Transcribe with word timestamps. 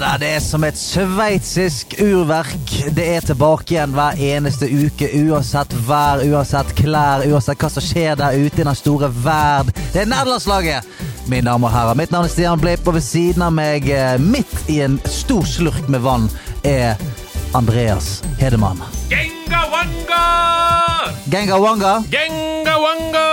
Da, 0.00 0.16
det 0.20 0.28
er 0.36 0.42
som 0.44 0.64
et 0.66 0.76
sveitsisk 0.78 1.96
urverk. 2.02 2.72
Det 2.96 3.04
er 3.16 3.24
tilbake 3.24 3.74
igjen 3.74 3.94
hver 3.96 4.18
eneste 4.20 4.68
uke, 4.68 5.08
uansett 5.24 5.72
vær, 5.86 6.22
uansett 6.26 6.72
klær, 6.78 7.24
uansett 7.30 7.60
hva 7.62 7.70
som 7.72 7.84
skjer 7.84 8.18
der 8.20 8.36
ute 8.36 8.62
i 8.62 8.66
den 8.66 8.76
store 8.76 9.10
verd. 9.24 9.72
Det 9.94 10.02
er 10.02 10.10
nederlandslaget! 10.10 10.88
Mine 11.30 11.48
damer 11.48 11.70
og 11.70 11.74
herrer, 11.74 11.98
mitt 11.98 12.12
navn 12.14 12.28
er 12.28 12.32
Stian 12.32 12.60
Blipp, 12.62 12.86
og 12.86 12.98
ved 12.98 13.06
siden 13.06 13.42
av 13.46 13.54
meg, 13.56 13.88
eh, 13.90 14.16
midt 14.22 14.70
i 14.70 14.80
en 14.84 14.98
stor 15.10 15.46
slurk 15.48 15.88
med 15.92 16.04
vann, 16.04 16.28
er 16.66 16.94
Andreas 17.56 18.20
Hedemann. 18.40 18.82
Genga 19.10 19.64
wanga! 19.72 20.24
Genga 21.30 21.58
Wanga. 21.58 21.94
Genga 22.10 22.76
wanga! 22.82 23.26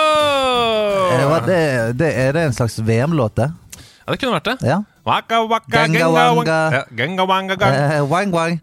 Det, 1.44 1.94
det, 2.00 2.14
er 2.14 2.34
det 2.34 2.48
en 2.48 2.54
slags 2.54 2.80
VM-låt, 2.80 3.36
det? 3.36 3.52
Ja, 4.04 4.12
det 4.12 4.20
kunne 4.20 4.34
vært 4.36 4.48
det. 4.50 4.68
Ja. 4.68 4.82
Waka, 5.08 5.38
waka, 5.48 5.68
Genga 5.84 6.08
wanga. 6.12 6.58
Ja, 6.72 6.82
genga 6.96 7.26
wanga, 7.28 7.56
gang. 7.60 7.74
Eh, 7.76 8.02
wang, 8.08 8.32
wang. 8.36 8.58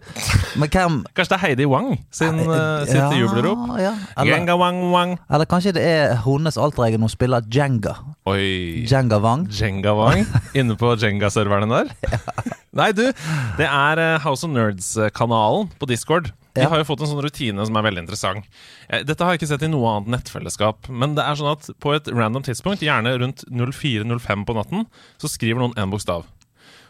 Kanskje 0.56 1.28
det 1.28 1.36
er 1.36 1.42
Heidi 1.42 1.66
Wang 1.68 1.98
sin, 2.10 2.38
eh, 2.40 2.84
sitt 2.88 2.96
Ja, 2.96 3.10
jubelrop? 3.12 3.66
Ja. 3.80 3.92
Eller, 4.16 4.34
Genga 4.38 4.56
wang 4.56 4.80
wang. 4.92 5.18
eller 5.30 5.44
kanskje 5.48 5.72
det 5.76 5.84
er 5.84 6.14
hennes 6.24 6.56
alteregen 6.56 7.00
hun 7.00 7.08
spiller 7.12 7.40
Jenga. 7.52 7.94
Oi. 8.26 8.84
Jenga 8.88 9.18
Wang. 9.20 9.46
Jenga 9.52 9.94
Wang 9.96 10.26
inne 10.54 10.76
på 10.76 10.94
Jenga-serverne 10.96 11.68
der. 11.68 11.92
Nei, 12.72 12.92
du. 12.92 13.12
Det 13.58 13.66
er 13.66 14.18
House 14.18 14.44
of 14.44 14.50
Nerds-kanalen 14.52 15.70
på 15.80 15.86
Discord. 15.88 16.32
De 16.56 16.66
har 16.66 16.80
jo 16.80 16.86
fått 16.88 17.04
en 17.04 17.10
sånn 17.12 17.22
rutine 17.22 17.64
som 17.66 17.76
er 17.78 17.86
veldig 17.86 18.02
interessant. 18.04 18.48
Eh, 18.88 19.04
Dette 19.06 19.22
har 19.24 19.34
jeg 19.34 19.42
ikke 19.42 19.50
sett 19.52 19.64
i 19.66 19.70
noe 19.70 19.92
annet 19.92 20.10
nettfellesskap. 20.16 20.90
Men 20.90 21.14
det 21.18 21.24
er 21.26 21.38
sånn 21.38 21.52
at 21.52 21.70
på 21.82 21.94
et 21.94 22.10
random 22.10 22.44
tidspunkt, 22.46 22.82
gjerne 22.84 23.14
rundt 23.22 23.44
04.05 23.48 24.44
på 24.48 24.56
natten, 24.58 24.84
så 25.22 25.30
skriver 25.30 25.62
noen 25.62 25.76
en 25.78 25.94
bokstav. 25.94 26.26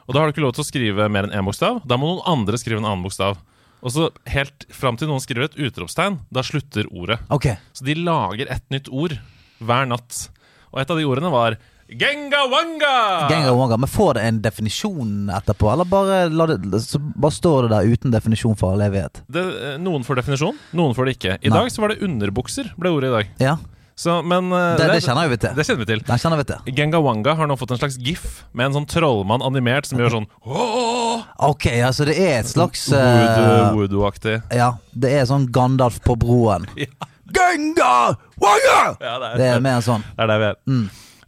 Og 0.09 0.15
da 0.17 0.23
har 0.23 0.27
du 0.29 0.35
ikke 0.35 0.43
lov 0.47 0.57
til 0.57 0.65
å 0.65 0.71
skrive 0.71 1.09
mer 1.13 1.29
enn 1.29 1.37
én 1.39 1.47
bokstav. 1.47 1.83
Da 1.87 1.99
må 2.01 2.09
noen 2.09 2.27
andre 2.33 2.59
skrive 2.59 2.81
en 2.83 2.89
annen 2.89 3.05
bokstav. 3.05 3.39
Og 3.81 3.95
så 3.95 4.09
helt 4.29 4.67
fram 4.75 4.99
til 5.01 5.09
noen 5.09 5.23
skriver 5.23 5.49
et 5.49 5.61
utropstegn, 5.69 6.19
da 6.33 6.43
slutter 6.45 6.89
ordet. 6.91 7.21
Okay. 7.33 7.61
Så 7.73 7.87
de 7.87 7.97
lager 7.97 8.51
et 8.53 8.65
nytt 8.73 8.91
ord 8.93 9.15
hver 9.61 9.89
natt. 9.89 10.27
Og 10.73 10.83
et 10.83 10.91
av 10.93 10.99
de 11.01 11.07
ordene 11.09 11.33
var 11.33 11.57
Genga 11.91 12.45
wanga! 12.51 13.29
Genga 13.29 13.53
Wanga. 13.53 13.77
Men 13.77 13.89
får 13.91 14.15
det 14.15 14.23
en 14.29 14.37
definisjon 14.45 15.31
etterpå, 15.35 15.73
eller 15.73 15.85
bare, 15.91 16.21
det, 16.31 16.81
bare 17.19 17.35
står 17.35 17.67
det 17.67 17.71
der 17.75 17.91
uten 17.91 18.13
definisjon 18.15 18.55
for 18.57 18.77
all 18.77 18.85
evighet? 18.87 19.23
Det, 19.27 19.43
eh, 19.73 19.75
noen 19.83 20.05
får 20.07 20.21
definisjon, 20.23 20.55
noen 20.79 20.95
får 20.95 21.09
det 21.11 21.17
ikke. 21.19 21.35
I 21.43 21.51
Nei. 21.51 21.57
dag 21.59 21.73
så 21.75 21.83
var 21.83 21.91
det 21.95 21.99
underbukser, 22.07 22.71
ble 22.79 22.93
ordet 22.95 23.11
i 23.11 23.15
dag. 23.17 23.33
Ja, 23.43 23.57
Så, 24.01 24.15
men 24.25 24.53
eh, 24.55 24.77
det, 24.79 24.87
det 24.95 25.01
kjenner 25.05 25.29
vi 25.29 25.37
til. 25.43 25.51
Det 25.59 25.67
kjenner 25.67 25.83
vi 25.83 25.89
til. 25.91 26.01
Den 26.07 26.21
kjenner 26.23 26.39
vi 26.41 26.47
til. 26.49 26.71
Genga 26.79 27.01
wanga 27.05 27.35
har 27.37 27.51
nå 27.51 27.57
fått 27.61 27.75
en 27.75 27.81
slags 27.83 27.99
gif 28.01 28.23
med 28.57 28.71
en 28.71 28.79
sånn 28.79 28.87
trollmann 28.89 29.43
animert 29.45 29.85
som 29.91 29.99
gjør 30.01 30.15
sånn 30.15 30.29
«Åh!» 30.47 31.27
Ok, 31.51 31.67
altså 31.85 32.07
det 32.09 32.15
er 32.23 32.39
et 32.39 32.49
slags 32.49 32.87
uh, 32.95 32.97
Voodoo- 33.03 33.75
Voodoo-aktig. 33.77 34.39
Ja, 34.57 34.71
det 34.95 35.11
er 35.19 35.27
sånn 35.29 35.51
Gandalf 35.53 35.99
på 36.07 36.17
broen. 36.23 36.71
Ja. 36.81 36.89
Genga 37.31 38.17
Wanga! 38.43 38.79
Ja, 38.99 39.13
det 39.21 39.29
er, 39.29 39.37
Det 39.39 39.51
er 39.53 39.61
mer 39.63 39.83
sånn. 39.85 40.03
det 40.17 40.25
er 40.25 40.31
det 40.33 40.39
vi 40.41 40.49
er. 40.49 40.57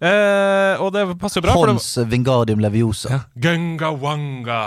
Eh, 0.03 0.81
og 0.83 0.91
det 0.97 1.05
passer 1.21 1.39
jo 1.41 1.47
bra. 1.47 1.55
for 1.55 1.71
det- 1.73 2.09
Vingardium 2.11 2.59
Leviosa. 2.65 3.09
Ja. 3.11 3.21
Gunga 3.39 3.93
wanga. 3.95 4.63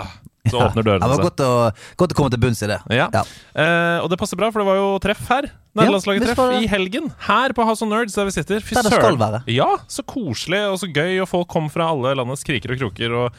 Så 0.46 0.60
åpner 0.62 0.78
Ja, 0.78 0.82
dørene 0.86 1.00
det 1.02 1.08
var 1.10 1.16
seg. 1.18 1.24
godt 1.26 1.40
å, 1.42 1.72
godt 1.98 2.12
å 2.12 2.14
komme 2.14 2.30
til 2.30 2.38
bunns 2.38 2.60
i 2.62 2.66
det. 2.70 2.78
Ja. 2.94 3.08
Ja. 3.12 3.22
Eh, 3.52 3.98
og 4.00 4.08
det 4.12 4.16
passer 4.20 4.36
bra, 4.38 4.48
for 4.54 4.62
det 4.62 4.66
var 4.68 4.76
jo 4.78 4.98
treff 5.02 5.26
her. 5.28 5.48
Nederlandslaget 5.74 6.22
visst 6.22 6.36
treff 6.36 6.52
det. 6.52 6.60
i 6.62 6.68
helgen. 6.70 7.08
Her 7.26 7.50
på 7.52 7.64
House 7.66 7.82
of 7.82 7.88
Nerds, 7.90 8.14
der 8.14 8.24
vi 8.28 8.30
sitter. 8.30 8.60
Fy 8.62 8.74
Der 8.76 8.82
det 8.86 8.92
søren. 8.92 9.02
skal 9.02 9.16
være. 9.18 9.42
Ja, 9.50 9.76
så 9.88 10.04
koselig 10.06 10.60
og 10.70 10.78
så 10.78 10.86
gøy, 10.94 11.20
og 11.20 11.28
folk 11.28 11.48
kom 11.48 11.68
fra 11.68 11.90
alle 11.90 12.14
landets 12.14 12.44
kriker 12.46 12.70
og 12.72 12.78
kroker. 12.78 13.12
Og 13.26 13.32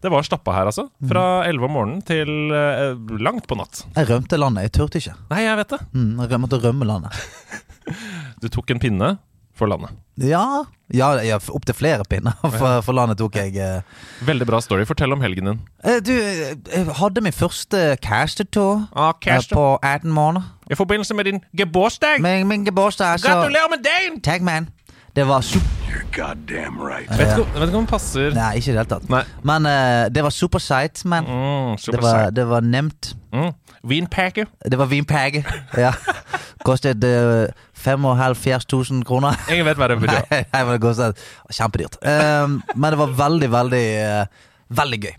det 0.00 0.10
var 0.10 0.22
stappa 0.24 0.54
her, 0.56 0.64
altså. 0.72 0.88
Mm. 1.02 1.08
Fra 1.12 1.44
11 1.46 1.64
om 1.68 1.70
morgenen 1.76 2.02
til 2.02 2.32
eh, 2.50 2.96
langt 3.20 3.46
på 3.46 3.56
natt. 3.60 3.84
Jeg 3.94 4.08
rømte 4.08 4.38
landet. 4.40 4.62
Jeg 4.64 4.72
turte 4.72 4.96
ikke. 5.04 5.14
Nei, 5.30 5.42
jeg 5.44 5.56
vet 5.60 5.68
det. 5.68 5.80
Mm, 5.92 6.28
jeg 6.30 6.40
måtte 6.40 6.62
rømme 6.64 6.84
landet. 6.88 7.12
Du 8.40 8.48
tok 8.48 8.70
en 8.72 8.78
pinne 8.80 9.18
for 9.54 9.66
landet. 9.70 9.90
Ja, 10.18 10.64
ja, 10.94 11.08
ja 11.26 11.36
opptil 11.50 11.74
flere 11.74 12.04
pinner. 12.06 12.36
For, 12.58 12.80
for 12.86 12.94
landet 12.94 13.18
tok 13.18 13.34
jeg. 13.34 13.56
eh. 13.58 13.80
Veldig 14.26 14.46
bra 14.46 14.60
story. 14.62 14.84
Fortell 14.86 15.10
om 15.14 15.20
helgen 15.24 15.48
din. 15.50 15.60
Eh, 15.82 15.98
Du, 16.06 16.12
eh, 16.14 16.54
jeg 16.70 16.86
hadde 17.00 17.20
min 17.24 17.32
første 17.34 17.96
castertur 18.02 18.84
Ah, 18.94 19.12
eh, 19.26 19.40
på 19.50 19.64
18 19.82 20.10
måneder. 20.14 20.46
I 20.70 20.74
forbindelse 20.78 21.14
med 21.14 21.24
din 21.30 21.40
gebursdag. 21.58 22.20
Min, 22.22 22.46
min 22.48 22.64
gebursdag, 22.66 23.18
Gratulerer 23.26 23.70
med 23.74 23.82
dagen! 23.84 24.20
Takk, 24.22 24.42
man. 24.46 24.68
Det 25.16 25.26
var 25.28 25.40
super... 25.40 25.66
Goddamn 26.14 26.78
right. 26.82 27.10
Om- 27.10 27.18
vet 27.18 27.68
ikke 27.68 27.76
om 27.78 27.84
det 27.84 27.90
passer. 27.90 28.32
Nei, 28.34 28.56
ikke 28.58 28.70
i 28.70 28.74
det 28.74 28.80
hele 28.80 28.90
tatt. 28.90 29.04
Nei. 29.10 29.20
Men 29.46 29.66
uh, 29.66 30.06
det 30.14 30.22
var 30.26 30.30
supersight, 30.34 31.04
man. 31.10 31.26
Mm, 31.26 31.74
det, 31.76 31.80
super 31.84 32.00
var, 32.02 32.18
sight. 32.24 32.34
det 32.38 32.46
var 32.50 32.60
nemt. 32.66 33.12
Mm. 33.34 33.52
Vinpakke. 33.84 34.46
Det 34.70 34.78
var 34.78 34.86
vinpege. 34.90 35.44
Ja. 35.78 35.92
Kostet 36.66 37.04
uh, 37.04 37.46
7500 37.84 39.04
kroner. 39.08 39.36
Ingen 39.52 39.68
vet 39.68 39.80
hva 39.80 39.90
det 39.92 39.98
betyr. 40.02 40.24
Nei, 40.32 40.40
nei, 40.48 40.62
men 40.62 40.72
det 40.76 40.80
kostet 40.82 41.20
kjempedyrt. 41.52 42.00
Um, 42.00 42.58
men 42.74 42.94
det 42.94 43.00
var 43.00 43.14
veldig, 43.20 43.50
veldig, 43.54 43.84
uh, 44.08 44.48
veldig 44.80 45.02
gøy. 45.04 45.14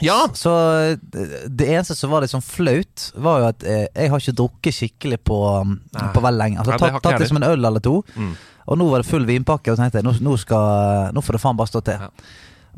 Ja. 0.00 0.28
Så 0.34 0.52
eh, 0.80 0.98
det 1.46 1.66
eneste 1.68 1.96
som 1.96 2.12
var 2.12 2.24
litt 2.24 2.32
sånn 2.32 2.44
flaut, 2.44 3.10
var 3.20 3.42
jo 3.42 3.48
at 3.50 3.66
eh, 3.66 3.86
jeg 3.88 4.12
har 4.12 4.22
ikke 4.22 4.36
drukket 4.38 4.76
skikkelig 4.76 5.18
på, 5.28 5.40
um, 5.60 5.74
på 5.92 6.22
veldig 6.24 6.40
lenge. 6.40 6.60
Altså 6.60 6.76
har 6.76 6.84
tatt, 6.84 7.02
tatt 7.04 7.20
liksom 7.20 7.40
en 7.40 7.48
øl 7.50 7.68
eller 7.68 7.84
to. 7.84 7.98
Mm. 8.14 8.32
Og 8.70 8.78
nå 8.80 8.86
var 8.92 9.02
det 9.02 9.10
full 9.10 9.26
vinpakke, 9.28 9.72
og 9.72 9.76
så 9.76 9.84
tenkte 9.84 10.00
jeg 10.00 10.06
nå, 10.06 10.14
nå, 10.24 10.36
skal, 10.40 11.10
nå 11.16 11.24
får 11.24 11.36
det 11.36 11.42
faen 11.42 11.58
bare 11.58 11.72
stå 11.72 11.84
til. 11.88 12.06
Ja. 12.06 12.10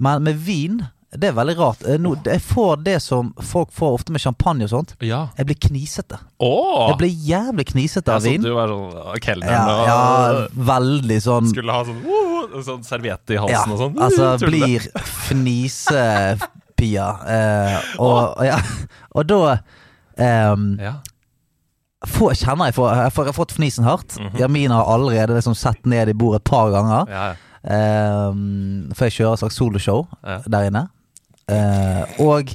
Men 0.02 0.24
med 0.26 0.40
vin, 0.42 0.80
det 1.12 1.28
er 1.28 1.34
veldig 1.36 1.54
rart. 1.58 1.82
Eh, 1.84 1.98
Nå, 2.00 2.14
jeg 2.24 2.40
får 2.40 2.76
det 2.86 2.94
som 3.04 3.34
folk 3.44 3.68
får 3.76 3.92
ofte 3.98 4.12
med 4.14 4.20
champagne 4.24 4.64
og 4.64 4.70
sånt. 4.72 4.94
Ja. 5.04 5.26
Jeg 5.36 5.46
blir 5.50 5.58
knisete. 5.60 6.16
Åh! 6.40 6.88
Jeg 6.88 6.96
blir 7.02 7.12
jævlig 7.28 7.66
knisete 7.68 8.08
av 8.08 8.14
Ja, 8.14 8.16
av 8.16 8.22
så 8.22 8.30
vin. 8.30 8.42
du 8.42 8.52
var 8.56 8.68
sånn 8.72 9.20
kelner 9.26 9.52
Ja, 9.52 9.62
og 9.66 9.86
ja, 9.90 10.48
veldig 10.72 11.18
sånn 11.26 11.50
skulle 11.52 11.72
ha 11.76 11.82
sånn, 11.84 12.00
uh, 12.08 12.62
sånn 12.64 12.82
serviett 12.88 13.30
i 13.34 13.36
halsen 13.42 13.52
ja, 13.52 13.74
og 13.76 13.78
sånn. 13.84 13.98
Altså 14.00 14.22
Uh, 14.32 14.38
tullete. 14.40 14.56
blir 14.56 14.80
fnisepia. 15.72 17.06
Eh, 17.28 17.78
og, 18.02 18.44
ja, 18.46 18.58
og 19.14 19.26
da 19.30 19.40
um, 20.18 20.66
ja. 20.80 20.94
får, 22.08 22.34
kjenner 22.40 22.70
jeg 22.70 22.74
får, 22.80 22.88
jeg 23.04 23.12
får, 23.14 23.24
jeg 23.28 23.32
har 23.34 23.38
fått 23.38 23.54
fnisen 23.56 23.84
hardt. 23.86 24.16
Jamina 24.38 24.80
har 24.80 24.90
allerede 24.96 25.36
liksom 25.36 25.54
sett 25.58 25.84
ned 25.86 26.08
i 26.08 26.16
bordet 26.18 26.40
et 26.42 26.50
par 26.50 26.72
ganger. 26.74 27.12
Ja, 27.12 27.24
ja. 27.32 27.36
Um, 27.62 28.88
for 28.96 29.06
jeg 29.06 29.14
kjører 29.20 29.36
et 29.36 29.42
slags 29.44 29.54
soloshow 29.60 30.00
Ja. 30.26 30.40
der 30.50 30.64
inne. 30.72 30.88
Eh, 31.50 32.20
og 32.22 32.52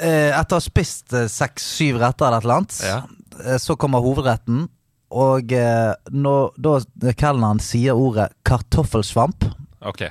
eh, 0.00 0.30
etter 0.36 0.56
å 0.56 0.58
ha 0.60 0.64
spist 0.64 1.12
eh, 1.16 1.28
seks-syv 1.32 2.00
retter 2.02 2.26
eller 2.28 2.38
et 2.38 2.44
eller 2.48 2.60
annet, 2.60 2.80
Ja. 2.86 2.98
eh, 3.44 3.58
så 3.58 3.76
kommer 3.76 4.04
hovedretten. 4.04 4.66
Og 5.10 5.52
eh, 5.56 5.94
når 6.12 6.50
da 6.60 6.74
kelneren 7.16 7.60
sier 7.64 7.96
ordet 7.96 8.28
kartoffelsvamp, 8.44 9.46
Ok. 9.80 10.02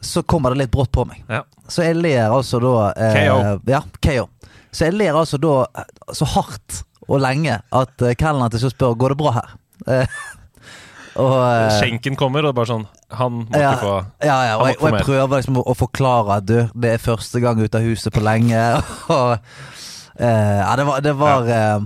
så 0.00 0.22
kommer 0.24 0.50
det 0.54 0.58
litt 0.62 0.70
brått 0.72 0.90
på 0.92 1.04
meg. 1.06 1.22
Ja. 1.28 1.42
Så 1.68 1.84
jeg 1.84 1.96
ler 2.00 2.30
altså 2.32 2.58
da 2.60 2.92
eh, 2.96 3.18
KO. 3.28 3.60
Ja, 3.70 3.82
KO. 4.00 4.28
Så 4.72 4.86
jeg 4.88 4.94
ler 4.96 5.12
altså 5.20 5.38
da 5.38 5.66
eh, 5.76 5.84
så 6.16 6.24
hardt 6.32 6.82
og 7.08 7.20
lenge 7.20 7.60
at 7.72 8.02
eh, 8.02 8.14
kelneren 8.16 8.50
til 8.54 8.60
slutt 8.64 8.78
spør 8.78 8.96
Går 8.96 9.12
det 9.12 9.18
bra 9.20 9.32
her. 9.36 9.52
Eh, 9.86 10.06
og 11.20 11.34
eh, 11.44 11.74
Skjenken 11.76 12.16
kommer, 12.16 12.46
og 12.48 12.54
bare 12.56 12.70
sånn 12.70 12.84
Han 13.18 13.42
må 13.42 13.60
ja, 13.60 13.74
ikke 13.74 13.84
få 13.84 13.94
ja, 14.24 14.36
ja, 14.48 14.52
og, 14.56 14.68
jeg, 14.70 14.78
og 14.80 14.86
jeg 14.88 15.06
prøver 15.06 15.32
liksom 15.36 15.58
å, 15.60 15.64
å 15.68 15.74
forklare 15.76 16.38
at 16.40 16.46
du, 16.48 16.56
det 16.72 16.94
er 16.94 17.02
første 17.02 17.42
gang 17.42 17.60
ut 17.60 17.76
av 17.76 17.84
huset 17.84 18.14
på 18.14 18.22
lenge. 18.24 18.60
Og, 19.12 19.34
uh, 20.20 20.60
ja, 20.62 20.70
det 20.78 20.86
var, 20.88 21.02
det 21.04 21.12
var 21.18 21.50
eh, 21.50 21.84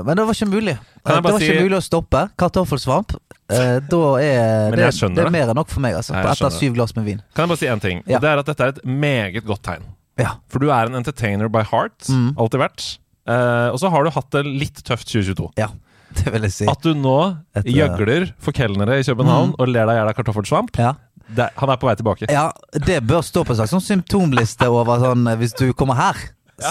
Men 0.00 0.18
det 0.18 0.26
var 0.26 0.36
ikke 0.36 0.50
mulig. 0.50 0.74
Det 1.04 1.16
var 1.24 1.38
si- 1.38 1.48
ikke 1.48 1.64
mulig 1.66 1.78
å 1.78 1.84
stoppe. 1.84 2.24
Kartoffelsvamp. 2.40 3.14
Uh, 3.52 3.78
da 3.84 4.02
er 4.24 4.76
det, 4.76 4.88
det 5.12 5.24
er 5.24 5.32
mer 5.32 5.52
enn 5.52 5.58
nok 5.60 5.72
for 5.72 5.84
meg, 5.84 5.96
altså. 5.98 6.16
Nei, 6.16 6.24
Etter 6.32 6.52
syv 6.52 6.76
glass 6.78 6.94
med 6.96 7.08
vin. 7.08 7.22
Kan 7.36 7.44
jeg 7.44 7.52
bare 7.52 7.60
si 7.60 7.70
én 7.70 7.84
ting? 7.84 8.02
Ja. 8.08 8.20
Det 8.24 8.32
er 8.32 8.42
at 8.42 8.48
dette 8.48 8.66
er 8.66 8.74
et 8.74 8.82
meget 8.84 9.44
godt 9.46 9.64
tegn. 9.68 9.88
Ja. 10.20 10.36
For 10.52 10.62
du 10.64 10.70
er 10.72 10.88
en 10.88 10.96
entertainer 11.00 11.50
by 11.52 11.64
heart. 11.68 11.96
Mm. 12.08 12.32
Alltid 12.40 12.62
vært. 12.64 12.86
Uh, 13.28 13.72
og 13.72 13.78
så 13.80 13.88
har 13.92 14.04
du 14.04 14.12
hatt 14.12 14.30
det 14.36 14.44
litt 14.48 14.84
tøft 14.84 15.08
2022. 15.12 15.52
ja. 15.60 15.70
Det 16.20 16.32
vil 16.34 16.46
jeg 16.46 16.52
si. 16.54 16.66
At 16.70 16.80
du 16.84 16.92
nå 16.94 17.16
Et, 17.56 17.64
eh, 17.66 17.72
gjøgler 17.78 18.28
for 18.42 18.52
kelnere 18.56 19.00
i 19.00 19.06
København 19.06 19.54
og 19.58 19.68
ler 19.68 19.86
deg 19.88 19.96
i 19.96 19.98
hjel 20.00 20.10
av 20.12 20.16
kartoffelsvamp, 20.18 20.78
Ja. 20.78 20.92
det, 21.34 21.48
han 21.56 21.70
er 21.72 21.76
på 21.80 21.88
vei 21.88 21.94
tilbake. 21.98 22.28
Ja, 22.30 22.50
det 22.72 23.00
bør 23.08 23.22
stå 23.26 23.44
på 23.44 23.54
en 23.54 23.60
slags 23.62 23.72
sånn 23.74 23.84
symptomliste 23.84 24.68
over 24.70 25.00
sånn 25.02 25.26
eh, 25.32 25.36
Hvis 25.40 25.56
du 25.58 25.72
kommer 25.72 25.98
her, 25.98 26.14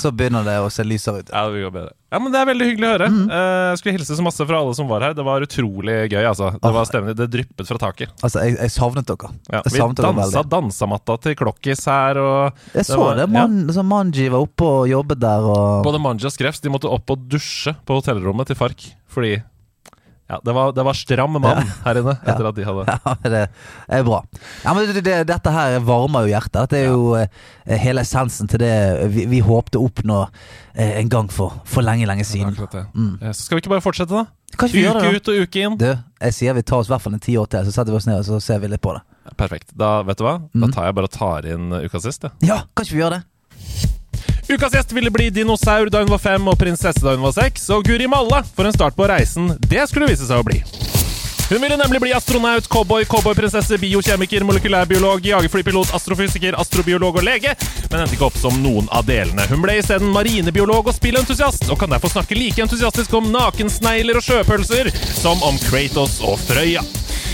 så 0.02 0.12
begynner 0.16 0.46
det 0.48 0.56
å 0.64 0.70
se 0.72 0.84
lysere 0.88 1.20
ut. 1.24 1.30
Ja, 1.34 1.44
det 1.52 1.62
går 1.66 1.72
bedre. 1.76 1.92
Ja, 2.14 2.20
men 2.22 2.32
Det 2.32 2.40
er 2.40 2.46
veldig 2.46 2.66
hyggelig 2.70 2.88
å 2.88 2.92
høre. 2.94 3.08
Mm. 3.10 3.22
Jeg 3.34 3.78
skulle 3.82 3.94
hilse 3.98 4.16
så 4.16 4.24
masse 4.24 4.46
fra 4.48 4.60
alle 4.62 4.74
som 4.78 4.88
var 4.88 5.02
her. 5.02 5.14
Det 5.18 5.26
var 5.26 5.42
utrolig 5.42 5.96
gøy. 6.14 6.22
altså 6.30 6.52
Det 6.62 6.72
var 6.76 6.86
stemning, 6.86 7.16
det 7.18 7.28
dryppet 7.34 7.68
fra 7.68 7.80
taket. 7.82 8.14
Altså, 8.22 8.44
jeg, 8.46 8.58
jeg 8.62 8.74
savnet 8.76 9.06
dere. 9.10 9.32
Ja, 9.50 9.62
Jeg 9.64 9.74
vi 9.74 9.80
savnet 9.82 9.98
dere 10.04 10.14
dansa 10.22 10.44
dansamatta 10.54 11.18
til 11.26 11.36
klokkis 11.36 11.86
her. 11.90 12.22
Jeg 12.78 12.86
så 12.86 13.00
var- 13.02 13.16
det. 13.18 13.30
Man, 13.34 13.58
så 13.74 13.84
Manji 13.84 14.30
var 14.30 14.46
oppe 14.46 14.64
og 14.64 14.88
jobbet 14.92 15.20
der, 15.20 15.42
og 15.42 15.84
Både 15.84 16.00
Manji 16.00 16.26
og 16.30 16.36
Skrefs 16.36 16.62
de 16.62 16.70
måtte 16.70 16.90
opp 16.92 17.10
og 17.10 17.28
dusje 17.28 17.76
på 17.86 17.98
hotellrommet 18.00 18.48
til 18.48 18.56
Fark. 18.56 18.86
Fordi 19.10 19.42
ja, 20.30 20.38
det 20.46 20.54
var, 20.56 20.72
det 20.74 20.84
var 20.88 20.96
stram 20.98 21.36
mann 21.36 21.68
her 21.84 22.00
inne 22.00 22.14
etter 22.24 22.48
at 22.50 22.56
de 22.58 22.64
hadde 22.66 22.86
Ja, 22.94 23.16
det 23.30 23.42
er 24.00 24.06
bra. 24.08 24.22
Ja, 24.64 24.74
men 24.74 24.88
det, 24.90 25.04
det, 25.06 25.18
Dette 25.30 25.52
her 25.54 25.76
varmer 25.86 26.26
jo 26.28 26.32
hjertet. 26.34 26.56
Dette 26.64 26.80
er 26.80 26.88
jo 26.94 27.10
eh, 27.20 27.28
hele 27.84 28.02
essensen 28.06 28.48
til 28.50 28.64
det 28.64 28.72
vi, 29.14 29.26
vi 29.30 29.42
håpte 29.44 29.82
å 29.82 29.88
oppnå 29.90 30.22
eh, 30.74 30.96
en 31.02 31.12
gang 31.12 31.28
for, 31.34 31.60
for 31.70 31.86
lenge, 31.86 32.08
lenge 32.10 32.26
siden. 32.28 32.56
Det. 32.56 32.86
Eh, 32.88 33.34
Så 33.34 33.46
skal 33.50 33.60
vi 33.60 33.66
ikke 33.66 33.74
bare 33.76 33.84
fortsette, 33.86 34.24
da? 34.24 34.26
Kanskje 34.54 34.78
vi 34.80 34.86
Uke 34.88 35.00
det, 35.02 35.10
da? 35.10 35.18
ut 35.18 35.30
og 35.34 35.44
uke 35.48 35.62
inn. 35.66 35.78
Du, 35.82 35.90
jeg 36.24 36.38
sier 36.38 36.54
vi 36.58 36.64
tar 36.64 36.80
oss 36.84 36.90
i 36.90 36.94
hvert 36.94 37.02
fall 37.04 37.16
en 37.18 37.24
ti 37.26 37.36
år 37.42 37.48
til, 37.50 37.66
så 37.68 37.74
setter 37.74 37.94
vi 37.94 38.00
oss 38.00 38.08
ned 38.10 38.20
og 38.22 38.28
så 38.28 38.40
ser 38.44 38.62
vi 38.64 38.70
litt 38.72 38.84
på 38.86 38.94
det. 38.96 39.02
Perfekt. 39.40 39.72
Da 39.80 39.96
vet 40.06 40.20
du 40.20 40.26
hva? 40.28 40.36
Mm. 40.54 40.66
Da 40.68 40.72
tar 40.76 40.90
jeg 40.90 40.98
bare 41.00 41.10
og 41.10 41.16
tar 41.16 41.48
inn 41.50 41.72
uka 41.84 42.02
sist, 42.04 42.26
jeg. 42.28 42.36
Ja, 42.48 42.62
kan 42.76 42.86
ikke 42.88 42.98
vi 43.00 43.04
gjøre 43.04 43.20
det? 43.20 43.94
Ukas 44.50 44.74
gjest 44.74 44.92
ville 44.92 45.12
bli 45.12 45.30
dinosaur 45.30 45.90
da 45.90 46.02
hun 46.04 46.12
var 46.12 46.20
fem 46.20 46.48
og 46.52 46.58
prinsesse 46.60 47.00
da 47.00 47.16
hun 47.16 47.24
var 47.24 47.36
seks, 47.36 47.70
og 47.72 47.86
Guri 47.88 48.10
Malla 48.12 48.44
for 48.44 48.68
en 48.68 48.76
start 48.76 48.96
på 48.98 49.08
reisen 49.08 49.54
det 49.70 49.86
skulle 49.88 50.10
vise 50.12 50.28
seg 50.28 50.42
å 50.42 50.48
bli. 50.48 50.60
Hun 51.50 51.62
ville 51.62 51.78
nemlig 51.78 52.00
bli 52.02 52.14
astronaut, 52.16 52.68
cowboy, 52.72 53.06
cowboyprinsesse, 53.06 53.78
biokjemiker, 53.78 54.44
molekylærbiolog, 54.48 55.26
jagerflypilot, 55.28 55.92
astrofysiker, 55.94 56.58
astrobiolog 56.60 57.20
og 57.20 57.28
lege, 57.28 57.54
men 57.92 58.02
endte 58.02 58.18
ikke 58.18 58.30
opp 58.32 58.40
som 58.40 58.58
noen 58.64 58.88
av 58.96 59.06
delene. 59.08 59.46
Hun 59.52 59.62
ble 59.64 59.78
isteden 59.82 60.12
marinebiolog 60.16 60.90
og 60.90 60.98
spillentusiast, 60.98 61.68
og 61.70 61.80
kan 61.84 61.94
derfor 61.94 62.16
snakke 62.16 62.40
like 62.40 62.64
entusiastisk 62.64 63.14
om 63.20 63.30
nakensnegler 63.36 64.20
og 64.20 64.26
sjøpølser 64.26 64.92
som 65.14 65.44
om 65.46 65.60
Kratos 65.68 66.20
og 66.26 66.40
Frøya. 66.48 66.82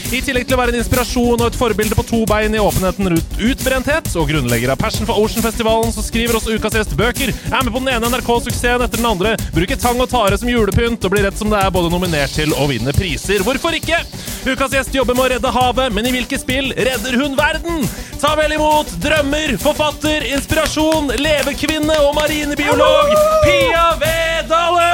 I 0.10 0.24
tillegg 0.26 0.48
til 0.50 0.56
å 0.56 0.58
være 0.58 0.74
en 0.74 0.80
inspirasjon 0.80 1.38
og 1.38 1.44
et 1.52 1.58
forbilde 1.58 1.94
på 1.94 2.02
to 2.08 2.24
bein 2.26 2.56
i 2.58 2.62
åpenheten 2.62 3.12
rundt 3.14 3.36
utbrenthet, 3.46 4.08
og 4.18 4.32
grunnlegger 4.32 4.72
av 4.74 4.80
Passion 4.82 5.06
for 5.06 5.22
Ocean-festivalen, 5.22 5.92
så 5.94 6.02
skriver 6.02 6.40
også 6.40 6.56
ukas 6.58 6.78
gjest 6.80 6.96
bøker, 6.98 7.30
er 7.30 7.62
med 7.62 7.70
på 7.70 7.82
den 7.84 7.92
ene 7.94 8.10
NRK-suksessen 8.10 8.82
etter 8.82 8.98
den 8.98 9.06
andre, 9.06 9.36
bruker 9.54 9.78
tang 9.78 10.02
og 10.02 10.10
tare 10.10 10.40
som 10.42 10.50
julepynt, 10.50 11.06
og 11.06 11.14
blir 11.14 11.28
rett 11.28 11.38
som 11.38 11.54
det 11.54 11.62
er 11.62 11.70
både 11.76 11.92
nominert 11.94 12.34
til 12.34 12.56
og 12.58 12.72
vinner 12.72 12.98
priser. 12.98 13.46
Hvorfor 13.46 13.78
ikke? 13.78 14.02
Ukas 14.50 14.74
gjest 14.74 14.98
jobber 14.98 15.14
med 15.14 15.28
å 15.28 15.30
redde 15.36 15.54
havet, 15.60 15.94
men 15.94 16.10
i 16.10 16.16
hvilke 16.18 16.42
spill 16.42 16.74
redder 16.74 17.20
hun 17.22 17.38
verden? 17.38 17.86
Ta 18.18 18.34
vel 18.40 18.58
imot 18.58 18.90
drømmer, 19.04 19.60
forfatter, 19.62 20.26
inspirasjon, 20.34 21.14
levekvinne 21.22 22.02
og 22.08 22.18
marinebiolog 22.18 23.14
Pia 23.46 23.94
Vedale! 24.02 24.90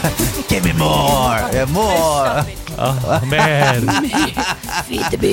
Give 0.50 0.64
me 0.64 0.72
more! 0.78 1.40
Yeah, 1.52 1.66
more! 1.72 2.44
Mer. 3.28 3.80
Feed 4.88 5.10
det 5.20 5.28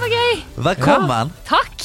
var 0.00 0.08
gøy. 0.10 0.42
Velkommen! 0.56 1.30
Takk! 1.48 1.82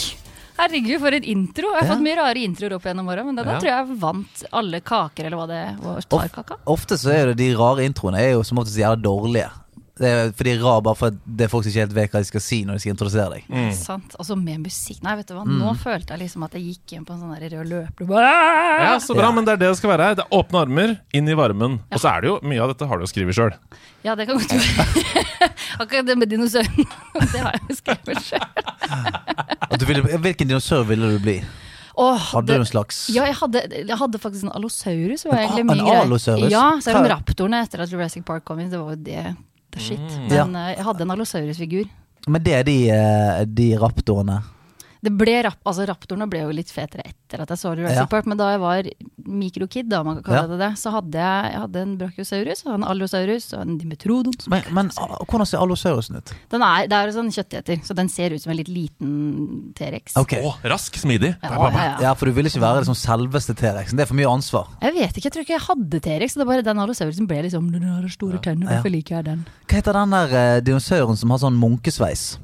Herregud, 0.58 1.00
for 1.02 1.12
en 1.18 1.24
intro. 1.26 1.68
Jeg 1.74 1.80
har 1.82 1.88
Ja. 1.88 1.94
fått 1.94 2.04
mye 2.06 2.16
rare 2.18 2.40
introer 2.46 2.74
opp 2.78 2.84
gjennom 2.88 3.08
åra, 3.10 3.24
men 3.26 3.36
denne 3.38 3.52
Ja. 3.56 3.60
tror 3.60 3.72
jeg 3.72 3.86
vant 4.02 4.44
alle 4.52 4.80
kaker, 4.82 5.26
eller 5.26 5.38
hva 5.38 5.48
det 5.50 5.78
var. 5.84 6.02
Tarkaka? 6.10 6.56
Ofte 6.70 6.98
så 6.98 7.10
er 7.14 7.26
det 7.32 7.38
de 7.42 7.54
rare 7.58 7.84
introene 7.86 8.20
er 8.22 8.32
jo 8.34 8.44
som 8.44 8.58
oftest 8.62 8.78
jævla 8.78 8.96
dårlige. 9.02 9.50
Det 9.94 10.10
er 10.10 10.32
fordi 10.34 10.56
rar 10.58 10.80
bare 10.82 10.98
for 10.98 11.14
det 11.14 11.46
er 11.46 11.50
folk 11.52 11.62
som 11.66 11.70
ikke 11.70 11.84
helt 11.84 11.92
vet 11.94 12.14
hva 12.16 12.20
de 12.24 12.26
skal 12.26 12.42
si 12.42 12.58
når 12.66 12.80
de 12.80 12.82
skal 12.82 12.94
introdusere 12.96 13.28
deg. 13.36 13.44
Mm. 13.54 13.68
Sant. 13.78 14.16
Altså 14.18 14.34
med 14.40 14.64
musikk. 14.64 15.04
Nei, 15.06 15.14
vet 15.20 15.28
du 15.30 15.36
hva. 15.38 15.44
Nå 15.46 15.74
følte 15.78 16.16
jeg 16.16 16.24
liksom 16.24 16.46
at 16.48 16.56
jeg 16.58 16.64
gikk 16.72 16.96
inn 16.98 17.04
på 17.06 17.14
en 17.14 17.20
sånn 17.22 17.36
der 17.38 17.54
rød 17.60 17.70
løper. 17.70 18.10
Ja, 18.18 18.96
så 19.04 19.14
bra, 19.14 19.28
Ja. 19.28 19.32
men 19.38 19.46
det 19.46 19.54
er 19.54 19.62
det 19.62 19.70
det 19.70 19.78
skal 19.78 19.92
være. 19.94 20.08
Det 20.18 20.26
er 20.26 20.34
åpne 20.40 20.64
armer, 20.66 20.96
inn 21.14 21.30
i 21.30 21.36
varmen. 21.38 21.78
Og 21.94 22.02
så 22.02 22.10
er 22.16 22.22
det 22.26 22.32
jo 22.32 22.40
mye 22.42 22.64
av 22.66 22.74
dette 22.74 22.88
har 22.90 22.98
du 22.98 23.06
jo 23.06 23.12
skrevet 23.14 23.38
sjøl. 23.38 23.54
Ja, 24.04 24.16
det 24.18 24.26
kan 24.28 24.42
godt 24.42 24.56
være. 24.58 25.52
Akkurat 25.86 26.06
det 26.10 26.18
med 26.18 26.30
dinosauren, 26.34 26.90
det 27.34 27.40
har 27.46 27.54
jeg 27.54 27.64
jo 27.70 27.78
skrevet 27.84 28.26
sjøl. 28.26 29.14
Og 29.70 30.20
hvilken 30.26 30.48
dinosaur 30.50 30.84
ville 30.90 31.14
du 31.14 31.20
bli? 31.24 31.38
Hadde 31.94 32.48
du 32.50 32.56
en 32.58 32.66
slags 32.66 33.04
Ja, 33.14 33.28
jeg 33.30 33.36
hadde, 33.38 33.62
jeg 33.86 33.98
hadde 34.00 34.18
faktisk 34.18 34.48
en 34.48 34.56
allosaurus. 34.58 35.26
Var 35.30 35.44
En 35.62 35.70
en 35.70 35.86
allosaurus? 35.86 36.50
Ja, 36.50 36.80
selv 36.82 36.98
om 36.98 37.06
Hva- 37.06 37.20
raptorene 37.20 37.62
etter 37.62 37.84
at 37.86 37.92
Jurassic 37.94 38.26
Park 38.26 38.44
kom 38.50 38.58
inn, 38.64 38.72
det 38.74 38.80
var 38.82 38.96
jo 38.96 39.04
det 39.06 39.36
shit. 39.82 40.00
Mm. 40.00 40.28
Men 40.30 40.56
eh, 40.60 40.74
jeg 40.78 40.88
hadde 40.88 41.06
en 41.06 41.14
allosaurusfigur. 41.16 41.92
Men 42.28 42.44
det 42.44 42.54
er 42.56 42.68
de, 42.68 42.78
eh, 42.94 43.44
de 43.48 43.68
raptorene. 43.80 44.40
Det 45.04 45.12
ble 45.20 45.34
rap, 45.44 45.58
altså 45.68 45.84
Raptorene 45.90 46.30
ble 46.32 46.40
jo 46.46 46.52
litt 46.56 46.70
fetere 46.72 47.04
etter 47.10 47.42
at 47.44 47.50
jeg 47.52 47.60
så 47.60 47.74
Jurassic 47.76 47.98
Ja. 48.00 48.06
Park, 48.08 48.26
men 48.30 48.38
da 48.40 48.52
jeg 48.54 48.60
var 48.62 48.88
mikrokid, 49.28 49.90
da 49.92 50.02
man 50.04 50.22
kan 50.24 50.34
Ja. 50.38 50.42
det 50.48 50.60
det, 50.62 50.70
så 50.80 50.92
hadde 50.94 51.18
jeg, 51.20 51.52
jeg 51.52 51.60
hadde 51.60 51.82
en 51.82 51.98
brachiosaurus, 51.98 52.62
og 52.66 52.74
en 52.76 52.84
allosaurus 52.88 53.54
og 53.54 53.62
en 53.66 53.78
dimetrodon. 53.82 54.34
Men, 54.48 54.64
men 54.72 54.92
ah, 54.98 55.18
hvordan 55.28 55.46
ser 55.50 55.60
allosaurusen 55.60 56.16
ut? 56.22 56.32
den 56.54 56.62
er, 56.62 56.88
det 56.88 56.94
er 56.96 57.08
en 57.12 57.18
sånn 57.18 57.32
kjøtteter, 57.36 57.82
så 57.84 57.94
den 57.98 58.08
ser 58.10 58.32
ut 58.32 58.42
som 58.42 58.52
en 58.54 58.58
litt 58.58 58.70
liten 58.72 59.74
T-rex. 59.76 60.16
Okay. 60.18 60.40
Oh, 60.46 60.56
rask, 60.64 60.96
smidig. 60.96 61.34
Ja, 61.44 61.52
ja, 61.52 61.72
ja. 61.74 61.98
Ja, 62.08 62.14
for 62.16 62.26
du 62.28 62.32
vil 62.38 62.46
ikke 62.48 62.62
være 62.64 62.86
liksom 62.86 62.96
selveste 62.96 63.56
T-rexen. 63.60 63.98
Det 64.00 64.06
er 64.08 64.12
for 64.14 64.16
mye 64.16 64.32
ansvar. 64.32 64.72
Jeg 64.82 64.94
vet 64.96 65.18
ikke, 65.20 65.28
jeg 65.28 65.34
tror 65.36 65.44
ikke 65.48 65.58
jeg 65.58 65.66
hadde 65.68 66.00
T-rex. 66.08 66.34
Det 66.40 66.42
er 66.46 66.52
bare 66.54 66.64
den 66.64 66.80
allosaurusen 66.80 67.28
ble 67.28 67.42
liksom 67.44 67.72
Den 67.74 67.84
har 67.90 68.08
store 68.10 68.40
tenner, 68.40 68.70
Ja. 68.72 68.80
hvorfor 68.80 68.92
liker 68.92 69.16
jeg 69.20 69.26
den? 69.26 69.46
Hva 69.68 69.76
heter 69.82 69.94
den 70.00 70.10
der 70.16 70.34
eh, 70.40 70.62
dinosauren 70.62 71.18
som 71.18 71.30
har 71.32 71.40
sånn 71.44 71.60
munkesveis? 71.60 72.38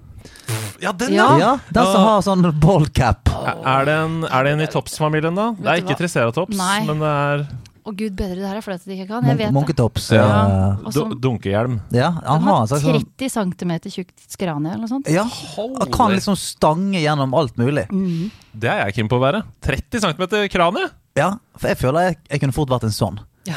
Ja, 0.81 0.91
den, 0.95 1.13
Ja. 1.13 1.25
Ja, 1.37 1.53
Den 1.73 1.85
som 1.91 2.03
har 2.05 2.21
sånn 2.23 2.45
ballcap. 2.59 3.27
Er 3.65 3.85
det 3.85 3.95
en, 4.05 4.21
er 4.25 4.43
det 4.47 4.53
en 4.53 4.61
i 4.63 4.67
Tops-familien, 4.71 5.35
da? 5.35 5.49
Det 5.57 5.67
er 5.73 5.81
ikke? 5.83 5.97
Triceratops, 5.99 6.55
Nei. 6.57 6.85
men 6.87 6.99
det 7.03 7.09
er 7.09 7.43
Å 7.89 7.93
gud 7.95 8.13
bedre, 8.13 8.35
det 8.37 8.45
her 8.47 8.57
er 8.59 8.61
fordi 8.61 8.75
at 8.75 8.85
jeg 8.85 8.97
ikke 8.99 9.07
kan. 9.09 9.23
Jeg 9.25 9.37
vet 9.39 9.47
det. 9.47 9.53
Munketops. 9.55 10.09
Ja. 10.13 10.25
eh, 10.27 10.89
Og 10.91 11.13
dunkehjelm. 11.23 11.79
Ja, 11.95 12.09
han 12.11 12.43
har 12.43 12.59
har 12.59 12.61
en 12.61 12.83
sånn 12.83 13.05
30 13.17 13.29
cm 13.33 13.71
tjukt 13.89 14.25
skranie 14.29 14.71
eller 14.75 14.83
noe 14.85 14.91
sånt. 14.91 15.07
Ja, 15.09 15.23
han 15.25 15.89
kan 15.95 16.11
liksom 16.13 16.35
stange 16.37 16.99
gjennom 17.01 17.33
alt 17.33 17.55
mulig. 17.57 17.87
Mm. 17.89 18.29
Det 18.53 18.69
er 18.69 18.83
jeg 18.85 18.95
keen 18.99 19.09
på 19.09 19.17
å 19.17 19.23
være. 19.23 19.41
30 19.65 20.03
cm 20.05 20.49
kranie? 20.53 20.85
Ja, 21.17 21.31
for 21.57 21.67
jeg 21.71 21.77
føler 21.81 22.09
jeg, 22.11 22.19
jeg 22.29 22.39
kunne 22.43 22.53
fort 22.53 22.69
vært 22.69 22.83
en 22.85 22.93
sånn. 22.93 23.19
Ja. 23.49 23.55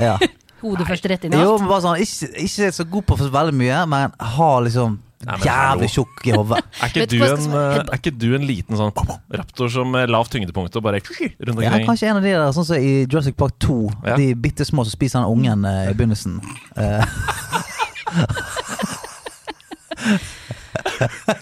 Ja. 0.00 0.16
Hodet 0.64 0.88
først 0.88 1.04
rett 1.06 1.24
inn 1.28 1.36
i 1.36 1.38
Jo, 1.38 1.52
alt. 1.54 1.60
men 1.62 1.70
bare 1.70 1.84
sånn, 1.84 2.00
ikke, 2.02 2.32
ikke 2.48 2.72
så 2.74 2.84
god 2.90 3.06
på 3.06 3.18
så 3.20 3.28
veldig 3.30 3.54
mye, 3.54 3.84
men 3.86 4.10
har 4.34 4.64
liksom 4.66 4.98
Nei, 5.26 5.34
jævlig 5.42 5.88
tjukk 5.90 6.20
i 6.30 6.32
hodet. 6.36 6.60
Er 6.84 6.92
er- 6.94 7.14
eh, 7.18 7.78
er 7.82 7.96
ikke 7.98 8.12
du 8.14 8.28
en 8.36 8.44
liten 8.46 8.76
sånn 8.78 8.92
raptor 9.34 9.66
som 9.72 9.88
med 9.90 10.12
lavt 10.14 10.30
tyngdepunkt 10.30 10.76
og 10.78 10.82
bare 10.86 11.00
rundt 11.02 11.42
Ja, 11.42 11.50
omkring? 11.72 11.88
kanskje 11.88 12.06
en 12.12 12.20
av 12.20 12.22
de 12.22 12.30
der, 12.36 12.52
sånn 12.54 12.68
som 12.68 12.78
i 12.78 12.92
Jurassic 13.10 13.34
Park 13.36 13.56
2. 13.66 13.80
Ja. 14.06 14.14
De 14.20 14.28
bitte 14.38 14.62
små 14.68 14.84
som 14.86 14.94
spiser 14.94 15.18
den 15.18 15.26
ungen 15.32 15.66
eh, 15.66 15.90
i 15.90 15.94
begynnelsen. 15.98 16.38
Eh, 16.78 17.02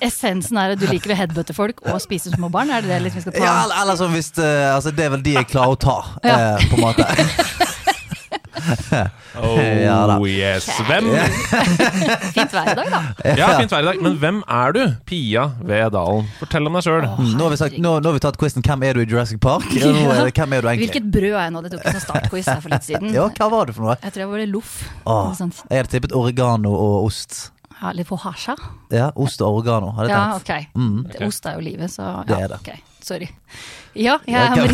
Essensen 0.05 0.57
er 0.61 0.75
at 0.75 0.81
du 0.81 0.87
liker 0.89 1.13
å 1.13 1.17
headbutte 1.19 1.55
folk 1.57 1.81
og 1.87 2.01
spise 2.03 2.33
små 2.35 2.49
barn? 2.53 2.71
Er 2.73 2.85
det 2.85 2.91
det 2.95 3.01
liksom 3.07 3.21
vi 3.21 3.25
skal 3.27 3.37
ta? 3.37 3.45
ja, 3.45 3.55
eller, 3.65 3.77
eller 3.85 3.97
sånn 4.01 4.15
hvis 4.17 4.31
eh, 4.41 4.75
altså, 4.75 4.93
Det 4.97 5.07
er 5.07 5.13
vel 5.17 5.25
de 5.25 5.37
jeg 5.39 5.49
klarer 5.53 5.77
å 5.77 5.81
ta, 5.81 5.97
Ja. 6.25 6.37
eh, 6.57 6.67
på 6.71 6.75
en 6.81 6.85
måte. 6.89 7.09
Oh 9.37 9.57
Ja 9.87 10.07
da. 10.09 10.17
yes. 10.27 10.67
Hvem 10.89 11.09
Fint 12.37 12.53
vær 12.55 12.71
i 12.73 12.75
dag, 12.79 12.89
da. 12.91 13.01
Ja, 13.39 13.49
fint 13.59 13.73
vær 13.73 13.83
i 13.85 13.89
dag. 13.91 14.01
Men 14.03 14.17
hvem 14.23 14.39
er 14.49 14.73
du? 14.77 14.83
Pia 15.09 15.47
Vedalen, 15.61 15.93
Dalen. 15.97 16.29
Fortell 16.41 16.67
om 16.71 16.77
deg 16.79 16.85
sjøl. 16.87 17.07
Mm, 17.17 17.33
Nå 17.39 17.49
har 17.49 17.55
vi, 17.57 17.81
nå, 17.85 17.93
nå 18.03 18.11
har 18.11 18.17
vi 18.17 18.23
tatt 18.27 18.39
quizen 18.41 18.63
'Hvem 18.67 18.83
er 18.89 18.93
du 18.95 19.01
i 19.05 19.07
Jurassic 19.09 19.41
Park?' 19.41 19.69
Ja. 19.77 19.91
er 19.93 20.31
'Hvem 20.31 20.53
er 20.57 20.61
du 20.63 20.69
egentlig?' 20.69 20.89
Hvilket 20.91 21.11
brød 21.13 21.33
er 21.35 21.43
jeg 21.47 21.53
nå? 21.57 21.63
Det 21.67 21.73
tok 21.77 21.85
en 21.93 22.01
startquiz 22.01 22.47
her 22.51 22.61
for 22.61 22.71
litt 22.75 22.85
siden. 22.89 23.13
Ja, 23.15 23.29
hva 23.29 23.51
var 23.51 23.67
det 23.71 23.75
for 23.77 23.83
noe? 23.89 23.97
Jeg 24.03 24.13
tror 24.13 24.21
jeg 24.25 24.31
var 24.33 24.39
det 24.45 24.49
loff. 24.53 24.73
Sånn, 25.41 25.53
jeg 25.71 25.77
hadde 25.83 25.93
tippet 25.95 26.13
oregano 26.17 26.73
og 26.75 27.05
ost. 27.11 27.51
ja, 27.83 27.93
litt 27.93 28.09
fåhasja. 28.09 28.55
Ja, 28.91 29.11
ost 29.17 29.41
og 29.45 29.61
oregano, 29.61 29.93
hadde 29.97 30.09
jeg 30.09 30.17
Ja, 30.17 30.39
tenkt. 30.39 30.49
ok. 30.49 30.81
Mm. 30.81 31.07
okay. 31.11 31.27
Ost 31.29 31.47
er 31.47 31.53
jo 31.59 31.61
livet, 31.67 31.91
så 31.93 32.25
Det 32.27 32.33
ja, 32.39 32.45
er 32.45 32.49
det. 32.49 32.59
ok. 32.61 32.71
Sorry. 33.07 33.29
Ja, 33.95 34.19
jeg 34.27 34.35
Ja, 34.35 34.65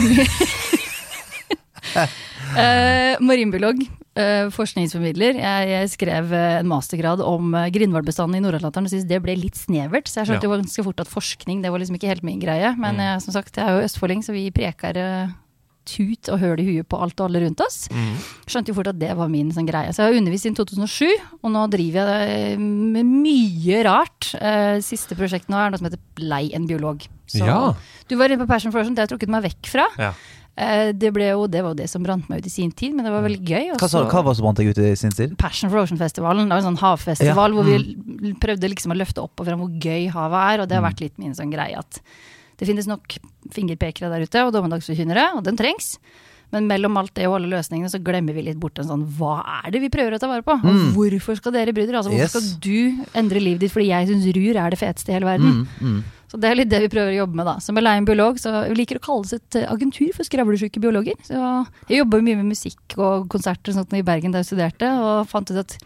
er. 1.92 2.08
Uh, 2.56 3.16
marinbiolog. 3.24 3.82
Uh, 4.12 4.50
forskningsformidler. 4.52 5.38
Jeg, 5.40 5.68
jeg 5.70 5.88
skrev 5.94 6.32
eh, 6.36 6.58
en 6.60 6.66
mastergrad 6.68 7.22
om 7.24 7.54
uh, 7.56 7.62
grindhvalbestanden 7.72 8.36
i 8.36 8.42
Nord-Atlanteren 8.44 8.84
og 8.84 8.92
syntes 8.92 9.06
det 9.08 9.22
ble 9.24 9.38
litt 9.40 9.56
snevert. 9.56 10.04
Så 10.10 10.20
jeg 10.20 10.28
skjønte 10.28 10.50
Ja. 10.50 10.58
ganske 10.60 10.84
fort 10.84 11.00
at 11.00 11.08
forskning 11.08 11.62
det 11.64 11.70
var 11.72 11.80
liksom 11.80 11.96
ikke 11.96 12.10
helt 12.12 12.22
min 12.26 12.38
greie. 12.42 12.74
Men 12.76 12.96
Mm. 13.00 13.00
eh, 13.06 13.18
som 13.24 13.32
sagt, 13.32 13.56
jeg 13.56 13.64
er 13.64 13.78
jo 13.80 13.86
østfolding, 13.86 14.20
så 14.20 14.34
vi 14.36 14.50
preker 14.52 14.98
uh, 15.00 15.32
tut 15.88 16.28
og 16.28 16.38
høl 16.44 16.60
i 16.60 16.66
huet 16.76 16.86
på 16.92 17.00
alt 17.00 17.18
og 17.24 17.30
alle 17.30 17.40
rundt 17.46 17.60
oss. 17.64 17.88
Mm. 17.88 18.12
Skjønte 18.46 18.68
jo 18.68 18.74
fort 18.76 18.92
at 18.92 18.98
det 19.00 19.16
var 19.16 19.28
min 19.32 19.48
sånn 19.50 19.66
greie. 19.66 19.88
Så 19.96 20.04
jeg 20.04 20.12
har 20.12 20.20
undervist 20.20 20.44
siden 20.44 20.60
2007, 20.60 21.08
og 21.42 21.50
nå 21.56 21.64
driver 21.72 22.12
jeg 22.28 22.58
med 22.60 23.08
mye 23.08 23.80
rart. 23.88 24.28
Siste 24.84 25.16
prosjekt 25.16 25.48
nå 25.48 25.56
er 25.58 25.72
noe 25.72 25.80
som 25.80 25.88
heter 25.88 25.98
Lei 26.20 26.52
en 26.54 26.68
biolog. 26.68 27.08
Så 27.26 27.42
Ja. 27.48 27.72
du 28.08 28.14
var 28.20 28.28
inne 28.28 28.44
på 28.44 28.46
Passion 28.46 28.70
for 28.70 28.78
Ocean, 28.84 28.94
det 28.94 29.02
har 29.02 29.08
jeg 29.08 29.16
trukket 29.18 29.32
meg 29.32 29.42
vekk 29.48 29.66
fra. 29.72 29.88
Ja. 29.98 30.12
Eh, 30.56 30.92
Det, 30.92 31.08
jo, 31.16 31.46
det 31.48 31.62
var 31.64 31.70
jo 31.72 31.78
det 31.80 31.88
som 31.88 32.02
brant 32.04 32.28
meg 32.28 32.40
ut 32.42 32.46
i 32.46 32.50
sin 32.50 32.70
tid, 32.70 32.92
men 32.94 33.04
det 33.06 33.12
var 33.12 33.22
veldig 33.24 33.40
gøy. 33.44 33.70
og 33.72 33.78
Hva, 33.80 33.88
sa, 33.88 34.02
så- 34.04 34.10
hva 34.10 34.22
var 34.22 34.32
det 34.32 34.36
som 34.36 34.44
brant 34.44 34.56
deg 34.58 34.68
ut 34.68 34.78
i 34.78 34.94
sin 34.96 35.10
tid? 35.10 35.36
Passion 35.38 35.70
for 35.70 35.78
Ocean-festivalen. 35.78 36.44
Det 36.48 36.52
var 36.52 36.58
en 36.60 36.76
sånn 36.76 36.82
havfestival 36.82 37.50
Ja, 37.50 37.56
hvor 37.56 37.64
vi 37.64 38.32
prøvde 38.34 38.68
liksom 38.68 38.92
å 38.92 38.98
løfte 39.00 39.22
opp 39.22 39.40
og 39.40 39.46
frem 39.46 39.58
hvor 39.58 39.72
gøy 39.80 40.10
havet 40.12 40.42
er, 40.52 40.60
og 40.60 40.68
det 40.68 40.76
har 40.76 40.84
vært 40.84 41.00
litt 41.00 41.18
min 41.18 41.32
sånn 41.34 41.50
greie 41.50 41.76
at 41.78 42.00
det 42.58 42.68
finnes 42.68 42.86
nok 42.86 43.16
fingerpekere 43.50 44.10
der 44.12 44.22
ute, 44.28 44.44
og 44.46 44.52
dommedagsforkynnere, 44.52 45.34
og 45.36 45.42
den 45.44 45.56
trengs. 45.56 45.96
Men 46.52 46.66
mellom 46.68 46.98
alt 46.98 47.14
det 47.14 47.24
og 47.26 47.36
alle 47.40 47.48
løsningene 47.48 47.88
så 47.88 47.98
glemmer 48.04 48.34
vi 48.34 48.42
litt 48.42 48.60
bort 48.60 48.78
en 48.78 48.84
sånn 48.84 49.06
Hva 49.16 49.42
er 49.64 49.70
det 49.72 49.80
vi 49.80 49.88
prøver 49.88 50.12
å 50.12 50.20
ta 50.20 50.28
vare 50.28 50.42
på? 50.44 50.52
Og 50.52 50.92
hvorfor 50.94 51.34
skal 51.40 51.50
dere 51.52 51.72
bry 51.72 51.86
dere? 51.86 51.96
Altså, 51.96 52.12
hvorfor 52.12 52.20
Yes. 52.20 52.30
skal 52.30 52.60
du 52.60 53.04
endre 53.14 53.40
livet 53.40 53.60
ditt 53.60 53.72
fordi 53.72 53.86
jeg 53.88 54.08
syns 54.08 54.26
rur 54.36 54.56
er 54.60 54.68
det 54.70 54.78
feteste 54.78 55.08
i 55.08 55.12
hele 55.14 55.24
verden? 55.24 56.04
Så 56.32 56.40
det 56.40 56.48
er 56.48 56.56
litt 56.56 56.70
det 56.72 56.78
vi 56.86 56.88
prøver 56.88 57.12
å 57.12 57.18
jobbe 57.20 57.36
med, 57.36 57.44
da. 57.44 57.58
Som 57.60 57.76
er 57.76 57.84
Leien 57.84 58.06
biolog 58.08 58.38
så 58.40 58.54
vi 58.70 58.78
liker 58.78 58.96
å 58.96 59.04
kalle 59.04 59.26
oss 59.26 59.34
et 59.36 59.58
eh, 59.60 59.68
agentur 59.68 60.14
for 60.16 60.24
skravlesjuke 60.24 60.80
biologer. 60.80 61.18
Så 61.28 61.36
jeg 61.90 61.98
jobber 62.00 62.22
jo 62.22 62.28
mye 62.30 62.38
med 62.40 62.54
musikk 62.54 62.96
og 62.96 63.28
konserter 63.32 63.74
og 63.74 63.82
sånt 63.82 63.92
i 63.98 64.04
Bergen 64.06 64.32
da 64.32 64.40
jeg 64.40 64.54
studerte, 64.54 64.88
og 64.96 65.28
fant 65.28 65.52
ut 65.52 65.60
at 65.60 65.76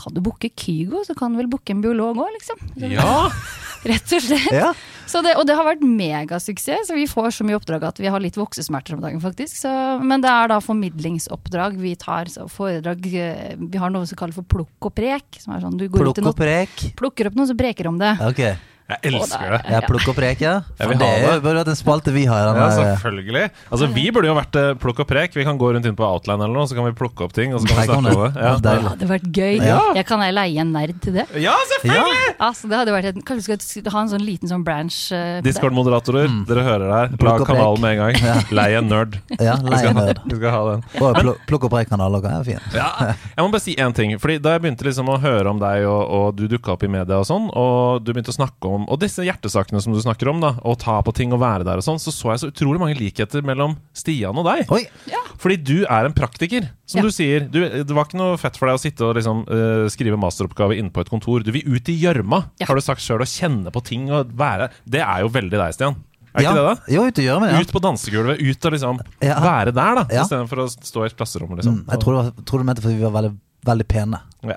kan 0.00 0.14
du 0.14 0.22
booke 0.24 0.48
Kygo, 0.56 1.02
så 1.04 1.16
kan 1.18 1.34
du 1.34 1.40
vel 1.42 1.50
booke 1.50 1.74
en 1.74 1.82
biolog 1.82 2.22
òg, 2.22 2.30
liksom. 2.38 2.62
Så, 2.78 2.92
Ja! 2.94 3.10
Rett 3.90 4.12
og 4.12 4.20
slett. 4.20 4.52
Ja. 4.52 4.70
Så 5.08 5.22
det, 5.24 5.32
og 5.40 5.46
det 5.48 5.54
har 5.56 5.64
vært 5.66 5.80
megasuksess, 5.82 6.86
så 6.90 6.94
vi 6.94 7.06
får 7.08 7.30
så 7.32 7.46
mye 7.48 7.56
oppdrag 7.56 7.86
at 7.88 7.98
vi 7.98 8.10
har 8.12 8.20
litt 8.22 8.36
voksesmerter 8.38 8.94
om 8.94 9.00
dagen, 9.02 9.22
faktisk. 9.24 9.56
Så, 9.56 9.72
men 10.04 10.22
det 10.22 10.30
er 10.30 10.50
da 10.52 10.58
formidlingsoppdrag 10.62 11.78
vi 11.80 11.94
tar, 11.98 12.28
så 12.30 12.44
foredrag 12.52 13.08
eh, 13.10 13.54
Vi 13.58 13.80
har 13.80 13.90
noe 13.90 14.06
som 14.06 14.20
kalles 14.20 14.36
for 14.36 14.46
plukk 14.46 14.90
og 14.90 14.94
prek, 14.94 15.40
som 15.40 15.56
er 15.56 15.64
sånn 15.64 15.80
du 15.80 15.88
går 15.88 15.96
ut 15.96 16.04
Plukk 16.12 16.20
noe, 16.22 16.34
og 16.34 16.38
prek. 16.38 16.84
plukker 17.00 17.30
opp 17.32 17.40
noe, 17.40 17.48
så 17.48 17.56
preker 17.58 17.88
om 17.90 17.98
det. 18.00 18.12
Ok. 18.28 18.44
Jeg 18.90 19.12
elsker 19.14 19.54
det. 19.54 19.60
Jeg 19.70 19.86
plukk 19.86 20.08
og 20.12 20.16
prek, 20.18 20.40
ja. 20.44 20.54
Jeg 20.80 20.90
vil 20.90 20.98
det 21.00 21.10
burde 21.44 21.56
vært 21.60 21.70
en 21.72 21.78
spalte 21.78 22.12
vi 22.14 22.24
har 22.28 22.50
Ja, 22.56 22.68
selvfølgelig. 22.74 23.44
Altså, 23.70 23.88
Vi 23.94 24.06
burde 24.14 24.30
jo 24.30 24.36
vært 24.36 24.56
eh, 24.60 24.70
plukk 24.80 25.02
og 25.04 25.08
prek. 25.10 25.34
Vi 25.36 25.44
kan 25.46 25.58
gå 25.60 25.70
rundt 25.74 25.86
inn 25.86 25.96
på 25.98 26.06
Outline 26.06 26.42
eller 26.44 26.56
noe, 26.60 26.66
så 26.68 26.76
kan 26.78 26.86
vi 26.88 26.92
plukke 26.96 27.26
opp 27.26 27.34
ting. 27.36 27.54
Og 27.54 27.62
så 27.62 27.70
kan 27.70 27.80
vi 27.80 27.86
snakke 27.86 27.98
om 28.00 28.08
det. 28.08 28.16
Ja. 28.40 28.50
Ja, 28.50 28.54
Det 28.64 28.74
hadde 28.88 29.08
vært 29.10 29.28
gøy. 29.36 29.60
Ja. 29.62 29.78
Jeg 29.96 30.06
kan 30.08 30.24
jeg 30.24 30.34
leie 30.36 30.64
en 30.64 30.72
nerd 30.74 30.98
til 31.04 31.16
det? 31.20 31.26
ja, 31.40 31.54
selvfølgelig! 31.74 32.34
Altså, 32.40 32.70
det 32.70 32.78
hadde 32.80 32.94
vært 32.96 33.10
en, 33.12 33.24
Kanskje 33.30 33.54
vi 33.54 33.58
skal 33.60 33.92
ha 33.94 34.02
en 34.04 34.10
sånn 34.14 34.24
liten 34.24 34.50
sånn 34.50 34.64
branch 34.66 34.98
uh. 35.14 35.38
Discord-moderatorer, 35.44 36.30
dere 36.48 36.64
hører 36.66 36.86
det 36.86 36.96
her. 36.98 37.10
Mm. 37.12 37.18
Plukk 37.20 37.30
Lag 37.30 37.40
og 37.40 37.46
prek. 37.46 37.56
kanalen 37.56 37.84
med 37.84 37.90
en 37.92 38.00
gang. 38.00 38.46
Leie 38.60 38.80
en 38.80 38.88
nerd. 38.90 39.18
Ja, 39.38 39.54
leie 39.62 39.90
en 39.92 39.98
nerd. 40.00 40.22
vi 40.26 40.38
skal 40.40 40.54
ha 40.54 40.62
den. 40.72 40.84
Pl 41.20 41.32
plukk 41.50 41.66
og 41.68 41.72
prek-kanal 41.74 42.16
òg, 42.18 42.26
er 42.30 42.44
fint. 42.46 42.74
Ja, 42.76 42.88
jeg 43.36 43.44
må 43.44 43.50
bare 43.52 43.62
si 43.64 43.74
én 43.76 43.94
ting. 43.96 44.16
Fordi 44.20 44.38
Da 44.42 44.54
jeg 44.56 44.64
begynte 44.64 44.86
liksom 44.86 45.08
å 45.12 45.18
høre 45.22 45.50
om 45.52 45.60
deg, 45.60 45.84
og, 45.88 46.02
og 46.16 46.26
du 46.38 46.46
dukka 46.50 46.74
opp 46.74 46.84
i 46.86 46.90
media, 46.90 47.18
og 47.20 47.26
sånn 47.28 47.48
Og 47.54 48.00
du 48.04 48.12
begynte 48.12 48.32
å 48.32 48.36
snakke 48.36 48.70
om 48.70 48.79
Og 48.88 49.00
disse 49.02 49.24
hjertesakene 49.26 49.80
som 49.82 49.92
du 49.92 50.00
snakker 50.00 50.28
om, 50.30 50.40
da 50.40 50.54
å 50.64 50.76
ta 50.78 51.00
på 51.02 51.12
ting 51.16 51.32
og 51.36 51.40
være 51.42 51.64
der 51.66 51.80
og 51.80 51.84
sånn, 51.86 51.98
så 52.00 52.12
så 52.14 52.32
jeg 52.32 52.40
så 52.44 52.50
utrolig 52.52 52.80
mange 52.80 52.96
likheter 52.98 53.42
mellom 53.46 53.76
Stian 53.96 54.36
og 54.40 54.46
deg. 54.48 54.70
Oi! 54.72 54.84
Fordi 55.40 55.56
du 55.56 55.76
er 55.86 56.04
en 56.08 56.12
praktiker, 56.16 56.68
som 56.86 57.00
Ja. 57.00 57.02
du 57.06 57.10
sier. 57.10 57.46
Du, 57.48 57.60
det 57.64 57.90
var 57.96 58.04
ikke 58.06 58.18
noe 58.20 58.36
fett 58.40 58.56
for 58.60 58.66
deg 58.68 58.76
å 58.76 58.82
sitte 58.82 59.04
og 59.08 59.16
liksom 59.16 59.44
uh, 59.48 59.88
skrive 59.88 60.18
masteroppgave 60.20 60.76
inne 60.78 60.90
på 60.92 61.00
et 61.04 61.08
kontor. 61.12 61.42
Du 61.42 61.50
vil 61.52 61.64
ut 61.66 61.88
i 61.88 61.96
gjørma, 62.00 62.44
Ja. 62.60 62.66
har 62.68 62.74
du 62.74 62.80
sagt 62.84 63.00
sjøl, 63.00 63.20
og 63.24 63.26
kjenne 63.30 63.72
på 63.72 63.82
ting 63.84 64.10
og 64.10 64.32
være 64.36 64.70
Det 64.84 65.00
er 65.00 65.20
jo 65.24 65.28
veldig 65.28 65.56
deg, 65.58 65.74
Stian. 65.74 65.96
Er 66.30 66.44
ja. 66.44 66.50
ikke 66.52 66.58
det, 66.60 66.66
da? 66.68 66.92
Jo, 66.94 67.06
ut 67.08 67.14
gjør, 67.18 67.40
gjøre 67.40 67.50
ja. 67.50 67.60
Ut 67.64 67.72
på 67.74 67.80
dansegulvet, 67.82 68.38
ut 68.38 68.64
og 68.68 68.72
liksom 68.76 69.00
Ja. 69.24 69.40
være 69.40 69.72
der, 69.74 69.94
da. 69.98 70.06
Ja. 70.14 70.22
Istedenfor 70.22 70.62
å 70.62 70.68
stå 70.70 71.02
i 71.02 71.06
et 71.10 71.16
klasserom, 71.18 71.56
liksom. 71.58 71.80
Mm, 71.82 71.90
jeg 71.90 72.00
tror 72.04 72.12
det 72.14 72.20
var, 72.22 72.44
tror 72.46 72.58
du 72.58 72.64
mente 72.68 72.82
fordi 72.84 73.00
vi 73.00 73.06
var 73.08 73.16
veldig, 73.22 73.32
veldig 73.66 73.88
pene. 73.90 74.20
Ja. 74.46 74.54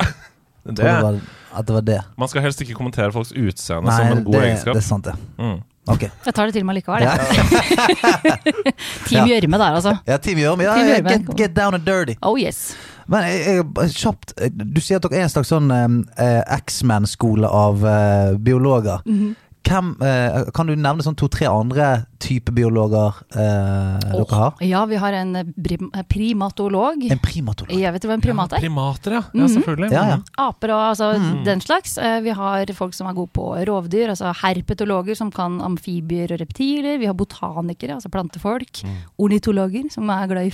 Jeg 0.65 0.75
det 0.77 0.85
Det, 0.85 0.95
var, 1.03 1.19
at 1.59 1.67
det 1.67 1.73
var 1.75 1.81
det. 1.81 1.99
man 2.17 2.27
skal 2.31 2.41
helst 2.45 2.61
ikke 2.63 2.73
kommentere 2.77 3.11
folks 3.11 3.31
utseende 3.35 3.89
Nei, 3.89 3.97
som 3.99 4.17
en 4.17 4.23
god 4.23 4.33
det, 4.33 4.43
egenskap. 4.47 4.73
det 4.77 4.83
er 4.83 4.87
sant, 4.87 5.05
ja. 5.11 5.15
Mm. 5.37 5.61
Okay. 5.91 6.07
Jeg 6.25 6.33
tar 6.33 6.47
det 6.47 6.53
til 6.55 6.63
meg 6.63 6.77
likevel. 6.77 7.03
Ja. 7.03 7.17
Team 9.09 9.27
Gjørme 9.27 9.59
der, 9.59 9.75
altså. 9.75 9.97
ja 10.07 10.15
Team 10.17 10.39
Gjørme. 10.39 10.63
Ja, 10.63 10.77
ja, 10.79 11.01
get, 11.03 11.27
get 11.37 11.55
down 11.57 11.75
and 11.75 11.83
dirty. 11.83 12.15
Oh 12.21 12.39
yes. 12.39 12.73
Men 13.11 13.25
jeg, 13.27 13.65
jeg, 13.75 13.89
kjapt 13.99 14.31
eh, 14.39 14.47
Du 14.53 14.79
sier 14.79 15.01
at 15.01 15.03
dere 15.09 15.19
er 15.19 15.25
en 15.27 15.33
slags 15.33 15.51
sånn 15.51 15.67
eh, 15.73 16.39
X-Men-skole 16.61 17.49
av 17.51 17.83
eh, 17.83 18.35
biologer. 18.39 19.03
Mhm. 19.03 19.33
Hvem, 19.63 19.93
eh, 20.03 20.49
kan 20.53 20.67
du 20.67 20.73
nevne 20.75 21.03
sånn 21.05 21.15
to-tre 21.15 21.47
andre 21.47 22.05
type 22.19 22.51
biologer 22.51 23.15
eh, 23.31 23.99
dere 24.11 24.25
har? 24.35 24.57
Ja, 24.61 24.81
vi 24.85 24.97
har 24.99 25.13
en 25.15 25.35
eh, 25.39 25.43
prim 25.63 25.89
primatolog. 26.11 27.03
En 27.09 27.21
primatolog. 27.23 27.71
Jeg 27.79 27.93
vet 27.95 28.01
du 28.03 28.07
hva 28.09 28.17
en 28.17 28.21
primat 28.25 28.51
Ja, 28.51 28.57
er? 28.57 28.61
primater, 28.65 29.11
ja. 29.15 29.21
ja 29.33 29.45
Mhm. 29.45 29.53
selvfølgelig. 29.55 29.91
Ja, 29.95 30.03
ja. 30.11 30.17
Aper 30.37 30.73
og 30.75 30.83
altså, 30.91 31.13
Mm. 31.19 31.43
den 31.45 31.61
slags. 31.61 31.97
Eh, 31.97 32.19
Vi 32.21 32.29
har 32.31 32.65
folk 32.73 32.93
som 32.93 33.07
er 33.07 33.13
gode 33.13 33.31
på 33.31 33.47
rovdyr, 33.65 34.09
altså 34.09 34.33
herpetologer 34.35 35.15
som 35.15 35.31
kan 35.31 35.59
amfibier 35.61 36.31
og 36.33 36.39
reptiler. 36.41 36.99
Vi 36.99 37.05
har 37.05 37.13
botanikere, 37.13 37.95
altså 37.95 38.09
plantefolk. 38.11 38.83
Mm. 38.83 38.97
Ornitologer 39.19 39.89
som 39.91 40.09
er 40.09 40.27
glad 40.27 40.45
i. 40.45 40.49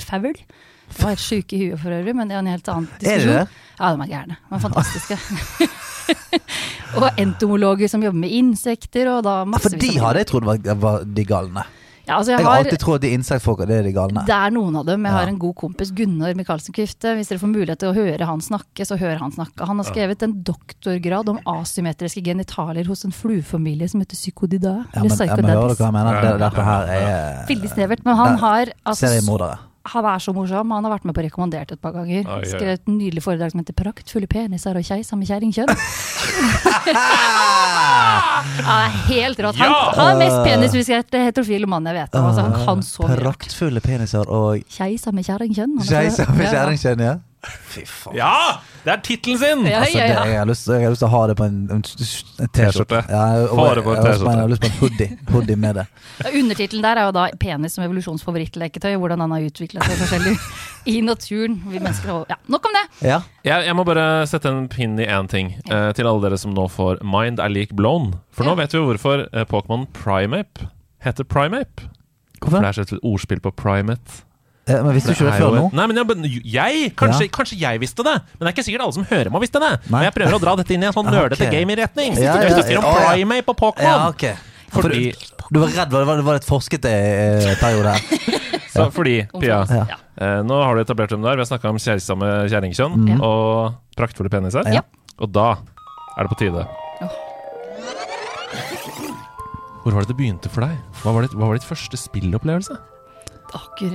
De 0.89 1.03
var 1.03 1.09
helt 1.09 1.19
sjuke 1.19 1.53
i 1.53 1.69
huet 1.69 1.79
for 1.79 1.89
øvrig, 1.89 2.15
men 2.15 2.27
det 2.27 2.35
er 2.35 2.39
en 2.39 2.47
helt 2.47 2.67
annen 2.67 2.87
diskusjon. 2.99 3.13
Er 3.13 3.25
de 3.25 3.45
det? 3.45 3.47
Ja, 3.79 3.95
de 3.95 4.01
er 4.01 4.07
gærne. 4.07 4.37
De 4.49 4.55
er 4.55 4.59
fantastiske. 4.59 5.17
og 6.99 7.09
entomologer 7.21 7.89
som 7.91 8.03
jobber 8.03 8.19
med 8.25 8.31
insekter, 8.39 9.09
og 9.11 9.23
da 9.27 9.41
Ja, 9.45 9.61
For 9.61 9.69
de 9.69 9.91
hadde 9.99 10.23
jeg 10.23 10.27
trodd 10.31 10.47
var, 10.49 10.57
var 10.79 11.03
de 11.05 11.25
galne. 11.25 11.65
Ja, 12.09 12.17
altså 12.17 12.31
jeg 12.33 12.39
Jeg 12.39 12.47
har 12.47 12.63
alltid 12.63 12.79
trodd 12.81 13.01
de 13.03 13.09
insektfolka 13.13 13.67
det 13.69 13.75
er 13.77 13.83
de 13.85 13.91
galne. 13.93 14.23
det 14.25 14.33
er 14.33 14.49
noen 14.49 14.75
av 14.79 14.85
dem. 14.87 15.03
Jeg 15.05 15.13
Ja. 15.13 15.17
har 15.19 15.27
en 15.29 15.37
god 15.37 15.53
kompis, 15.55 15.91
Gunnar 15.93 16.33
Michaelsen 16.33 16.73
Kvifte. 16.73 17.13
Hvis 17.13 17.29
dere 17.29 17.37
får 17.37 17.51
mulighet 17.53 17.77
til 17.83 17.91
å 17.91 17.93
høre 17.93 18.25
han 18.25 18.41
snakke, 18.41 18.81
så 18.81 18.97
hør 18.97 19.19
han 19.19 19.31
snakke. 19.31 19.67
Han 19.67 19.77
har 19.77 19.85
skrevet 19.85 20.23
en 20.23 20.41
doktorgrad 20.41 21.29
om 21.29 21.37
asymmetriske 21.45 22.23
genitalier 22.25 22.87
hos 22.87 23.05
en 23.05 23.11
fluefamilie 23.11 23.87
som 23.87 24.01
heter 24.01 24.17
psykodidae. 24.17 24.85
Ja, 24.89 25.03
eller 25.03 25.09
men, 25.37 25.53
ja, 25.53 26.21
ja, 26.23 26.37
dette 26.37 26.63
her 26.63 26.83
er 26.89 27.45
Veldig 27.45 27.69
snevert. 27.69 28.03
Men 28.03 28.15
han 28.15 28.37
har 28.37 28.65
altså, 28.85 29.05
seriemordere. 29.05 29.59
Han 29.89 30.05
er 30.05 30.19
så 30.21 30.33
morsom. 30.35 30.71
Han 30.75 30.83
har 30.85 30.91
vært 30.93 31.05
med 31.09 31.15
på 31.17 31.23
Rekommandert 31.25 31.71
et 31.73 31.81
par 31.81 31.91
ganger. 31.95 32.25
Oi, 32.27 32.39
oi. 32.43 32.45
Skrevet 32.51 32.79
et 32.79 32.87
nydelig 32.91 33.23
foredrag 33.25 33.51
som 33.51 33.59
heter 33.63 33.73
'Praktfulle 33.73 34.27
peniser 34.29 34.77
og 34.77 34.83
keisame 34.85 35.25
kjerringkjønn'. 35.25 35.73
Ja, 38.59 38.75
helt 39.07 39.39
rått. 39.39 39.55
Han, 39.59 39.71
Ja! 39.71 39.91
han 39.95 40.09
er 40.13 40.19
mest 40.19 40.37
penisfriserte 40.45 41.21
heterofile 41.23 41.67
mann 41.69 41.85
jeg 41.89 41.95
vet 41.95 42.15
om. 42.15 42.25
Altså, 42.29 42.41
han 42.45 42.65
kan 42.65 42.83
så 42.85 43.07
mye. 43.07 43.17
Praktfulle 43.19 43.81
peniser 43.83 44.29
og 44.29 44.61
Keisame 44.69 45.23
kjerringkjønn. 45.25 45.77
Han 45.79 45.87
er 45.87 46.31
med 46.35 46.45
Ja. 46.45 46.51
kjerringkjønn, 46.53 46.99
ja. 47.05 47.15
Fy 47.39 47.85
faen. 47.87 48.17
Ja! 48.17 48.59
Det 48.83 48.91
er 48.91 49.01
tittelen 49.03 49.37
sin! 49.39 49.61
Ja, 49.67 49.79
Altså, 49.79 49.97
ja, 49.97 50.03
det, 50.03 50.13
ja. 50.15 50.23
jeg, 50.27 50.39
har 50.41 50.47
lyst, 50.49 50.67
jeg 50.67 50.83
har 50.83 50.91
lyst 50.91 50.99
til 51.03 51.07
å 51.07 51.11
ha 51.13 51.21
det 51.29 51.35
på 51.39 51.45
en, 51.47 51.59
en, 51.71 51.83
T-skjorte. 51.85 52.99
Ja, 53.07 53.21
jeg, 53.37 53.45
det 53.45 53.83
på 53.85 53.93
en 53.93 54.07
jeg, 54.09 54.41
har 54.41 54.51
lyst 54.51 54.63
på 54.65 54.67
en 54.69 54.75
hoodie, 54.81 55.07
hoodie 55.31 55.55
med 55.59 55.79
det. 55.79 55.85
Undertittelen 56.41 56.83
der 56.83 56.99
er 56.99 57.07
jo 57.07 57.13
da 57.15 57.27
'Penis 57.39 57.77
som 57.77 57.85
evolusjonsfavorittleketøy'. 57.87 58.97
Hvordan 58.99 59.23
han 59.23 59.35
har 59.37 59.47
utvikla 59.47 59.87
seg 59.87 60.01
forskjellig 60.03 60.35
i 60.91 60.99
naturen. 61.05 61.59
Vi 61.71 61.79
mennesker 61.79 62.11
har 62.11 62.25
Ja, 62.33 62.39
nok 62.51 62.65
om 62.67 62.75
det! 62.75 62.85
Ja. 63.07 63.21
Jeg, 63.47 63.69
jeg 63.69 63.75
må 63.79 63.85
bare 63.87 64.07
sette 64.27 64.51
en 64.51 64.67
pinn 64.71 64.99
i 64.99 65.07
én 65.07 65.29
ting 65.31 65.53
eh, 65.71 65.91
til 65.95 66.07
alle 66.09 66.25
dere 66.27 66.37
som 66.41 66.51
nå 66.55 66.67
får 66.71 66.99
Mind 67.07 67.39
er 67.39 67.49
lik 67.53 67.71
blown. 67.75 68.17
For 68.35 68.43
nå 68.43 68.55
Ja. 68.57 68.63
vet 68.65 68.75
vi 68.75 68.81
jo 68.83 68.89
hvorfor 68.91 69.27
eh, 69.31 69.45
Pokémon 69.47 69.87
Primape 69.95 70.67
heter 71.05 71.23
Primeape. 71.23 71.87
For 72.39 72.49
Hvorfor? 72.51 72.63
det 72.63 72.77
er 72.77 72.81
et 72.99 73.03
ordspill 73.03 73.39
på 73.43 73.51
primate. 73.55 74.23
Eh, 74.69 74.83
Men 74.85 74.93
visste 74.93 75.09
du 75.09 75.15
ikke 75.17 75.25
det 75.27 75.33
er 75.33 75.41
før 75.41 75.55
nå? 75.57 75.63
Nei, 75.73 75.85
men 75.89 75.97
jeg, 75.97 76.05
men 76.09 76.27
jeg 76.53 76.91
kanskje, 76.99 77.27
kanskje 77.33 77.57
jeg 77.59 77.79
visste 77.81 78.03
det, 78.05 78.13
men 78.37 78.45
det 78.45 78.51
er 78.51 78.55
ikke 78.55 78.65
sikkert 78.67 78.83
alle 78.85 78.93
som 78.99 79.07
hører 79.09 79.31
meg 79.33 79.41
visste 79.45 79.61
det. 79.63 79.71
Nei. 79.87 79.95
Men 79.95 80.05
jeg 80.09 80.13
prøver 80.19 80.37
å 80.37 80.41
dra 80.43 80.53
dette 80.61 80.75
inn 80.77 80.83
i 80.85 80.89
en 80.89 80.93
sånn 80.95 81.09
nerdete 81.15 81.47
ok. 81.47 81.53
gaming-retning. 81.57 82.13
Ja, 82.21 82.35
Hvis 82.43 82.53
ja, 82.53 82.59
du 82.61 82.63
sier 82.69 82.79
om 82.79 82.85
ja, 82.85 83.15
ja. 83.17 83.41
på 83.49 83.55
Pokemon 83.57 83.73
Pokémon. 83.73 83.89
Ja, 83.89 84.09
ok. 84.13 84.45
Fordi, 84.69 85.13
Du 85.49 85.57
var 85.63 85.71
redd, 85.73 85.89
var 85.91 86.05
det, 86.05 86.23
var 86.27 86.33
det- 86.37 86.43
et 86.43 86.47
forskete 86.49 86.89
eh, 86.93 87.55
periode 87.57 87.95
her? 87.95 88.01
så, 88.75 88.85
fordi 88.93 89.15
Pia, 89.41 89.63
Ja. 89.65 89.85
Ja. 89.89 89.97
eh, 90.21 90.41
nå 90.45 90.59
har 90.61 90.75
du 90.77 90.81
etablert 90.83 91.09
dem 91.09 91.23
der. 91.25 91.33
Vi 91.39 91.41
har 91.41 91.49
snakka 91.49 91.71
om 91.73 91.79
kjærestemme 91.81 92.29
kjerringkjønn 92.53 92.99
Mhm. 93.07 93.21
og 93.25 93.73
praktfulle 93.97 94.29
peniser. 94.29 94.69
Ja. 94.71 94.85
Og 95.17 95.31
da 95.33 95.55
er 96.17 96.27
det 96.27 96.29
på 96.29 96.37
tide. 96.43 96.67
Hvor 99.83 99.95
var 99.95 100.03
det 100.03 100.11
det 100.11 100.17
begynte 100.19 100.49
for 100.51 100.61
deg? 100.67 100.77
Hva 101.01 101.13
var, 101.15 101.25
ditt, 101.25 101.33
hva 101.39 101.47
var 101.49 101.57
ditt 101.57 101.65
første 101.65 101.97
spillopplevelse? 101.97 102.75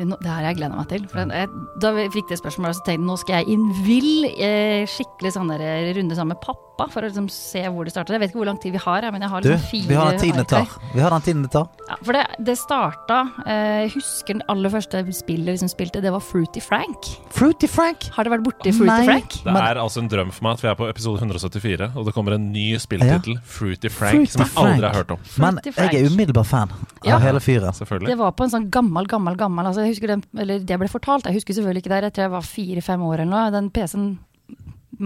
Nå- 0.04 0.18
det 0.20 0.30
her 0.30 0.42
jeg 0.48 0.56
gleder 0.58 0.76
meg 0.76 0.88
til. 0.88 1.06
Jeg, 1.14 1.48
da 1.80 1.90
vi 1.92 2.08
fikk 2.10 2.28
det 2.28 2.38
spørsmålet, 2.40 2.76
så 2.76 2.84
tenkte 2.84 2.98
jeg 2.98 3.06
nå 3.06 3.16
skal 3.20 3.34
jeg 3.40 3.48
inn 3.54 3.68
vill, 3.84 4.24
eh, 4.34 4.86
skikkelig 4.90 5.32
sånn 5.36 5.50
runde 5.54 6.14
sammen 6.18 6.34
med 6.34 6.42
pappa 6.74 6.90
for 6.90 7.02
å 7.04 7.08
liksom 7.08 7.28
se 7.30 7.62
hvor 7.70 7.84
det 7.86 7.92
starta. 7.94 8.14
Jeg 8.14 8.20
vet 8.22 8.32
ikke 8.32 8.40
hvor 8.42 8.48
lang 8.48 8.58
tid 8.62 8.72
vi 8.74 8.80
har, 8.82 9.06
men 9.14 9.22
jeg 9.22 9.30
har 9.30 9.44
liksom 9.44 9.68
fire 9.70 9.88
vi 9.88 9.94
har 9.98 10.10
den 10.10 10.20
tiden 10.20 10.40
det 10.42 10.48
tar. 10.50 10.66
Vi 10.94 11.00
har 11.00 11.10
den 11.14 11.22
tiden 11.22 11.42
det 11.46 11.50
tar. 11.54 11.68
Ja, 11.88 11.96
for 12.02 12.16
det, 12.16 12.22
det 12.46 12.54
starta 12.58 13.18
eh, 13.46 13.82
Jeg 13.84 13.90
husker 13.96 14.34
den 14.38 14.42
aller 14.48 14.72
første 14.72 15.02
spillet 15.14 15.44
vi 15.46 15.52
liksom 15.54 15.68
spilte, 15.70 16.00
det 16.02 16.12
var 16.14 16.22
Fruity 16.24 16.60
Frank. 16.64 17.10
Fruity 17.34 17.68
Frank! 17.70 18.08
Har 18.16 18.24
dere 18.26 18.36
vært 18.38 18.46
borti 18.48 18.72
Fruity 18.74 18.90
Nei. 18.90 19.04
Frank? 19.08 19.36
Det 19.44 19.54
er 19.60 19.80
altså 19.82 20.02
en 20.02 20.10
drøm 20.10 20.32
for 20.34 20.46
meg 20.48 20.58
at 20.58 20.64
vi 20.64 20.70
er 20.72 20.78
på 20.80 20.88
episode 20.90 21.20
174, 21.22 21.90
og 21.94 22.08
det 22.08 22.14
kommer 22.16 22.36
en 22.38 22.50
ny 22.54 22.66
spilltittel, 22.80 23.38
Fruity 23.44 23.90
Frank, 23.92 24.16
Fruity 24.16 24.32
som 24.34 24.44
jeg 24.46 24.54
aldri 24.64 24.88
har 24.88 24.98
hørt 25.02 25.14
om. 25.14 25.24
Men 25.44 25.60
jeg 25.68 25.76
er 26.00 26.10
umiddelbar 26.10 26.48
fan 26.48 26.72
Ja. 27.04 27.18
hele 27.22 27.40
fyret. 27.44 27.74
Selvfølgelig. 27.76 28.08
Det 28.14 28.18
var 28.18 28.32
på 28.32 28.44
en 28.46 28.50
sånn 28.54 28.70
gammel, 28.72 29.06
gammel, 29.10 29.36
gammel 29.36 29.66
altså 29.68 29.84
jeg 29.84 29.94
husker 29.94 30.14
den, 30.14 30.24
eller 30.38 30.58
Det 30.64 30.78
ble 30.80 30.88
fortalt, 30.88 31.26
jeg 31.28 31.34
husker 31.38 31.54
selvfølgelig 31.58 31.84
ikke 31.84 31.92
der, 31.94 32.06
jeg 32.08 32.14
tror 32.16 32.24
jeg 32.24 32.32
var 32.34 32.46
fire-fem 32.48 33.02
år 33.04 33.14
eller 33.24 33.32
noe. 33.32 33.50
Den 33.54 33.70
PC-en, 33.74 34.06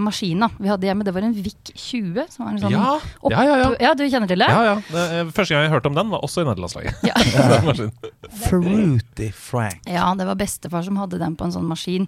maskina 0.05 0.49
vi 0.59 0.69
hadde 0.71 0.87
hjemme, 0.89 1.05
det 1.07 1.13
var 1.15 1.23
en 1.27 1.35
VIC 1.37 1.73
20. 1.75 2.27
Som 2.33 2.45
var 2.47 2.53
en 2.55 2.61
sånn 2.63 2.73
Ja, 2.75 2.95
opp- 3.21 3.33
ja, 3.33 3.43
ja, 3.47 3.57
ja. 3.63 3.69
ja, 3.89 3.93
du 3.99 4.05
kjenner 4.09 4.29
til 4.31 4.39
det? 4.43 4.49
Ja, 4.49 4.63
ja. 4.65 4.75
Det, 4.89 5.05
eh, 5.21 5.31
første 5.35 5.55
gang 5.55 5.65
jeg 5.67 5.73
hørte 5.75 5.91
om 5.93 5.95
den, 5.99 6.11
var 6.11 6.21
også 6.27 6.43
i 6.43 6.49
nederlandslaget. 6.49 6.95
Ja. 7.07 7.15
Fruity 8.49 9.31
Frank. 9.33 9.81
Ja, 9.87 10.15
det 10.15 10.25
var 10.29 10.35
bestefar 10.39 10.83
som 10.83 10.97
hadde 11.01 11.19
den 11.21 11.37
på 11.37 11.45
en 11.49 11.53
sånn 11.55 11.69
maskin. 11.69 12.07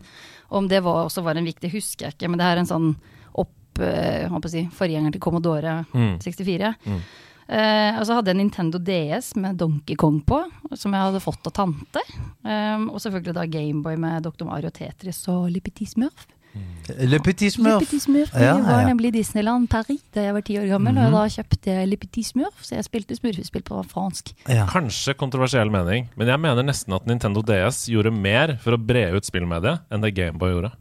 Om 0.51 0.69
det 0.69 0.83
var, 0.85 1.05
også 1.07 1.23
var 1.25 1.39
en 1.39 1.47
viktig, 1.47 1.71
husker 1.73 2.09
jeg 2.09 2.17
ikke, 2.19 2.29
men 2.31 2.39
det 2.43 2.47
er 2.51 2.61
en 2.63 2.69
sånn 2.71 2.93
opp, 3.39 3.53
å 3.81 4.51
si, 4.51 4.65
forgjengeren 4.77 5.13
til 5.15 5.23
Commodore 5.23 5.85
Mm. 5.95 6.17
64. 6.23 6.75
Uh, 7.51 7.97
og 7.99 8.05
så 8.07 8.15
hadde 8.15 8.31
jeg 8.31 8.37
en 8.37 8.43
Nintendo 8.45 8.79
DS 8.79 9.33
med 9.43 9.57
Donkey 9.59 9.97
Kong 9.99 10.21
på, 10.23 10.37
som 10.79 10.93
jeg 10.95 11.03
hadde 11.03 11.19
fått 11.25 11.49
av 11.51 11.55
tante. 11.57 12.03
Um, 12.47 12.85
og 12.95 13.01
selvfølgelig 13.03 13.35
da 13.35 13.47
Gameboy 13.51 13.97
med 13.99 14.23
Dr. 14.23 14.45
Mario 14.47 14.71
Tetris 14.71 15.25
og 15.33 15.49
Le 16.99 17.19
Petit 17.23 17.53
Smurf. 17.55 17.79
Le 17.79 17.87
Petit 17.87 18.01
Smurf. 18.03 18.31
Petit 18.33 18.41
ja, 18.41 18.47
Ja, 18.47 18.57
Vi 18.57 18.63
var 18.67 18.85
nemlig 18.89 19.13
Disneyland 19.15 19.69
Paris 19.71 20.03
da 20.15 20.25
jeg 20.25 20.35
var 20.35 20.43
ti 20.43 20.57
år 20.59 20.67
gammel, 20.73 20.99
og 20.99 21.13
da 21.15 21.23
kjøpte 21.31 21.71
jeg 21.71 21.89
Le 21.89 21.99
Petit 22.01 22.27
Smurf, 22.27 22.65
så 22.67 22.75
jeg 22.75 22.89
spilte 22.89 23.15
smurfespill 23.15 23.63
på 23.63 23.83
fransk. 23.93 24.33
Ja. 24.49 24.67
Kanskje 24.71 25.15
kontroversiell 25.15 25.71
mening, 25.71 26.09
men 26.19 26.33
jeg 26.33 26.43
mener 26.43 26.67
nesten 26.67 26.97
at 26.97 27.07
Nintendo 27.07 27.45
DS 27.47 27.85
gjorde 27.93 28.11
mer 28.11 28.57
for 28.63 28.75
å 28.75 28.81
bre 28.83 29.07
ut 29.15 29.29
spillmediet 29.29 29.87
enn 29.91 30.03
det 30.03 30.15
Gameboy 30.19 30.57
gjorde. 30.57 30.73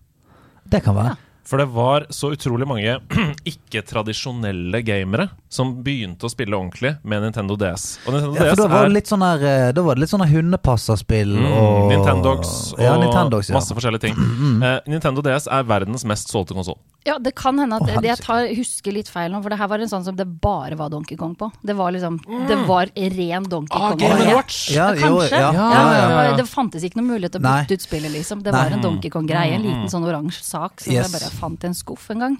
Det 0.69 0.81
kan 0.85 0.97
være. 0.97 1.17
For 1.49 1.57
det 1.57 1.65
var 1.73 2.03
så 2.13 2.29
utrolig 2.35 2.67
mange 2.69 2.99
ikke-tradisjonelle 3.51 4.81
gamere 4.85 5.29
som 5.49 5.71
begynte 5.83 6.27
å 6.27 6.29
spille 6.29 6.53
ordentlig 6.53 6.91
med 7.09 7.23
Nintendo 7.25 7.55
DS. 7.57 7.85
Og 8.05 8.13
Nintendo 8.13 8.35
Ja, 8.37 8.43
for 8.43 8.51
DS 8.53 8.59
da 8.61 8.67
var 8.69 8.83
er 8.85 8.89
det 8.91 8.97
litt 8.99 9.09
sånn 9.09 9.23
her 9.25 9.45
eh, 9.49 9.69
Da 9.73 9.81
var 9.85 9.97
det 9.97 10.03
litt 10.03 10.11
sånn 10.13 10.21
her 10.25 10.33
hundepasserspill 10.35 11.31
mm, 11.39 11.47
og 11.49 11.87
Nintendogs 11.89 12.51
og 12.75 12.83
ja, 12.85 12.93
Nintendogs, 13.01 13.49
ja. 13.49 13.57
masse 13.57 13.73
forskjellige 13.77 14.07
ting. 14.09 14.19
Eh, 14.59 14.79
Nintendo 14.91 15.21
DS 15.23 15.45
er 15.55 15.63
verdens 15.63 16.03
mest 16.09 16.29
solgte 16.33 16.53
konsoll. 16.57 16.75
Ja, 17.07 17.15
det 17.23 17.31
kan 17.39 17.55
hende 17.61 17.77
at 17.79 17.85
oh, 17.87 17.99
det, 18.03 18.09
jeg 18.09 18.19
tar, 18.25 18.41
husker 18.57 18.91
litt 18.93 19.07
feil 19.09 19.31
nå, 19.31 19.39
for 19.41 19.53
det 19.53 19.57
her 19.61 19.69
var 19.71 19.79
en 19.81 19.87
sånn 19.89 20.03
som 20.03 20.17
det 20.19 20.25
bare 20.43 20.75
var 20.77 20.91
Donkey 20.91 21.15
Kong 21.17 21.31
på. 21.39 21.47
Det 21.65 21.73
var 21.79 21.93
liksom 21.95 22.17
Det 22.49 22.57
var 22.67 22.91
ren 22.91 23.47
Donkey 23.49 23.79
Ah, 23.79 23.93
Kong. 23.93 24.01
Game 24.01 24.33
Watch! 24.35 24.57
Ja, 24.75 24.89
jo, 24.97 25.15
kanskje. 25.21 25.39
ja. 25.39 25.51
Ja, 25.55 25.69
Ja, 25.71 25.79
ja, 25.79 26.03
det, 26.09 26.25
ja. 26.27 26.35
det 26.41 26.45
fantes 26.51 26.83
ikke 26.85 26.99
noen 26.99 27.13
mulighet 27.13 27.37
til 27.37 27.41
å 27.41 27.45
bytte 27.47 27.77
ut 27.79 27.85
spillet, 27.87 28.11
liksom. 28.17 28.43
Det 28.45 28.51
Nei. 28.53 28.65
var 28.65 28.75
en 28.77 28.83
Donkey 28.83 29.13
Kong-greie. 29.15 29.55
En 29.55 29.63
liten 29.65 29.87
sånn 29.93 30.05
oransje 30.09 30.43
sak 30.43 30.83
Så 30.83 30.91
Yes. 30.91 31.07
jeg 31.07 31.15
bare 31.15 31.31
fant 31.39 31.63
i 31.63 31.69
en 31.71 31.77
skuff 31.77 32.09
en 32.13 32.19
gang. 32.25 32.35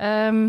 Um, 0.00 0.40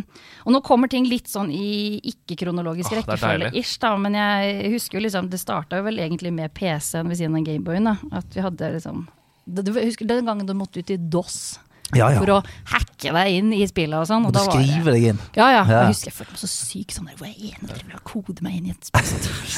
og 0.46 0.56
nå 0.56 0.62
kommer 0.66 0.90
ting 0.92 1.06
litt 1.10 1.28
sånn 1.32 1.52
i 1.54 2.00
ikke-kronologisk 2.14 2.90
deilig. 2.94 3.06
rekkefølge-ish, 3.08 3.76
da. 3.84 3.94
Men 4.02 4.18
jeg 4.18 4.72
husker 4.74 4.98
jo 5.00 5.04
liksom 5.06 5.30
Det 5.30 5.40
starta 5.42 5.78
jo 5.82 5.84
vel 5.90 6.00
egentlig 6.04 6.32
med 6.34 6.54
PC-en 6.58 7.08
ved 7.12 7.20
siden 7.20 7.36
av 7.40 7.46
Gameboyen. 7.48 7.84
da 7.92 7.98
At 8.20 8.34
vi 8.34 8.42
hadde 8.42 8.74
liksom 8.78 9.06
det, 9.46 9.66
jeg 9.76 9.90
husker 9.92 10.08
den 10.08 10.24
gangen 10.26 10.48
du 10.48 10.54
måtte 10.56 10.80
ut 10.80 10.90
i 10.90 10.96
DOS 10.96 11.60
Ja, 11.94 12.08
ja. 12.14 12.20
for 12.22 12.30
å 12.32 12.38
hacke 12.72 13.12
deg 13.12 13.34
inn 13.42 13.50
i 13.54 13.66
spillet 13.68 13.94
og 14.00 14.08
sånn. 14.08 14.24
Og 14.24 14.32
Måtte 14.32 14.40
da 14.40 14.46
var 14.48 14.62
det- 14.62 14.70
skrive 14.72 14.92
deg 14.96 15.04
inn. 15.12 15.20
ja, 15.36 15.50
ja. 15.52 15.64
Ja. 15.68 15.80
Jeg 15.84 15.88
husker 15.92 16.08
jeg 16.10 16.16
følte 16.16 16.32
meg 16.32 16.40
så 16.40 16.48
syk 16.48 16.94
sånn 16.96 17.06
der, 17.12 17.16
Hvor 17.20 17.28
jeg 17.28 17.58
nå? 17.62 17.68
Jeg 17.68 17.84
vil 17.92 18.00
kode 18.08 18.42
meg 18.42 18.56
inn 18.56 18.66
i 18.68 18.72
et 18.72 18.86
spill. 18.88 19.04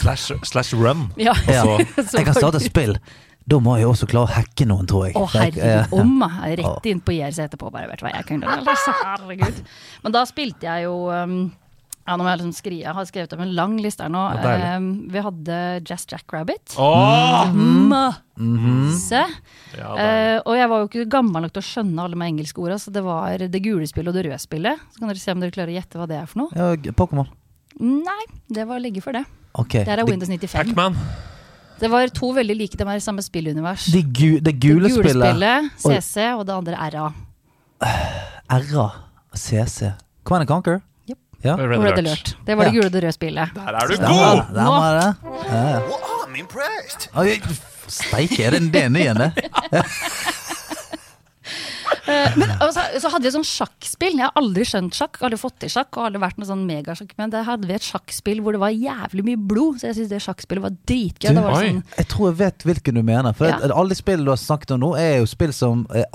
Slash, 0.02 0.32
slash 0.44 0.74
run. 0.74 1.12
Ja. 1.18 1.34
Ja. 1.48 1.64
Så 2.02 2.18
Jeg 2.18 2.26
kan 2.26 2.34
starte 2.34 2.58
et 2.58 2.66
spill. 2.66 2.98
Da 3.46 3.60
må 3.62 3.76
jeg 3.78 3.86
også 3.86 4.08
klare 4.10 4.26
å 4.26 4.34
hacke 4.40 4.66
noen, 4.66 4.88
tror 4.90 5.06
jeg. 5.06 5.18
Å, 5.20 5.28
herregud. 5.36 5.94
Om 6.00 6.16
meg. 6.24 6.40
Rett 6.62 6.88
inn 6.90 7.04
på 7.06 7.14
IRC 7.14 7.44
etterpå, 7.46 7.70
bare. 7.74 7.92
Vet 7.92 8.02
du 8.02 8.08
hva 8.08 8.16
jeg 8.16 8.26
kunne? 8.32 8.56
Altså, 8.66 8.96
herregud. 9.04 9.62
Men 10.02 10.16
da 10.16 10.24
spilte 10.30 10.66
jeg 10.66 10.88
jo 10.88 10.96
um, 11.14 11.38
ja, 12.06 12.14
nå 12.14 12.22
må 12.22 12.30
jeg 12.30 12.38
liksom 12.42 12.54
skrive. 12.54 12.84
Jeg 12.84 12.94
har 12.94 13.06
skrevet 13.10 13.32
opp 13.34 13.42
en 13.42 13.54
lang 13.58 13.76
liste 13.82 14.06
her 14.06 14.12
nå. 14.14 14.24
Ja. 14.38 14.56
Um, 14.78 14.90
vi 15.10 15.22
hadde 15.26 15.60
Jazz 15.86 16.06
Jackrabbit. 16.10 16.76
Åh! 16.78 17.54
Se. 18.98 19.24
Ja. 19.74 19.94
Eh, 19.98 20.38
og 20.44 20.54
jeg 20.58 20.70
var 20.70 20.84
jo 20.84 20.90
ikke 20.90 21.06
gammel 21.16 21.46
nok 21.46 21.56
til 21.56 21.64
å 21.64 21.68
skjønne 21.70 22.06
alle 22.06 22.18
de 22.18 22.28
engelske 22.28 22.62
ord 22.62 22.76
så 22.82 22.94
det 22.94 23.02
var 23.06 23.42
det 23.42 23.62
gule 23.66 23.88
spillet 23.90 24.12
og 24.12 24.20
det 24.20 24.26
røde 24.28 24.42
spillet. 24.42 24.86
Så 24.94 25.02
kan 25.02 25.10
dere 25.10 25.22
se 25.22 25.34
om 25.34 25.42
dere 25.42 25.56
klarer 25.56 25.74
å 25.74 25.78
gjette 25.80 26.02
hva 26.02 26.10
det 26.10 26.20
er 26.22 26.30
for 26.30 26.44
noe. 26.44 26.54
Ja, 26.54 26.94
Pokémon. 26.98 27.30
Nei, 27.82 28.22
det 28.54 28.68
var 28.70 28.84
legge 28.84 29.02
for 29.06 29.18
det. 29.18 29.26
Okay. 29.66 29.86
Det 29.88 29.98
er 29.98 30.06
Windows 30.06 30.30
95. 30.30 30.76
Pac-Man. 30.76 31.34
Det 31.80 31.90
var 31.92 32.08
to 32.16 32.30
veldig 32.36 32.56
like, 32.56 32.78
de 32.80 32.88
er 32.88 32.96
i 33.00 33.04
samme 33.04 33.22
spillunivers. 33.26 33.86
De 33.92 34.02
gu, 34.04 34.40
det 34.40 34.54
gule, 34.64 34.88
det 34.88 34.94
gule 34.96 35.10
spillet. 35.10 35.36
spillet, 35.36 35.72
CC, 36.04 36.16
og 36.38 36.46
det 36.48 36.54
andre 36.56 36.90
RA. 36.96 37.10
RA. 38.50 38.86
og 39.32 39.38
CC. 39.38 39.92
Command 40.24 40.42
and 40.46 40.48
Conquer. 40.50 40.80
Yep. 41.10 41.18
Ja. 41.44 41.56
Red 41.56 41.70
Red 41.70 41.80
Alert. 41.84 41.98
Alert. 42.00 42.38
Det 42.48 42.58
var 42.58 42.64
det 42.64 42.72
Ja. 42.74 42.78
gule 42.80 42.86
og 42.86 42.94
det 42.94 43.04
røde 43.04 43.12
spillet. 43.12 43.50
Der 43.56 43.62
er 43.76 43.88
du 43.88 43.96
god! 43.98 44.56
Der 44.56 44.64
Nå. 44.64 44.72
var 44.72 45.00
det. 45.00 45.16
Ja, 45.52 45.62
ja. 45.70 45.80
I'm 46.26 46.40
impressed. 46.40 47.10
Steike, 47.88 48.44
er 48.44 48.50
det 48.56 48.74
den 48.74 48.96
er 48.96 49.00
igjen, 49.00 49.22
en, 49.22 49.32
det? 49.36 49.84
Men 52.38 52.52
altså, 52.62 52.84
så, 53.00 53.10
hadde 53.14 53.24
vi 53.26 53.30
et 53.32 53.36
sånn 53.38 53.48
sjakkspill. 53.48 54.18
Jeg 54.20 54.26
har 54.28 54.36
aldri 54.40 54.66
skjønt 54.68 54.96
sjakk, 54.98 55.20
aldri 55.26 55.40
fått 55.42 55.58
til 55.64 55.72
sjakk, 55.74 55.92
og 55.98 56.08
aldri 56.10 56.22
vært 56.24 56.38
noe 56.42 56.50
sånn 56.50 56.66
megasjakk. 56.68 57.14
Men 57.20 57.34
der 57.34 57.46
hadde 57.48 57.68
vi 57.70 57.76
et 57.78 57.86
sjakkspill 57.88 58.42
hvor 58.46 58.56
det 58.58 58.62
var 58.64 58.74
jævlig 58.76 59.26
mye 59.30 59.42
blod, 59.52 59.80
så 59.82 59.90
jeg 59.90 59.98
syns 60.00 60.12
det 60.14 60.22
sjakkspillet 60.26 60.66
var 60.66 60.76
dritgøy. 60.90 61.30
Du, 61.30 61.40
Det 61.40 61.44
var 61.46 61.60
sånn, 61.62 61.84
Jeg 61.98 62.08
tror 62.14 62.30
jeg 62.32 62.38
vet 62.44 62.68
hvilken 62.70 63.00
du 63.00 63.04
mener. 63.04 63.34
For 63.38 63.48
Ja. 63.48 63.60
alle 63.72 63.90
de 63.90 64.00
spillene 64.00 64.26
du 64.26 64.32
har 64.36 64.42
snakket 64.42 64.72
om 64.78 64.80
nå, 64.86 64.92
er 65.00 65.18
jo 65.20 65.26
spill 65.30 65.54
som 65.54 65.86
er, 65.94 66.06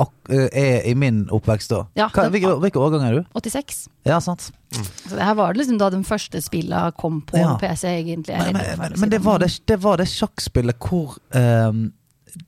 er 0.53 0.87
i 0.91 0.95
min 0.95 1.25
oppvekst 1.31 1.71
da. 1.75 1.85
Ja, 1.97 2.09
Hva, 2.09 2.29
det- 2.29 2.33
hvilke, 2.39 2.55
hvilke 2.61 2.81
årgang 2.83 3.07
er 3.09 3.15
du? 3.21 3.25
86. 3.35 3.89
Ja, 4.07 4.19
sant? 4.21 4.51
Så 4.73 5.17
det 5.17 5.23
her 5.23 5.35
var 5.35 5.53
det 5.53 5.61
liksom 5.65 5.79
da 5.79 5.91
de 5.91 6.03
første 6.07 6.41
spillene 6.43 6.93
kom 6.97 7.23
på 7.27 7.37
Ja. 7.39 7.57
PC, 7.59 7.85
egentlig. 7.89 8.37
Men, 8.39 8.53
men, 8.55 8.79
men, 8.79 8.93
men 9.01 9.11
det, 9.11 9.21
var 9.25 9.39
det, 9.39 9.51
det 9.67 9.81
var 9.83 9.97
det 9.99 10.07
sjakkspillet 10.09 10.79
hvor 10.79 11.17
um, 11.35 11.93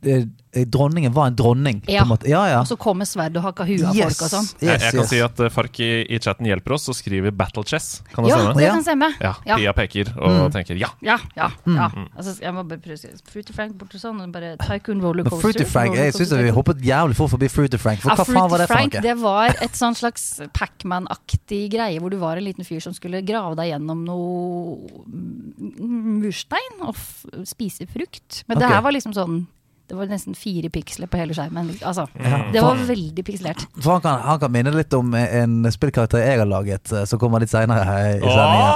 eh, 0.06 0.24
dronningen 0.52 1.12
var 1.16 1.26
en 1.30 1.36
dronning. 1.36 1.78
Ja. 1.88 2.02
På 2.02 2.04
en 2.04 2.08
måte. 2.12 2.28
ja, 2.28 2.42
ja. 2.50 2.58
Og 2.60 2.66
så 2.68 2.76
kommer 2.76 3.08
sverd 3.08 3.36
og 3.40 3.42
hakker 3.46 3.64
huet 3.64 3.86
av 3.88 3.96
Yes, 3.96 4.18
folk 4.18 4.26
og 4.26 4.32
sånn. 4.34 4.48
Jeg, 4.60 4.68
yes, 4.74 4.82
jeg 4.84 4.92
kan 4.92 5.00
yes. 5.00 5.10
si 5.12 5.20
at 5.24 5.40
uh, 5.40 5.48
Fark 5.54 5.80
i, 5.80 5.88
i 6.12 6.18
chatten 6.20 6.46
hjelper 6.50 6.74
oss 6.76 6.88
og 6.92 6.96
skriver 6.98 7.32
Battle 7.32 7.64
Chess. 7.64 8.02
Kan 8.12 8.26
det 8.26 8.34
Ja, 8.34 8.40
stemme? 8.42 8.58
det 8.60 8.68
kan 8.68 8.84
stemme. 8.84 9.08
Ja, 9.22 9.32
Ja. 9.48 9.56
Pia 9.56 9.72
peker 9.72 10.10
og 10.20 10.50
tenker 10.52 10.76
ja. 10.76 10.90
Ja, 11.00 11.16
ja. 11.36 11.48
ja. 11.64 11.88
Mm. 11.96 12.08
Altså, 12.16 12.34
jeg 12.42 12.52
må 12.54 12.66
bare 12.68 12.82
prøve 12.84 13.12
Fruity 13.32 13.56
Frank 13.56 13.78
bort 13.80 13.94
og 13.96 14.02
sånn. 14.04 14.20
og 14.20 14.32
Bare 14.36 14.52
Tycoon 14.60 15.00
Rollercoaster. 15.00 15.38
Men 15.38 15.42
Fruity 15.46 15.64
Frank, 15.72 15.96
jeg 15.96 16.12
syns 16.18 16.34
vi 16.36 16.52
hoppet 16.58 16.84
jævlig 16.84 17.16
fort 17.16 17.32
forbi 17.32 17.48
Fruity 17.52 17.80
Frank. 17.80 18.02
For 18.04 18.12
Ja, 18.12 18.18
hva 18.20 18.28
faen 18.28 18.50
var 18.52 18.58
det 18.64 18.68
for 18.68 18.84
noe? 18.84 19.02
det 19.08 19.16
var 19.22 19.56
et 19.64 19.78
sånn 19.80 19.96
slags 19.96 20.28
Pac-Man-aktig 20.52 21.62
greie 21.72 21.96
hvor 22.02 22.12
du 22.12 22.18
var 22.20 22.36
en 22.36 22.44
liten 22.44 22.64
fyr 22.68 22.80
som 22.84 22.92
skulle 22.96 23.22
grave 23.24 23.56
deg 23.56 23.72
gjennom 23.72 24.04
noe 24.04 24.76
mm, 25.08 26.20
murstein 26.22 26.78
og 26.84 26.92
f 26.96 27.24
spise 27.48 27.86
frukt. 27.90 28.42
Men 28.48 28.60
det 28.60 28.68
her 28.68 28.82
var 28.84 28.92
liksom 28.94 29.16
sånn 29.16 29.42
Det 29.92 29.96
var 29.98 30.08
nesten 30.08 30.32
fire 30.32 30.70
piksler 30.72 31.04
på 31.12 31.18
hele 31.20 31.34
skjermen. 31.36 31.66
Altså, 31.84 32.06
Ja, 32.16 32.38
det 32.52 32.60
var 32.64 32.78
veldig 32.88 33.24
pikselert. 33.28 33.66
For 33.76 33.98
han 33.98 34.00
kan, 34.00 34.22
han 34.24 34.38
kan 34.40 34.52
minne 34.54 34.72
litt 34.72 34.94
om 34.96 35.12
en 35.12 35.68
spillkarakter 35.68 36.22
jeg 36.24 36.38
har 36.40 36.48
laget, 36.48 36.88
eh, 36.96 37.04
som 37.04 37.20
kommer 37.20 37.44
litt 37.44 37.52
seinere 37.52 37.84
i 38.16 38.22
sendingen. 38.24 38.70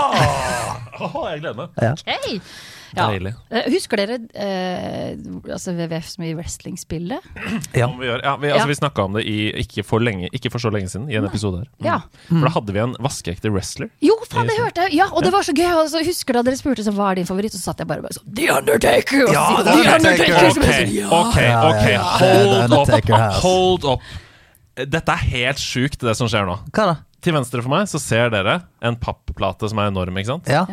Åh! 1.01 1.17
oh, 1.17 1.25
jeg 1.31 1.41
gleder 1.41 1.57
meg. 1.63 2.05
Hey! 2.05 2.37
Ja. 2.97 3.07
Deilig. 3.13 3.33
Eh, 3.53 3.67
Husker 3.75 4.01
dere 4.01 4.17
eh, 4.33 5.17
altså 5.53 5.75
WWF 5.77 6.07
som 6.09 6.25
i 6.25 6.31
wrestlingspillet? 6.39 7.27
Ja. 7.77 7.91
Vi, 7.93 8.07
gjør, 8.09 8.23
ja, 8.25 8.33
vi, 8.41 8.51
altså, 8.51 8.63
Ja. 8.63 8.67
vi 8.71 8.77
snakka 8.79 9.05
om 9.05 9.19
det 9.19 9.25
i, 9.29 9.37
ikke, 9.63 9.85
for 9.85 10.01
lenge, 10.01 10.31
ikke 10.33 10.51
for 10.55 10.63
så 10.63 10.71
lenge 10.73 10.89
siden, 10.89 11.11
i 11.13 11.19
en 11.21 11.27
episode 11.29 11.61
her. 11.61 11.69
Mm. 11.79 11.87
Ja. 11.91 11.99
For 12.31 12.49
da 12.49 12.53
hadde 12.57 12.77
vi 12.77 12.83
en 12.87 12.95
vaskeekte 13.05 13.53
wrestler. 13.53 13.91
Jo, 14.05 14.17
faen, 14.31 14.49
det 14.49 14.57
hørte 14.59 14.87
jeg! 14.89 14.97
Ja, 15.03 15.11
og 15.13 15.23
det 15.27 15.33
var 15.35 15.45
så 15.47 15.53
gøy! 15.57 15.69
Og 15.83 15.91
så 15.93 16.01
husker 16.07 16.33
du 16.33 16.41
da 16.41 16.47
dere 16.51 16.61
spurte 16.61 16.87
hva 16.97 17.11
er 17.13 17.21
din 17.21 17.29
favoritt, 17.29 17.53
og 17.55 17.61
så 17.61 17.71
satt 17.73 17.85
jeg 17.85 17.91
bare, 17.93 18.05
bare 18.07 18.17
sånn 18.17 18.31
The 18.37 18.49
Undertaker! 18.57 19.27
Ja, 19.35 19.47
The 19.61 19.77
Undertaker! 19.97 20.49
Undertaker! 20.51 21.11
Ok, 21.21 21.37
bare 21.37 21.83
sånn, 22.65 22.79
ok, 22.81 22.95
ok. 22.97 23.11
Hold 23.13 23.13
up. 23.13 23.43
Hold 23.45 23.91
up. 23.97 24.09
Dette 24.77 25.13
er 25.15 25.23
helt 25.33 25.61
sjukt, 25.63 26.03
det 26.05 26.13
som 26.19 26.29
skjer 26.29 26.45
nå. 26.49 26.59
Hva 26.77 26.85
da? 26.91 26.97
Til 27.25 27.33
venstre 27.35 27.63
for 27.65 27.73
meg 27.73 27.89
så 27.91 27.99
ser 28.03 28.29
dere 28.31 28.59
en 28.85 28.97
papplate 29.01 29.71
som 29.73 29.81
er 29.83 29.89
enorm, 29.91 30.19
ikke 30.21 30.35
sant? 30.35 30.51
Ja? 30.53 30.67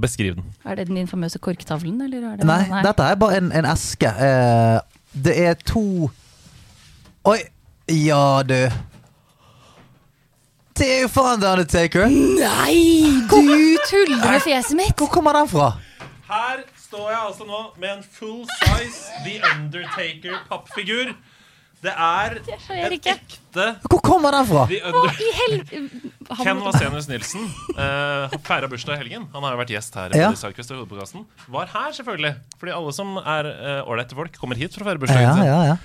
Beskriv 0.00 0.34
den. 0.38 0.44
Er 0.64 0.74
det 0.78 0.86
den 0.88 0.96
infamøse 0.96 1.38
korktavlen, 1.38 2.00
eller 2.00 2.24
er 2.32 2.36
det 2.40 2.46
Nei, 2.48 2.62
dette 2.84 3.02
er 3.02 3.18
bare 3.20 3.36
en, 3.42 3.52
en 3.52 3.68
eske. 3.68 4.08
Eh, 4.08 4.80
det 5.24 5.34
er 5.44 5.54
to 5.60 6.10
Oi! 7.24 7.38
Ja, 7.88 8.42
du. 8.42 8.56
Det 10.74 10.86
er 10.90 11.02
jo 11.04 11.08
faen 11.12 11.40
The 11.40 11.50
Undertaker! 11.52 12.08
Nei! 12.08 12.78
Du 13.30 13.76
tuller 13.88 14.24
med 14.32 14.40
fjeset 14.42 14.76
mitt! 14.76 14.96
Hvor 14.98 15.12
kommer 15.12 15.36
den 15.36 15.48
fra? 15.48 15.68
Her 16.26 16.64
står 16.80 17.10
jeg 17.12 17.20
altså 17.20 17.46
nå 17.46 17.60
med 17.78 17.90
en 17.98 18.02
full 18.16 18.42
size 18.58 19.22
The 19.26 19.36
Undertaker-pappfigur. 19.52 21.12
Det 21.84 21.92
er 21.92 22.38
en 22.40 22.94
ekte 22.96 23.64
Hvor 23.90 24.00
kommer 24.04 24.32
den 24.32 24.46
fra? 24.48 24.64
Ken 26.40 26.62
Vasenius 26.64 27.08
Nilsen 27.10 27.44
uh, 27.76 28.32
feira 28.46 28.70
bursdag 28.70 28.96
i 28.96 29.02
helgen. 29.02 29.26
Han 29.34 29.44
har 29.44 29.54
jo 29.54 29.60
vært 29.60 29.74
gjest 29.74 29.98
her. 30.00 30.14
Ja. 30.16 30.30
i 30.32 30.36
Var 31.52 31.72
her, 31.74 31.90
selvfølgelig. 31.98 32.32
Fordi 32.60 32.74
alle 32.74 32.94
som 32.96 33.18
er 33.20 33.50
ålreite 33.84 34.16
uh, 34.16 34.22
folk, 34.22 34.38
kommer 34.40 34.60
hit 34.60 34.74
for 34.76 34.86
å 34.86 34.88
feire 34.88 34.98
Ja, 34.98 35.04
bursdagen 35.04 35.36
sin. 35.38 35.50
ja, 35.50 35.60
ja. 35.74 35.76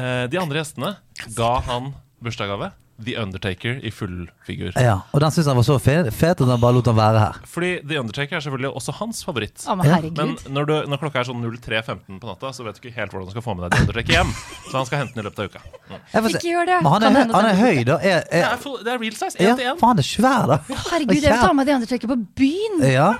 uh, 0.00 0.24
de 0.32 0.40
andre 0.40 0.62
gjestene 0.62 0.94
ga 1.36 1.52
han 1.68 1.92
bursdagsgave. 2.24 2.72
The 3.04 3.14
Undertaker 3.22 3.78
i 3.84 3.90
fullfigur. 3.94 4.72
ja. 4.80 4.94
Og 5.12 5.20
den 5.24 5.30
syns 5.34 5.48
han 5.50 5.56
var 5.58 5.66
så 5.66 5.76
fet 5.82 6.08
at 6.12 6.40
han 6.42 6.60
bare 6.62 6.76
lot 6.76 6.86
han 6.90 6.96
være 6.98 7.18
her. 7.22 7.38
Fordi 7.50 7.70
The 7.88 7.98
Undertaker 8.00 8.36
er 8.38 8.44
selvfølgelig 8.44 8.70
også 8.80 8.94
hans 9.00 9.22
favoritt. 9.26 9.64
Å, 9.66 9.76
men 9.78 9.88
herregud. 9.90 10.18
Men 10.22 10.54
når, 10.56 10.68
du, 10.70 10.74
når 10.92 11.02
klokka 11.02 11.22
er 11.22 11.28
sånn 11.30 11.42
03.15 11.44 12.20
på 12.22 12.30
natta, 12.30 12.52
så 12.56 12.66
vet 12.66 12.78
du 12.78 12.86
ikke 12.86 12.94
helt 13.00 13.12
hvordan 13.14 13.28
du 13.30 13.34
skal 13.36 13.46
få 13.48 13.56
med 13.58 13.66
deg 13.66 13.74
The 13.76 13.86
Undertaker 13.86 14.16
hjem. 14.18 14.32
Så 14.68 14.76
han 14.78 14.88
skal 14.90 15.02
hente 15.02 15.16
den 15.18 15.24
i 15.24 15.26
løpet 15.28 15.42
av 15.42 15.50
uka. 15.50 15.64
Mm. 15.90 16.30
Ikke 16.32 16.46
gjør 16.52 16.70
det. 16.72 16.78
Men 16.82 16.92
han 16.94 17.02
Kan 17.02 17.10
er, 17.16 17.18
hende 17.22 17.40
han 17.40 17.50
er 17.50 17.58
høy, 17.62 17.82
da. 17.88 17.98
Er, 17.98 18.22
Det 18.30 18.40
er, 18.42 18.48
er, 18.52 18.62
full, 18.62 18.78
det 18.84 18.94
er 18.94 19.02
real 19.02 19.18
size. 19.18 19.36
ja, 19.42 19.52
Én 19.52 19.60
til 19.60 19.70
én. 19.72 19.78
faen, 19.82 19.98
det 19.98 20.06
er 20.06 20.10
svær, 20.12 20.46
da. 20.52 20.60
Herregud, 20.70 21.18
jeg 21.18 21.32
vil 21.32 21.42
ta 21.46 21.52
med 21.58 21.66
The 21.70 21.76
Undertaker 21.80 22.12
på 22.14 22.18
byen! 22.38 22.82
Ja. 22.92 23.10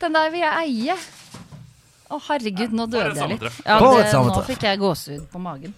Den 0.00 0.14
der 0.16 0.30
vil 0.32 0.40
jeg 0.46 0.66
eie. 0.66 0.98
Å, 2.10 2.18
herregud, 2.26 2.72
nå 2.74 2.88
døde 2.90 3.12
jeg 3.14 3.28
litt. 3.36 3.44
Ja, 3.62 3.76
det, 3.78 4.10
nå 4.16 4.40
fikk 4.48 4.64
jeg 4.66 4.80
gåsehud 4.82 5.28
på 5.30 5.38
magen. 5.42 5.74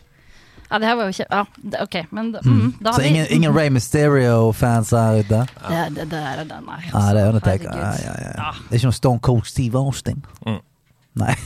Ja, 0.72 0.78
det 0.80 0.88
her 0.88 0.94
var 0.96 1.08
jo 1.11 1.12
kjempe... 1.12 1.37
Ja, 1.37 1.44
det, 1.72 1.80
ok, 1.85 1.96
men 2.16 2.28
mm, 2.32 2.68
da 2.80 2.92
Så 2.92 3.00
har 3.00 3.02
vi 3.02 3.08
ingen, 3.08 3.26
ingen 3.30 3.56
Ray 3.56 3.68
Mysterio-fans 3.68 4.90
her 4.96 5.18
ute? 5.20 5.40
Det, 5.68 5.82
det, 5.96 6.06
det 6.11 6.20
er 6.30 6.40
den, 6.40 6.64
nei. 6.64 6.78
Altså. 6.78 6.96
altså, 6.96 7.11
det 7.12 7.22
er 7.22 7.28
Undertaker. 7.28 7.76
Ja, 7.76 7.90
ja, 8.00 8.14
ja. 8.22 8.30
Ja. 8.38 8.54
Det 8.56 8.70
er 8.70 8.80
ikke 8.80 8.88
noe 8.88 8.96
Stone 8.96 9.20
Cold 9.20 9.44
Steve 9.50 9.78
Austin. 9.78 10.24
Mm. 10.46 10.62
Nei. 11.20 11.37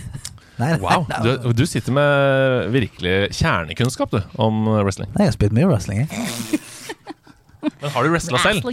nei, 0.61 0.71
nei, 0.71 0.79
Wow, 0.85 1.09
du, 1.27 1.51
du 1.59 1.65
sitter 1.67 1.97
med 1.99 2.71
virkelig 2.77 3.17
kjernekunnskap 3.35 4.15
du, 4.15 4.21
om 4.39 4.63
wrestling. 4.79 5.11
Jeg 5.19 5.33
har 5.33 5.35
spilt 5.35 5.59
mye 5.59 5.67
wrestling. 5.73 6.07
jeg. 6.07 6.63
Men 7.83 7.91
har 7.91 8.07
du 8.07 8.15
wrestla 8.15 8.39
selv? 8.47 8.71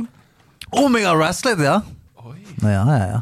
Oh 0.69 0.85
Om 0.85 1.01
jeg 1.01 1.09
har 1.09 1.17
wrestlet, 1.17 1.65
ja! 1.65 1.79
Ja, 2.61 2.69
ja, 2.85 3.05
ja. 3.09 3.21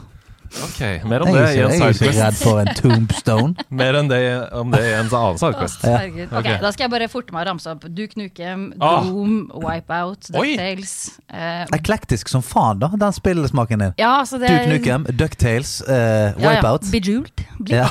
Ok, 0.51 0.79
Mer 1.09 1.23
om 1.23 1.29
det 1.31 1.41
i 1.55 1.61
en 1.63 1.71
jeg 1.71 1.79
er 1.79 1.93
ikke 1.93 1.93
sidequest. 1.95 2.19
redd 2.19 2.39
for 2.41 2.59
en 2.59 2.71
tombstone. 2.75 3.65
Mer 3.69 3.97
enn 4.01 4.09
det 4.11 4.19
om 4.59 4.71
det 4.73 4.81
i 4.83 4.91
en 4.97 5.07
annen 5.07 5.39
sidequest. 5.39 5.85
Ja. 5.87 5.93
Herregud. 5.97 6.27
Ok, 6.27 6.37
Ok. 6.41 6.49
Da 6.65 6.71
skal 6.75 6.83
jeg 6.87 6.91
bare 6.91 7.07
forte 7.13 7.31
meg 7.35 7.45
å 7.45 7.49
ramse 7.53 7.71
opp 7.71 7.85
Duke 7.87 8.19
Nukem, 8.19 8.65
Ah. 8.81 9.01
Doom, 9.07 9.37
Wipeout, 9.63 10.27
Oi. 10.35 10.49
DuckTales. 10.57 10.95
Eh, 11.31 11.65
Eklektisk 11.79 12.27
som 12.33 12.43
faen, 12.43 12.79
da, 12.83 12.91
den 12.99 13.15
spillesmaken 13.15 13.79
din. 13.85 13.93
ja, 13.97 14.17
så 14.27 14.37
det 14.41 14.49
Duke 14.51 14.67
Nukem, 14.75 15.05
Ducktales, 15.15 15.77
uh, 15.87 15.93
ja, 15.95 16.33
ja. 16.35 16.49
Wipeout. 16.57 16.91
Bejeweled. 16.91 17.45
Blitz 17.59 17.77
Ja. 17.79 17.87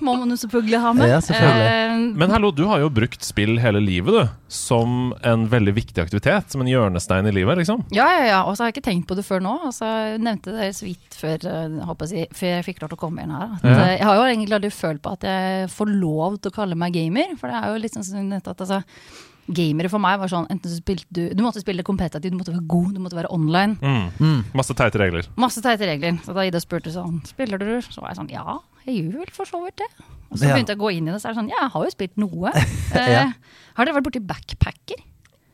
Må 0.00 0.14
man 0.20 0.30
jo 0.30 0.36
selvfølgelig 0.40 0.80
ha 0.80 0.92
med. 0.96 1.08
Ja, 1.10 1.18
selvfølgelig. 1.24 1.68
Eh, 1.70 2.16
Men 2.22 2.30
hallo, 2.30 2.50
du 2.54 2.64
har 2.70 2.80
jo 2.82 2.88
brukt 2.90 3.24
spill 3.26 3.58
hele 3.62 3.80
livet, 3.82 4.14
du. 4.14 4.28
Som 4.48 5.12
en 5.26 5.46
veldig 5.52 5.74
viktig 5.76 5.98
aktivitet. 6.02 6.50
Som 6.50 6.62
en 6.64 6.70
hjørnestein 6.70 7.26
i 7.28 7.34
livet, 7.34 7.58
liksom. 7.62 7.82
ja, 7.94 8.06
ja, 8.18 8.24
ja. 8.30 8.40
Og 8.44 8.56
så 8.56 8.64
har 8.64 8.70
jeg 8.70 8.78
ikke 8.78 8.88
tenkt 8.90 9.08
på 9.10 9.16
det 9.18 9.24
før 9.26 9.42
nå. 9.44 9.56
Altså, 9.70 9.84
jeg 10.12 10.20
nevnte 10.24 10.54
det 10.56 10.70
så 10.78 10.86
vidt 10.88 11.16
før, 11.20 11.48
eh, 11.50 11.80
håper 11.90 12.14
jeg, 12.14 12.28
før 12.36 12.54
jeg 12.56 12.66
fikk 12.68 12.78
klart 12.82 12.96
å 12.96 13.00
komme 13.00 13.22
inn 13.24 13.30
her. 13.34 13.56
At, 13.58 13.64
Ja. 13.64 13.78
eh, 13.78 13.96
Jeg 13.98 14.06
har 14.06 14.14
jo 14.20 14.28
egentlig 14.28 14.56
aldri 14.60 14.70
følt 14.70 15.02
på 15.02 15.12
at 15.12 15.26
jeg 15.26 15.68
får 15.70 15.90
lov 16.00 16.38
til 16.40 16.50
å 16.50 16.54
kalle 16.54 16.74
meg 16.78 16.92
gamer. 16.94 17.36
For 17.40 17.48
det 17.50 17.56
er 17.62 17.74
jo 17.74 17.82
litt 17.82 17.94
sånn 17.98 18.32
at 18.36 18.46
altså, 18.56 18.82
Gamere 19.50 19.88
for 19.90 19.98
meg 19.98 20.20
var 20.20 20.28
sånn 20.30 20.44
enten 20.52 20.70
så 20.70 20.76
spilte 20.78 21.06
du 21.10 21.34
Du 21.34 21.42
måtte 21.42 21.58
spille 21.58 21.82
kompetitivt, 21.82 22.30
du 22.30 22.36
måtte 22.38 22.52
være 22.54 22.66
god, 22.70 22.92
du 22.94 23.00
måtte 23.02 23.16
være 23.18 23.32
online. 23.34 23.74
Mm. 23.82 24.10
Mm. 24.20 24.44
Masse 24.54 24.74
teite 24.78 25.00
regler. 25.00 25.26
Masse 25.36 25.60
teite 25.64 25.88
regler. 25.88 26.20
Så 26.22 26.34
da 26.36 26.44
Ida 26.46 26.60
spurte 26.62 26.92
sånn 26.94 27.16
Spiller 27.26 27.58
du? 27.58 27.80
Så 27.82 27.98
var 28.00 28.12
jeg 28.12 28.20
sånn 28.20 28.30
Ja, 28.30 28.58
jeg 28.86 28.96
gjør 29.04 29.20
vel 29.24 29.34
for 29.36 29.44
så 29.48 29.60
vidt 29.64 29.76
det. 29.82 29.90
Og 30.30 30.38
så 30.38 30.46
begynte 30.46 30.72
jeg 30.74 30.78
å 30.78 30.84
gå 30.84 30.90
inn 30.94 31.08
i 31.08 31.12
det, 31.12 31.20
så 31.22 31.28
er 31.28 31.32
det 31.34 31.40
sånn 31.42 31.48
Ja, 31.50 31.62
jeg 31.66 31.72
har 31.74 31.84
jo 31.88 31.94
spilt 31.96 32.16
noe. 32.22 32.52
Ja. 32.94 33.22
eh, 33.26 33.32
har 33.76 33.86
dere 33.88 33.96
vært 34.00 34.06
borti 34.10 34.20
backpacker? 34.22 35.06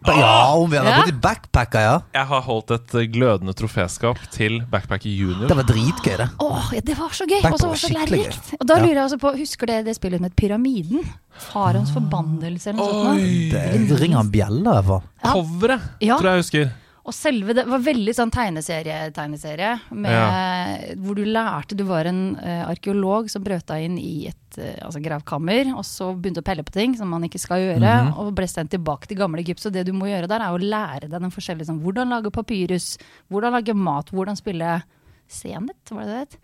Ja, 0.06 0.52
om 0.54 0.70
vi 0.70 0.76
hadde 0.78 0.90
Ja. 0.92 0.98
gått 1.02 1.08
i 1.10 1.20
backpacker, 1.24 1.80
ja. 1.82 1.94
Jeg 2.14 2.26
har 2.30 2.42
holdt 2.46 2.70
et 2.76 2.92
glødende 3.10 3.54
troféskap 3.58 4.20
til 4.30 4.60
Backpacker 4.70 5.10
Junior. 5.10 5.48
Det 5.50 5.56
var 5.58 5.66
dritgøy, 5.66 6.16
det. 6.20 6.28
Åh, 6.44 6.68
ja, 6.76 6.80
det 6.86 6.94
var 6.98 7.10
så 7.16 7.26
gøy! 7.26 7.40
Og 7.50 7.58
så 7.58 7.66
var 7.72 7.80
så 7.80 7.90
lærerikt. 7.90 8.52
Og 8.60 8.66
da 8.70 8.76
lurer 8.78 8.92
jeg 8.94 9.02
altså 9.02 9.18
på 9.18 9.32
Husker 9.40 9.66
dere 9.72 9.82
det 9.88 9.96
spillet 9.98 10.22
med 10.22 10.36
Pyramiden? 10.38 11.02
Farans 11.48 11.90
forbannelse 11.96 12.70
eller 12.70 12.78
noe 12.78 13.02
sånt? 13.02 13.24
Det, 13.50 13.64
det 13.90 13.98
ringer 14.00 14.20
en 14.22 14.30
bjelle, 14.30 14.62
i 14.62 14.76
hvert 14.76 14.90
fall. 14.92 15.02
Ja. 15.24 15.32
Coveret, 15.32 15.88
tror 16.04 16.28
jeg 16.30 16.36
jeg 16.36 16.44
husker. 16.44 16.70
Og 17.06 17.14
selve 17.14 17.54
det 17.54 17.62
var 17.70 17.78
veldig 17.86 18.12
sånn 18.18 18.32
tegneserie-tegneserie. 18.34 19.80
med- 19.94 20.96
Hvor 20.98 21.14
du 21.14 21.22
lærte 21.24 21.76
Du 21.76 21.84
var 21.84 22.04
en 22.06 22.34
uh, 22.36 22.66
arkeolog 22.68 23.30
som 23.30 23.44
brøt 23.44 23.64
deg 23.66 23.84
inn 23.84 23.98
i 23.98 24.26
et 24.26 24.58
uh, 24.58 24.86
altså 24.86 24.98
gravkammer, 25.04 25.70
og 25.76 25.84
så 25.86 26.08
begynte 26.18 26.42
å 26.42 26.44
pelle 26.44 26.64
på 26.66 26.72
ting 26.74 26.96
som 26.98 27.08
man 27.08 27.22
ikke 27.22 27.38
skal 27.38 27.58
gjøre, 27.62 27.92
og 28.18 28.34
ble 28.34 28.46
sendt 28.50 28.70
tilbake 28.74 29.06
til 29.06 29.16
gamle 29.18 29.38
Egypt. 29.44 29.60
Så 29.62 29.70
det 29.70 29.86
du 29.86 29.92
må 29.92 30.06
gjøre 30.10 30.26
der, 30.26 30.40
er 30.42 30.50
å 30.50 30.58
lære 30.58 31.06
deg 31.08 31.20
den 31.20 31.30
forskjellige 31.30 31.66
sånn, 31.70 31.80
Hvordan 31.84 32.08
lage 32.10 32.32
papyrus, 32.34 32.98
hvordan 33.30 33.52
lage 33.52 33.74
mat, 33.74 34.10
hvordan 34.10 34.36
spille 34.36 34.82
senet, 35.28 35.76
var 35.90 36.02
det 36.02 36.10
det 36.10 36.18
het? 36.26 36.38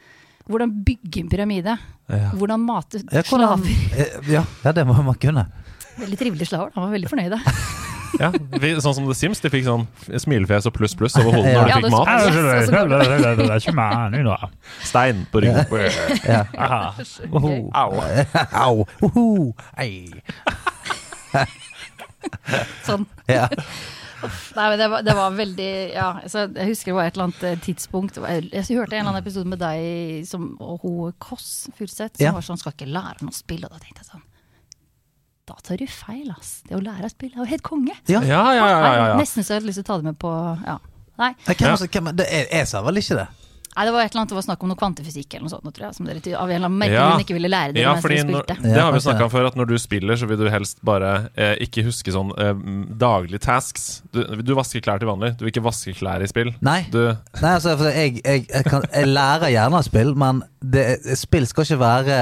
Hvordan 0.47 0.73
bygge 0.85 1.21
en 1.23 1.29
pyramide. 1.31 1.79
Ja. 2.09 2.31
Hvordan 2.35 2.61
mate 2.67 3.03
Ja, 3.13 3.23
slaver. 3.23 3.67
eh, 3.99 4.31
ja, 4.31 4.45
ja, 4.65 4.73
det 4.73 4.87
må 4.87 4.95
man 5.03 5.15
kunne. 5.15 5.47
Veldig 5.99 6.19
trivelige 6.19 6.47
slaver. 6.51 6.71
Han 6.75 6.85
var 6.89 6.95
veldig 6.99 7.11
fornøyd. 7.11 7.37
Ja, 8.21 8.29
vi, 8.61 8.73
Sånn 8.85 8.95
som 8.97 9.07
The 9.09 9.15
Sims. 9.17 9.41
De 9.41 9.51
fikk 9.53 9.65
sånn 9.67 9.87
smilefjes 10.21 10.67
og 10.69 10.75
pluss 10.77 10.95
pluss 10.99 11.17
over 11.21 11.33
hodet 11.39 11.55
når 11.55 11.65
de 11.65 11.73
det 11.73 11.77
fikk 11.79 11.95
mat. 11.95 12.07
Det 13.39 13.49
er 13.49 13.63
ikke 13.63 13.77
meg 13.79 14.19
nå. 14.27 14.37
Stein 14.85 15.25
på 15.33 15.43
ryggen. 15.45 15.65
Ja. 16.27 16.43
Aha. 16.59 16.95
Au. 17.83 17.91
Au. 18.53 18.87
Oho. 19.09 19.27
Ei. 19.81 20.11
Sånn. 22.87 23.07
Ja. 23.31 23.49
Nei, 24.55 24.67
men 24.71 24.77
det 24.79 24.87
var, 24.93 25.03
det 25.03 25.15
var 25.19 25.33
veldig 25.35 25.71
Ja, 25.97 26.09
altså, 26.23 26.45
jeg 26.55 26.69
husker 26.69 26.93
det 26.93 26.95
var 26.95 27.09
et 27.09 27.17
eller 27.17 27.25
annet 27.27 27.41
eh, 27.49 27.57
tidspunkt 27.65 28.21
Jeg, 28.23 28.45
jeg 28.55 28.77
hørte 28.79 28.95
en 28.95 29.01
eller 29.01 29.11
annen 29.17 29.23
episode 29.25 29.51
med 29.51 29.59
deg 29.59 30.23
som, 30.29 30.45
og 30.63 30.85
hun 30.85 31.17
Kåss 31.19 31.49
Furuseth 31.75 32.21
som 32.21 32.29
Ja. 32.29 32.31
var 32.37 32.47
sånn 32.47 32.61
'Skal 32.61 32.77
ikke 32.77 32.87
lære 32.87 33.25
noe 33.27 33.35
å 33.35 33.41
spille', 33.41 33.67
og 33.67 33.75
da 33.75 33.81
tenkte 33.83 34.05
jeg 34.05 34.11
sånn 34.13 34.23
Da 35.53 35.61
tar 35.69 35.77
du 35.83 35.87
feil, 35.91 36.31
ass. 36.33 36.63
Det 36.69 36.79
å 36.79 36.81
lære 36.81 37.05
å 37.05 37.13
spille 37.13 37.37
er 37.37 37.45
jo 37.45 37.51
helt 37.53 37.63
konge. 37.67 37.93
Ja. 38.09 38.23
Ja, 38.25 38.41
ja, 38.57 38.65
ja. 38.73 38.81
ja, 38.81 39.07
ja. 39.13 39.21
Nesten 39.21 39.45
så 39.45 39.53
jeg 39.55 39.61
hadde 39.61 39.69
lyst 39.69 39.83
til 39.83 39.85
å 39.85 39.91
ta 39.93 40.01
det 40.01 40.09
med 40.13 40.19
på 40.23 40.33
Ja. 40.65 40.79
Nei. 41.21 41.35
Hvem, 41.45 41.61
Ja. 41.61 41.71
altså, 41.77 41.87
hvem, 41.93 42.11
det 42.17 42.27
er, 42.33 42.47
jeg 42.57 42.67
sa 42.73 42.81
vel 42.83 42.97
ikke 43.03 43.19
det? 43.21 43.29
Nei, 43.73 43.85
det 43.89 43.93
var 43.95 44.03
et 44.05 44.11
eller 44.13 44.21
annet 44.21 44.29
det 44.33 44.37
var 44.37 44.45
snakk 44.45 44.65
om 44.65 44.69
noe 44.69 44.77
kvantefysikk 44.81 45.33
eller 45.35 45.45
noe 45.47 45.53
sånt, 45.53 45.65
tror 45.73 45.87
jeg, 45.87 45.95
som 45.97 46.05
dere 46.09 46.21
ty- 46.21 46.35
av 46.37 46.51
en 46.51 46.57
eller 46.57 46.69
annen 46.69 46.79
merke 46.83 46.93
Ja. 46.93 47.05
grunn 47.09 47.23
ikke 47.25 47.37
ville 47.39 47.49
lære 47.49 47.73
dere 47.73 47.85
Ja, 47.87 47.93
mens 47.95 48.05
dere 48.05 48.19
spilte. 48.21 48.57
når, 48.61 48.75
det 48.75 48.83
har 48.83 48.93
vi 48.93 49.01
snakka 49.01 49.25
om 49.25 49.31
før, 49.33 49.47
at 49.49 49.57
når 49.57 49.67
du 49.71 49.79
spiller, 49.81 50.17
så 50.21 50.27
vil 50.29 50.37
du 50.43 50.49
helst 50.53 50.83
bare 50.85 51.13
eh, 51.37 51.55
ikke 51.65 51.85
huske 51.87 52.13
sånn 52.13 52.33
eh, 52.37 52.53
daglige 53.01 53.41
tasks. 53.41 54.03
Du, 54.13 54.21
du 54.45 54.53
vasker 54.59 54.81
klær 54.85 54.99
til 55.01 55.09
vanlig, 55.09 55.39
du 55.39 55.45
vil 55.47 55.53
ikke 55.55 55.65
vaske 55.65 55.95
klær 55.97 56.21
i 56.21 56.29
spill. 56.29 56.53
Nei. 56.61 56.83
Du, 56.93 57.01
Nei, 57.41 57.55
altså, 57.55 57.77
jeg, 57.89 58.21
jeg, 58.25 58.45
jeg, 58.53 58.65
kan, 58.69 58.83
jeg 58.93 59.09
lærer 59.09 59.49
gjerne 59.55 59.81
av 59.81 59.85
spill, 59.89 60.15
men 60.21 60.43
det, 60.61 60.87
spill 61.17 61.47
skal 61.49 61.65
ikke 61.65 61.81
være 61.81 62.21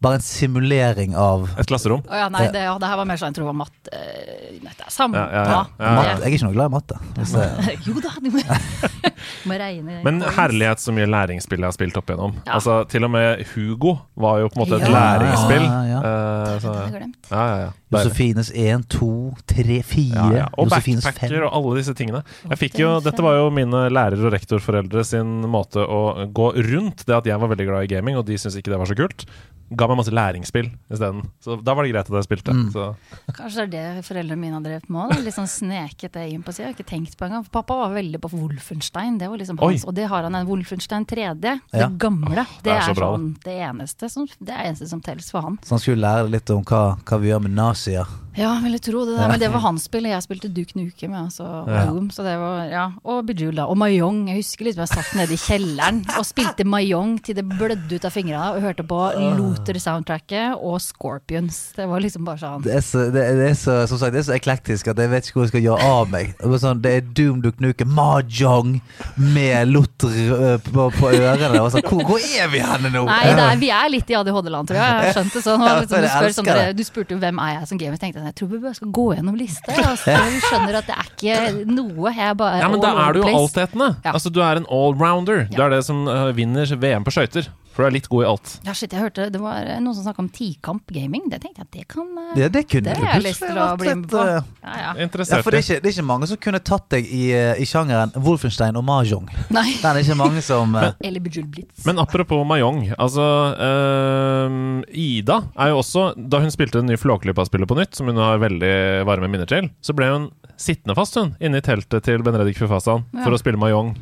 bare 0.00 0.14
en 0.20 0.22
simulering 0.22 1.14
av 1.18 1.48
et 1.58 1.66
klasserom. 1.66 2.04
Å 2.06 2.18
ja, 2.20 2.28
nei, 2.30 2.44
det, 2.54 2.60
ja, 2.68 2.74
det 2.78 2.86
her 2.90 2.98
var 3.00 3.08
mer 3.08 3.18
sånn, 3.18 3.32
jeg 3.32 3.38
tror 3.38 3.48
det 3.48 3.50
var 3.50 3.58
matte 3.64 3.92
eh, 3.98 4.58
nei, 4.62 4.72
det 4.78 4.84
er 4.86 4.92
Samme. 4.94 5.18
Ja, 5.18 5.26
ja, 5.26 5.42
ja. 5.42 5.62
Ja, 5.78 5.94
matte. 5.96 6.08
ja. 6.08 6.14
Jeg 6.18 6.28
er 6.28 6.36
ikke 6.36 6.46
noe 6.46 6.54
glad 6.54 6.68
i 6.68 6.74
matte. 6.76 6.98
Jo 7.88 7.94
da, 8.04 8.12
du 8.22 8.28
må, 8.34 8.42
må 9.50 9.58
regne 9.58 9.98
Men 10.06 10.20
herlighet 10.36 10.82
så 10.82 10.94
mye 10.94 11.08
læringsspill 11.10 11.60
jeg 11.64 11.68
har 11.68 11.74
spilt 11.76 11.98
opp 11.98 12.10
igjennom. 12.12 12.36
Ja. 12.44 12.54
Altså, 12.60 12.78
Til 12.90 13.08
og 13.08 13.12
med 13.14 13.42
Hugo 13.54 13.96
var 14.18 14.38
jo 14.44 14.50
på 14.52 14.60
en 14.60 14.64
måte 14.64 14.78
et 14.78 14.86
Ja. 14.88 14.94
læringsspill. 14.94 15.66
Ja, 15.66 15.82
ja, 15.90 15.96
Eh, 15.98 16.62
ja, 16.62 17.42
ja, 17.48 17.56
ja. 17.64 17.70
Josefines 17.90 18.50
1, 18.54 18.84
2, 18.92 19.08
3, 19.50 19.78
4. 19.82 20.14
Ja, 20.14 20.26
ja. 20.36 20.46
Og 20.60 20.68
Josefines 20.68 21.04
backpacker 21.04 21.34
5. 21.40 21.46
og 21.48 21.56
alle 21.58 21.76
disse 21.80 21.94
tingene. 21.98 22.22
Jeg 22.52 22.60
fikk 22.60 22.78
jo, 22.82 22.90
dette 23.04 23.24
var 23.24 23.38
jo 23.40 23.48
mine 23.54 23.86
lærer- 23.92 24.22
og 24.28 24.32
rektorforeldre 24.36 25.04
sin 25.04 25.40
måte 25.50 25.82
å 25.82 26.28
gå 26.32 26.50
rundt 26.70 27.04
det 27.08 27.16
at 27.16 27.26
jeg 27.26 27.40
var 27.42 27.50
veldig 27.54 27.66
glad 27.70 27.88
i 27.88 27.92
gaming, 27.96 28.16
og 28.20 28.26
de 28.28 28.38
syntes 28.38 28.58
ikke 28.60 28.70
det 28.74 28.78
var 28.78 28.90
så 28.90 28.96
kult. 28.98 29.26
Ga 29.76 29.86
meg 29.90 29.98
masse 30.00 30.12
læringsspill 30.14 30.70
isteden. 30.90 31.22
Så 31.44 31.56
da 31.62 31.74
var 31.74 31.84
det 31.84 31.92
greit 31.92 32.08
at 32.08 32.14
jeg 32.16 32.24
spilte. 32.24 32.54
Mm. 32.56 32.70
Så. 32.72 32.86
Kanskje 33.36 33.66
det 33.70 33.80
er 33.82 33.94
det 33.98 34.04
foreldrene 34.06 34.38
mine 34.40 34.56
har 34.56 34.62
drevet 34.64 34.88
med 34.88 35.12
òg. 35.12 35.24
Litt 35.24 35.34
sånn 35.36 35.48
sneket 35.50 36.12
det 36.16 36.24
inn 36.32 36.42
på 36.42 36.54
sida. 36.56 36.70
Ikke 36.72 36.86
tenkt 36.88 37.16
på 37.18 37.26
engang. 37.28 37.44
For 37.44 37.58
pappa 37.60 37.76
var 37.82 37.92
veldig 37.96 38.20
på 38.22 38.30
Wolfenstein. 38.32 39.18
Det 39.20 39.28
var 39.28 39.36
liksom 39.42 39.58
Oi. 39.60 39.72
hans, 39.74 39.84
og 39.84 39.94
det 39.94 40.06
har 40.08 40.22
han 40.22 40.34
en 40.34 40.46
Wolfenstein 40.48 41.04
3D. 41.06 41.40
Det 41.70 41.80
Ja. 41.80 41.88
gamle. 41.88 42.46
det 42.62 42.62
Det 42.64 42.72
er 42.72 42.76
er, 42.78 42.88
så 42.88 42.94
bra, 42.94 43.10
sånn 43.16 43.34
det 43.44 43.58
eneste 43.68 44.10
som, 44.10 44.26
det 44.40 44.54
er 44.54 44.64
eneste 44.70 44.88
som 44.88 45.00
telles 45.00 45.30
for 45.30 45.40
han. 45.42 45.58
Så 45.62 45.70
han 45.70 45.78
skulle 45.78 46.00
lære 46.00 46.30
litt 46.30 46.50
om 46.50 46.64
hva, 46.64 46.96
hva 47.04 47.20
vi 47.20 47.28
gjør 47.28 47.42
med 47.42 47.52
nazier. 47.52 48.06
Ja, 48.36 48.52
vil 48.62 48.76
jeg 48.76 48.82
tro 48.84 49.04
det. 49.08 49.16
Der. 49.16 49.28
Men 49.32 49.40
det 49.40 49.48
var 49.50 49.62
hans 49.64 49.86
spill. 49.88 50.04
og 50.06 50.12
Jeg 50.12 50.22
spilte 50.22 50.48
Duke 50.52 50.76
Nuke 50.78 51.08
med. 51.08 51.18
Altså, 51.24 51.44
og 51.44 51.68
Ja. 51.72 51.84
Doom, 51.86 52.10
så 52.10 52.22
det 52.22 52.36
var, 52.38 52.64
ja. 52.70 52.84
Og 53.04 53.26
Bejeweled, 53.26 53.56
da. 53.56 53.64
Og 53.66 53.78
Mayong. 53.78 54.28
Jeg 54.28 54.36
husker 54.42 54.64
liksom 54.68 54.84
jeg 54.84 54.88
satt 54.92 55.14
nede 55.16 55.32
i 55.34 55.40
kjelleren 55.40 56.04
og 56.18 56.26
spilte 56.26 56.64
Mayong 56.64 57.16
til 57.24 57.34
det 57.38 57.44
blødde 57.48 57.96
ut 57.98 58.04
av 58.04 58.10
fingrene, 58.14 58.52
og 58.54 58.60
hørte 58.62 58.84
på 58.86 58.98
Luther-soundtracket 59.38 60.54
og 60.60 60.80
Scorpions. 60.80 61.72
Det 61.76 61.88
var 61.88 62.00
liksom 62.04 62.24
bare 62.28 62.38
sånn 62.42 62.62
Det 62.66 62.74
er 62.78 62.84
så, 62.84 63.06
det, 63.12 63.24
det 63.38 63.48
er 63.50 63.56
så, 63.58 63.76
som 63.90 63.98
sagt, 64.00 64.14
det 64.14 64.22
er 64.22 64.28
så 64.30 64.36
eklektisk 64.36 64.90
at 64.92 64.98
jeg 65.02 65.10
vet 65.12 65.26
ikke 65.28 65.38
hvor 65.40 65.46
jeg 65.48 65.52
skal 65.54 65.64
gjøre 65.66 65.88
av 65.88 66.12
meg. 66.12 66.32
Det 66.38 66.48
er, 66.48 66.62
sånn, 66.62 66.82
det 66.84 66.92
er 66.98 67.08
Doom 67.18 67.42
Duke 67.44 67.62
Nuke, 67.64 67.86
Mahjong 67.88 68.78
med 69.16 69.68
Luther 69.72 70.14
øh, 70.38 70.56
på, 70.68 70.88
på 70.98 71.10
ørene. 71.14 71.50
Og 71.62 71.70
så, 71.74 71.82
hvor, 71.84 72.04
hvor 72.06 72.22
er 72.22 72.50
vi 72.52 72.62
henne 72.62 72.92
nå? 72.94 73.04
Nei, 73.08 73.20
er, 73.34 73.58
vi 73.60 73.70
er 73.74 73.90
litt 73.92 74.10
i 74.12 74.16
ADHD-land, 74.18 74.70
tror 74.70 74.78
jeg. 74.80 75.08
Jeg 75.08 75.16
skjønte 75.18 75.42
sånn. 75.44 75.66
Liksom, 75.68 76.02
du, 76.04 76.08
spør, 76.12 76.34
sånn, 76.38 76.52
du 76.78 76.84
spurte 76.86 77.16
jo 77.16 77.20
hvem 77.22 77.42
er 77.42 77.54
jeg 77.58 77.70
som 77.72 77.80
gamer. 77.80 77.98
Jeg 77.98 78.04
tenkte 78.18 78.32
jeg 78.32 78.38
tror 78.40 78.50
vi 78.52 78.60
bare 78.64 78.74
skal 78.78 78.90
gå 78.98 79.06
gjennom 79.14 79.38
lista. 79.38 79.76
Altså, 79.78 80.16
du 80.18 80.40
skjønner 80.46 80.80
at 80.80 80.88
det 80.88 80.96
er 80.96 81.12
ikke 81.12 81.36
noe. 81.70 82.12
Jeg 82.16 82.36
bare 82.40 82.60
Ja, 82.62 82.68
men 82.72 82.82
da 82.82 82.92
er 83.04 83.14
du 83.14 83.22
jo 83.22 83.30
altetende. 83.30 83.92
Ja. 84.04 84.12
Altså, 84.14 84.32
du 84.32 84.42
er 84.44 84.60
en 84.60 84.68
allrounder. 84.70 85.46
Du 85.52 85.62
er 85.62 85.72
det 85.72 85.84
som 85.86 86.06
uh, 86.08 86.28
vinner 86.36 86.68
VM 86.76 87.06
på 87.06 87.14
skøyter. 87.14 87.50
For 87.78 87.84
du 87.86 87.92
er 87.92 87.94
litt 87.94 88.08
god 88.10 88.24
i 88.24 88.26
alt. 88.26 88.52
Ja, 88.66 88.72
shit, 88.74 88.90
jeg 88.90 88.98
hørte 89.04 89.28
det 89.30 89.38
var 89.38 89.68
noen 89.78 89.94
som 89.94 90.02
snakka 90.02 90.18
om 90.24 90.28
tikamp 90.34 90.90
gaming. 90.90 91.28
Det 91.30 91.38
tenkte 91.44 91.62
jeg 91.62 91.68
at 91.68 91.76
det 91.76 91.84
kan 91.92 92.08
Det, 92.34 92.48
det 92.56 92.62
kunne 92.72 92.90
Det 92.90 92.96
du 92.98 93.04
jeg 93.06 93.22
lyst 93.22 93.38
plutselig 93.38 93.52
til 93.52 93.60
å 93.62 93.66
vært 93.68 93.78
bli 93.78 93.88
med 93.88 94.00
litt, 94.02 94.10
på. 94.10 94.18
øh, 94.18 94.48
Ja, 94.64 94.72
ja. 94.74 94.88
Ja, 94.88 95.04
Interessert 95.06 95.44
for 95.46 95.54
det 95.54 95.60
er, 95.60 95.62
i. 95.62 95.66
ikke, 95.68 95.82
det 95.84 95.92
er 95.92 95.94
ikke 95.94 96.06
mange 96.08 96.26
som 96.32 96.40
kunne 96.48 96.60
tatt 96.66 96.88
deg 96.96 97.06
i, 97.06 97.22
i 97.62 97.68
sjangeren 97.70 98.16
Wolfenstein 98.26 98.80
og 98.80 98.84
Mahjong. 98.88 99.30
Nei. 99.54 99.68
Den 99.78 99.86
er 99.92 100.02
ikke 100.02 100.18
mange 100.18 100.42
som 100.42 100.74
Eller 101.06 101.20
Blitz. 101.22 101.86
Men 101.86 102.02
apropos 102.02 102.42
mahjong. 102.50 102.82
Altså, 102.98 103.22
øh, 104.02 104.82
Ida 104.92 105.38
er 105.54 105.70
jo 105.72 105.78
også 105.82 106.08
Da 106.18 106.40
hun 106.42 106.50
spilte 106.50 106.80
det 106.80 106.88
nye 106.90 106.98
Flåklypa-spillet 107.00 107.68
på 107.70 107.78
nytt, 107.78 107.94
som 107.94 108.10
hun 108.10 108.18
har 108.20 108.40
veldig 108.42 108.74
varme 109.08 109.30
minner 109.30 109.46
til, 109.48 109.70
så 109.84 109.94
ble 109.96 110.10
hun 110.10 110.28
sittende 110.58 110.96
fast 110.98 111.14
hun 111.14 111.36
inne 111.38 111.60
i 111.60 111.64
teltet 111.64 112.02
til 112.08 112.24
Benedikt 112.26 112.58
Fufasan 112.58 113.04
Ja. 113.14 113.22
for 113.22 113.36
å 113.36 113.38
spille 113.40 113.60
Mayong. 113.60 113.94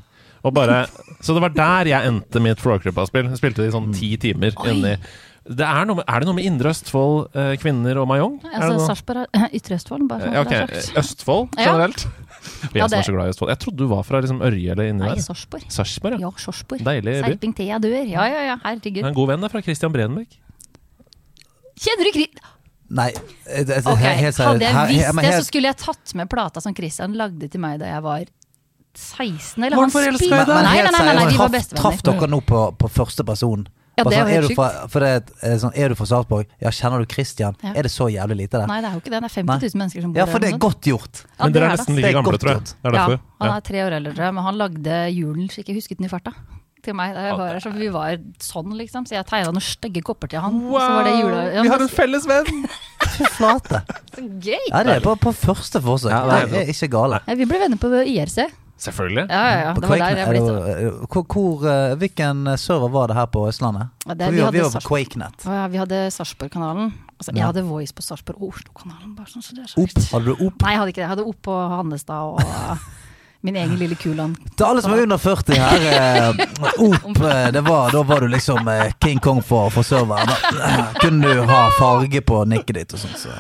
Og 0.47 0.55
bare, 0.55 0.85
så 1.21 1.35
det 1.35 1.43
var 1.43 1.55
der 1.57 1.89
jeg 1.91 2.07
endte 2.13 2.41
mitt 2.45 2.61
Flåklypa-spill. 2.63 3.33
Jeg 3.33 3.41
Spilte 3.41 3.65
det 3.65 3.73
i 3.73 3.75
sånn 3.75 3.91
ti 3.97 4.13
timer 4.23 4.55
inni 4.71 4.97
det 5.47 5.63
er, 5.63 5.85
noe, 5.87 6.01
med- 6.01 6.09
er 6.11 6.19
det 6.19 6.27
noe 6.27 6.35
med 6.35 6.43
Indre 6.49 6.73
Østfold, 6.75 7.29
eh, 7.39 7.53
kvinner 7.63 8.01
og 8.03 8.09
Mayong? 8.11 8.41
Altså, 8.51 8.81
Sarpsborg 8.89 9.29
er 9.31 9.45
Ytre 9.59 9.77
Østfold, 9.79 10.09
bare 10.11 10.25
for 10.25 10.35
Ja, 10.35 10.41
okay. 10.43 10.65
det 10.67 10.75
er 10.81 10.81
sagt. 10.89 10.97
Østfold 10.99 11.55
Ja. 11.55 11.67
generelt? 11.71 12.03
Vi 12.73 12.81
Ja, 12.81 12.85
er 12.85 12.89
som 12.89 12.97
er 12.99 13.03
det- 13.03 13.07
så 13.07 13.15
glad 13.15 13.27
i 13.27 13.31
Østfold. 13.31 13.51
Jeg 13.55 13.59
trodde 13.63 13.79
du 13.79 13.87
var 13.87 14.03
fra 14.03 14.21
liksom 14.25 14.41
Ørje 14.43 14.71
eller 14.75 14.89
inni 14.91 15.05
Nei, 15.07 15.13
der. 15.15 15.23
Sarpsborg. 15.23 15.63
Sarpsborg, 15.71 16.19
ja. 16.19 16.27
Ja, 16.27 16.31
Sarpsborg. 16.43 16.83
Deilig 16.83 17.15
by. 17.23 17.29
Serping 17.31 17.55
til 17.55 17.67
jeg 17.71 17.81
dør. 17.87 17.95
Ja, 18.11 18.25
ja, 18.27 18.43
ja, 18.49 18.57
er 18.57 18.61
herregud. 18.65 19.07
En 19.07 19.15
god 19.15 19.29
venn 19.31 19.45
er 19.47 19.49
fra 19.55 19.63
Christian 19.63 19.93
Brenberg. 19.95 20.27
Kjenner 21.79 22.09
du 22.09 22.13
Kri... 22.17 22.27
Nei, 22.89 23.09
eh, 23.11 23.63
det- 23.65 23.67
det- 23.67 23.87
okay. 23.87 24.15
helt. 24.19 24.37
Hadde 24.39 24.61
jeg 24.63 24.89
visst 24.97 25.21
det, 25.23 25.33
så 25.35 25.45
skulle 25.47 25.71
jeg 25.71 25.77
tatt 25.77 26.15
med 26.15 26.29
plata 26.31 26.61
som 26.63 26.75
Christian 26.75 27.15
lagde 27.15 27.49
til 27.51 27.61
meg 27.61 27.79
da 27.83 27.87
jeg 27.87 28.03
var 28.03 28.25
16. 28.99 29.65
Eller 29.65 29.77
han 29.81 29.93
spilte? 29.93 30.29
Nei, 30.31 30.45
nei, 30.47 30.61
nei, 30.61 30.93
nei, 30.93 31.15
nei, 31.15 31.27
de 31.33 31.41
var 31.41 31.55
traff, 31.55 31.73
traff 31.77 32.05
dere 32.07 32.29
nå 32.31 32.41
på, 32.47 32.69
på 32.81 32.93
første 32.93 33.27
person? 33.27 33.67
Ja, 33.97 34.05
det 34.05 34.13
er 34.13 34.19
sånn, 34.19 34.29
jo 34.29 34.37
helt 34.37 34.51
du 34.53 34.57
fra, 34.59 34.67
for 34.93 35.01
det 35.01 35.11
er 35.41 35.55
sånn, 35.63 35.73
er 35.73 35.89
du 35.89 35.97
fra 35.97 36.07
Sarpsborg? 36.11 36.51
Ja, 36.61 36.69
kjenner 36.75 37.01
du 37.01 37.09
Christian? 37.09 37.55
Ja. 37.65 37.71
Er 37.81 37.87
det 37.87 37.93
så 37.95 38.11
jævlig 38.13 38.43
lite 38.43 38.61
der? 38.61 38.69
Nei, 38.69 38.83
det 38.85 38.91
er 38.91 38.99
jo 38.99 39.01
ikke 39.01 39.13
det. 39.15 39.21
Det 39.25 39.31
er 39.31 39.35
50 39.39 39.73
000 39.73 39.81
mennesker 39.81 40.05
som 40.05 40.11
bor 40.11 40.19
der. 40.19 40.21
Ja, 40.21 40.27
for 40.35 40.45
det 40.45 40.51
er 40.51 40.59
godt 40.61 40.89
gjort. 40.91 41.23
Ja, 41.25 41.31
Men 41.39 41.55
det 41.55 41.63
dere 41.63 41.71
er 41.71 41.81
nesten 41.81 41.97
like 41.97 42.11
er 42.11 42.19
gamle, 42.19 42.41
tror 42.43 42.53
jeg. 42.53 42.67
Det 42.69 42.91
er 42.93 42.99
Ja, 42.99 43.07
han 43.41 43.55
er 43.55 43.65
tre 43.71 43.87
år 43.87 43.97
eldre, 43.97 44.13
tror 44.19 44.27
jeg, 44.29 44.37
men 44.37 44.47
han 44.51 44.61
lagde 44.61 44.99
julen 45.17 45.49
så 45.49 45.63
ikke 45.65 45.79
husket 45.79 46.03
den 46.03 46.11
i 46.11 46.13
farta. 46.13 46.35
Til 46.85 46.95
meg 46.95 47.17
var 47.17 47.57
så 47.65 47.73
Vi 47.73 47.89
var 47.91 48.21
sånn, 48.45 48.77
liksom. 48.77 49.09
Så 49.09 49.17
jeg 49.17 49.27
tegna 49.27 49.49
noen 49.57 49.65
stygge 49.65 50.05
kopper 50.05 50.29
til 50.31 50.45
han. 50.45 50.61
Wow! 50.69 50.77
så 50.77 50.93
var 50.93 51.09
det 51.09 51.17
jula. 51.17 51.41
Ja, 51.57 51.65
Vi 51.65 51.73
har 51.73 51.87
en 51.87 51.95
felles 51.97 52.29
venn! 52.29 52.69
Fy 53.17 53.33
flate. 53.39 53.81
så 54.13 54.29
gøy! 54.29 54.69
Ja, 54.69 54.85
det 54.85 55.01
er 55.01 55.09
på, 55.09 55.17
på 55.25 55.33
første 55.33 55.81
forsøk. 55.81 56.13
Ja, 56.13 56.21
det 56.29 56.39
er 56.45 56.53
det 56.53 56.63
er 56.67 56.77
ikke 56.77 56.93
gale. 56.93 57.25
Ja, 57.25 57.41
vi 57.41 57.49
ble 57.49 57.65
venner 57.65 57.81
på 57.81 57.91
IRC. 58.05 58.45
Selvfølgelig. 58.79 59.27
Ja, 59.31 59.43
ja, 59.49 59.61
ja. 59.69 59.73
Det 59.75 59.89
var 59.89 59.97
der 59.97 60.17
jeg 60.17 60.29
ble 60.29 60.41
det- 60.41 60.93
sånn. 60.93 61.07
hvor, 61.09 61.23
hvor, 61.33 61.65
eh, 61.67 61.95
hvilken 61.97 62.59
server 62.59 62.89
var 62.93 63.07
det 63.09 63.17
her 63.17 63.27
på 63.27 63.47
Østlandet? 63.49 63.89
Ja, 64.07 64.15
det- 64.15 64.29
vi 64.31 64.37
vi, 64.37 64.43
hadde 64.45 64.53
vi 64.53 64.61
var 64.61 64.71
på 64.71 64.89
Quakenet. 64.89 65.45
Ja, 65.47 65.67
vi 65.69 65.79
hadde 65.79 66.11
Sarpsborg-kanalen. 66.13 66.93
Altså, 67.19 67.33
jeg 67.33 67.37
Ja. 67.41 67.47
hadde 67.47 67.63
Voice 67.65 67.93
på 67.93 68.03
Sarpsborg 68.03 68.37
og 68.43 68.53
Oslo-kanalen. 68.53 69.17
sånn, 69.27 69.43
så 69.43 69.55
det 69.55 69.65
så 69.71 69.79
Op, 69.81 69.89
vilt. 69.89 70.11
hadde 70.13 70.25
du 70.27 70.47
Opp? 70.47 70.61
Nei, 70.63 70.71
jeg 70.73 70.79
hadde 70.79 70.89
ikke 70.93 71.01
det. 71.01 71.09
Jeg 71.09 71.09
hadde 71.09 71.27
opp 71.27 71.43
på 71.43 71.53
Hannestad 71.77 72.21
og 72.21 72.41
min 73.47 73.57
egen 73.57 73.77
lille 73.77 73.95
Kuland. 73.95 74.37
Til 74.57 74.67
alle 74.67 74.83
som 74.83 74.93
er 74.93 75.03
under 75.05 75.19
40 75.19 75.55
her, 75.55 75.85
eh, 75.93 76.29
Op, 76.79 77.21
eh, 77.23 77.53
det 77.53 77.61
var, 77.61 77.93
da 77.93 78.03
var 78.03 78.21
du 78.21 78.29
liksom 78.29 78.69
eh, 78.69 78.93
King 79.05 79.19
Kong 79.19 79.43
for, 79.43 79.71
for 79.71 79.87
serveren. 79.87 80.29
Kunne 81.01 81.35
du 81.35 81.43
ha 81.47 81.61
farge 81.79 82.21
på 82.27 82.41
nikket 82.51 82.81
ditt 82.81 82.97
og 82.97 83.05
sånn. 83.05 83.15
Så. 83.21 83.37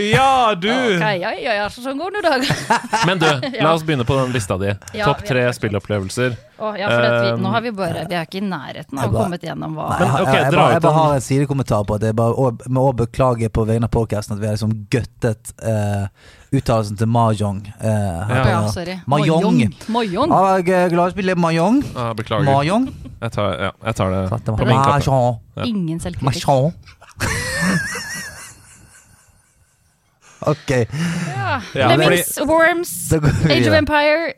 Ja, 0.00 0.54
du! 0.56 0.70
Okay, 0.72 1.20
ja, 1.20 1.34
ja, 1.36 1.58
ja, 1.60 1.68
sånn 1.68 2.00
går 2.00 2.16
det 2.16 2.22
nå, 2.24 2.30
dag. 2.30 2.48
Men 3.10 3.20
du, 3.20 3.28
la 3.64 3.74
oss 3.74 3.84
begynne 3.84 4.08
på 4.08 4.16
den 4.22 4.32
lista 4.32 4.56
di. 4.56 4.72
Ja, 4.96 5.10
Topp 5.10 5.26
tre 5.28 5.44
spillopplevelser. 5.52 6.38
Oh, 6.62 6.72
ja, 6.78 6.88
for 6.88 7.04
at 7.04 7.18
vi, 7.26 7.30
nå 7.42 7.50
har 7.50 7.62
vi 7.64 7.70
bare 7.74 8.04
Vi 8.06 8.14
er 8.14 8.28
ikke 8.28 8.38
i 8.38 8.44
nærheten 8.46 8.94
Jeg 8.94 9.08
av 9.08 9.16
å 9.16 9.18
ha 9.18 9.22
kommet 9.24 9.42
gjennom 9.42 9.72
hva 9.74 9.86
Men, 9.96 10.04
jeg, 10.04 10.12
ok, 10.12 10.28
jeg, 10.28 10.44
jeg, 10.44 10.52
bare, 10.54 10.74
jeg 10.76 10.82
bare 10.84 10.98
har 11.00 11.14
en 11.16 11.24
sidekommentar 11.26 11.88
på 11.88 11.96
at 11.96 12.04
det 12.04 12.12
er 12.12 12.18
bare 12.20 12.52
må 12.76 12.84
beklage 13.00 13.50
på 13.50 13.64
vegne 13.66 13.88
av 13.88 13.94
podcasten 13.96 14.36
at 14.36 14.42
vi 14.44 14.46
har 14.46 14.54
liksom 14.54 14.76
guttet 14.92 15.50
eh, 15.58 16.04
uttalelsen 16.52 16.96
til 17.00 17.08
Mahjong. 17.08 17.60
Eh, 17.80 17.88
Ja. 17.88 18.42
Ja, 18.48 18.60
sorry. 18.70 18.98
Mahjong. 19.06 19.74
Mahjong. 19.88 20.28
Ja, 20.30 20.56
jeg 20.60 20.68
er 20.68 20.88
glad 20.92 21.06
i 21.06 21.10
å 21.10 21.14
spille 21.14 21.34
Mahjong. 21.34 21.82
Ah, 21.96 22.12
beklager. 22.14 22.44
Mahjong. 22.44 22.88
Jeg 23.22 23.32
tar, 23.32 23.52
ja, 23.58 23.70
jeg 23.86 23.94
tar 23.96 24.10
det 24.10 24.28
Sant, 24.28 24.44
på 24.44 24.56
min 24.66 24.76
kappe. 24.76 24.98
Mahjong. 24.98 25.38
Ja. 25.56 25.62
Ingen 25.64 26.00
selvkritikk. 26.00 26.74
Ok. 30.42 30.70
Ja. 30.70 31.60
Ja, 31.74 31.86
Lemmings, 31.94 32.34
Worms, 32.42 33.12
Age 33.12 33.68
of. 33.68 33.74
Empire, 33.78 34.32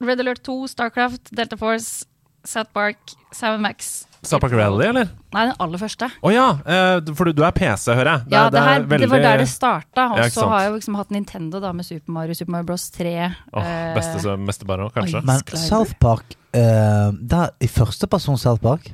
Red 0.00 0.20
Alert 0.20 0.40
2, 0.44 0.66
Starcraft, 0.66 1.28
Delta 1.36 1.56
Force, 1.56 2.06
South 2.44 2.70
Park, 2.72 2.96
Sam 3.32 3.60
Max. 3.60 4.06
Starpark 4.22 4.52
Rally, 4.54 4.86
eller? 4.86 5.08
Nei, 5.34 5.44
den 5.48 5.56
aller 5.64 5.80
første. 5.82 6.06
Å 6.22 6.30
ja! 6.30 6.46
eh, 6.62 7.12
for 7.18 7.26
du, 7.26 7.32
du 7.40 7.42
er 7.42 7.54
PC, 7.56 7.88
hører 7.90 8.12
jeg. 8.12 8.30
ja, 8.30 8.44
det, 8.52 8.60
er 8.60 8.68
her, 8.68 8.86
det 8.86 9.08
var 9.10 9.24
der 9.24 9.42
det 9.42 9.48
starta. 9.50 10.04
Og 10.14 10.22
så 10.30 10.44
ja, 10.44 10.48
har 10.52 10.62
jeg 10.62 10.70
jo 10.70 10.76
liksom 10.78 10.98
hatt 11.00 11.10
Nintendo 11.14 11.60
da 11.64 11.72
med 11.74 11.88
Super 11.88 12.14
Mario, 12.14 12.36
Super 12.38 12.54
Mario 12.54 12.68
Bros 12.70 12.84
3. 12.94 13.16
Åh, 13.50 13.66
eh, 13.66 13.90
beste 13.98 14.36
mestebarn 14.38 14.86
òg, 14.86 14.94
kanskje. 14.94 15.18
oi. 15.18 15.26
Men. 15.26 15.42
South 15.58 15.98
Park 16.02 16.36
Det 16.52 17.38
er 17.38 17.54
I 17.64 17.68
første 17.70 18.06
person 18.06 18.38
South 18.38 18.62
Park? 18.62 18.92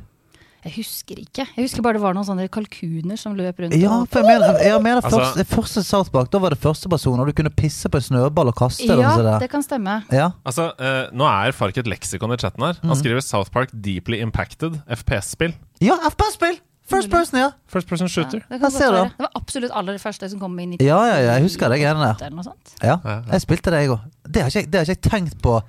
Jeg 0.65 0.73
husker 0.75 1.21
ikke. 1.23 1.45
Jeg 1.57 1.65
husker 1.65 1.83
bare 1.83 1.95
det 1.95 2.03
var 2.03 2.15
noen 2.17 2.27
sånne 2.27 2.49
kalkuner 2.51 3.17
som 3.21 3.35
løp 3.39 3.61
rundt. 3.63 3.77
Ja, 3.79 4.01
for 4.11 4.21
jeg 4.21 4.27
mener, 4.27 4.59
jeg 4.65 4.83
mener 4.83 5.01
Altså- 5.03 5.21
første, 5.21 5.45
første 5.45 5.83
South 5.87 6.11
Park, 6.11 6.31
da 6.31 6.39
var 6.43 6.51
det 6.51 6.59
første 6.59 6.89
person, 6.91 7.21
og 7.21 7.27
du 7.27 7.33
kunne 7.33 7.51
pisse 7.51 7.89
på 7.89 7.97
en 7.97 8.03
snøball 8.03 8.49
og 8.49 8.57
kaste 8.57 8.85
ja 8.87 8.95
og 8.97 9.21
sånn 9.21 9.41
det 9.41 9.51
kan 9.51 9.63
stemme. 9.63 10.03
Ja. 10.11 10.31
Altså, 10.45 10.73
uh, 10.81 11.09
Nå 11.15 11.25
er 11.25 11.53
Fark 11.53 11.79
et 11.79 11.87
leksikon 11.87 12.33
i 12.35 12.37
chatten 12.37 12.63
her. 12.65 12.75
Han 12.83 12.91
Han 12.91 12.97
skriver 12.97 13.21
South 13.23 13.51
Park 13.51 13.71
Deeply 13.73 14.21
Impacted 14.21 14.81
FPS-spill. 14.89 15.55
ja, 15.81 15.95
FPS-spill! 16.11 16.59
First 16.89 17.11
person, 17.11 17.39
ja. 17.39 17.51
First 17.69 17.87
person 17.87 18.09
shooter. 18.09 18.41
Ja, 18.51 18.57
det, 18.57 18.73
ser 18.73 18.91
det. 18.91 19.03
det 19.19 19.19
var 19.21 19.31
absolutt 19.37 19.71
aller 19.77 19.99
første 19.99 20.31
som 20.31 20.41
kom 20.41 20.59
inn 20.59 20.73
i 20.73 20.77
Ja, 20.81 20.97
ja, 21.05 21.17
ja, 21.21 21.33
jeg 21.37 21.43
husker 21.43 21.69
det 21.69 21.83
greiene 21.83 22.01
der. 22.01 22.31
Ja, 22.31 22.55
Ja, 22.83 23.01
ja. 23.05 23.23
jeg 23.31 23.41
spilte 23.45 23.71
det, 23.71 23.83
jeg 23.85 23.91
òg. 23.91 24.01
Det 24.27 24.43
har 24.43 24.49
ikke 24.49 24.61
jeg- 24.63 24.71
det 24.71 24.79
har 24.79 24.87
ikke 24.95 25.03
jeg 25.03 25.11
tenkt 25.13 25.43
på 25.43 25.61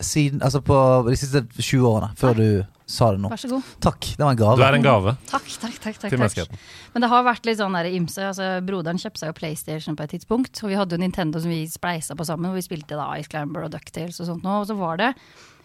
siden 0.00 0.42
Altså 0.42 0.60
på 0.60 1.08
de 1.08 1.16
siste 1.16 1.46
20 1.62 1.86
årene, 1.86 2.10
før 2.16 2.34
du 2.34 2.64
sa 2.86 3.08
det 3.10 3.18
nå. 3.18 3.28
Vær 3.32 3.40
så 3.42 3.48
god. 3.50 3.70
Takk, 3.82 4.06
det 4.14 4.22
var 4.22 4.30
en 4.36 4.38
gave. 4.38 4.56
Du 4.60 4.62
er 4.62 4.76
en 4.78 4.84
gave 4.84 5.12
Takk, 5.26 5.46
takk, 5.58 5.74
takk. 5.74 5.80
takk, 5.82 5.98
til 5.98 6.10
takk. 6.12 6.20
menneskeheten. 6.22 6.60
Men 6.94 7.02
det 7.02 7.08
har 7.10 7.24
vært 7.26 7.48
litt 7.48 7.58
sånn 7.58 7.74
der 7.74 7.88
ymse. 7.90 8.22
Altså, 8.30 8.46
broderen 8.62 9.00
kjøpte 9.02 9.22
seg 9.24 9.32
jo 9.32 9.36
PlayStation 9.40 9.98
på 9.98 10.06
et 10.06 10.14
tidspunkt. 10.14 10.62
Og 10.62 10.70
vi 10.70 10.78
hadde 10.78 10.94
jo 10.94 11.02
Nintendo 11.02 11.42
som 11.42 11.50
vi 11.50 11.64
spleisa 11.70 12.14
på 12.14 12.26
sammen, 12.28 12.46
hvor 12.52 12.60
vi 12.60 12.64
spilte 12.68 12.94
da 12.98 13.08
Ice 13.18 13.28
Climber 13.32 13.66
og 13.66 13.72
Ducktails 13.74 14.20
og 14.22 14.30
sånt 14.30 14.46
nå. 14.46 14.60
Og 14.62 14.68
så 14.70 14.76
var 14.78 15.00
det 15.02 15.10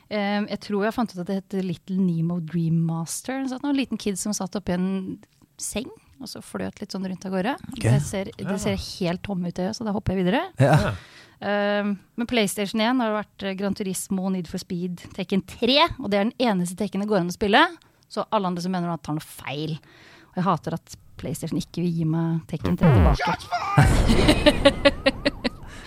eh, 0.09 0.41
Jeg 0.49 0.59
tror 0.65 0.87
jeg 0.87 0.97
fant 0.97 1.13
ut 1.13 1.21
at 1.21 1.29
det 1.29 1.39
het 1.43 1.59
Little 1.61 1.99
Nemo 2.01 2.39
Dream 2.41 2.81
Master. 2.89 3.45
sånt. 3.47 3.63
En 3.69 3.77
liten 3.77 4.01
kid 4.01 4.17
som 4.17 4.33
satt 4.33 4.57
oppi 4.57 4.73
en 4.79 4.89
seng. 5.61 5.91
Og 6.21 6.29
så 6.29 6.41
fløt 6.45 6.81
litt 6.81 6.93
sånn 6.93 7.05
rundt 7.05 7.23
av 7.25 7.33
gårde. 7.33 7.55
Det, 7.81 7.95
ser, 8.05 8.29
det 8.37 8.57
ser 8.61 8.75
helt 8.77 9.23
tomme 9.25 9.49
ut, 9.49 9.61
så 9.73 9.85
da 9.85 9.93
hopper 9.95 10.13
jeg 10.17 10.25
videre. 10.25 10.43
Ja. 10.61 10.93
Um, 11.41 11.95
med 12.21 12.27
PlayStation 12.29 12.77
1 12.81 12.99
har 13.01 13.07
det 13.09 13.15
vært 13.15 13.43
eh, 13.47 13.55
Gran 13.57 13.73
Turismo, 13.73 14.29
Need 14.29 14.45
for 14.51 14.61
Speed, 14.61 15.01
Tekken 15.15 15.41
3. 15.49 15.79
Og 15.97 16.11
det 16.11 16.17
er 16.19 16.27
den 16.27 16.49
eneste 16.51 16.75
Tekken 16.77 17.01
det 17.01 17.09
går 17.09 17.23
an 17.23 17.31
å 17.31 17.33
spille. 17.33 17.61
Så 18.11 18.25
alle 18.29 18.47
andre 18.51 18.61
som 18.61 18.71
mener 18.75 18.91
at 18.93 19.01
tar 19.05 19.15
noe 19.17 19.25
feil. 19.25 19.73
Og 20.31 20.35
jeg 20.37 20.45
hater 20.45 20.73
at 20.77 20.87
PlayStation 21.21 21.57
ikke 21.57 21.81
vil 21.81 21.93
gi 21.97 22.05
meg 22.05 22.27
Tekken 22.51 22.77
3 22.77 22.93
tilbake. 22.93 23.31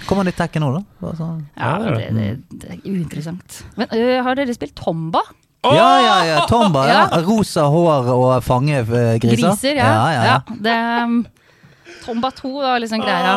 Kommer 0.09 0.25
nytt 0.27 0.39
Tekken 0.43 0.63
nå, 0.67 0.71
da? 0.75 0.83
Bare 1.01 1.17
sånn. 1.21 1.41
Ja, 1.55 1.73
det 1.85 1.91
det, 1.95 2.27
er 2.27 2.37
det, 2.51 2.67
er 2.75 2.79
uinteressant. 2.91 3.51
Men 3.79 3.87
uh, 3.95 4.19
har 4.27 4.33
dere 4.41 4.59
spilt 4.59 4.75
Tomba? 4.81 5.23
Ja, 5.65 5.93
ja, 6.03 6.17
ja. 6.29 6.39
Tomba. 6.51 6.83
Ja. 6.91 7.09
Ja. 7.09 7.23
Rosa 7.25 7.65
hår 7.73 8.11
og 8.13 8.45
fangegriser. 8.45 9.17
Griser, 9.23 9.75
ja. 9.79 9.87
ja, 9.87 10.09
ja, 10.13 10.23
ja. 10.29 10.37
det, 10.67 10.75
um, 11.07 11.25
Tomba 12.05 12.31
2 12.37 12.53
var 12.61 12.83
liksom 12.83 13.01
greia. 13.03 13.35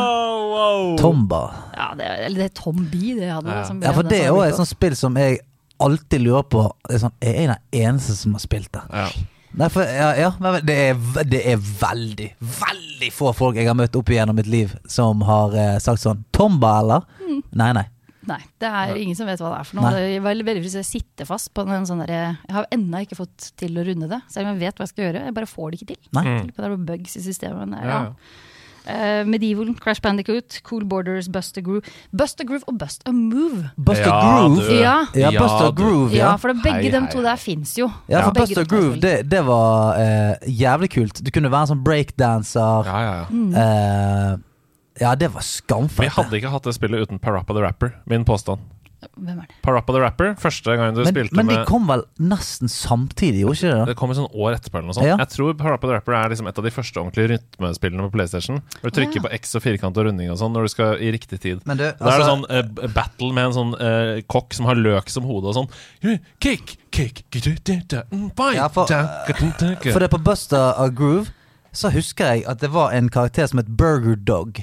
Tomba. 1.00 1.42
Ja, 1.76 1.92
det, 1.98 2.10
eller 2.26 2.44
det 2.44 2.50
er 2.50 2.56
Tombi 2.62 3.14
det 3.18 3.32
hadde. 3.32 3.54
Ja. 3.54 3.62
Liksom, 3.62 3.82
Ja, 3.86 3.94
for 3.96 4.08
det 4.08 4.20
er 4.26 4.30
jo 4.32 4.44
et 4.44 4.58
sånt 4.60 4.72
spill 4.72 4.96
som 5.00 5.18
jeg 5.20 5.40
alltid 5.84 6.24
lurer 6.26 6.46
på 6.50 6.64
det 6.88 6.98
er, 6.98 7.02
sånn, 7.06 7.18
er 7.22 7.36
jeg 7.38 7.50
den 7.52 7.84
eneste 7.86 8.16
som 8.18 8.38
har 8.38 8.44
spilt 8.44 8.72
det. 8.74 8.86
Ja. 8.92 9.10
Nei, 9.58 9.68
for 9.74 9.90
ja, 9.90 10.10
ja 10.20 10.32
det, 10.62 10.76
er, 10.92 10.98
det 11.26 11.40
er 11.54 11.62
veldig, 11.62 12.32
veldig 12.62 13.12
få 13.16 13.32
folk 13.34 13.58
jeg 13.58 13.70
har 13.70 13.78
møtt 13.78 13.96
opp 13.98 14.10
igjennom 14.12 14.38
mitt 14.38 14.50
liv 14.52 14.74
som 14.92 15.24
har 15.26 15.56
eh, 15.58 15.78
sagt 15.82 16.04
sånn 16.04 16.26
Tomba, 16.36 16.80
eller? 16.84 17.08
Mm. 17.24 17.40
Nei, 17.58 17.72
nei. 17.80 17.88
Nei, 18.28 18.42
det 18.60 18.68
er 18.68 18.98
ingen 19.00 19.16
som 19.16 19.30
vet 19.30 19.40
hva 19.40 19.54
det 19.54 19.60
er 19.62 19.68
for 19.70 19.80
noe. 19.80 19.88
Nei. 19.88 20.02
Det 20.04 20.18
er 20.18 20.26
veldig, 20.26 20.46
veldig 20.50 20.64
hvis 20.66 20.76
jeg 20.82 20.88
sitter 20.90 21.28
fast 21.30 21.54
på 21.56 21.64
en 21.64 21.88
sånn 21.88 22.02
derre 22.04 22.20
Jeg 22.34 22.56
har 22.58 22.68
ennå 22.76 23.00
ikke 23.06 23.22
fått 23.22 23.52
til 23.60 23.80
å 23.80 23.86
runde 23.88 24.10
det, 24.12 24.20
selv 24.34 24.50
om 24.50 24.58
jeg 24.58 24.66
vet 24.66 24.80
hva 24.80 24.88
jeg 24.88 24.92
skal 24.92 25.06
gjøre. 25.06 25.24
Jeg 25.30 25.36
bare 25.38 25.50
får 25.50 25.70
det 25.72 25.80
ikke 25.80 25.90
til. 25.94 26.02
Nei. 26.18 26.26
Mm. 26.28 26.50
Det 26.52 26.68
er 26.68 26.76
bugs 26.92 27.16
i 27.16 27.24
systemet. 27.24 27.72
Men, 27.72 27.88
Ja, 27.88 28.02
ja. 28.10 28.46
Ja. 28.88 29.20
Eh, 29.20 29.26
Medieval, 29.28 29.74
Crash 29.84 30.02
Bandicoot, 30.02 30.62
Cool 30.70 30.86
Borders, 30.86 31.28
Buster 31.30 31.62
Groove. 31.62 31.82
Buster 32.12 32.46
Groove 32.48 32.64
og 32.68 32.78
Bust 32.80 33.04
a 33.06 33.12
Move. 33.12 33.70
Buster 33.78 34.08
Ja, 34.08 34.20
Groove. 34.48 34.74
Ja. 34.74 34.96
Ja, 35.14 35.32
Ja, 35.32 35.42
Buster. 35.42 35.72
Groove, 35.76 36.12
Ja, 36.16 36.18
ja. 36.32 36.36
for 36.36 36.54
det, 36.54 36.64
begge 36.64 36.82
Hei, 36.82 36.92
de 36.92 37.08
to 37.12 37.18
hei. 37.22 37.28
der 37.30 37.36
fins 37.36 37.76
jo. 37.78 37.90
Ja, 38.10 38.24
for 38.26 38.32
Buster 38.32 38.62
er 38.62 38.66
Groove, 38.66 39.00
det, 39.02 39.16
det 39.32 39.46
var 39.46 39.98
uh, 40.00 40.36
jævlig 40.48 40.90
kult. 40.96 41.22
Du 41.26 41.32
kunne 41.32 41.52
være 41.52 41.68
en 41.68 41.74
sånn 41.76 41.84
breakdanser. 41.84 42.88
Ja, 42.88 43.00
ja, 43.04 43.16
ja. 43.22 43.26
Mm. 43.30 43.54
Eh, 43.56 44.38
ja, 45.02 45.16
det 45.16 45.30
var 45.34 45.44
Vi 46.00 46.08
hadde 46.10 46.38
ikke 46.40 46.50
hatt 46.50 46.64
det 46.64 46.74
spillet 46.74 47.06
uten 47.06 47.20
Parappa 47.20 47.54
the 47.54 47.62
Rapper. 47.62 47.94
Min 48.10 48.26
påstand. 48.26 48.60
Hvem 48.98 49.38
er 49.38 49.46
det? 49.46 49.56
Parappa 49.62 49.94
the 49.94 50.00
Rapper, 50.02 50.32
første 50.42 50.74
gang 50.78 50.96
du 50.96 51.04
Men, 51.04 51.12
spilte 51.14 51.36
men 51.38 51.48
de 51.52 51.58
kom 51.70 51.86
vel 51.86 52.02
nesten 52.18 52.66
samtidig, 52.72 53.44
gjorde 53.44 53.58
ikke 53.60 53.70
det? 53.70 53.76
da? 53.78 53.86
Det 53.92 53.96
kom 54.00 54.10
et 54.14 54.18
sånn 54.18 54.30
år 54.34 54.56
etterpå 54.58 54.80
eller 54.80 54.88
noe 54.90 54.98
sånt. 54.98 55.06
Ja. 55.06 55.18
Jeg 55.22 55.30
tror 55.36 55.54
Parappa 55.60 55.86
the 55.92 55.94
Rapper 56.00 56.16
er 56.18 56.32
liksom 56.34 56.50
et 56.50 56.58
av 56.58 56.66
de 56.66 56.72
første 56.74 56.98
ordentlige 57.04 57.30
rytmespillene 57.36 58.08
på 58.08 58.12
PlayStation. 58.16 58.62
Hvor 58.82 58.90
du 58.90 58.96
trykker 58.98 59.22
Ja. 59.22 59.26
på 59.28 59.34
X 59.38 59.54
og 59.56 59.62
firkant 59.68 59.98
og 60.02 60.08
runding 60.10 60.32
og 60.34 60.40
sånn 60.42 60.54
når 60.58 60.66
du 60.66 60.74
skal 60.74 60.98
i 60.98 61.12
riktig 61.14 61.40
tid. 61.46 61.62
Men 61.70 61.78
du, 61.78 61.84
Da 61.84 61.94
er 61.94 61.98
det 62.02 62.26
altså, 62.26 62.32
sånn 62.34 62.46
uh, 62.50 62.88
battle 62.98 63.32
med 63.38 63.46
en 63.46 63.54
sånn 63.60 63.74
uh, 63.78 64.22
kokk 64.34 64.54
som 64.58 64.66
har 64.66 64.76
løk 64.82 65.10
som 65.14 65.24
hode 65.30 65.46
og 65.54 65.54
sånn. 65.60 65.70
Kick, 66.42 66.78
kick, 66.90 67.24
mm, 67.32 68.32
Ja, 68.56 68.68
for- 68.68 68.88
For 68.88 70.00
det 70.00 70.10
på 70.10 70.24
Buster 70.24 70.74
of 70.78 70.94
Groove 70.96 71.30
så 71.72 71.92
husker 71.94 72.26
jeg 72.34 72.46
at 72.48 72.60
det 72.60 72.72
var 72.74 72.92
en 72.92 73.10
karakter 73.10 73.46
som 73.48 73.60
het 73.60 73.68
Burger 73.78 74.16
Dog. 74.16 74.58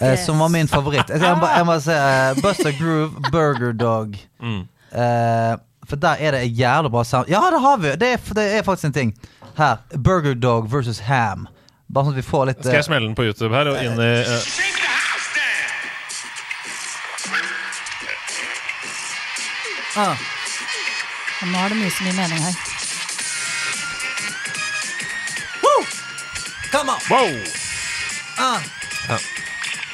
Eh, 0.00 0.10
Yes. 0.12 0.26
Som 0.26 0.38
var 0.38 0.48
min 0.48 0.68
favoritt. 0.68 1.08
Jeg, 1.08 1.38
må, 1.40 1.46
jeg 1.46 1.66
må 1.66 1.78
si 1.82 1.90
uh, 1.90 2.38
Buster 2.42 2.74
Groove, 2.78 3.30
Burger 3.32 3.72
Dog. 3.72 4.14
Mm. 4.40 4.60
Uh, 4.92 5.58
For 5.88 5.96
der 5.96 6.20
er 6.20 6.36
det 6.36 6.44
jævlig 6.58 6.90
bra 6.90 7.04
sound. 7.04 7.28
Ja, 7.28 7.40
det 7.50 7.60
har 7.60 7.76
vi! 7.76 7.94
Det 7.98 8.12
er, 8.12 8.34
det 8.34 8.44
er 8.58 8.62
faktisk 8.62 8.84
en 8.84 8.92
ting. 8.92 9.14
Her. 9.56 9.76
Burger 9.98 10.34
Dog 10.34 10.72
versus 10.72 10.98
Ham. 10.98 11.48
Bare 11.88 12.04
sånn 12.04 12.14
at 12.14 12.20
vi 12.20 12.26
får 12.28 12.50
litt 12.50 12.58
Skal 12.60 12.76
jeg 12.76 12.84
eh, 12.84 12.86
smelle 12.90 13.08
den 13.08 13.14
på 13.16 13.24
YouTube 13.24 13.54
her 13.56 13.70
og 13.72 13.78
inn 13.80 13.96
i 13.96 14.10
uh 14.20 14.42
ah. 19.96 20.26
Og 21.40 21.48
Nå 21.48 21.58
er 21.64 21.72
det 21.72 21.78
mye 21.80 21.90
så 21.94 22.04
mye 22.04 22.16
mening 22.18 22.44
her. 22.44 22.54
Woo! 25.64 25.80
Come 26.74 26.92
on! 26.92 27.00
Wow! 27.08 27.30
Ah. 28.38 28.60
Ja. 29.08 29.18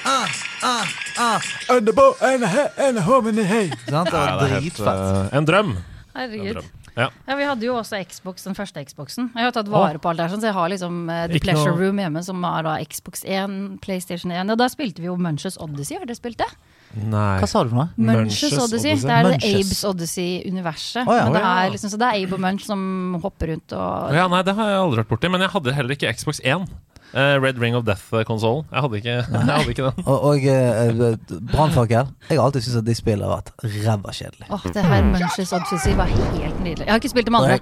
Ah, 0.04 0.28
ah, 0.62 0.86
ah. 1.18 1.40
And 1.70 1.86
the 1.86 1.92
boat 1.96 2.20
and 2.22 2.42
the 2.42 2.70
and 2.78 2.98
home 2.98 3.28
in 3.28 3.36
the 3.36 3.44
hay. 3.44 3.70
Sant? 3.88 4.10
Det 4.10 4.12
var 4.12 4.42
er 4.44 4.60
dritfett. 4.60 5.04
eh, 5.32 5.36
en 5.38 5.46
drøm. 5.48 5.76
En 6.14 6.30
drøm. 6.54 6.64
Ja. 6.94 7.08
Ja, 7.26 7.34
Vi 7.34 7.42
hadde 7.42 7.66
jo 7.66 7.74
også 7.74 7.98
Xbox, 8.06 8.44
den 8.46 8.54
første 8.54 8.78
Xboxen. 8.86 9.32
Jeg 9.34 9.48
har 9.48 9.50
tatt 9.56 9.66
vare 9.66 9.98
på 9.98 10.12
alt 10.12 10.20
der, 10.20 10.28
sånn, 10.30 10.38
så 10.44 10.46
jeg 10.52 10.54
har 10.54 10.68
liksom 10.70 11.08
uh, 11.10 11.24
The 11.26 11.40
Ikke 11.40 11.48
Pleasure 11.48 11.72
noe- 11.72 11.80
Room 11.80 11.98
hjemme, 11.98 12.22
som 12.22 12.44
er 12.46 12.62
da 12.68 12.76
Xbox 12.84 13.24
1, 13.26 13.56
PlayStation 13.82 14.30
1. 14.30 14.52
Og 14.54 14.60
da 14.60 14.68
spilte 14.70 15.02
vi 15.02 15.08
jo 15.08 15.16
Munches 15.18 15.58
Odyssey, 15.58 15.98
har 15.98 16.06
dere 16.06 16.14
spilt 16.20 16.38
det? 16.38 16.46
Nei. 16.94 17.40
Hva 17.42 17.48
sa 17.50 17.64
du 17.64 17.72
for 17.72 17.80
noe? 17.80 17.88
Munches 17.98 18.44
Munches 18.46 18.62
Odyssey. 18.62 18.92
Odyssey. 18.94 19.08
Det 19.08 19.16
er 19.16 19.26
Munches. 19.26 19.66
Abes 19.66 19.82
Odyssey-universet. 19.90 21.08
Oh, 21.08 21.16
ja. 21.18 21.24
Men 21.26 21.34
det 21.34 21.42
ja. 21.42 21.52
er 21.64 21.74
liksom, 21.74 21.90
så 21.90 21.98
det 21.98 22.06
er 22.12 22.22
Abe 22.22 22.38
og 22.38 22.44
Munch 22.46 22.64
som 22.68 22.80
hopper 23.24 23.50
rundt 23.50 23.74
og 23.74 24.14
Ja, 24.14 24.28
nei, 24.30 24.42
det 24.46 24.54
har 24.54 24.70
jeg 24.70 24.82
aldri 24.84 25.02
vært 25.02 25.10
borti. 25.16 25.30
Men 25.34 25.40
jeg 25.42 25.50
hadde 25.56 25.74
heller 25.74 25.96
ikke 25.98 26.14
Xbox 26.14 26.40
1. 26.44 26.68
Eh, 27.14 27.34
Red 27.38 27.58
Ring 27.62 27.76
of 27.78 27.84
Death-konsollen. 27.86 28.64
Jeg, 28.72 28.80
hadde 28.82 28.96
ikke- 28.96 29.08
jeg 29.32 29.44
hadde 29.50 29.68
ikke 29.70 29.84
den. 29.90 30.04
Og, 30.06 30.22
og 30.22 30.36
uh, 30.36 31.42
Brannfakkel. 31.52 32.08
Jeg 32.30 32.38
har 32.38 32.44
alltid 32.48 32.60
syntes 32.66 32.80
at 32.82 32.86
de 32.88 32.94
spillene 32.98 33.28
har 33.30 33.36
vært 33.36 33.52
ræva 33.86 34.14
kjedelige. 34.18 34.48
Åh, 34.50 34.64
det 34.74 34.84
her 34.88 35.04
Munches 35.12 35.52
Odyssey 35.52 35.94
var 35.98 36.10
helt 36.10 36.58
nydelig. 36.64 36.86
Jeg 36.86 36.92
har 36.92 36.98
ikke 37.02 37.12
spilt 37.14 37.26
dem 37.30 37.38
andre. 37.38 37.58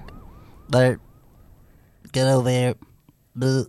Der. 0.72 0.96
Get 2.12 2.32
over 2.34 2.48
here. 2.50 2.74
Blah. 3.34 3.62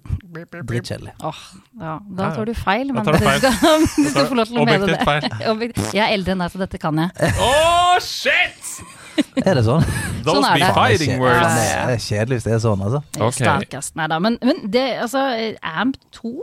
Dritkjedelig. 0.68 1.14
Åh, 1.24 1.38
ja, 1.80 1.94
da 2.18 2.32
tar 2.36 2.46
du 2.50 2.54
feil, 2.54 2.90
men 2.94 3.06
du 3.08 3.14
feil. 3.16 3.40
skal, 3.40 3.54
du 4.06 4.10
skal 4.12 4.26
få 4.28 4.36
lov 4.36 4.50
til 4.50 4.60
å 4.60 4.66
mene 4.68 4.90
det. 4.90 4.98
Feil. 5.08 5.72
Jeg 5.96 6.04
er 6.04 6.16
eldre 6.18 6.36
enn 6.36 6.44
deg, 6.44 6.52
så 6.52 6.60
dette 6.64 6.80
kan 6.84 7.00
jeg. 7.00 7.32
Oh, 7.40 7.96
shit! 8.04 8.74
Er 9.48 9.56
det 9.60 9.64
sånn? 9.66 9.84
Those 10.24 10.38
Sånn 10.40 10.46
er 10.48 10.54
be 10.54 10.60
det. 10.66 10.74
fighting 10.78 11.20
words. 11.20 11.48
Det 11.54 11.64
er- 11.70 11.88
det 11.90 11.96
er 11.98 12.04
kjedelig 12.08 12.38
hvis 12.40 12.44
det 12.48 12.54
er 12.58 12.62
sånn, 12.64 12.84
altså. 12.88 13.02
Okay. 13.18 13.46
Stakkars. 13.46 13.92
Nei 14.00 14.08
da, 14.08 14.20
men, 14.24 14.38
men 14.42 14.62
det, 14.72 14.86
altså, 15.04 15.24
Amp 15.62 15.98
2 16.16 16.34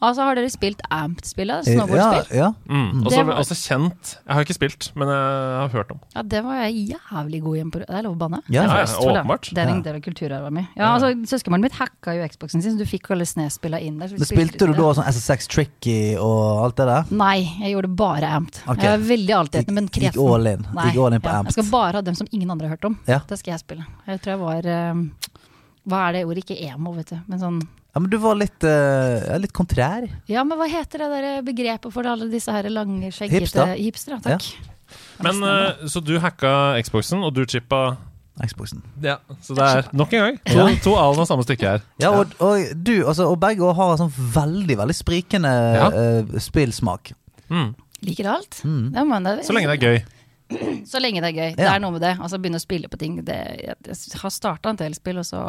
Altså, 0.00 0.24
har 0.24 0.38
dere 0.38 0.48
spilt 0.48 0.80
Amped-spillet? 0.90 1.66
Snowboardspill? 1.68 2.36
Ja, 2.38 2.46
ja. 2.46 2.72
Mm. 2.72 3.02
Også, 3.04 3.24
var- 3.28 3.40
også 3.42 3.56
kjent. 3.58 4.12
Jeg 4.26 4.32
har 4.34 4.46
ikke 4.46 4.56
spilt, 4.56 4.86
men 4.96 5.08
jeg 5.12 5.58
har 5.60 5.68
hørt 5.74 5.90
om. 5.92 6.00
Ja, 6.14 6.22
det 6.22 6.40
var 6.46 6.54
jeg 6.64 6.94
jævlig 6.94 7.40
god 7.44 7.56
igjen 7.58 7.70
på. 7.74 7.82
Det 7.82 7.88
er 7.98 8.06
lov 8.06 8.14
å 8.16 8.20
banne? 8.22 8.40
Ja, 8.48 8.62
ja, 8.64 8.78
ja, 8.80 8.86
åpenbart. 9.04 9.50
Det 9.52 9.60
er 9.60 9.72
en 9.74 9.82
del 9.84 9.98
av 9.98 10.00
kulturarven 10.06 10.52
min. 10.56 10.68
Ja, 10.78 10.94
altså, 10.96 11.12
Søskenbarnet 11.34 11.68
mitt 11.68 11.76
hacka 11.76 12.14
jo 12.16 12.24
Xboxen 12.32 12.62
sin, 12.64 12.78
så 12.78 12.78
du 12.80 12.88
fikk 12.88 13.10
alle 13.12 13.26
Snes-spillene 13.28 13.82
inn 13.90 13.98
der. 14.00 14.08
så 14.08 14.16
vi 14.16 14.24
Men 14.24 14.30
Spilte 14.32 14.66
du 14.70 14.72
da 14.78 14.92
sånn 14.96 15.10
SSX 15.12 15.48
Tricky 15.52 15.98
og 16.16 16.64
alt 16.64 16.76
det 16.80 16.86
der? 16.88 17.04
Nei, 17.10 17.36
jeg 17.60 17.74
gjorde 17.76 17.92
bare 18.00 18.30
Amped. 18.38 18.62
Okay. 18.66 18.86
Jeg 18.86 18.92
er 18.96 19.04
veldig 19.10 19.34
altetende, 19.36 19.74
men 19.76 19.88
kresen. 19.88 20.12
gikk 20.16 20.32
all 20.34 20.46
in. 20.46 20.64
Nei, 20.74 20.88
all 20.96 21.12
in 21.12 21.20
på 21.20 21.28
ja. 21.28 21.38
Amped. 21.42 21.52
Jeg 21.54 21.58
skal 21.64 21.70
bare 21.76 21.92
ha 22.00 22.00
dem 22.08 22.14
som 22.14 22.26
ingen 22.32 22.50
andre 22.50 22.68
har 22.70 22.76
hørt 22.78 22.88
om. 22.88 22.96
Ja. 23.06 23.20
Det 23.28 23.38
skal 23.38 23.52
jeg 23.58 23.60
spille. 23.66 23.84
Jeg 24.06 24.20
tror 24.24 24.32
jeg 24.32 24.40
var 24.40 24.66
eh, 24.66 25.04
Hva 25.90 26.08
er 26.08 26.12
det 26.18 26.24
ordet? 26.28 26.44
Ikke 26.44 26.56
emo, 26.72 26.92
vet 26.96 27.12
du. 27.12 27.18
Men 27.28 27.38
sånn 27.42 27.60
Ja, 27.90 28.00
men 28.00 28.10
du 28.10 28.18
var 28.22 28.36
litt, 28.38 28.62
uh, 28.62 29.38
litt 29.42 29.52
kontrær. 29.56 30.04
Ja, 30.30 30.44
men 30.46 30.58
hva 30.60 30.68
heter 30.70 31.02
det 31.02 31.08
der 31.10 31.40
begrepet 31.46 31.90
for 31.92 32.06
alle 32.06 32.28
disse 32.30 32.52
her 32.54 32.68
lange, 32.70 33.10
skjeggete 33.14 33.66
Hipster. 33.80 34.20
takk. 34.22 34.46
ja. 34.46 34.68
Men 35.22 35.42
uh, 35.42 35.86
Så 35.90 36.02
du 36.02 36.16
hacka 36.22 36.78
Xboxen, 36.82 37.22
og 37.26 37.34
du 37.34 37.42
chippa 37.50 37.96
Xboxen. 38.46 38.80
Ja, 39.04 39.18
Så 39.42 39.54
det 39.58 39.66
er 39.66 39.88
nok 39.92 40.14
en 40.16 40.22
gang 40.24 40.38
to, 40.48 40.68
to 40.86 40.94
alen 40.96 41.20
av 41.20 41.26
samme 41.28 41.44
stykke 41.44 41.66
her. 41.74 41.82
Ja, 42.00 42.12
og, 42.14 42.32
og 42.40 42.70
du, 42.78 42.94
altså, 43.04 43.26
og 43.28 43.36
begge 43.42 43.74
har 43.76 43.98
sånn 44.00 44.14
veldig, 44.38 44.78
veldig 44.80 44.96
sprikende 44.96 45.50
Ja. 45.76 45.90
uh, 45.90 46.38
spillsmak. 46.40 47.12
Mm. 47.50 47.74
Liker 48.06 48.30
alt. 48.36 48.62
Mm. 48.64 48.94
Ja, 48.96 49.04
men 49.04 49.26
det, 49.28 49.34
Så 49.44 49.52
lenge 49.52 49.68
det 49.74 49.76
er 49.82 49.90
gøy. 49.90 50.00
Så 50.88 50.98
lenge 51.02 51.20
det 51.22 51.28
er 51.34 51.36
gøy. 51.36 51.52
Det 51.58 51.66
er 51.68 51.82
noe 51.82 51.92
med 51.94 52.02
det. 52.02 52.14
Altså 52.18 52.38
Begynne 52.40 52.58
å 52.58 52.62
spille 52.64 52.88
på 52.90 52.98
ting. 52.98 53.20
Det, 53.26 53.36
jeg, 53.60 53.76
jeg 53.86 54.18
har 54.22 54.32
starta 54.34 54.72
en 54.72 54.78
del 54.80 54.96
spill, 54.96 55.20
og 55.20 55.26
så, 55.28 55.42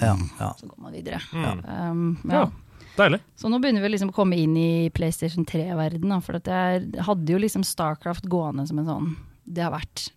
Ja, 0.00 0.14
ja. 0.40 0.48
så 0.58 0.66
går 0.68 0.78
man 0.78 0.92
videre. 0.96 1.20
Mm. 1.32 1.62
Um, 1.64 2.18
Ja. 2.28 2.40
ja. 2.44 2.50
Deilig. 2.98 3.20
Så 3.38 3.46
nå 3.50 3.60
begynner 3.62 3.84
vi 3.84 3.92
liksom 3.92 4.10
å 4.10 4.14
komme 4.16 4.34
inn 4.40 4.56
i 4.58 4.90
PlayStation 4.90 5.44
3-verdenen. 5.46 6.22
For 6.24 6.38
at 6.40 6.48
jeg 6.50 7.04
hadde 7.06 7.30
jo 7.30 7.38
liksom 7.38 7.62
Starcraft 7.66 8.26
gående 8.30 8.64
som 8.66 8.80
en 8.82 8.88
sånn 8.88 9.12
Det 9.46 9.62
har 9.62 9.70
vært 9.70 10.08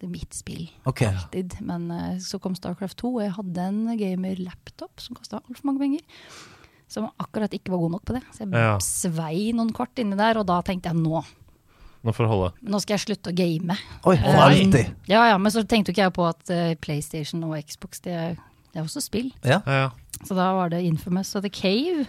det 0.00 0.08
er 0.08 0.12
mitt 0.12 0.34
spill. 0.36 0.64
Okay. 0.90 1.06
alltid. 1.14 1.54
Men 1.64 1.86
uh, 1.92 2.16
så 2.20 2.40
kom 2.42 2.56
Starcraft 2.58 2.98
2, 3.00 3.12
og 3.14 3.22
jeg 3.22 3.34
hadde 3.36 3.68
en 3.70 3.78
gamer-laptop 3.96 5.00
som 5.00 5.16
kosta 5.16 5.38
altfor 5.38 5.68
mange 5.70 5.80
penger. 5.84 6.02
Som 6.90 7.06
akkurat 7.22 7.54
ikke 7.56 7.72
var 7.72 7.80
god 7.84 7.94
nok 7.94 8.04
på 8.10 8.16
det. 8.18 8.24
Så 8.34 8.42
jeg 8.44 8.52
Ja. 8.52 8.74
svei 8.84 9.52
noen 9.56 9.72
kort 9.72 9.96
inni 10.02 10.16
der, 10.18 10.36
og 10.40 10.46
da 10.50 10.58
tenkte 10.66 10.90
jeg 10.92 10.98
nå. 11.00 11.22
Nå 12.04 12.12
får 12.12 12.26
det 12.26 12.30
holde. 12.34 12.50
Nå 12.68 12.80
skal 12.84 12.98
jeg 12.98 13.04
slutte 13.06 13.32
å 13.32 13.36
game. 13.36 13.76
Oi, 14.04 14.16
Eh, 14.16 14.40
alltid. 14.44 14.90
Ja, 15.08 15.22
ja, 15.32 15.38
men 15.38 15.50
så 15.52 15.62
tenkte 15.64 15.90
jo 15.90 15.96
ikke 15.96 16.04
jeg 16.08 16.16
på 16.16 16.26
at 16.28 16.50
uh, 16.52 16.74
PlayStation 16.84 17.44
og 17.48 17.56
Xbox 17.64 18.00
det, 18.04 18.12
er- 18.12 18.36
det 18.74 18.80
er 18.82 18.84
også 18.84 19.00
spill. 19.04 19.30
Ja. 19.44 19.62
Ja, 19.66 19.86
ja. 19.86 19.90
Så 20.24 20.34
da 20.36 20.52
var 20.54 20.68
det 20.70 20.82
Infamous 20.84 21.34
og 21.36 21.42
The 21.46 21.50
Cave. 21.50 22.06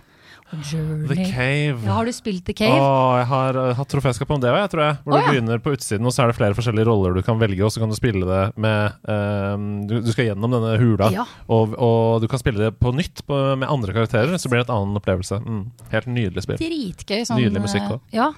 Journey. 0.70 1.08
The 1.10 1.26
Cave. 1.34 1.80
Ja, 1.88 1.94
har 1.98 2.06
du 2.06 2.12
spilt 2.14 2.44
The 2.46 2.54
Cave? 2.54 2.78
Åh, 2.78 3.16
jeg 3.18 3.26
har 3.32 3.58
uh, 3.58 3.72
hatt 3.80 3.90
troféskap 3.90 4.30
om 4.36 4.40
det 4.44 4.52
òg, 4.54 4.68
tror 4.70 4.84
jeg. 4.84 4.98
Hvor 5.04 5.16
Åh, 5.16 5.18
du 5.18 5.26
ja. 5.26 5.32
begynner 5.34 5.62
på 5.64 5.74
utsiden, 5.74 6.06
og 6.06 6.14
så 6.14 6.22
er 6.24 6.30
det 6.32 6.36
flere 6.38 6.54
forskjellige 6.58 6.86
roller 6.86 7.16
du 7.18 7.22
kan 7.26 7.40
velge, 7.42 7.64
og 7.66 7.72
så 7.74 7.82
kan 7.82 7.90
du 7.90 7.96
spille 7.98 8.28
det 8.30 8.44
med 8.62 8.94
um, 9.10 9.66
du, 9.90 9.96
du 10.06 10.12
skal 10.14 10.30
gjennom 10.30 10.54
denne 10.54 10.76
hula, 10.82 11.10
Ja. 11.16 11.26
og, 11.50 11.74
og 11.82 12.22
du 12.22 12.28
kan 12.32 12.40
spille 12.42 12.62
det 12.62 12.76
på 12.80 12.94
nytt 12.94 13.24
på, 13.26 13.40
med 13.58 13.68
andre 13.74 13.96
karakterer, 13.98 14.38
så 14.38 14.52
blir 14.52 14.62
det 14.62 14.68
et 14.70 14.76
annen 14.78 15.02
opplevelse. 15.02 15.42
Mm. 15.42 15.64
Helt 15.96 16.12
nydelig 16.14 16.46
spill. 16.46 16.62
Dritgøy. 16.62 17.26
Sånn, 17.26 17.42
Nydelig 17.42 17.66
musikk 17.66 17.90
òg. 17.98 18.06
Ja. 18.14 18.30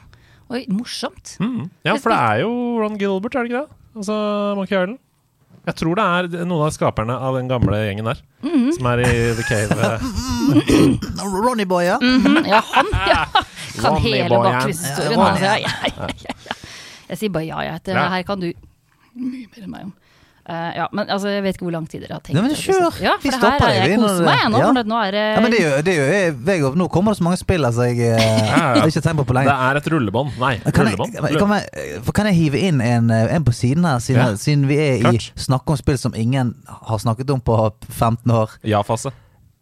Og 0.50 0.64
morsomt. 0.72 1.36
Mm. 1.44 1.70
Ja, 1.84 1.96
for 2.00 2.10
det 2.14 2.18
er 2.20 2.40
jo 2.46 2.52
Ron 2.82 2.98
Gilbert, 2.98 3.36
er 3.36 3.44
det 3.44 3.52
ikke 3.52 3.62
det? 3.66 3.70
Altså 3.98 4.16
Monkey 4.56 4.76
Island. 4.78 4.98
Jeg 5.68 5.76
tror 5.76 5.96
det 6.00 6.04
er 6.40 6.46
noen 6.48 6.64
av 6.64 6.72
skaperne 6.72 7.12
av 7.20 7.36
den 7.36 7.50
gamle 7.52 7.76
gjengen 7.84 8.06
der, 8.08 8.22
Mhm. 8.44 8.72
som 8.78 8.86
er 8.88 9.02
i 9.04 9.34
The 9.36 9.44
Cave. 9.44 10.00
Ronny 11.44 11.66
Boy, 11.66 11.84
ja. 11.86 11.98
-hmm. 12.00 12.48
ja, 12.48 12.62
han 12.74 12.86
ja. 13.08 13.26
kan 13.82 13.92
Ronny 13.92 14.12
hele 14.14 14.30
bakgrunnshistorien. 14.30 15.20
Ja, 15.42 15.58
Ja. 15.60 16.08
Jeg 17.10 17.18
sier 17.18 17.30
bare 17.30 17.46
ja, 17.46 17.62
ja. 17.62 17.78
Det 17.86 17.94
Ja. 17.94 18.10
her 18.10 18.24
kan 18.24 18.40
du 18.40 18.54
mye 19.16 19.48
mer 19.56 19.64
enn 19.64 19.72
meg 19.72 19.82
om. 19.84 19.94
Eh, 20.48 20.68
ja, 20.78 20.86
men 20.96 21.10
altså, 21.12 21.28
jeg 21.28 21.44
vet 21.44 21.58
ikke 21.58 21.66
hvor 21.68 21.74
lang 21.76 21.88
tid 21.92 22.06
dere 22.06 22.14
har 22.16 22.22
tenkt. 22.24 22.38
Nei, 22.38 22.42
men 22.46 22.54
kjør. 22.56 23.02
Ja, 23.04 23.10
Ja, 23.10 23.14
Vi 23.20 23.32
for 23.32 23.36
det 23.36 23.50
her 23.50 23.58
stopper 23.58 23.66
er 23.68 23.74
deg, 23.82 23.90
jeg 23.92 24.00
koser 24.00 24.18
det- 24.22 24.28
meg 24.30 24.44
nå. 24.54 24.58
ja. 24.62 24.68
For 24.68 24.88
nå 24.88 25.00
er 25.08 25.12
det, 25.12 25.24
ja 25.36 25.42
men 25.44 25.52
det 25.52 25.60
gjør, 25.60 25.82
det 25.84 25.96
gjør 25.98 26.12
jeg, 26.14 26.36
Vegard, 26.48 26.78
Nå 26.80 26.88
kommer 26.94 27.12
det 27.12 27.18
så 27.20 27.24
mange 27.28 27.38
spill 27.42 27.66
altså, 27.68 27.82
jeg 27.90 28.00
eh, 28.00 28.22
jeg 28.22 28.54
har 28.56 28.88
ikke 28.88 29.02
tenkt 29.04 29.20
på 29.20 29.26
på 29.28 29.36
Det 29.36 29.52
er 29.58 29.76
et 29.82 29.90
rullebånd. 29.92 30.32
Nei, 30.40 30.54
Kan 30.72 30.88
jeg, 30.88 30.96
kan, 31.36 31.52
jeg, 31.52 32.14
kan 32.16 32.26
jeg 32.32 32.36
hive 32.40 32.60
inn 32.70 32.80
en, 32.80 33.12
eh, 33.12 33.36
en 33.36 33.44
på 33.44 33.52
siden 33.52 33.84
her, 33.84 34.00
siden, 34.00 34.24
Ja. 34.24 34.36
siden 34.40 34.66
vi 34.72 34.78
er 34.80 34.96
i 34.96 35.02
Klart. 35.04 35.32
snakke 35.36 35.70
om 35.76 35.78
spill 35.84 35.98
som 35.98 36.16
ingen 36.16 36.56
har 36.66 36.98
snakket 36.98 37.30
om 37.30 37.42
på 37.42 37.60
15 37.92 38.32
år? 38.32 38.50
Ja-fase. 38.64 39.12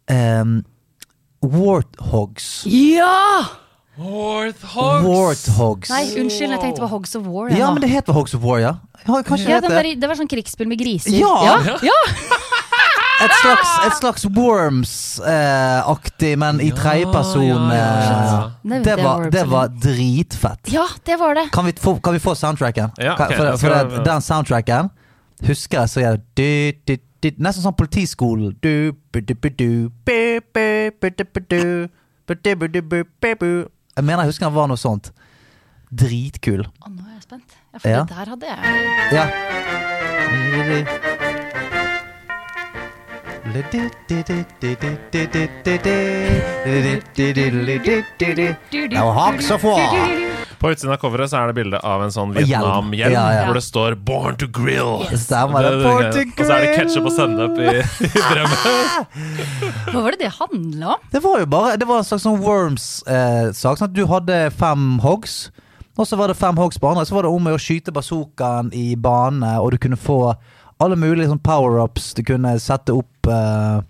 Um, 0.08 0.62
Warthogs. 1.42 2.62
Ja! 2.66 3.42
Warthogs. 3.96 5.88
Nei, 5.90 6.04
unnskyld, 6.20 6.50
jeg 6.52 6.60
tenkte 6.60 6.80
det 6.80 6.84
var 6.84 6.88
Hogs 6.92 7.14
of 7.16 7.22
War. 7.26 7.48
Ja, 7.52 7.70
men 7.72 7.80
det 7.82 7.88
heter 7.90 8.12
Hogs 8.12 8.34
of 8.36 8.42
War, 8.44 8.58
ja. 8.60 8.74
ja 9.06 9.22
ja, 9.48 9.60
det 9.60 9.70
var, 9.72 9.82
det 10.00 10.08
var 10.10 10.14
sånn 10.18 10.28
krigsspill 10.28 10.68
med 10.68 10.78
griser. 10.80 11.10
Ja! 11.16 11.44
ja, 11.46 11.56
ja. 11.86 11.92
Et 13.16 13.32
slags, 13.40 13.68
et 13.86 13.94
slags 13.96 14.24
Worms-aktig, 14.28 16.34
men 16.38 16.60
i 16.60 16.68
tredjeperson. 16.76 17.46
ja, 17.46 17.56
ja, 17.72 17.74
ja. 18.12 18.50
eh, 18.76 18.82
Det 18.84 18.96
var, 19.00 19.30
det 19.32 19.46
var 19.48 19.68
dritfett. 19.72 20.68
Ja, 20.72 20.84
det 21.04 21.16
var 21.16 21.34
det. 21.34 21.48
Kan 21.52 21.64
vi 21.64 21.72
få, 21.80 21.96
kan 22.00 22.12
vi 22.12 22.18
få 22.20 22.34
soundtracken? 22.36 22.90
Ja, 23.00 23.16
Kan- 23.16 23.26
ok, 23.32 23.36
for, 23.36 23.56
for 23.56 23.68
det- 23.68 24.04
den 24.04 24.20
soundtracken 24.20 24.90
husker 25.46 25.78
jeg 25.80 25.88
så 25.88 26.00
jeg 26.00 26.20
du, 26.36 26.72
du, 26.86 26.96
du, 27.22 27.30
Nesten 27.40 27.62
sånn 27.64 27.74
politiskolen. 27.76 28.52
Du, 28.62 28.92
bu, 29.12 29.20
du, 29.20 29.34
bu, 29.34 29.48
du, 29.48 29.88
bu, 30.06 30.40
bu, 30.54 30.90
bu, 31.00 31.10
bu, 31.16 31.24
bu, 31.32 31.40
du, 31.48 31.88
bu, 32.56 32.68
du, 32.68 32.82
bu, 32.82 33.04
bu, 33.20 33.34
bu. 33.40 33.64
Jeg 33.96 34.04
mener 34.04 34.22
jeg 34.24 34.32
husker 34.34 34.46
han 34.50 34.54
var 34.54 34.68
noe 34.68 34.76
sånt. 34.80 35.10
Dritkul. 35.90 36.66
Å, 36.66 36.90
nå 36.92 37.02
er 37.06 37.14
jeg 37.16 37.22
spent. 37.22 37.56
Ja, 37.72 37.78
for 37.78 37.88
Ja. 37.88 38.04
det 38.04 38.16
der 38.16 38.26
hadde 38.34 38.46
jeg 38.46 38.58
Ja. 39.16 39.26
Det 48.88 49.00
var 49.00 49.12
Hogs 49.12 49.50
of 49.50 49.60
få! 49.60 49.78
På 50.58 50.70
utsiden 50.72 50.92
av 50.94 50.96
coveret 51.02 51.28
så 51.30 51.36
er 51.42 51.50
det 51.50 51.54
bilde 51.58 51.78
av 51.84 52.00
en 52.02 52.12
sånn. 52.14 52.30
Vietnam-hjelm 52.34 53.12
Ja, 53.12 53.24
ja. 53.34 53.42
hvor 53.46 53.54
det 53.58 53.62
står 53.66 53.94
'Born 53.94 54.36
to 54.40 54.46
Grill'. 54.46 55.10
Det 55.10 55.18
stemmer. 55.20 55.62
det. 55.62 55.70
Det- 55.76 55.84
Born 55.84 56.02
det- 56.02 56.12
to 56.12 56.42
Og 56.42 56.46
så 56.46 56.52
er 56.52 56.60
det 56.60 56.66
grill. 56.66 56.78
ketsjup 56.88 57.04
og 57.06 57.12
sennep 57.12 57.58
i, 57.58 57.68
i 58.04 58.22
brømmet. 58.30 58.64
Hva 59.92 60.02
var 60.02 60.10
det 60.10 60.18
det 60.20 60.32
handla 60.40 60.86
om? 60.88 60.96
Det 61.12 61.22
var 61.22 61.38
jo 61.38 61.46
bare 61.46 61.76
Det 61.76 61.86
var 61.88 61.98
en 61.98 62.04
slags 62.04 62.22
sånn 62.24 62.40
Worms-sak. 62.42 63.78
sånn 63.78 63.92
du 63.92 64.06
hadde 64.06 64.50
fem 64.52 64.98
hogs, 64.98 65.50
Og 65.98 66.06
så 66.06 66.16
var 66.18 66.28
det 66.28 66.36
fem 66.36 66.56
hogs 66.56 66.78
på 66.78 66.88
andre. 66.90 67.04
Så 67.06 67.14
var 67.14 67.22
det 67.22 67.30
om 67.30 67.46
å 67.46 67.56
skyte 67.58 67.92
bazookaen 67.92 68.70
i 68.74 68.94
bane, 68.96 69.60
og 69.60 69.70
du 69.70 69.78
kunne 69.78 69.96
få 69.96 70.34
alle 70.82 70.96
mulige 71.00 71.30
sånn 71.30 71.42
power-ups. 71.44 72.12
Du 72.18 72.22
kunne 72.26 72.54
sette 72.62 72.92
opp 72.96 73.30
eh, 73.30 73.80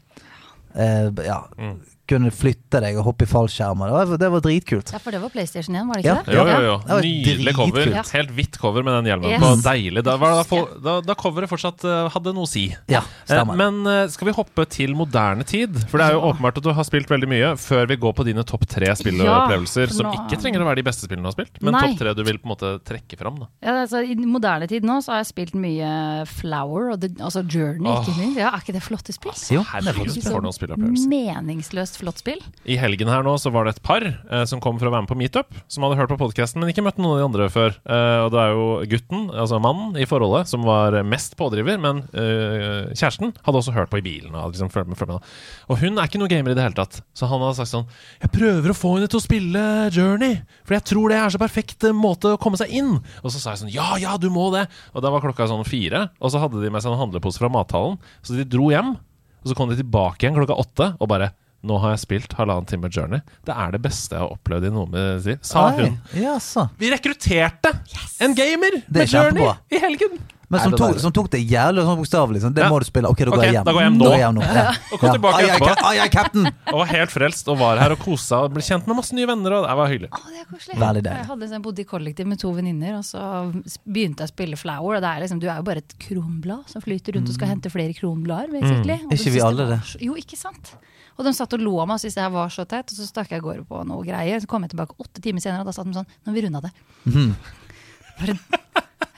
eh, 0.75 1.11
Ja, 1.27 1.43
Mm. 1.59 1.81
Kunne 2.07 2.31
flytte 2.35 2.81
deg 2.83 2.97
og 3.01 3.05
hoppe 3.11 3.27
i 3.27 3.31
fallskjermer. 3.31 3.91
Det 3.91 3.97
var, 4.13 4.19
det 4.23 4.31
var 4.37 4.43
dritkult. 4.45 4.93
Ja, 4.95 5.01
for 5.03 5.11
det 5.17 5.21
var 5.23 5.33
PlayStation 5.35 5.75
1, 5.77 5.87
var 5.89 5.95
det 6.01 6.05
Ja. 6.07 6.15
ikke 6.21 6.31
det? 6.31 6.37
Jo, 6.37 6.45
jo, 6.47 6.61
jo. 6.67 6.77
Var 6.87 7.03
Nydelig 7.07 7.55
cover. 7.57 7.91
Ja. 7.97 8.03
Helt 8.13 8.31
hvitt 8.37 8.59
cover 8.63 8.83
med 8.87 8.95
den 9.01 9.11
hjelmen 9.11 9.31
Yes. 9.31 9.41
Var 9.43 9.57
Deilig. 9.67 10.05
Da, 10.07 10.17
var 10.17 10.37
det, 10.39 10.47
da, 10.51 10.81
da, 10.87 10.95
da 11.11 11.15
coveret 11.19 11.51
fortsatt 11.51 11.85
eh, 11.85 12.09
hadde 12.15 12.33
noe 12.37 12.47
å 12.47 12.51
si. 12.51 12.67
Ja, 12.93 13.03
Eh, 13.27 13.35
stemmer. 13.35 13.57
Men 13.59 13.81
eh, 13.91 14.07
skal 14.13 14.29
vi 14.29 14.33
hoppe 14.37 14.67
til 14.71 14.95
moderne 14.95 15.43
tid? 15.47 15.75
For 15.91 15.99
det 15.99 16.07
er 16.07 16.13
jo 16.15 16.21
åpenbart 16.31 16.59
at 16.61 16.63
du 16.65 16.71
har 16.73 16.85
spilt 16.87 17.11
veldig 17.11 17.29
mye, 17.31 17.49
før 17.59 17.87
vi 17.91 17.97
går 17.97 18.13
på 18.15 18.25
dine 18.29 18.45
topp 18.47 18.67
tre 18.71 18.87
spilleopplevelser, 18.95 19.89
Ja, 19.91 19.95
som 19.97 20.13
ikke 20.15 20.39
trenger 20.41 20.63
å 20.63 20.69
være 20.69 20.81
de 20.83 20.87
beste 20.87 21.07
spillene 21.09 21.27
du 21.27 21.31
har 21.33 21.37
spilt, 21.37 21.59
men 21.63 21.75
topp 21.75 21.99
tre 21.99 22.15
du 22.15 22.23
vil 22.23 22.39
på 22.39 22.47
en 22.47 22.53
måte 22.55 22.71
trekke 22.87 23.19
fram. 23.19 23.41
Da. 23.43 23.49
Ja, 23.67 23.75
altså, 23.83 24.03
I 24.07 24.15
moderne 24.23 24.69
tid 24.71 24.87
nå 24.87 25.01
så 25.03 25.17
har 25.17 25.25
jeg 25.25 25.31
spilt 25.33 25.55
mye 25.59 25.91
Flower, 26.31 26.93
og 26.95 27.01
the, 27.03 27.11
altså 27.19 27.43
Journey, 27.43 27.91
ikke 27.91 28.15
Åh. 28.15 28.21
minst. 28.21 28.39
Ja, 28.41 28.53
er 28.55 28.63
ikke 28.63 28.77
det 28.77 28.85
flotte 28.87 29.13
spill? 29.17 29.35
Jo, 29.51 29.61
er 29.67 29.83
Herregud, 29.83 30.23
for 30.23 30.45
noen 30.45 30.55
spilleopplevelser. 30.57 31.11
Meningsløst 31.11 31.96
flott 31.97 32.21
spill. 32.23 32.41
I 32.69 32.79
helgen 32.81 33.11
her 33.11 33.25
nå 33.27 33.35
så 33.41 33.51
var 33.55 33.67
det 33.67 33.77
et 33.77 33.83
par 33.87 34.05
eh, 34.07 34.45
som 34.49 34.61
kom 34.63 34.79
for 34.81 34.89
å 34.89 34.93
være 34.95 35.07
med 35.07 35.11
på 35.11 35.19
Meetup, 35.19 35.57
som 35.73 35.87
hadde 35.87 35.99
hørt 36.01 36.13
på 36.13 36.19
podkasten, 36.21 36.63
men 36.63 36.73
ikke 36.73 36.85
møtt 36.87 37.01
noen 37.01 37.17
av 37.17 37.21
de 37.21 37.27
andre 37.27 37.49
før. 37.53 37.77
Eh, 37.85 38.19
og 38.25 38.31
det 38.35 38.43
er 38.43 38.55
jo 38.55 38.67
gutten, 38.93 39.27
altså 39.33 39.61
mannen 39.63 39.97
i 40.01 40.09
forholdet, 40.09 40.51
som 40.51 40.67
var 40.67 40.97
mest 41.09 41.37
pådriver, 41.41 41.81
men 41.83 42.05
eh, 42.13 42.93
kjæresten 42.93 43.35
hadde 43.47 43.63
også 43.63 43.75
hørt 43.77 43.93
på 43.93 44.01
i 44.01 44.05
bilen. 44.07 44.35
Og, 44.35 44.53
liksom 44.55 44.73
følt 44.73 44.91
med, 44.91 44.99
følt 45.01 45.15
med. 45.15 45.33
og 45.71 45.81
hun 45.83 45.97
er 45.97 46.11
ikke 46.11 46.21
noe 46.23 46.33
gamer 46.33 46.53
i 46.53 46.59
det 46.59 46.67
hele 46.67 46.79
tatt, 46.79 47.01
så 47.17 47.31
han 47.31 47.43
hadde 47.43 47.59
sagt 47.61 47.73
sånn 47.73 47.89
Jeg 48.23 48.33
prøver 48.35 48.73
å 48.73 48.77
få 48.77 48.97
henne 48.97 49.11
til 49.11 49.21
å 49.21 49.25
spille 49.25 49.65
Journey, 49.95 50.39
for 50.67 50.77
jeg 50.79 50.87
tror 50.93 51.13
det 51.13 51.21
er 51.21 51.35
så 51.35 51.43
perfekt 51.43 51.87
eh, 51.89 51.97
måte 51.97 52.35
å 52.35 52.41
komme 52.41 52.61
seg 52.61 52.73
inn. 52.77 52.97
Og 53.23 53.33
så 53.33 53.41
sa 53.41 53.55
jeg 53.55 53.65
sånn 53.65 53.75
Ja, 53.75 53.95
ja, 54.03 54.17
du 54.21 54.29
må 54.33 54.49
det. 54.55 54.67
Og 54.95 55.05
da 55.05 55.13
var 55.13 55.25
klokka 55.25 55.49
sånn 55.51 55.67
fire, 55.69 56.09
og 56.21 56.33
så 56.33 56.43
hadde 56.43 56.63
de 56.63 56.73
med 56.73 56.85
seg 56.85 56.95
en 56.95 57.03
handlepose 57.05 57.41
fra 57.43 57.53
mathallen, 57.53 58.01
så 58.23 58.37
de 58.37 58.47
dro 58.49 58.71
hjem. 58.73 58.97
Og 59.47 59.51
så 59.53 59.55
kom 59.55 59.71
de 59.71 59.79
tilbake 59.79 60.25
igjen 60.25 60.35
klokka 60.35 60.59
åtte 60.59 60.89
og 60.99 61.11
bare 61.11 61.31
nå 61.65 61.81
har 61.81 61.91
jeg 61.97 62.01
spilt 62.05 62.33
halvannen 62.39 62.67
time 62.67 62.89
Journey. 62.93 63.21
Det 63.45 63.55
er 63.57 63.71
det 63.73 63.83
beste 63.83 64.13
jeg 64.15 64.21
har 64.21 64.31
opplevd 64.37 64.67
i 64.67 64.71
noe 64.71 64.87
med 64.87 65.23
sitt, 65.23 65.45
sa 65.45 65.69
Oi, 65.73 65.83
hun. 65.89 65.99
Ja. 66.15 66.39
Vi 66.79 66.91
rekrutterte 66.91 67.73
en 68.21 68.35
gamer 68.35 68.77
er 68.79 68.83
med 68.89 69.09
Journey 69.09 69.43
kjempebra. 69.43 69.59
i 69.71 69.79
helgen! 69.79 70.19
Men 70.49 70.61
som 70.63 70.71
Nei, 70.71 70.77
det 70.77 70.79
tok, 70.79 70.93
der. 70.95 71.01
som 71.03 71.11
tok 71.13 71.29
det 71.33 71.41
jævlig 71.51 71.83
sånn 71.83 71.97
bokstavelig. 71.99 72.41
Sånn, 72.45 72.53
det 72.55 72.63
Ja. 72.63 72.69
må 72.71 72.79
du 72.79 72.85
spille. 72.87 73.09
Ok, 73.11 73.19
da 73.19 73.25
går 73.33 73.39
Ok, 73.39 73.43
jeg 73.43 73.53
hjem. 73.57 73.65
da 73.67 73.73
går 73.73 73.81
jeg 73.83 73.91
hjem 73.91 73.97
nå. 73.99 74.11
Jeg 74.13 74.21
hjem 74.23 74.35
nå. 74.37 74.43
Ja. 74.55 74.71
Og 74.93 75.01
kom 75.01 75.11
tilbake 75.11 75.35
Ai, 75.35 75.43
ai, 75.43 75.49
etterpå. 75.57 75.87
ai, 75.91 75.99
ai, 75.99 76.09
captain! 76.09 76.47
Og 76.73 76.79
var 76.79 76.87
helt 76.87 77.11
frelst 77.11 77.49
og 77.51 77.59
var 77.59 77.79
her 77.83 77.91
og 77.91 77.99
kosa 77.99 78.39
og 78.47 78.53
ble 78.55 78.63
kjent 78.63 78.87
med 78.87 78.95
masse 78.95 79.11
nye 79.19 79.27
venner. 79.27 79.57
Og 79.59 79.67
det 79.67 79.75
var 79.77 79.91
hyggelig. 79.91 80.11
Å, 80.15 80.21
det 80.31 80.39
er 80.39 80.47
koselig. 80.53 80.79
Veldig 80.79 81.03
deilig. 81.03 81.19
Jeg 81.19 81.27
hadde 81.33 81.49
sånn, 81.51 81.63
bodde 81.67 81.83
i 81.83 81.85
kollektiv 81.91 82.27
med 82.31 82.39
to 82.39 82.53
venninner, 82.55 82.95
og 82.95 83.03
så 83.03 83.19
begynte 83.91 84.23
jeg 84.23 84.31
å 84.31 84.35
spille 84.37 84.57
Flower. 84.63 84.95
Og 84.95 85.03
det 85.03 85.11
er 85.11 85.21
liksom, 85.27 85.41
du 85.43 85.49
er 85.51 85.57
jo 85.59 85.67
bare 85.67 85.83
et 85.83 85.99
kronblad 85.99 86.71
som 86.71 86.81
flyter 86.87 87.19
rundt 87.19 87.29
og 87.29 87.35
skal 87.35 87.49
hente 87.51 87.69
flere 87.75 87.93
kronblader. 87.99 88.53
basically. 88.55 89.01
Og 89.03 89.11
Mm. 89.11 89.19
Ikke 89.19 89.33
vi 89.35 89.41
alle 89.43 89.67
var 89.67 89.75
det? 89.75 89.83
så- 89.83 89.99
Jo, 90.01 90.15
ikke 90.15 90.39
sant? 90.39 90.77
Og 91.17 91.25
de 91.25 91.33
satt 91.33 91.53
og 91.57 91.61
lo 91.65 91.79
av 91.81 91.89
meg 91.89 91.97
og 91.97 92.01
syntes 92.05 92.15
det 92.19 92.25
her 92.27 92.35
var 92.35 92.51
så 92.53 92.67
teit, 92.69 92.91
og 92.93 92.97
så 92.99 93.07
stakk 93.09 93.31
jeg 93.33 93.41
av 93.41 93.47
gårde 93.47 93.65
på 93.69 93.83
noe 93.89 94.05
greier. 94.05 94.41
Så 94.43 94.47
kom 94.51 94.63
jeg 94.67 94.75
tilbake 94.75 94.97
åtte 95.01 95.23
timer 95.25 95.41
senere, 95.45 95.65
og 95.65 95.71
da 95.71 95.73
satt 95.77 95.89
de 95.89 95.97
sånn 95.97 96.07
Nå 96.09 96.33
har 96.33 96.37
vi 96.37 96.45
runda 96.47 96.61
det. 96.67 96.73
Mm. 97.09 97.33
Bare, 98.17 98.35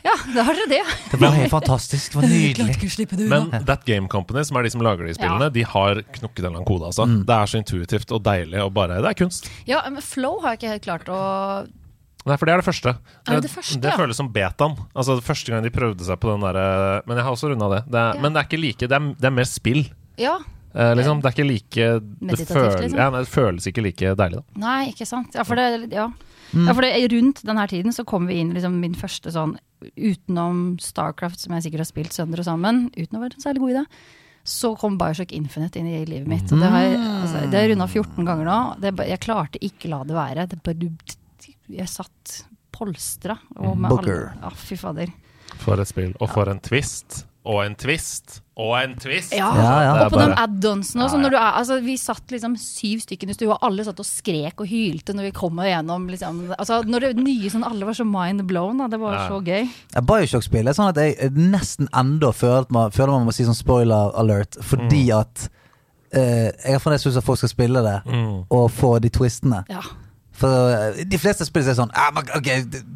ja, 0.06 0.14
da 0.34 0.44
har 0.46 0.56
dere 0.58 0.68
det. 0.70 0.82
Det 1.12 1.18
var 1.20 1.34
helt 1.36 1.50
fantastisk. 1.52 2.12
Det 2.14 2.20
var 2.20 2.28
nydelig. 2.30 3.08
det 3.10 3.28
Men 3.30 3.50
That 3.66 3.84
Game 3.84 4.08
Company, 4.08 4.44
som 4.46 4.56
er 4.58 4.62
de 4.66 4.70
som 4.74 4.84
lager 4.84 5.06
de 5.06 5.14
spillene, 5.14 5.48
Ja. 5.50 5.54
de 5.58 5.62
har 5.62 6.02
knukket 6.02 6.38
en 6.38 6.46
eller 6.46 6.56
annen 6.60 6.68
kode. 6.70 6.86
Altså. 6.86 7.06
Det 7.26 7.34
er 7.34 7.46
så 7.50 7.58
intuitivt 7.62 8.12
og 8.14 8.22
deilig 8.22 8.62
og 8.62 8.72
bare 8.74 9.00
Det 9.02 9.10
er 9.10 9.18
kunst. 9.18 9.50
Ja, 9.66 9.82
men 9.90 10.02
Flow 10.02 10.40
har 10.40 10.54
jeg 10.56 10.58
ikke 10.62 10.72
helt 10.76 10.86
klart 10.86 11.08
å 11.12 11.68
Nei, 12.26 12.36
for 12.36 12.44
det 12.44 12.52
er 12.52 12.60
det 12.60 12.66
første. 12.66 12.88
Er 13.28 13.38
det 13.38 13.42
det 13.46 13.50
første, 13.50 13.80
det 13.80 13.88
ja? 13.92 13.96
føles 13.96 14.16
som 14.18 14.28
betaen. 14.32 14.74
Altså 14.94 15.14
Første 15.24 15.48
gang 15.52 15.62
de 15.64 15.70
prøvde 15.72 16.04
seg 16.04 16.18
på 16.20 16.28
den 16.28 16.42
derre 16.44 17.00
Men 17.06 17.16
jeg 17.16 17.24
har 17.24 17.32
også 17.32 17.48
runda 17.52 17.68
det. 17.72 17.82
det 17.88 17.98
er, 18.00 18.14
Ja. 18.14 18.20
Men 18.20 18.32
det 18.34 18.40
er 18.42 18.48
ikke 18.48 18.60
like 18.60 18.88
Det 18.88 18.92
er, 18.92 19.14
det 19.14 19.24
er 19.24 19.30
mer 19.30 19.44
spill. 19.48 19.84
Ja. 20.18 20.38
Eh, 20.74 20.94
liksom, 20.98 21.20
det 21.22 21.30
er 21.30 21.34
ikke 21.36 21.48
like 21.48 21.86
Det, 22.20 22.46
føl, 22.48 22.80
liksom? 22.82 22.98
ja, 22.98 23.10
nei, 23.10 23.20
det 23.24 23.28
føles 23.32 23.66
ikke 23.70 23.82
like 23.82 24.14
deilig, 24.20 24.40
da. 24.42 24.60
Nei, 24.66 24.90
ikke 24.92 25.06
sant. 25.08 25.34
Ja, 25.34 25.42
for 25.48 25.56
det, 25.56 25.88
ja. 25.92 26.08
Ja, 26.54 26.72
for 26.72 26.80
det, 26.80 26.92
rundt 27.12 27.42
denne 27.44 27.66
tiden 27.68 27.92
så 27.92 28.04
kom 28.08 28.26
vi 28.26 28.38
inn 28.40 28.54
liksom 28.54 28.78
min 28.80 28.94
første 28.96 29.28
sånn 29.34 29.56
Utenom 29.96 30.78
Starcraft, 30.80 31.38
som 31.40 31.52
jeg 31.54 31.66
sikkert 31.68 31.84
har 31.84 31.88
spilt 31.90 32.12
sønder 32.16 32.40
og 32.42 32.46
sammen, 32.48 32.80
uten 32.96 33.18
å 33.18 33.20
være 33.22 33.38
særlig 33.42 33.60
god 33.62 33.70
i 33.70 33.76
det, 33.78 33.84
så 34.48 34.70
kom 34.80 34.96
Bioshock 34.98 35.32
Infinite 35.36 35.78
inn 35.78 35.86
i 35.90 36.04
livet 36.08 36.26
mitt. 36.30 36.50
Og 36.52 36.58
det 36.62 36.70
har 36.72 36.82
jeg, 36.86 36.98
altså, 36.98 37.42
har 37.52 37.68
runda 37.68 37.86
14 37.86 38.24
ganger 38.28 38.48
nå. 38.48 38.58
Det, 38.80 38.92
jeg 39.10 39.20
klarte 39.20 39.60
ikke 39.60 39.90
la 39.92 40.00
det 40.08 40.16
være. 40.16 40.46
Det 40.48 40.60
bare, 40.64 40.88
jeg 41.68 41.88
satt 41.92 42.38
polstra. 42.72 43.36
Og 43.58 43.76
med 43.76 43.90
Booker. 43.92 44.32
alle- 44.32 44.42
Ja, 44.42 44.50
fy 44.56 44.76
fader. 44.80 45.12
For 45.58 45.80
et 45.80 45.88
spill. 45.88 46.14
Og 46.20 46.30
for 46.32 46.48
en 46.48 46.60
twist. 46.60 47.24
Og 47.44 47.64
en 47.64 47.74
twist. 47.76 48.40
Og 48.58 48.72
en 48.82 48.94
twist! 48.98 49.30
Ja, 49.32 49.52
Ja, 49.54 49.74
ja. 49.84 49.90
Og 50.06 50.10
på 50.12 50.18
de 50.18 50.24
bare- 50.32 50.42
add-onsene. 50.48 51.04
Ja, 51.04 51.12
ja. 51.14 51.18
Når 51.22 51.30
du 51.30 51.36
er, 51.36 51.52
altså, 51.60 51.76
vi 51.84 51.96
satt 51.96 52.26
liksom 52.34 52.56
syv 52.58 52.98
stykker 53.04 53.30
i 53.30 53.34
stua, 53.36 53.52
og 53.54 53.58
alle 53.68 53.84
satt 53.86 54.00
og 54.02 54.06
skrek 54.08 54.58
og 54.58 54.66
hylte 54.66 55.14
når 55.14 55.28
vi 55.28 55.30
kom 55.36 55.60
igjennom. 55.62 56.08
Liksom, 56.10 56.40
altså, 56.58 56.80
når 56.84 57.00
det 57.00 57.16
nye 57.22 57.48
sånn, 57.54 57.62
Alle 57.64 57.86
var 57.86 57.94
så 57.94 58.04
mind 58.04 58.42
blown. 58.48 58.78
Da. 58.78 58.88
Det 58.88 58.98
var 58.98 59.14
Ja. 59.14 59.28
så 59.28 59.38
gøy. 59.44 59.68
Ja, 59.94 60.00
Bioshock-spill 60.00 60.66
er 60.68 60.72
sånn 60.74 60.88
at 60.88 60.96
jeg 60.96 61.30
nesten 61.36 61.86
enda 61.94 62.32
føler 62.32 62.62
at 62.62 62.70
man, 62.72 62.90
føler 62.90 63.12
man 63.14 63.26
må 63.26 63.32
si 63.32 63.44
sånn 63.44 63.54
spoiler 63.54 64.10
alert, 64.18 64.56
fordi 64.60 65.10
at 65.14 65.48
uh, 66.14 66.18
jeg 66.18 66.72
har 66.72 66.80
fremdeles 66.80 67.04
lyst 67.06 67.14
til 67.14 67.18
at 67.18 67.24
folk 67.24 67.38
skal 67.38 67.48
spille 67.50 67.82
det, 67.84 68.02
Mm. 68.10 68.44
og 68.50 68.70
få 68.72 68.98
de 69.00 69.08
twistene. 69.10 69.64
Ja. 69.70 69.82
For 70.38 70.70
eh, 70.70 71.00
de 71.10 71.18
fleste 71.18 71.46
spill 71.48 71.66
er 71.66 71.74
sånn 71.78 71.90
ah, 71.98 72.10
men, 72.14 72.28
Ok, 72.38 72.46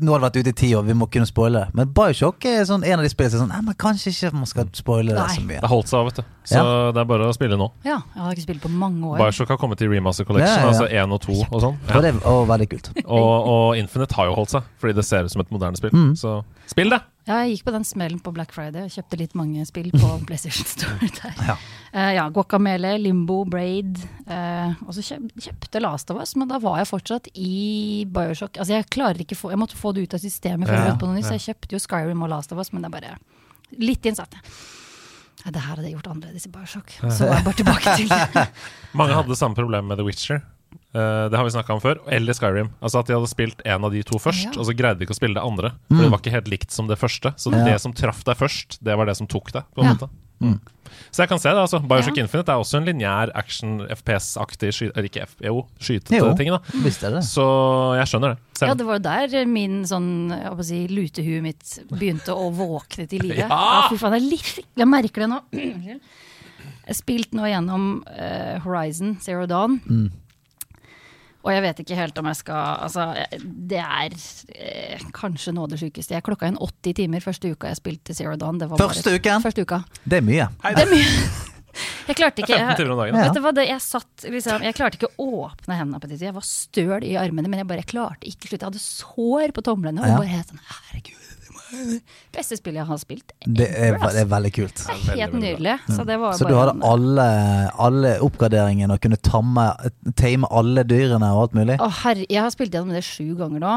nå 0.03 0.14
har 0.14 0.22
det 0.22 0.26
vært 0.28 0.38
ute 0.43 0.53
i 0.53 0.59
ti 0.62 0.70
år, 0.78 0.84
vi 0.86 0.95
må 0.99 1.09
kunne 1.11 1.26
spoile 1.28 1.64
det. 1.64 1.76
Men 1.78 1.90
Bioshock 1.97 2.47
er 2.49 2.62
sånn, 2.68 2.84
en 2.86 3.01
av 3.01 3.07
de 3.07 3.11
spillene 3.11 3.34
som 3.34 3.40
er 3.40 3.45
sånn 3.49 3.55
ah, 3.59 3.64
men 3.66 3.78
Kanskje 3.82 4.12
ikke 4.14 4.32
man 4.36 4.51
skal 4.51 4.70
spoile 4.78 5.16
det 5.16 5.26
så 5.34 5.45
mye. 5.45 5.59
Det 5.59 5.66
har 5.66 5.74
holdt 5.74 5.90
seg 5.90 5.99
av, 6.01 6.11
vet 6.11 6.20
du. 6.22 6.30
Så 6.53 6.62
det 6.95 7.03
er 7.03 7.09
bare 7.12 7.30
å 7.30 7.34
spille 7.36 7.59
nå. 7.59 7.70
ja. 7.86 8.01
Jeg 8.12 8.22
har 8.22 8.36
ikke 8.36 8.47
spilt 8.47 8.62
på 8.64 8.70
mange 8.70 9.12
år. 9.12 9.18
Bioshock 9.22 9.51
har 9.55 9.59
kommet 9.61 9.80
til 9.82 9.90
Remaster 9.90 10.26
Collection, 10.28 10.53
Ja, 10.53 10.61
ja, 10.61 10.68
ja. 10.68 10.72
altså 10.72 10.86
1 10.86 11.16
og 11.16 11.22
2 11.26 11.38
og 11.49 11.64
sånn. 11.66 11.80
Og 11.93 12.07
det 12.07 12.12
var 12.22 12.47
veldig 12.53 12.68
kult. 12.70 12.93
Og, 13.03 13.32
og 13.55 13.66
Infinite 13.80 14.18
har 14.18 14.30
jo 14.30 14.36
holdt 14.38 14.55
seg, 14.57 14.70
fordi 14.82 14.99
det 14.99 15.07
ser 15.09 15.26
ut 15.26 15.34
som 15.34 15.43
et 15.45 15.55
moderne 15.55 15.78
spill. 15.78 15.95
Mm. 15.95 16.12
Så 16.18 16.40
spill 16.70 16.95
det! 16.95 17.03
Ja, 17.23 17.37
jeg 17.45 17.53
gikk 17.55 17.68
på 17.68 17.73
den 17.77 17.85
smellen 17.87 18.18
på 18.18 18.33
Black 18.35 18.51
Friday 18.55 18.89
og 18.89 18.91
kjøpte 18.91 19.18
litt 19.20 19.37
mange 19.39 19.62
spill 19.68 19.93
på 19.95 20.09
PlayStation 20.27 20.66
Store. 20.66 21.11
Der. 21.20 21.37
Ja. 21.47 21.55
uh, 21.95 22.11
ja, 22.16 22.25
Guacamele, 22.35 22.97
Limbo, 22.99 23.45
Braid. 23.47 24.01
Uh, 24.27 24.75
og 24.89 24.97
så 24.97 25.05
kjøp, 25.07 25.29
kjøpte 25.47 25.83
Last 25.85 26.11
of 26.11 26.18
Us, 26.18 26.35
men 26.39 26.51
da 26.51 26.59
var 26.62 26.81
jeg 26.83 26.91
fortsatt 26.91 27.31
i 27.39 28.03
Bioshock. 28.11 28.59
Altså, 28.59 28.75
jeg 28.81 28.91
klarer 28.91 29.23
ikke 29.23 29.39
få, 29.39 29.53
jeg 29.55 29.62
måtte 29.62 29.79
få 29.79 29.95
det 29.95 30.09
ut 30.09 30.18
av 30.18 30.23
systemet 30.25 30.66
jeg 30.66 30.75
Ja, 30.75 30.83
begynte 30.89 31.03
på 31.05 31.11
noe 31.11 31.20
nytt, 31.20 31.31
så 31.31 31.39
jeg 31.39 31.47
kjøpte 31.47 31.77
jo 31.79 31.83
Skyrim 31.87 32.27
og 32.27 32.33
Last 32.35 32.55
of 32.55 32.62
Us, 32.62 32.73
men 32.75 32.83
det 32.83 32.91
er 32.91 32.97
bare 32.99 33.14
litt 33.83 34.11
innsatt. 34.11 34.35
Ja, 35.45 35.51
det 35.51 35.62
her 35.62 35.73
hadde 35.73 35.87
jeg 35.87 35.97
gjort 35.97 36.11
annerledes 36.12 36.47
i 36.47 36.51
Bioshock. 36.55 36.91
Så 37.07 37.27
var 37.27 37.39
jeg 37.39 37.47
bare 37.47 37.59
tilbake 37.62 37.95
til 37.99 38.11
det. 38.35 38.49
Mange 38.99 39.14
hadde 39.16 39.39
samme 39.39 39.59
problem 39.59 39.89
med 39.91 39.99
The 39.99 40.07
Witcher. 40.07 40.43
Eh, 40.95 41.28
det 41.32 41.38
har 41.38 41.45
vi 41.45 41.51
snakka 41.55 41.72
om 41.72 41.80
før. 41.80 42.01
Eller 42.12 42.34
Skyrim. 42.36 42.68
Altså 42.82 43.01
At 43.01 43.07
de 43.09 43.14
hadde 43.16 43.30
spilt 43.30 43.62
en 43.64 43.84
av 43.84 43.93
de 43.93 44.03
to 44.03 44.18
først, 44.18 44.53
Ja. 44.53 44.61
og 44.61 44.66
så 44.68 44.74
greide 44.76 44.99
de 44.99 45.07
ikke 45.07 45.14
å 45.16 45.20
spille 45.20 45.34
det 45.34 45.43
andre. 45.43 45.72
For 45.88 46.03
det 46.03 46.11
var 46.12 46.18
ikke 46.20 46.34
helt 46.36 46.49
likt 46.53 46.70
som 46.70 46.86
det 46.86 46.99
første. 46.99 47.32
Så 47.36 47.51
Ja. 47.53 47.64
det 47.64 47.80
som 47.80 47.93
traff 47.93 48.24
deg 48.24 48.36
først, 48.36 48.78
det 48.82 48.97
var 48.97 49.07
det 49.07 49.16
som 49.16 49.26
tok 49.26 49.53
deg. 49.53 49.64
På 49.74 49.82
en 49.82 49.84
Ja. 49.88 49.95
måte 49.95 50.11
mm. 50.43 50.61
Så 51.11 51.22
jeg 51.22 51.28
kan 51.30 51.38
se 51.38 51.49
det. 51.49 51.57
altså 51.57 51.80
Bioshock 51.80 52.16
Ja. 52.16 52.22
Infinite 52.24 52.49
er 52.53 52.61
også 52.61 52.76
en 52.76 52.84
lineær 52.84 53.30
action 53.34 53.80
FPS-aktig 53.88 54.72
sky 54.74 54.90
eller 54.95 55.09
ikke 55.09 55.22
F 55.22 55.36
jo, 55.40 55.66
skytete-ting. 55.80 56.49
da 56.51 56.59
Visst 56.84 57.01
det. 57.01 57.22
Så 57.24 57.97
jeg 57.97 58.07
skjønner 58.07 58.36
det. 58.36 58.38
Ja, 58.61 58.74
det 58.74 58.84
var 58.86 58.99
jo 58.99 59.03
der 59.30 59.47
min 59.47 59.82
sånn, 59.84 60.28
jeg 60.28 60.53
å 60.53 60.62
si, 60.64 60.86
lutehuet 60.88 61.43
mitt 61.43 61.78
begynte 61.90 62.28
å 62.36 62.53
våkne 62.55 63.09
til 63.09 63.20
live. 63.20 63.49
Ja! 63.49 63.88
Fy 63.88 63.97
faen, 63.97 64.12
er 64.14 64.20
litt, 64.20 64.59
jeg 64.76 64.86
merker 64.86 65.24
det 65.24 65.30
nå. 65.30 65.40
Jeg 66.82 66.97
har 66.97 66.99
spilt 66.99 67.30
nå 67.32 67.43
gjennom 67.47 68.03
uh, 68.11 68.59
Horizon 68.64 69.16
Zero 69.22 69.47
Dawn. 69.47 69.80
Mm. 69.88 70.11
Og 71.43 71.51
jeg 71.51 71.62
vet 71.64 71.80
ikke 71.82 71.97
helt 71.99 72.18
om 72.22 72.28
jeg 72.30 72.38
skal 72.38 72.82
Altså, 72.86 73.07
det 73.43 73.80
er 73.82 74.14
eh, 74.55 75.07
kanskje 75.16 75.55
noe 75.57 75.66
av 75.66 75.72
det 75.74 75.80
sjukeste. 75.82 76.14
Jeg 76.14 76.22
klokka 76.26 76.47
inn 76.53 76.59
80 76.62 76.95
timer 77.01 77.24
første 77.24 77.51
uka 77.51 77.72
jeg 77.72 77.80
spilte 77.80 78.14
Zero 78.14 78.36
Dawn. 78.38 78.59
Det 78.62 78.68
var 78.70 78.78
bare- 78.78 78.93
Første 78.95 79.16
uken? 79.18 79.43
Første 79.43 79.64
uka. 79.66 79.80
Det 80.07 80.20
er 80.20 80.26
mye. 80.28 80.47
Det 80.62 80.84
er 80.86 80.93
mye. 80.93 81.09
Jeg 82.07 82.16
klarte 82.18 82.43
ikke 82.45 82.53
15 82.59 82.76
timer 82.76 82.93
om 82.93 82.99
dagen. 83.01 83.16
Ja. 83.16 83.24
Vet 83.30 83.36
du 83.38 83.40
hva, 83.40 83.53
det, 83.57 83.62
jeg 83.70 83.80
satt 83.80 84.24
liksom 84.28 84.62
Jeg 84.66 84.74
klarte 84.76 84.99
ikke 84.99 85.09
å 85.16 85.28
åpne 85.49 85.78
hendene 85.78 86.01
på 86.03 86.11
det. 86.11 86.20
Jeg 86.20 86.34
var 86.36 86.45
støl 86.45 87.07
i 87.09 87.14
armene, 87.16 87.49
men 87.49 87.62
jeg 87.62 87.68
bare 87.70 87.86
klarte 87.88 88.28
ikke 88.28 88.51
slutte. 88.51 88.61
Jeg 88.66 88.70
hadde 88.70 88.82
sår 88.84 89.55
på 89.57 89.64
tomlene. 89.64 90.03
Og 90.05 90.18
bare 90.20 90.28
helt 90.34 90.53
sånn 90.53 90.61
Herregud. 90.68 91.32
Beste 92.37 92.57
spillet 92.59 92.81
jeg 92.83 92.87
har 92.89 92.99
spilt. 93.01 93.33
Det 93.47 93.66
er, 93.68 93.97
det 93.99 94.20
er 94.23 94.29
veldig 94.31 94.53
kult. 94.55 94.83
Det 94.83 94.93
er 94.93 94.99
helt 94.99 95.33
veldig 95.35 95.41
nydelig. 95.43 95.77
nydelig. 95.79 95.97
Så 95.97 96.07
det 96.09 96.18
var 96.20 96.33
Så 96.39 96.45
bare 96.47 96.53
du 96.53 96.59
hadde 96.61 96.75
en- 96.77 96.83
alle, 96.93 97.27
alle 97.87 98.12
oppgraderingene 98.27 98.97
og 98.97 99.01
kunne 99.05 99.18
tamme, 99.23 99.66
tame 100.18 100.51
alle 100.51 100.85
dyrene 100.89 101.31
og 101.35 101.43
alt 101.47 101.57
mulig? 101.59 101.79
Å, 101.81 101.89
herre, 102.03 102.27
jeg 102.29 102.43
har 102.43 102.51
spilt 102.55 102.73
gjennom 102.77 102.93
det 102.97 103.05
sju 103.07 103.35
ganger 103.39 103.62
nå, 103.64 103.75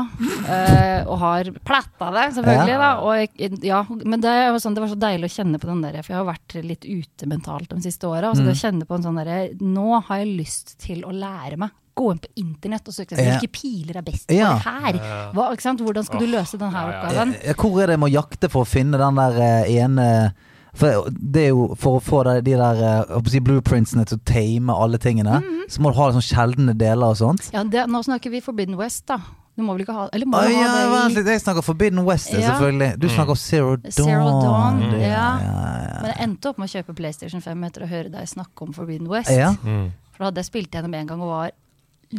eh, 0.49 1.05
og 1.07 1.17
har 1.23 1.51
platta 1.65 2.11
det, 2.15 2.25
selvfølgelig. 2.37 2.75
Ja. 2.75 2.81
Da, 2.85 2.91
og 3.01 3.15
jeg, 3.21 3.59
ja, 3.65 3.83
men 3.91 4.21
det, 4.23 4.35
var, 4.51 4.59
sånn, 4.63 4.75
det 4.77 4.83
var 4.85 4.91
så 4.93 4.99
deilig 5.05 5.31
å 5.31 5.35
kjenne 5.39 5.61
på 5.61 5.71
den 5.71 5.81
der, 5.85 6.01
for 6.03 6.13
jeg 6.15 6.21
har 6.21 6.29
vært 6.33 6.57
litt 6.65 6.85
ute 6.85 7.27
mentalt 7.31 7.69
de 7.73 7.81
siste 7.85 8.07
åra. 8.09 8.31
Altså, 8.33 8.43
Mm. 8.45 8.51
å 8.51 8.59
kjenne 8.59 8.85
på 8.85 8.95
en 8.99 9.03
sånn 9.03 9.15
derre 9.17 9.39
Nå 9.61 10.01
har 10.07 10.17
jeg 10.21 10.37
lyst 10.37 10.77
til 10.79 11.01
å 11.07 11.11
lære 11.15 11.57
meg 11.57 11.71
gå 11.95 12.11
inn 12.11 12.19
på 12.19 12.31
internett 12.41 12.87
og 12.91 12.93
søke 12.93 13.15
Ja. 13.17 13.37
hvilke 13.39 13.51
piler 13.55 13.97
er 13.97 14.01
best 14.03 14.31
Ja. 14.31 14.57
for 14.59 14.69
her. 14.69 14.99
Hva, 15.33 15.51
ikke 15.53 15.61
sant? 15.61 15.79
Hvordan 15.81 16.03
skal 16.05 16.19
du 16.19 16.25
løse 16.27 16.57
denne 16.59 16.73
ja, 16.73 16.89
ja. 16.91 16.99
oppgaven? 17.07 17.35
Eh, 17.43 17.53
Hvor 17.55 17.81
er 17.83 17.87
det 17.87 17.99
med 17.99 18.11
å 18.11 18.13
jakte 18.23 18.49
for 18.51 18.65
å 18.65 18.67
finne 18.67 18.97
den 18.99 19.15
der 19.15 19.39
eh, 19.41 19.71
ene 19.83 20.33
For 20.75 21.05
det 21.09 21.41
er 21.45 21.49
jo 21.53 21.69
for 21.79 22.01
å 22.01 22.03
få 22.03 22.23
de, 22.27 22.41
de 22.43 22.51
der 22.59 22.75
eh, 22.75 23.05
jeg 23.07 23.15
håper 23.15 23.29
å 23.29 23.31
si 23.31 23.39
blueprintsene 23.39 24.03
til 24.05 24.17
å 24.17 24.23
tame 24.27 24.73
alle 24.75 24.97
tingene, 24.99 25.37
Mhm. 25.39 25.69
så 25.71 25.79
må 25.79 25.93
du 25.93 25.95
ha 26.01 26.09
sånn 26.11 26.21
sjeldne 26.21 26.73
deler 26.75 27.13
og 27.13 27.15
sånt. 27.15 27.47
Ja, 27.53 27.63
det, 27.63 27.85
nå 27.87 28.01
snakker 28.03 28.29
vi 28.29 28.41
Forbidden 28.43 28.75
West, 28.75 29.05
da. 29.07 29.17
Du 29.55 29.63
må 29.63 29.71
vel 29.77 29.85
ikke 29.85 29.93
ha 29.95 30.09
Eller 30.11 30.25
må 30.27 30.35
ah, 30.35 30.41
du 30.43 30.51
ja, 30.51 30.67
ha 30.67 31.07
det 31.07 31.13
i 31.13 31.15
litt, 31.15 31.27
jeg 31.31 31.39
snakker 31.45 31.63
Forbidden 31.63 32.03
West, 32.03 32.33
Ja. 32.33 32.51
selvfølgelig. 32.59 32.99
Du 32.99 33.07
snakker 33.07 33.35
Zero 33.39 33.77
Dawn. 33.77 33.91
Zero 33.93 34.27
Dawn, 34.41 34.81
mm. 34.83 34.99
ja. 34.99 35.39
ja, 35.39 36.01
Men 36.01 36.11
jeg 36.11 36.19
endte 36.27 36.49
opp 36.49 36.57
med 36.59 36.67
å 36.67 36.73
kjøpe 36.75 36.93
PlayStation 36.93 37.39
5 37.39 37.63
etter 37.63 37.83
å 37.83 37.87
høre 37.87 38.11
deg 38.11 38.27
snakke 38.27 38.61
om 38.67 38.73
Forbidden 38.73 39.07
West. 39.07 39.31
ja. 39.31 39.53
Mm. 39.63 39.93
For 40.11 40.17
da 40.19 40.25
hadde 40.25 40.43
jeg 40.43 40.45
spilt 40.51 40.71
gjennom 40.75 40.93
en 40.93 41.07
gang 41.07 41.21
og 41.21 41.29
var 41.29 41.51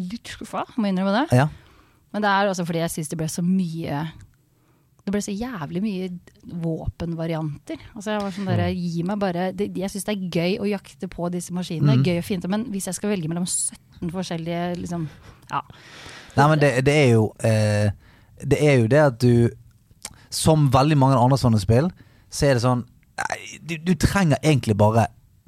litt 0.01 0.29
skuffa, 0.37 0.65
må 0.77 0.87
jeg 0.89 0.95
innrømme 0.97 1.21
det. 1.23 1.37
ja. 1.43 1.49
Men 2.15 2.23
det 2.23 2.31
er 2.31 2.49
også 2.49 2.65
fordi 2.65 2.79
jeg 2.81 2.91
syns 2.95 3.09
det 3.11 3.17
ble 3.19 3.27
så 3.29 3.43
mye 3.45 3.97
Det 5.05 5.13
ble 5.13 5.21
så 5.23 5.33
jævlig 5.37 5.81
mye 5.85 6.07
våpenvarianter. 6.65 7.83
Altså 7.95 8.15
jeg 8.15 8.23
var 8.25 8.33
sånn 8.35 8.49
der, 8.49 8.63
gi 8.75 9.03
meg 9.07 9.19
bare 9.23 9.51
det, 9.55 9.69
Jeg 9.79 9.91
syns 9.93 10.07
det 10.09 10.15
er 10.17 10.31
gøy 10.39 10.57
å 10.63 10.69
jakte 10.71 11.09
på 11.13 11.29
disse 11.35 11.55
maskinene, 11.55 11.97
Mm. 11.99 12.05
gøy 12.07 12.19
å 12.21 12.25
finne 12.27 12.49
men 12.51 12.65
hvis 12.73 12.87
jeg 12.89 12.95
skal 12.99 13.11
velge 13.13 13.29
mellom 13.31 13.47
17 13.47 14.11
forskjellige 14.15 14.77
liksom, 14.81 15.09
ja. 15.51 15.61
Nei, 16.37 16.49
men 16.51 16.59
det, 16.63 16.73
det 16.85 16.95
er 17.05 17.11
jo 17.15 17.29
eh, 17.45 17.91
Det 18.45 18.59
er 18.61 18.75
jo 18.81 18.87
det 18.93 18.99
at 19.01 19.21
du 19.23 19.51
Som 20.31 20.71
veldig 20.75 20.97
mange 20.99 21.17
andre 21.17 21.39
sånne 21.39 21.61
spill, 21.63 21.91
så 22.31 22.47
er 22.51 22.55
det 22.59 22.63
sånn 22.67 22.85
du, 23.65 23.79
du 23.81 23.95
trenger 23.95 24.37
egentlig 24.45 24.75
bare 24.77 25.07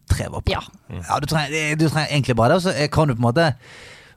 tre 0.08 0.24
våpen. 0.32 0.54
Ja. 0.54 0.62
Ja, 0.88 1.18
du, 1.20 1.26
trenger, 1.28 1.74
du 1.76 1.82
trenger 1.88 2.08
egentlig 2.14 2.36
bare 2.38 2.54
det, 2.54 2.56
og 2.56 2.62
så 2.64 2.86
kan 2.88 3.08
du 3.10 3.12
på 3.14 3.20
en 3.20 3.26
måte 3.26 3.50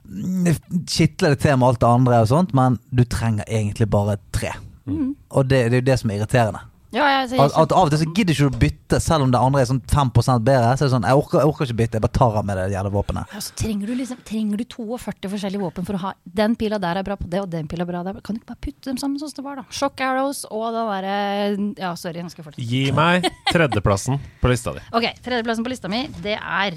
mm, 0.08 0.84
kitle 0.88 1.32
det 1.34 1.40
til 1.44 1.56
med 1.58 1.68
alt 1.68 1.80
det 1.82 1.88
andre 1.88 2.20
og 2.24 2.28
sånt, 2.32 2.52
men 2.56 2.78
du 2.90 3.04
trenger 3.04 3.48
egentlig 3.48 3.88
bare 3.92 4.18
tre. 4.34 4.54
Mm. 4.86 5.14
Og 5.30 5.48
det, 5.48 5.64
det 5.70 5.78
er 5.78 5.82
jo 5.82 5.88
det 5.92 5.98
som 6.00 6.10
er 6.10 6.20
irriterende. 6.20 6.62
ja 6.92 7.04
jeg, 7.08 7.38
At, 7.40 7.54
at 7.56 7.72
Av 7.72 7.86
og 7.86 7.90
til 7.92 8.00
så 8.02 8.08
gidder 8.10 8.34
ikke 8.34 8.48
du 8.50 8.56
bytte, 8.64 8.98
selv 9.00 9.24
om 9.24 9.30
det 9.32 9.40
andre 9.40 9.62
er 9.62 9.68
sånn 9.70 9.80
5 9.88 10.10
bedre. 10.42 10.72
Så 10.76 10.84
er 10.84 10.88
det 10.88 10.94
sånn, 10.96 11.06
jeg 11.06 11.20
orker, 11.20 11.38
jeg 11.38 11.52
orker 11.52 11.68
ikke 11.68 11.78
bytte, 11.78 11.98
jeg 12.00 12.04
bare 12.04 12.16
tar 12.18 12.38
av 12.40 12.48
med 12.48 12.58
det 12.58 12.66
jævla 12.74 12.92
våpenet. 12.92 13.34
Ja, 13.36 13.42
så 13.46 13.54
trenger 13.62 13.86
du, 13.86 13.94
liksom, 14.00 14.22
trenger 14.28 14.60
du 14.60 14.64
42 14.64 15.30
forskjellige 15.36 15.62
våpen 15.62 15.86
for 15.88 15.98
å 15.98 16.02
ha 16.02 16.14
Den 16.24 16.56
pila 16.58 16.80
der 16.82 17.00
er 17.00 17.06
bra 17.06 17.16
på 17.20 17.30
det, 17.30 17.44
og 17.44 17.52
den 17.52 17.68
pila 17.70 17.86
er 17.86 17.92
bra 17.92 18.02
der. 18.08 18.18
Kan 18.26 18.36
du 18.36 18.42
ikke 18.42 18.52
bare 18.52 18.64
putte 18.68 18.90
dem 18.90 18.98
sammen 19.00 19.22
sånn 19.22 19.30
som 19.30 19.38
det 19.40 19.46
var, 19.46 19.62
da? 19.62 19.66
Shock 19.70 20.02
arrows 20.04 20.42
og 20.50 20.66
den 20.74 20.90
derre 20.96 21.84
Ja, 21.86 21.94
sorry, 22.00 22.24
nå 22.24 22.32
skal 22.32 22.42
jeg 22.42 22.50
fortsette. 22.50 22.66
Gi 22.74 22.82
meg 22.96 23.30
tredjeplassen 23.52 24.18
på 24.42 24.50
lista 24.52 24.74
di. 24.76 24.82
Ok, 24.92 25.08
tredjeplassen 25.22 25.64
på 25.64 25.72
lista 25.72 25.92
mi, 25.92 26.08
det 26.26 26.36
er 26.40 26.76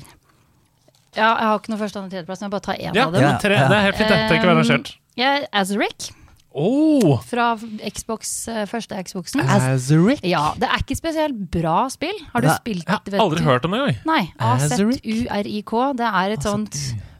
Ja, 1.15 1.29
jeg 1.39 1.47
har 1.49 1.59
ikke 1.59 1.71
noe 1.73 1.79
første, 1.81 2.01
andre, 2.01 2.11
tredjeplass, 2.13 2.41
men 2.43 2.49
jeg 2.49 2.53
bare 2.57 2.65
tar 2.67 2.75
én 2.79 2.93
Ja, 2.99 3.07
av 3.07 3.13
dem. 3.15 3.21
men 3.23 3.39
tre, 3.41 3.55
det 3.55 3.77
er 3.79 3.83
helt 3.87 3.97
fint, 3.99 4.09
det. 4.09 4.19
Trenger 4.29 4.39
ikke 4.41 4.51
være 4.51 4.61
rangert. 4.63 4.93
Jeg 5.15 5.41
er 5.41 5.47
Azaric 5.61 6.11
Oh, 6.55 7.17
fra 7.27 7.57
Xbox, 7.91 8.29
eh, 8.47 8.61
første 8.65 8.95
Xboxen. 9.03 9.41
Azeric? 9.43 10.21
Ja, 10.23 10.53
det 10.55 10.69
er 10.71 10.79
ikke 10.79 10.95
spesielt 10.95 11.35
bra 11.51 11.89
spill. 11.91 12.15
Har 12.31 12.39
du 12.45 12.47
Nei, 12.47 12.55
spilt 12.55 12.85
Jeg 12.87 13.11
har 13.19 13.19
aldri 13.25 13.43
hørt 13.43 13.65
om 13.67 13.71
det 13.75 13.79
engang. 13.81 13.97
Nei. 14.07 14.21
Azaric? 14.39 15.01
AZURIK. 15.03 15.73
Det 15.99 16.07
er 16.07 16.31
et 16.37 16.47
sånt 16.47 16.77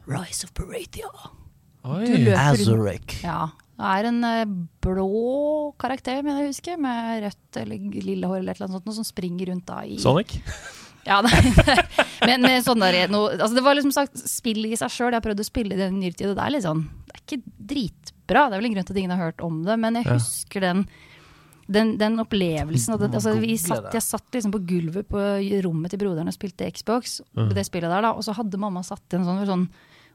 Rise 0.08 0.44
of 0.48 0.54
Parathia. 0.56 1.10
Du 1.84 1.90
Oi. 1.92 2.06
løper 2.06 2.32
rundt 2.32 2.60
Azuric. 2.62 3.22
Ja. 3.22 3.50
Det 3.76 3.84
er 3.92 4.08
en 4.08 4.24
eh, 4.24 4.44
blå 4.80 5.74
karakter, 5.78 6.22
mener 6.24 6.40
jeg 6.40 6.48
å 6.48 6.54
huske, 6.54 6.78
med 6.80 7.22
rødt 7.26 7.60
eller 7.60 7.76
lille 8.08 8.26
hår 8.30 8.38
eller 8.40 8.52
et 8.52 8.56
eller 8.56 8.70
annet 8.70 8.78
sånt, 8.80 8.86
noe 8.88 8.96
som 8.96 9.04
springer 9.04 9.50
rundt 9.52 9.66
da 9.68 9.82
i 9.84 9.98
Sonic? 10.00 10.38
Ja, 11.06 11.20
nei, 11.26 11.40
men 12.26 12.42
med 12.42 12.64
sånn 12.66 12.82
der, 12.82 13.06
no, 13.12 13.24
altså 13.30 13.54
Det 13.54 13.62
var 13.64 13.76
liksom 13.78 13.92
sagt 13.94 14.18
spill 14.28 14.64
i 14.66 14.76
seg 14.78 14.90
sjøl. 14.90 15.12
Jeg 15.12 15.20
har 15.20 15.26
prøvd 15.28 15.42
å 15.44 15.46
spille 15.46 15.76
det 15.78 15.86
i 15.90 15.94
nyere 15.94 16.18
tid, 16.18 16.30
og 16.32 16.38
det 16.38 16.46
er 16.46 16.54
litt 16.56 16.66
sånn 16.66 16.80
Det 17.06 17.14
er 17.14 17.20
ikke 17.24 17.42
dritbra. 17.72 18.46
Det 18.50 18.56
er 18.56 18.58
vel 18.60 18.68
en 18.70 18.74
grunn 18.76 18.88
til 18.88 18.96
at 18.96 19.02
ingen 19.04 19.14
har 19.14 19.24
hørt 19.28 19.44
om 19.46 19.60
det, 19.66 19.76
men 19.82 20.00
jeg 20.00 20.08
Ja. 20.08 20.16
husker 20.18 20.66
den 20.66 20.86
den, 21.66 21.96
den 21.98 22.14
opplevelsen 22.22 22.94
det, 23.00 23.08
altså, 23.18 23.32
vi 23.42 23.56
satt. 23.58 23.88
Jeg 23.90 24.04
satt 24.06 24.30
liksom 24.36 24.52
på 24.54 24.60
gulvet 24.68 25.08
på 25.10 25.18
rommet 25.64 25.90
til 25.90 25.98
broderen 25.98 26.30
og 26.30 26.34
spilte 26.36 26.68
Xbox. 26.70 27.16
Mm. 27.34 27.48
Det 27.56 27.64
spillet 27.66 27.90
der 27.90 28.02
da 28.06 28.12
Og 28.14 28.22
så 28.22 28.34
hadde 28.38 28.60
mamma 28.62 28.84
satt 28.86 29.02
igjen 29.10 29.24
sånn, 29.26 29.42
sånn 29.48 29.64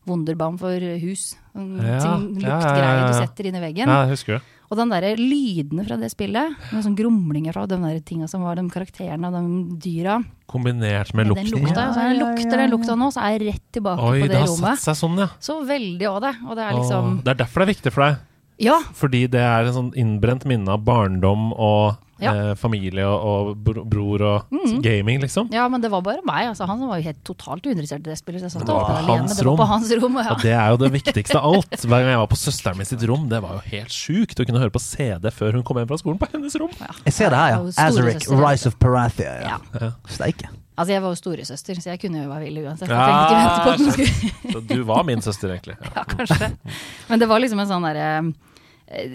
Wunderbaum 0.08 0.56
for 0.58 0.80
hus. 1.04 1.36
En 1.54 1.76
Ja, 1.78 2.00
ting, 2.02 2.40
ja, 2.42 2.48
ja, 2.48 2.56
luktgreie 2.56 2.96
ja, 3.02 3.08
du 3.12 3.18
setter 3.20 3.50
inn 3.50 3.58
i 3.60 3.62
veggen. 3.62 3.92
Ja, 3.92 4.00
jeg 4.08 4.16
husker 4.16 4.40
det. 4.40 4.42
Og 4.72 4.78
den 4.80 4.88
der 4.94 5.04
lydene 5.20 5.84
fra 5.84 5.98
det 6.00 6.08
spillet, 6.14 6.54
med 6.72 6.84
sånn 6.86 6.96
grumlinger 6.96 7.52
fra 7.52 7.66
de 7.68 7.76
der 7.82 7.98
tinga 8.08 8.30
som 8.32 8.42
var 8.46 8.56
de 8.56 8.64
karakterene 8.72 9.28
og 9.28 9.36
de 9.36 9.76
dyra 9.84 10.22
Kombinert 10.48 11.14
med 11.14 11.28
lukten. 11.28 11.50
den 11.52 11.66
lukta. 11.66 11.90
Så 11.94 12.06
jeg 12.08 12.20
lukter 12.22 12.58
den 12.58 12.72
lukta 12.72 12.96
nå, 12.96 13.10
så 13.12 13.20
er 13.24 13.36
jeg 13.38 13.54
rett 13.54 13.66
tilbake 13.76 14.00
Oi, 14.08 14.22
på 14.22 14.28
det 14.28 14.32
det 14.32 14.40
har 14.40 14.48
rommet. 14.48 14.80
satt 14.80 14.96
seg 14.96 15.00
sånn, 15.04 15.18
ja. 15.20 15.28
Så 15.40 15.58
veldig 15.68 16.08
òg 16.08 16.22
det. 16.24 16.34
Og 16.48 16.56
det 16.56 16.64
er 16.66 16.72
Åh, 16.72 16.80
liksom 16.80 17.12
Det 17.24 17.32
er 17.36 17.40
derfor 17.44 17.60
det 17.60 17.68
er 17.68 17.74
viktig 17.74 17.92
for 17.96 18.06
deg. 18.08 18.18
Ja, 18.62 18.78
Fordi 18.94 19.22
det 19.32 19.42
er 19.42 19.66
en 19.68 19.74
sånn 19.74 19.92
innbrent 19.98 20.44
minne 20.46 20.70
av 20.70 20.84
barndom 20.86 21.52
og 21.54 21.98
Ja. 22.22 22.32
eh, 22.38 22.52
familie 22.60 23.06
og, 23.08 23.52
og 23.52 23.86
bror 23.90 24.22
og 24.28 24.52
mm. 24.54 24.76
gaming, 24.86 25.22
liksom. 25.24 25.50
ja, 25.54 25.68
men 25.72 25.82
det 25.82 25.90
var 25.92 26.04
bare 26.06 26.22
meg. 26.28 26.52
Altså, 26.52 26.68
han 26.70 26.84
var 26.86 27.02
jo 27.02 27.08
helt 27.10 27.22
totalt 27.28 27.66
uinteressert 27.66 28.06
i 28.06 28.10
det 28.12 28.18
spillet. 28.20 28.44
Så 28.44 28.50
jeg 28.50 28.56
satt 28.56 28.68
Det 28.70 28.76
var 28.78 28.86
på 28.86 28.98
alene. 29.00 29.18
hans 29.26 29.38
Det 29.40 29.48
var 29.48 29.58
på 29.58 29.70
hans 29.72 29.92
rom. 30.04 30.20
Ja. 30.22 30.28
Og 30.36 30.46
det 30.46 30.54
er 30.54 30.70
jo 30.76 30.80
det 30.84 30.92
viktigste 30.96 31.42
av 31.42 31.50
alt. 31.56 31.76
Hver 31.82 32.06
gang 32.06 32.14
jeg 32.14 32.22
var 32.24 32.32
på 32.32 32.40
søsteren 32.44 32.78
min 32.78 32.90
sitt 32.92 33.04
rom, 33.10 33.28
det 33.32 33.42
var 33.44 33.58
jo 33.60 33.64
helt 33.74 33.96
sjukt 33.96 34.40
å 34.40 34.48
kunne 34.48 34.62
høre 34.62 34.74
på 34.74 34.84
CD 34.84 35.30
før 35.34 35.58
hun 35.58 35.66
kom 35.68 35.82
hjem 35.82 35.90
fra 35.92 36.00
skolen 36.02 36.22
på 36.22 36.30
hennes 36.34 36.56
rom. 36.62 36.74
Jeg 37.06 37.14
ser 37.18 37.34
det 37.34 37.42
her, 37.42 37.58
ja. 37.58 37.62
Er 37.66 37.96
storesøster. 37.96 38.42
Rise 38.46 38.72
of 38.72 38.78
Parathia. 38.82 39.38
Ja. 39.42 39.58
Ja. 39.82 39.92
Steike. 40.10 40.50
Altså, 40.82 40.94
jeg 40.96 41.02
var 41.04 41.12
jo 41.14 41.18
storesøster, 41.20 41.82
så 41.84 41.92
jeg 41.92 42.00
kunne 42.02 42.24
jo 42.24 42.30
være 42.32 42.48
vill 42.48 42.62
uansett. 42.64 42.90
Jeg 42.90 42.98
Ja, 42.98 43.10
trengte 43.28 43.74
ikke 43.92 44.06
vente 44.06 44.32
den 44.46 44.54
Så 44.54 44.62
du 44.70 44.84
var 44.88 45.04
min 45.06 45.22
søster, 45.22 45.52
egentlig. 45.54 45.76
Ja. 45.82 45.92
Ja, 46.02 46.04
kanskje. 46.16 46.48
Men 47.10 47.20
det 47.22 47.28
var 47.30 47.44
liksom 47.44 47.60
en 47.62 47.70
sånn 47.70 47.86
derre 47.86 48.08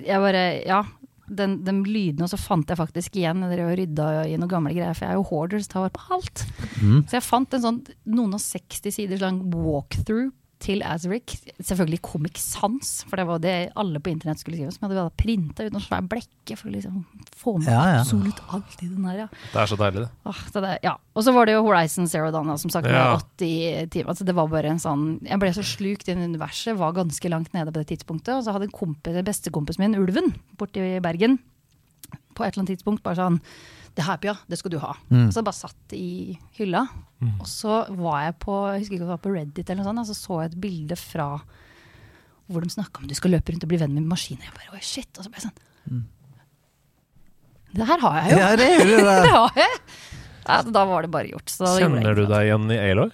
Jeg 0.07 0.21
bare 0.23 0.45
Ja. 0.67 0.83
Den, 1.27 1.59
den 1.67 1.83
lyden, 1.87 2.23
og 2.23 2.31
så 2.31 2.39
fant 2.39 2.71
jeg 2.71 2.79
faktisk 2.79 3.17
igjen 3.19 3.41
Jeg 3.43 3.57
drev 3.57 3.71
og 3.73 3.79
rydda 3.81 4.09
i 4.31 4.37
noen 4.39 4.51
gamle 4.51 4.75
greier, 4.77 4.95
for 4.95 5.07
jeg 5.07 5.15
er 5.15 5.19
jo 5.19 5.29
hoarder, 5.31 5.63
så 5.63 5.73
tar 5.73 5.87
vare 5.87 5.97
på 5.97 6.17
alt. 6.17 6.45
Mm. 6.79 6.99
Så 7.03 7.17
jeg 7.19 7.27
fant 7.27 7.57
en 7.57 7.65
sånn 7.65 7.81
noen 8.17 8.37
og 8.39 8.43
60 8.45 8.95
siders 8.95 9.25
lang 9.25 9.41
walkthrough 9.51 10.31
til 10.63 10.81
Azaric. 10.87 11.35
Selvfølgelig 11.61 11.99
Comic 12.07 12.39
Sans, 12.41 12.91
for 13.07 13.21
det 13.21 13.27
var 13.29 13.41
det 13.45 13.55
alle 13.77 14.01
på 14.01 14.09
internett 14.11 14.41
skulle 14.41 14.57
skrive. 14.57 14.73
Som 14.73 14.87
jeg 14.87 14.97
hadde 14.97 15.13
printa 15.21 15.67
ut 15.67 15.75
noen 15.75 15.85
svære 15.85 16.07
blekker 16.09 16.57
for 16.59 16.71
å 16.71 16.73
liksom 16.73 17.03
få 17.37 17.57
med 17.61 17.69
Ja, 17.69 17.83
ja. 17.93 17.99
absolutt 18.01 18.41
alt 18.57 18.81
i 18.81 18.89
den 18.89 19.05
der. 19.05 19.19
Ja. 19.25 19.29
Det 19.53 19.61
er 19.63 19.71
så 19.73 19.79
deilig, 19.81 20.07
det. 20.07 20.11
Åh, 20.33 20.41
det 20.55 20.63
det, 20.67 20.73
ja. 20.89 20.95
Og 21.17 21.27
så 21.27 21.35
var 21.37 21.47
det 21.49 21.57
jo 21.59 21.65
Horizon 21.67 22.09
Zero 22.09 22.31
Dawn, 22.33 22.53
som 22.59 22.73
sagt, 22.73 22.89
med 22.89 22.97
Ja. 22.97 23.19
80 23.21 23.91
timer. 23.93 24.09
Altså, 24.15 24.25
det 24.25 24.35
var 24.39 24.49
bare 24.49 24.73
en 24.73 24.81
sånn 24.83 25.07
Jeg 25.27 25.39
ble 25.43 25.53
så 25.53 25.65
slukt 25.67 26.09
i 26.09 26.17
universet, 26.17 26.77
var 26.81 26.97
ganske 26.97 27.29
langt 27.29 27.53
nede 27.53 27.73
på 27.73 27.83
det 27.83 27.89
tidspunktet. 27.93 28.35
Og 28.39 28.45
så 28.47 28.53
hadde 28.57 28.71
en 28.71 28.77
kompis, 28.81 29.21
bestekompisen 29.29 29.85
min, 29.85 29.99
Ulven, 30.01 30.33
borte 30.57 30.81
i 30.81 31.01
Bergen, 31.05 31.39
på 32.37 32.45
et 32.45 32.53
eller 32.55 32.65
annet 32.65 32.77
tidspunkt 32.77 33.03
bare 33.05 33.17
sånn 33.21 33.41
Det 33.97 34.05
her, 34.05 34.19
Pia, 34.21 34.35
det 34.45 34.59
skal 34.61 34.75
du 34.75 34.79
ha. 34.83 34.91
Mm. 35.09 35.29
Så 35.33 35.41
jeg 35.41 35.47
bare 35.47 35.57
satt 35.57 35.95
i 35.97 36.37
hylla. 36.59 36.83
Og 37.41 37.47
så 37.49 37.79
var 37.97 38.27
jeg 38.27 38.35
på 38.45 38.57
jeg 38.75 38.83
husker 38.83 38.97
ikke 38.99 39.07
om 39.07 39.09
det 39.09 39.15
var 39.15 39.23
på 39.25 39.33
Reddit 39.33 39.71
eller 39.73 39.81
noe 39.81 39.89
sånt, 39.89 40.03
og 40.03 40.11
så 40.11 40.17
så 40.19 40.41
jeg 40.43 40.51
et 40.53 40.59
bilde 40.67 40.99
fra 41.01 41.29
hvor 42.47 42.63
de 42.63 42.71
snakka 42.71 43.01
om 43.03 43.09
du 43.11 43.15
skal 43.17 43.33
løpe 43.35 43.51
rundt 43.55 43.65
og 43.65 43.71
bli 43.73 43.79
venn 43.81 43.97
med 43.97 44.05
maskiner. 44.07 44.47
Jeg 44.47 44.55
bare, 44.55 44.77
oi, 44.77 44.83
shit. 44.85 45.09
Og 45.17 45.25
så 45.25 45.33
ble 45.33 45.41
jeg 45.41 45.49
sånn 45.49 46.05
Det 47.77 47.89
her 47.89 48.05
har 48.05 48.19
jeg 48.21 48.35
jo. 48.35 48.43
Ja, 48.43 48.51
det 48.61 48.69
det 48.85 49.01
Det 49.27 49.33
har 49.33 49.59
jeg. 49.65 49.81
Ja, 50.47 50.61
da 50.77 50.85
var 50.87 51.03
det 51.03 51.11
bare 51.11 51.33
gjort. 51.33 51.49
Så 51.51 51.65
da 51.65 51.73
jeg 51.75 51.89
Kjenner 51.89 52.15
du 52.21 52.27
deg 52.31 52.51
igjen 52.51 52.69
i 52.71 52.79
Aloy? 52.79 53.11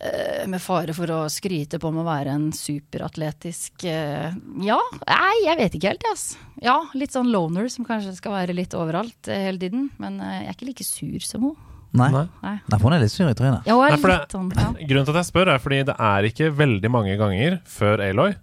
Eh, 0.00 0.46
Med 0.50 0.60
fare 0.60 0.92
for 0.96 1.06
å 1.14 1.20
skryte 1.32 1.78
på 1.80 1.90
med 1.94 2.02
å 2.02 2.08
være 2.08 2.32
en 2.34 2.48
superatletisk 2.52 3.84
eh, 3.88 4.32
Ja, 4.64 4.78
nei, 5.06 5.34
jeg 5.46 5.58
vet 5.60 5.76
ikke 5.78 5.92
helt, 5.92 6.06
ass. 6.12 6.24
Ja, 6.64 6.78
litt 6.98 7.14
sånn 7.14 7.30
loner 7.32 7.68
som 7.72 7.86
kanskje 7.86 8.14
skal 8.16 8.34
være 8.34 8.56
litt 8.56 8.74
overalt 8.76 9.28
eh, 9.30 9.46
hele 9.48 9.60
tiden. 9.62 9.86
Men 10.02 10.18
jeg 10.20 10.48
er 10.48 10.56
ikke 10.56 10.68
like 10.70 10.84
sur 10.86 11.24
som 11.26 11.46
hun. 11.48 11.54
Nei. 11.94 12.08
Nei. 12.10 12.24
Nei. 12.42 12.56
For 12.74 12.88
hun 12.88 12.96
er 12.96 13.04
litt 13.04 13.14
sur 13.14 13.28
i 13.30 13.36
trynet. 13.38 13.68
Ja, 13.70 13.76
Nei, 13.78 13.94
det- 13.94 14.26
sånn, 14.34 14.50
ja. 14.56 14.66
Grunnen 14.90 15.06
til 15.06 15.14
at 15.14 15.20
jeg 15.22 15.30
spør, 15.30 15.52
er 15.54 15.62
fordi 15.62 15.82
det 15.92 15.94
er 16.10 16.28
ikke 16.30 16.50
veldig 16.58 16.90
mange 16.90 17.14
ganger 17.20 17.60
før 17.70 18.02
Aloy 18.08 18.34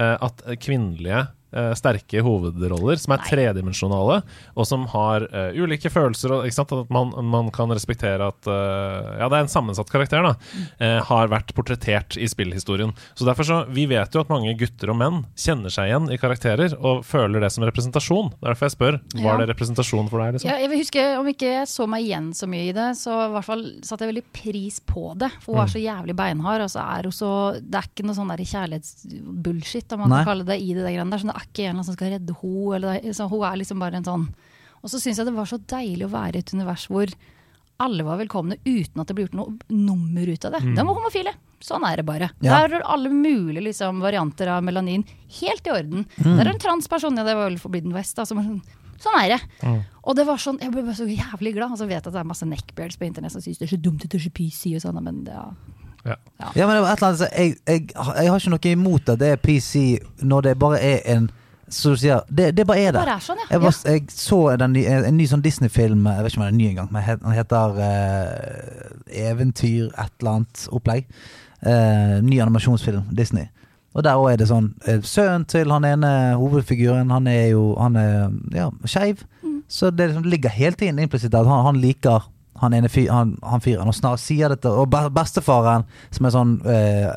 at 0.00 0.38
kvinnelige 0.62 1.26
eh, 1.52 1.72
sterke 1.78 2.22
hovedroller, 2.24 2.98
som 3.00 3.14
er 3.14 3.24
tredimensjonale, 3.26 4.20
og 4.54 4.68
som 4.68 4.86
har 4.92 5.26
uh, 5.32 5.50
ulike 5.56 5.90
følelser, 5.92 6.34
og 6.34 6.46
ikke 6.48 6.58
sant? 6.58 6.74
at 6.74 6.92
man, 6.92 7.12
man 7.30 7.50
kan 7.54 7.70
respektere 7.72 8.30
at 8.30 8.48
uh, 8.48 9.18
Ja, 9.20 9.28
det 9.30 9.38
er 9.38 9.44
en 9.44 9.52
sammensatt 9.52 9.90
karakter, 9.92 10.24
da. 10.24 10.34
eh, 10.80 10.98
har 11.06 11.30
vært 11.32 11.52
portrettert 11.56 12.16
i 12.20 12.28
spillhistorien. 12.30 12.92
Så 13.18 13.26
derfor 13.28 13.46
så, 13.46 13.60
Vi 13.70 13.86
vet 13.90 14.14
jo 14.14 14.22
at 14.22 14.30
mange 14.32 14.52
gutter 14.58 14.92
og 14.92 14.98
menn 15.00 15.22
kjenner 15.38 15.72
seg 15.72 15.90
igjen 15.90 16.10
i 16.12 16.18
karakterer 16.20 16.74
og 16.78 17.04
føler 17.06 17.42
det 17.42 17.50
som 17.54 17.64
representasjon. 17.66 18.32
Det 18.34 18.46
er 18.46 18.52
derfor 18.52 18.68
jeg 18.68 18.76
spør. 18.76 18.98
Ja. 19.14 19.24
Var 19.26 19.42
det 19.42 19.48
representasjon 19.52 20.10
for 20.12 20.22
deg? 20.22 20.36
liksom? 20.36 20.50
Ja, 20.50 20.58
jeg 20.62 20.70
vil 20.72 20.82
huske, 20.82 21.06
Om 21.20 21.30
ikke 21.32 21.52
jeg 21.54 21.70
så 21.70 21.86
meg 21.90 22.06
igjen 22.06 22.30
så 22.36 22.48
mye 22.50 22.68
i 22.70 22.76
det, 22.76 22.88
så 23.00 23.16
i 23.26 23.30
hvert 23.34 23.48
fall 23.48 23.64
satte 23.86 24.06
jeg 24.06 24.14
veldig 24.14 24.26
pris 24.36 24.80
på 24.86 25.14
det. 25.20 25.30
For 25.42 25.56
hun 25.56 25.64
er 25.64 25.72
så 25.74 25.82
jævlig 25.82 26.16
beinhard, 26.18 26.64
og 26.66 26.72
så 26.72 26.84
er 26.84 27.08
hun 27.08 27.16
så 27.16 27.32
Det 27.60 27.80
er 27.80 27.90
ikke 27.90 28.06
noe 28.06 28.18
sånn 28.18 28.32
kjærlighetsbullshit, 28.40 29.96
om 29.96 30.04
man 30.04 30.12
Nei. 30.12 30.20
kan 30.22 30.32
kalle 30.32 30.48
det 30.48 30.58
i 30.60 30.72
det 30.74 30.84
der 30.84 30.94
greiene 30.94 31.12
der. 31.12 31.22
Så 31.22 31.30
det 31.30 31.39
er 31.40 31.48
ikke 31.48 31.68
en 31.70 31.82
som 31.84 31.96
skal 31.96 32.14
redde 32.14 32.36
henne, 32.42 32.78
eller 32.78 33.12
så 33.16 33.28
hun 33.30 33.44
er 33.48 33.60
liksom 33.60 33.82
bare 33.82 34.00
en 34.00 34.06
sånn 34.06 34.30
Og 34.80 34.88
så 34.92 35.00
syns 35.00 35.20
jeg 35.20 35.28
det 35.28 35.36
var 35.36 35.48
så 35.48 35.58
deilig 35.58 36.06
å 36.06 36.14
være 36.14 36.40
i 36.40 36.44
et 36.44 36.54
univers 36.54 36.86
hvor 36.88 37.12
alle 37.80 38.04
var 38.04 38.18
velkomne 38.20 38.58
uten 38.64 39.00
at 39.00 39.08
det 39.08 39.16
ble 39.16 39.24
gjort 39.24 39.36
noe 39.38 39.54
nummer 39.72 40.28
ut 40.28 40.44
av 40.44 40.52
det. 40.52 40.60
De 40.76 40.82
var 40.84 40.96
homofile. 40.98 41.32
Sånn 41.64 41.84
er 41.88 42.00
det 42.00 42.06
bare. 42.08 42.30
Ja. 42.44 42.58
Der 42.62 42.76
er 42.78 42.84
alle 42.88 43.12
mulige 43.12 43.64
liksom, 43.66 44.02
varianter 44.04 44.50
av 44.52 44.64
melanin 44.64 45.04
helt 45.40 45.68
i 45.68 45.72
orden. 45.72 46.04
Mm. 46.18 46.34
Der 46.34 46.44
er 46.44 46.52
en 46.52 46.60
transperson, 46.60 47.16
ja 47.16 47.24
det 47.24 47.36
var 47.36 47.48
vel 47.48 47.58
Forbidden 47.60 47.96
West. 47.96 48.16
Da, 48.16 48.26
som 48.28 48.40
var 48.40 48.48
sånn, 48.48 48.60
sånn 49.00 49.18
er 49.22 49.34
det. 49.34 49.40
Mm. 49.64 49.80
Og 50.04 50.16
det 50.16 50.26
var 50.28 50.40
sånn, 50.40 50.60
jeg 50.60 50.72
ble 50.74 50.84
bare 50.84 50.98
så 51.00 51.08
jævlig 51.08 51.54
glad. 51.56 51.72
Og 51.72 51.80
så 51.80 51.88
vet 51.88 51.98
jeg 51.98 52.06
at 52.06 52.16
det 52.16 52.22
er 52.22 52.30
masse 52.32 52.48
neckbeards 52.48 53.00
på 53.00 53.08
internett 53.08 53.36
som 53.36 53.44
syns 53.44 53.60
det 53.60 53.68
er 53.68 53.74
så 53.74 53.80
dumt, 53.88 54.04
å 54.04 54.22
så 54.24 54.32
PC 54.40 54.74
og 54.76 54.84
sånn, 54.84 55.00
men 55.04 55.24
det, 55.28 55.36
ja. 55.36 55.48
Ja, 56.04 56.66
men 56.66 56.76
det 56.76 56.82
var 56.82 56.92
et 56.94 57.02
eller 57.02 57.08
annet, 57.08 57.20
jeg, 57.36 57.56
jeg, 57.66 57.82
jeg 57.94 58.30
har 58.30 58.38
ikke 58.40 58.50
noe 58.54 58.70
imot 58.72 59.10
at 59.12 59.20
det 59.20 59.28
er 59.34 59.40
PC 59.42 59.82
når 60.22 60.46
det 60.48 60.54
bare 60.58 60.80
er 60.80 61.02
en 61.16 61.30
Så 61.70 61.92
du 61.92 62.00
sier, 62.00 62.24
det, 62.26 62.48
det 62.56 62.64
bare 62.66 62.80
er 62.80 62.94
det. 62.96 62.98
Bare 62.98 63.18
er 63.20 63.22
sånn, 63.22 63.38
ja. 63.38 63.46
Jeg, 63.52 63.60
var, 63.62 63.76
jeg 63.86 64.06
så 64.10 64.38
den, 64.58 64.72
ny- 64.74 64.86
en 64.90 65.16
ny 65.16 65.26
sånn 65.30 65.44
Disney-film, 65.44 66.02
jeg 66.08 66.24
vet 66.24 66.32
ikke 66.32 66.40
om 66.40 66.46
den 66.48 66.54
er 66.54 66.58
ny 66.58 66.66
engang, 66.72 66.88
men 66.90 67.04
den 67.20 67.36
heter 67.36 67.76
uh, 67.78 69.20
Eventyr 69.28 69.92
et 69.92 70.10
eller 70.18 70.40
annet 70.40 70.64
opplegg. 70.74 71.06
Uh, 71.62 72.18
ny 72.26 72.40
animasjonsfilm, 72.42 73.04
Disney. 73.14 73.46
Og 73.94 74.02
der 74.06 74.18
òg 74.18 74.32
er 74.32 74.36
det 74.38 74.46
sånn 74.46 74.68
eh, 74.86 75.00
Sønnen 75.02 75.44
til 75.50 75.70
han 75.74 75.86
ene 75.86 76.10
hovedfiguren, 76.38 77.08
han 77.10 77.26
er 77.26 77.48
jo 77.50 77.72
Han 77.78 77.96
er 77.98 78.28
ja, 78.54 78.68
skeiv. 78.86 79.24
Mm. 79.42 79.56
Så 79.70 79.90
det 79.90 80.10
liksom 80.12 80.28
ligger 80.30 80.50
hele 80.54 80.78
tiden 80.78 80.98
implisitt 81.02 81.34
at 81.34 81.46
han, 81.46 81.64
han 81.66 81.80
liker 81.82 82.28
han 82.60 82.74
ene 82.76 82.88
fyr, 82.92 83.10
han, 83.12 83.34
han 83.42 83.62
fyren. 83.64 83.88
Og 83.88 83.96
snart 83.96 84.20
sier 84.22 84.52
dette 84.52 84.68
Og 84.68 84.90
bestefaren, 85.14 85.86
som 86.12 86.26
er 86.26 86.34
sånn 86.34 86.54
eh, 86.68 87.08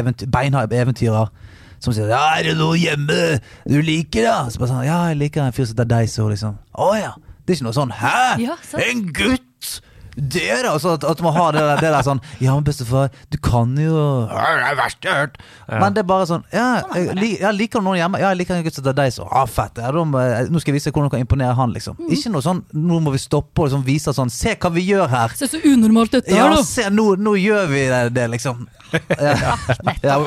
eventy, 0.00 0.28
beinhard 0.32 0.72
eventyrer, 0.72 1.30
som 1.78 1.94
sier 1.94 2.08
'Ja, 2.10 2.38
er 2.38 2.50
det 2.50 2.56
noe 2.58 2.76
hjemme 2.76 3.38
du 3.68 3.80
liker, 3.82 4.24
da?' 4.24 4.48
Så 4.50 4.58
bare 4.58 4.72
sånn 4.72 4.86
'Ja, 4.86 5.02
jeg 5.08 5.18
liker 5.18 5.44
en 5.44 5.52
fyr 5.52 5.66
som 5.66 5.76
heter 5.76 5.90
Deiso', 5.96 6.28
liksom. 6.28 6.58
Å 6.74 6.94
ja. 6.98 7.12
Det 7.46 7.54
er 7.54 7.56
ikke 7.58 7.68
noe 7.68 7.78
sånn 7.78 7.92
'Hæ? 7.92 8.40
Ja. 8.42 8.56
En 8.82 9.12
gutt?' 9.12 9.80
Det 10.18 10.44
Altså, 10.66 10.78
så 10.82 10.92
at, 10.98 11.04
at 11.06 11.20
man 11.22 11.32
har 11.36 11.52
det 11.54 11.60
der, 11.62 11.80
det 11.82 11.90
der 11.94 12.02
sånn 12.06 12.20
Ja, 12.42 12.54
men 12.56 12.64
bestefar, 12.66 13.12
du 13.30 13.36
kan 13.38 13.76
jo 13.78 13.94
Det 14.26 14.46
er 14.66 14.78
verst 14.78 15.04
jeg 15.06 15.12
har 15.12 15.20
hørt. 15.26 15.36
Men 15.70 15.94
det 15.94 16.02
er 16.02 16.08
bare 16.10 16.26
sånn 16.26 16.42
Ja, 16.52 16.66
Sånn 16.82 17.20
jeg, 17.22 17.36
ja 17.44 17.52
liker 17.54 17.78
du 17.82 17.86
noen 17.86 18.00
hjemme? 18.00 18.20
Ja, 18.22 18.32
jeg 18.34 18.40
liker 18.42 18.58
en 18.58 18.64
gutt 18.66 18.74
som 18.78 18.86
heter 18.88 19.12
så 19.14 19.28
Ah, 19.30 19.46
fett. 19.46 19.78
Ja, 19.78 19.92
de, 19.94 20.02
nå 20.50 20.62
skal 20.62 20.72
jeg 20.74 20.78
vise 20.80 20.90
hvordan 20.90 21.08
du 21.10 21.14
kan 21.14 21.22
imponere 21.22 21.54
han, 21.58 21.72
liksom. 21.76 21.96
Mm. 22.00 22.10
Ikke 22.16 22.32
noe 22.34 22.44
sånn 22.44 22.64
Nå 22.74 22.98
må 23.04 23.14
vi 23.14 23.22
stoppe 23.22 23.62
og 23.62 23.70
liksom 23.70 23.86
vise 23.86 24.14
sånn 24.16 24.32
Se 24.32 24.56
hva 24.58 24.72
vi 24.74 24.86
gjør 24.88 25.06
her. 25.12 25.36
Se 25.38 25.48
så 25.50 25.60
unormalt 25.62 26.16
dette 26.18 26.34
Ja, 26.34 26.48
er, 26.48 26.56
da! 26.58 26.64
se, 26.66 26.88
nå, 26.90 27.12
nå 27.22 27.36
gjør 27.38 27.70
vi 27.70 27.86
det, 27.92 28.02
det 28.18 28.26
liksom. 28.34 28.66
Ja. 29.18 29.54
Ja, 30.02 30.18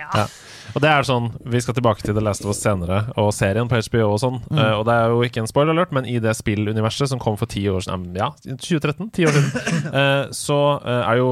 Ja, 0.00 0.24
Og 0.74 0.82
det 0.82 0.90
er 0.90 1.06
sånn, 1.06 1.30
Vi 1.50 1.60
skal 1.62 1.76
tilbake 1.76 2.04
til 2.04 2.16
The 2.16 2.22
Last 2.24 2.44
of 2.44 2.52
Us 2.52 2.60
senere, 2.62 3.02
og 3.20 3.32
serien 3.34 3.68
på 3.70 3.78
HBO 3.78 4.12
og 4.14 4.20
sånn. 4.22 4.38
Eh, 4.54 4.74
og 4.78 4.84
det 4.88 4.96
er 4.96 5.12
jo 5.12 5.22
ikke 5.26 5.42
en 5.42 5.50
spoiler 5.50 5.74
alert, 5.74 5.94
men 5.96 6.08
i 6.08 6.18
det 6.22 6.34
spilluniverset 6.38 7.10
som 7.10 7.22
kom 7.22 7.38
for 7.40 7.50
ti 7.50 7.64
år 7.70 7.84
siden, 7.86 8.10
ja, 8.18 8.30
2013, 8.46 9.10
ti 9.16 9.26
år 9.28 9.36
siden, 9.36 9.48
Uh, 9.90 10.28
så 10.36 10.56
uh, 10.82 11.02
er 11.08 11.18
jo 11.18 11.28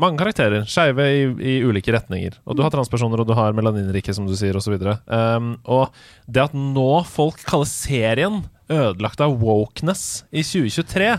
mange 0.00 0.18
karakterer 0.20 0.64
skeive 0.68 1.04
i, 1.04 1.20
i 1.52 1.54
ulike 1.62 1.92
retninger. 1.94 2.38
Og 2.48 2.56
du 2.56 2.62
har 2.64 2.72
transpersoner, 2.72 3.22
og 3.22 3.28
du 3.28 3.34
har 3.36 3.54
melaninrike, 3.56 4.14
som 4.16 4.26
du 4.26 4.34
sier, 4.38 4.56
osv. 4.56 4.76
Um, 5.06 5.52
og 5.68 5.94
det 6.26 6.48
at 6.48 6.56
nå 6.56 7.02
folk 7.08 7.42
kaller 7.46 7.68
serien 7.70 8.40
ødelagt 8.70 9.20
av 9.24 9.34
wokeness 9.42 10.22
i 10.30 10.42
2023, 10.46 11.10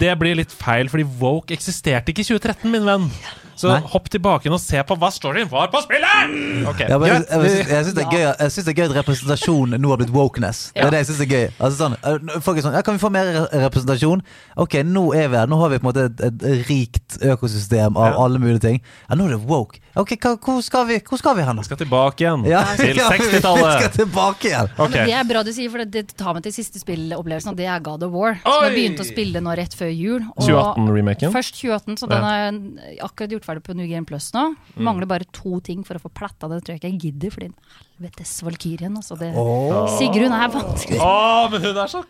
det 0.00 0.12
blir 0.20 0.36
litt 0.38 0.52
feil, 0.52 0.88
fordi 0.92 1.06
woke 1.20 1.54
eksisterte 1.56 2.12
ikke 2.12 2.24
i 2.24 2.30
2013, 2.34 2.70
min 2.72 2.84
venn. 2.88 3.10
Så 3.56 3.70
Nei. 3.70 3.78
hopp 3.88 4.10
tilbake 4.12 4.50
og 4.52 4.60
se 4.60 4.76
på 4.84 4.96
hva 5.00 5.08
storyen 5.14 5.48
var 5.48 5.70
på 5.72 5.80
spillet! 5.80 6.34
Okay. 6.74 6.90
Ja, 6.92 6.98
jeg, 7.08 7.22
jeg, 7.24 7.62
jeg, 7.70 7.86
syns 7.86 7.94
det, 7.96 8.02
er 8.04 8.10
gøy 8.12 8.24
at- 8.28 8.42
jeg 8.44 8.52
synes 8.52 8.66
det 8.66 8.72
er 8.74 8.80
gøy 8.82 8.90
at 8.90 8.96
representasjon 8.98 9.76
nå 9.80 9.92
har 9.94 10.02
blitt 10.02 10.12
wokeness. 10.12 10.60
Det 10.76 10.84
er 10.84 10.92
det 10.92 11.00
jeg 11.00 11.08
synes 11.08 11.22
er 11.24 11.30
gøy. 11.30 11.46
Altså 11.56 11.78
sånn, 11.80 11.96
eh, 11.96 12.36
folk 12.44 12.58
er 12.60 12.66
sånn, 12.66 12.76
ja, 12.76 12.82
Kan 12.84 12.98
vi 12.98 13.04
få 13.06 13.10
mer 13.14 13.30
representasjon? 13.64 14.20
Ok, 14.60 14.76
nå 14.84 15.06
er 15.16 15.30
vi 15.32 15.40
her. 15.40 15.48
Nå 15.48 15.56
har 15.62 15.72
vi 15.72 15.78
på 15.80 15.88
en 15.88 15.88
måte 15.88 16.04
et, 16.10 16.20
et 16.28 16.68
rikt 16.68 17.16
økosystem 17.32 17.96
av 17.96 18.10
Ja. 18.12 18.20
alle 18.26 18.42
mulige 18.44 18.60
ting. 18.66 18.82
Ja, 19.08 19.16
Nå 19.16 19.24
er 19.30 19.38
det 19.38 19.46
woke. 19.48 19.80
Ok, 19.96 20.12
hva, 20.20 20.34
hvor, 20.36 20.58
skal 20.64 20.84
vi, 20.90 20.98
hvor 21.08 21.20
skal 21.20 21.36
vi 21.38 21.44
hen? 21.46 21.56
Vi 21.62 21.64
skal 21.64 21.78
tilbake 21.80 22.24
igjen 22.24 22.42
Ja, 22.48 22.60
til 22.76 22.98
ja, 23.00 23.06
Vi 23.16 23.40
skal 23.40 23.92
tilbake 23.94 24.50
igjen. 24.50 24.68
Ja, 24.76 24.88
men 24.92 24.96
det 25.08 25.14
er 25.16 25.28
bra 25.28 25.42
du 25.46 25.52
sier, 25.56 25.72
for 25.72 25.80
det, 25.82 25.88
det 25.94 26.18
tar 26.20 26.36
meg 26.36 26.44
til 26.44 26.52
siste 26.54 26.82
spillopplevelsen, 26.82 27.54
og 27.54 27.60
det 27.60 27.68
er 27.72 27.80
God 27.84 28.04
of 28.04 28.12
War. 28.12 28.36
Som 28.44 28.66
jeg 28.66 28.74
Oi! 28.74 28.76
begynte 28.76 29.06
å 29.06 29.08
spille 29.08 29.42
nå 29.44 29.56
rett 29.56 29.76
før 29.78 29.92
jul. 29.94 30.26
2018-remaken. 30.36 31.32
Først 31.34 31.56
2018, 31.62 32.00
så 32.02 32.10
den 32.12 32.28
er 32.28 33.00
akkurat 33.08 33.36
gjort 33.36 33.48
ferdig 33.48 33.64
på 33.66 33.76
New 33.78 33.88
Game 33.88 34.08
Plus 34.08 34.28
nå. 34.36 34.50
Mm. 34.76 34.84
Mangler 34.90 35.08
bare 35.16 35.28
to 35.32 35.60
ting 35.64 35.80
for 35.86 35.96
å 35.96 36.04
få 36.04 36.12
platta 36.12 36.50
det, 36.52 36.60
tror 36.66 36.76
jeg 36.76 36.82
ikke 36.82 36.92
jeg 36.92 37.02
gidder, 37.08 37.36
fordi 37.38 37.52
helvetes 37.96 38.42
Valkyrien, 38.44 38.96
altså. 38.96 39.16
Det, 39.16 39.30
oh. 39.36 39.86
Sigrun 39.96 40.32
er 40.36 40.50
vanskelig. 40.52 40.98
Å, 41.00 41.48
men 41.52 41.62
hun 41.64 41.78
er 41.80 41.88
så 41.88 42.02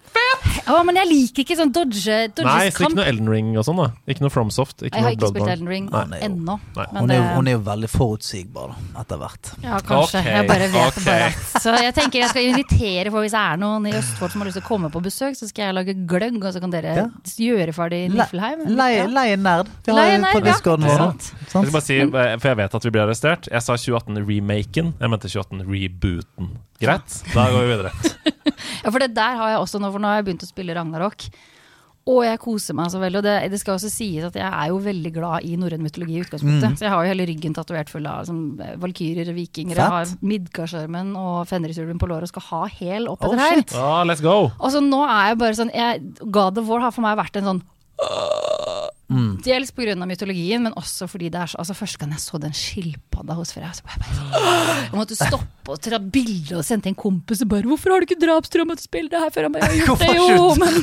Ja, 0.67 0.81
men 0.83 0.99
jeg 0.99 1.07
liker 1.07 1.45
ikke 1.45 1.57
sånn 1.61 1.71
dodge, 1.75 2.17
Nei, 2.17 2.31
dodges 2.35 2.75
så 2.75 2.89
ikke 2.89 2.99
noe 2.99 3.07
Elden 3.07 3.29
Ring 3.31 3.53
og 3.55 3.67
sånn, 3.69 3.79
da. 3.79 3.87
Ikke 4.11 4.25
noe 4.25 4.33
FromSoft. 4.35 4.83
Ikke 4.83 4.99
Jeg 4.99 5.07
har 5.07 5.15
ikke 5.15 5.31
spilt 5.31 5.53
Elden 5.53 5.71
Ring 5.71 5.87
Nei, 5.93 6.03
nei, 6.11 6.21
ennå. 6.27 6.57
Hun 6.75 7.13
jo, 7.15 7.21
hun 7.37 7.51
er 7.51 7.55
jo 7.55 7.61
veldig 7.69 7.91
forutsigbar 7.93 8.75
etter 8.99 9.21
hvert. 9.23 9.53
Ja, 9.63 9.79
kanskje. 9.79 10.23
Okay. 10.25 10.35
Jeg 10.35 10.49
bare 10.51 10.71
vet 10.75 10.89
ok. 10.89 10.99
det 10.99 11.05
bare. 11.07 11.29
Så 11.63 11.77
jeg 11.87 11.95
tenker 12.01 12.23
jeg 12.23 12.33
skal 12.33 12.49
invitere 12.51 13.15
for 13.15 13.23
hvis 13.23 13.37
det 13.37 13.45
er 13.45 13.63
noen 13.63 13.87
i 13.87 13.95
Østfold 14.01 14.35
som 14.35 14.43
har 14.43 14.51
lyst 14.51 14.59
til 14.59 14.67
å 14.67 14.69
komme 14.73 14.91
på 14.91 15.05
besøk, 15.07 15.39
så 15.39 15.51
skal 15.51 15.69
jeg 15.69 15.79
lage 15.79 15.97
gløgg, 16.11 16.41
og 16.43 16.51
så 16.57 16.63
kan 16.65 16.75
dere 16.75 16.97
Ja. 16.97 17.07
gjøre 17.47 17.77
ferdig 17.77 18.03
Niflheim. 18.11 18.67
Leie 18.75 19.07
Ja. 19.07 19.25
en 19.37 19.47
nerd. 19.47 19.71
Vi 19.87 19.95
har 19.95 20.19
på 20.19 20.21
nerd, 20.25 20.35
ja. 20.35 20.53
discorden 20.53 20.87
Det 20.87 20.93
er 20.93 20.99
vår. 20.99 21.15
Jeg 21.47 21.49
skal 21.53 21.73
bare 21.73 21.87
si, 21.87 22.01
eh, 22.01 22.37
for 22.41 22.49
jeg 22.49 22.57
vet 22.57 22.75
at 22.75 22.85
vi 22.85 22.91
blir 22.91 23.07
arrestert. 23.07 23.49
Jeg 23.53 23.63
sa 23.63 23.77
2018-remaken. 23.77 24.95
Jeg 24.99 25.11
mente 25.11 25.31
2018-rebooten. 25.77 26.49
Greit, 26.81 27.19
da 27.35 27.47
går 27.53 27.63
vi 27.67 27.75
videre. 27.75 27.93
Ja, 28.87 28.91
for 28.93 29.03
det 29.03 29.11
der 29.17 29.37
har 29.41 29.49
jeg 29.51 29.59
også 29.59 29.79
nå, 29.83 29.89
for 29.91 29.99
nå 30.03 30.07
har 30.09 30.21
jeg 30.21 30.27
begynt 30.29 30.45
å 30.47 30.49
spille 30.49 30.75
Ragnarok. 30.77 31.25
Og 32.07 32.21
jeg 32.23 32.39
koser 32.39 32.77
meg 32.79 32.93
så 32.93 33.01
veldig. 33.03 33.19
Og 33.19 33.25
det, 33.27 33.33
det 33.51 33.59
skal 33.59 33.75
også 33.75 33.89
sies 33.91 34.23
at 34.29 34.37
jeg 34.39 34.47
er 34.47 34.69
jo 34.71 34.77
veldig 34.85 35.11
glad 35.17 35.43
i 35.49 35.57
norrøn 35.59 35.83
mytologi 35.83 36.15
i 36.15 36.23
utgangspunktet. 36.23 36.69
Mm. 36.71 36.77
Så 36.79 36.87
jeg 36.87 36.93
har 36.93 37.03
jo 37.03 37.11
hele 37.11 37.27
ryggen 37.27 37.57
tatovert 37.57 37.91
full 37.91 38.07
av 38.07 38.21
liksom, 38.23 38.39
valkyrjer 38.85 39.33
og 39.33 39.39
vikinger. 39.41 39.75
Fett. 39.75 39.83
Jeg 39.83 39.95
har 39.97 40.31
Midgardsormen 40.31 41.11
og 41.19 41.41
Fenrisulven 41.51 41.99
på 41.99 42.07
låret 42.13 42.29
og 42.29 42.35
skal 42.37 42.47
ha 42.53 42.61
hæl 42.77 43.09
opp 43.11 43.27
Oh, 43.27 43.33
etter 43.35 43.43
her. 43.43 43.59
shit. 43.65 43.75
Ah, 43.83 44.05
let's 44.07 44.23
go! 44.23 44.37
Og 44.55 44.71
så 44.77 44.85
nå 44.85 45.03
er 45.09 45.33
jeg 45.33 45.41
bare 45.43 45.59
sånn 45.59 45.75
jeg, 45.75 46.05
God 46.31 46.63
of 46.63 46.71
War 46.71 46.87
har 46.87 46.95
for 46.95 47.03
meg 47.09 47.19
vært 47.19 47.41
en 47.43 47.51
sånn 47.51 47.65
Mm. 49.07 49.37
Dels 49.45 49.71
pga. 49.71 49.95
mytologien, 50.03 50.65
men 50.65 50.73
også 50.75 51.07
fordi 51.07 51.29
det 51.31 51.39
er 51.39 51.47
så 51.53 51.61
Altså 51.63 51.77
Første 51.79 52.01
gang 52.01 52.11
jeg 52.11 52.23
så 52.25 52.41
den 52.43 52.55
skilpadda 52.57 53.37
hos 53.39 53.53
Freya, 53.55 53.71
så 53.71 53.85
jeg 53.87 54.01
bare 54.03 54.41
Jeg 54.89 54.99
måtte 54.99 55.15
stoppe 55.15 55.71
og 55.71 55.79
ta 55.83 56.01
bilde 56.01 56.59
og 56.59 56.65
sende 56.67 56.89
til 56.89 56.95
en 56.95 56.99
kompis 56.99 57.43
og 57.43 57.53
bare 57.53 57.63
'Hvorfor 57.67 57.93
har 57.93 58.03
du 58.03 58.07
ikke 58.09 58.19
drapstrua 58.19 58.67
til 58.67 58.83
å 58.83 58.89
spille 58.89 59.11
det 59.11 59.21
her 59.23 59.31
før?' 59.31 59.47
Han 59.47 59.55
bare 59.55 59.71
'Jeg 59.71 59.79
har 59.81 59.87
gjort 59.87 60.03
det, 60.03 60.17
jo', 60.17 60.55
men 60.59 60.75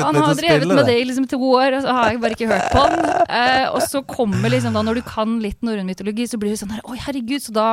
han 0.00 0.22
har 0.24 0.34
drevet 0.40 0.68
med 0.68 0.84
det 0.88 0.96
i 1.00 1.04
liksom 1.04 1.28
to 1.28 1.40
år, 1.40 1.76
og 1.76 1.82
så 1.84 1.92
har 1.92 2.10
jeg 2.10 2.20
bare 2.20 2.36
ikke 2.36 2.48
hørt 2.48 2.72
på 2.72 2.80
han. 2.80 2.96
Eh, 3.28 3.66
og 3.74 3.80
så 3.82 4.02
kommer 4.08 4.48
liksom 4.48 4.72
da, 4.72 4.82
når 4.82 5.00
du 5.00 5.02
kan 5.02 5.38
litt 5.40 5.60
norrøn 5.60 5.88
mytologi, 5.88 6.26
så 6.28 6.40
blir 6.40 6.56
det 6.56 6.60
sånn 6.60 6.72
her 6.72 6.80
Oi, 6.84 6.96
herregud, 6.96 7.44
så 7.44 7.52
da 7.52 7.68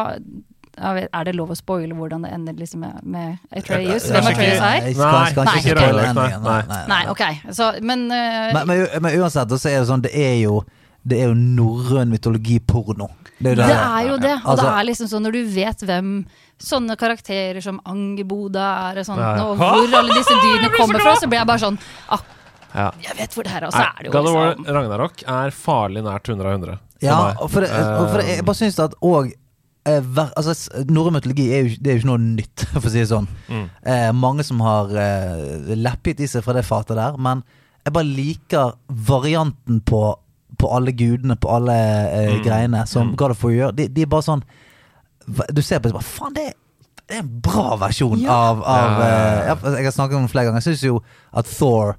Er 0.78 1.26
det 1.26 1.34
lov 1.36 1.52
å 1.52 1.58
spoile 1.58 1.96
hvordan 1.98 2.26
det 2.26 2.32
ender 2.36 2.58
liksom 2.58 2.84
med, 2.86 2.98
med 3.04 3.38
Atreus? 3.52 4.10
Hvem 4.12 4.28
Atreus 4.30 4.62
er? 4.62 4.82
Jeg 4.86 4.96
skal, 4.96 5.30
skal 5.32 5.48
Nei, 5.48 5.56
ikke 5.62 5.76
spoile 5.78 6.02
nei. 6.02 6.10
endingen. 6.10 6.44
Nei, 6.46 6.58
nei, 6.70 6.82
Nei, 6.92 7.00
ok. 7.14 7.24
Så, 7.58 7.70
men, 7.82 8.04
uh, 8.12 8.52
Men, 8.54 8.68
men, 8.70 8.84
men 9.02 9.22
uansett, 9.22 9.56
så 9.58 9.72
er 9.72 9.80
det 9.82 9.88
sånn 9.90 10.04
Det 10.06 10.14
er 10.14 10.36
jo 10.44 10.60
Det 11.08 11.22
er 11.24 11.32
jo 11.32 11.38
norrøn 11.40 12.12
mytologiporno. 12.14 13.10
Det 13.40 13.54
jo 13.54 13.56
Det 13.62 13.70
er 13.70 14.08
jo 14.08 14.18
det. 14.18 14.36
Og 14.44 14.58
det 14.58 14.66
Altså- 14.66 14.74
er 14.74 14.84
liksom 14.92 15.08
sånn 15.08 15.24
når 15.28 15.32
du 15.32 15.44
vet 15.56 15.84
hvem 15.90 16.12
sånne 16.58 16.98
karakterer 16.98 17.62
som 17.62 17.80
Angerboda 17.86 18.92
er, 18.92 19.00
og, 19.00 19.06
sånt, 19.06 19.22
og 19.22 19.58
hvor 19.58 19.94
alle 20.00 20.14
disse 20.18 20.34
dyrene 20.42 20.72
kommer 20.74 21.00
fra, 21.00 21.16
så 21.16 21.30
blir 21.30 21.38
jeg 21.38 21.48
bare 21.48 21.62
sånn 21.62 21.78
ah, 22.10 22.24
Jeg 22.98 23.18
vet 23.18 23.34
hvor 23.34 23.44
det 23.46 23.52
her 23.54 23.62
er, 23.62 23.68
og 23.68 23.74
så 23.74 23.84
er 23.86 23.98
det 24.02 24.10
jo 24.10 24.12
God 24.16 24.26
liksom 24.30 24.76
Ragnarok 24.78 25.24
er 25.24 25.52
farlig 25.52 26.04
nært 26.04 26.30
100 26.30 26.46
av 26.48 26.58
100. 26.58 26.80
Ja, 27.02 27.18
for 27.48 27.62
det, 27.62 27.70
for 27.70 28.22
jeg 28.26 28.46
bare 28.46 28.58
syns 28.58 28.80
at 28.82 28.98
òg 29.06 29.34
Altså, 29.88 30.54
norrøn 30.92 31.16
mytologi 31.18 31.48
er 31.56 31.64
jo, 31.68 31.76
det 31.80 31.88
er 31.92 31.96
jo 31.98 32.02
ikke 32.04 32.10
noe 32.12 32.24
nytt, 32.24 32.66
for 32.74 32.90
å 32.90 32.92
si 32.92 33.00
det 33.02 33.10
sånn. 33.12 33.28
Mm. 33.48 33.66
Eh, 33.94 34.12
mange 34.18 34.44
som 34.48 34.60
har 34.66 34.92
eh, 35.00 35.74
leppet 35.80 36.20
i 36.24 36.28
seg 36.28 36.44
fra 36.46 36.56
det 36.58 36.66
fatet 36.68 36.98
der, 37.00 37.16
men 37.18 37.44
jeg 37.88 37.94
bare 37.96 38.10
liker 38.10 38.74
varianten 39.08 39.80
på, 39.88 40.02
på 40.60 40.72
alle 40.76 40.92
gudene, 40.98 41.38
på 41.40 41.52
alle 41.56 41.76
eh, 42.12 42.32
Mm. 42.38 42.42
greiene, 42.44 42.82
som 42.88 43.12
Mm. 43.12 43.16
God 43.16 43.32
of 43.32 43.44
War 43.44 43.52
gjør. 43.56 43.76
De, 43.78 43.88
de 43.88 44.02
er 44.04 44.10
bare 44.12 44.26
sånn 44.28 44.42
Du 45.56 45.62
ser 45.62 45.80
på 45.80 45.88
det 45.90 45.94
og 45.96 46.02
bare 46.02 46.08
Faen, 46.08 46.34
det, 46.36 46.44
det 47.08 47.16
er 47.18 47.24
en 47.24 47.32
bra 47.44 47.78
versjon 47.80 48.20
Ja. 48.20 48.32
av, 48.52 48.62
av 48.64 48.92
Ja, 49.00 49.08
ja, 49.08 49.08
ja. 49.08 49.08
eh, 49.08 49.48
ja, 49.48 49.76
Jeg 49.78 49.86
har 49.88 49.96
snakket 49.96 50.18
om 50.20 50.28
det 50.28 50.32
flere 50.32 50.46
ganger. 50.50 50.62
Jeg 50.64 50.76
syns 50.76 50.84
jo 50.88 51.02
at 51.34 51.46
Thor 51.58 51.96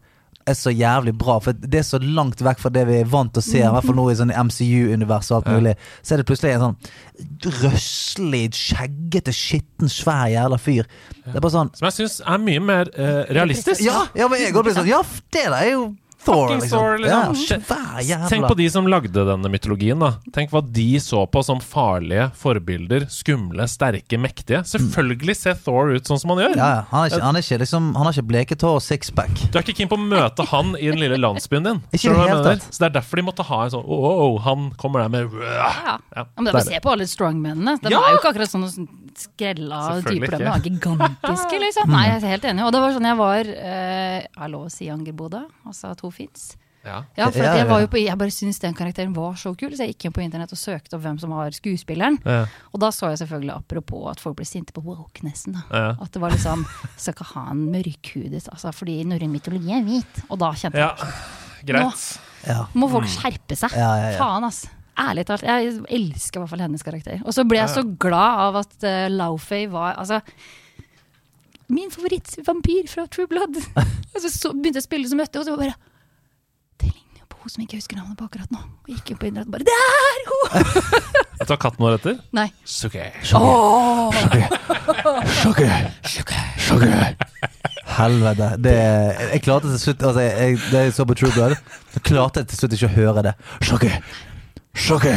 er 0.50 0.56
så 0.58 0.72
jævlig 0.72 1.14
bra, 1.18 1.38
for 1.44 1.56
det 1.58 1.80
er 1.80 1.86
så 1.86 2.00
langt 2.02 2.42
vekk 2.44 2.62
fra 2.62 2.72
det 2.74 2.84
vi 2.88 2.98
er 3.02 3.10
vant 3.10 3.32
til 3.34 3.42
å 3.42 3.46
se, 3.46 3.60
i 3.60 3.70
hvert 3.74 3.86
fall 3.86 3.98
nå 3.98 4.06
i 4.10 4.16
sånn 4.18 4.32
MCU-univers 4.32 5.30
og 5.32 5.38
alt 5.40 5.52
mulig. 5.52 5.74
Så 6.02 6.14
er 6.14 6.22
det 6.22 6.28
plutselig 6.28 6.56
en 6.56 6.64
sånn 6.66 7.60
røslig, 7.62 8.42
skjeggete, 8.56 9.34
skitten, 9.34 9.92
svær 9.92 10.26
jævla 10.32 10.58
fyr. 10.62 10.88
Det 11.24 11.36
er 11.36 11.44
bare 11.44 11.54
sånn 11.54 11.72
Som 11.76 11.88
jeg 11.90 11.98
syns 12.00 12.18
er 12.24 12.42
mye 12.42 12.64
mer 12.64 12.92
uh, 12.96 13.24
realistisk. 13.36 13.84
Ja, 13.86 14.06
ja 14.16 14.28
men 14.30 14.42
jeg 14.42 14.54
går 14.56 14.72
sånn 14.76 14.88
Ja, 14.88 15.02
det 15.34 15.48
der 15.48 15.58
er 15.58 15.72
jo 15.74 15.88
Thor, 16.24 16.48
Fucking 16.48 16.60
liksom. 16.60 16.78
Thor, 16.78 16.98
liksom. 16.98 17.62
Ja. 18.08 18.18
Tenk 18.28 18.48
på 18.50 18.56
de 18.58 18.66
som 18.70 18.86
lagde 18.90 19.24
denne 19.28 19.50
mytologien. 19.52 20.00
da 20.02 20.14
Tenk 20.34 20.50
hva 20.52 20.60
de 20.64 20.86
så 21.00 21.22
på 21.30 21.42
som 21.46 21.60
farlige 21.62 22.28
forbilder. 22.36 23.06
Skumle, 23.12 23.66
sterke, 23.70 24.18
mektige. 24.20 24.64
Selvfølgelig 24.66 25.36
ser 25.38 25.58
Thor 25.64 25.92
ut 25.94 26.08
sånn 26.10 26.20
som 26.20 26.34
han 26.34 26.42
gjør. 26.42 26.56
Ja. 26.58 26.70
Han, 26.90 27.04
er 27.06 27.12
ikke, 27.12 27.22
han, 27.24 27.38
er 27.38 27.46
ikke, 27.46 27.60
liksom, 27.62 27.90
han 27.96 28.08
har 28.10 28.16
ikke 28.16 28.28
bleket 28.32 28.66
hår 28.66 28.80
og 28.80 28.84
sixpack. 28.84 29.44
Du 29.48 29.58
er 29.60 29.64
ikke 29.64 29.76
keen 29.78 29.90
på 29.92 29.98
å 29.98 30.02
møte 30.02 30.46
han 30.50 30.74
i 30.78 30.90
den 30.90 31.00
lille 31.02 31.20
landsbyen 31.24 31.68
din. 31.70 31.82
Ikke 31.92 32.12
det 32.12 32.18
mener? 32.18 32.44
tatt. 32.50 32.66
Så 32.68 32.82
Det 32.82 32.90
er 32.90 32.96
derfor 32.98 33.22
de 33.22 33.26
måtte 33.30 33.46
ha 33.48 33.60
en 33.64 33.74
sånn 33.76 33.86
oh, 33.86 34.08
oh, 34.10 34.22
oh, 34.26 34.38
Han 34.48 34.68
kommer 34.80 35.04
der 35.06 35.14
med 35.14 35.38
Ja. 35.38 35.70
Ja. 35.88 35.96
Ja, 36.18 36.26
men 36.36 36.50
da. 36.50 36.64
Se 36.66 36.80
på 36.82 36.92
alle 36.92 37.06
strongmennene. 37.08 37.78
De 37.82 37.92
Ja! 37.94 38.02
er 38.02 38.16
jo 38.16 38.20
ikke 38.20 38.32
akkurat 38.34 38.50
sånne 38.50 38.68
sånn 38.74 38.88
skrella 39.18 39.78
typer. 40.06 40.36
De 40.38 40.46
er 40.46 40.62
gigantiske, 40.66 41.58
liksom. 41.64 41.90
Nei, 41.90 42.04
jeg 42.10 42.20
er 42.22 42.32
helt 42.34 42.46
enig. 42.52 42.64
Og 42.66 42.74
det 42.74 42.82
var 42.82 42.94
sånn 42.94 43.08
jeg 43.08 43.18
var 43.18 43.50
eh, 43.54 44.18
Er 44.28 44.52
lov 44.52 44.68
å 44.68 44.72
si 44.72 44.88
Angerboda? 44.92 45.44
Altså 45.68 45.94
to 45.98 46.07
fins? 46.14 46.50
Ja. 46.88 47.02
Ja, 47.18 47.26
for 47.30 47.42
Ja, 47.42 47.52
ja, 47.52 47.56
jeg, 47.58 47.66
var 47.68 47.82
jo 47.82 47.88
på, 47.90 47.98
jeg 48.00 48.16
bare 48.20 48.32
syntes 48.32 48.60
den 48.62 48.76
karakteren 48.76 49.12
var 49.16 49.34
så 49.36 49.52
kul, 49.58 49.72
så 49.74 49.84
jeg 49.84 49.94
gikk 49.94 50.08
inn 50.08 50.14
på 50.16 50.22
internett 50.24 50.54
og 50.54 50.60
søkte 50.60 50.96
opp 50.96 51.02
hvem 51.04 51.18
som 51.20 51.34
var 51.34 51.52
skuespilleren. 51.56 52.20
Ja. 52.24 52.46
Og 52.72 52.80
da 52.82 52.90
så 52.94 53.10
jeg 53.12 53.20
selvfølgelig, 53.22 53.56
apropos 53.56 54.06
at 54.12 54.22
folk 54.22 54.38
ble 54.38 54.46
sinte 54.48 54.74
på 54.76 54.84
wokenessen, 54.86 55.58
da. 55.58 55.64
Ja. 55.68 55.90
At 56.00 56.14
det 56.14 56.22
var 56.22 56.32
liksom 56.34 56.64
Skal 57.00 57.16
ikke 57.16 57.28
ha 57.34 57.44
en 57.52 57.66
mørkhudet, 57.74 58.46
altså, 58.48 58.72
fordi 58.72 59.02
norrøn 59.08 59.34
mytologi 59.34 59.74
er 59.74 59.84
hvit. 59.86 60.24
Og 60.28 60.40
da 60.40 60.54
kjente 60.56 60.80
ja. 60.80 60.94
jeg 60.96 61.68
Greit. 61.68 62.08
Ja. 62.46 62.62
Må 62.78 62.86
folk 62.92 63.08
skjerpe 63.10 63.56
seg? 63.58 63.74
Ja, 63.76 63.90
ja, 63.98 64.12
ja. 64.14 64.18
Faen, 64.20 64.46
ass. 64.46 64.62
Ærlig 64.98 65.24
talt. 65.28 65.44
Jeg 65.46 65.74
elsker 65.94 66.38
i 66.38 66.42
hvert 66.42 66.52
fall 66.52 66.62
hennes 66.62 66.84
karakter. 66.86 67.20
Og 67.24 67.34
så 67.34 67.44
ble 67.46 67.60
jeg 67.60 67.70
så 67.74 67.84
glad 68.02 68.44
av 68.46 68.60
at 68.62 68.78
uh, 68.86 69.04
Laufey 69.12 69.68
var 69.70 69.98
Altså 69.98 70.20
Min 71.70 71.92
favorittvampyr 71.92 72.88
fra 72.90 73.04
True 73.10 73.28
Blood. 73.30 73.58
Og 74.14 74.22
så, 74.22 74.30
så 74.32 74.54
begynte 74.54 74.80
jeg 74.80 74.86
å 74.86 74.88
spille 74.88 75.10
som 75.10 75.20
møtte, 75.20 75.42
og 75.42 75.46
så 75.46 75.54
bare 75.58 75.76
Det 76.78 76.90
ligner 76.90 77.22
jo 77.22 77.26
på 77.32 77.40
hun 77.42 77.52
som 77.52 77.64
ikke 77.64 77.80
husker 77.80 77.98
navnet 77.98 78.18
på 78.18 78.28
akkurat 78.28 78.54
nå. 78.54 78.60
Og 78.62 78.92
gikk 78.94 79.12
inn 79.14 79.20
på 79.20 79.30
og 79.32 79.50
bare 79.54 79.66
Det 79.68 79.74
er 79.74 80.20
hun! 80.28 80.44
Vet 81.38 81.46
du 81.46 81.52
hva 81.52 81.58
katten 81.62 81.84
vår 81.84 81.96
heter? 81.98 82.16
Nei. 82.34 82.48
Suke. 82.66 83.04
Helvete. 87.98 88.48
Det, 88.62 88.76
jeg 89.32 89.42
klarte 89.46 89.72
til 89.72 89.82
slutt 89.82 90.02
altså, 90.06 90.22
jeg, 90.26 90.58
Da 90.70 90.86
jeg 90.86 90.94
så 90.94 91.06
på 91.08 91.16
True 91.18 91.34
Blood, 91.34 91.58
så 91.94 92.02
klarte 92.04 92.42
jeg 92.42 92.50
til 92.52 92.62
slutt 92.62 92.78
ikke 92.78 92.90
å 92.90 92.96
høre 92.96 93.28
det. 93.30 93.36
Sjokke 93.66 93.92
Sjokki! 94.78 95.14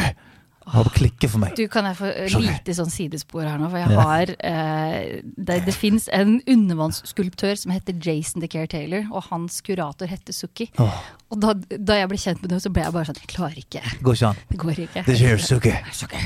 Det 0.62 0.72
holdt 0.76 0.88
på 0.88 0.94
å 0.94 0.98
klikke 1.00 1.28
for 1.32 1.42
meg. 1.42 1.56
Du, 1.58 1.64
kan 1.74 1.88
jeg 1.90 1.98
få 1.98 2.10
eh, 2.12 2.36
lite 2.38 2.74
sånn 2.78 2.92
sidespor 2.94 3.48
her 3.50 3.58
nå? 3.58 3.70
For 3.72 3.82
jeg 3.82 3.92
Ja. 3.92 4.04
har 4.06 4.34
eh, 4.40 5.22
Det, 5.26 5.58
det 5.66 5.74
fins 5.74 6.06
en 6.14 6.36
undervannsskulptør 6.46 7.58
som 7.58 7.74
heter 7.74 7.98
Jason 7.98 8.42
the 8.46 8.48
Taylor, 8.68 9.08
og 9.12 9.24
hans 9.32 9.60
kurator 9.66 10.06
heter 10.08 10.34
Sukki. 10.34 10.70
Oh. 10.78 10.94
Og 11.32 11.40
da, 11.42 11.54
da 11.80 11.96
jeg 11.98 12.10
ble 12.12 12.18
kjent 12.20 12.42
med 12.44 12.52
det, 12.52 12.60
så 12.62 12.70
ble 12.74 12.84
jeg 12.84 12.94
bare 12.94 13.08
sånn 13.08 13.20
Jeg 13.22 13.30
klarer 13.32 13.58
ikke. 13.62 13.82
Går 14.04 14.18
ikke 14.18 14.30
an. 14.30 14.40
Det 14.52 14.58
går 14.62 14.82
ikke. 14.86 15.04
Det 15.08 15.16
skjer, 15.18 15.42
Suki. 15.42 15.74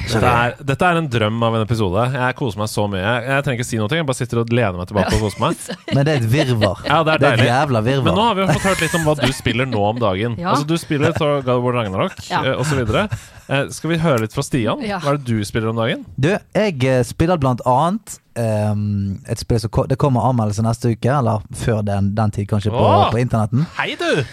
Dette 0.10 0.32
er, 0.32 0.56
dette 0.66 0.90
er 0.90 1.00
en 1.00 1.10
drøm 1.16 1.44
av 1.46 1.58
en 1.60 1.66
episode. 1.66 2.06
Jeg 2.16 2.38
koser 2.40 2.62
meg 2.64 2.72
så 2.74 2.88
mye. 2.92 3.04
Jeg, 3.06 3.28
jeg 3.30 3.46
trenger 3.46 3.62
ikke 3.62 3.70
si 3.70 3.80
noe, 3.82 4.00
jeg 4.02 4.08
bare 4.10 4.20
sitter 4.20 4.42
og 4.42 4.52
lener 4.56 4.80
meg 4.82 4.90
tilbake 4.92 5.14
og 5.20 5.26
koser 5.28 5.44
meg. 5.46 5.64
Men 5.96 6.02
det 6.08 6.16
er 6.16 6.24
et 6.24 6.30
virvar. 6.34 6.82
Ja, 6.90 7.00
det 7.06 7.16
er 7.22 7.28
et 7.38 7.46
jævla 7.46 7.84
virvar. 7.86 8.10
Men 8.10 8.20
nå 8.20 8.26
har 8.32 8.40
vi 8.42 8.48
fått 8.52 8.68
hørt 8.72 8.84
litt 8.86 8.98
om 9.00 9.06
hva 9.08 9.16
du 9.22 9.28
spiller 9.38 9.70
nå 9.70 9.86
om 9.94 10.02
dagen. 10.02 10.36
Ja. 10.46 10.52
Altså 10.52 10.68
Du 10.68 10.76
spiller 10.78 11.14
Thor 11.16 11.40
God 11.46 11.56
of 11.56 11.64
War 11.64 11.74
Ragnarok 11.80 12.18
Ja. 12.28 12.42
osv. 12.60 12.68
så 12.74 12.78
videre 12.82 13.06
Eh, 13.48 13.68
skal 13.70 13.92
vi 13.94 13.98
høre 14.02 14.24
litt 14.24 14.34
fra 14.34 14.44
Stian? 14.46 14.82
Ja. 14.86 15.00
Hva 15.04 15.14
er 15.14 15.20
det 15.22 15.30
du 15.30 15.46
spiller 15.46 15.70
om 15.70 15.78
dagen? 15.80 16.06
Du, 16.18 16.32
jeg 16.34 16.80
eh, 16.90 17.04
spiller 17.06 17.42
blant 17.42 17.62
annet 17.70 18.18
um, 18.40 19.20
et 19.30 19.42
spill 19.42 19.62
som 19.62 19.86
Det 19.90 20.00
kommer 20.02 20.26
anmeldelse 20.30 20.66
neste 20.66 20.96
uke, 20.96 21.12
eller 21.14 21.46
før 21.56 21.84
den, 21.86 22.14
den 22.18 22.34
tid, 22.34 22.50
kanskje, 22.50 22.74
på, 22.74 22.82
Åh! 22.82 23.12
på 23.14 23.22
internetten. 23.22 23.68
Hei, 23.78 23.94
du! 24.00 24.26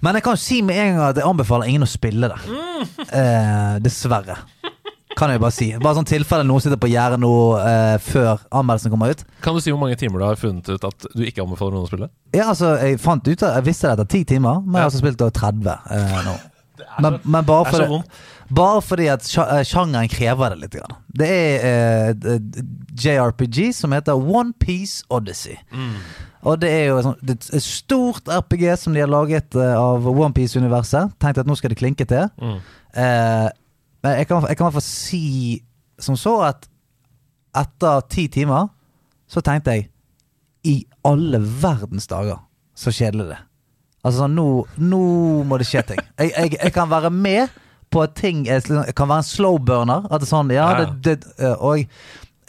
Men 0.00 0.16
jeg 0.16 0.24
kan 0.24 0.38
si 0.40 0.62
med 0.64 0.78
en 0.80 0.94
gang 0.96 1.10
at 1.10 1.18
jeg 1.20 1.28
anbefaler 1.28 1.68
ingen 1.68 1.84
å 1.84 1.90
spille 1.90 2.30
det. 2.32 2.38
Eh, 3.12 3.74
dessverre. 3.84 4.38
Kan 5.18 5.32
jeg 5.32 5.40
bare 5.42 5.52
si. 5.52 5.66
Bare 5.82 5.98
sånn 5.98 6.08
tilfelle 6.08 6.46
noen 6.48 6.62
sitter 6.64 6.78
på 6.80 6.88
gjerdet 6.88 7.18
nå 7.20 7.32
eh, 7.60 7.96
før 8.00 8.40
anmeldelsen 8.48 8.92
kommer 8.94 9.12
ut. 9.12 9.24
Kan 9.44 9.56
du 9.56 9.60
si 9.60 9.74
hvor 9.74 9.82
mange 9.82 9.98
timer 10.00 10.22
du 10.22 10.24
har 10.24 10.38
funnet 10.40 10.70
ut 10.70 10.86
at 10.88 11.08
du 11.12 11.26
ikke 11.26 11.44
anbefaler 11.44 11.76
noen 11.76 11.84
å 11.84 11.90
spille? 11.90 12.08
Ja, 12.32 12.46
altså, 12.54 12.72
jeg 12.80 13.00
fant 13.02 13.26
ut 13.26 13.44
Jeg 13.44 13.66
visste 13.66 13.90
det 13.90 13.98
etter 13.98 14.08
ti 14.14 14.22
timer, 14.32 14.62
men 14.64 14.78
jeg 14.78 14.86
har 14.86 14.88
altså 14.88 15.02
spilt 15.02 15.26
over 15.26 15.36
30 15.36 15.68
eh, 15.98 16.16
nå. 16.30 16.36
Men, 17.02 17.18
men 17.24 17.44
bare, 17.44 17.64
Det 17.64 17.80
er 17.80 17.86
fordi, 17.86 18.02
bare 18.60 18.82
fordi 18.82 19.06
at 19.12 19.26
eh, 19.44 19.62
sjangeren 19.68 20.08
krever 20.10 20.50
det 20.54 20.58
litt. 20.64 20.74
Grann. 20.80 20.96
Det 21.20 21.28
er 21.30 22.10
eh, 22.10 22.40
JRPG 23.04 23.70
som 23.76 23.92
heter 23.94 24.14
One 24.18 24.52
Piece 24.58 25.04
Odyssey. 25.10 25.56
Mm. 25.72 25.94
Og 26.42 26.60
det 26.62 26.70
er 26.72 26.84
jo 26.88 26.98
et 26.98 27.04
sånt- 27.04 27.30
et 27.54 27.62
stort 27.62 28.28
RPG 28.32 28.76
som 28.80 28.94
de 28.94 29.00
har 29.04 29.10
laget 29.12 29.54
eh, 29.54 29.74
av 29.76 30.06
One 30.08 30.32
Piece-universet. 30.34 31.12
Tenkte 31.20 31.40
at 31.44 31.46
nå 31.50 31.56
skal 31.58 31.70
det 31.74 31.78
klinke 31.82 32.06
til. 32.08 32.28
Mm. 32.40 32.58
Eh, 32.96 33.48
men 34.02 34.16
jeg 34.16 34.26
kan, 34.30 34.44
i 34.48 34.54
hvert 34.56 34.72
fall 34.78 34.86
si 34.86 35.24
som 36.00 36.16
så 36.16 36.38
at 36.48 36.66
etter 37.60 38.00
ti 38.08 38.28
timer 38.32 38.68
så 39.30 39.42
tenkte 39.44 39.74
jeg 39.74 39.88
I 40.64 40.74
alle 41.04 41.38
verdens 41.40 42.06
dager, 42.10 42.38
så 42.76 42.92
kjedelig 42.92 43.26
det. 43.34 43.38
Altså 44.00 44.22
sånn, 44.22 44.36
nå, 44.38 44.46
nå 44.80 45.02
må 45.48 45.58
det 45.60 45.66
skje 45.68 45.82
ting. 45.92 46.00
Jeg, 46.16 46.32
jeg, 46.32 46.56
jeg 46.56 46.72
kan 46.72 46.88
være 46.90 47.10
med 47.12 47.52
på 47.92 48.02
at 48.04 48.14
ting 48.16 48.46
er, 48.48 48.64
kan 48.96 49.10
være 49.10 49.24
en 49.24 49.28
slow 49.28 49.58
burner. 49.58 50.06
At 50.08 50.22
det 50.22 50.28
er 50.28 50.32
sånn, 50.32 50.52
ja, 50.54 50.68
Ja, 50.72 50.88
det, 50.88 51.16
det, 51.20 51.34
eh, 51.42 51.56
Og 51.58 51.84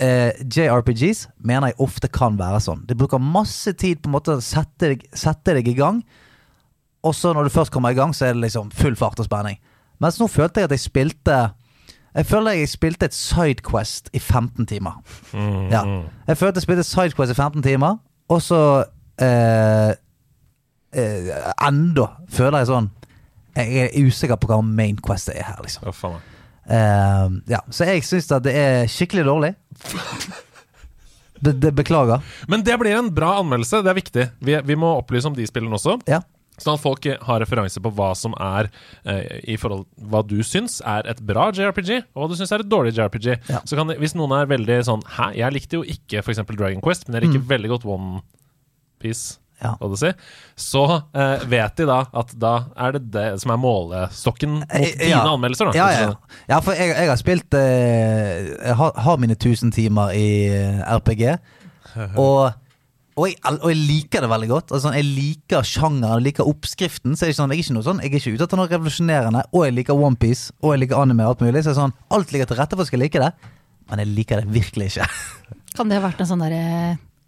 eh, 0.02 0.42
JRPGs 0.46 1.26
mener 1.44 1.72
jeg 1.72 1.80
ofte 1.84 2.10
kan 2.14 2.38
være 2.40 2.62
sånn. 2.64 2.86
De 2.88 2.98
bruker 2.98 3.22
masse 3.22 3.74
tid 3.74 4.02
på 4.02 4.10
en 4.12 4.16
måte 4.16 4.38
å 4.38 4.44
sette 4.44 4.94
deg, 4.94 5.08
sette 5.18 5.58
deg 5.58 5.68
i 5.68 5.78
gang. 5.78 6.02
Og 7.04 7.16
så 7.18 7.34
når 7.34 7.50
du 7.50 7.56
først 7.56 7.74
kommer 7.74 7.92
i 7.92 7.98
gang, 7.98 8.14
så 8.14 8.30
er 8.30 8.38
det 8.38 8.46
liksom 8.46 8.70
full 8.78 8.96
fart 9.00 9.20
og 9.20 9.28
spenning. 9.28 9.58
Mens 10.02 10.20
nå 10.22 10.30
følte 10.32 10.62
jeg 10.62 10.70
at 10.70 10.74
jeg 10.74 10.82
spilte 10.82 11.36
Jeg 12.12 12.26
føler 12.28 12.58
jeg 12.58 12.68
spilte 12.68 13.08
et 13.08 13.16
sidequest 13.16 14.10
i 14.14 14.20
15 14.20 14.66
timer. 14.68 14.98
Mm. 15.32 15.68
Ja. 15.72 15.84
Jeg 16.28 16.38
følte 16.38 16.60
jeg 16.60 16.66
spilte 16.66 16.84
sidequest 16.84 17.32
i 17.32 17.38
15 17.38 17.64
timer, 17.64 18.00
og 18.28 18.42
så 18.44 18.62
eh, 19.22 19.94
eh, 20.94 21.32
Enda 21.68 22.08
føler 22.32 22.62
jeg 22.62 22.70
sånn 22.72 22.90
Jeg 23.56 23.86
er 23.86 24.08
usikker 24.08 24.40
på 24.40 24.50
hva 24.52 24.62
main 24.64 25.00
quest 25.04 25.32
er 25.34 25.44
her, 25.44 25.60
liksom. 25.64 25.88
Å, 25.90 25.96
faen. 25.96 26.22
Eh, 26.72 27.40
ja, 27.52 27.60
så 27.74 27.90
jeg 27.90 28.06
syns 28.08 28.30
at 28.32 28.46
det 28.46 28.54
er 28.56 28.92
skikkelig 28.92 29.26
dårlig. 29.28 29.56
Be 31.42 31.56
det 31.58 31.72
beklager. 31.74 32.22
Men 32.48 32.64
det 32.64 32.78
blir 32.78 32.96
en 32.96 33.10
bra 33.14 33.34
anmeldelse. 33.42 33.82
Det 33.82 33.90
er 33.92 33.98
viktig. 33.98 34.28
Vi, 34.46 34.56
vi 34.70 34.78
må 34.78 34.94
opplyse 35.00 35.28
om 35.28 35.36
de 35.36 35.48
spillene 35.50 35.76
også. 35.76 35.98
Ja. 36.10 36.22
Sånn 36.62 36.78
at 36.78 36.84
folk 36.84 37.06
har 37.26 37.42
referanse 37.42 37.82
på 37.82 37.92
hva 37.98 38.12
som 38.18 38.36
er 38.38 38.68
eh, 39.10 39.40
I 39.50 39.58
forhold 39.58 39.88
hva 40.12 40.22
du 40.28 40.38
syns 40.46 40.78
er 40.86 41.08
et 41.10 41.22
bra 41.26 41.48
JRPG, 41.50 42.04
og 42.14 42.22
hva 42.22 42.30
du 42.30 42.36
syns 42.38 42.54
er 42.54 42.62
et 42.62 42.70
dårlig 42.70 42.94
JRPG. 42.94 43.30
Ja. 43.50 43.64
Så 43.66 43.80
kan, 43.80 43.90
Hvis 43.98 44.14
noen 44.18 44.36
er 44.38 44.52
veldig 44.52 44.78
sånn 44.86 45.02
Hæ, 45.18 45.32
jeg 45.40 45.58
likte 45.58 45.80
jo 45.80 45.86
ikke 45.96 46.22
f.eks. 46.22 46.44
Dragon 46.52 46.84
Quest, 46.86 47.08
men 47.08 47.18
jeg 47.18 47.28
liker 47.28 47.48
veldig 47.56 47.74
godt 47.74 47.88
One 47.90 48.22
Piece. 49.02 49.41
Ja. 49.62 49.76
Odyssey, 49.86 50.16
så 50.58 50.84
eh, 51.14 51.44
vet 51.46 51.76
de 51.78 51.86
da 51.86 52.00
at 52.18 52.32
da 52.42 52.54
er 52.82 52.96
det 52.96 53.02
det 53.14 53.26
som 53.44 53.52
er 53.54 53.60
målestokken 53.62 54.56
mot 54.64 54.72
Eh, 54.74 54.96
dine 54.98 55.12
ja. 55.12 55.20
anmeldelser. 55.30 55.70
Da, 55.70 55.76
Ja, 55.78 55.90
ja. 55.94 56.40
ja 56.50 56.58
for 56.66 56.74
jeg, 56.74 56.96
jeg 56.98 57.12
har 57.12 57.20
spilt 57.22 57.54
eh, 57.60 58.50
Jeg 58.56 58.76
har, 58.80 58.98
har 59.06 59.22
mine 59.22 59.38
1000 59.38 59.72
timer 59.76 60.16
i 60.18 60.26
eh, 60.50 60.82
RPG. 60.98 61.24
Og, 62.18 62.50
og, 63.20 63.26
jeg, 63.28 63.38
og 63.52 63.68
jeg 63.70 63.80
liker 63.86 64.26
det 64.26 64.32
veldig 64.32 64.50
godt. 64.50 64.74
Altså, 64.74 64.94
jeg 64.98 65.06
liker 65.06 65.66
sjangeren, 65.68 66.18
jeg 66.18 66.28
liker 66.32 66.50
oppskriften. 66.50 67.14
Så 67.14 67.28
er 67.28 67.34
det 67.34 67.38
sånn, 67.38 67.54
jeg 67.54 67.62
er 67.62 67.66
ikke 67.66 67.78
noe 67.78 67.86
sånn 67.86 68.02
Jeg 68.02 68.12
er 68.14 68.20
ikke 68.22 68.36
ute 68.38 68.48
etter 68.48 68.62
noe 68.62 68.70
revolusjonerende. 68.72 69.44
Og 69.54 69.66
jeg 69.68 69.78
liker 69.78 70.06
OnePiece, 70.10 70.56
og 70.64 70.74
jeg 70.74 70.86
liker 70.88 71.02
anime 71.04 71.28
og 71.28 71.36
alt 71.36 71.46
mulig. 71.46 71.62
Så 71.66 71.74
det 71.74 71.80
sånn, 71.84 71.94
alt 72.18 72.32
ligger 72.34 72.50
til 72.50 72.62
rette 72.64 72.74
for 72.78 72.82
at 72.82 72.90
jeg 72.90 72.96
skal 72.96 73.04
like 73.06 73.22
det. 73.28 73.32
Men 73.92 74.02
jeg 74.06 74.14
liker 74.18 74.42
det 74.42 74.54
virkelig 74.58 74.94
ikke. 74.94 75.10
Kan 75.78 75.92
det 75.92 76.00
ha 76.00 76.06
vært 76.10 76.24
en 76.24 76.28
sånn 76.34 76.42
derre 76.44 76.64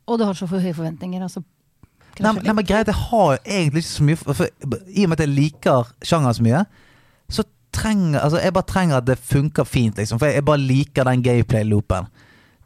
Å, 0.03 0.15
du 0.19 0.23
har 0.25 0.35
så 0.35 0.47
for 0.49 0.63
høye 0.63 0.75
forventninger, 0.75 1.21
altså. 1.23 1.43
Nei, 2.19 2.31
men- 2.33 2.43
nei, 2.43 2.53
men 2.53 2.65
greit, 2.65 2.85
jeg 2.87 2.95
har 2.95 3.31
jo 3.33 3.39
egentlig 3.45 3.83
ikke 3.83 3.93
så 3.97 4.03
mye 4.03 4.15
for, 4.17 4.47
I 4.87 5.03
og 5.03 5.09
med 5.09 5.19
at 5.19 5.27
jeg 5.27 5.35
liker 5.35 5.87
sjangeren 6.05 6.35
så 6.37 6.43
mye, 6.45 6.65
så 7.31 7.43
trenger 7.73 8.19
Altså, 8.21 8.37
jeg 8.43 8.53
bare 8.53 8.69
trenger 8.69 8.97
at 8.97 9.05
det 9.05 9.17
funker 9.17 9.63
fint, 9.65 9.95
liksom. 9.97 10.19
For 10.19 10.27
jeg, 10.27 10.35
jeg 10.35 10.45
bare 10.45 10.57
liker 10.61 11.03
den 11.09 11.23
gameplay-loopen. 11.23 12.05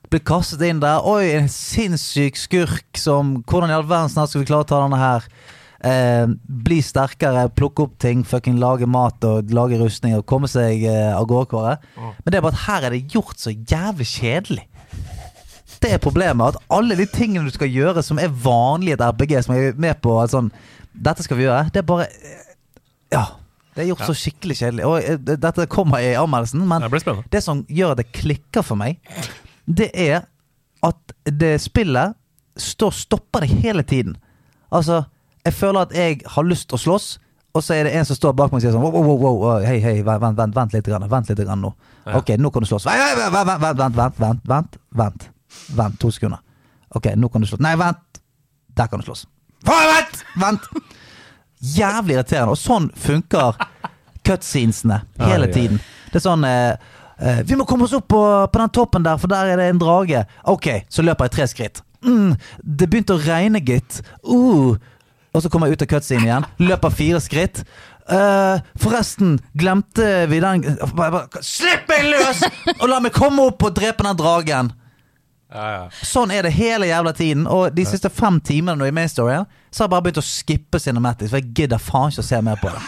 Blir 0.09 0.19
kastet 0.23 0.61
inn 0.67 0.79
der. 0.79 0.99
Oi, 1.05 1.31
en 1.35 1.47
sinnssyk 1.51 2.35
skurk 2.39 2.95
som 2.99 3.43
Hvordan 3.43 3.69
i 3.69 3.73
all 3.73 3.83
verden 3.87 4.09
snart 4.09 4.29
skal 4.29 4.41
vi 4.43 4.47
klare 4.51 4.63
å 4.63 4.67
ta 4.67 4.81
denne 4.83 4.99
her? 4.99 5.23
Eh, 5.83 6.25
bli 6.49 6.79
sterkere, 6.81 7.49
plukke 7.53 7.83
opp 7.85 7.97
ting, 7.99 8.23
fucking 8.25 8.57
lage 8.59 8.87
mat 8.87 9.23
og 9.23 9.51
lage 9.53 9.77
rustninger. 9.79 10.23
Komme 10.25 10.47
seg 10.49 10.83
eh, 10.89 11.11
av 11.15 11.27
gårdkåre. 11.29 11.77
Men 11.97 12.31
det 12.31 12.35
er 12.39 12.41
bare 12.41 12.55
at 12.55 12.65
her 12.67 12.87
er 12.87 12.95
det 12.95 13.07
gjort 13.13 13.37
så 13.39 13.51
jævlig 13.53 14.07
kjedelig. 14.09 14.65
Det 15.81 15.91
er 15.93 16.01
problemet. 16.01 16.55
At 16.55 16.63
alle 16.73 16.97
de 16.97 17.05
tingene 17.09 17.45
du 17.47 17.53
skal 17.53 17.69
gjøre 17.71 18.03
som 18.05 18.19
er 18.21 18.31
vanlig 18.31 18.93
i 18.93 18.95
et 18.97 19.03
RPG, 19.03 19.35
som 19.45 19.55
er 19.55 19.75
med 19.77 20.01
på 20.03 20.15
at 20.21 20.33
sånn 20.33 20.51
Dette 20.97 21.21
skal 21.21 21.37
vi 21.37 21.45
gjøre. 21.45 21.67
Det 21.73 21.83
er 21.83 21.89
bare 21.89 22.07
Ja. 23.13 23.25
Det 23.77 23.83
er 23.83 23.91
gjort 23.91 24.07
så 24.07 24.15
skikkelig 24.17 24.55
kjedelig. 24.57 24.85
Og 24.89 24.95
eh, 25.05 25.19
dette 25.37 25.67
kommer 25.69 26.01
i 26.01 26.15
anmeldelsen, 26.17 26.63
men 26.65 26.81
Det 26.81 27.29
det 27.29 27.43
som 27.45 27.61
gjør 27.69 27.91
at 27.93 27.99
det 28.01 28.07
klikker 28.11 28.65
for 28.65 28.79
meg, 28.79 28.97
det 29.69 29.91
er 29.93 30.25
at 30.81 31.13
det 31.29 31.59
spillet 31.61 32.15
står, 32.57 32.91
stopper 32.91 33.45
det 33.45 33.49
hele 33.61 33.83
tiden. 33.85 34.17
Altså, 34.73 35.03
jeg 35.45 35.53
føler 35.53 35.85
at 35.85 35.93
jeg 35.93 36.21
har 36.25 36.43
lyst 36.43 36.69
til 36.69 36.79
å 36.79 36.83
slåss, 36.87 37.19
Og 37.57 37.63
så 37.63 37.73
er 37.73 37.87
det 37.87 37.93
en 37.97 38.05
som 38.05 38.15
står 38.15 38.33
bak 38.37 38.51
meg 38.51 38.59
og 38.59 38.61
sier 38.61 38.73
sånn 38.75 38.83
wow, 38.83 38.97
wow, 39.01 39.37
wow, 39.41 39.61
hei, 39.65 39.79
hei, 39.81 39.95
vent, 40.05 40.21
vent, 40.37 40.53
vent, 40.53 40.73
litt, 40.75 40.85
grann, 40.85 41.07
vent 41.09 41.29
litt 41.31 41.39
grann 41.41 41.63
nå. 41.63 41.71
Ok, 42.13 42.35
nå 42.37 42.51
kan 42.53 42.61
du 42.61 42.69
slåss. 42.69 42.85
Vent, 42.85 43.17
vent, 43.17 43.33
vent, 43.33 43.79
vent, 43.79 43.97
vent, 43.97 44.43
vent, 44.51 44.77
vent, 44.93 45.25
vent, 45.75 45.99
to 46.01 46.11
sekunder. 46.11 46.39
Ok, 46.95 47.11
nå 47.15 47.29
kan 47.29 47.43
du 47.43 47.47
slåss. 47.47 47.63
Nei, 47.63 47.75
vent! 47.79 48.21
Der 48.77 48.87
kan 48.87 49.01
du 49.01 49.07
slåss. 49.07 49.25
Vent! 49.67 50.23
Vent! 50.35 50.69
Jævlig 51.59 52.17
irriterende. 52.17 52.53
Og 52.53 52.61
sånn 52.61 52.91
funker 52.97 53.57
cutscenesene 54.27 55.01
hele 55.23 55.49
tiden. 55.51 55.81
Det 56.11 56.19
er 56.19 56.25
sånn 56.25 56.45
eh, 56.47 56.77
eh, 57.17 57.41
Vi 57.47 57.57
må 57.59 57.65
komme 57.67 57.87
oss 57.87 57.95
opp 57.97 58.07
på, 58.11 58.21
på 58.51 58.61
den 58.61 58.73
toppen 58.75 59.05
der, 59.05 59.19
for 59.21 59.31
der 59.31 59.53
er 59.53 59.61
det 59.61 59.71
en 59.71 59.81
drage. 59.81 60.23
Ok, 60.47 60.69
så 60.89 61.05
løper 61.05 61.27
jeg 61.27 61.35
tre 61.37 61.49
skritt. 61.51 61.83
Mm, 62.05 62.37
det 62.61 62.87
begynte 62.87 63.17
å 63.17 63.23
regne, 63.23 63.63
gitt. 63.65 64.01
Uh. 64.23 64.77
Og 65.35 65.43
så 65.43 65.51
kommer 65.53 65.67
jeg 65.69 65.77
ut 65.77 65.85
av 65.85 65.91
cutscene 65.91 66.25
igjen. 66.25 66.49
Løper 66.63 66.93
fire 66.93 67.21
skritt. 67.21 67.63
Uh, 68.07 68.63
forresten, 68.79 69.35
glemte 69.51 70.05
vi 70.31 70.37
den 70.39 70.61
Slipp 71.43 71.89
meg 71.91 72.05
løs! 72.07 72.45
Og 72.77 72.85
la 72.87 73.01
meg 73.03 73.11
komme 73.11 73.49
opp 73.49 73.65
og 73.67 73.73
drepe 73.75 74.05
den 74.07 74.15
dragen! 74.15 74.69
Sånn 76.03 76.31
er 76.35 76.43
det 76.43 76.51
hele 76.55 76.89
jævla 76.89 77.13
tiden. 77.15 77.45
Og 77.47 77.71
de 77.75 77.85
siste 77.87 78.11
fem 78.13 78.39
timene 78.43 78.77
nå 78.79 78.89
i 78.89 78.95
main 78.95 79.09
storyen, 79.11 79.47
så 79.71 79.83
har 79.83 79.87
jeg 79.87 79.95
bare 79.95 80.07
begynt 80.07 80.23
å 80.23 80.25
skippe 80.27 80.81
cinematics, 80.83 81.31
for 81.31 81.39
jeg 81.39 81.53
gidder 81.55 81.81
faen 81.81 82.11
ikke 82.11 82.25
å 82.25 82.29
se 82.31 82.41
mer 82.43 82.59
på 82.61 82.71
det. 82.73 82.83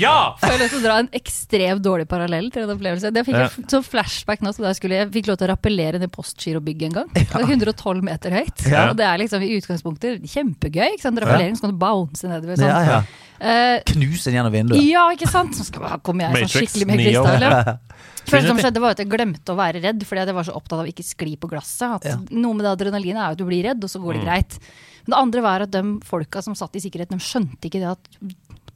Ja! 0.00 0.16
Jeg 0.42 0.60
lov 0.60 0.72
til 0.72 0.80
å 0.80 0.84
dra 0.84 0.96
en 1.02 1.10
ekstremt 1.20 1.84
dårlig 1.84 2.06
parallell 2.10 2.50
til 2.54 2.64
en 2.64 2.74
opplevelse. 2.74 3.12
Det 3.14 3.24
fikk 3.26 3.38
jeg 3.38 3.82
flashback 3.86 4.44
nå, 4.44 4.52
så 4.56 4.64
da 4.64 4.72
jeg, 4.72 4.80
skulle, 4.80 5.00
jeg 5.02 5.10
fikk 5.14 5.30
lov 5.30 5.40
til 5.40 5.48
å 5.48 5.50
rappellere 5.52 6.00
ned 6.02 6.12
Postgirobygget 6.14 6.90
en 6.90 6.98
gang. 7.00 7.10
Det 7.16 7.26
er 7.26 7.46
112 7.46 8.04
meter 8.06 8.36
høyt. 8.40 8.66
Ja. 8.66 8.86
Og 8.90 8.98
det 8.98 9.06
er 9.06 9.20
liksom 9.22 9.44
i 9.46 9.52
utgangspunktet 9.58 10.24
kjempegøy. 10.32 10.96
Ikke 10.96 11.06
sant? 11.06 11.20
Rappellering, 11.22 11.58
så 11.58 11.66
kan 11.66 11.74
du 11.74 11.80
bounce 11.80 12.30
nedover. 12.30 12.60
Sånn. 12.60 12.70
Ja, 12.70 13.00
ja. 13.00 13.02
Uh, 13.40 13.78
Knuse 13.88 14.28
den 14.28 14.36
gjennom 14.36 14.52
vinduet. 14.52 14.82
ja, 14.84 15.06
ikke 15.14 15.28
sant? 15.30 15.54
Så 15.56 15.64
skal, 15.64 15.94
kommer 16.04 16.28
jeg 16.28 16.44
sånn 16.44 16.54
skikkelig 16.58 16.90
med 16.90 17.00
krystall. 17.06 17.70
Første 18.30 18.50
som 18.52 18.60
skjedde 18.60 18.82
var 18.82 18.94
at 18.94 19.00
jeg 19.00 19.08
glemte 19.10 19.54
å 19.54 19.58
være 19.58 19.80
redd, 19.82 20.04
fordi 20.06 20.22
jeg 20.22 20.36
var 20.36 20.46
så 20.46 20.54
opptatt 20.58 20.82
av 20.82 20.90
ikke 20.90 21.06
skli 21.06 21.34
på 21.40 21.48
glasset. 21.50 21.96
At 21.96 22.06
Ja. 22.10 22.18
Noe 22.36 22.58
med 22.58 22.66
det 22.66 22.74
adrenalinet 22.74 23.16
er 23.16 23.32
jo 23.32 23.38
at 23.38 23.40
du 23.40 23.46
blir 23.48 23.64
redd, 23.70 23.82
og 23.82 23.90
så 23.90 24.02
går 24.02 24.18
det 24.18 24.26
greit. 24.26 24.58
Men 25.06 25.14
det 25.14 25.20
andre 25.24 25.44
var 25.46 25.64
at 25.64 25.72
de 25.72 25.82
folka 26.06 26.42
som 26.44 26.54
satt 26.58 26.76
i 26.76 26.84
sikkerhet, 26.84 27.10
de 27.10 27.18
skjønte 27.24 27.70
ikke 27.70 27.80
det 27.80 27.94
at 27.96 28.10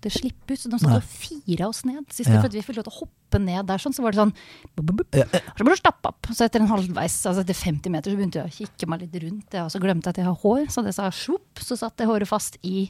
det 0.04 0.12
slippe 0.14 0.54
ut, 0.54 0.60
så 0.60 0.70
de 0.72 0.78
satt 0.82 0.96
og 0.98 1.06
fira 1.08 1.68
oss 1.70 1.82
ned. 1.88 2.04
Sist 2.12 2.30
Ja. 2.30 2.42
vi 2.44 2.62
fikk 2.62 2.76
lov 2.78 2.86
til 2.86 2.92
å 2.94 2.98
hoppe 3.02 3.40
ned 3.42 3.66
der, 3.66 3.80
sånn, 3.82 3.94
så 3.96 4.04
var 4.04 4.12
det 4.14 4.20
sånn 4.22 4.34
bup, 4.76 4.84
bup, 4.84 4.96
bup. 5.02 5.16
Ja, 5.18 5.24
ja. 5.32 5.40
Så 5.56 5.64
ble 5.66 5.74
du 5.74 5.80
stappa 5.80 6.12
opp. 6.12 6.28
Så 6.30 6.44
etter 6.46 6.60
en 6.62 6.68
halvveis, 6.70 7.16
altså 7.26 7.40
etter 7.42 7.56
50 7.56 7.90
meter, 7.90 8.12
så 8.12 8.20
begynte 8.20 8.40
jeg 8.42 8.46
å 8.52 8.56
kikke 8.60 8.88
meg 8.92 9.00
litt 9.06 9.18
rundt. 9.24 9.48
Jeg, 9.50 9.64
og 9.64 9.72
så 9.74 9.80
glemte 9.82 10.06
jeg 10.08 10.14
at 10.14 10.22
jeg 10.22 10.28
har 10.30 10.38
hår, 10.44 10.66
så 10.70 10.84
det 10.86 10.94
sa 10.94 11.10
svopp, 11.10 11.58
så 11.64 11.76
satt 11.80 11.96
det 11.98 12.06
håret 12.06 12.28
fast 12.28 12.56
i 12.62 12.88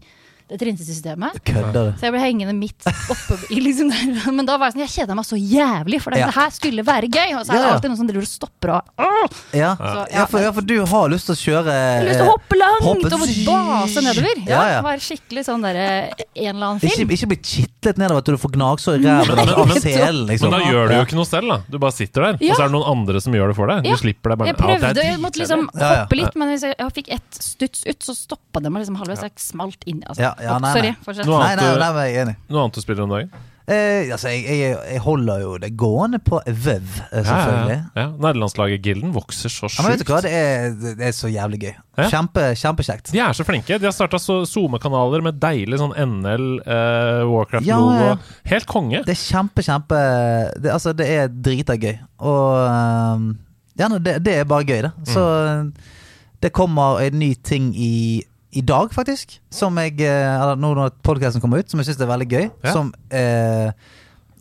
det 0.48 0.58
trinsesystemet. 0.60 1.38
Kødder? 1.48 1.94
Så 1.98 2.04
jeg 2.08 2.12
ble 2.12 2.20
hengende 2.20 2.52
midt 2.58 2.84
oppe 2.84 3.38
i 3.50 3.60
liksom 3.64 3.88
der. 3.90 4.32
Men 4.36 4.44
da 4.46 4.58
var 4.60 4.68
jeg 4.68 4.74
sånn, 4.76 4.82
jeg 4.84 4.92
kjeda 4.92 5.14
meg 5.16 5.24
så 5.24 5.38
jævlig, 5.40 6.00
for 6.04 6.10
det, 6.12 6.20
Ja. 6.20 6.26
det 6.28 6.34
her 6.36 6.50
skulle 6.50 6.84
være 6.84 7.08
gøy. 7.08 7.30
Og 7.38 7.46
så 7.46 7.52
er 7.52 7.54
det 7.54 7.62
Ja, 7.62 7.66
ja. 7.68 7.72
alltid 7.78 7.88
noen 7.90 7.96
som 8.02 8.06
driver 8.10 8.26
og 8.26 8.32
stopper 8.32 8.68
og 8.74 8.82
Ja. 9.54 9.70
Så, 9.76 10.02
Ja, 10.12 10.26
for, 10.26 10.40
ja, 10.44 10.50
for 10.52 10.60
du 10.60 10.74
har 10.84 11.08
lyst 11.08 11.26
til 11.30 11.34
å 11.34 11.40
kjøre 11.40 11.72
Jeg 11.72 11.96
har 11.96 12.04
lyst 12.08 12.18
til 12.20 12.26
å 12.28 12.32
hoppe 12.34 12.58
langt 12.60 12.84
hoppe- 12.84 13.12
og 13.14 13.20
base 13.48 14.00
nedover. 14.04 14.36
Ja, 14.44 14.54
Ja, 14.54 14.68
ja. 14.74 14.82
Være 14.84 15.00
skikkelig 15.00 15.44
sånn 15.48 15.62
derre 15.64 16.12
en 16.36 16.56
eller 16.56 16.66
annen 16.66 16.80
film. 16.80 17.08
ikke 17.08 17.28
bli 17.32 17.36
kitlet 17.40 17.96
nedover 17.98 18.18
at 18.18 18.24
du 18.28 18.36
får 18.36 18.52
gnagsår 18.54 18.94
i 18.94 19.02
ræva 19.04 19.36
Men- 19.36 19.48
av 19.48 19.68
selen, 19.80 20.26
liksom. 20.28 20.50
Men 20.50 20.60
da 20.60 20.66
gjør 20.66 20.88
du 20.88 20.94
jo 20.94 21.04
ikke 21.08 21.16
noe 21.18 21.24
selv, 21.30 21.48
da. 21.48 21.58
Du 21.70 21.78
bare 21.78 21.92
sitter 21.92 22.20
der, 22.20 22.38
Ja. 22.44 22.52
og 22.52 22.58
så 22.58 22.62
er 22.64 22.68
det 22.68 22.74
noen 22.76 22.88
andre 22.92 23.20
som 23.20 23.32
gjør 23.32 23.48
det 23.48 23.56
for 23.56 23.66
deg. 23.66 23.82
Du 23.84 23.88
Ja. 23.90 23.96
slipper 23.96 24.28
deg 24.30 24.38
bare 24.38 24.48
Jeg 24.48 24.56
prøvde, 24.56 24.94
jeg 25.04 25.18
måtte 25.20 25.38
liksom 25.40 25.68
hoppe 25.72 26.14
litt, 26.16 26.34
men 26.36 26.48
hvis 26.52 26.62
jeg, 26.62 26.74
jeg 26.78 26.92
fikk 26.92 27.08
ett 27.12 27.30
stuts 27.32 27.84
ut, 27.86 27.98
så 28.00 28.12
stoppa 28.14 28.60
det 28.62 28.70
meg 28.70 28.84
liksom 28.84 28.96
halvveis. 29.00 29.22
Jeg 29.22 29.32
smalt 29.36 29.82
inn. 29.86 30.02
Altså. 30.06 30.33
Ja, 30.38 30.52
ja, 30.52 30.58
nei, 30.58 30.72
Sorry, 30.76 30.90
nei. 30.94 31.02
fortsett. 31.04 31.26
Nå- 31.26 31.38
Nei, 31.40 31.56
nei, 31.56 31.64
nei, 31.78 31.90
nei, 31.92 32.06
jeg 32.08 32.16
er 32.16 32.22
enig. 32.26 32.36
Noe 32.50 32.62
annet 32.64 32.74
du 32.74 32.80
spiller 32.80 33.02
om 33.04 33.10
dagen? 33.10 33.30
Eh, 33.66 34.10
altså, 34.12 34.28
jeg, 34.28 34.42
jeg, 34.44 34.72
jeg 34.92 35.00
holder 35.00 35.38
jo 35.40 35.52
det 35.56 35.70
gående 35.80 36.18
på 36.20 36.36
VØV, 36.44 36.88
eh, 37.16 37.22
selvfølgelig. 37.24 37.76
Ja, 37.96 38.02
ja. 38.02 38.08
Nederlandslaget 38.20 38.82
Gilden 38.84 39.14
vokser 39.14 39.48
så 39.48 39.70
Ja, 39.72 39.82
men 39.86 39.94
vet 39.94 40.02
sjukt. 40.02 40.06
du 40.06 40.12
hva, 40.12 40.18
det 40.20 40.32
er, 40.36 40.74
det 40.98 41.06
er 41.08 41.14
så 41.16 41.30
jævlig 41.32 41.60
gøy. 41.62 41.70
Ja. 41.96 42.08
Kjempe, 42.12 42.44
kjempekjekt. 42.60 43.08
De 43.14 43.22
er 43.24 43.32
så 43.32 43.46
flinke. 43.48 43.78
De 43.80 43.88
har 43.88 43.94
starta 43.96 44.20
SoMe-kanaler 44.20 45.24
med 45.24 45.38
deilig 45.40 45.78
sånn 45.80 45.96
NL, 45.96 46.44
eh, 46.60 47.24
Warcraft-logo. 47.24 47.96
ja, 47.96 48.10
ja. 48.10 48.18
Helt 48.52 48.66
konge. 48.68 49.00
Det 49.08 49.16
er 49.16 49.22
kjempe, 49.22 49.64
kjempe 49.64 50.02
det, 50.60 50.70
Altså, 50.76 50.92
det 50.92 51.08
er 51.08 51.28
drita 51.32 51.78
gøy. 51.80 51.96
Og 52.20 52.68
ehm, 52.68 53.30
Ja, 53.80 53.88
nei, 53.88 53.98
det, 53.98 54.18
det 54.28 54.36
er 54.42 54.44
bare 54.44 54.62
gøy, 54.68 54.82
det. 54.82 54.92
Så 55.08 55.24
Mm. 55.24 55.72
det 56.44 56.52
kommer 56.52 57.00
en 57.00 57.18
ny 57.18 57.32
ting 57.42 57.72
i, 57.74 58.22
i 58.54 58.62
dag, 58.62 58.92
faktisk. 58.94 59.38
Som 59.54 59.76
jeg 59.82 59.98
eh, 60.00 60.34
Eller 60.42 60.56
nå 60.60 60.70
når 60.78 60.92
podkasten 61.06 61.42
kommer 61.42 61.58
ut, 61.62 61.70
som 61.70 61.80
jeg 61.82 61.88
syns 61.90 62.00
er 62.04 62.10
veldig 62.10 62.28
gøy. 62.30 62.44
Ja. 62.64 62.72
Som, 62.74 62.92
eh, 63.10 63.72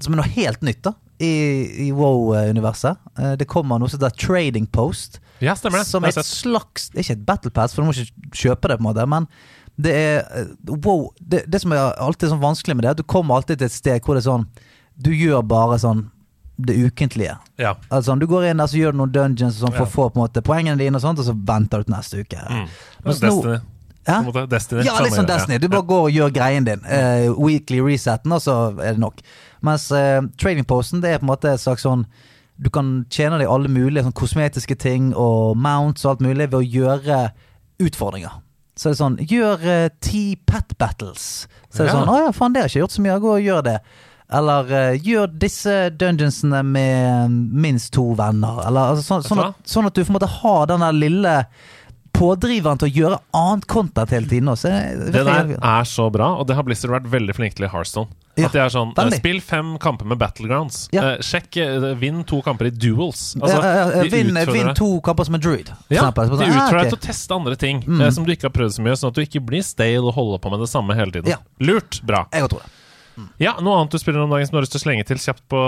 som 0.01 0.13
er 0.15 0.21
noe 0.21 0.33
helt 0.35 0.61
nytt, 0.65 0.81
da. 0.85 0.93
I, 1.23 1.87
i 1.87 1.91
Wow-universet. 1.95 2.97
Eh, 3.19 3.33
det 3.39 3.47
kommer 3.47 3.79
noe 3.79 3.89
som 3.91 3.99
heter 4.01 4.15
Trading 4.19 4.65
Post. 4.73 5.19
Ja, 5.43 5.55
stemmer 5.59 5.81
det. 5.83 5.87
Som 5.89 6.05
er 6.07 6.13
et 6.13 6.25
slags 6.27 6.89
Det 6.93 6.99
er 7.01 7.05
ikke 7.07 7.17
et 7.19 7.25
battle 7.27 7.51
pass, 7.51 7.73
for 7.75 7.83
du 7.83 7.89
må 7.89 7.93
ikke 7.95 8.37
kjøpe 8.43 8.69
det, 8.71 8.77
på 8.79 8.83
en 8.83 8.89
måte. 8.89 9.05
Men 9.09 9.27
det 9.81 9.93
er 9.97 10.17
eh, 10.43 10.49
Wow. 10.69 11.09
Det, 11.19 11.45
det 11.49 11.61
som 11.63 11.73
er 11.75 11.93
alltid 12.01 12.29
sånn 12.33 12.41
vanskelig 12.43 12.75
med 12.77 12.85
det, 12.85 12.93
er 12.93 13.01
du 13.01 13.07
kommer 13.09 13.39
alltid 13.39 13.61
til 13.61 13.69
et 13.71 13.75
sted 13.75 14.01
hvor 14.05 14.17
det 14.17 14.23
er 14.25 14.29
sånn 14.31 14.47
Du 14.93 15.09
gjør 15.13 15.41
bare 15.47 15.79
sånn 15.81 16.09
det 16.63 16.75
ukentlige. 16.77 17.33
Ja. 17.57 17.71
Altså 17.89 18.13
Du 18.21 18.27
går 18.29 18.51
inn 18.51 18.59
der 18.61 18.69
så 18.69 18.77
gjør 18.77 18.93
du 18.93 18.99
noen 18.99 19.11
dungeons 19.15 19.55
og 19.57 19.63
sånn, 19.67 19.73
for 19.73 19.87
Ja. 19.87 19.89
å 19.89 19.93
få 19.95 20.03
på 20.13 20.19
en 20.19 20.27
måte 20.27 20.43
poengene 20.45 20.77
dine, 20.77 20.95
og 20.95 21.01
sånt 21.01 21.17
Og 21.19 21.25
så 21.25 21.33
venter 21.33 21.81
du 21.81 21.87
til 21.89 21.95
neste 21.95 22.19
uke. 22.21 22.37
Mm. 22.45 22.67
Mens 23.07 23.21
Men 23.23 23.31
nå-. 23.31 23.61
Hæ? 24.07 24.17
På 24.17 24.19
en 24.19 24.25
måte. 24.29 24.45
Destiny. 24.51 24.83
Ja, 24.87 24.97
litt 25.03 25.15
sånn. 25.15 25.27
Destiny. 25.29 25.57
Du 25.63 25.69
bare 25.71 25.87
går 25.87 26.07
og 26.09 26.11
gjør 26.11 26.33
greien 26.35 26.67
din. 26.67 26.83
Uh, 26.83 27.31
weekly 27.39 27.79
resetten, 27.85 28.31
og 28.35 28.41
så 28.43 28.57
er 28.83 28.97
det 28.97 29.01
nok. 29.03 29.21
Mens 29.63 29.87
uh, 29.95 30.19
trading 30.37 30.67
posten, 30.67 31.01
det 31.03 31.13
er 31.13 31.21
på 31.21 31.27
en 31.27 31.31
måte 31.31 31.53
et 31.53 31.63
slags 31.63 31.85
sånn 31.87 32.05
Du 32.59 32.69
kan 32.69 33.05
tjene 33.09 33.39
deg 33.41 33.49
alle 33.49 33.71
mulige 33.71 34.03
sånn 34.05 34.13
kosmetiske 34.13 34.75
ting 34.77 35.13
og 35.17 35.55
mounts 35.57 36.03
og 36.05 36.11
alt 36.11 36.21
mulig 36.27 36.51
ved 36.51 36.59
å 36.59 36.65
gjøre 36.67 37.19
utfordringer. 37.81 38.35
Så 38.77 38.89
det 38.89 38.93
er 38.93 38.99
sånn 38.99 39.15
Gjør 39.29 39.63
eh, 39.69 39.89
ti 40.01 40.35
pet 40.49 40.75
battles. 40.81 41.47
Så 41.73 41.81
er 41.83 41.87
det 41.87 41.93
Ja. 41.93 41.97
sånn 41.97 42.11
Å 42.13 42.17
ja, 42.25 42.31
faen, 42.31 42.53
det 42.53 42.61
har 42.61 42.67
jeg 42.69 42.75
ikke 42.75 42.83
gjort 42.83 42.97
så 42.97 43.05
mye. 43.05 43.19
Gå 43.23 43.31
og 43.37 43.47
gjør 43.47 43.63
det. 43.69 43.77
Eller 44.33 44.71
uh, 44.73 44.93
gjør 44.97 45.33
disse 45.41 45.73
dungeonsene 45.97 46.61
med 46.65 47.35
minst 47.65 47.91
to 47.93 48.05
venner. 48.17 48.61
Eller 48.67 48.93
altså, 48.93 49.03
sånn, 49.07 49.25
sånn, 49.27 49.43
at, 49.47 49.59
sånn 49.69 49.89
at 49.89 49.93
du 49.97 50.03
på 50.03 50.11
en 50.13 50.17
måte 50.19 50.29
har 50.39 50.65
den 50.71 50.85
der 50.85 50.95
lille 50.97 51.35
pådriveren 52.13 52.79
til 52.81 52.89
å 52.89 52.93
gjøre 52.93 53.17
annet 53.35 53.65
content 53.71 54.11
hele 54.13 54.29
tiden. 54.29 54.49
Også. 54.53 54.69
Det, 54.69 55.11
Det 55.13 55.23
der 55.27 55.55
er 55.57 55.87
så 55.89 56.09
bra, 56.13 56.33
og 56.39 56.47
det 56.47 56.55
har 56.57 56.65
Blizzard 56.67 56.93
vært 56.93 57.09
veldig 57.11 57.35
flink 57.37 57.57
til 57.57 57.65
i 57.67 57.71
Hearthstone. 57.73 58.11
Ja, 58.33 58.47
At 58.47 58.55
de 58.55 58.61
er 58.63 58.71
sånn 58.73 58.89
eh, 58.95 58.97
veldig. 58.97 59.17
Spill 59.21 59.41
fem 59.45 59.73
kamper 59.81 60.07
med 60.09 60.17
Battlegrounds. 60.21 60.87
Ja. 60.95 61.03
Eh, 61.11 61.19
sjekk 61.25 61.57
eh, 61.61 61.83
Vinn 62.01 62.23
to 62.25 62.39
kamper 62.45 62.69
i 62.69 62.73
duels. 62.73 63.35
Altså, 63.37 63.59
ja, 63.61 63.83
de 64.01 64.09
Vinn 64.09 64.31
vinn 64.49 64.71
to 64.77 64.89
kamper 65.05 65.27
som 65.29 65.37
en 65.37 65.43
druid. 65.43 65.69
Ja, 65.93 66.07
de 66.09 66.23
ah, 66.23 66.31
utfordrer 66.33 66.79
deg 66.79 66.93
til 66.95 66.97
å 66.97 67.03
teste 67.09 67.37
andre 67.37 67.57
ting 67.61 67.83
Mm. 67.83 68.01
eh, 68.01 68.09
som 68.15 68.25
du 68.25 68.31
ikke 68.33 68.47
har 68.49 68.55
prøvd 68.55 68.77
så 68.77 68.81
mye, 68.85 68.95
sånn 68.97 69.11
at 69.13 69.17
du 69.19 69.21
ikke 69.25 69.41
blir 69.45 69.61
stale 69.65 70.01
og 70.01 70.13
holder 70.15 70.39
på 70.41 70.49
med 70.53 70.63
det 70.63 70.69
samme 70.71 70.95
hele 70.97 71.11
tiden. 71.13 71.29
Ja. 71.29 71.37
Lurt. 71.59 72.01
Bra. 72.05 72.23
Jeg 72.33 72.49
tror 72.49 72.63
det. 72.63 72.71
Ja, 73.41 73.55
Noe 73.63 73.79
annet 73.79 73.93
du 73.93 74.01
spiller 74.01 74.23
om 74.23 74.31
dagen 74.31 74.47
som 74.47 74.55
du 74.55 74.59
har 74.59 74.65
lyst 74.65 74.73
til 74.75 74.81
å 74.81 74.83
slenge 74.83 75.05
til 75.07 75.19
kjapt 75.21 75.43
på 75.51 75.61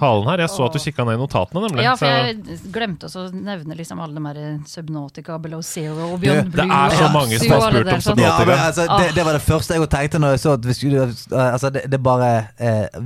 halen 0.00 0.28
her? 0.30 0.42
Jeg 0.44 0.52
så 0.52 0.66
at 0.68 0.76
du 0.76 0.80
kikka 0.82 1.06
ned 1.08 1.18
i 1.18 1.20
notatene, 1.20 1.62
nemlig. 1.66 1.84
Ja, 1.84 1.94
for 1.98 2.08
jeg 2.08 2.58
glemte 2.74 3.08
også 3.08 3.26
å 3.26 3.32
nevne 3.34 3.76
liksom 3.78 4.00
alle 4.04 4.16
de 4.16 4.24
her 4.26 4.40
Subnautica, 4.68 5.38
Below 5.42 5.62
Zero 5.66 6.14
og 6.14 6.22
Beyond 6.22 6.52
Blue. 6.54 6.64
det 6.64 6.78
er 6.78 6.96
så 6.96 7.10
mange 7.14 7.40
som 7.40 7.54
har 7.54 7.66
spurt 7.66 7.92
om 7.92 8.04
sånn. 8.06 8.06
Subnautica. 8.08 8.28
Ja, 8.28 8.48
men, 8.48 8.64
altså, 8.64 8.86
det, 8.94 9.10
det 9.18 9.26
var 9.28 9.38
det 9.38 9.44
første 9.44 9.78
jeg 9.78 9.90
tenkte 9.94 10.22
når 10.22 10.36
jeg 10.36 10.42
så 10.44 10.54
at 10.58 10.70
vi 10.70 10.78
skulle 10.78 11.04
eh, 11.08 11.44
Altså, 11.48 11.72
det, 11.74 11.84
det 11.90 12.00
bare 12.02 12.30
eh, 12.56 12.98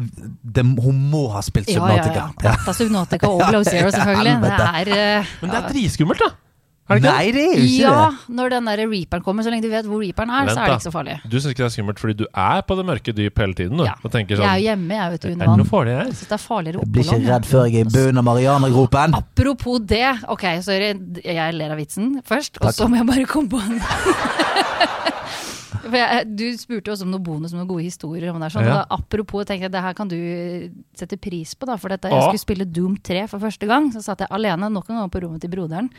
det, 0.43 0.65
Hun 0.83 1.03
må 1.13 1.27
ha 1.35 1.43
spilt 1.45 1.71
Ja, 1.73 1.89
ja, 1.97 2.29
ja. 2.45 2.57
Subnautica. 2.73 3.31
Og 3.31 3.43
Below 3.47 3.67
Zero, 3.67 3.91
selvfølgelig. 3.97 4.39
Det 4.43 4.71
er 4.71 4.93
uh, 5.21 5.37
Men 5.43 5.55
det 5.55 5.61
er 5.61 5.69
dritskummelt, 5.73 6.23
da! 6.23 6.52
Er 6.91 6.99
det 6.99 7.05
ikke 7.07 7.13
Nei, 7.15 7.27
det 7.33 7.43
er 7.43 7.53
jo 7.57 7.63
ikke 7.63 7.79
Ja, 7.79 8.11
det. 8.11 8.35
når 8.37 8.49
den 8.51 8.65
der 8.67 8.77
reaperen 8.83 9.23
kommer, 9.23 9.43
så 9.47 9.51
lenge 9.53 9.63
du 9.63 9.69
vet 9.71 9.87
hvor 9.87 10.01
reaperen 10.03 10.31
er, 10.35 10.47
Vent 10.49 10.51
så 10.57 10.61
er 10.61 10.67
det 10.67 10.75
ikke 10.75 10.87
så 10.89 10.93
farlig. 10.93 11.15
Du 11.31 11.37
syns 11.39 11.53
ikke 11.55 11.63
det 11.63 11.69
er 11.69 11.75
skummelt 11.77 12.01
fordi 12.03 12.15
du 12.19 12.27
er 12.35 12.61
på 12.67 12.77
det 12.77 12.85
mørke 12.89 13.15
dyp 13.15 13.39
hele 13.39 13.55
tiden? 13.55 13.77
Du, 13.79 13.85
Ja. 13.87 13.95
og 14.03 14.11
tenker 14.11 14.35
Jeg 14.35 14.39
sånn 14.43 14.51
er 14.51 14.59
jo 14.59 14.67
hjemme, 14.67 14.91
jeg, 14.99 15.11
vet 15.15 15.21
du, 15.23 15.29
Er 15.29 15.37
det 15.47 15.57
noe 15.63 15.71
farlig 15.71 15.93
her? 15.97 16.05
Jeg 16.11 16.15
synes 16.19 16.29
det 16.29 16.37
er 16.37 16.43
farligere 16.43 16.81
Jeg 16.83 16.93
blir 16.93 17.05
ikke 17.07 17.31
redd 17.33 17.47
før 17.47 17.65
jeg 17.71 17.75
er 17.75 17.87
i 17.87 17.93
bunnen 17.95 18.19
av 18.19 18.25
Marianergropen. 18.25 19.15
Apropos 19.15 19.79
det, 19.87 20.11
ok, 20.29 20.45
sorry, 20.61 20.93
jeg 21.25 21.55
ler 21.55 21.71
av 21.71 21.79
vitsen 21.79 22.21
først, 22.27 22.59
og 22.61 22.75
så 22.75 22.89
må 22.91 22.97
jeg 22.99 23.07
bare 23.07 23.25
komme 23.31 23.49
på 23.49 23.63
en 23.63 23.79
For 25.83 25.99
jeg, 25.99 26.27
Du 26.39 26.45
spurte 26.57 26.93
også 26.93 27.05
om 27.05 27.11
noe 27.13 27.21
bonus, 27.25 27.53
om 27.53 27.59
noen 27.59 27.69
gode 27.69 27.83
historier. 27.85 28.31
Om 28.33 28.39
det 28.41 28.47
er 28.47 28.55
sånn, 28.55 28.65
Ja. 28.69 28.75
da, 28.83 28.97
apropos, 28.97 29.45
tenkte 29.45 29.67
jeg 29.67 29.73
det 29.73 29.83
her 29.83 29.93
kan 29.95 30.09
du 30.09 30.71
sette 30.97 31.19
pris 31.21 31.55
på. 31.55 31.67
da 31.67 31.77
For 31.77 31.89
dette, 31.89 32.09
Jeg 32.09 32.23
skulle 32.23 32.39
spille 32.39 32.65
Doom 32.73 32.97
3 33.03 33.27
for 33.29 33.39
første 33.41 33.67
gang. 33.67 33.91
Så 33.93 34.01
satt 34.03 34.21
jeg 34.21 34.29
alene 34.31 34.71
nok 34.71 34.89
en 34.89 34.97
gang 34.97 35.11
på 35.11 35.21
rommet 35.23 35.41
til 35.41 35.51
broderen. 35.51 35.91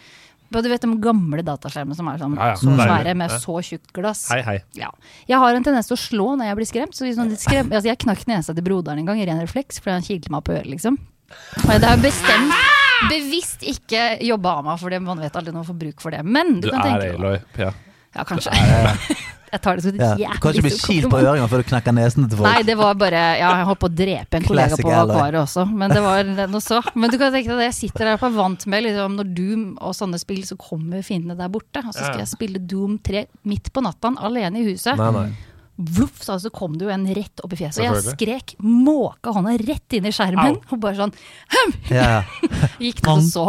Du 0.61 0.69
vet 0.69 0.83
de 0.85 0.91
gamle 1.01 1.41
dataskjermene 1.47 1.97
som 1.97 2.07
er 2.11 2.19
sånn 2.21 2.35
Ja, 2.37 2.51
ja, 2.53 2.59
så 2.59 2.75
svære 2.77 3.15
med 3.17 3.33
så 3.41 3.55
tjukt 3.65 3.89
glass. 3.95 4.27
Hei, 4.29 4.41
hei. 4.45 4.57
Ja. 4.77 4.91
Jeg 5.29 5.41
har 5.41 5.57
en 5.57 5.65
tendens 5.65 5.89
til 5.89 5.97
å 5.97 6.01
slå 6.03 6.27
når 6.37 6.51
jeg 6.51 6.59
blir 6.59 6.69
skremt. 6.69 6.97
Så 6.97 7.09
noen 7.09 7.33
skrem, 7.41 7.71
altså 7.73 7.89
jeg 7.89 8.01
knakk 8.05 8.27
nesa 8.29 8.53
til 8.53 8.65
broderen 8.67 9.01
en 9.01 9.09
gang 9.09 9.23
i 9.23 9.25
ren 9.29 9.41
refleks 9.41 9.81
fordi 9.81 9.97
han 9.97 10.05
kilte 10.05 10.33
meg 10.33 10.45
på 10.45 10.53
øret, 10.53 10.69
liksom. 10.69 10.99
Og 11.65 11.73
det 11.81 11.89
har 11.89 12.01
bestemt 12.03 12.53
bevisst 13.09 13.63
ikke 13.67 14.03
jobba 14.23 14.59
av 14.59 14.67
meg, 14.67 14.79
for 14.81 14.99
man 15.03 15.23
vet 15.23 15.35
aldri 15.39 15.53
når 15.53 15.63
man 15.63 15.69
får 15.71 15.79
bruk 15.81 16.03
for 16.03 16.15
det. 16.15 16.21
Men 16.23 16.59
du, 16.59 16.67
Du 16.67 16.71
kan 16.71 16.85
er 16.85 17.01
tenke 17.07 17.17
Aloy. 17.17 17.39
Pia. 17.55 17.71
Ja, 18.13 18.25
kanskje. 18.29 18.53
Jeg 19.53 19.61
tar 19.61 19.77
det 19.77 19.83
som 19.85 19.93
et 19.93 20.01
Ja. 20.01 20.15
jævlig 20.17 20.39
Kanskje 20.41 20.61
bli 20.65 20.71
kilt 20.81 21.09
på 21.11 21.19
øringa 21.21 21.47
før 21.51 21.61
du 21.61 21.67
knekker 21.69 21.93
nesen 21.93 22.25
til 22.29 22.39
folk. 22.39 22.49
Nei, 22.49 22.63
det 22.65 22.75
var 22.79 22.95
bare 22.97 23.21
Ja, 23.37 23.51
jeg 23.59 23.67
holdt 23.69 23.81
på 23.83 23.89
å 23.91 23.95
drepe 23.95 24.39
en 24.39 24.47
kollega 24.47 24.73
Classic 24.73 24.85
på 24.85 24.95
akvariet 24.97 25.41
også, 25.43 25.65
men 25.69 25.93
det 25.93 26.01
var 26.01 26.23
noe 26.49 26.63
så. 26.63 26.81
Men 26.95 27.13
du 27.13 27.17
kan 27.21 27.31
tenke 27.31 27.53
deg 27.53 27.61
det, 27.61 27.69
jeg 27.69 27.77
sitter 27.91 28.05
der 28.09 28.17
og 28.17 28.23
er 28.31 28.35
vant 28.37 28.65
med 28.65 28.83
liksom, 28.87 29.15
når 29.19 29.33
Doom 29.37 29.63
og 29.79 29.93
sånne 29.93 30.19
spill, 30.19 30.41
så 30.43 30.57
kommer 30.57 31.05
fiendene 31.05 31.37
der 31.37 31.49
borte. 31.53 31.85
Og 31.85 31.93
så 31.93 32.01
skal 32.07 32.23
jeg 32.23 32.31
spille 32.33 32.59
Doom 32.65 32.97
3 33.05 33.25
midt 33.45 33.69
på 33.71 33.83
natta, 33.85 34.15
alene 34.17 34.63
i 34.63 34.71
huset. 34.71 34.97
Nei, 34.97 35.11
nei. 35.11 35.27
Vluff, 35.77 36.21
så, 36.21 36.35
altså, 36.35 36.51
kom 36.53 36.75
det 36.77 36.85
jo 36.85 36.91
en 36.93 37.05
rett 37.17 37.41
opp 37.43 37.53
i 37.53 37.57
fjeset. 37.57 37.81
Og 37.81 37.97
jeg 37.97 38.13
skrek, 38.13 38.55
måka 38.61 39.33
hånda 39.33 39.55
rett 39.57 39.93
inn 39.97 40.05
i 40.05 40.11
skjermen, 40.13 40.57
og 40.69 40.79
bare 40.79 40.97
sånn 40.97 41.13
Ja. 41.89 42.23
Gikk 42.83 43.01
det 43.01 43.09
og 43.09 43.21
så 43.25 43.47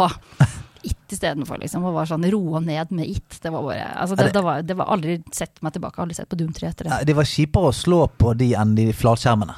It 1.05 1.13
istedenfor, 1.13 1.59
liksom. 1.61 1.83
Og 1.85 1.93
var 1.93 2.07
sånn 2.09 2.25
roa 2.33 2.59
ned 2.65 2.89
med 2.97 3.05
It. 3.05 3.37
Det 3.43 3.51
var 3.53 3.61
bare 3.61 3.85
Altså, 3.93 4.15
det, 4.17 4.31
det- 4.33 4.41
var, 4.43 4.61
det 4.65 4.75
var 4.79 4.89
aldri 4.95 5.19
sett 5.31 5.61
meg 5.61 5.73
tilbake. 5.77 6.01
Aldri 6.01 6.15
sett 6.17 6.29
på 6.29 6.35
Doom 6.39 6.51
3 6.53 6.67
etter 6.71 6.89
det. 6.89 6.99
Det 7.05 7.15
var 7.15 7.23
kjipere 7.29 7.69
å 7.69 7.75
slå 7.75 8.07
på 8.17 8.33
de 8.37 8.53
enn 8.57 8.73
de 8.75 8.87
flatskjermene. 8.93 9.55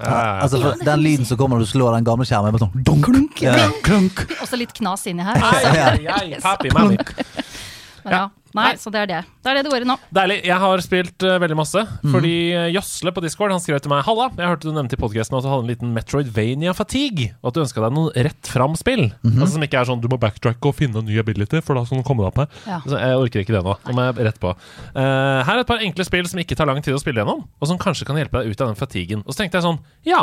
Ja, 0.00 0.08
ja, 0.08 0.18
ja. 0.18 0.42
Altså, 0.42 0.74
den 0.82 1.02
lyden 1.04 1.26
som 1.28 1.36
kommer 1.36 1.58
når 1.60 1.66
du 1.68 1.70
slår 1.74 1.92
den 1.98 2.04
gamle 2.08 2.24
skjermen, 2.24 2.48
er 2.48 2.56
bare 2.56 2.66
sånn 2.66 2.84
dunk, 2.88 3.04
Klunk. 3.04 3.42
Ja, 3.44 3.54
klunk. 3.84 4.22
Også 4.40 4.56
litt 4.56 4.72
knas 4.72 5.06
inni 5.06 5.22
her. 5.22 5.36
Altså. 5.36 6.40
Papi. 6.42 6.70
Men 8.04 8.14
ja. 8.16 8.22
Nei, 8.56 8.72
så 8.80 8.90
det 8.92 9.04
er 9.04 9.10
det. 9.10 9.20
Det 9.44 9.50
er 9.52 9.58
det 9.58 9.64
det 9.66 9.72
går 9.72 9.84
i 9.84 9.88
nå. 9.88 9.96
Deilig. 10.14 10.38
Jeg 10.48 10.58
har 10.62 10.82
spilt 10.84 11.26
uh, 11.26 11.36
veldig 11.42 11.58
masse. 11.58 11.82
Mm. 12.02 12.10
Fordi 12.14 12.34
Jøsle 12.74 13.12
på 13.14 13.22
Discord 13.24 13.54
han 13.54 13.62
skrev 13.62 13.80
til 13.82 13.92
meg 13.92 14.02
Halla, 14.06 14.28
jeg 14.36 14.50
hørte 14.50 14.68
du 14.68 14.74
nevnte 14.76 14.98
i 14.98 15.00
podkasten 15.00 15.38
at 15.38 15.46
du 15.46 15.50
hadde 15.50 15.64
en 15.66 15.70
liten 15.70 15.94
Metroidvania-fatigue. 15.96 17.30
Og 17.40 17.50
at 17.50 17.58
du 17.58 17.62
ønska 17.64 17.84
deg 17.84 17.94
noe 17.96 18.26
rett 18.28 18.50
fram-spill. 18.50 19.06
Mhm. 19.22 19.38
Altså 19.38 19.54
Som 19.54 19.66
ikke 19.66 19.80
er 19.80 19.90
sånn 19.90 20.02
du 20.02 20.10
må 20.10 20.20
backtracke 20.20 20.72
og 20.72 20.76
finne 20.78 21.02
en 21.02 21.08
ny 21.08 21.18
ability, 21.22 21.62
for 21.64 21.78
da 21.78 21.86
skal 21.86 22.02
du 22.02 22.06
komme 22.06 22.26
deg 22.26 22.32
opp 22.32 22.42
her. 22.42 22.60
Ja. 22.66 22.82
Så 22.86 23.00
jeg 23.00 23.22
orker 23.24 23.44
ikke 23.44 23.56
det 23.56 23.64
nå. 23.66 23.76
Nå 23.86 23.96
må 23.96 24.08
jeg 24.08 24.28
rett 24.30 24.42
på. 24.42 24.54
Uh, 24.94 25.40
her 25.46 25.54
er 25.56 25.64
et 25.64 25.70
par 25.70 25.82
enkle 25.84 26.06
spill 26.06 26.28
som 26.30 26.42
ikke 26.42 26.58
tar 26.58 26.70
lang 26.70 26.82
tid 26.84 26.96
å 26.96 27.02
spille 27.02 27.22
gjennom, 27.22 27.46
og 27.46 27.70
som 27.70 27.80
kanskje 27.80 28.08
kan 28.08 28.18
hjelpe 28.20 28.42
deg 28.42 28.52
ut 28.52 28.62
av 28.64 28.72
den 28.72 28.78
fatiguen. 28.78 29.24
Og 29.26 29.34
så 29.34 29.42
tenkte 29.42 29.60
jeg 29.60 29.68
sånn 29.68 29.82
Ja, 30.08 30.22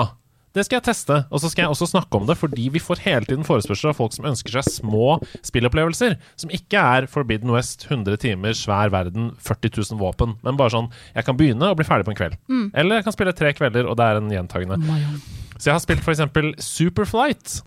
det 0.56 0.64
skal 0.66 0.80
jeg 0.80 0.88
teste. 0.88 1.18
Og 1.30 1.42
så 1.42 1.52
skal 1.52 1.66
jeg 1.66 1.74
også 1.74 1.90
snakke 1.92 2.18
om 2.18 2.26
det, 2.30 2.38
fordi 2.40 2.68
vi 2.74 2.82
får 2.82 3.04
hele 3.04 3.28
tiden 3.28 3.46
forespørsler 3.48 3.92
av 3.92 4.00
folk 4.00 4.16
som 4.16 4.28
ønsker 4.30 4.58
seg 4.58 4.70
små 4.80 5.18
spillopplevelser. 5.46 6.18
Som 6.40 6.54
ikke 6.56 6.82
er 6.82 7.10
Forbidden 7.12 7.52
West, 7.54 7.86
100 7.90 8.18
timer, 8.24 8.56
svær 8.58 8.92
verden, 8.94 9.32
40 9.44 9.76
000 9.94 10.02
våpen. 10.02 10.38
Men 10.46 10.58
bare 10.60 10.74
sånn 10.74 10.92
Jeg 11.14 11.28
kan 11.28 11.38
begynne 11.38 11.72
og 11.72 11.78
bli 11.80 11.88
ferdig 11.88 12.08
på 12.08 12.16
en 12.16 12.20
kveld. 12.20 12.38
Eller 12.74 13.00
jeg 13.02 13.08
kan 13.08 13.16
spille 13.16 13.36
tre 13.38 13.54
kvelder, 13.58 13.90
og 13.90 13.98
det 14.00 14.08
er 14.08 14.22
en 14.22 14.32
gjentagende. 14.34 14.80
Så 15.58 15.70
jeg 15.70 15.76
har 15.76 15.84
spilt 15.84 16.06
f.eks. 16.06 16.64
Superflight. 16.64 17.60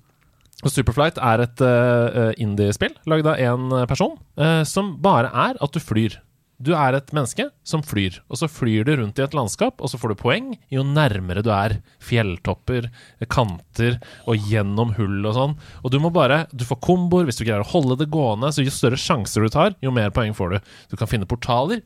Og 0.61 0.73
Superflight 0.73 1.19
er 1.25 1.45
et 1.47 1.63
uh, 1.65 2.33
indie-spill 2.37 2.93
lagd 3.09 3.29
av 3.31 3.39
én 3.41 3.71
person, 3.89 4.19
uh, 4.41 4.61
som 4.69 4.97
bare 5.01 5.31
er 5.33 5.57
at 5.63 5.73
du 5.73 5.81
flyr. 5.81 6.19
Du 6.61 6.75
er 6.77 6.93
et 6.93 7.13
menneske 7.17 7.47
som 7.65 7.81
flyr, 7.81 8.19
og 8.29 8.37
så 8.37 8.49
flyr 8.51 8.85
du 8.85 8.93
rundt 9.01 9.17
i 9.17 9.25
et 9.25 9.37
landskap, 9.37 9.81
og 9.81 9.89
så 9.89 9.97
får 10.01 10.13
du 10.13 10.21
poeng 10.21 10.51
jo 10.69 10.85
nærmere 10.85 11.41
du 11.45 11.49
er 11.55 11.79
fjelltopper, 12.05 12.91
kanter 13.33 13.97
og 14.29 14.51
gjennom 14.51 14.93
hull 14.99 15.25
og 15.25 15.37
sånn. 15.39 15.57
Og 15.81 15.95
du 15.95 15.97
må 16.03 16.13
bare 16.13 16.43
Du 16.53 16.67
får 16.69 16.81
komboer 16.85 17.25
hvis 17.29 17.41
du 17.41 17.47
greier 17.47 17.65
å 17.65 17.71
holde 17.73 17.97
det 18.03 18.11
gående, 18.13 18.53
så 18.53 18.65
jo 18.65 18.75
større 18.75 19.01
sjanser 19.01 19.47
du 19.47 19.53
tar, 19.53 19.77
jo 19.81 19.93
mer 19.95 20.13
poeng 20.13 20.37
får 20.37 20.53
du. 20.53 20.73
Du 20.93 20.99
kan 21.01 21.09
finne 21.09 21.29
portaler, 21.29 21.81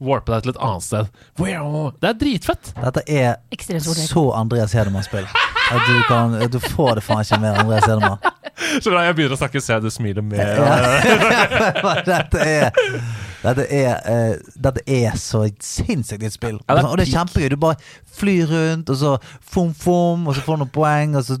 warpe 0.00 0.32
deg 0.32 0.44
til 0.44 0.54
et 0.54 0.60
annet 0.64 0.86
sted. 0.86 1.08
Wow, 1.40 1.92
Det 2.00 2.10
er 2.10 2.18
dritfett! 2.20 2.72
Dette 2.80 3.04
er 3.06 3.36
så 4.08 4.26
Andreas 4.36 4.74
Hedemann-spill. 4.76 5.26
At 5.70 5.86
du, 5.86 5.96
kan, 6.08 6.36
du 6.50 6.58
får 6.58 6.98
det 6.98 7.06
faen 7.06 7.22
ikke 7.22 7.40
mer 7.42 7.60
Andreas 7.62 7.86
Hedemann. 7.86 8.18
Så 8.82 8.90
da 8.92 9.06
jeg 9.06 9.16
begynner 9.16 9.32
å 9.32 9.40
snakke, 9.40 9.60
ser 9.64 9.78
jeg 9.78 9.86
du 9.86 9.92
smiler 9.94 10.24
mer. 10.26 10.50
dette 12.10 12.42
er 12.44 12.74
dette 13.40 13.64
er, 13.72 13.94
uh, 14.04 14.52
dette 14.60 14.82
er 14.84 15.16
så 15.16 15.46
sinnssykt 15.64 16.26
et 16.28 16.34
spill. 16.34 16.58
Ja, 16.66 16.76
det 16.76 16.82
er 16.82 16.90
og 16.90 16.98
det 17.00 17.06
er 17.06 17.12
kjempegøy. 17.14 17.48
Du 17.54 17.56
bare 17.62 17.78
flyr 18.16 18.50
rundt, 18.50 18.90
og 18.92 18.96
så 19.00 19.14
fom-fom, 19.54 20.26
og 20.28 20.36
så 20.36 20.42
får 20.44 20.58
du 20.58 20.62
noen 20.64 20.72
poeng, 20.74 21.16
og 21.18 21.24
så 21.26 21.36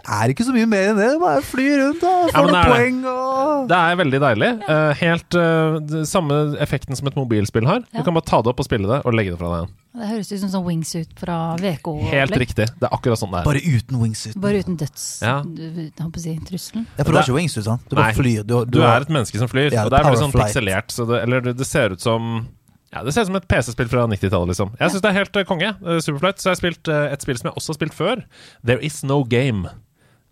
er 0.00 0.32
ikke 0.32 0.44
så 0.46 0.54
mye 0.54 0.68
mer 0.70 0.90
enn 0.92 1.00
det. 1.00 1.08
Du 1.16 1.22
bare 1.22 1.42
fly 1.46 1.66
rundt, 1.80 2.04
og 2.04 2.30
Ja, 2.30 2.36
får 2.36 2.46
men 2.46 2.52
noen 2.52 2.56
det 2.56 2.62
det. 2.62 2.72
poeng, 2.74 2.98
og 3.10 3.68
Det 3.70 3.78
er 3.80 4.00
veldig 4.02 4.20
deilig. 4.26 4.50
Uh, 4.68 4.92
helt 5.00 5.38
uh, 5.40 6.04
samme 6.08 6.40
effekten 6.60 6.98
som 6.98 7.08
et 7.10 7.16
mobilspill 7.18 7.66
har. 7.68 7.84
Du 7.90 8.02
kan 8.02 8.14
bare 8.16 8.28
ta 8.28 8.42
det 8.42 8.52
opp 8.52 8.60
og 8.60 8.68
spille 8.68 8.90
det, 8.90 9.00
og 9.04 9.16
legge 9.16 9.34
det 9.34 9.40
fra 9.40 9.52
deg 9.54 9.64
igjen. 9.64 9.76
Det 9.90 10.06
høres 10.06 10.28
ut 10.30 10.38
som 10.44 10.50
sånn 10.52 10.66
wingsuit 10.68 11.16
fra 11.18 11.36
VK. 11.58 11.88
Helt 12.12 12.36
riktig. 12.38 12.68
Det 12.78 12.86
er 12.86 12.92
akkurat 12.94 13.18
sånn 13.18 13.32
det 13.34 13.40
er. 13.40 13.48
Bare 13.48 13.62
uten 13.64 13.98
wingsuit. 13.98 14.36
Bare 14.38 14.60
uten 14.62 14.76
døds... 14.78 15.06
Ja. 15.24 15.40
du-. 15.42 15.90
Ja, 15.96 17.02
for 17.02 17.10
du 17.10 17.18
har 17.18 17.24
ikke 17.26 17.34
wingsuit, 17.40 17.64
sant? 17.66 17.82
Du 17.90 17.96
bare 17.98 18.12
Nei. 18.12 18.14
flyr. 18.14 18.44
Du, 18.46 18.54
Du 18.70 18.78
er 18.86 19.02
et 19.02 19.10
menneske 19.10 19.40
som 19.40 19.50
flyr, 19.50 19.74
Ja, 19.74 19.82
og 19.88 19.90
det 19.90 19.98
er 19.98 20.06
veldig 20.06 20.22
sånn 20.22 20.36
pikselert. 20.36 20.94
Så 20.94 21.08
det, 21.10 21.24
eller 21.26 21.42
det, 21.48 21.56
det 21.58 21.66
ser 21.66 21.96
ut 21.96 22.04
som 22.04 22.46
ja, 22.90 23.04
Det 23.06 23.12
ser 23.14 23.22
ut 23.22 23.30
som 23.30 23.36
et 23.38 23.46
PC-spill 23.50 23.88
fra 23.90 24.06
90-tallet, 24.10 24.50
liksom. 24.50 24.72
Jeg 24.80 24.90
syns 24.90 25.04
det 25.04 25.10
er 25.12 25.18
helt 25.20 25.36
uh, 25.36 25.44
konge. 25.46 25.68
Uh, 25.84 25.98
Superflight. 26.02 26.40
Så 26.42 26.50
jeg 26.50 26.56
har 26.56 26.60
spilt 26.62 26.90
uh, 26.90 27.04
et 27.12 27.22
spill 27.22 27.38
som 27.38 27.50
jeg 27.50 27.56
også 27.60 27.72
har 27.72 27.78
spilt 27.78 27.94
før. 27.94 28.24
There 28.66 28.82
Is 28.84 29.00
No 29.06 29.22
Game. 29.22 29.70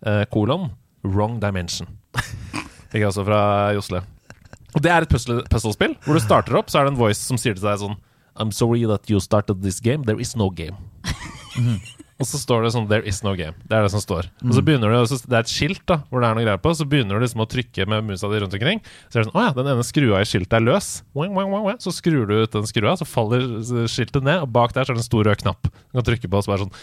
Eh, 0.05 0.23
kolon 0.31 0.69
Wrong 1.03 1.39
Dimension. 1.41 1.87
Ikke 2.93 3.05
altså 3.09 3.25
fra 3.27 3.71
Josle. 3.75 4.01
Og 4.75 4.83
det 4.83 4.91
er 4.91 5.03
et 5.03 5.11
puzzle- 5.11 5.43
puzzlespill 5.51 5.95
hvor 6.05 6.15
du 6.15 6.23
starter 6.23 6.55
opp, 6.59 6.69
så 6.71 6.79
er 6.79 6.87
det 6.87 6.93
en 6.93 6.99
voice 7.01 7.19
som 7.19 7.39
sier 7.41 7.57
til 7.57 7.65
deg 7.65 7.81
sånn 7.81 7.97
I'm 8.39 8.53
sorry 8.55 8.85
that 8.87 9.09
you 9.11 9.19
started 9.19 9.59
this 9.63 9.81
game. 9.83 10.05
There 10.07 10.19
is 10.21 10.35
no 10.39 10.49
game. 10.49 10.77
Og 12.19 12.27
så 12.27 12.35
står 12.35 12.63
det 12.65 12.73
sånn 12.73 12.87
'There 12.89 13.07
is 13.07 13.23
no 13.23 13.31
game'. 13.33 13.55
Det 13.67 13.71
er 13.77 13.83
det 13.83 13.91
som 13.91 14.01
står. 14.03 14.27
Og 14.43 14.51
så 14.51 14.61
begynner 14.61 14.91
du, 14.91 15.07
så- 15.07 15.23
Det 15.25 15.31
er 15.33 15.39
et 15.39 15.47
skilt 15.47 15.85
da 15.87 16.03
hvor 16.11 16.19
det 16.19 16.27
er 16.27 16.35
noe 16.35 16.43
greier 16.43 16.57
på. 16.59 16.75
Så 16.75 16.83
begynner 16.83 17.15
du 17.15 17.23
liksom 17.25 17.39
å 17.39 17.47
trykke 17.47 17.87
med 17.87 18.03
musa 18.03 18.27
di 18.27 18.39
rundt 18.39 18.53
omkring. 18.53 18.81
Så 19.09 19.15
er 19.19 19.23
det 19.23 19.31
sånn 19.31 19.39
'Å 19.39 19.45
ja, 19.47 19.51
den 19.53 19.67
ene 19.67 19.83
skrua 19.83 20.19
i 20.19 20.25
skiltet 20.27 20.53
er 20.53 20.59
løs'. 20.67 21.01
Wang, 21.15 21.33
wang, 21.33 21.49
wang, 21.49 21.63
wang. 21.63 21.77
Så 21.79 21.91
skrur 21.95 22.27
du 22.27 22.43
ut 22.43 22.51
den 22.51 22.63
skrua, 22.67 22.97
så 22.99 23.05
faller 23.07 23.39
skiltet 23.87 24.21
ned, 24.23 24.41
og 24.41 24.51
bak 24.51 24.73
der 24.73 24.83
så 24.83 24.91
er 24.91 24.95
det 24.95 24.99
en 24.99 25.09
stor 25.09 25.23
rød 25.23 25.37
knapp. 25.43 25.63
Du 25.63 26.01
kan 26.01 26.03
trykke 26.03 26.27
på, 26.29 26.37
og 26.37 26.43
så 26.43 26.47
bare 26.51 26.65
sånn 26.67 26.73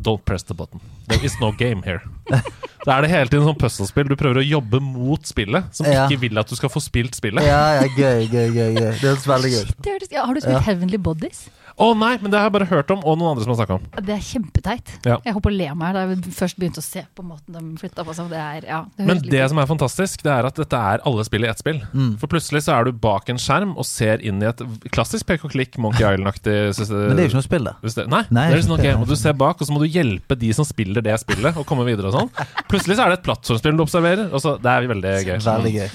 'Don't 0.00 0.24
press 0.24 0.42
the 0.44 0.54
button'. 0.54 0.80
There 1.08 1.22
is 1.24 1.38
no 1.40 1.52
game 1.52 1.82
here. 1.82 2.00
Da 2.86 2.98
er 2.98 3.02
det 3.02 3.10
hele 3.10 3.26
tiden 3.26 3.42
sånn 3.42 3.58
puslespill. 3.58 4.06
Du 4.08 4.14
prøver 4.14 4.36
å 4.44 4.48
jobbe 4.48 4.80
mot 4.80 5.20
spillet, 5.26 5.74
som 5.74 5.86
Ja. 5.86 6.06
ikke 6.06 6.20
vil 6.20 6.38
at 6.38 6.46
du 6.46 6.54
skal 6.54 6.68
få 6.70 6.80
spilt 6.80 7.16
spillet. 7.16 7.42
Ja, 7.42 7.82
ja, 7.82 7.88
gøy, 7.88 8.28
gøy, 8.30 8.48
gøy. 8.54 8.74
gøy. 8.78 8.92
Det 9.00 9.10
høres 9.10 9.26
veldig 9.26 9.50
gøy 9.50 9.62
ut. 9.66 10.12
Ja, 10.12 10.24
har 10.24 10.34
du 10.34 10.40
spilt 10.40 10.62
Heavenly 10.62 10.96
Bodies? 10.96 11.48
Å 11.76 11.90
nei, 11.92 12.14
men 12.22 12.32
det 12.32 12.38
har 12.40 12.46
jeg 12.48 12.54
bare 12.54 12.66
hørt 12.70 12.90
om, 12.94 13.02
og 13.04 13.18
noen 13.20 13.34
andre 13.34 13.44
som 13.44 13.52
har 13.52 13.58
snakka 13.58 13.76
om. 13.76 13.82
Det 14.06 14.14
er 14.14 14.22
kjempeteit. 14.24 14.92
Ja. 15.04 15.18
Jeg 15.26 15.34
holdt 15.36 15.44
på 15.44 15.50
å 15.52 15.56
le 15.56 15.66
meg 15.76 15.92
da 15.92 16.04
jeg 16.06 16.32
først 16.32 16.56
begynte 16.56 16.80
å 16.80 16.84
se 16.86 17.02
på 17.12 17.24
måten 17.26 17.52
de 17.52 17.80
flytta 17.82 18.04
på 18.06 18.14
seg. 18.16 18.30
Det 18.32 18.38
er, 18.40 18.64
ja, 18.70 18.78
det 18.96 19.08
Men 19.10 19.20
det 19.20 19.42
som 19.52 19.60
er 19.60 19.68
fantastisk, 19.68 20.24
det 20.24 20.32
er 20.32 20.48
at 20.48 20.56
dette 20.56 20.80
er 20.92 21.04
alle 21.04 21.26
spill 21.28 21.44
i 21.44 21.50
ett 21.50 21.60
spill. 21.60 21.82
Mm. 21.92 22.14
For 22.22 22.32
plutselig 22.32 22.64
så 22.64 22.78
er 22.78 22.88
du 22.88 22.96
bak 23.04 23.28
en 23.32 23.40
skjerm 23.42 23.74
og 23.76 23.84
ser 23.88 24.24
inn 24.24 24.40
i 24.40 24.48
et 24.48 24.64
klassisk 24.88 25.28
pek 25.28 25.44
og 25.44 25.52
klikk, 25.52 25.76
Monkey 25.76 26.06
Island-aktig 26.16 26.56
Men 26.56 27.12
det 27.12 27.20
er 27.20 27.22
jo 27.26 27.28
ikke 27.34 27.40
noe 27.42 27.48
spill, 27.50 27.68
det. 27.68 28.08
Nei, 28.08 28.24
Nei, 28.30 28.48
det 28.54 28.56
er 28.56 28.56
no 28.56 28.56
ikke 28.56 28.80
spill, 28.80 28.82
game. 28.88 29.04
Og 29.04 29.12
du 29.12 29.16
ser 29.20 29.36
bak, 29.44 29.60
og 29.60 29.68
så 29.68 29.76
må 29.76 29.84
du 29.84 29.88
hjelpe 29.90 30.40
de 30.40 30.54
som 30.56 30.64
spiller 30.64 31.04
det 31.04 31.20
spillet, 31.20 31.60
og 31.60 31.68
komme 31.68 31.84
videre 31.88 32.08
og 32.08 32.16
sånn. 32.16 32.32
Plutselig 32.72 32.96
så 32.96 33.04
er 33.04 33.12
det 33.12 33.20
et 33.20 33.28
plattformspill 33.28 33.76
du 33.76 33.84
observerer, 33.84 34.28
og 34.32 34.40
så 34.40 34.56
Det 34.56 34.72
er 34.72 34.92
veldig 34.96 35.16
gøy. 35.28 35.38
Veldig 35.44 35.76
gøy. 35.76 35.88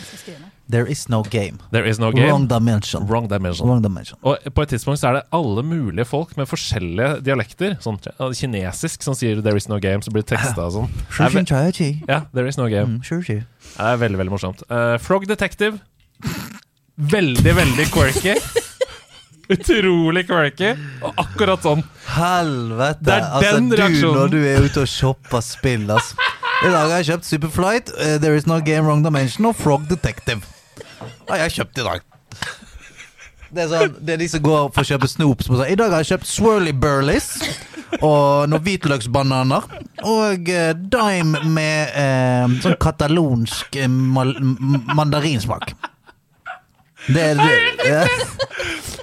There 0.72 0.88
is 0.88 1.09
no 1.09 1.22
game. 1.24 1.59
There 1.72 1.84
is 1.89 1.99
no 1.99 2.11
game. 2.11 2.30
Wrong 2.30 2.47
dimension. 2.47 3.05
Wrong 3.07 3.28
dimension. 3.28 3.67
Wrong 3.67 3.82
dimension. 3.84 4.17
Og 4.24 4.38
på 4.55 4.63
et 4.63 4.69
tidspunkt 4.72 5.01
så 5.01 5.09
er 5.09 5.17
det 5.19 5.24
alle 5.36 5.63
mulige 5.67 6.05
folk 6.07 6.38
med 6.39 6.47
forskjellige 6.47 7.19
dialekter. 7.26 7.76
Sånn 7.84 7.99
kinesisk 8.38 9.03
som 9.03 9.17
sier 9.17 9.41
'there 9.41 9.57
is 9.57 9.67
no 9.67 9.80
game', 9.80 10.01
så 10.01 10.11
blir 10.11 10.24
det 10.24 10.32
teksta 10.38 10.69
og 10.69 10.72
sånn. 10.72 10.89
Ja, 12.07 12.22
there 12.34 12.47
is 12.47 12.57
no 12.57 12.69
game. 12.69 13.01
sure. 13.03 13.22
Det 13.24 13.45
er 13.80 13.97
veldig, 13.97 14.17
veldig 14.17 14.32
morsomt. 14.32 14.63
Uh, 14.69 14.97
Frog 14.97 15.28
Detective. 15.28 15.80
Veldig, 16.97 17.55
veldig 17.55 17.86
quirky. 17.91 18.36
Utrolig 19.51 20.28
quirky. 20.28 20.72
Og 21.03 21.13
akkurat 21.17 21.63
sånn. 21.65 21.84
Helvete! 22.15 23.03
Det 23.03 23.17
er 23.17 23.28
altså, 23.28 23.55
den 23.57 23.69
du 23.69 23.76
reaksjonen. 23.76 24.19
når 24.19 24.32
du 24.32 24.39
er 24.45 24.67
ute 24.67 24.86
og 24.86 24.88
shopper 24.88 25.43
spill, 25.43 25.89
altså. 25.91 26.15
I 26.61 26.69
dag 26.69 26.91
har 26.91 26.99
jeg 27.01 27.07
kjøpt 27.09 27.26
Superflight, 27.26 27.91
uh, 27.97 28.17
There 28.22 28.38
Is 28.38 28.45
No 28.45 28.59
Game 28.61 28.86
Wrong 28.86 29.03
Dimension 29.03 29.47
og 29.49 29.55
Frog 29.57 29.88
Detective. 29.89 30.45
Har 31.30 31.43
jeg 31.45 31.56
kjøpt 31.60 31.82
i 31.82 31.86
dag. 31.88 32.08
Det 33.52 33.66
er, 33.66 33.68
sånn, 33.68 33.95
det 33.99 34.14
er 34.14 34.22
de 34.22 34.28
som 34.32 34.43
går 34.45 34.70
for 34.72 34.84
å 34.84 34.89
kjøpe 34.93 35.10
snop. 35.12 35.41
Som 35.43 35.58
sånn, 35.58 35.68
I 35.74 35.78
dag 35.80 35.91
har 35.91 36.06
jeg 36.06 36.14
kjøpt 36.14 36.30
Swirly 36.30 36.72
Burleys 36.72 37.34
og 37.99 38.47
noen 38.52 38.64
hvitløksbananer. 38.64 39.68
Og 40.08 40.52
eh, 40.52 40.72
Dime 40.76 41.41
med 41.52 41.97
eh, 41.99 42.56
sånn 42.64 42.78
katalonsk 42.82 43.76
eh, 43.76 43.91
mal 43.91 44.32
mandarinsmak. 44.95 45.74
Det 47.12 47.32
er 47.34 47.41
det. 47.82 48.06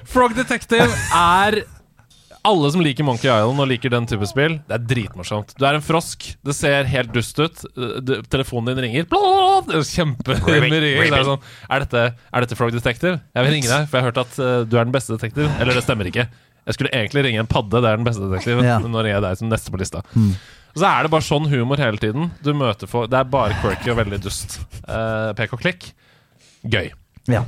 Frog 0.09 0.33
Detective 0.39 0.89
er 1.13 1.61
alle 2.47 2.70
som 2.72 2.82
liker 2.84 3.07
Monkey 3.07 3.28
Island 3.28 3.62
og 3.62 3.68
liker 3.70 3.93
den 3.93 4.07
type 4.09 4.26
spill, 4.30 4.59
det 4.68 4.76
er 4.76 4.84
dritmorsomt. 4.91 5.55
Du 5.59 5.64
er 5.66 5.78
en 5.78 5.84
frosk. 5.84 6.26
Det 6.45 6.55
ser 6.57 6.89
helt 6.91 7.12
dust 7.14 7.39
ut. 7.41 7.62
Du, 7.74 8.12
telefonen 8.30 8.72
din 8.72 8.84
ringer. 8.86 9.09
Blah, 9.11 9.62
det 9.66 9.80
er 9.80 9.89
Kjempe 9.89 10.36
ringer. 10.47 10.84
Det 10.84 11.09
er, 11.09 11.24
sånn, 11.26 11.49
er, 11.68 11.86
dette, 11.86 12.05
er 12.14 12.47
dette 12.47 12.59
Frog 12.59 12.74
Detective? 12.74 13.18
Jeg 13.34 13.49
vil 13.49 13.57
ringe 13.57 13.70
deg, 13.70 13.89
for 13.89 13.99
jeg 13.99 14.07
har 14.07 14.12
hørt 14.12 14.22
at 14.22 14.39
uh, 14.39 14.53
du 14.68 14.78
er 14.78 14.86
den 14.86 14.95
beste 14.95 15.16
detektiv. 15.16 15.51
Eller 15.59 15.78
det 15.78 15.84
stemmer 15.86 16.11
ikke. 16.11 16.28
Jeg 16.68 16.76
skulle 16.76 16.93
egentlig 16.93 17.24
ringe 17.24 17.43
en 17.43 17.51
padde, 17.51 17.80
det 17.80 17.91
er 17.91 17.99
den 18.01 18.07
beste 18.07 18.28
detektiven. 18.28 18.66
Ja. 18.66 18.78
Men 18.84 18.93
nå 18.93 19.03
ringer 19.03 19.18
jeg 19.18 19.26
deg 19.26 19.41
som 19.41 19.53
neste 19.53 19.72
på 19.74 19.80
lista. 19.80 20.05
Og 20.78 20.82
så 20.82 20.89
er 20.91 21.07
det 21.07 21.12
bare 21.14 21.26
sånn 21.26 21.49
humor 21.51 21.80
hele 21.80 22.01
tiden. 22.01 22.30
Du 22.45 22.53
møter 22.55 22.91
for, 22.91 23.09
Det 23.11 23.18
er 23.18 23.28
bare 23.32 23.57
quirky 23.62 23.91
og 23.93 23.99
veldig 24.03 24.20
dust. 24.22 24.61
Uh, 24.84 25.34
pek 25.39 25.57
og 25.57 25.62
klikk. 25.64 25.91
Gøy. 26.68 26.91
ja. 27.32 27.45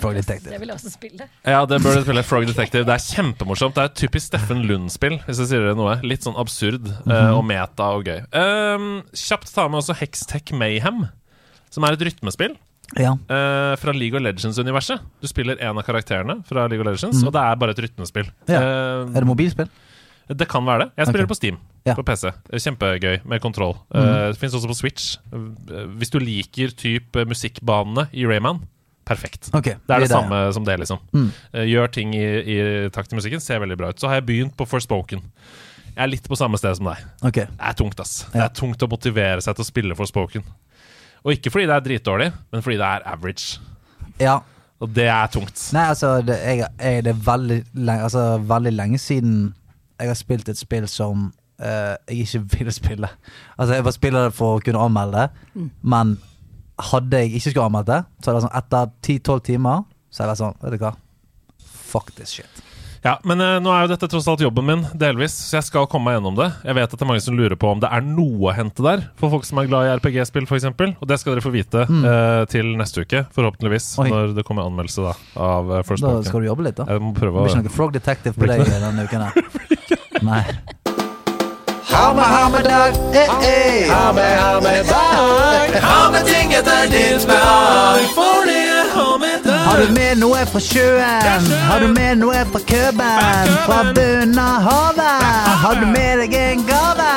Frog 0.00 0.16
Detective. 0.16 0.52
Det 0.52 0.60
vil 0.62 0.72
jeg 0.72 0.78
også 0.78 0.92
spille. 0.92 1.26
Ja, 1.44 1.60
det 1.68 1.80
bør 1.84 1.98
du 1.98 2.04
spille. 2.04 2.24
Frog 2.26 2.46
Detective. 2.48 2.86
Det 2.88 2.94
er 2.96 3.04
kjempemorsomt. 3.04 3.76
Det 3.76 3.82
er 3.82 3.90
et 3.90 3.98
typisk 4.00 4.30
Steffen 4.30 4.64
Lund-spill, 4.68 5.18
hvis 5.26 5.42
jeg 5.42 5.52
sier 5.52 5.68
det 5.68 5.76
noe. 5.78 5.98
Litt 6.06 6.26
sånn 6.26 6.38
absurd 6.40 6.88
eh, 6.90 7.30
og 7.34 7.44
meta 7.48 7.90
og 7.96 8.08
gøy. 8.08 8.24
Um, 8.32 8.88
kjapt 9.16 9.52
ta 9.54 9.68
med 9.68 9.82
også 9.82 9.98
Hextech 10.00 10.54
Mayhem, 10.56 11.04
som 11.72 11.86
er 11.86 11.98
et 11.98 12.06
rytmespill. 12.08 12.56
Ja. 12.98 13.14
Uh, 13.30 13.76
fra 13.78 13.94
League 13.94 14.18
of 14.18 14.24
Legends-universet. 14.24 15.04
Du 15.22 15.28
spiller 15.30 15.60
en 15.62 15.78
av 15.78 15.86
karakterene 15.86 16.40
fra 16.48 16.66
League 16.66 16.82
of 16.82 16.90
Legends, 16.90 17.22
og 17.22 17.36
det 17.36 17.44
er 17.44 17.60
bare 17.60 17.76
et 17.76 17.84
rytmespill. 17.86 18.32
Ja. 18.50 18.64
Uh, 18.64 19.14
Er 19.14 19.22
det 19.22 19.28
mobilspill? 19.30 19.70
det 20.30 20.46
kan 20.50 20.66
være 20.66 20.84
det. 20.84 20.90
Jeg 20.96 21.06
spiller 21.08 21.26
okay. 21.26 21.30
på 21.32 21.38
Steam. 21.38 21.56
Ja. 21.86 21.94
På 21.96 22.04
PC. 22.06 22.30
Kjempegøy 22.52 23.22
med 23.28 23.40
kontroll. 23.42 23.74
Eh, 23.94 24.28
det 24.30 24.38
fins 24.38 24.54
også 24.54 24.70
på 24.70 24.76
Switch. 24.78 25.16
Hvis 25.98 26.12
du 26.12 26.20
liker 26.22 26.74
typ 26.76 27.16
eh, 27.16 27.26
musikkbanene 27.26 28.06
i 28.12 28.26
Rayman, 28.28 28.62
perfekt. 29.10 29.50
Okay, 29.56 29.74
Det 29.82 29.94
er 29.96 30.04
det 30.04 30.08
det 30.08 30.14
samme 30.14 30.38
ja. 30.46 30.52
som 30.54 30.64
det, 30.68 30.76
liksom. 30.84 31.00
Mm. 31.12 31.26
Eh, 31.52 31.66
gjør 31.72 31.90
ting 31.98 32.14
i, 32.14 32.24
i 32.54 32.58
takt 32.94 33.10
til 33.10 33.18
musikken, 33.18 33.42
ser 33.42 33.60
veldig 33.62 33.76
bra 33.80 33.90
ut. 33.90 34.00
Så 34.00 34.08
har 34.10 34.20
jeg 34.20 34.28
begynt 34.30 34.54
på 34.58 34.66
Forspoken. 34.70 35.24
Jeg 35.90 36.02
er 36.06 36.10
litt 36.12 36.28
på 36.30 36.38
samme 36.38 36.56
sted 36.60 36.78
som 36.78 36.86
deg. 36.92 37.02
Okay. 37.26 37.48
Det 37.50 37.66
er 37.72 37.76
tungt, 37.82 38.00
ass. 38.00 38.20
Det 38.32 38.40
er 38.44 38.52
tungt 38.56 38.82
å 38.86 38.88
motivere 38.92 39.42
seg 39.44 39.58
til 39.58 39.66
å 39.66 39.68
spille 39.68 39.96
Forspoken. 39.98 40.46
Og 41.26 41.34
ikke 41.34 41.50
fordi 41.52 41.66
det 41.68 41.74
er 41.76 41.84
dritdårlig, 41.84 42.30
men 42.54 42.62
fordi 42.64 42.78
det 42.80 42.86
er 42.88 43.02
average. 43.10 43.58
Ja. 44.22 44.38
Og 44.80 44.88
det 44.96 45.10
er 45.12 45.26
tungt. 45.34 45.58
Nei, 45.76 45.82
altså, 45.92 46.14
det, 46.24 46.38
jeg, 46.40 46.62
jeg, 46.80 47.02
det 47.04 47.12
er 47.12 47.20
veldig 47.26 47.58
lenge, 47.76 48.06
altså, 48.06 48.22
veldig 48.48 48.72
lenge 48.78 49.00
siden 49.02 49.34
jeg 50.00 50.08
har 50.08 50.16
spilt 50.16 50.48
et 50.48 50.56
spill 50.56 50.86
som 50.88 51.26
uh, 51.60 51.96
jeg 52.08 52.24
ikke 52.24 52.40
ville 52.56 52.72
spille. 52.72 53.10
Altså, 53.58 53.74
jeg 53.76 53.84
bare 53.84 53.98
spiller 53.98 54.30
det 54.30 54.36
for 54.38 54.56
å 54.56 54.62
kunne 54.64 54.86
anmelde 54.86 55.26
det, 55.26 55.46
Mm. 55.50 55.66
men 55.92 56.14
hadde 56.90 57.22
jeg 57.22 57.34
ikke 57.36 57.52
skulle 57.52 57.68
anmeldt 57.70 57.90
det, 57.92 58.00
så 58.20 58.30
hadde 58.30 58.40
det 58.40 58.46
sånn 58.48 58.58
etter 58.62 58.90
10-12 59.06 59.44
timer 59.52 59.84
Så 60.10 60.22
hadde 60.22 60.26
jeg 60.26 60.32
vært 60.32 60.42
sånn, 60.42 60.58
vet 60.64 60.74
du 60.74 60.84
hva, 60.84 60.92
fuck 61.90 62.12
this 62.16 62.32
shit. 62.34 62.66
Ja, 63.00 63.14
Men 63.24 63.40
eh, 63.40 63.54
nå 63.64 63.70
er 63.72 63.86
jo 63.86 63.90
dette 63.94 64.08
tross 64.12 64.26
alt 64.28 64.42
jobben 64.44 64.66
min, 64.68 64.82
delvis, 65.00 65.32
så 65.32 65.56
jeg 65.56 65.68
skal 65.70 65.86
komme 65.88 66.10
meg 66.10 66.18
gjennom 66.18 66.34
det. 66.36 66.50
Jeg 66.68 66.76
vet 66.76 66.90
at 66.90 66.98
det 66.98 67.06
er 67.06 67.08
mange 67.08 67.22
som 67.24 67.38
lurer 67.38 67.56
på 67.56 67.70
om 67.72 67.80
det 67.80 67.88
er 67.88 68.04
noe 68.04 68.50
å 68.50 68.52
hente 68.52 68.84
der, 68.84 69.06
for 69.20 69.32
folk 69.32 69.46
som 69.48 69.60
er 69.62 69.70
glad 69.70 69.88
i 69.88 69.94
RPG-spill 69.96 70.44
f.eks. 70.44 70.66
Og 71.00 71.06
det 71.08 71.16
skal 71.22 71.32
dere 71.32 71.44
få 71.44 71.52
vite 71.54 71.86
eh, 71.86 72.42
til 72.52 72.74
neste 72.76 73.06
uke, 73.06 73.24
forhåpentligvis, 73.36 73.88
Oi. 74.04 74.10
når 74.12 74.34
det 74.36 74.44
kommer 74.48 74.68
anmeldelse 74.68 75.06
da 75.06 75.14
av 75.40 75.72
uh, 75.72 75.78
Da 75.78 75.86
Forspoken. 75.88 76.28
skal 76.28 76.44
du 76.44 76.50
jobbe 76.50 76.68
litt, 76.68 76.76
da. 76.82 76.90
Jeg 76.92 77.06
må 77.06 77.14
Det 77.14 77.22
prøve 77.22 77.46
blir 77.46 77.56
ikke 77.56 77.70
noe 77.70 77.76
Frog 77.78 77.96
Detective 77.96 78.36
på 78.36 78.50
deg 78.52 78.68
denne 78.68 79.08
uken 79.08 79.26
her. 79.30 79.40
Nei. 80.30 80.42
Ha 81.92 82.14
med, 82.14 82.24
ha 82.24 82.48
med 82.48 82.64
dag, 82.64 82.88
eh, 83.14 83.20
eh. 83.22 83.90
Ha 83.90 84.12
med, 84.12 84.38
ha 84.40 84.60
med 84.60 84.84
dag. 84.86 85.80
Ha 85.82 86.10
med 86.10 86.24
ting 86.26 86.52
etter 86.52 86.86
ditt 86.90 87.26
behag. 87.26 88.00
For 88.14 88.46
det 88.46 88.90
har 88.94 89.18
med 89.18 89.44
deg. 89.44 89.60
Har 89.66 89.78
du 89.82 89.92
med 89.92 90.16
noe 90.22 90.46
fra 90.52 90.60
sjøen? 90.60 91.52
Har 91.68 91.80
du 91.80 91.88
med 91.88 92.22
noe 92.22 92.44
fra 92.52 92.60
køben? 92.72 93.54
Fra 93.66 93.80
bunnen 93.94 94.38
av 94.38 94.68
havet? 94.70 95.30
Har 95.64 95.80
du 95.82 95.86
med 95.86 96.24
deg 96.24 96.34
en 96.34 96.66
gave? 96.68 97.10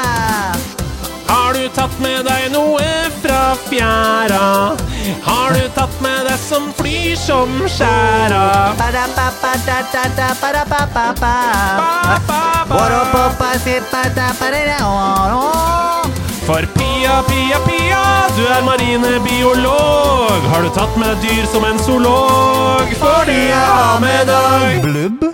Har 1.53 1.59
du 1.61 1.69
tatt 1.69 1.99
med 2.01 2.23
deg 2.25 2.47
noe 2.49 2.85
fra 3.21 3.53
fjæra? 3.61 4.45
Har 5.21 5.51
du 5.53 5.67
tatt 5.75 5.99
med 6.01 6.23
deg 6.25 6.39
som 6.41 6.63
flyr 6.73 7.13
som 7.13 7.51
skjæra? 7.69 8.39
For 16.47 16.65
Pia, 16.73 17.19
Pia, 17.29 17.61
Pia, 17.67 18.01
du 18.33 18.41
er 18.49 18.65
marinebiolog. 18.65 20.49
Har 20.55 20.65
du 20.65 20.73
tatt 20.73 20.97
med 20.97 21.21
dyr 21.21 21.45
som 21.53 21.69
en 21.69 21.77
zoolog? 21.85 22.97
Fordi 23.03 23.37
jeg 23.51 23.69
har 23.77 24.01
med 24.01 24.25
deg 24.33 24.81
Blubb? 24.89 25.29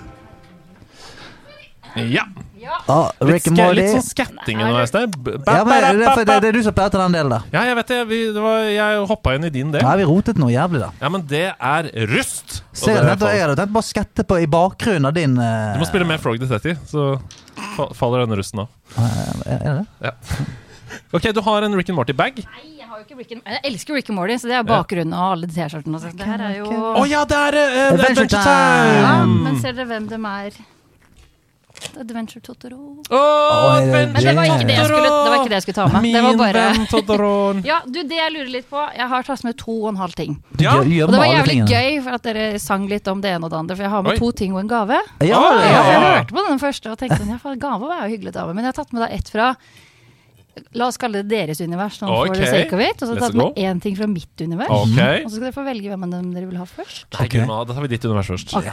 Ja. 2.12 2.28
Ah, 2.90 3.10
Litt, 3.20 3.30
Rick 3.34 3.46
and 3.50 3.56
sk- 3.56 3.62
Morty. 3.64 3.76
litt 3.80 3.90
sånn 3.94 4.04
skatting 4.06 4.60
underveis 4.62 4.92
Ja, 4.94 5.02
men 5.06 5.16
det, 5.16 5.48
er 5.50 5.98
det, 6.00 6.06
er- 6.28 6.40
det 6.40 6.48
er 6.50 6.52
du 6.58 6.62
som 6.66 6.74
pleier 6.74 6.90
å 6.90 6.94
ta 6.94 6.98
den 7.04 7.16
delen, 7.16 7.30
da. 7.34 7.40
Ja, 7.52 7.62
jeg 7.68 7.76
vet 7.80 7.92
det. 7.92 7.98
Vi, 8.10 8.18
det 8.34 8.42
var, 8.44 8.62
jeg 8.70 9.04
hoppa 9.10 9.34
inn 9.38 9.44
i 9.44 9.50
din 9.54 9.70
del. 9.74 9.82
Nei, 9.86 9.96
vi 10.00 10.06
rotet 10.10 10.38
noe 10.42 10.50
jævlig, 10.54 10.80
da. 10.84 10.90
Ja, 11.00 11.08
men 11.14 11.26
det 11.30 11.44
er 11.54 11.90
rust. 12.12 12.62
Og 12.80 12.86
det 12.88 12.96
hadde 12.96 13.16
tenkt, 13.16 13.34
jeg 13.36 13.44
hadde 13.46 13.58
tenkt 13.60 13.74
bare 13.76 13.86
å 13.86 13.90
skette 13.90 14.24
på 14.30 14.40
i 14.42 14.46
bakgrunnen 14.50 15.06
av 15.10 15.14
din 15.16 15.36
eh, 15.38 15.74
Du 15.74 15.82
må 15.82 15.86
spille 15.90 16.06
med 16.08 16.20
Frog 16.22 16.38
Detective, 16.42 16.78
så 16.90 17.12
fa- 17.76 17.90
faller 17.94 18.24
denne 18.26 18.38
rusten 18.40 18.64
av. 18.64 18.68
Er 18.98 19.60
er 19.60 19.78
det? 19.82 19.86
Ja. 20.10 20.16
Ok, 21.14 21.22
du 21.34 21.38
har 21.42 21.62
en 21.62 21.74
Rick 21.78 21.88
and 21.90 21.96
Morty-bag. 21.98 22.40
Nei, 22.42 22.64
jeg 22.80 22.86
har 22.90 22.98
jo 22.98 23.04
ikke 23.04 23.16
Rick 23.18 23.32
and 23.36 23.42
Jeg 23.46 23.60
elsker 23.68 23.94
Rick 23.94 24.08
and 24.10 24.16
Morty, 24.18 24.34
så 24.42 24.48
det 24.50 24.56
er 24.58 24.64
bakgrunnen 24.66 25.14
av 25.14 25.36
alle 25.36 25.46
T-skjortene. 25.50 25.94
og 25.94 26.02
sånt. 26.02 26.16
Det 26.18 26.26
her 26.26 26.42
er 26.48 26.56
jo 26.58 26.66
Å 26.70 27.04
ja, 27.10 27.20
det 27.30 27.36
er 27.38 27.56
eh, 27.60 27.92
Adventure 27.92 28.26
Adventure 28.26 28.42
Time! 28.42 29.00
ja, 29.04 29.14
Men 29.46 29.60
ser 29.62 29.72
dere 29.78 29.86
hvem 29.90 30.08
de 30.10 30.18
er? 30.18 30.58
Adventure 32.00 32.40
Totoro. 32.44 32.78
Oh, 33.10 33.80
Men 33.84 34.12
det 34.14 34.34
var 34.36 34.48
ikke 34.48 34.66
det 34.68 34.76
jeg 34.76 34.86
skulle, 34.88 35.10
det 35.10 35.30
var 35.30 35.36
ikke 35.40 35.50
det 35.52 35.58
jeg 35.58 35.64
skulle 35.66 35.78
ta 35.78 35.86
med. 35.94 36.08
Det 36.14 36.22
var 36.26 36.38
bare. 36.40 37.64
Ja, 37.70 37.80
du, 37.86 37.98
det 38.06 38.16
jeg 38.18 38.32
lurer 38.34 38.50
litt 38.52 38.68
på 38.70 38.82
Jeg 38.96 39.08
har 39.12 39.26
tatt 39.26 39.44
med 39.46 39.56
to 39.60 39.74
og 39.82 39.90
en 39.92 40.00
halv 40.00 40.16
ting. 40.18 40.38
Ja. 40.60 40.78
Og 40.80 40.86
det 40.86 41.20
var 41.20 41.28
jævlig 41.30 41.58
gøy 41.68 42.00
for 42.04 42.16
at 42.18 42.26
dere 42.28 42.46
sang 42.62 42.88
litt 42.90 43.08
om 43.10 43.22
det 43.24 43.34
ene 43.34 43.46
og 43.48 43.52
det 43.52 43.60
andre. 43.60 43.76
For 43.78 43.86
jeg 43.86 43.94
har 43.94 44.06
med 44.06 44.16
Oi. 44.16 44.22
to 44.22 44.32
ting 44.42 44.56
og 44.56 44.62
en 44.64 44.72
gave. 44.72 45.02
Ja, 45.20 45.28
Ja, 45.30 45.52
Ja, 45.60 45.84
jeg 45.90 46.00
hørte 46.06 46.34
på 46.34 46.48
den 46.48 46.62
første 46.62 46.90
og 46.92 46.98
tenkte 47.00 47.20
sånn, 47.20 47.30
ja, 47.36 47.54
gave 47.60 47.92
var 47.92 48.04
jo 48.06 48.14
hyggelig 48.16 48.34
dame. 48.36 48.54
Men 48.54 48.66
jeg 48.66 48.74
har 48.74 48.84
tatt 48.84 48.92
med 48.96 49.06
da 49.06 49.10
ett 49.14 49.30
fra 49.32 49.54
La 50.76 50.88
oss 50.90 50.98
kalle 51.00 51.22
det 51.22 51.30
deres 51.30 51.60
univers. 51.62 51.96
Sånn 52.00 52.10
for 52.10 52.34
the 52.34 52.46
sake 52.46 52.74
of 52.74 52.82
it 52.82 53.00
Og 53.00 53.06
så 53.06 53.14
har 53.14 53.20
jeg 53.20 53.24
tatt 53.30 53.38
med 53.38 53.60
én 53.62 53.80
ting 53.82 53.96
fra 53.96 54.08
mitt 54.10 54.42
univers. 54.42 54.68
Okay. 54.68 55.22
Og 55.24 55.30
så 55.30 55.38
skal 55.38 55.46
dere 55.48 55.56
få 55.56 55.64
velge 55.66 55.92
hvem 55.92 56.06
av 56.06 56.14
dem 56.16 56.30
dere 56.34 56.50
vil 56.50 56.60
ha 56.60 56.66
først. 56.68 57.06
Nei, 57.14 57.26
Ok. 57.26 57.36
Gud, 57.38 57.48
da 57.48 57.74
tar 57.74 57.86
vi 57.86 57.92
ditt 57.94 58.04
univers 58.04 58.30
først. 58.34 58.54
Ok. 58.58 58.70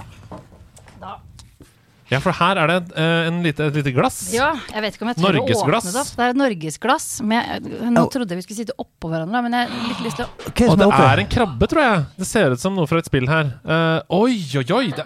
Ja, 2.08 2.22
for 2.24 2.32
her 2.32 2.60
er 2.62 2.72
det 2.72 2.78
uh, 2.95 3.28
en 3.28 3.41
lite, 3.43 3.68
et 3.68 3.76
lite 3.82 3.91
glass. 3.95 4.22
Ja, 4.32 4.53
jeg 4.72 4.86
vet 4.86 4.95
ikke 4.95 5.03
om 5.08 5.12
jeg 5.12 5.20
tør 5.20 5.39
å 5.41 5.43
åpne 5.43 5.82
det 5.84 6.01
opp. 6.03 6.14
Det 6.16 6.24
er 6.24 6.32
et 6.32 6.39
norgesglass. 6.39 7.08
Med, 7.28 7.68
nå 7.91 8.05
Oh. 8.08 8.10
trodde 8.14 8.32
jeg 8.32 8.39
vi 8.39 8.45
skulle 8.47 8.62
sitte 8.64 8.78
oppå 8.80 9.10
hverandre, 9.12 9.41
men 9.43 9.58
jeg 9.58 9.68
har 9.74 9.88
litt 9.91 10.03
lyst 10.05 10.22
til 10.22 10.28
å 10.28 10.72
Og 10.72 10.80
det 10.80 10.88
er 10.88 11.05
er 11.12 11.24
en 11.26 11.32
krabbe, 11.36 11.68
tror 11.68 11.84
jeg. 11.84 12.05
Det 12.22 12.28
ser 12.30 12.55
ut 12.55 12.64
som 12.64 12.76
noe 12.78 12.88
fra 12.88 13.01
et 13.03 13.10
spill 13.10 13.28
her. 13.28 13.51
Uh, 13.68 13.99
oi, 14.24 14.38
oi, 14.62 14.66
oi! 14.78 14.86
Det, 14.95 15.03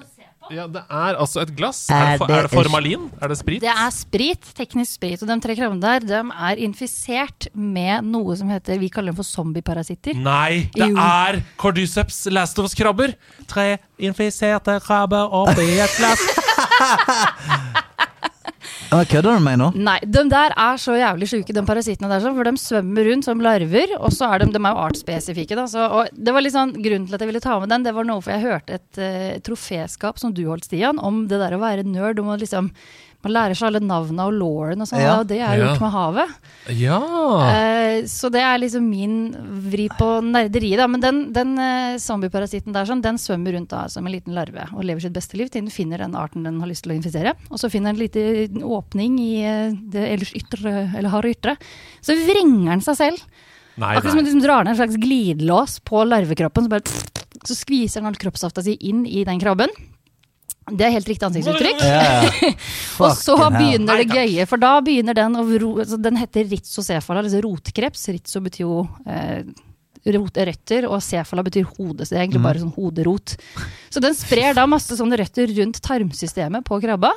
ja, 0.52 0.66
det 0.68 0.82
er 0.90 1.16
altså 1.16 1.42
et 1.46 1.54
glass. 1.56 1.80
Er 1.90 2.18
det, 2.20 2.28
det 2.28 2.36
er 2.36 2.48
det 2.48 2.52
formalin? 2.52 3.06
Er 3.24 3.32
det 3.32 3.38
sprit? 3.40 3.62
Det 3.64 3.72
er 3.72 3.94
sprit, 3.96 4.50
teknisk 4.58 4.98
sprit. 5.00 5.22
Og 5.24 5.30
de 5.30 5.38
tre 5.46 5.56
krabbene 5.56 5.82
der 5.82 6.04
de 6.06 6.20
er 6.50 6.62
infisert 6.66 7.48
med 7.56 8.04
noe 8.12 8.36
som 8.36 8.52
heter 8.52 8.82
Vi 8.82 8.90
kaller 8.92 9.14
dem 9.14 9.20
for 9.22 9.28
zombieparasitter. 9.28 10.18
Nei, 10.20 10.68
det 10.76 10.92
Jo. 10.92 10.98
er 11.00 11.42
Cordyceps 11.62 12.26
Last 12.36 12.60
of 12.60 12.68
Us-krabber! 12.68 13.16
Tre 13.48 13.78
infiserte 14.02 14.78
krabber 14.84 15.32
oppi 15.42 15.70
et 15.80 15.98
glass. 15.98 16.26
Kødder 18.92 19.24
du 19.24 19.40
med 19.40 19.46
meg 19.46 19.58
nå? 19.62 19.68
Nei, 19.80 20.00
de 20.04 20.24
der 20.32 20.52
er 20.60 20.80
så 20.82 20.98
jævlig 21.00 21.30
sjuke, 21.32 21.54
de 21.56 21.64
parasittene 21.68 22.10
der, 22.12 22.20
sånn, 22.24 22.36
for 22.36 22.48
de 22.48 22.52
svømmer 22.60 23.08
rundt 23.08 23.28
som 23.28 23.44
larver. 23.44 23.94
Og 24.02 24.12
så 24.12 24.28
er 24.28 24.44
de, 24.44 24.50
de 24.52 24.60
er 24.60 24.74
jo 24.74 24.82
artsspesifikke, 24.84 25.56
da. 25.56 25.64
Så, 25.72 25.86
og 25.86 26.12
det 26.12 26.34
var 26.36 26.44
litt 26.44 26.56
sånn, 26.56 26.74
grunnen 26.76 27.08
til 27.08 27.16
at 27.16 27.24
jeg 27.24 27.32
ville 27.32 27.44
ta 27.44 27.56
med 27.62 27.72
den, 27.72 27.86
det 27.88 27.96
var 27.96 28.08
noe 28.08 28.24
for 28.24 28.36
jeg 28.36 28.44
hørte 28.44 28.80
et 28.80 29.00
uh, 29.00 29.40
troféskap 29.48 30.20
som 30.20 30.36
du 30.36 30.44
holdt, 30.50 30.68
Stian, 30.68 31.00
om 31.00 31.24
det 31.32 31.40
der 31.40 31.56
å 31.56 31.62
være 31.64 31.88
nerd. 31.88 32.20
Du 32.20 32.26
må 32.28 32.36
liksom 32.42 32.74
Man 33.24 33.34
lærer 33.36 33.54
seg 33.58 33.68
alle 33.70 33.82
navnene 33.86 34.24
og 34.26 34.34
lauren 34.34 34.82
og 34.82 34.88
sånn, 34.90 35.02
Ja. 35.02 35.20
og 35.20 35.28
det 35.30 35.38
er 35.40 35.58
Ja. 35.58 35.68
gjort 35.68 35.82
med 35.82 35.92
havet. 35.94 36.30
Ja! 36.80 37.00
Uh, 37.00 38.08
så 38.10 38.32
det 38.34 38.42
er 38.42 38.58
liksom 38.58 38.88
min 38.90 39.16
vri 39.70 39.88
på 39.90 40.08
nerderiet, 40.26 40.78
da. 40.78 40.88
Men 40.88 41.02
den, 41.02 41.20
den 41.34 41.54
uh, 41.60 41.98
zombieparasitten 42.02 42.74
der, 42.74 42.86
sånn, 42.90 43.02
den 43.04 43.18
svømmer 43.22 43.54
rundt 43.54 43.70
da 43.70 43.88
som 43.88 44.06
en 44.08 44.12
liten 44.14 44.34
larve 44.34 44.68
og 44.74 44.84
lever 44.84 45.02
sitt 45.02 45.14
beste 45.14 45.38
liv 45.38 45.50
til 45.50 45.62
den 45.62 45.70
finner 45.74 45.98
den 46.02 46.16
arten 46.18 46.44
den 46.44 46.60
har 46.60 46.68
lyst 46.72 46.84
til 46.88 46.94
å 46.94 46.98
infisere. 46.98 47.36
Og 47.52 47.60
så 47.62 47.70
finner 47.70 47.94
den 47.94 48.02
en 48.02 48.06
liten 48.08 48.64
åpning 48.66 49.20
i 49.22 49.32
uh, 49.46 49.72
det 49.92 50.08
ellers 50.18 50.34
ytre, 50.34 50.92
eller 50.98 51.10
harde 51.14 51.30
ytre. 51.36 51.58
Så 52.02 52.18
vrenger 52.26 52.72
den 52.74 52.82
seg 52.82 52.98
selv. 52.98 53.22
Nei, 53.78 53.96
Akkurat 53.96 54.12
som 54.12 54.20
du 54.20 54.26
liksom 54.28 54.42
drar 54.44 54.66
ned 54.66 54.74
en 54.74 54.82
slags 54.82 54.98
glidelås 55.00 55.80
på 55.88 56.02
larvekroppen. 56.06 56.66
Så, 56.68 56.70
bare, 56.70 57.40
så 57.48 57.56
skviser 57.56 58.02
den 58.02 58.10
all 58.12 58.18
kroppssafta 58.20 58.62
si 58.66 58.76
inn 58.90 59.06
i 59.08 59.24
den 59.24 59.40
krabben. 59.40 59.70
Det 60.78 60.88
er 60.88 60.94
helt 60.96 61.10
riktig 61.12 61.28
ansiktsuttrykk. 61.28 61.82
Yeah. 61.84 62.54
Og 63.04 63.16
så 63.20 63.36
hell. 63.40 63.58
begynner 63.58 64.02
det 64.02 64.08
gøye, 64.12 64.46
for 64.50 64.62
da 64.62 64.76
begynner 64.86 65.18
den 65.18 65.38
å 65.40 65.46
ro, 65.46 65.74
altså 65.84 66.00
Den 66.02 66.20
heter 66.20 66.48
rhizocephala, 66.52 67.24
altså 67.26 67.42
rotkreps. 67.46 68.08
Ritzo 68.16 68.42
betyr 68.46 68.64
jo 68.66 68.82
eh, 69.06 69.42
rot, 70.16 70.38
røtter, 70.52 70.88
og 70.90 71.02
cefala 71.06 71.46
betyr 71.46 71.68
hode, 71.78 72.06
så 72.06 72.14
det 72.14 72.20
er 72.20 72.26
egentlig 72.26 72.44
bare 72.46 72.62
sånn 72.64 72.76
hoderot. 72.76 73.36
Så 73.94 74.04
den 74.04 74.16
sprer 74.18 74.56
da 74.58 74.68
masse 74.70 74.98
sånne 74.98 75.20
røtter 75.22 75.52
rundt 75.60 75.82
tarmsystemet 75.86 76.66
på 76.68 76.80
krabba. 76.84 77.14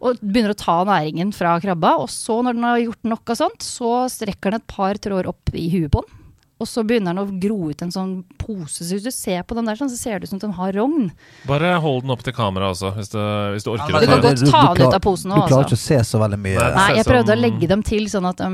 Og 0.00 0.16
begynner 0.24 0.54
å 0.54 0.56
ta 0.56 0.78
næringen 0.88 1.28
fra 1.36 1.58
krabba. 1.60 1.98
Og 2.00 2.08
så, 2.08 2.38
når 2.40 2.56
den 2.56 2.64
har 2.64 2.78
gjort 2.80 3.10
nok 3.12 3.34
av 3.34 3.40
sånt, 3.42 3.66
så 3.66 3.90
strekker 4.08 4.54
den 4.54 4.62
et 4.62 4.70
par 4.72 4.96
tråder 4.96 5.28
opp 5.28 5.52
i 5.52 5.66
huet 5.74 5.92
på 5.92 6.00
den. 6.06 6.19
Og 6.60 6.68
så 6.68 6.82
begynner 6.84 7.16
den 7.16 7.22
å 7.22 7.40
gro 7.40 7.70
ut 7.72 7.82
en 7.84 7.92
sånn 7.94 8.10
pose. 8.40 8.84
Så 8.84 8.92
hvis 8.92 9.04
du 9.06 9.10
ser 9.14 9.44
på 9.48 9.56
den 9.56 9.68
der, 9.68 9.78
sånn, 9.78 9.88
så 9.88 9.96
ser 9.96 10.20
det 10.20 10.28
ut 10.28 10.32
som 10.34 10.40
den 10.42 10.52
har 10.58 10.74
rogn. 10.76 11.08
Bare 11.48 11.72
hold 11.80 12.02
den 12.04 12.12
opp 12.12 12.24
til 12.26 12.34
kamera 12.36 12.68
også, 12.74 12.92
hvis 12.98 13.08
du, 13.14 13.18
hvis 13.54 13.64
du 13.64 13.70
orker 13.72 13.96
Du 13.96 14.10
kan 14.10 14.20
godt 14.24 14.42
ta 14.44 14.62
den 14.76 14.84
ut 14.84 14.96
av 14.98 15.02
posen 15.04 15.32
Du 15.32 15.38
klarer 15.38 15.62
altså. 15.62 15.62
ikke 15.70 15.78
å 15.78 15.82
se 15.82 16.00
så 16.10 16.20
veldig 16.20 16.40
mye. 16.44 16.58
Nei, 16.60 16.68
Nei, 16.76 16.88
jeg 16.98 17.08
prøvde 17.08 17.32
å 17.32 17.38
legge 17.40 17.70
dem 17.70 17.84
til 17.86 18.08
sånn 18.12 18.28
at 18.28 18.42
de, 18.42 18.50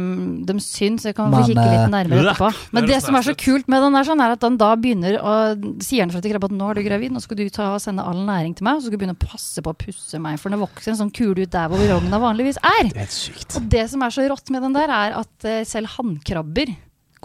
de 0.47 0.57
syns. 0.63 1.09
Jeg 1.11 1.19
kan 1.19 1.33
Men, 1.33 1.41
få 1.41 1.51
kikke 1.51 1.67
litt 1.67 1.83
eh, 1.83 1.91
nærmere 1.97 2.23
etterpå. 2.31 2.53
Men 2.79 2.89
det 2.93 3.01
som 3.03 3.19
er 3.19 3.27
så 3.27 3.37
kult 3.43 3.73
med 3.73 3.83
den 3.83 3.99
der, 3.99 4.09
sånn, 4.09 4.23
er 4.23 4.37
at 4.37 4.47
den 4.47 4.61
da 4.63 4.71
begynner 4.79 5.19
å 5.21 5.35
Sier 5.83 6.07
den 6.07 6.15
fra 6.15 6.23
til 6.23 6.33
krabba 6.33 6.49
at 6.49 6.55
nå 6.57 6.71
er 6.71 6.79
du 6.79 6.85
gravid, 6.87 7.13
nå 7.15 7.21
skal 7.23 7.39
du 7.39 7.45
ta 7.53 7.73
og 7.75 7.83
sende 7.83 8.05
all 8.07 8.23
næring 8.27 8.55
til 8.57 8.67
meg, 8.67 8.79
og 8.79 8.83
så 8.83 8.89
skal 8.89 8.97
du 8.97 9.03
begynne 9.03 9.17
å 9.19 9.27
passe 9.27 9.63
på 9.63 9.73
å 9.73 9.77
pusse 9.79 10.21
meg, 10.23 10.39
for 10.41 10.53
den 10.53 10.63
vokser 10.63 10.93
en 10.93 11.01
sånn 11.03 11.13
kule 11.15 11.45
ut 11.45 11.53
der 11.53 11.69
hvor 11.73 11.83
rogna 11.91 12.21
vanligvis 12.23 12.59
er. 12.63 12.91
Det 12.95 13.05
er 13.05 13.13
sykt. 13.13 13.59
Og 13.59 13.69
det 13.73 13.87
som 13.93 14.05
er 14.07 14.15
så 14.15 14.27
rått 14.31 14.53
med 14.55 14.65
den 14.65 14.77
der, 14.77 14.93
er 14.93 15.19
at 15.21 15.49
eh, 15.49 15.63
selv 15.69 15.93
hannkrabber 15.97 16.73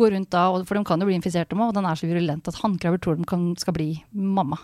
går 0.01 0.15
rundt 0.17 0.31
da, 0.33 0.47
for 0.67 0.77
de 0.79 0.83
kan 0.87 1.01
jo 1.01 1.07
bli 1.09 1.15
infisert 1.19 1.53
med, 1.55 1.69
og 1.69 1.77
den 1.77 1.87
er 1.87 1.99
så 1.99 2.09
virulent 2.09 2.49
at 2.51 2.59
hannkrabber 2.63 3.01
tror 3.01 3.21
de 3.21 3.27
kan, 3.29 3.47
skal 3.61 3.75
bli 3.77 3.93
mamma. 4.11 4.59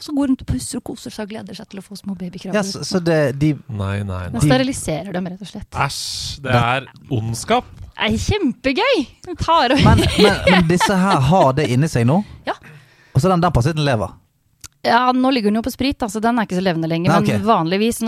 Og 0.00 0.04
så 0.06 0.14
går 0.16 0.30
rundt 0.30 0.42
og 0.46 0.48
pusser 0.48 0.80
og 0.80 0.86
koser 0.88 1.12
seg 1.12 1.26
og 1.26 1.32
gleder 1.34 1.58
seg 1.58 1.68
til 1.68 1.82
å 1.82 1.84
få 1.84 1.98
små 1.98 2.14
babykrabber. 2.16 2.56
Ja, 2.56 2.62
så, 2.64 2.80
så 2.88 3.02
det, 3.04 3.18
de 3.36 3.50
Nei, 3.68 3.98
nei, 4.08 4.22
nei. 4.32 4.40
steriliserer 4.46 5.12
dem, 5.12 5.28
rett 5.28 5.42
og 5.44 5.50
slett. 5.50 5.68
Æsj. 5.76 6.40
Det 6.46 6.54
er 6.56 6.86
ondskap. 7.12 7.68
Det 7.90 8.08
er 8.08 8.16
kjempegøy! 8.24 9.02
Tar 9.42 9.74
men, 9.76 10.00
men, 10.06 10.38
men 10.46 10.70
disse 10.70 10.96
her 10.96 11.20
har 11.28 11.52
det 11.58 11.66
inni 11.74 11.90
seg 11.92 12.08
nå? 12.08 12.22
Ja. 12.48 12.54
Og 13.12 13.20
så 13.20 13.28
den 13.28 13.44
der 13.44 13.52
parasitten 13.52 13.84
lever? 13.84 14.14
Ja, 14.82 15.12
nå 15.12 15.28
ligger 15.30 15.50
den 15.50 15.58
jo 15.58 15.62
på 15.66 15.70
sprit, 15.74 16.00
altså 16.00 16.22
den 16.24 16.38
er 16.40 16.46
ikke 16.46 16.56
så 16.56 16.62
levende 16.64 16.88
lenger. 16.88 17.12
Nei, 17.12 17.34
Men 17.34 17.42
vanligvis, 17.44 17.98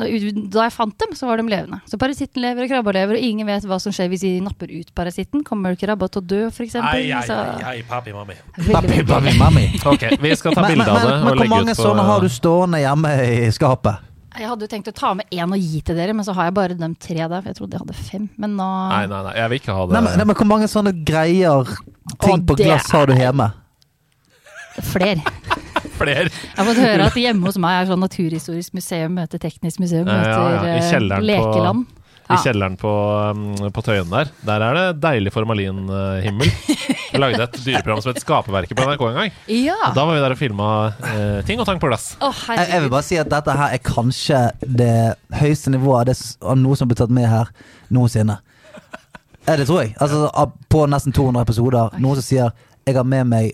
da 0.49 0.63
jeg 0.65 0.73
fant 0.73 0.95
dem, 1.03 1.11
så 1.19 1.29
var 1.29 1.37
de 1.37 1.45
levende. 1.45 1.83
Så 1.85 1.99
parasitten 2.01 2.41
lever 2.41 2.65
og 2.65 2.71
krabba 2.73 2.95
lever, 2.97 3.19
og 3.19 3.27
ingen 3.29 3.45
vet 3.51 3.67
hva 3.69 3.77
som 3.83 3.93
skjer 3.93 4.09
hvis 4.09 4.25
de 4.25 4.31
napper 4.41 4.73
ut 4.73 4.89
parasitten. 4.97 5.43
Kommer 5.45 5.77
krabba 5.77 6.09
til 6.09 6.23
å 6.23 6.31
dø, 6.31 6.41
f.eks.? 6.49 6.79
Ai, 6.81 7.11
ai, 7.13 7.21
ai, 7.29 7.67
ai, 7.75 7.77
papi, 7.89 8.15
mami. 8.17 8.39
Papi, 8.57 9.03
papi, 9.05 9.37
mami. 9.37 9.67
Ok, 9.93 10.07
vi 10.23 10.33
skal 10.39 10.57
ta 10.57 10.65
bilde 10.65 10.89
av 10.89 10.97
det 11.03 11.13
men, 11.13 11.37
hvor 11.43 11.53
mange 11.53 11.75
ut 11.75 11.77
på 11.77 11.85
sånne 11.85 12.09
har 12.09 12.25
du 12.25 12.33
stående 12.33 12.81
hjemme 12.81 13.13
i 13.21 13.53
skapet? 13.53 14.09
Jeg 14.33 14.49
hadde 14.49 14.65
jo 14.65 14.73
tenkt 14.73 14.89
å 14.89 14.97
ta 14.97 15.13
med 15.19 15.29
én 15.29 15.53
og 15.53 15.61
gi 15.61 15.83
til 15.85 15.99
dere, 15.99 16.17
men 16.17 16.25
så 16.25 16.33
har 16.39 16.49
jeg 16.49 16.57
bare 16.57 16.77
de 16.79 16.89
tre 16.97 17.19
der. 17.21 17.43
For 17.43 17.51
jeg 17.53 17.59
trodde 17.59 17.77
jeg 17.77 17.85
hadde 17.85 17.97
fem. 18.01 18.29
Men 18.41 18.57
nå 18.57 18.69
Nei, 18.89 19.05
nei, 19.13 19.25
nei, 19.29 19.35
jeg 19.43 19.53
vil 19.53 19.61
ikke 19.61 19.77
ha 19.77 19.85
det. 19.85 19.99
Nei, 19.99 20.07
men, 20.07 20.17
nei, 20.23 20.31
men 20.31 20.41
hvor 20.41 20.49
mange 20.49 20.73
sånne 20.73 20.95
greier, 21.05 21.75
ting 22.17 22.39
Å, 22.41 22.45
på 22.49 22.57
glass 22.63 22.89
har 22.97 23.13
du 23.13 23.19
hjemme? 23.19 23.53
Flere. 24.89 25.21
Flere. 26.03 26.29
Jeg 26.29 26.59
har 26.59 26.69
fått 26.69 26.83
høre 26.83 27.09
at 27.09 27.19
hjemme 27.23 27.47
hos 27.49 27.59
meg 27.63 27.81
er 27.83 27.91
sånn 27.93 28.03
naturhistorisk 28.03 28.75
museum 28.77 29.15
møter 29.19 29.39
teknisk 29.43 29.81
museum 29.83 30.07
Ja, 30.09 30.21
ja, 30.23 30.23
møter 30.23 30.69
ja. 30.69 30.79
I 30.79 30.79
eh, 30.83 31.09
på- 31.17 31.27
lekeland. 31.31 31.99
I 32.33 32.37
kjelleren 32.41 32.77
på, 32.81 32.91
um, 33.35 33.71
på 33.75 33.83
Tøyen 33.85 34.09
der. 34.09 34.29
Der 34.47 34.63
er 34.65 34.77
det 34.79 34.85
deilig 35.03 35.33
formalinhimmel. 35.35 36.49
Jeg 37.13 37.21
lagde 37.21 37.43
et 37.45 37.59
dyreprogram 37.65 38.01
som 38.01 38.13
het 38.15 38.23
Skaperverket 38.23 38.79
på 38.79 38.87
NRK 38.89 39.03
en 39.09 39.19
gang. 39.19 39.33
Ja! 39.53 39.75
Og 39.91 39.97
Da 39.99 40.05
var 40.07 40.15
vi 40.17 40.23
der 40.23 40.33
og 40.37 40.39
filma 40.41 40.69
eh, 41.11 41.43
ting 41.45 41.61
og 41.61 41.67
tang 41.69 41.81
på 41.83 41.91
glass. 41.91 42.13
Oh, 42.25 42.33
Jeg, 42.49 42.71
jeg 42.71 42.85
vil 42.87 42.93
bare 42.95 43.05
si 43.05 43.19
at 43.21 43.29
dette 43.29 43.57
her 43.59 43.75
er 43.77 43.83
kanskje 43.85 44.41
det 44.65 44.95
høyeste 45.43 45.75
nivået 45.75 46.15
av, 46.15 46.57
noe 46.63 46.79
som 46.79 46.89
blir 46.89 47.03
tatt 47.03 47.13
med 47.13 47.29
her 47.29 47.51
noensinne. 47.93 48.39
Ja, 49.43 49.57
det 49.59 49.67
tror 49.67 49.83
jeg. 49.83 49.93
Altså, 50.01 50.31
på 50.73 50.87
nesten 50.89 51.13
200 51.13 51.43
episoder. 51.43 51.99
Noen 52.01 52.17
som 52.21 52.25
sier 52.25 52.53
'jeg 52.87 52.97
har 52.97 53.05
med 53.05 53.27
meg 53.27 53.53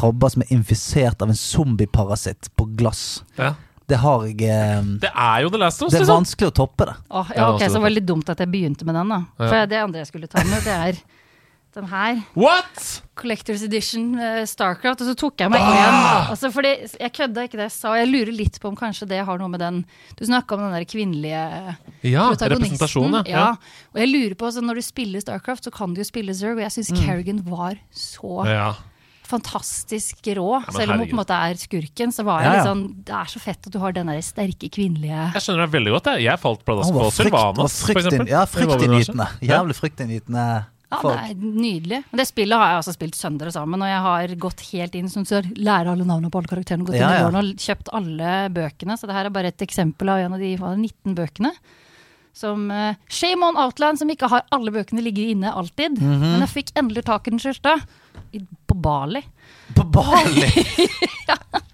krabber 0.00 0.32
som 0.32 0.42
er 0.46 0.54
infisert 0.56 1.22
av 1.22 1.28
en 1.32 1.36
zombieparasitt 1.38 2.50
på 2.56 2.66
glass'. 2.76 3.22
Ja. 3.38 3.54
Det 3.90 3.98
har 3.98 4.22
jeg 4.28 4.42
eh, 4.46 4.82
Det 5.02 5.10
er 5.10 5.40
jo 5.42 5.48
The 5.50 5.58
Last 5.58 5.82
of 5.82 5.86
Us. 5.88 5.92
Det 5.92 5.98
er 5.98 6.04
liksom. 6.04 6.20
vanskelig 6.22 6.48
å 6.52 6.54
toppe 6.54 6.86
det. 6.86 6.94
Åh, 7.10 7.30
Ja, 7.36 7.48
ok, 7.54 7.60
Så 7.64 7.72
det. 7.74 7.80
var 7.82 7.88
det 7.90 7.94
litt 7.98 8.06
dumt 8.06 8.28
at 8.30 8.38
jeg 8.38 8.48
begynte 8.52 8.84
med 8.86 8.94
den, 8.94 9.08
da. 9.08 9.24
Ja. 9.38 9.48
For 9.48 9.66
det 9.66 9.80
andre 9.82 9.98
jeg 10.04 10.06
skulle 10.12 10.28
ta 10.30 10.44
med, 10.46 10.62
det 10.62 10.76
er 10.76 11.00
den 11.74 11.86
her. 11.90 12.20
What?! 12.34 13.02
Collectors 13.18 13.62
Edition 13.62 14.14
eh, 14.18 14.44
Starcraft. 14.46 15.02
Og 15.02 15.06
så 15.10 15.14
tok 15.18 15.42
jeg 15.42 15.50
meg 15.50 15.60
Ah! 15.60 15.74
en. 15.74 16.30
Altså, 16.34 16.50
fordi 16.54 16.72
jeg 17.00 17.12
kødda 17.18 17.44
ikke 17.48 17.58
det 17.58 17.66
jeg 17.66 17.74
sa. 17.74 17.94
Jeg 17.98 18.08
lurer 18.10 18.32
litt 18.32 18.60
på 18.62 18.68
om 18.70 18.76
kanskje 18.78 19.08
det 19.10 19.24
har 19.26 19.38
noe 19.38 19.48
med 19.50 19.60
den 19.60 19.84
Du 20.18 20.24
snakka 20.24 20.54
om 20.54 20.60
den 20.68 20.72
der 20.78 20.86
kvinnelige 20.86 21.42
Ja, 22.06 22.28
protagonisten. 22.30 22.78
representasjon, 22.78 23.12
ja. 23.26 23.26
ja. 23.26 23.56
Og 23.94 23.98
jeg 24.02 24.08
lurer 24.14 24.34
på, 24.38 24.50
så 24.54 24.62
når 24.62 24.74
du 24.78 24.82
spiller 24.82 25.20
Starcraft, 25.20 25.64
så 25.66 25.70
kan 25.74 25.94
du 25.94 26.00
jo 26.00 26.04
spille 26.06 26.34
Zerg, 26.34 26.58
og 26.58 26.62
jeg 26.62 26.70
syns 26.78 26.90
Kerrigan 26.94 27.42
var 27.44 27.74
så 27.90 28.46
ja. 28.46 28.70
Fantastisk 29.30 30.26
rå. 30.36 30.48
Ja, 30.60 30.72
Selv 30.74 30.92
om 30.94 30.98
hun 31.02 31.08
på 31.10 31.14
en 31.16 31.20
måte 31.22 31.36
er 31.36 31.54
skurken, 31.60 32.12
så 32.14 32.24
var 32.26 32.42
Ja, 32.42 32.50
ja. 32.50 32.52
litt 32.58 32.68
sånn 32.68 32.82
Det 33.06 33.14
er 33.14 33.30
så 33.30 33.40
fett 33.42 33.66
at 33.66 33.72
du 33.72 33.78
har 33.82 33.92
den 33.96 34.10
der 34.10 34.20
sterke 34.26 34.68
kvinnelige 34.72 35.32
Jeg 35.34 35.42
skjønner 35.46 35.64
deg 35.66 35.74
veldig 35.78 35.94
godt. 35.96 36.10
Jeg, 36.16 36.26
jeg 36.28 36.42
falt 36.42 36.64
pladask 36.66 36.92
på 36.96 37.08
Sylvanas, 37.14 37.78
eksempel. 37.94 38.28
ja, 38.28 38.44
fryktinngytende. 38.50 39.26
Jævlig 39.46 39.76
fryktinngytende 39.78 40.44
Ja, 40.90 40.98
det 41.06 41.12
er 41.30 41.34
nydelig. 41.38 42.00
Men 42.10 42.18
det 42.18 42.26
spillet 42.26 42.58
har 42.58 42.72
jeg 42.72 42.78
også 42.82 42.94
spilt 42.96 43.14
søndre 43.14 43.52
sammen, 43.54 43.78
og 43.80 43.86
jeg 43.86 44.00
har 44.02 44.32
gått 44.42 44.60
helt 44.72 44.96
inn 44.98 45.08
som 45.08 45.22
sør. 45.24 45.46
Lærer 45.54 45.92
alle 45.92 46.02
navnene 46.08 46.32
på 46.34 46.40
alle 46.40 46.50
karakterene, 46.50 46.82
gått 46.88 46.96
Ja, 46.98 47.06
inn 47.06 47.14
i 47.14 47.22
gården 47.28 47.38
og 47.54 47.62
kjøpt 47.62 47.92
alle 47.94 48.32
bøkene. 48.50 48.96
Så 48.98 49.06
det 49.06 49.14
her 49.14 49.28
er 49.30 49.30
bare 49.36 49.52
et 49.54 49.62
eksempel 49.62 50.10
av 50.10 50.18
en 50.24 50.34
av 50.34 50.42
de 50.42 50.56
19 50.58 51.14
bøkene. 51.14 51.52
Som 52.34 52.68
uh, 52.70 52.94
Shame 53.10 53.42
on 53.46 53.56
Outland, 53.58 53.98
som 53.98 54.10
ikke 54.10 54.28
har 54.30 54.42
alle 54.54 54.70
bøkene 54.74 55.02
ligger 55.02 55.30
inne 55.30 55.50
alltid. 55.54 55.98
Mhm. 56.02 56.20
Men 56.26 56.40
jeg 56.46 56.52
fikk 56.56 56.74
endelig 56.78 57.04
tak 57.06 57.26
i 57.26 57.30
den 57.36 57.42
første. 57.42 57.76
I, 58.32 58.40
på 58.66 58.76
Bali. 58.78 59.22
På 59.74 59.84
Bali! 59.84 60.50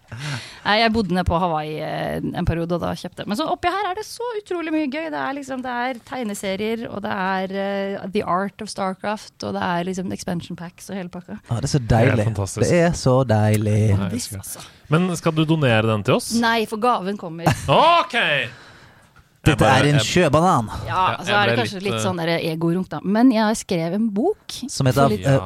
Nei, 0.67 0.81
jeg 0.81 0.91
bodde 0.95 1.15
nede 1.15 1.27
på 1.29 1.39
Hawaii 1.39 1.77
eh, 1.85 2.17
en 2.19 2.47
periode, 2.49 2.75
og 2.75 2.83
da 2.83 2.91
kjøpte 2.99 3.23
jeg. 3.23 3.31
Men 3.31 3.39
så 3.39 3.47
oppi 3.53 3.71
her 3.71 3.91
er 3.91 3.99
det 3.99 4.07
så 4.09 4.27
utrolig 4.41 4.73
mye 4.75 4.89
gøy. 4.91 5.09
Det 5.13 5.21
er 5.21 5.37
liksom, 5.39 5.63
det 5.63 5.75
er 5.87 6.01
tegneserier, 6.09 6.87
og 6.91 7.05
det 7.05 7.13
er 7.13 7.55
uh, 7.55 8.09
The 8.11 8.25
Art 8.27 8.65
of 8.65 8.73
Starcraft, 8.73 9.37
og 9.47 9.55
det 9.55 9.63
er 9.63 9.87
liksom 9.87 10.13
expansion 10.17 10.59
packs 10.59 10.91
og 10.91 10.99
hele 10.99 11.13
pakka. 11.13 11.39
Ah, 11.47 11.61
det 11.63 11.71
er 11.71 11.75
så 11.77 11.83
deilig. 11.95 12.27
Det 12.27 12.27
er. 12.27 12.67
Det 12.67 12.83
er 12.83 12.99
så 12.99 13.17
deilig. 13.29 13.81
Nei, 14.01 14.13
jeg. 14.19 14.69
Men 14.93 15.11
skal 15.19 15.35
du 15.37 15.45
donere 15.47 15.87
den 15.93 16.07
til 16.07 16.19
oss? 16.19 16.33
Nei, 16.43 16.61
for 16.71 16.83
gaven 16.83 17.21
kommer. 17.21 17.51
Ok! 17.77 18.17
Dette 19.47 19.63
bare- 19.63 19.87
er 19.87 19.95
en 19.95 20.01
sjøbanan 20.03 20.69
Ja, 20.87 21.17
Ja, 21.17 21.17
så 21.23 21.33
er 21.37 21.47
det 21.51 21.59
kanskje 21.59 21.75
litt, 21.81 21.83
litt, 21.85 21.95
eh, 21.95 22.05
sånn 22.05 22.19
egorunk, 22.21 22.89
da. 22.89 23.01
Men 23.03 23.31
jeg 23.33 23.57
skrev 23.57 23.95
en 23.95 24.09
bok. 24.11 24.37
som 24.69 24.87
heter 24.87 25.09
litt- 25.09 25.21
Ja. 25.23 25.37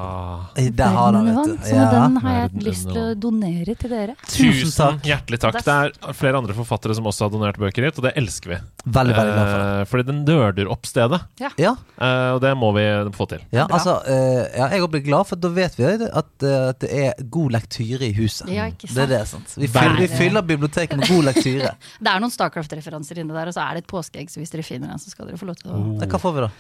eh, 0.57 0.71
har 0.91 1.13
Verden 1.13 1.13
du, 1.13 1.19
under 1.19 1.33
vet 1.33 1.35
vann, 1.35 1.57
du. 1.57 1.63
Så 1.63 1.75
Ja. 1.75 1.91
den 1.91 2.17
har 2.17 2.33
jeg 2.49 2.63
lyst 2.65 2.83
til 2.93 3.03
å 3.03 3.15
donere 3.21 3.79
til 3.79 3.91
dere. 3.91 4.15
Tusen 4.27 4.71
takk. 4.71 5.03
hjertelig 5.03 5.39
takk. 5.41 5.65
Det 5.65 5.67
er 6.09 6.13
flere 6.13 6.37
andre 6.37 6.55
forfattere 6.55 6.95
som 6.95 7.05
også 7.05 7.21
har 7.21 7.31
donert 7.31 7.57
bøker 7.59 7.85
hit, 7.85 7.99
og 7.99 8.05
det 8.05 8.15
elsker 8.17 8.49
vi. 8.49 8.59
Veldig, 8.87 9.15
veldig 9.15 9.35
glad 9.35 9.47
for 9.47 9.59
det. 9.59 9.81
Eh, 9.81 9.85
fordi 9.91 10.07
den 10.07 10.25
nerder 10.25 10.71
opp 10.71 10.83
stedet, 10.87 11.21
Ja, 11.39 11.77
eh, 12.01 12.31
og 12.35 12.41
det 12.41 12.57
må 12.57 12.73
vi 12.75 13.11
få 13.13 13.29
til. 13.29 13.41
ja 13.53 13.67
altså 13.67 14.03
jeg 14.07 14.51
ja, 14.57 14.69
Jeg 14.71 14.91
blir 14.91 15.05
glad, 15.05 15.27
for 15.27 15.37
da 15.37 15.49
vet 15.49 15.75
vi 15.77 15.85
at, 15.85 16.43
eh, 16.43 16.73
det 16.81 16.91
er 16.91 17.13
god 17.31 17.53
lektyre 17.53 18.01
i 18.03 18.13
huset. 18.15 18.49
Ja, 18.49 18.65
ikke 18.71 18.89
sant? 18.89 18.95
Det 18.95 19.03
er 19.11 19.19
det, 19.19 19.27
sant. 19.29 19.55
Vi 19.57 19.67
fyller, 19.67 19.97
vi 19.99 20.07
fyller 20.09 20.43
biblioteket 20.43 20.97
med 20.97 21.09
god 21.09 21.25
lektyre. 21.35 21.75
Det 22.03 22.09
er 22.09 22.21
noen 22.21 22.31
Starcraft-referanser 22.31 23.19
inni 23.19 23.33
der, 23.33 23.47
og 23.49 23.55
så 23.55 23.61
er 23.71 23.75
det 23.75 23.85
et 23.85 23.87
påskeegg, 23.91 24.31
så 24.33 24.43
hvis 24.43 24.53
dere 24.53 24.67
finner 24.67 24.93
den, 24.93 25.03
så 25.03 25.12
skal 25.12 25.29
dere 25.29 25.41
få 25.41 25.49
lov 25.51 25.59
til 25.61 25.73
å 25.73 25.81
Ja, 26.01 26.09
Hva 26.11 26.23
får 26.23 26.37
vi 26.37 26.47
da? 26.47 26.51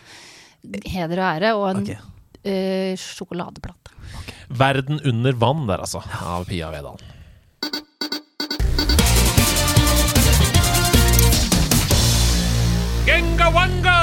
Heder 0.92 1.22
og 1.22 1.28
ære, 1.30 1.54
og 1.56 1.68
en 1.70 1.84
okay. 1.84 2.00
uh, 2.44 2.92
sjokoladeplate. 3.00 3.96
Verden 4.60 5.00
under 5.06 5.38
vann 5.40 5.64
der, 5.70 5.86
altså. 5.86 6.02
Av 6.20 6.44
Pia 6.48 6.68
Vedal. 6.74 7.00
Genga 13.08 13.50
wanga! 13.54 14.00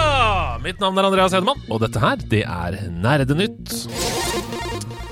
Mitt 0.64 0.82
navn 0.84 0.98
er 0.98 1.12
Andreas 1.12 1.36
Hedemann, 1.36 1.62
og 1.70 1.84
dette 1.86 2.02
her, 2.02 2.24
det 2.32 2.44
er 2.48 2.82
Nerdenytt. 2.92 4.17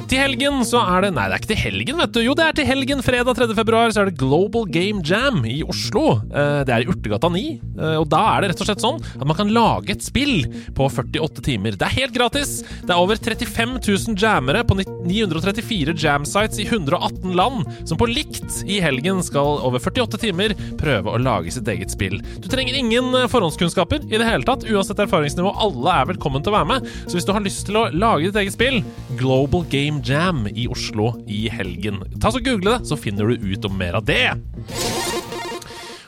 Til 0.05 0.19
helgen 0.21 0.59
så 0.69 0.77
er 0.85 1.01
det 1.01 1.09
Nei, 1.15 1.23
det 1.31 1.33
er 1.33 1.41
ikke 1.41 1.49
til 1.49 1.57
helgen, 1.63 1.97
vet 1.97 2.11
du. 2.13 2.19
Jo, 2.21 2.33
det 2.37 2.43
er 2.45 2.55
til 2.59 2.67
helgen. 2.69 2.99
Fredag 3.03 3.35
3. 3.39 3.47
februar 3.57 3.89
så 3.93 4.03
er 4.03 4.11
det 4.11 4.19
Global 4.21 4.67
Game 4.69 5.01
Jam 5.05 5.39
i 5.49 5.63
Oslo. 5.65 6.19
Eh, 6.29 6.59
Det 6.67 6.73
er 6.75 6.83
i 6.83 6.89
Urtegata 6.91 7.29
9. 7.33 7.41
eh, 7.79 7.95
Og 7.97 8.05
da 8.13 8.19
er 8.35 8.41
det 8.45 8.51
rett 8.51 8.61
og 8.61 8.67
slett 8.69 8.83
sånn 8.85 8.99
at 9.01 9.25
man 9.25 9.35
kan 9.39 9.49
lage 9.49 9.89
et 9.95 10.03
spill 10.05 10.45
på 10.77 10.85
48 10.93 11.41
timer. 11.47 11.71
Det 11.73 11.87
er 11.87 11.95
helt 11.97 12.13
gratis. 12.13 12.61
Det 12.85 12.93
er 12.93 13.01
over 13.01 13.17
35 13.17 13.79
000 13.81 14.15
jammere 14.21 14.61
på 14.63 14.77
934 14.77 15.95
jam-sites 15.97 16.59
i 16.61 16.67
118 16.69 17.33
land 17.35 17.65
som 17.89 17.97
på 17.97 18.05
likt 18.07 18.61
i 18.69 18.77
helgen 18.85 19.23
skal 19.25 19.57
over 19.65 19.79
48 19.81 20.21
timer 20.21 20.53
prøve 20.77 21.15
å 21.15 21.21
lage 21.21 21.49
sitt 21.51 21.67
eget 21.67 21.89
spill. 21.89 22.21
Du 22.39 22.47
trenger 22.47 22.77
ingen 22.77 23.09
eh, 23.15 23.25
forhåndskunnskaper 23.31 24.05
i 24.05 24.21
det 24.21 24.29
hele 24.29 24.45
tatt, 24.45 24.69
uansett 24.69 25.01
erfaringsnivå. 25.01 25.49
Alle 25.65 25.97
er 26.03 26.11
velkommen 26.13 26.45
til 26.45 26.53
å 26.53 26.59
være 26.59 26.71
med. 26.75 26.87
Så 27.09 27.17
hvis 27.17 27.25
du 27.25 27.33
har 27.33 27.41
lyst 27.41 27.65
til 27.65 27.81
å 27.81 27.89
lage 27.89 28.29
ditt 28.29 28.37
eget 28.45 28.53
spill, 28.53 28.83
Global 29.17 29.65
Game 29.73 29.94
Jam 30.03 30.47
i 30.51 30.67
Oslo 30.71 31.13
i 31.27 31.45
helgen. 31.49 32.01
Ta 32.21 32.31
så 32.31 32.41
Google 32.43 32.77
det, 32.77 32.89
så 32.89 32.97
finner 32.99 33.27
du 33.27 33.53
ut 33.53 33.65
om 33.69 33.77
mer 33.77 33.99
av 33.99 34.05
det. 34.07 34.31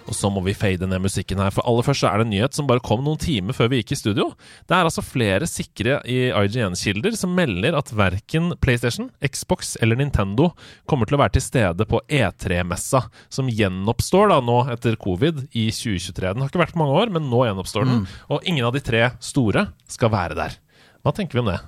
Og 0.07 0.15
så 0.15 0.29
må 0.31 0.41
vi 0.45 0.55
fade 0.55 0.87
ned 0.87 1.03
musikken 1.03 1.39
her, 1.41 1.51
for 1.51 1.67
aller 1.67 1.83
først 1.83 2.03
så 2.03 2.09
er 2.09 2.21
det 2.21 2.27
en 2.27 2.31
nyhet 2.31 2.55
som 2.55 2.67
bare 2.69 2.83
kom 2.83 3.03
noen 3.03 3.19
timer 3.19 3.55
før 3.55 3.69
vi 3.71 3.81
gikk 3.81 3.91
i 3.91 3.99
studio. 3.99 4.29
Det 4.63 4.75
er 4.77 4.87
altså 4.87 5.03
flere 5.03 5.49
sikre 5.51 5.99
i 6.07 6.29
IGN-kilder 6.31 7.17
som 7.19 7.35
melder 7.35 7.75
at 7.77 7.91
verken 7.91 8.53
PlayStation, 8.63 9.09
Xbox 9.19 9.75
eller 9.83 9.99
Nintendo 9.99 10.53
kommer 10.87 11.09
til 11.09 11.19
å 11.19 11.21
være 11.25 11.35
til 11.37 11.43
stede 11.43 11.87
på 11.91 12.01
E3-messa, 12.07 13.03
som 13.27 13.51
gjenoppstår 13.51 14.31
da 14.31 14.39
nå 14.47 14.61
etter 14.77 14.95
covid 15.01 15.43
i 15.51 15.67
2023. 15.75 16.31
Den 16.31 16.45
har 16.45 16.51
ikke 16.53 16.63
vært 16.63 16.77
på 16.77 16.83
mange 16.85 16.99
år, 17.03 17.11
men 17.17 17.27
nå 17.31 17.43
gjenoppstår 17.49 17.89
den. 17.91 18.05
Og 18.31 18.47
ingen 18.47 18.67
av 18.67 18.77
de 18.77 18.83
tre 18.87 19.09
store 19.19 19.67
skal 19.91 20.13
være 20.15 20.39
der. 20.39 20.61
Hva 21.03 21.11
tenker 21.15 21.39
vi 21.39 21.43
om 21.43 21.51
det? 21.51 21.59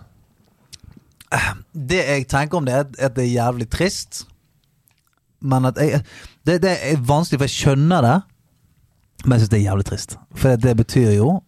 Det 1.73 1.99
jeg 2.07 2.27
tenker 2.31 2.57
om 2.57 2.65
det, 2.65 2.73
er 2.73 3.05
at 3.09 3.15
det 3.15 3.25
er 3.27 3.33
jævlig 3.35 3.69
trist. 3.69 4.23
Men 5.41 5.65
at 5.69 5.77
jeg 5.77 6.01
Det, 6.45 6.61
det 6.63 6.71
er 6.81 6.97
vanskelig, 7.05 7.37
for 7.39 7.45
jeg 7.47 7.57
skjønner 7.57 8.01
det. 8.05 8.17
Men 9.25 9.35
jeg 9.35 9.43
syns 9.43 9.51
det 9.53 9.59
er 9.59 9.67
jævlig 9.67 9.85
trist. 9.89 10.15
For 10.39 10.55
det 10.57 10.75
betyr 10.79 11.11
jo 11.17 11.39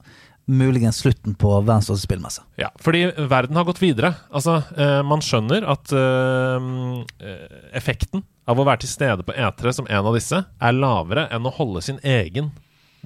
muligens 0.51 0.99
slutten 0.99 1.33
på 1.39 1.51
verdens 1.63 1.87
største 1.87 2.05
spillmesse. 2.09 2.41
Ja, 2.59 2.67
fordi 2.83 3.05
verden 3.31 3.55
har 3.55 3.63
gått 3.65 3.79
videre. 3.81 4.13
Altså, 4.35 4.57
eh, 4.75 4.99
man 5.07 5.21
skjønner 5.23 5.63
at 5.71 5.93
eh, 5.95 7.37
effekten 7.77 8.25
av 8.49 8.59
å 8.59 8.65
være 8.67 8.83
til 8.83 8.91
stede 8.91 9.23
på 9.23 9.35
E3 9.37 9.71
som 9.77 9.87
en 9.87 10.09
av 10.09 10.17
disse, 10.17 10.41
er 10.43 10.75
lavere 10.75 11.27
enn 11.31 11.47
å 11.47 11.53
holde 11.55 11.83
sin 11.85 12.01
egen 12.03 12.51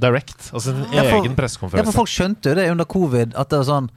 direct. 0.02 0.50
Altså 0.52 0.72
sin 0.72 0.82
Ja, 0.96 1.04
for- 1.04 1.22
egen 1.22 1.36
Ja, 1.38 1.84
for 1.84 1.92
folk 2.02 2.10
skjønte 2.12 2.50
jo 2.52 2.56
det 2.56 2.70
under 2.72 2.86
covid, 2.86 3.36
at 3.36 3.50
det 3.50 3.62
var 3.62 3.70
sånn 3.70 3.90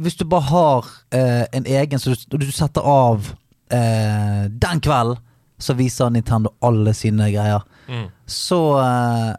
Hvis 0.00 0.16
du 0.16 0.24
bare 0.24 0.48
har 0.48 0.88
eh, 1.12 1.44
en 1.52 1.66
egen, 1.66 1.98
så 1.98 2.14
du, 2.28 2.36
du 2.40 2.50
setter 2.52 2.80
av 2.80 3.28
eh, 3.72 4.48
den 4.48 4.80
kvelden, 4.80 5.20
så 5.62 5.76
viser 5.78 6.10
Nintendo 6.10 6.54
alle 6.64 6.94
sine 6.96 7.28
greier. 7.30 7.62
Mm. 7.88 8.08
Så 8.26 8.60
eh, 8.80 9.32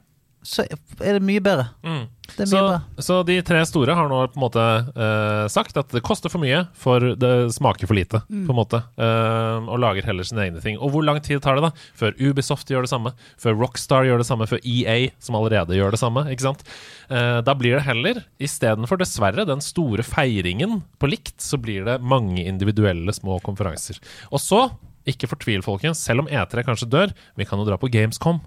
Så 0.43 0.65
er 0.67 1.15
det 1.17 1.23
mye 1.23 1.41
bedre. 1.43 1.69
Mm. 1.85 2.03
Det 2.23 2.45
mye 2.45 2.49
Så, 2.51 2.59
bedre. 2.59 3.05
så 3.05 3.17
de 3.27 3.35
tre 3.45 3.61
store 3.67 3.95
har 3.95 4.09
nå 4.11 4.19
på 4.31 4.37
en 4.39 4.43
måte 4.43 4.63
uh, 4.95 5.45
sagt 5.51 5.77
at 5.79 5.91
det 5.95 6.03
koster 6.05 6.31
for 6.31 6.43
mye, 6.43 6.63
for 6.79 7.13
det 7.19 7.31
smaker 7.55 7.89
for 7.89 7.97
lite, 7.97 8.21
på 8.27 8.53
en 8.53 8.59
måte. 8.59 8.79
Uh, 8.99 9.63
og 9.67 9.81
lager 9.83 10.07
heller 10.07 10.27
sine 10.27 10.45
egne 10.47 10.63
ting. 10.63 10.79
Og 10.79 10.93
hvor 10.93 11.05
lang 11.07 11.19
tid 11.23 11.43
tar 11.43 11.59
det 11.59 11.65
da 11.67 11.71
før 11.99 12.15
Ubisoft 12.19 12.71
gjør 12.71 12.87
det 12.87 12.91
samme? 12.91 13.13
Før 13.39 13.57
Rockstar 13.59 14.07
gjør 14.07 14.23
det 14.23 14.27
samme? 14.29 14.47
Før 14.49 14.63
EA, 14.63 14.97
som 15.23 15.39
allerede 15.39 15.77
gjør 15.79 15.95
det 15.95 16.01
samme? 16.03 16.25
Ikke 16.33 16.47
sant? 16.47 16.63
Uh, 17.11 17.39
da 17.45 17.55
blir 17.59 17.77
det 17.77 17.85
heller, 17.87 18.23
istedenfor 18.43 18.99
dessverre 19.01 19.47
den 19.49 19.63
store 19.63 20.05
feiringen 20.07 20.81
på 20.99 21.11
likt, 21.11 21.37
så 21.43 21.59
blir 21.61 21.87
det 21.87 21.99
mange 22.03 22.43
individuelle 22.43 23.15
små 23.15 23.39
konferanser. 23.43 23.99
Og 24.31 24.43
så, 24.43 24.65
ikke 25.07 25.27
fortvil 25.31 25.63
folkens, 25.65 25.99
selv 26.03 26.23
om 26.23 26.31
E3 26.31 26.63
kanskje 26.67 26.91
dør, 26.91 27.13
vi 27.39 27.47
kan 27.47 27.59
jo 27.59 27.67
dra 27.67 27.79
på 27.79 27.91
Gamescom. 27.91 28.39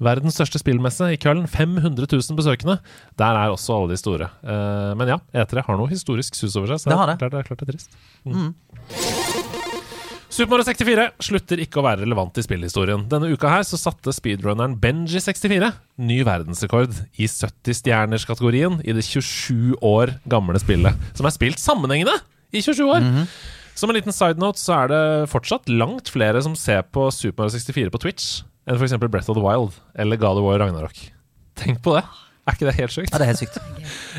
Verdens 0.00 0.38
største 0.38 0.60
spillmesse 0.62 1.10
i 1.12 1.18
Köln. 1.20 1.44
500 1.50 2.08
000 2.08 2.38
besøkende. 2.38 2.78
Der 3.20 3.36
er 3.36 3.52
også 3.52 3.76
alle 3.76 3.92
de 3.92 4.00
store. 4.00 4.30
Eh, 4.40 4.92
men 4.96 5.12
ja, 5.12 5.20
E3 5.42 5.66
har 5.66 5.80
noe 5.80 5.90
historisk 5.92 6.38
sus 6.38 6.56
over 6.56 6.72
seg. 6.72 6.84
Så 6.84 6.92
Det 6.92 7.00
har 7.00 7.12
det. 7.12 7.18
Klart, 7.20 7.36
det 7.36 7.42
er 7.42 7.50
klart 7.50 7.64
det 7.64 7.68
er 7.68 7.76
trist. 7.76 8.00
Mm. 8.24 8.54
Super 10.30 10.54
Mario 10.54 10.64
64 10.68 11.04
slutter 11.26 11.60
ikke 11.60 11.80
å 11.80 11.84
være 11.84 12.04
relevant 12.04 12.38
i 12.38 12.44
spillhistorien. 12.46 13.02
Denne 13.10 13.32
uka 13.34 13.50
her 13.50 13.64
så 13.66 13.76
satte 13.80 14.14
speedrunneren 14.14 14.76
Benji64 14.80 15.72
ny 16.06 16.20
verdensrekord 16.24 16.94
i 17.18 17.26
70-stjerners-kategorien 17.26 18.78
i 18.86 18.94
det 18.94 19.02
27 19.08 19.80
år 19.82 20.14
gamle 20.30 20.60
spillet, 20.62 20.94
som 21.18 21.26
er 21.26 21.34
spilt 21.34 21.58
sammenhengende 21.60 22.14
i 22.54 22.62
27 22.62 22.84
år. 22.86 23.08
Som 23.74 23.90
en 23.90 23.98
liten 23.98 24.14
side 24.14 24.38
note 24.38 24.62
så 24.62 24.76
er 24.84 24.92
det 24.92 25.02
fortsatt 25.32 25.68
langt 25.72 26.08
flere 26.14 26.40
som 26.46 26.54
ser 26.58 26.86
på 26.94 27.08
Super 27.14 27.48
Mario 27.48 27.58
64 27.58 27.90
på 27.90 28.02
Twitch 28.06 28.30
enn 28.70 28.78
f.eks. 28.78 28.94
Breath 29.10 29.30
of 29.32 29.36
the 29.38 29.42
Wild 29.44 29.76
eller 29.98 30.20
God 30.20 30.38
of 30.40 30.46
War 30.46 30.60
Ragnarok. 30.62 30.96
Tenk 31.58 31.82
på 31.84 31.98
det. 31.98 32.06
Er 32.48 32.56
ikke 32.56 32.66
det 32.70 32.72
helt 32.80 32.94
sjukt? 32.94 33.10
Ja, 33.12 33.18
det 33.20 33.26
er 33.26 33.30
helt 33.34 33.40
sykt. 33.42 33.58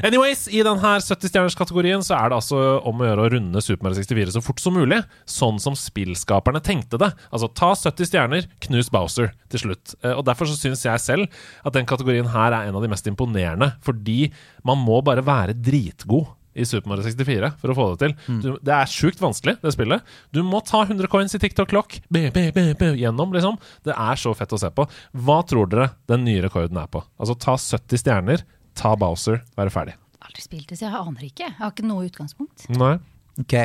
Anyways, 0.05 0.43
i 0.53 0.61
denne 0.63 0.91
70-stjerners-kategorien 1.03 2.03
så 2.05 2.13
er 2.19 2.29
det 2.31 2.37
altså 2.37 2.59
om 2.87 3.01
å 3.01 3.07
gjøre 3.07 3.23
å 3.25 3.31
runde 3.33 3.63
Super 3.65 3.87
Mario 3.87 3.97
64 3.97 4.35
så 4.35 4.43
fort 4.45 4.61
som 4.61 4.75
mulig, 4.77 4.99
sånn 5.27 5.57
som 5.59 5.75
spillskaperne 5.75 6.61
tenkte 6.63 6.99
det. 7.01 7.09
Altså 7.33 7.49
ta 7.57 7.71
70 7.75 8.07
stjerner, 8.11 8.47
knus 8.67 8.91
Bowser 8.93 9.33
til 9.51 9.63
slutt. 9.65 9.95
Eh, 10.05 10.13
Og 10.13 10.23
Derfor 10.29 10.47
så 10.47 10.55
syns 10.59 10.85
jeg 10.85 11.03
selv 11.03 11.41
at 11.65 11.75
den 11.75 11.89
kategorien 11.89 12.29
her 12.31 12.53
er 12.55 12.69
en 12.69 12.77
av 12.77 12.85
de 12.85 12.91
mest 12.93 13.09
imponerende, 13.09 13.73
fordi 13.83 14.29
man 14.67 14.79
må 14.85 15.01
bare 15.03 15.25
være 15.25 15.57
dritgod 15.57 16.29
i 16.53 16.65
Super 16.67 16.91
Mario 16.91 17.05
64 17.05 17.51
for 17.61 17.71
å 17.71 17.75
få 17.77 17.87
det 17.91 17.99
til. 18.03 18.15
Du, 18.43 18.49
det 18.63 18.73
er 18.75 18.91
sjukt 18.91 19.21
vanskelig, 19.23 19.57
det 19.61 19.73
spillet. 19.75 20.07
Du 20.35 20.41
må 20.47 20.61
ta 20.67 20.83
100 20.83 21.09
coins 21.11 21.35
i 21.37 21.41
TikTok-klokk 21.41 21.99
gjennom, 22.11 23.35
liksom. 23.35 23.59
Det 23.87 23.95
er 23.95 24.19
så 24.19 24.33
fett 24.37 24.55
å 24.55 24.59
se 24.61 24.71
på. 24.75 24.87
Hva 25.25 25.41
tror 25.47 25.71
dere 25.71 25.91
den 26.11 26.25
nye 26.27 26.43
rekorden 26.43 26.79
er 26.81 26.91
på? 26.91 27.03
Altså 27.21 27.37
ta 27.39 27.57
70 27.59 28.03
stjerner, 28.03 28.45
ta 28.77 28.93
Bowser, 28.99 29.41
være 29.59 29.73
ferdig. 29.73 29.97
Aldri 30.21 30.43
spilt 30.43 30.69
det, 30.69 30.77
så 30.79 30.87
jeg 30.87 30.95
aner 30.99 31.27
ikke. 31.27 31.47
Jeg 31.47 31.59
har 31.59 31.73
ikke 31.73 31.87
noe 31.87 32.07
utgangspunkt. 32.07 32.67
Nei. 32.77 32.95
Ok. 33.41 33.57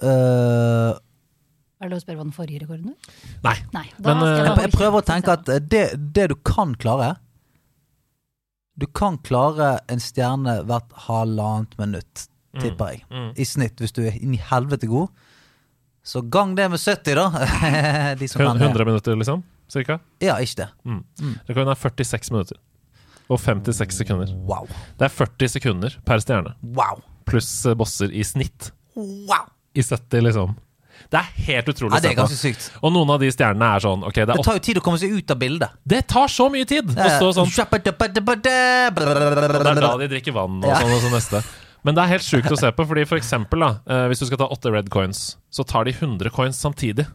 Uh... 0.00 0.96
Er 1.80 1.88
det 1.88 1.94
lov 1.94 2.00
å 2.00 2.02
spørre 2.02 2.18
hva 2.18 2.24
den 2.26 2.36
forrige 2.36 2.60
rekorden 2.60 2.90
var? 2.92 3.18
Nei. 3.46 3.54
Nei. 3.72 3.86
Da 3.96 4.12
Men, 4.12 4.18
skal 4.20 4.40
eh, 4.44 4.48
jeg, 4.50 4.64
jeg 4.66 4.72
prøver 4.74 5.00
å 5.00 5.06
tenke 5.08 5.36
at 5.38 5.46
det, 5.72 5.84
det 6.12 6.26
du 6.32 6.34
kan 6.44 6.74
klare 6.76 7.14
Du 8.78 8.86
kan 8.86 9.18
klare 9.26 9.78
en 9.90 10.00
stjerne 10.00 10.60
hvert 10.68 10.92
halvannet 11.06 11.74
minutt, 11.80 12.26
tipper 12.60 12.94
jeg. 12.94 13.02
Mm. 13.10 13.30
I 13.36 13.46
snitt, 13.48 13.80
hvis 13.82 13.94
du 13.96 14.04
er 14.06 14.16
inn 14.20 14.34
i 14.36 14.40
helvete 14.50 14.88
god. 14.90 15.10
Så 16.06 16.22
gang 16.32 16.54
det 16.56 16.70
med 16.72 16.80
70, 16.80 17.18
da. 17.18 17.26
De 18.20 18.28
som 18.30 18.40
kan 18.40 18.58
det. 18.58 18.70
100 18.70 18.86
minutter, 18.88 19.18
liksom? 19.20 19.42
Cirka? 19.70 20.00
Ja, 20.22 20.38
ikke 20.42 20.64
det. 20.64 20.68
Det 21.46 21.54
kan 21.54 21.68
være 21.68 21.76
46 21.78 22.32
minutter. 22.34 22.58
Og 23.30 23.38
56 23.38 24.00
sekunder. 24.00 24.32
Wow. 24.48 24.66
Det 24.98 25.06
er 25.06 25.12
40 25.14 25.52
sekunder 25.52 25.94
per 26.06 26.22
stjerne. 26.24 26.56
Wow. 26.74 27.02
Pluss 27.30 27.50
eh, 27.68 27.76
bosser 27.78 28.10
i 28.10 28.24
snitt. 28.26 28.72
wow. 28.96 29.46
I 29.78 29.84
70, 29.86 30.24
liksom. 30.26 30.56
Det 31.10 31.18
er 31.18 31.30
helt 31.48 31.66
utrolig 31.72 31.96
Ja, 31.96 31.98
det 31.98 32.04
se 32.04 32.10
er 32.12 32.14
på. 32.14 32.22
ganske 32.22 32.38
sykt. 32.38 32.66
Og 32.86 32.92
noen 32.94 33.10
av 33.10 33.18
de 33.22 33.30
stjernene 33.34 33.70
er 33.76 33.80
sånn 33.82 34.04
okay, 34.06 34.22
det 34.22 34.34
er 34.34 34.38
Det 34.38 34.46
tar 34.46 34.58
jo 34.60 34.62
tid 34.68 34.78
å 34.78 34.82
komme 34.84 35.00
seg 35.02 35.10
ut 35.16 35.32
av 35.34 35.38
bildet. 35.40 35.72
Det 35.82 36.02
tar 36.06 36.30
så 36.30 36.46
mye 36.54 36.66
tid! 36.70 36.92
Å 36.94 37.08
stå 37.16 37.32
sånn 37.40 37.50
Og 37.50 37.54
det 39.64 39.72
er 39.72 39.82
da 39.82 39.90
de 40.04 40.08
drikker 40.14 40.36
vann 40.36 40.60
og 40.62 40.70
sånn 40.70 40.94
og 40.94 41.02
så 41.02 41.10
neste. 41.16 41.42
Men 41.82 41.96
det 41.96 42.02
er 42.04 42.10
helt 42.14 42.26
sjukt 42.26 42.52
å 42.52 42.58
se 42.60 42.68
på, 42.76 42.84
fordi 42.86 43.06
for 43.08 43.16
eksempel, 43.16 43.62
da, 43.64 43.70
eh, 43.88 44.06
hvis 44.12 44.20
du 44.20 44.26
skal 44.28 44.42
ta 44.42 44.48
åtte 44.52 44.68
red 44.72 44.90
coins, 44.92 45.36
så 45.50 45.64
tar 45.66 45.88
de 45.88 45.94
100 45.96 46.28
coins 46.34 46.58
samtidig. 46.60 47.06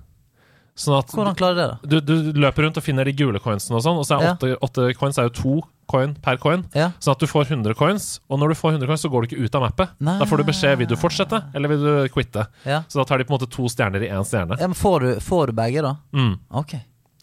Sånn 0.76 0.98
at 0.98 1.14
Hvordan 1.16 1.38
klarer 1.40 1.56
du 1.56 1.62
det, 1.62 1.68
da? 1.72 2.00
du, 2.04 2.16
du 2.36 2.40
løper 2.44 2.66
rundt 2.68 2.78
og 2.80 2.84
finner 2.84 3.08
de 3.08 3.14
gule 3.16 3.40
coinsene 3.40 3.78
og 3.78 3.84
sånn, 3.86 4.00
og 4.02 4.04
så 4.08 4.18
er 4.18 4.34
åtte, 4.34 4.50
åtte 4.66 4.90
coins 5.00 5.20
er 5.22 5.30
jo 5.30 5.36
to 5.38 5.54
coin 5.88 6.16
per 6.20 6.36
coin. 6.42 6.66
Ja. 6.76 6.90
Sånn 7.00 7.16
at 7.16 7.22
du 7.24 7.30
får 7.30 7.48
100 7.54 7.78
coins, 7.80 8.08
og 8.28 8.42
når 8.42 8.52
du 8.52 8.58
får 8.60 8.76
100 8.76 8.90
coins, 8.90 9.06
så 9.06 9.12
går 9.14 9.24
du 9.24 9.30
ikke 9.30 9.46
ut 9.48 9.56
av 9.56 9.64
mappet. 9.70 9.94
Nei. 10.04 10.18
Da 10.20 10.28
får 10.28 10.42
du 10.42 10.48
beskjed 10.50 10.82
vil 10.82 10.90
du 10.92 10.98
fortsette, 11.00 11.40
eller 11.56 11.72
vil 11.72 11.86
du 11.86 11.94
quitte. 12.12 12.48
Ja. 12.68 12.82
Så 12.92 13.00
da 13.00 13.08
tar 13.08 13.22
de 13.22 13.28
på 13.30 13.32
en 13.32 13.38
måte 13.38 13.48
to 13.54 13.70
stjerner 13.72 14.04
i 14.04 14.12
én 14.12 14.28
stjerne. 14.28 14.60
Ja, 14.60 14.68
men 14.68 14.76
får 14.76 15.06
du, 15.06 15.10
får 15.24 15.54
du 15.54 15.58
begge, 15.62 15.86
da? 15.86 15.96
Mm. 16.18 16.34
Ok. 16.64 16.76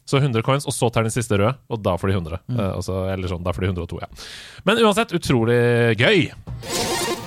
Så 0.09 0.19
100 0.23 0.43
coins, 0.47 0.65
og 0.67 0.75
så 0.75 0.89
tar 0.95 1.05
den 1.07 1.13
siste 1.15 1.37
røde, 1.37 1.53
og 1.69 1.83
da 1.85 1.99
får 2.01 2.09
de 2.09 2.17
100. 2.23 2.41
Mm. 2.49 2.57
Eh, 2.57 2.73
også, 2.81 3.03
eller 3.13 3.31
sånn, 3.35 3.45
da 3.45 3.53
får 3.53 3.67
de 3.67 3.75
102, 3.75 4.01
ja. 4.03 4.09
Men 4.65 4.81
uansett, 4.83 5.13
utrolig 5.19 5.61
gøy! 6.01 7.22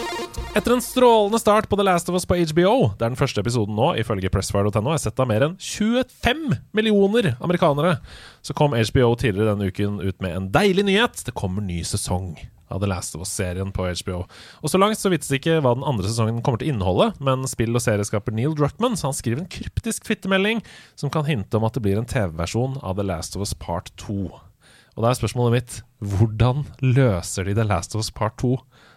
Etter 0.56 0.72
en 0.72 0.82
strålende 0.82 1.40
start 1.40 1.70
på 1.70 1.76
The 1.76 1.84
Last 1.84 2.10
of 2.10 2.16
Us 2.16 2.26
på 2.26 2.36
HBO, 2.36 2.92
der 3.00 3.12
den 3.12 3.20
første 3.20 3.42
episoden 3.44 3.76
nå, 3.76 3.90
ifølge 4.00 4.32
pressfire.no, 4.32 4.94
er 4.94 5.02
sett 5.04 5.20
av 5.20 5.28
mer 5.28 5.44
enn 5.50 5.56
25 5.60 6.46
millioner 6.76 7.34
amerikanere, 7.44 7.98
så 8.46 8.56
kom 8.56 8.76
HBO 8.76 9.14
tidligere 9.20 9.54
denne 9.54 9.68
uken 9.72 10.00
ut 10.00 10.22
med 10.24 10.36
en 10.36 10.52
deilig 10.56 10.86
nyhet. 10.88 11.26
Det 11.28 11.36
kommer 11.36 11.66
ny 11.66 11.82
sesong 11.88 12.38
av 12.72 12.80
The 12.82 12.90
Last 12.90 13.16
of 13.16 13.26
Us-serien 13.26 13.72
på 13.76 13.88
HBO. 13.88 14.22
Og 14.64 14.72
så 14.72 14.80
langt 14.82 15.00
så 15.00 15.12
vites 15.14 15.32
ikke 15.36 15.60
hva 15.64 15.76
den 15.78 15.86
andre 15.88 16.08
sesongen 16.08 16.40
kommer 16.44 16.62
til 16.62 16.72
å 16.72 16.76
inneholde, 16.76 17.10
men 17.24 17.44
spill- 17.52 17.76
og 17.76 17.84
serieskaper 17.84 18.36
Neil 18.36 18.56
Druckmann 18.58 18.98
så 19.00 19.12
han 19.12 19.18
skriver 19.18 19.44
en 19.44 19.52
kryptisk 19.52 20.08
fittemelding 20.08 20.64
som 20.96 21.12
kan 21.14 21.28
hinte 21.28 21.60
om 21.60 21.68
at 21.68 21.78
det 21.78 21.84
blir 21.86 22.00
en 22.00 22.10
TV-versjon 22.10 22.80
av 22.82 22.98
The 23.00 23.06
Last 23.08 23.38
of 23.38 23.46
Us 23.46 23.54
Part 23.54 23.92
2. 24.02 24.18
Og 24.96 25.04
da 25.04 25.12
er 25.12 25.20
spørsmålet 25.20 25.60
mitt 25.60 25.78
hvordan 26.16 26.64
løser 26.82 27.48
de 27.48 27.58
The 27.60 27.68
Last 27.68 27.96
of 27.96 28.04
Us 28.04 28.12
Part 28.16 28.40
2 28.42 28.56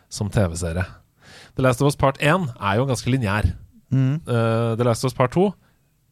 som 0.08 0.30
TV-serie? 0.32 0.86
The 1.56 1.62
Last 1.62 1.82
of 1.82 1.86
Us 1.90 1.96
Part 1.96 2.18
1 2.20 2.48
er 2.60 2.76
jo 2.80 2.84
ganske 2.86 3.10
lineær. 3.10 3.48
Eh, 3.92 4.76
The 4.76 4.84
Last 4.84 5.04
of 5.04 5.10
Us 5.12 5.16
Part 5.16 5.32
2 5.32 5.46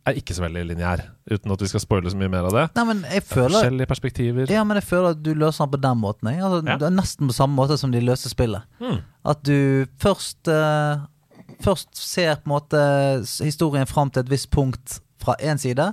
er 0.06 0.14
ikke 0.20 0.34
så 0.36 0.44
veldig 0.44 0.62
lineær, 0.68 1.00
uten 1.30 1.50
at 1.50 1.60
vi 1.60 1.66
skal 1.66 1.80
spoile 1.82 2.10
så 2.12 2.16
mye 2.16 2.28
mer 2.30 2.44
av 2.46 2.52
det. 2.54 2.64
Nei, 2.76 2.84
men 2.86 3.00
jeg 3.10 3.24
føler 3.26 3.56
Forskjellige 3.56 3.88
perspektiver. 3.90 4.50
Ja, 4.54 4.62
men 4.64 4.78
jeg 4.78 4.84
føler 4.86 5.10
at 5.16 5.22
du 5.26 5.32
løser 5.34 5.64
den 5.66 5.72
på 5.74 5.80
den 5.82 5.98
måten. 5.98 6.28
Altså, 6.30 6.60
Ja. 6.66 6.76
Det 6.78 6.86
er 6.86 6.94
nesten 6.94 7.26
på 7.26 7.34
samme 7.34 7.56
måte 7.58 7.76
som 7.78 7.90
de 7.92 8.00
løser 8.00 8.30
spillet. 8.30 8.62
Mm. 8.80 9.00
At 9.26 9.42
du 9.42 9.86
først 9.98 10.48
uh, 10.48 11.06
Først 11.62 11.88
ser 11.96 12.34
på 12.36 12.50
en 12.50 12.52
måte 12.52 12.80
historien 13.44 13.86
fram 13.86 14.10
til 14.10 14.20
et 14.20 14.28
visst 14.30 14.50
punkt 14.50 15.00
fra 15.22 15.34
én 15.40 15.56
side. 15.56 15.92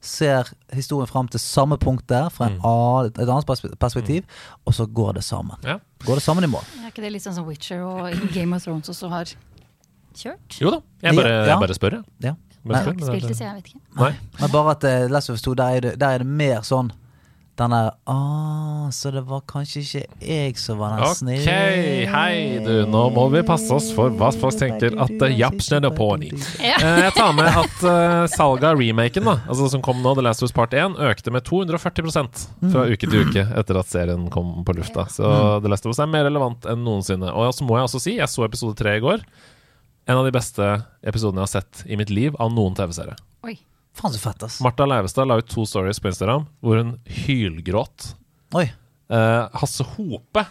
Ser 0.00 0.48
historien 0.74 1.06
fram 1.08 1.28
til 1.28 1.40
samme 1.40 1.78
punkt 1.78 2.06
der 2.08 2.28
fra 2.30 2.46
en 2.50 2.60
annen, 2.64 3.12
et 3.16 3.28
annet 3.28 3.46
perspe- 3.48 3.74
perspektiv, 3.80 4.24
og 4.66 4.74
så 4.74 4.86
går 4.86 5.12
det 5.18 5.24
sammen. 5.24 5.56
Ja. 5.64 5.78
Går 6.04 6.14
det 6.14 6.22
sammen 6.22 6.44
i 6.44 6.46
mål. 6.46 6.62
Er 6.84 6.90
ikke 6.90 7.02
det 7.02 7.12
litt 7.12 7.22
sånn 7.24 7.34
som 7.34 7.46
Witcher 7.46 7.80
og 7.82 8.12
Game 8.34 8.54
of 8.56 8.62
Thrones 8.64 8.88
også 8.92 9.08
har 9.10 9.24
kjørt? 10.16 10.58
Jo 10.60 10.70
da, 10.70 10.80
jeg 11.02 11.16
bare, 11.16 11.28
Ja. 11.28 11.44
jeg 11.46 11.58
bare 11.60 11.74
spør, 11.74 11.90
jeg. 11.90 12.04
Ja. 12.20 12.34
Bare 12.66 12.76
Jeg 12.78 12.84
har 12.84 12.92
ikke 12.92 13.06
spilt 13.06 13.22
det- 13.22 13.28
det, 13.28 13.36
så 13.36 13.44
jeg 13.44 13.54
vet 13.54 13.66
ikke. 13.70 13.80
Nei. 13.96 14.12
Men 14.40 14.50
bare 14.50 14.70
at 14.70 14.84
uh, 14.84 15.08
Last 15.10 15.30
of 15.30 15.34
Us 15.34 15.42
2, 15.42 15.54
der 15.54 15.64
er 15.64 15.80
det, 15.80 15.98
der 16.00 16.08
er 16.08 16.18
det 16.18 16.26
mer 16.26 16.60
sånn 16.62 16.90
den 17.56 17.72
der 17.72 17.88
Å, 18.10 18.16
Så 18.94 19.10
det 19.14 19.22
var 19.26 19.42
kanskje 19.48 19.82
ikke 19.82 20.02
jeg 20.20 20.56
som 20.60 20.80
var 20.80 20.94
den 20.94 21.04
Ok, 21.06 21.18
snille 21.20 21.54
hei 22.12 22.58
du, 22.62 22.72
nå 22.90 23.02
må 23.14 23.26
vi 23.32 23.42
passe 23.46 23.70
oss 23.74 23.88
for 23.94 24.12
hva 24.18 24.28
folk 24.34 24.56
tenker 24.58 24.96
at 25.02 25.14
uh, 25.22 25.26
japsen 25.32 25.86
er 25.86 25.94
på 25.94 26.08
ni. 26.20 26.30
Ja. 26.62 26.76
Eh, 26.76 27.02
jeg 27.06 27.14
tar 27.16 27.34
med 27.36 27.48
at 27.50 27.82
uh, 27.84 28.26
salget 28.30 28.68
av 28.70 28.80
remaken, 28.80 29.26
da, 29.28 29.36
altså 29.46 29.68
som 29.72 29.84
kom 29.84 30.02
nå, 30.04 30.14
The 30.18 30.24
Last 30.26 30.42
of 30.42 30.50
Us 30.50 30.56
Part 30.56 30.74
1, 30.76 30.98
økte 31.10 31.32
med 31.34 31.46
240% 31.48 32.46
fra 32.72 32.86
uke 32.90 33.08
til 33.08 33.26
uke 33.26 33.46
etter 33.60 33.80
at 33.80 33.90
serien 33.92 34.28
kom 34.32 34.52
på 34.66 34.76
lufta. 34.76 35.06
Så 35.12 35.26
The 35.64 35.72
Last 35.72 35.86
of 35.86 35.94
Us 35.94 36.02
er 36.02 36.10
mer 36.10 36.26
relevant 36.28 36.66
enn 36.70 36.84
noensinne. 36.86 37.32
Og 37.32 37.54
så 37.56 37.66
må 37.66 37.78
jeg 37.78 37.88
også 37.90 38.02
si, 38.02 38.16
jeg 38.20 38.32
så 38.32 38.46
episode 38.46 38.76
tre 38.78 38.98
i 38.98 39.04
går. 39.04 39.24
en 40.06 40.18
av 40.20 40.26
de 40.26 40.34
beste 40.34 40.66
episodene 41.02 41.42
jeg 41.42 41.48
har 41.48 41.54
sett 41.60 41.86
i 41.90 41.98
mitt 41.98 42.12
liv 42.14 42.36
av 42.38 42.52
noen 42.54 42.76
TV-serie. 42.78 43.16
Oi. 43.46 43.56
Faen 43.96 44.12
så 44.12 44.20
fett, 44.20 44.42
ass. 44.44 44.58
Martha 44.64 44.84
Leivestad 44.86 45.28
la 45.30 45.38
ut 45.40 45.48
to 45.48 45.64
stories 45.68 46.00
på 46.02 46.10
Instagram 46.12 46.44
hvor 46.60 46.76
hun 46.82 46.94
hylgråt. 47.08 48.10
Oi. 48.58 48.66
Eh, 49.08 49.44
Hasse 49.62 49.86
Hope, 49.96 50.42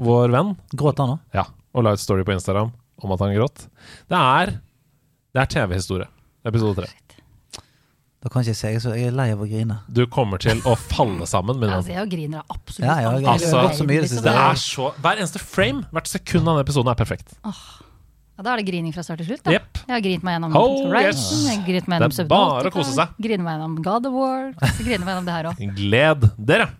vår 0.00 0.32
venn, 0.34 0.54
Gråt 0.76 1.00
han 1.00 1.16
òg? 1.16 1.20
ja, 1.36 1.46
og 1.72 1.84
la 1.86 1.94
ut 1.96 2.02
story 2.02 2.24
på 2.26 2.34
Instagram 2.36 2.72
om 3.00 3.12
at 3.14 3.22
han 3.24 3.32
gråt. 3.36 3.68
Det 4.10 4.18
er, 4.20 4.52
det 5.32 5.40
er 5.44 5.48
TV-historie. 5.54 6.08
Episode 6.44 6.82
tre. 6.82 6.90
Da 8.20 8.28
kan 8.28 8.42
ikke 8.44 8.52
jeg 8.52 8.58
si 8.58 8.68
jeg, 8.68 8.80
så 8.84 8.90
jeg 8.92 9.08
er 9.08 9.14
lei 9.16 9.30
av 9.32 9.40
å 9.40 9.46
grine. 9.48 9.78
Du 9.88 10.02
kommer 10.12 10.36
til 10.42 10.58
å 10.68 10.74
falle 10.76 11.24
sammen, 11.28 11.56
min 11.56 11.70
Altså, 11.72 11.94
jeg 11.94 12.10
griner 12.12 12.42
absolutt 12.52 12.84
Ja, 12.84 12.98
ja, 13.00 13.12
jeg 13.16 13.24
alt. 13.24 13.30
Altså, 13.38 13.62
gått 13.64 13.78
så 13.78 13.86
mye 13.88 13.96
i 13.96 14.02
det 14.04 14.10
siste. 14.10 14.24
Det 14.26 14.34
er 14.44 14.58
så 14.60 14.90
Hver 15.00 15.22
eneste 15.22 15.40
frame, 15.40 15.86
hvert 15.94 16.10
sekund 16.10 16.44
av 16.50 16.58
den 16.58 16.66
episoden 16.66 16.92
er 16.92 16.98
perfekt. 17.00 17.32
Ja, 18.40 18.44
da 18.46 18.54
er 18.54 18.62
det 18.62 18.70
grining 18.70 18.94
fra 18.96 19.02
start 19.04 19.20
til 19.20 19.26
slutt. 19.28 19.42
Da. 19.44 19.52
Jepp. 19.52 19.82
Jeg 19.84 19.92
har 19.92 20.00
grint 20.00 20.22
meg 20.24 20.38
gjennom 20.38 20.54
Oh, 20.56 20.78
Horizon, 20.86 21.10
yes. 21.12 21.42
jeg 21.44 21.58
har 21.58 21.66
grint 21.66 21.90
meg 21.92 21.98
gjennom 21.98 22.14
Det 22.16 22.22
er 22.24 22.30
bare 22.30 22.70
å 22.70 22.72
kose 22.72 22.94
seg. 22.96 23.12
Griner 23.20 23.44
meg 23.44 23.58
gjennom 23.58 23.74
God 23.84 24.08
of 24.08 24.16
War. 24.16 24.46
Så 24.78 24.86
griner 24.86 25.04
meg 25.04 25.12
gjennom 25.12 25.28
det 25.28 25.34
her 25.34 25.48
òg. 25.50 25.60
Gled 25.76 26.24
dere! 26.48 26.70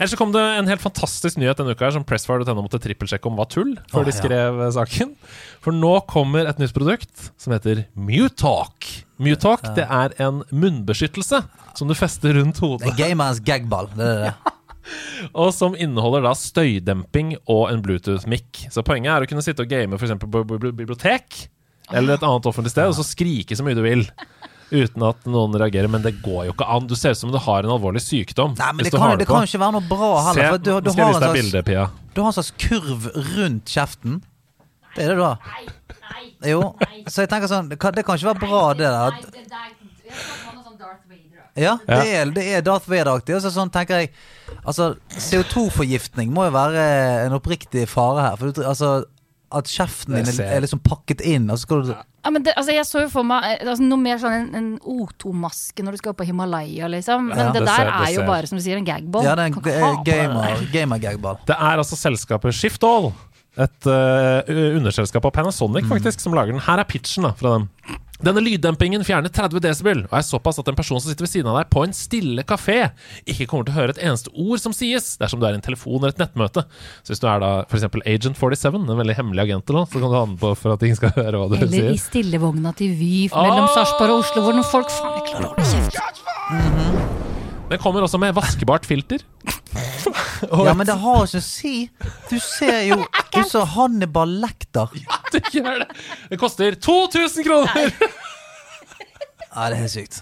Ellers 0.00 0.10
så 0.16 0.18
kom 0.18 0.34
det 0.34 0.42
en 0.42 0.66
helt 0.72 0.82
fantastisk 0.82 1.38
nyhet 1.38 1.62
denne 1.62 1.76
uka 1.76 1.86
her 1.86 1.94
som 1.94 2.02
Pressfire.no 2.08 2.58
måtte 2.58 2.82
trippelsjekke 2.82 3.30
om 3.30 3.38
var 3.38 3.52
tull 3.54 3.76
før 3.92 4.02
Åh, 4.02 4.08
de 4.08 4.14
ja. 4.16 4.18
skrev 4.18 4.60
eh, 4.64 4.74
saken. 4.80 5.14
For 5.62 5.78
nå 5.78 5.94
kommer 6.10 6.50
et 6.50 6.58
nytt 6.58 6.74
produkt 6.74 7.30
som 7.38 7.54
heter 7.54 7.84
Mutalk. 7.94 8.90
Mutalk 9.22 9.62
det 9.78 9.86
er 9.86 10.16
en 10.26 10.42
munnbeskyttelse 10.50 11.44
som 11.78 11.86
du 11.86 11.94
fester 11.94 12.34
rundt 12.40 12.58
Det 12.58 12.66
hodet, 12.66 12.96
er 12.96 12.98
gamerens 12.98 13.44
gagball. 13.46 13.92
Det 13.94 14.10
er 14.16 14.24
det. 14.26 14.34
og 15.40 15.50
som 15.54 15.74
inneholder 15.76 16.24
da 16.28 16.34
støydemping 16.38 17.34
og 17.50 17.70
en 17.72 17.82
Bluetooth-mic. 17.84 18.66
Så 18.72 18.84
poenget 18.86 19.12
er 19.14 19.26
å 19.26 19.30
kunne 19.30 19.44
sitte 19.44 19.64
og 19.66 19.70
game 19.72 19.98
f.eks. 19.98 20.14
på 20.22 20.30
bi- 20.34 20.44
bi- 20.58 20.74
bibliotek 20.84 21.46
eller 21.90 22.14
et 22.14 22.22
annet 22.22 22.46
offentlig 22.46 22.70
sted, 22.70 22.86
og 22.86 22.94
så 22.94 23.02
skrike 23.02 23.56
så 23.58 23.64
mye 23.66 23.74
du 23.74 23.82
vil. 23.82 24.04
Uten 24.70 25.02
at 25.02 25.24
noen 25.26 25.56
reagerer, 25.58 25.90
men 25.90 26.04
det 26.04 26.12
går 26.22 26.44
jo 26.46 26.52
ikke 26.54 26.66
an. 26.70 26.84
Du 26.86 26.94
ser 26.94 27.16
ut 27.16 27.18
som 27.18 27.32
du 27.34 27.38
har 27.42 27.66
en 27.66 27.72
alvorlig 27.74 27.98
sykdom. 28.04 28.52
Nei, 28.54 28.68
men 28.70 28.84
hvis 28.84 28.92
det 28.92 28.94
du 28.94 29.00
kan, 29.00 29.08
har 29.10 29.18
det 29.18 29.26
på. 29.26 29.34
kan 29.34 29.48
ikke 29.48 29.58
være 29.64 29.74
noe 29.74 29.88
bra 29.90 30.10
heller. 30.28 30.38
Se, 30.38 30.44
For 30.52 30.62
du, 30.62 30.70
du, 30.86 30.90
skal 30.92 31.02
jeg 31.02 31.08
har 31.08 31.10
vise 31.10 31.18
en 31.18 31.24
deg 31.24 31.32
slags, 31.32 31.40
bildet, 31.40 31.66
Pia. 31.66 31.86
du 32.14 32.20
har 32.22 32.28
en 32.30 32.36
slags 32.38 32.52
kurv 32.62 33.08
rundt 33.34 33.72
kjeften. 33.74 34.20
Det 34.94 35.02
er 35.02 35.10
det 35.10 35.18
du 35.18 35.24
har. 35.26 35.42
Nei, 35.50 35.66
nei, 36.06 36.22
Jo, 36.52 36.60
så 37.10 37.22
jeg 37.26 37.30
tenker 37.30 37.50
sånn 37.50 37.68
Det 37.70 37.76
kan, 37.82 37.94
det 37.98 38.02
kan 38.06 38.18
ikke 38.18 38.30
være 38.30 38.42
bra, 38.46 38.62
det 38.78 38.94
der. 38.94 39.18
Ja, 41.60 41.76
det 41.86 42.08
er, 42.16 42.30
det 42.34 42.44
er 42.56 42.64
Darth 42.66 42.88
Vader-aktig. 42.90 43.36
Og 43.36 43.42
så 43.44 43.52
sånn 43.54 43.70
tenker 43.74 44.02
jeg 44.04 44.10
Altså, 44.66 44.94
CO2-forgiftning 45.14 46.32
må 46.34 46.48
jo 46.48 46.52
være 46.54 46.82
en 47.26 47.36
oppriktig 47.36 47.86
fare 47.90 48.24
her. 48.28 48.36
For 48.40 48.50
du, 48.52 48.62
altså 48.66 48.92
at 49.50 49.66
kjeften 49.66 50.14
din 50.14 50.28
er, 50.30 50.44
er 50.46 50.60
liksom 50.62 50.78
pakket 50.86 51.24
inn, 51.26 51.48
og 51.50 51.58
så 51.58 51.64
skal 51.66 51.80
du 51.82 51.88
Ja, 51.90 52.30
men 52.30 52.44
det, 52.46 52.52
altså, 52.54 52.70
jeg 52.76 52.84
så 52.86 53.00
jo 53.02 53.08
for 53.10 53.26
meg 53.26 53.46
eh, 53.48 53.64
altså, 53.66 53.82
noe 53.82 53.98
mer 53.98 54.20
sånn 54.22 54.36
en, 54.36 54.50
en 54.54 54.68
O2-maske 54.78 55.82
når 55.82 55.96
du 55.96 55.98
skal 56.02 56.12
opp 56.12 56.20
på 56.20 56.26
Himalaya, 56.28 56.86
liksom. 56.92 57.30
Men 57.32 57.38
Ja. 57.40 57.46
det 57.50 57.62
Det 57.64 57.66
der 57.66 57.80
ser- 57.80 57.90
det 57.90 57.96
er 58.04 58.12
jo 58.14 58.20
ser. 58.20 58.26
bare, 58.28 58.46
som 58.46 58.58
du 58.60 58.62
sier, 58.62 58.76
en 58.78 58.86
gagball. 58.86 59.24
Ja, 59.26 59.34
det 59.34 59.42
er 59.42 59.46
en 59.50 59.56
Kan 59.56 59.62
ikke 59.64 59.72
ga- 59.74 59.80
ha 59.80 59.90
på 59.96 60.04
det 60.04 60.14
gamer, 60.20 60.62
gamer-gagball. 60.76 61.40
Det 61.50 61.56
er 61.58 61.82
altså 61.82 61.98
selskapet 61.98 62.54
Shiftall, 62.54 63.10
et 63.58 63.86
uh, 63.90 64.52
underselskap 64.78 65.24
av 65.26 65.32
Panasonic 65.34 65.84
faktisk, 65.90 66.20
som 66.22 66.32
lager 66.38 66.54
den. 66.54 66.62
Her 66.62 66.78
er 66.78 66.84
pitchen 66.86 67.26
da, 67.26 67.32
fra 67.34 67.56
dem. 67.58 67.68
Denne 68.20 68.42
lyddempingen 68.44 69.00
fjerner 69.06 69.32
30 69.32 69.62
desibel 69.64 70.02
og 70.04 70.12
er 70.18 70.24
såpass 70.26 70.58
at 70.60 70.68
en 70.68 70.76
person 70.76 71.00
som 71.00 71.08
sitter 71.08 71.24
ved 71.24 71.30
siden 71.32 71.48
av 71.48 71.56
deg 71.56 71.70
på 71.72 71.84
en 71.86 71.94
stille 71.96 72.42
kafé, 72.44 72.90
ikke 73.24 73.46
kommer 73.48 73.64
til 73.64 73.72
å 73.72 73.78
høre 73.78 73.94
et 73.94 74.02
eneste 74.04 74.28
ord 74.34 74.60
som 74.60 74.74
sies 74.76 75.14
dersom 75.20 75.40
du 75.40 75.46
er 75.48 75.56
i 75.56 75.60
en 75.60 75.64
telefon 75.64 75.96
eller 76.02 76.12
et 76.12 76.20
nettmøte. 76.20 76.66
Så 77.00 77.14
hvis 77.14 77.22
du 77.22 77.26
er 77.32 77.40
da 77.40 77.50
f.eks. 77.64 77.86
Agent 78.04 78.36
47, 78.36 78.76
en 78.76 79.00
veldig 79.00 79.16
hemmelig 79.16 79.46
agent, 79.46 79.64
eller 79.72 79.80
noe, 79.86 79.88
så 79.88 80.02
kan 80.04 80.12
du 80.12 80.18
ha 80.18 80.24
den 80.28 80.36
på 80.42 80.52
for 80.60 80.74
at 80.76 80.84
ingen 80.84 81.00
skal 81.00 81.14
høre 81.20 81.40
hva 81.40 81.48
du 81.48 81.56
Eller 81.62 81.90
i 81.94 82.00
stillevogna 82.00 82.74
til 82.76 82.92
Vy 83.00 83.12
mellom 83.32 83.64
Ah! 83.70 83.72
Sarpsborg 83.78 84.12
og 84.18 84.24
Oslo, 84.26 84.44
hvor 84.44 84.58
noen 84.58 84.68
folk 84.68 84.92
faen 84.92 85.16
ikke 85.22 85.38
klarer 85.38 85.48
å 85.48 85.54
holde 85.54 85.64
kjeft. 85.72 87.08
Den 87.70 87.78
kommer 87.78 88.02
også 88.04 88.18
med 88.20 88.34
vaskebart 88.36 88.84
filter. 88.88 89.22
Ja, 90.66 90.74
men 90.74 90.86
det 90.88 90.96
har 91.02 91.26
ikke 91.26 91.40
å 91.40 91.44
si. 91.44 91.74
Du 92.30 92.36
ser 92.42 92.80
jo 92.88 93.00
Du 93.34 93.42
ser 93.46 93.64
Hannibal 93.76 94.32
Lekter. 94.42 94.88
Det 95.34 95.44
gjør 95.54 95.84
det! 95.84 95.88
Det 96.32 96.38
koster 96.40 96.74
2000 96.74 97.44
kroner! 97.46 97.92
Ja, 99.50 99.68
det 99.70 99.76
er 99.76 99.80
helt 99.84 99.92
sykt. 99.94 100.20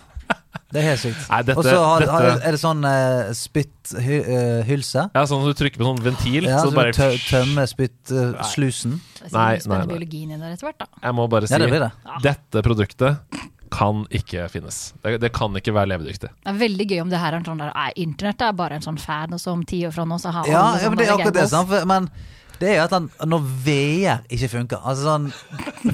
Det 0.69 0.81
er 0.83 0.85
helt 0.91 1.01
sykt. 1.01 1.21
Nei, 1.31 1.39
dette- 1.49 1.57
Og 1.61 1.65
så 1.65 1.77
har- 1.81 2.01
dette- 2.03 2.13
har- 2.13 2.43
er 2.45 2.53
det 2.57 2.61
sånn 2.61 2.83
uh, 2.85 3.31
spytthylse. 3.37 5.05
Ja, 5.15 5.23
sånn 5.29 5.45
at 5.45 5.53
du 5.57 5.59
trykker 5.63 5.81
på 5.81 5.87
sånn 5.89 6.03
ventil, 6.05 6.45
Ja, 6.49 6.59
så 6.61 6.69
så 6.71 6.77
bare 6.77 6.93
du 6.93 6.99
tø 6.99 7.09
tømmer 7.29 7.69
spyttslusen. 7.71 8.99
Det 9.21 9.31
er 9.31 9.33
Nei, 9.33 9.55
spennende 9.61 9.69
nei, 9.69 9.79
nei. 9.79 9.93
biologi 9.95 10.21
inni 10.27 10.37
der 10.41 10.53
etter 10.57 10.69
hvert, 10.69 10.79
da. 10.85 10.89
Jeg 11.07 11.17
må 11.17 11.29
bare 11.33 11.49
si 11.49 11.55
Ja, 11.57 11.59
det 11.65 11.71
blir 11.73 11.85
det. 11.87 11.93
dette 12.27 12.63
produktet 12.67 13.41
kan 13.75 14.05
ikke 14.15 14.49
finnes. 14.53 14.93
Det, 15.05 15.19
det 15.23 15.33
kan 15.37 15.55
ikke 15.59 15.75
være 15.77 15.91
levedyktig. 15.95 16.31
Det 16.31 16.53
er 16.53 16.59
veldig 16.61 16.87
gøy 16.91 17.01
om 17.05 17.11
det 17.13 17.21
her 17.23 17.33
er 17.37 17.41
en 17.43 17.47
sånn 17.49 17.63
der 17.63 17.73
internett 17.97 18.43
er 18.49 18.53
bare 18.59 18.79
en 18.79 18.85
sånn 18.85 18.99
fan, 19.03 19.33
og 19.37 19.41
så 19.43 19.53
om 19.57 19.63
ti 19.69 19.83
år 19.89 19.95
fra 19.97 20.05
nå 20.09 20.19
så 20.23 20.33
har 20.35 20.49
Ja, 20.51 20.65
alle 20.73 20.83
ja, 20.83 20.89
men 20.91 20.99
det 20.99 21.07
er 21.09 21.15
akkurat 21.17 21.39
det. 21.41 21.49
Sant? 21.53 21.69
For- 21.71 21.87
Men 21.89 22.11
det 22.59 22.69
er 22.73 22.75
jo 22.75 22.83
et 22.83 22.93
eller 22.93 22.97
annet 22.99 23.29
når 23.31 23.45
VR 23.65 24.23
ikke 24.35 24.49
funker. 24.51 24.81
Altså 24.83 25.05
sånn 25.07 25.29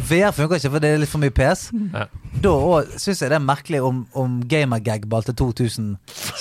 VR 0.09 0.33
funker 0.33 0.57
ikke, 0.57 0.71
for 0.73 0.81
det 0.81 0.93
er 0.95 1.03
litt 1.03 1.13
for 1.13 1.21
mye 1.21 1.35
PS. 1.37 1.67
Ja. 1.93 2.07
Da 2.45 2.55
syns 2.97 3.21
jeg 3.21 3.31
det 3.35 3.37
er 3.37 3.45
merkelig 3.45 3.83
om, 3.85 4.07
om 4.17 4.39
gamer-gagball 4.49 5.27
til 5.29 5.35
2000 5.43 5.97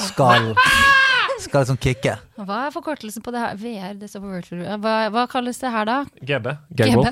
skal 0.09 0.53
Skal 1.43 1.65
liksom 1.65 1.77
kicke. 1.81 2.13
Hva 2.39 2.67
er 2.69 2.71
forkortelsen 2.71 3.23
på 3.25 3.31
det 3.35 3.41
her? 3.41 3.57
VR, 3.59 3.97
det 3.99 4.07
står 4.07 4.21
på 4.23 4.29
virtual 4.31 4.79
hva, 4.79 4.93
hva 5.11 5.25
kalles 5.27 5.59
det 5.59 5.71
her, 5.73 5.83
da? 5.89 5.97
GB. 6.23 6.53
Gameboy. 6.79 7.11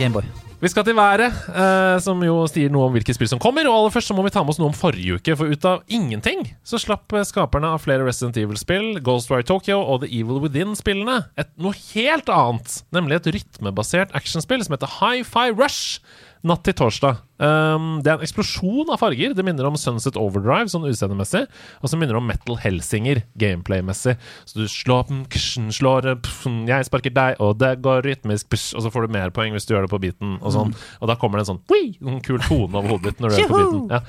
Gameboy. 0.00 0.24
Vi 0.60 0.68
skal 0.68 0.84
til 0.84 0.92
været, 0.92 1.32
eh, 1.48 1.98
som 2.04 2.20
jo 2.20 2.42
sier 2.44 2.68
noe 2.68 2.90
om 2.90 2.92
hvilke 2.92 3.14
spill 3.16 3.30
som 3.30 3.40
kommer. 3.40 3.64
Og 3.64 3.78
aller 3.78 3.94
først 3.94 4.10
så 4.10 4.16
må 4.16 4.20
vi 4.26 4.32
ta 4.34 4.42
med 4.44 4.52
oss 4.52 4.58
noe 4.60 4.68
om 4.68 4.76
forrige 4.76 5.16
uke, 5.16 5.32
for 5.32 5.48
ut 5.48 5.64
av 5.64 5.80
ingenting 5.88 6.42
så 6.68 6.76
slapp 6.76 7.14
eh, 7.16 7.24
skaperne 7.24 7.70
av 7.72 7.80
flere 7.80 8.04
Resident 8.04 8.36
Evil-spill, 8.36 8.98
Ghostwire 9.00 9.46
Tokyo 9.48 9.78
og 9.80 10.02
The 10.02 10.10
Evil 10.12 10.42
Within-spillene 10.44 11.22
et 11.40 11.48
noe 11.56 11.72
helt 11.94 12.28
annet. 12.28 12.76
Nemlig 12.92 13.16
et 13.16 13.30
rytmebasert 13.38 14.12
actionspill 14.12 14.60
som 14.66 14.76
heter 14.76 14.98
Hi-Fi 14.98 15.46
Rush. 15.56 16.02
Natt 16.40 16.62
til 16.64 16.72
torsdag. 16.72 17.18
Um, 17.36 17.98
det 18.00 18.08
er 18.08 18.16
en 18.16 18.24
eksplosjon 18.24 18.88
av 18.92 19.00
farger. 19.02 19.34
Det 19.36 19.44
minner 19.44 19.66
om 19.68 19.76
Sunset 19.76 20.16
Overdrive 20.16 20.70
sånn 20.72 20.86
utseendemessig. 20.88 21.42
Og 21.84 21.92
så 21.92 21.98
minner 22.00 22.16
det 22.16 22.20
om 22.22 22.30
Metal 22.30 22.56
Helsinger 22.62 23.20
gameplay-messig. 23.40 24.14
Så 24.48 24.62
du 24.62 24.64
slår 24.70 25.10
mm, 25.10 25.18
ksjen, 25.34 25.68
slår 25.76 26.08
eh, 26.14 26.30
Jeg 26.70 26.88
sparker 26.88 27.12
deg, 27.16 27.36
og 27.44 27.58
det 27.60 27.74
går 27.84 28.06
rytmisk 28.08 28.48
psh, 28.52 28.72
Og 28.78 28.86
så 28.86 28.92
får 28.94 29.04
du 29.04 29.16
mer 29.18 29.34
poeng 29.36 29.52
hvis 29.56 29.68
du 29.68 29.74
gjør 29.74 29.84
det 29.84 29.92
på 29.92 30.00
beaten. 30.00 30.38
Og, 30.40 30.48
sånn. 30.56 30.72
og 30.72 31.12
da 31.12 31.18
kommer 31.20 31.40
det 31.40 31.44
en 31.44 31.50
sånn 31.52 31.62
«Wii!» 31.68 31.92
en 32.08 32.24
kul 32.24 32.40
tone 32.46 32.72
over 32.72 32.96
hodet 32.96 33.12
ditt 33.12 33.20
når 33.20 33.34
du 33.34 33.36
gjør 33.36 33.44
det 33.44 33.52
på 33.52 33.60
beaten. 33.60 33.84
Ja. 33.92 34.00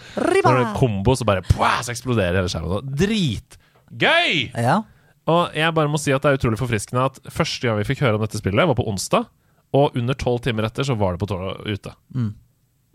Når 0.48 0.62
det 0.62 0.64
er 0.64 0.74
kombo, 0.80 1.18
så 1.20 1.28
bare 1.28 1.44
pwa, 1.52 1.74
så 1.84 1.92
eksploderer 1.92 2.40
hele 2.40 2.52
skjermen. 2.52 2.96
Dritgøy! 3.04 4.32
Ja. 4.56 4.80
Og 5.30 5.54
jeg 5.56 5.76
bare 5.76 5.92
må 5.92 6.00
si 6.02 6.16
at 6.16 6.24
det 6.24 6.32
er 6.32 6.40
utrolig 6.40 6.60
forfriskende 6.60 7.04
at 7.12 7.20
første 7.30 7.68
gang 7.68 7.78
vi 7.82 7.88
fikk 7.92 8.02
høre 8.06 8.18
om 8.18 8.24
dette 8.24 8.40
spillet, 8.40 8.72
var 8.72 8.78
på 8.78 8.88
onsdag. 8.90 9.28
Og 9.78 9.96
under 9.96 10.18
tolv 10.20 10.42
timer 10.44 10.68
etter 10.68 10.84
så 10.88 10.96
var 11.00 11.16
det 11.16 11.22
på 11.24 11.30
torsdag 11.32 11.64
ute. 11.72 11.94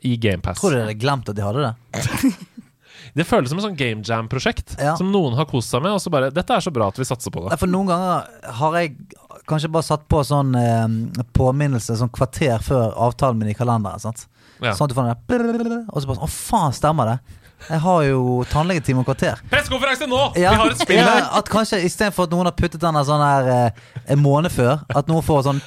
I 0.05 0.16
GamePass. 0.20 0.61
Tror 0.61 0.74
du 0.74 0.81
dere 0.82 0.94
glemte 1.01 1.32
at 1.32 1.39
de 1.39 1.44
hadde 1.47 1.70
det? 1.70 2.35
Det 3.16 3.24
føles 3.28 3.48
som 3.53 3.59
et 3.61 3.65
sånn 3.65 3.77
game 3.78 4.03
jam-prosjekt 4.05 4.74
Ja. 4.81 4.94
som 4.98 5.09
noen 5.12 5.36
har 5.39 5.47
kost 5.48 5.70
seg 5.73 5.82
med. 5.85 5.93
Og 5.97 6.01
så 6.03 6.11
bare 6.12 6.31
Dette 6.35 6.57
er 6.57 6.65
så 6.65 6.73
bra 6.74 6.89
at 6.90 6.98
vi 6.98 7.05
satser 7.07 7.32
på 7.32 7.44
det. 7.44 7.57
For 7.61 7.70
noen 7.70 7.89
ganger 7.89 8.53
har 8.61 8.77
jeg 8.81 8.97
kanskje 9.48 9.70
bare 9.73 9.86
satt 9.86 10.07
på 10.11 10.23
sånn 10.27 10.55
eh, 10.59 11.23
påminnelse 11.36 11.97
sånn 12.01 12.11
kvarter 12.12 12.61
før 12.65 12.97
avtalen 13.07 13.39
min 13.40 13.53
i 13.53 13.57
kalenderen. 13.57 14.01
Sant? 14.03 14.27
Ja. 14.61 14.73
Sånn 14.74 14.89
at 14.89 14.94
du 14.94 14.97
får 14.98 15.12
den 15.28 15.69
der 15.69 15.82
Og 15.93 16.01
så 16.03 16.09
bare 16.09 16.16
sånn 16.19 16.24
Å, 16.24 16.32
faen, 16.32 16.73
stemmer 16.77 17.12
det? 17.12 17.16
Jeg 17.66 17.81
har 17.83 18.03
jo 18.07 18.45
tannlegetime 18.51 19.03
om 19.03 19.07
kvarter. 19.07 19.41
Pressekonferanse 19.51 20.07
nå! 20.11 20.20
Ja, 20.39 20.53
Vi 20.55 20.61
har 20.61 20.73
et 20.74 20.83
spill 20.85 21.01
ja, 21.01 21.07
her! 21.09 21.28
At 21.41 21.51
kanskje 21.51 21.81
istedenfor 21.87 22.28
at 22.28 22.35
noen 22.35 22.47
har 22.47 22.55
puttet 22.57 22.83
den 22.83 22.99
sånn 23.09 23.24
her 23.24 23.51
eh, 23.51 23.85
en 24.15 24.23
måned 24.23 24.55
før, 24.55 24.85
at 24.95 25.11
noen 25.11 25.24
får 25.27 25.47
sånn 25.49 25.62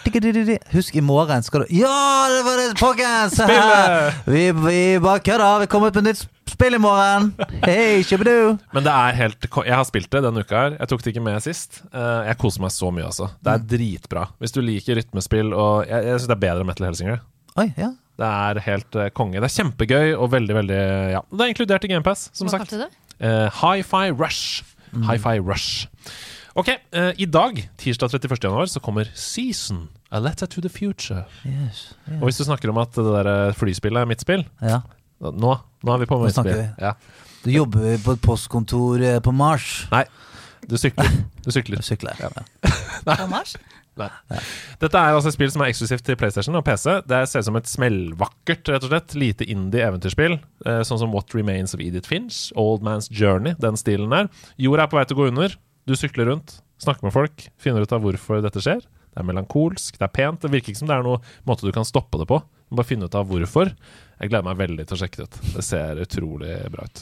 Husk, 0.74 0.96
i 0.96 1.04
morgen 1.04 1.44
skal 1.46 1.66
du 1.66 1.74
Ja, 1.76 2.28
det 2.32 2.42
var 2.48 2.62
det, 2.62 2.68
folkens! 2.80 3.40
Vi, 4.34 4.50
vi 4.52 4.82
bare 5.02 5.22
kødder. 5.24 5.64
Vi 5.64 5.68
kommer 5.72 5.90
ut 5.90 5.98
med 6.00 6.12
nytt 6.12 6.28
spill 6.50 6.76
i 6.76 6.82
morgen. 6.82 7.32
Hei, 7.64 8.02
kjøpedu. 8.08 8.58
Men 8.76 8.86
det 8.86 8.92
er 8.94 9.18
helt 9.20 9.48
Jeg 9.48 9.76
har 9.76 9.86
spilt 9.88 10.10
det 10.12 10.24
denne 10.26 10.44
uka 10.44 10.64
her. 10.64 10.78
Jeg 10.80 10.92
tok 10.92 11.06
det 11.06 11.14
ikke 11.14 11.24
med 11.24 11.40
sist. 11.46 11.82
Eh, 11.94 12.28
jeg 12.30 12.40
koser 12.42 12.66
meg 12.66 12.74
så 12.76 12.92
mye, 12.92 13.08
altså. 13.08 13.30
Det 13.40 13.54
er 13.54 13.66
dritbra. 13.76 14.28
Hvis 14.42 14.56
du 14.56 14.62
liker 14.66 15.00
rytmespill 15.00 15.54
og 15.54 15.88
Jeg, 15.88 16.10
jeg 16.10 16.20
syns 16.20 16.30
det 16.32 16.38
er 16.38 16.44
bedre 16.44 16.66
enn 16.66 16.72
Metal 16.72 16.90
Helsinger. 16.90 17.24
Oi, 17.60 17.70
ja. 17.80 17.94
Det 18.20 18.28
er 18.28 18.60
helt 18.66 18.98
uh, 19.00 19.06
konge. 19.16 19.40
Det 19.40 19.48
er 19.48 19.54
kjempegøy 19.56 20.10
og 20.18 20.32
veldig, 20.34 20.56
veldig 20.58 20.80
Ja. 21.16 21.22
Det 21.32 21.46
er 21.46 21.54
inkludert 21.54 21.86
i 21.88 21.92
GamePass, 21.92 22.30
som 22.36 22.50
Hva 22.50 22.58
sagt. 22.58 22.68
kalte 22.68 22.82
du 22.82 22.84
det? 22.86 22.92
Uh, 23.20 23.48
Hi-Fi 23.62 24.12
Rush. 24.12 24.66
Hi-Fi 25.08 25.38
Rush. 25.40 25.88
Ok, 26.60 26.74
uh, 26.96 27.12
i 27.16 27.28
dag, 27.30 27.62
tirsdag 27.80 28.12
31. 28.18 28.44
januar, 28.44 28.68
så 28.68 28.82
kommer 28.84 29.08
Season. 29.16 29.88
A 30.12 30.20
Letter 30.20 30.50
to 30.50 30.62
the 30.62 30.70
Future. 30.70 31.24
Yes. 31.46 31.94
Og 32.20 32.28
hvis 32.28 32.42
du 32.42 32.44
snakker 32.44 32.72
om 32.74 32.80
at 32.82 32.96
det 32.98 33.06
der 33.06 33.54
flyspillet 33.54 34.02
er 34.02 34.10
mitt 34.10 34.24
spill 34.24 34.42
ja. 34.58 34.80
Nå, 35.22 35.52
nå 35.84 35.94
er 35.94 36.02
vi 36.02 36.08
på 36.10 36.18
mitt 36.24 36.34
spill. 36.34 36.64
Ja. 36.82 36.96
Du 37.44 37.52
jobber 37.54 38.00
på 38.04 38.16
et 38.18 38.24
postkontor 38.24 39.04
på 39.24 39.32
Mars. 39.36 39.86
Nei. 39.94 40.06
Du 40.68 40.76
sykler. 40.80 41.08
Du 41.46 41.52
sykler. 41.54 41.84
Sykle. 41.86 42.16
Ja. 42.20 42.32
På 43.06 43.28
Mars? 43.32 43.56
Nei. 44.00 44.40
Dette 44.82 45.02
er 45.02 45.16
altså 45.18 45.32
et 45.32 45.36
spill 45.38 45.52
som 45.54 45.64
er 45.64 45.72
eksklusivt 45.74 46.06
til 46.08 46.18
PlayStation 46.20 46.58
og 46.60 46.66
PC. 46.68 46.88
Det 47.10 47.20
ser 47.30 47.44
ut 47.44 47.50
som 47.50 47.60
et 47.60 47.72
smellvakkert, 47.72 48.72
rett 48.74 48.86
og 48.88 48.94
slett, 48.94 49.16
lite 49.20 49.48
indie-eventyrspill. 49.50 50.38
Eh, 50.66 50.82
sånn 50.88 51.02
som 51.02 51.16
What 51.16 51.36
Remains 51.38 51.76
of 51.76 51.84
Edith 51.84 52.10
Finch, 52.10 52.48
Old 52.60 52.86
Man's 52.86 53.10
Journey, 53.12 53.56
den 53.60 53.80
stilen 53.80 54.14
der. 54.14 54.32
Jorda 54.62 54.88
er 54.88 54.94
på 54.94 55.00
vei 55.00 55.06
til 55.10 55.18
å 55.18 55.22
gå 55.22 55.30
under. 55.34 55.58
Du 55.90 55.96
sykler 55.98 56.32
rundt, 56.32 56.60
snakker 56.82 57.08
med 57.08 57.16
folk, 57.16 57.50
finner 57.60 57.84
ut 57.84 57.96
av 57.96 58.04
hvorfor 58.06 58.44
dette 58.46 58.64
skjer. 58.64 58.86
Det 59.10 59.24
er 59.24 59.26
melankolsk, 59.26 59.98
det 59.98 60.06
er 60.06 60.14
pent. 60.14 60.42
Det 60.44 60.52
virker 60.54 60.72
ikke 60.72 60.84
som 60.84 60.90
det 60.90 61.00
er 61.00 61.06
noen 61.06 61.32
måte 61.50 61.66
du 61.66 61.74
kan 61.76 61.88
stoppe 61.88 62.22
det 62.22 62.30
på. 62.30 62.40
Du 62.40 62.76
må 62.76 62.82
bare 62.84 62.92
finne 62.92 63.10
ut 63.10 63.16
av 63.18 63.28
hvorfor. 63.28 63.72
Jeg 64.20 64.32
gleder 64.32 64.46
meg 64.46 64.60
veldig 64.60 64.86
til 64.86 64.96
å 64.96 65.00
sjekke 65.02 65.24
det 65.24 65.30
ut. 65.30 65.40
Det 65.56 65.66
ser 65.66 66.04
utrolig 66.04 66.60
bra 66.72 66.86
ut. 66.86 67.02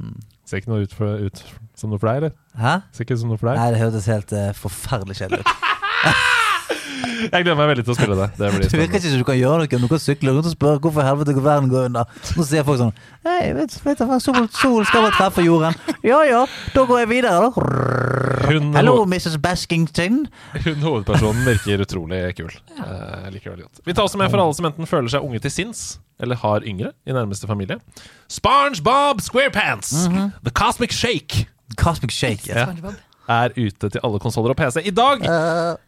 Mm. 0.00 0.16
Ser 0.44 0.60
ikke 0.60 0.72
noe 0.72 0.84
ut, 0.84 0.94
for, 0.96 1.20
ut 1.22 1.42
som 1.78 1.92
noe 1.92 2.00
for 2.02 2.10
deg, 2.10 2.22
eller? 2.22 2.32
Hæ? 2.58 2.74
Ser 2.94 3.06
ikke 3.06 3.16
ut 3.16 3.22
som 3.22 3.30
noe 3.30 3.40
for 3.40 3.50
deg? 3.50 3.60
Nei, 3.60 3.68
det 3.74 3.82
hørtes 3.84 4.08
helt 4.10 4.34
uh, 4.34 4.48
forferdelig 4.58 5.20
kjedelig 5.20 5.44
ut. 5.44 5.52
Jeg 7.24 7.44
gleder 7.44 7.56
meg 7.56 7.68
veldig 7.70 7.84
til 7.86 7.94
å 7.94 7.96
spille 7.96 8.16
det. 8.18 8.26
Det 8.36 8.48
blir 8.52 8.68
virker 8.82 8.98
ikke 8.98 9.10
som 9.12 9.20
du 9.22 9.24
kan 9.26 9.36
gjøre 9.38 9.62
noe. 9.62 9.78
Du 9.84 9.88
kan 9.88 10.00
sykle 10.02 10.32
rundt 10.34 10.48
og 10.48 10.52
spørre 10.52 10.80
hvorfor 10.82 11.06
helvete 11.06 11.32
går 11.36 11.44
verden 11.46 11.70
går 11.72 11.86
under. 11.88 12.10
Nå 12.36 12.44
sier 12.44 12.64
folk 12.66 12.80
sånn 12.82 12.90
Hei, 13.24 13.52
vet, 13.56 13.76
vet 13.84 14.00
du 14.00 14.04
hva, 14.10 14.18
sol, 14.20 14.42
sol 14.52 14.84
skal 14.88 15.06
vel 15.06 15.14
treffe 15.16 15.44
jorden. 15.46 15.76
Ja 16.04 16.18
ja, 16.28 16.42
da 16.74 16.84
går 16.88 17.00
jeg 17.04 17.10
videre, 17.14 17.46
da. 17.46 18.50
Hun, 18.50 18.74
Hello, 18.76 18.96
Mrs. 19.08 19.38
Baskington. 19.40 20.24
hun 20.66 20.84
hovedpersonen 20.84 21.46
virker 21.48 21.80
utrolig 21.86 22.20
kul. 22.36 22.52
Eh, 22.76 23.14
Jeg 23.24 23.32
liker 23.38 23.54
veldig 23.54 23.66
godt. 23.70 23.80
Vi 23.88 23.96
tar 23.96 24.04
også 24.04 24.20
med 24.20 24.28
for 24.34 24.44
alle 24.44 24.58
som 24.58 24.68
enten 24.68 24.90
føler 24.90 25.08
seg 25.14 25.24
unge 25.24 25.40
til 25.46 25.54
sinns, 25.54 25.84
eller 26.20 26.36
har 26.44 26.66
yngre 26.68 26.92
i 27.08 27.16
nærmeste 27.16 27.48
familie. 27.48 27.80
SpongeBob 28.28 29.24
SquarePants! 29.24 29.94
The 30.44 30.52
Cosmic 30.52 30.92
Shake 30.92 31.46
Cosmic 31.80 32.12
Shake. 32.12 32.50
Ja. 32.52 32.66
SpongeBob. 32.68 33.00
Er 33.30 33.54
ute 33.56 33.90
til 33.90 34.02
alle 34.04 34.20
konsoller 34.22 34.52
og 34.54 34.58
PC 34.58 34.82
i 34.84 34.92
dag. 34.94 35.22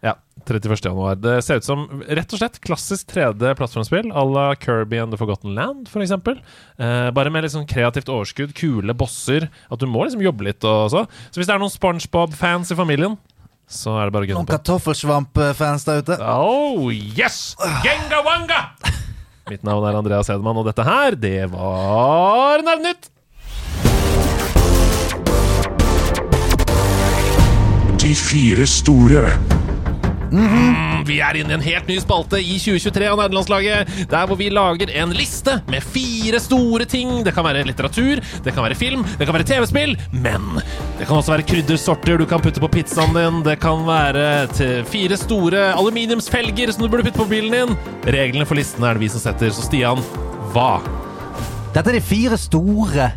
Ja, 0.05 0.15
31. 0.47 0.77
januar. 0.85 1.19
Det 1.21 1.39
ser 1.45 1.61
ut 1.61 1.67
som 1.67 1.87
rett 2.07 2.33
og 2.33 2.41
slett 2.41 2.59
klassisk 2.65 3.11
3D-plattformspill 3.13 4.13
à 4.13 4.25
la 4.31 4.47
Kirby 4.61 5.01
and 5.03 5.15
The 5.15 5.21
Forgotten 5.21 5.57
Land, 5.59 5.91
f.eks. 5.91 6.13
Eh, 6.13 7.09
bare 7.17 7.33
med 7.35 7.49
sånn 7.53 7.67
kreativt 7.69 8.11
overskudd, 8.13 8.55
kule 8.57 8.95
bosser. 8.97 9.49
At 9.71 9.83
du 9.83 9.89
må 9.91 10.07
liksom 10.07 10.25
jobbe 10.25 10.49
litt 10.49 10.67
og 10.67 10.93
så. 10.93 11.07
Så 11.31 11.41
hvis 11.41 11.51
det 11.51 11.57
er 11.57 11.63
noen 11.63 11.75
SpongeBob-fans 11.75 12.73
i 12.73 12.79
familien, 12.79 13.19
så 13.67 13.97
er 13.99 14.07
det 14.07 14.15
bare 14.15 14.29
å 14.31 14.39
Noen 14.39 14.53
kartoffelsvamp-fans 14.53 15.89
der 15.89 16.05
ute. 16.05 16.21
Oh, 16.23 16.87
yes! 16.93 17.57
Genga 17.83 18.23
wanga! 18.27 18.63
Mitt 19.51 19.67
navn 19.67 19.87
er 19.87 19.99
Andreas 19.99 20.31
Hedman, 20.31 20.59
og 20.59 20.67
dette 20.71 20.87
her, 20.87 21.19
det 21.19 21.51
var 21.53 22.63
Nerdnytt! 22.67 23.11
De 28.07 28.13
fire 28.15 28.63
store. 28.71 29.33
Mm, 30.31 31.03
Vi 31.09 31.17
er 31.19 31.39
inne 31.41 31.51
i 31.51 31.57
en 31.57 31.63
helt 31.65 31.89
ny 31.91 31.97
spalte 31.99 32.39
i 32.39 32.55
2023 32.63 33.09
av 33.11 33.19
Nederlandslaget. 33.19 33.91
der 34.13 34.29
hvor 34.31 34.39
vi 34.39 34.47
lager 34.49 34.93
en 34.95 35.11
liste 35.11 35.57
med 35.67 35.83
fire 35.83 36.39
store 36.39 36.85
ting. 36.87 37.25
Det 37.27 37.35
kan 37.35 37.43
være 37.43 37.65
litteratur, 37.67 38.23
det 38.45 38.55
kan 38.55 38.63
være 38.63 38.77
film, 38.79 39.03
det 39.19 39.27
kan 39.27 39.35
være 39.35 39.49
TV-spill, 39.51 39.97
men 40.13 40.47
det 41.01 41.09
kan 41.09 41.17
også 41.17 41.35
være 41.35 41.49
kryddersorter 41.51 42.19
du 42.23 42.27
kan 42.31 42.39
putte 42.39 42.63
på 42.63 42.71
pizzaen 42.71 43.11
din. 43.17 43.43
Det 43.43 43.59
kan 43.59 43.83
være 43.89 44.47
til 44.55 44.85
fire 44.87 45.19
store 45.19 45.75
aluminiumsfelger 45.75 46.71
som 46.71 46.87
du 46.87 46.89
burde 46.89 47.11
putte 47.11 47.25
på 47.25 47.31
bilen 47.35 47.51
din. 47.59 47.77
Reglene 48.07 48.47
for 48.47 48.55
listene 48.55 48.87
er 48.87 48.95
det 48.95 49.03
vi 49.09 49.11
som 49.11 49.27
setter, 49.27 49.51
så 49.51 49.67
Stian, 49.67 49.99
hva? 50.55 50.79
Dette 51.75 51.91
er 51.91 51.99
de 51.99 52.07
fire 52.07 52.39
store 52.39 53.11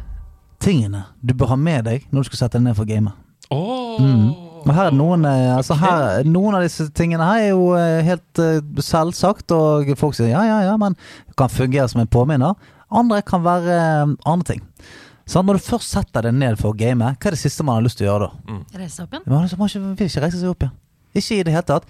tingene 0.58 1.06
du 1.22 1.38
bør 1.38 1.54
ha 1.54 1.62
med 1.70 1.86
deg 1.86 2.10
når 2.10 2.26
du 2.26 2.34
skal 2.34 2.48
sette 2.48 2.58
deg 2.58 2.72
ned 2.72 2.80
for 2.82 2.90
gamet. 2.90 3.14
Åh 3.54 4.49
Og 4.66 4.74
her 4.76 4.90
er 4.90 4.96
noen, 4.96 5.26
eh, 5.26 5.56
altså 5.56 5.76
her, 5.80 6.24
noen 6.28 6.56
av 6.58 6.62
disse 6.66 6.90
tingene 6.96 7.24
her 7.26 7.44
er 7.48 7.50
jo 7.54 7.70
eh, 7.78 8.02
helt 8.08 8.42
eh, 8.44 8.60
selvsagt, 8.84 9.52
og 9.56 9.92
folk 10.00 10.16
sier 10.18 10.32
ja, 10.34 10.42
ja, 10.48 10.60
ja, 10.68 10.78
men 10.82 10.96
det 11.28 11.36
kan 11.40 11.50
fungere 11.54 11.88
som 11.92 12.02
en 12.04 12.08
påminner. 12.12 12.56
Andre 12.92 13.22
kan 13.22 13.44
være 13.46 13.80
andre 14.26 14.44
ting. 14.54 14.64
Så 15.30 15.44
når 15.46 15.60
du 15.60 15.66
først 15.68 15.92
setter 15.94 16.26
deg 16.26 16.34
ned 16.34 16.58
for 16.58 16.74
å 16.74 16.78
game, 16.78 17.06
hva 17.06 17.30
er 17.30 17.36
det 17.36 17.42
siste 17.44 17.62
man 17.64 17.78
har 17.78 17.84
lyst 17.86 18.00
til 18.02 18.08
å 18.08 18.14
gjøre 18.16 18.30
da? 18.32 18.60
Reise 18.82 19.04
opp 19.06 19.14
igjen? 19.14 19.28
Man 19.30 19.44
har- 19.46 19.58
man 19.60 19.96
vil 19.96 20.08
ikke 20.10 20.24
reise 20.24 20.40
seg 20.42 20.50
opp 20.50 20.64
igjen. 20.66 20.74
Ikke 21.18 21.40
i 21.40 21.44
det 21.48 21.54
hele 21.56 21.66
tatt. 21.66 21.86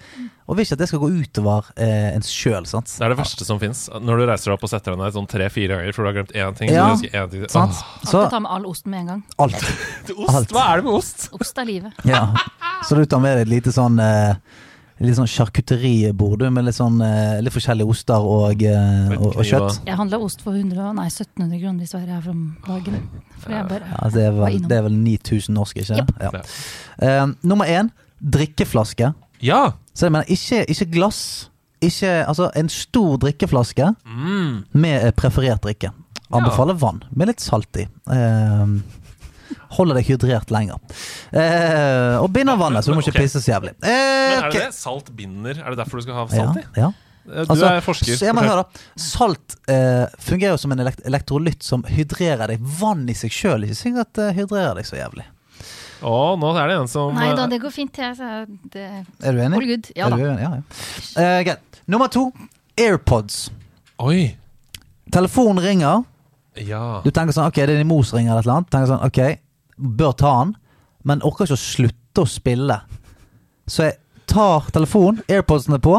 Og 0.48 0.56
vil 0.56 0.64
ikke 0.64 0.74
at 0.78 0.80
det 0.80 0.88
skal 0.90 1.02
gå 1.02 1.08
utover 1.12 1.66
eh, 1.76 2.08
en 2.16 2.24
sjøl. 2.24 2.64
Det 2.64 3.04
er 3.04 3.12
det 3.12 3.18
verste 3.20 3.44
som 3.46 3.60
fins. 3.60 3.82
Når 3.92 4.22
du 4.22 4.24
reiser 4.30 4.50
deg 4.50 4.56
opp 4.56 4.64
og 4.66 4.72
setter 4.72 4.94
deg 4.96 5.02
ned 5.02 5.12
sånn 5.14 5.28
tre-fire 5.30 5.76
ganger 5.76 5.94
for 5.94 6.02
du 6.02 6.08
har 6.10 6.16
glemt 6.16 6.32
én 6.32 6.56
ting. 6.58 6.72
Ja. 6.72 6.86
så 6.88 6.96
du 6.96 7.04
husker 7.04 7.20
én 7.20 7.30
ting. 7.34 7.44
sant? 7.52 7.76
Åh, 7.76 8.08
Så 8.08 8.22
Alltid 8.22 8.32
ta 8.32 8.40
med 8.46 8.50
all 8.56 8.66
osten 8.70 8.90
med 8.94 9.00
en 9.04 9.12
gang. 9.12 9.20
alt. 9.44 9.60
ost? 10.16 10.34
Alt. 10.34 10.56
Hva 10.56 10.64
er 10.72 10.80
det 10.80 10.88
med 10.88 10.96
ost? 10.96 11.28
Ost 11.36 11.60
er 11.62 11.68
livet. 11.68 12.02
Ja. 12.08 12.24
Så 12.88 12.96
du 12.96 13.04
tar 13.04 13.20
med 13.22 13.36
deg 13.36 13.46
et 13.46 13.54
lite 13.58 13.76
sånn 13.76 14.00
eh, 14.00 14.34
Litt 15.00 15.16
sånn 15.16 15.30
charkuteribord 15.32 16.42
med 16.52 16.66
litt 16.66 16.76
sånn 16.76 16.98
eh, 17.00 17.38
Litt 17.40 17.54
forskjellige 17.54 17.88
oster 17.88 18.20
og, 18.20 18.60
eh, 18.68 19.14
og, 19.16 19.30
og 19.38 19.46
kjøtt. 19.48 19.78
Jeg 19.88 19.96
handla 19.96 20.18
ost 20.20 20.42
for 20.44 20.52
100, 20.58 20.90
nei, 20.98 21.06
1700 21.08 21.60
kroner 21.62 21.86
i 21.86 21.88
Sverige 21.88 22.18
her 22.18 22.28
om 22.32 22.42
dagen. 22.66 22.98
For 23.40 23.54
jeg 23.54 23.68
bare 23.70 23.88
Ja, 23.94 24.10
det, 24.12 24.26
er 24.26 24.34
Var 24.36 24.44
vel, 24.44 24.58
innom. 24.58 24.68
det 24.68 24.76
er 24.76 24.84
vel 24.88 24.98
9000 25.00 25.56
norske, 25.56 25.84
ikke 25.86 26.02
det? 26.02 26.20
Ja. 26.20 26.30
Ja. 26.36 26.42
Eh, 27.00 27.26
nummer 27.48 27.64
én 27.70 27.88
drikkeflaske. 28.20 29.12
Ja! 29.44 29.72
Så 29.94 30.06
jeg 30.06 30.12
mener, 30.12 30.28
ikke, 30.30 30.64
ikke 30.68 30.90
glass. 30.92 31.22
Ikke, 31.80 32.10
altså 32.28 32.50
En 32.60 32.68
stor 32.68 33.16
drikkeflaske 33.22 33.94
Mm. 34.04 34.64
med 34.72 35.04
eh, 35.06 35.12
preferert 35.16 35.62
drikke. 35.64 35.90
Anbefaler 36.30 36.76
vann 36.78 37.02
med 37.16 37.26
litt 37.32 37.40
salt 37.40 37.74
i. 37.80 37.86
Eh, 38.12 38.66
holder 39.78 39.94
deg 39.98 40.06
hydrert 40.12 40.50
lenger. 40.54 40.78
Eh, 41.32 42.16
og 42.20 42.28
binder 42.34 42.58
vannet, 42.60 42.84
så 42.84 42.92
du 42.92 42.98
må 42.98 43.02
ikke 43.02 43.14
okay. 43.16 43.24
pisse 43.26 43.40
så 43.42 43.54
jævlig. 43.56 43.72
Eh, 43.82 43.90
Men 43.90 44.44
er 44.44 44.50
det 44.52 44.60
det? 44.66 44.74
Salt 44.76 45.10
binder? 45.16 45.58
Er 45.64 45.70
det 45.74 45.80
derfor 45.80 45.98
du 45.98 46.02
skal 46.06 46.14
ha 46.20 46.26
Ja, 46.28 46.44
salt 46.52 46.60
i? 46.60 46.66
ja. 46.80 46.90
Eh, 46.90 47.44
Du 47.44 47.52
Altså, 47.52 47.66
er 47.66 47.80
forsker. 47.84 48.16
Så, 48.16 48.26
ja, 48.26 48.32
men 48.32 48.44
hør 48.48 48.62
da 48.62 48.80
Salt 48.96 49.56
eh, 49.68 50.06
fungerer 50.18 50.54
jo 50.56 50.58
som 50.58 50.72
en 50.72 50.80
elekt 50.80 51.02
elektrolytt 51.06 51.62
som 51.62 51.82
hydrerer 51.86 52.48
deg. 52.48 52.60
Vann 52.80 53.08
i 53.08 53.14
seg 53.14 53.30
sjøl 53.34 53.64
ikke 53.66 53.76
sikkert 53.78 54.22
hydrerer 54.34 54.74
deg 54.80 54.88
så 54.88 54.96
jævlig. 55.00 55.26
Å, 56.00 56.12
nå 56.40 56.50
er 56.56 56.70
det 56.70 56.76
en 56.80 56.88
som 56.88 57.12
Nei 57.16 57.30
da, 57.34 57.44
eh, 57.44 57.50
det 57.52 57.58
går 57.60 57.72
fint. 57.74 57.98
Jeg, 58.00 58.16
så 58.16 58.44
det 58.72 58.84
Er 59.20 59.36
du 59.36 59.40
enig? 59.44 59.58
All 59.58 59.66
good. 59.68 59.90
Ja 59.96 60.06
er 60.06 60.14
da. 60.14 60.16
du 60.16 60.28
enig? 60.30 60.44
Ja, 60.44 60.52
ja. 60.56 61.24
Eh, 61.24 61.42
greit. 61.48 61.80
Nummer 61.90 62.08
to 62.12 62.30
AirPods. 62.80 63.50
Oi! 64.00 64.36
Telefonen 65.12 65.64
ringer. 65.64 66.04
Ja. 66.56 67.00
Du 67.04 67.10
tenker 67.14 67.34
sånn 67.36 67.48
Ok, 67.50 67.60
det 67.60 67.74
er 67.74 67.80
din 67.82 67.90
mor 67.90 68.04
som 68.06 68.18
ringer 68.20 68.32
eller 68.32 68.40
et 68.42 68.46
eller 68.48 68.60
annet. 68.60 68.70
Tenker 68.72 68.92
sånn, 68.94 69.04
ok, 69.06 69.20
Bør 70.00 70.12
ta 70.12 70.30
den, 70.42 70.54
men 71.08 71.22
orker 71.24 71.48
ikke 71.48 71.56
å 71.56 71.60
slutte 71.60 72.24
å 72.24 72.28
spille. 72.28 72.76
Så 73.64 73.86
jeg 73.86 73.96
tar 74.28 74.66
telefonen, 74.74 75.22
AirPodsene 75.30 75.78
på. 75.80 75.94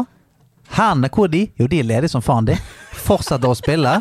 Hendene, 0.76 1.10
hvor 1.12 1.26
er 1.26 1.32
de? 1.32 1.40
Jo, 1.58 1.66
de 1.66 1.80
er 1.82 1.88
ledige 1.88 2.12
som 2.12 2.22
faen, 2.22 2.46
de. 2.46 2.54
Fortsetter 3.02 3.50
å 3.50 3.56
spille. 3.58 3.96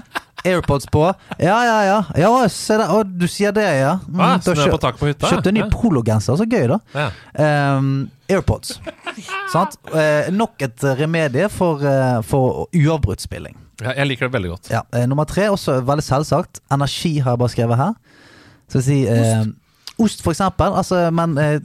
AirPods 0.45 0.85
på. 0.91 1.03
Ja, 1.39 1.57
ja, 1.65 1.77
ja. 1.85 1.97
ja 2.17 2.31
se 2.49 2.77
der. 2.79 2.89
Å, 2.89 3.03
du 3.05 3.27
sier 3.29 3.51
det, 3.55 3.65
ja. 3.79 3.95
Mm, 4.07 4.19
Ah, 4.21 4.37
så 4.41 4.53
du 4.55 4.61
er 4.63 4.71
på 4.73 4.79
tak 4.81 4.97
på 4.99 5.09
hytta? 5.11 5.27
Kjøpte 5.29 5.51
en 5.53 5.57
ny 5.59 5.63
Ja. 5.63 5.69
pologenser. 5.73 6.37
Så 6.39 6.45
gøy, 6.49 6.67
da. 6.71 6.79
Ja. 6.95 7.09
Um, 7.77 8.09
AirPods. 8.31 8.79
Sant? 9.51 9.77
Eh, 9.93 10.29
nok 10.31 10.61
et 10.63 10.83
remedie 11.01 11.49
for, 11.51 11.83
eh, 11.85 12.21
for 12.23 12.67
uavbrutt 12.73 13.21
spilling. 13.21 13.55
ja, 13.81 13.93
jeg 13.97 14.07
liker 14.07 14.29
det 14.29 14.33
veldig 14.37 14.49
godt. 14.53 14.69
Ja, 14.71 14.81
eh, 14.93 15.05
nummer 15.09 15.25
tre, 15.25 15.49
også 15.49 15.81
veldig 15.83 16.03
selvsagt. 16.05 16.61
Energi 16.71 17.17
har 17.19 17.33
jeg 17.35 17.39
bare 17.39 17.49
skrevet 17.55 17.77
her. 17.77 17.93
Så 18.71 18.79
jeg 18.79 18.83
si 18.85 18.99
eh, 19.07 19.43
Ost, 20.01 20.21
for 20.25 20.33
eksempel. 20.33 20.73
Altså, 20.79 20.99
men 21.13 21.37
eh, 21.37 21.59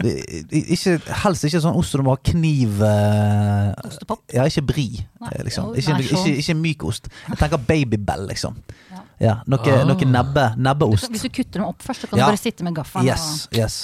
ikke, 0.51 0.97
helst 1.25 1.47
ikke 1.49 1.61
sånn 1.65 1.77
ost 1.79 1.95
som 1.95 2.03
du 2.03 2.07
må 2.09 2.15
ha 2.17 2.21
kniv 2.31 2.83
eh, 2.85 3.73
Ostepop? 3.89 4.23
Ja, 4.35 4.45
ikke 4.51 4.65
bri, 4.69 4.87
Nei, 5.23 5.33
eh, 5.33 5.45
liksom. 5.49 5.73
jo, 5.73 5.81
Ikke, 5.81 5.97
nei, 5.97 6.07
ikke, 6.11 6.37
ikke 6.45 6.57
myk 6.61 6.85
ost. 6.91 7.09
Jeg 7.31 7.39
tenker 7.41 7.63
babybell, 7.71 8.27
liksom. 8.31 8.59
Ja. 8.93 9.03
Ja, 9.19 9.35
noe, 9.49 9.61
Ah. 9.73 9.85
noe 9.89 10.05
nebbe, 10.13 10.51
nebbeost. 10.61 11.09
Hvis 11.11 11.23
du 11.25 11.31
kutter 11.33 11.63
dem 11.63 11.69
opp 11.71 11.81
først, 11.83 12.03
så 12.05 12.11
kan 12.11 12.19
Ja. 12.19 12.27
du 12.27 12.31
bare 12.35 12.43
sitte 12.43 12.65
med 12.65 12.75
gaffelen. 12.77 13.07
Yes, 13.09 13.49
yes. 13.57 13.79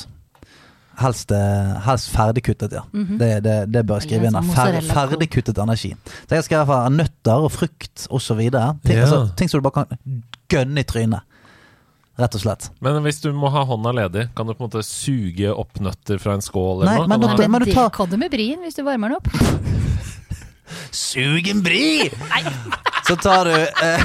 Helst, 1.00 1.32
eh, 1.32 1.70
helst 1.86 2.10
ferdigkuttet, 2.12 2.72
ja. 2.76 2.82
det, 2.92 3.30
det, 3.46 3.54
det 3.72 3.80
bør 3.88 3.96
jeg 4.02 4.10
skrive 4.10 4.26
inn. 4.28 4.36
Eller 4.36 4.52
her. 4.52 4.74
sånn 4.76 4.90
Fer, 4.90 5.16
ferdigkuttet 5.16 5.58
energi. 5.64 5.94
Så 6.28 6.36
jeg 6.36 6.44
skal 6.44 6.56
i 6.56 6.58
hvert 6.60 6.68
fall 6.68 6.82
ha 6.84 6.90
nøtter 6.92 7.46
og 7.46 7.50
frukt 7.54 8.04
osv. 8.12 8.36
Ting, 8.38 8.52
Ja. 8.52 9.06
altså, 9.06 9.22
ting 9.40 9.48
som 9.48 9.62
du 9.62 9.70
bare 9.70 9.86
kan 9.86 10.22
gønne 10.52 10.84
i 10.84 10.84
trynet. 10.84 11.22
Rett 12.20 12.34
og 12.36 12.42
slett. 12.42 12.66
Men 12.84 12.98
hvis 13.06 13.22
du 13.24 13.30
må 13.32 13.48
ha 13.54 13.62
hånda 13.64 13.92
ledig, 13.96 14.26
kan 14.36 14.44
du 14.46 14.52
på 14.52 14.60
en 14.64 14.68
måte 14.68 14.82
suge 14.84 15.48
opp 15.52 15.78
nøtter 15.80 16.18
fra 16.20 16.34
en 16.36 16.44
skål? 16.44 16.82
Nei, 16.84 16.96
eller 16.98 17.08
noe? 17.08 17.08
men 17.08 17.20
du 17.40 17.46
men 17.48 17.64
du 17.64 17.70
det 17.70 17.74
tar- 17.78 17.88
kan 17.94 18.10
du 18.10 18.18
med 18.20 18.30
brien 18.34 18.60
hvis 18.60 18.76
du 18.76 18.82
varmer 18.84 19.08
den 19.08 19.16
opp. 19.16 19.28
Sug 20.92 21.48
en 21.48 21.62
bri! 21.64 22.10
Så 23.08 23.16
tar 23.20 23.48
du 23.48 23.56
eh, 23.56 24.04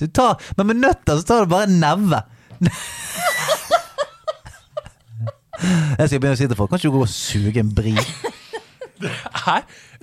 Du 0.00 0.06
tar 0.10 0.40
Men 0.56 0.66
med 0.72 0.76
nøtter 0.80 1.18
så 1.20 1.26
tar 1.28 1.44
du 1.44 1.50
bare 1.52 1.66
en 1.68 1.76
neve. 1.82 2.22
Jeg 5.96 6.08
skal 6.10 6.18
begynne 6.20 6.34
å 6.36 6.38
si 6.40 6.46
til 6.50 6.56
folk 6.58 6.68
Kan 6.72 6.80
ikke 6.80 6.90
du 6.90 6.96
gå 6.98 7.04
og 7.06 7.12
suge 7.12 7.62
en 7.62 7.70
bri? 7.76 7.94
Hæ? 9.46 9.56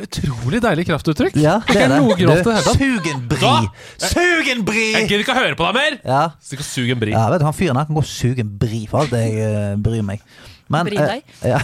Utrolig 0.03 0.59
deilig 0.63 0.85
kraftuttrykk. 0.89 1.35
Ja, 1.41 1.55
det 1.67 1.77
er 1.81 1.89
det. 1.91 1.97
noe 2.01 2.15
det 2.17 2.27
Du, 2.27 2.49
tatt. 2.49 2.67
Sug 2.77 3.07
en 3.09 3.21
bri! 3.29 3.39
Da- 3.41 4.09
Sug 4.09 4.49
en 4.53 4.63
bri! 4.67 4.85
Jeg 4.93 5.07
gidder 5.09 5.23
ikke 5.25 5.35
å 5.35 5.39
høre 5.41 5.57
på 5.59 5.65
deg 5.69 5.77
mer! 5.79 5.97
Ja, 6.05 6.23
Stikk 6.41 6.61
og 6.63 6.67
sug 6.69 6.89
en 6.93 6.99
bri. 7.01 7.11
ja 7.15 7.25
vet 7.33 7.41
du, 7.41 7.45
han 7.49 7.57
fyren 7.57 7.77
her 7.79 7.85
kan 7.89 7.97
gå 7.97 8.03
og 8.03 8.09
suge 8.09 8.41
en 8.45 8.53
bri 8.61 8.83
for 8.89 9.03
alt 9.05 9.13
jeg 9.17 9.37
eh, 9.41 9.73
bryr 9.81 10.05
meg. 10.05 10.21
Men 10.73 10.87
Bry 10.89 10.97
eh, 10.97 11.07
deg. 11.11 11.21
ja. 11.45 11.59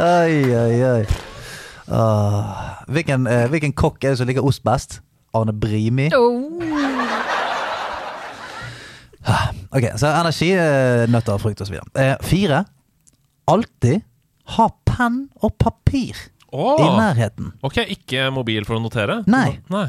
Oi, 0.00 0.38
oi, 0.54 0.82
oi. 0.90 1.04
Åh. 1.90 2.50
Hvilken, 2.90 3.26
eh, 3.26 3.46
hvilken 3.50 3.72
kokk 3.76 4.04
er 4.04 4.14
det 4.14 4.18
som 4.22 4.28
liker 4.30 4.46
ost 4.46 4.62
best? 4.66 5.00
Arne 5.34 5.52
Brimi? 5.54 6.08
Oh. 6.16 6.58
Ok, 9.70 9.84
så 10.00 10.08
energi, 10.10 10.48
eh, 10.58 11.04
nøtter, 11.12 11.38
frukt 11.38 11.60
osv. 11.62 11.76
Eh, 11.94 12.14
fire. 12.26 12.64
Alltid 13.50 14.02
ha 14.56 14.66
penn 14.88 15.24
og 15.40 15.54
papir 15.62 16.18
oh, 16.52 16.80
i 16.80 16.88
nærheten. 16.98 17.54
Ok, 17.64 17.82
ikke 17.94 18.28
mobil 18.34 18.66
for 18.68 18.78
å 18.78 18.82
notere? 18.82 19.20
Nei. 19.30 19.60
Nei. 19.72 19.88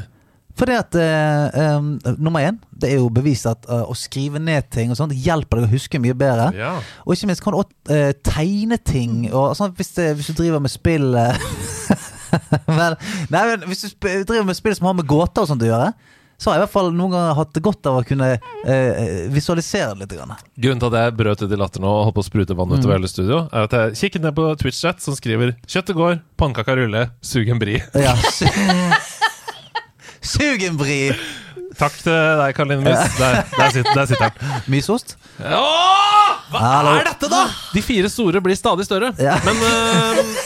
Fordi 0.58 0.74
at 0.76 0.96
uh, 1.00 1.78
um, 1.78 1.94
Nummer 2.20 2.44
én, 2.44 2.58
det 2.76 2.90
er 2.90 2.98
jo 3.00 3.08
bevist 3.14 3.46
at 3.48 3.64
uh, 3.70 3.86
å 3.88 3.94
skrive 3.96 4.40
ned 4.42 4.68
ting 4.72 4.92
og 4.92 4.98
sånt 4.98 5.14
hjelper 5.16 5.62
deg 5.62 5.68
å 5.68 5.72
huske 5.72 6.00
mye 6.02 6.16
bedre. 6.18 6.50
Ja. 6.58 6.74
Og 7.06 7.16
ikke 7.16 7.30
minst 7.30 7.44
kan 7.44 7.54
du 7.54 7.62
også 7.62 7.72
uh, 7.88 8.10
tegne 8.26 8.76
ting. 8.76 9.30
Og 9.30 9.56
sånn, 9.56 9.72
hvis, 9.78 9.94
det, 9.96 10.10
hvis 10.18 10.28
du 10.28 10.36
driver 10.42 10.62
med 10.62 10.72
spill 10.72 11.08
Vel, 12.78 12.94
nei, 13.28 13.42
men 13.44 13.64
Hvis 13.68 13.82
du 13.84 13.88
driver 14.00 14.46
med 14.48 14.56
spill 14.56 14.76
som 14.76 14.88
har 14.88 14.96
med 14.96 15.08
gåter 15.08 15.44
og 15.44 15.50
sånt 15.50 15.64
å 15.64 15.68
gjøre, 15.68 15.90
så 16.42 16.50
har 16.50 16.56
jeg 16.56 16.62
i 16.62 16.64
hvert 16.64 16.74
fall 16.74 16.88
noen 16.90 17.12
ganger 17.14 17.36
hatt 17.38 17.58
godt 17.62 17.86
av 17.86 18.00
å 18.00 18.06
kunne 18.06 18.32
eh, 18.34 19.28
visualisere 19.30 19.92
det 19.94 20.00
litt. 20.02 20.14
Grann. 20.18 20.34
Grunnen 20.58 20.82
til 20.82 20.90
at 20.90 20.96
jeg 20.98 21.14
brøt 21.20 21.44
ut 21.44 21.54
i 21.54 21.58
latter 21.60 21.84
nå 21.84 21.92
og 21.92 22.08
holdt 22.08 22.16
på 22.18 22.24
å 22.24 22.26
sprute 22.26 22.56
vann 22.58 22.74
utover 22.74 22.98
hele 22.98 23.10
studio, 23.10 23.44
er 23.54 23.68
at 23.68 23.76
jeg 23.78 24.00
kikket 24.00 24.26
ned 24.26 24.34
på 24.36 24.48
Twitch-chat 24.58 24.98
som 25.04 25.14
skriver 25.14 25.54
'Kjøttet 25.62 25.96
går, 25.96 26.18
pannekaka 26.40 26.74
ruller, 26.80 27.12
sug 27.22 27.46
en 27.46 27.62
bri'. 27.62 27.78
Ja. 27.94 28.16
Sug 30.22 30.62
en 30.62 30.76
bri! 30.78 31.10
Takk 31.78 31.94
til 31.98 32.14
deg, 32.14 32.52
Karoline 32.54 32.84
Mus. 32.84 33.14
Der, 33.18 33.40
der, 33.56 33.70
sitter, 33.74 33.94
der 33.96 34.06
sitter. 34.06 34.60
Mysost? 34.70 35.16
Åh, 35.40 36.34
hva 36.52 36.60
Hallo. 36.62 36.92
er 37.00 37.08
dette, 37.08 37.30
da?! 37.32 37.40
De 37.74 37.82
fire 37.82 38.10
store 38.12 38.42
blir 38.44 38.58
stadig 38.58 38.86
større. 38.86 39.10
Ja. 39.18 39.38
Men 39.46 39.58
øh, 39.66 40.36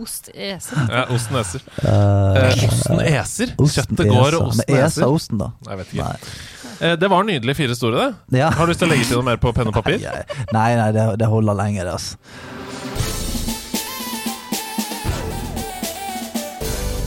Ost 0.00 0.30
eser. 0.34 0.78
ja, 0.96 1.02
Osten 1.12 1.36
eser. 1.40 1.64
Eh, 1.84 2.64
osten 2.68 3.00
eser. 3.04 3.52
Osten 3.60 3.74
Kjøttet 3.96 4.08
går, 4.08 4.36
og 4.38 4.46
osten 4.48 4.64
Men 4.68 4.76
eser 4.78 4.86
eser. 5.04 5.06
osten, 5.18 5.38
da? 5.42 5.50
Jeg 5.68 5.80
vet 5.82 5.92
ikke. 5.94 6.06
Nei. 6.06 6.34
Eh, 6.80 6.94
det 6.96 7.10
var 7.12 7.26
nydelig 7.28 7.56
fire 7.58 7.76
store, 7.76 8.06
det. 8.30 8.38
Ja. 8.40 8.48
Har 8.56 8.64
du 8.64 8.72
lyst 8.72 8.80
til 8.80 8.88
å 8.88 8.92
legge 8.94 9.04
til 9.10 9.20
noe 9.20 9.28
mer 9.32 9.40
på 9.42 9.52
penn 9.56 9.68
og 9.68 9.76
papir? 9.76 10.00
Ja, 10.00 10.14
Nei, 10.56 10.70
nei, 10.80 10.88
det, 10.96 11.04
det 11.20 11.28
holder 11.28 11.58
lenger, 11.60 11.90
det, 11.90 11.98
altså. 11.98 12.16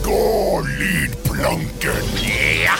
Gå 0.04 0.60
lydplanken. 0.78 2.06
Ja, 2.64 2.76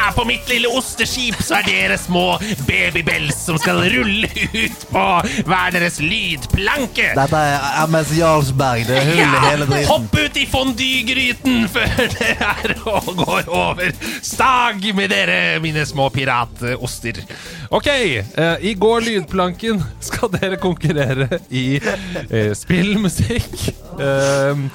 haha, 0.00 0.12
på 0.12 0.24
mitt 0.24 0.48
lille 0.48 0.68
osteskip 0.68 1.38
så 1.42 1.58
er 1.60 1.66
dere 1.66 1.98
små 1.98 2.38
babybells 2.68 3.44
som 3.46 3.58
skal 3.60 3.82
rulle 3.92 4.28
ut 4.52 4.86
på 4.90 5.04
hver 5.48 5.74
deres 5.74 6.00
lydplanke. 6.02 7.10
Dette 7.16 7.42
er 7.50 7.86
MS 7.90 8.14
Jarlsberg. 8.18 8.86
Det 8.88 8.98
er 8.98 9.08
hull 9.10 9.20
i 9.20 9.42
hele 9.46 9.68
driten. 9.68 9.88
hopp 9.90 10.18
ut 10.18 10.40
i 10.40 10.46
fondygryten 10.50 11.66
før 11.72 12.04
dere 12.16 12.50
er 12.64 12.74
og 12.90 13.10
går 13.20 13.50
over 13.52 13.92
stag 14.24 14.84
med 14.96 15.12
dere, 15.12 15.40
mine 15.62 15.84
små 15.86 16.08
piratoster. 16.14 17.22
Ok, 17.70 17.86
eh, 17.86 18.54
i 18.66 18.74
går 18.74 19.04
lydplanken 19.06 19.82
skal 20.02 20.32
dere 20.34 20.58
konkurrere 20.60 21.40
i 21.50 21.66
eh, 21.80 22.52
spillmusikk. 22.56 23.68
Eh, 24.00 24.66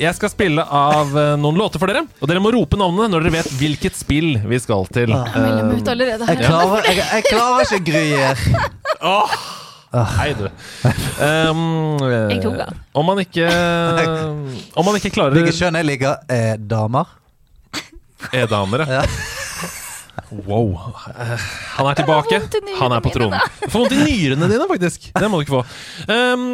jeg 0.00 0.16
skal 0.16 0.30
spille 0.32 0.62
av 0.62 1.12
eh, 1.16 1.34
noen 1.40 1.58
låter 1.58 1.80
for 1.82 1.90
dere, 1.90 2.04
og 2.20 2.30
dere 2.30 2.42
må 2.42 2.52
rope 2.54 2.78
navnene 2.80 3.08
når 3.12 3.26
dere 3.26 3.34
vet 3.38 3.52
hvilket 3.60 3.96
spill 3.98 4.36
vi 4.48 4.58
skal 4.62 4.86
til. 4.92 5.12
Allerede 5.14 6.28
Jeg 6.30 6.42
klarer, 6.42 6.88
jeg, 6.90 7.02
jeg 7.02 7.26
klarer 7.30 7.64
ikke 7.66 7.82
Gryer. 7.90 8.36
Hei, 9.96 10.28
du. 10.36 10.44
Um, 10.44 11.60
eh, 12.04 12.34
Jeg 12.34 12.42
tok 12.44 12.58
den. 12.58 12.80
Om 12.92 13.06
man 13.08 13.20
ikke 13.22 13.46
Om 14.76 14.84
man 14.84 14.98
ikke 14.98 15.12
klarer 15.14 15.38
Hvilket 15.38 15.56
kjønn 15.56 15.78
jeg 15.80 15.88
liker? 15.88 16.18
Eh, 16.28 16.54
damer. 16.60 17.08
E-damer, 18.34 18.84
Ja. 18.90 19.04
Wow. 20.46 20.72
Han 21.76 21.86
er 21.90 21.94
tilbake. 21.98 22.38
Han 22.80 22.92
er 22.96 23.02
på 23.04 23.10
tronen. 23.14 23.38
Du 23.62 23.68
får 23.70 23.78
vondt 23.82 23.92
i 23.94 24.00
nyrene 24.06 24.48
dine, 24.50 24.66
faktisk. 24.70 25.10
Det 25.14 25.28
må 25.30 25.38
du 25.40 25.44
ikke 25.46 25.58
få. 25.58 25.62
Um, 26.10 26.46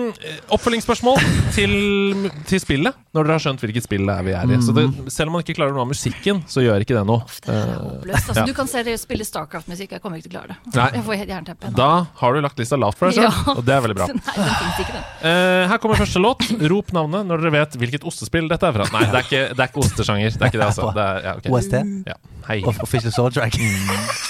oppfølgingsspørsmål 0.53 1.21
til, 1.55 2.31
til 2.49 2.61
spillet, 2.63 2.97
når 3.15 3.27
dere 3.29 3.37
har 3.39 3.45
skjønt 3.47 3.63
hvilket 3.65 3.87
spill 3.87 4.05
det 4.09 4.17
er 4.19 4.27
vi 4.27 4.35
er 4.37 4.53
i. 4.53 4.59
Så 4.65 4.75
det, 4.77 4.85
selv 5.15 5.31
om 5.33 5.37
man 5.39 5.45
ikke 5.45 5.57
klarer 5.59 5.75
noe 5.77 5.85
av 5.87 5.91
musikken, 5.93 6.43
så 6.51 6.65
gjør 6.65 6.85
ikke 6.85 6.97
det 6.99 7.05
noe. 7.09 7.25
Det 7.45 7.53
er 7.55 7.61
Eh, 7.63 7.79
håpløst. 7.79 8.29
Altså, 8.29 8.35
ja. 8.41 8.45
Du 8.49 8.53
kan 8.57 8.69
seriøst 8.71 9.05
spille 9.07 9.25
Starcraft-musikk, 9.27 9.93
jeg 9.97 10.03
kommer 10.03 10.19
ikke 10.19 10.29
til 10.29 10.33
å 10.33 10.41
klare 10.43 10.55
det. 10.57 10.75
Nei. 10.77 10.89
Jeg 10.97 11.05
får 11.07 11.19
helt 11.23 11.33
jernteppe. 11.33 11.71
da 11.77 11.89
har 12.21 12.35
du 12.35 12.41
lagt 12.45 12.59
lista 12.59 12.77
lavt 12.81 12.99
for 12.99 13.09
deg 13.11 13.15
selv, 13.21 13.29
Ja. 13.47 13.55
og 13.57 13.65
det 13.67 13.75
er 13.77 13.81
veldig 13.87 13.97
bra. 13.99 14.07
Nei, 14.13 14.35
den 14.37 14.55
finnes 14.59 14.81
ikke, 14.83 14.93
den. 14.97 15.05
Eh, 15.31 15.69
her 15.73 15.79
kommer 15.83 16.01
første 16.03 16.23
låt. 16.23 16.43
Rop 16.73 16.93
navnet 16.97 17.27
når 17.31 17.45
dere 17.45 17.55
vet 17.61 17.79
hvilket 17.83 18.05
ostespill 18.09 18.49
dette 18.51 18.67
er 18.67 18.77
fra. 18.77 18.89
Nei, 18.97 19.05
det 19.13 19.21
er 19.21 19.27
ikke, 19.29 19.43
det 19.55 19.65
er 19.67 19.71
ikke 19.73 19.85
ostesjanger. 19.87 20.31
Det 20.37 20.43
er 20.43 20.53
ikke 20.53 20.63
det, 20.63 20.69
altså. 20.73 20.91
Det 20.99 21.05
er, 21.09 21.23
ja, 21.25 21.33
okay. 21.39 21.51
OST. 21.57 21.75
Ja. 22.11 22.17
Hei. 22.49 22.59
Of- 22.67 22.81
Official 22.83 23.13
Soundtrack. 23.57 24.21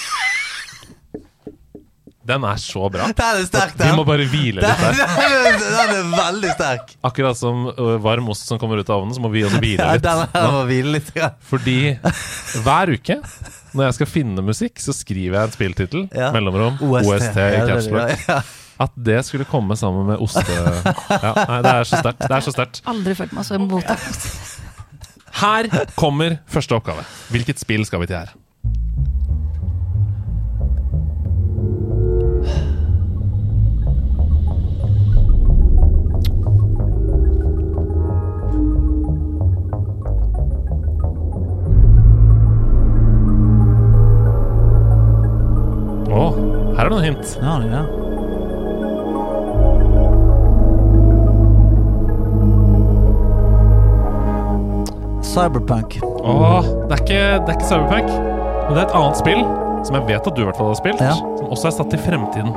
Den 2.23 2.39
er 2.47 2.55
så 2.55 2.85
bra. 2.87 3.09
Den 3.11 3.19
er 3.19 3.43
sterk, 3.43 3.73
Vi 3.81 3.89
må 3.97 4.05
bare 4.07 4.23
hvile 4.31 4.61
litt 4.63 4.79
der. 4.79 4.93
den, 5.43 5.57
den 5.59 5.89
er 5.97 6.05
veldig 6.15 6.51
sterk. 6.53 6.93
Akkurat 7.03 7.35
som 7.35 7.65
ø, 7.73 7.87
varm 7.99 8.29
ost 8.31 8.47
som 8.47 8.55
kommer 8.61 8.79
ut 8.79 8.87
av 8.87 9.01
ovnen, 9.01 9.11
så 9.11 9.19
må 9.19 9.27
vi 9.33 9.41
også 9.43 9.59
hvile 9.59 9.83
Ja, 9.83 9.97
litt. 9.97 10.05
den 10.05 10.21
her 10.31 10.45
nå. 10.47 10.53
må 10.55 10.61
hvile 10.69 10.93
litt. 10.95 11.09
ja. 11.19 11.33
Fordi 11.49 11.75
hver 12.63 12.93
uke 12.95 13.17
når 13.73 13.89
jeg 13.89 13.97
skal 13.97 14.07
finne 14.13 14.45
musikk, 14.47 14.79
så 14.79 14.95
skriver 14.95 15.35
jeg 15.35 15.49
en 15.49 15.55
spilltittel. 15.57 16.05
Ja. 16.15 16.29
Mellomrom. 16.31 16.77
OST, 16.87 17.35
i 17.43 17.47
Ja, 17.57 17.65
caps 17.67 17.89
det- 17.89 17.95
lock. 17.97 18.23
ja. 18.29 18.39
At 18.87 18.95
det 19.09 19.19
skulle 19.27 19.45
komme 19.45 19.75
sammen 19.77 20.07
med 20.13 20.23
oste... 20.23 20.43
Ja, 20.55 21.33
nei, 21.43 21.59
det 21.65 21.73
er 21.75 21.89
så 21.91 21.99
sterkt. 22.05 22.23
Det 22.23 22.37
er 22.39 22.45
så 22.47 22.53
sterkt. 22.55 22.79
Aldri 22.89 23.17
følt 23.19 23.35
meg 23.35 23.45
så 23.49 23.59
imot. 23.59 23.91
Her 25.43 25.69
kommer 25.99 26.39
første 26.55 26.79
oppgave. 26.79 27.03
Hvilket 27.35 27.59
spill 27.61 27.83
skal 27.89 27.99
vi 28.05 28.09
til 28.13 28.17
her? 28.23 28.31
Å, 46.13 46.23
her 46.77 46.83
er 46.85 46.89
det 46.89 46.93
noen 46.93 47.07
hint. 47.09 47.35
Ja, 47.41 47.57
ja. 47.67 47.83
Cyberpunk. 55.23 55.99
Åh, 56.23 56.63
det 56.87 56.91
er 56.97 57.01
ikke, 57.03 57.21
det 57.45 57.49
er 57.49 57.57
ikke 57.57 57.69
Cyberpunk, 57.69 58.09
men 58.09 58.75
det 58.75 58.81
er 58.83 58.87
et 58.87 58.97
annet 58.99 59.19
spill 59.19 59.41
som 59.83 59.97
jeg 59.97 60.07
vet 60.07 60.27
at 60.29 60.35
du 60.37 60.41
i 60.43 60.45
hvert 60.47 60.59
fall 60.59 60.69
har 60.71 60.79
spilt, 60.79 61.01
Ja. 61.03 61.13
som 61.39 61.49
også 61.51 61.67
er 61.67 61.75
satt 61.79 61.93
i 61.93 61.97
fremtiden. 61.99 62.53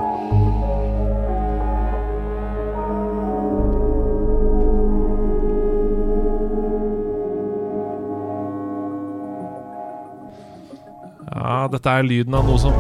Ja, 11.34 11.66
dette 11.72 11.90
er 11.90 12.06
lyden 12.06 12.34
av 12.38 12.46
noe 12.46 12.58
som 12.60 12.74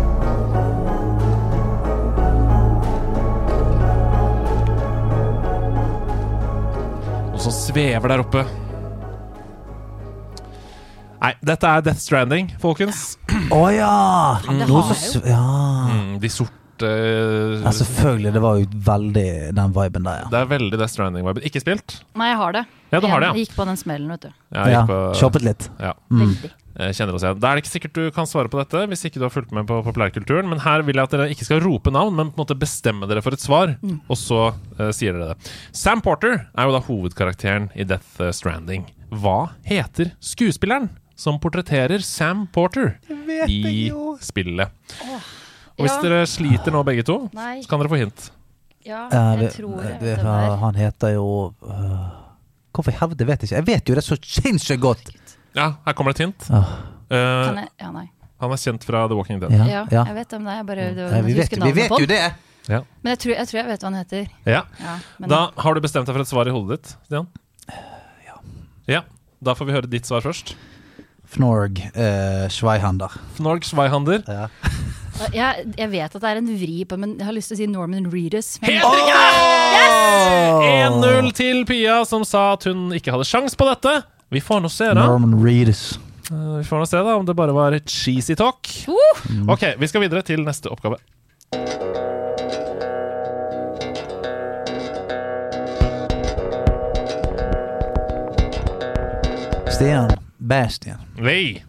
som 7.46 7.54
svever 7.54 8.10
der 8.10 8.22
oppe. 8.24 8.42
Nei, 11.16 11.32
dette 11.46 11.70
er 11.70 11.84
Death 11.86 12.02
Stranding, 12.02 12.50
folkens. 12.62 13.16
Å 13.54 13.62
ja! 13.74 13.92
det 14.46 14.66
har 14.68 14.90
jeg 14.92 15.14
jo. 15.14 15.22
Ja. 15.26 15.44
Mm, 15.90 16.12
de 16.22 16.30
sorte 16.30 16.90
ja! 16.90 17.72
Selvfølgelig. 17.72 18.34
Det 18.34 18.42
var 18.44 18.58
jo 18.60 18.66
veldig 18.90 19.28
den 19.56 19.72
viben 19.78 20.04
der, 20.04 20.24
ja. 20.24 20.28
Det 20.34 20.42
er 20.42 20.50
veldig 20.50 20.76
Death 20.76 20.92
Stranding-viben. 20.92 21.46
Ikke 21.48 21.62
spilt? 21.62 22.00
Nei, 22.18 22.32
jeg 22.34 22.40
har 22.42 22.58
det. 22.58 22.66
Ja, 22.92 23.00
du 23.00 23.08
har 23.08 23.22
det, 23.22 23.30
ja. 23.30 23.38
Jeg 23.38 23.46
gikk 23.46 23.56
på 23.56 23.66
den 23.70 23.80
smellen, 23.80 24.12
vet 24.12 24.26
du. 24.28 24.30
Ja, 24.52 24.66
Jeg 24.66 24.76
ja. 24.76 24.84
på 24.90 25.00
Shoppet 25.22 25.46
litt. 25.46 25.70
ja. 25.82 25.94
Veldig. 26.12 26.52
Jeg 26.76 26.92
kjenner 26.98 27.16
oss 27.16 27.24
igjen. 27.24 27.38
Da 27.40 27.48
er 27.50 27.56
det 27.56 27.62
ikke 27.64 27.72
sikkert 27.72 27.96
du 27.96 28.10
kan 28.12 28.26
svare 28.28 28.50
på 28.52 28.58
dette 28.60 28.82
hvis 28.90 29.06
ikke 29.08 29.16
du 29.20 29.24
har 29.24 29.32
fulgt 29.32 29.52
med 29.56 29.64
på 29.68 29.78
populærkulturen, 29.86 30.48
men 30.50 30.60
her 30.60 30.82
vil 30.84 30.98
jeg 31.00 31.08
at 31.08 31.14
dere 31.14 31.28
ikke 31.32 31.46
skal 31.48 31.62
rope 31.64 31.92
navn, 31.94 32.12
men 32.18 32.28
på 32.28 32.36
en 32.36 32.42
måte 32.44 32.58
bestemme 32.60 33.08
dere 33.08 33.22
for 33.24 33.32
et 33.32 33.40
svar, 33.40 33.72
og 33.80 34.18
så 34.20 34.40
uh, 34.52 34.90
sier 34.92 35.16
dere 35.16 35.30
det. 35.32 35.54
Sam 35.72 36.02
Porter 36.04 36.34
er 36.52 36.68
jo 36.68 36.74
da 36.76 36.82
hovedkarakteren 36.84 37.70
i 37.72 37.86
Death 37.88 38.20
eh, 38.20 38.32
Stranding. 38.36 38.84
Hva 39.08 39.54
heter 39.64 40.12
skuespilleren 40.20 40.90
som 41.16 41.38
portretterer 41.40 42.04
Sam 42.04 42.44
Porter 42.52 42.98
i 43.48 43.88
spillet? 44.20 44.68
Og 45.76 45.84
hvis 45.86 45.96
Ja. 45.96 46.02
dere 46.04 46.22
sliter 46.28 46.72
nå 46.76 46.84
begge 46.84 47.04
to, 47.08 47.22
Nei. 47.36 47.62
så 47.64 47.68
kan 47.72 47.80
dere 47.80 47.92
få 47.92 48.02
hint. 48.04 48.30
Ja, 48.84 49.06
jeg 49.40 49.48
tror 49.56 49.80
jeg 49.82 49.96
det, 49.96 50.12
vet 50.12 50.20
det 50.22 50.58
han 50.60 50.76
heter 50.78 51.16
jo 51.16 51.54
uh, 51.66 52.10
Hvorfor 52.76 52.92
i 52.92 52.98
helvete 53.00 53.26
vet 53.26 53.40
jeg 53.42 53.48
ikke? 53.48 53.56
Jeg 53.56 53.66
vet 53.66 53.88
jo 53.90 53.94
det 53.96 54.04
så 54.04 54.18
sinnssykt 54.20 54.82
godt! 54.84 55.08
Ja, 55.56 55.70
her 55.86 55.96
kommer 55.96 56.12
det 56.12 56.20
et 56.20 56.26
hint. 56.26 56.48
Åh. 56.52 56.74
Uh, 57.06 57.16
jeg 57.16 57.68
Ja, 57.80 57.90
nei. 57.94 58.08
Han 58.42 58.52
er 58.52 58.60
kjent 58.60 58.82
fra 58.84 59.06
The 59.08 59.16
Walking 59.16 59.40
Dead. 59.40 59.54
Ja, 59.56 59.64
Ja, 59.64 59.82
ja. 59.88 60.02
jeg 60.10 60.14
vet 60.18 60.32
om 60.36 60.44
det. 60.44 60.56
Jeg 60.58 60.66
bare 60.68 60.88
det 60.92 61.06
vi 61.24 61.36
vet, 61.38 61.56
vi 61.56 61.72
vet 61.72 62.00
jo 62.02 62.08
det! 62.10 62.24
Men 62.68 63.14
jeg 63.14 63.18
tror, 63.22 63.32
jeg 63.38 63.48
tror 63.48 63.58
jeg 63.60 63.68
vet 63.70 63.84
hva 63.84 63.88
han 63.88 63.98
heter. 64.00 64.24
Ja. 64.44 64.62
Ja, 64.82 64.94
men 65.22 65.30
Da 65.30 65.40
har 65.56 65.74
du 65.74 65.80
bestemt 65.80 66.08
deg 66.08 66.16
for 66.16 66.24
et 66.24 66.28
svar 66.28 66.50
i 66.50 66.52
hodet 66.52 66.80
ditt, 66.82 66.96
Stian? 67.06 67.28
Ja. 68.26 68.40
ja. 68.90 69.02
Da 69.40 69.54
får 69.54 69.68
vi 69.68 69.76
høre 69.76 69.90
ditt 69.90 70.08
svar 70.08 70.24
først. 70.24 70.56
Fnorg 71.30 71.78
uh, 71.94 72.46
Schweihander. 72.52 73.14
Fnorg 73.38 73.64
Schweihander. 73.64 74.20
Ja. 74.26 74.48
jeg, 75.40 75.72
jeg 75.78 75.90
vet 75.94 76.18
at 76.18 76.20
det 76.20 76.32
er 76.34 76.42
en 76.42 76.50
vri 76.58 76.82
på 76.84 76.98
men 77.00 77.16
jeg 77.16 77.28
har 77.28 77.36
lyst 77.38 77.52
til 77.52 77.56
å 77.56 77.60
si 77.62 77.70
Norman 77.70 78.10
Reedus. 78.12 78.56
Helt 78.66 78.84
riktig! 78.84 79.14
1-0 80.66 81.32
til 81.38 81.64
Pia, 81.68 82.02
som 82.04 82.26
sa 82.26 82.50
at 82.58 82.66
hun 82.68 82.90
ikke 82.98 83.14
hadde 83.14 83.26
sjans 83.28 83.56
på 83.56 83.70
dette. 83.70 83.94
Vi 84.28 84.40
får 84.40 84.60
nå 84.60 84.68
se, 84.68 84.84
da. 84.94 85.06
Norman 85.06 85.44
Reedus. 85.44 85.98
Eh, 86.30 86.56
Vi 86.58 86.64
får 86.64 86.78
nå 86.78 86.86
se 86.86 86.96
da 86.96 87.16
om 87.16 87.26
det 87.26 87.34
bare 87.34 87.52
var 87.52 87.78
cheesy 87.86 88.34
talk. 88.36 88.68
Uh! 88.88 89.50
Ok, 89.52 89.64
Vi 89.78 89.88
skal 89.88 90.00
videre 90.00 90.22
til 90.22 90.42
neste 90.44 90.70
oppgave. 90.70 90.98
Stian 99.70 100.10
Bastian. 100.38 100.98
Nei. 101.18 101.62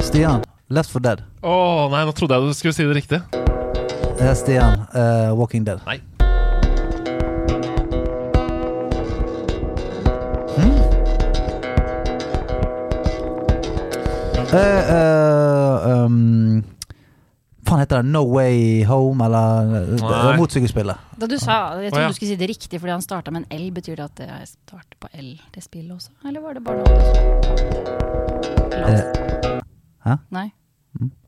Stian 0.00 0.42
Left 0.72 0.88
for 0.88 1.04
Dead. 1.04 1.20
Å 1.44 1.54
nei, 1.92 2.00
nå 2.08 2.14
trodde 2.16 2.38
jeg 2.38 2.48
du 2.48 2.56
skulle 2.56 2.72
si 2.72 2.86
det 2.88 2.96
riktig. 2.96 3.20
Det 4.16 4.24
er 4.24 4.36
Stian 4.38 4.86
eh, 4.96 5.28
Walking 5.36 5.66
Dead. 5.68 5.82
Nei. 5.84 5.98
Eh, 14.52 14.58
eh, 14.92 16.04
um, 16.04 16.60
faen 17.64 17.80
heter 17.80 18.02
det 18.02 18.08
No 18.12 18.20
Way 18.28 18.84
Home, 18.84 19.24
eller 19.24 19.70
Nei. 19.96 19.96
uh, 19.96 20.34
motorsykkelspillet? 20.36 20.96
Da 21.16 21.28
du 21.28 21.38
sa, 21.40 21.80
Jeg 21.80 21.88
Å, 21.88 21.94
trodde 21.94 22.04
ja. 22.04 22.10
du 22.12 22.18
skulle 22.18 22.32
si 22.34 22.40
det 22.40 22.50
riktig 22.52 22.80
fordi 22.82 22.92
han 22.92 23.04
starta 23.04 23.32
med 23.32 23.46
en 23.46 23.48
L. 23.56 23.70
Betyr 23.72 23.96
det 24.00 24.08
at 24.10 24.16
det 24.20 24.28
starter 24.50 24.96
på 25.00 25.08
L, 25.16 25.30
det 25.56 25.64
spillet 25.64 25.92
også? 25.96 26.12
Eller 26.28 26.44
var 26.44 26.56
det 26.56 26.64
bare 26.68 26.80
noe 26.80 26.88
annet? 28.88 29.12
hæ? 30.02 30.18
Nei. 30.34 30.48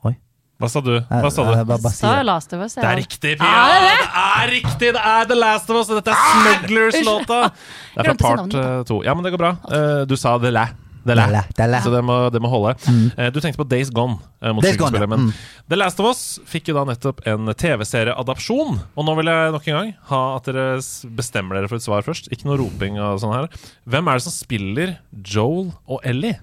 Oi. 0.05 0.15
Hva 0.61 0.69
sa 0.71 0.81
du? 0.81 0.93
Hva 1.01 1.31
sa 1.35 1.43
Eh, 1.43 1.49
du? 1.51 1.57
Jeg, 1.59 1.67
bare- 1.67 1.83
bare 1.83 1.93
Sa. 1.93 2.23
Last 2.23 2.53
of 2.55 2.61
Us. 2.63 2.75
Det 2.79 2.85
er 2.85 2.97
riktig, 3.01 3.33
Pia! 3.41 3.65
Det 3.75 4.07
er 4.15 4.53
riktig! 4.55 4.93
Det 4.95 5.03
er 5.03 5.25
The 5.27 5.35
Last 5.35 5.69
of 5.71 5.77
Us, 5.81 5.91
og 5.91 5.99
dette 6.03 6.15
er 6.15 6.23
Smugglers-låta. 6.31 7.41
Det 7.51 8.05
er 8.07 8.15
fra 8.15 8.15
part 8.23 8.55
eh, 8.55 8.83
to. 8.85 9.03
Ja, 9.05 9.15
men 9.15 9.25
det 9.27 9.33
går 9.35 9.43
bra. 9.43 9.53
Eh, 9.73 10.05
Du 10.07 10.17
sa 10.17 10.39
The 10.39 10.51
La. 10.55 10.69
Det 11.05 11.13
la, 11.19 11.27
det 11.53 11.67
la. 11.69 11.81
Så 11.85 11.91
det 11.93 12.01
må, 12.01 12.31
det 12.33 12.41
må 12.41 12.49
holde. 12.49 12.71
Mm. 12.89 13.11
Du 13.35 13.37
tenkte 13.39 13.59
på 13.61 13.67
Days 13.69 13.91
Gone. 13.93 14.15
eh, 14.41 14.53
mot 14.57 14.65
Days 14.65 14.79
Gone, 14.81 14.97
ja. 14.97 15.05
Mm. 15.05 15.35
The 15.69 15.77
Last 15.77 16.01
of 16.01 16.07
Us 16.09 16.23
fikk 16.49 16.69
jo 16.71 16.75
da 16.79 16.85
nettopp 16.89 17.21
en 17.29 17.45
TV-serieadapsjon. 17.53 18.79
Og 18.97 19.05
nå 19.05 19.15
vil 19.19 19.27
jeg 19.29 19.53
nok 19.53 19.69
en 19.69 19.75
gang 19.77 19.91
ha 20.09 20.23
at 20.39 20.49
dere 20.49 20.79
bestemmer 21.13 21.59
dere 21.59 21.69
for 21.69 21.77
et 21.77 21.85
svar 21.85 22.01
først. 22.07 22.31
Ikke 22.33 22.47
noe 22.49 22.57
roping 22.57 22.97
og 22.99 23.21
sånn 23.21 23.35
her. 23.37 23.49
Hvem 23.87 24.09
er 24.09 24.17
det 24.17 24.25
som 24.25 24.33
spiller 24.33 24.95
Joel 25.13 25.75
og 25.87 26.01
Ellie 26.09 26.39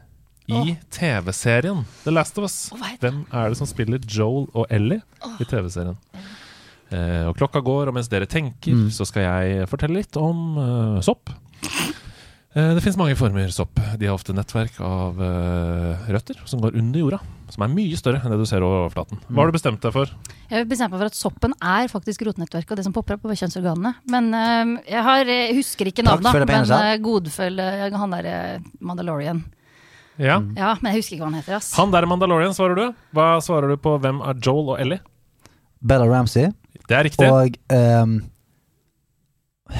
i 0.49 0.75
TV-serien 0.91 1.83
The 2.03 2.11
Last 2.13 2.37
of 2.41 2.47
Us? 2.47 2.57
Hvem 3.01 3.25
er 3.31 3.49
det 3.53 3.57
som 3.59 3.69
spiller 3.69 3.99
Joel 4.07 4.47
og 4.53 4.65
Ellie 4.73 5.01
i 5.39 5.47
TV-serien? 5.47 5.97
Eh, 6.91 7.23
og 7.29 7.37
klokka 7.39 7.61
går, 7.63 7.87
og 7.87 7.95
mens 7.95 8.09
dere 8.11 8.27
tenker, 8.27 8.73
Mm. 8.75 8.89
så 8.91 9.05
skal 9.07 9.23
jeg 9.23 9.67
fortelle 9.71 10.01
litt 10.01 10.17
om 10.19 10.57
uh, 10.57 10.99
sopp. 11.01 11.29
Eh, 12.51 12.73
det 12.75 12.81
finnes 12.83 12.97
mange 12.99 13.15
former 13.15 13.47
sopp. 13.55 13.79
De 13.97 14.09
har 14.09 14.17
ofte 14.17 14.33
nettverk 14.35 14.75
av 14.83 15.15
uh, 15.23 16.01
røtter 16.11 16.35
som 16.45 16.59
går 16.59 16.75
under 16.75 16.99
jorda. 16.99 17.19
Som 17.51 17.63
er 17.63 17.71
mye 17.71 17.95
større 17.99 18.19
enn 18.19 18.31
det 18.31 18.39
du 18.39 18.45
ser 18.47 18.63
over 18.63 18.85
overflaten. 18.85 19.19
Hva 19.29 19.43
har 19.43 19.51
du 19.51 19.55
bestemt 19.55 19.83
deg 19.83 19.91
for? 19.95 20.11
Jeg 20.51 20.67
bestemte 20.67 20.95
meg 20.95 21.01
for 21.03 21.11
at 21.11 21.15
soppen 21.15 21.55
er 21.63 21.87
faktisk 21.91 22.25
rotnettverket 22.27 22.71
og 22.71 22.79
det 22.79 22.85
som 22.87 22.95
popper 22.95 23.15
opp 23.15 23.25
over 23.27 23.39
kjønnsorganene. 23.39 23.93
Men 24.11 24.29
uh, 24.35 24.75
jeg 24.87 25.03
har, 25.07 25.31
jeg 25.31 25.55
husker 25.61 25.91
ikke 25.91 26.03
navnet, 26.03 26.43
men 26.47 26.75
uh, 26.75 26.91
godfølge 27.07 27.71
han 28.03 28.15
derre 28.17 28.37
Mandalorian. 28.83 29.45
Ja. 30.19 30.39
Ja, 30.57 30.73
men 30.81 30.91
jeg 30.93 30.99
husker 31.01 31.15
ikke 31.15 31.23
hva 31.23 31.29
han 31.31 31.39
heter, 31.39 31.55
ass. 31.57 31.71
Han 31.79 31.91
der 31.93 32.03
er 32.03 32.09
Mandalorian, 32.11 32.53
svarer 32.53 32.75
du. 32.75 32.83
Hva 33.15 33.29
svarer 33.41 33.71
du 33.71 33.77
på 33.81 33.95
hvem 34.03 34.19
er 34.21 34.35
Joel 34.43 34.73
og 34.75 34.81
Ellie? 34.83 34.99
Bella 35.81 36.05
Ramsey 36.05 36.51
Det 36.87 36.97
er 36.97 37.03
riktig. 37.07 37.25
og 37.31 37.55
um, 37.73 38.17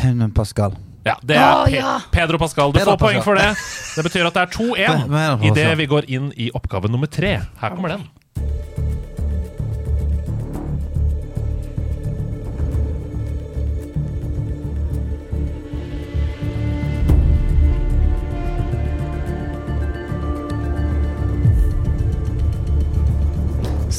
Hunden 0.01 0.31
Pascal. 0.33 0.73
Ja, 1.05 1.15
det 1.25 1.35
er 1.35 1.43
Å, 1.43 1.65
Pe 1.65 1.75
ja. 1.75 1.91
Pedro 2.13 2.37
Pascal. 2.41 2.71
Du 2.71 2.79
Pedro 2.79 2.93
får 2.95 3.01
poeng 3.01 3.19
Pascal. 3.19 3.23
for 3.25 3.35
det. 3.41 3.97
Det 3.97 4.03
betyr 4.07 4.27
at 4.29 4.33
det 4.37 4.41
er 4.41 4.51
2-1 4.55 5.09
Men- 5.09 5.11
men- 5.11 5.43
idet 5.51 5.77
vi 5.77 5.87
går 5.89 6.05
inn 6.07 6.31
i 6.37 6.49
oppgave 6.53 6.89
nummer 6.89 7.07
tre. 7.09 7.39
Her 7.61 7.69
kommer 7.75 7.89
den. 7.97 8.07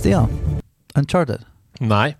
Stian 0.02 0.28
Uncharted. 0.96 1.44
Nei. 1.78 2.16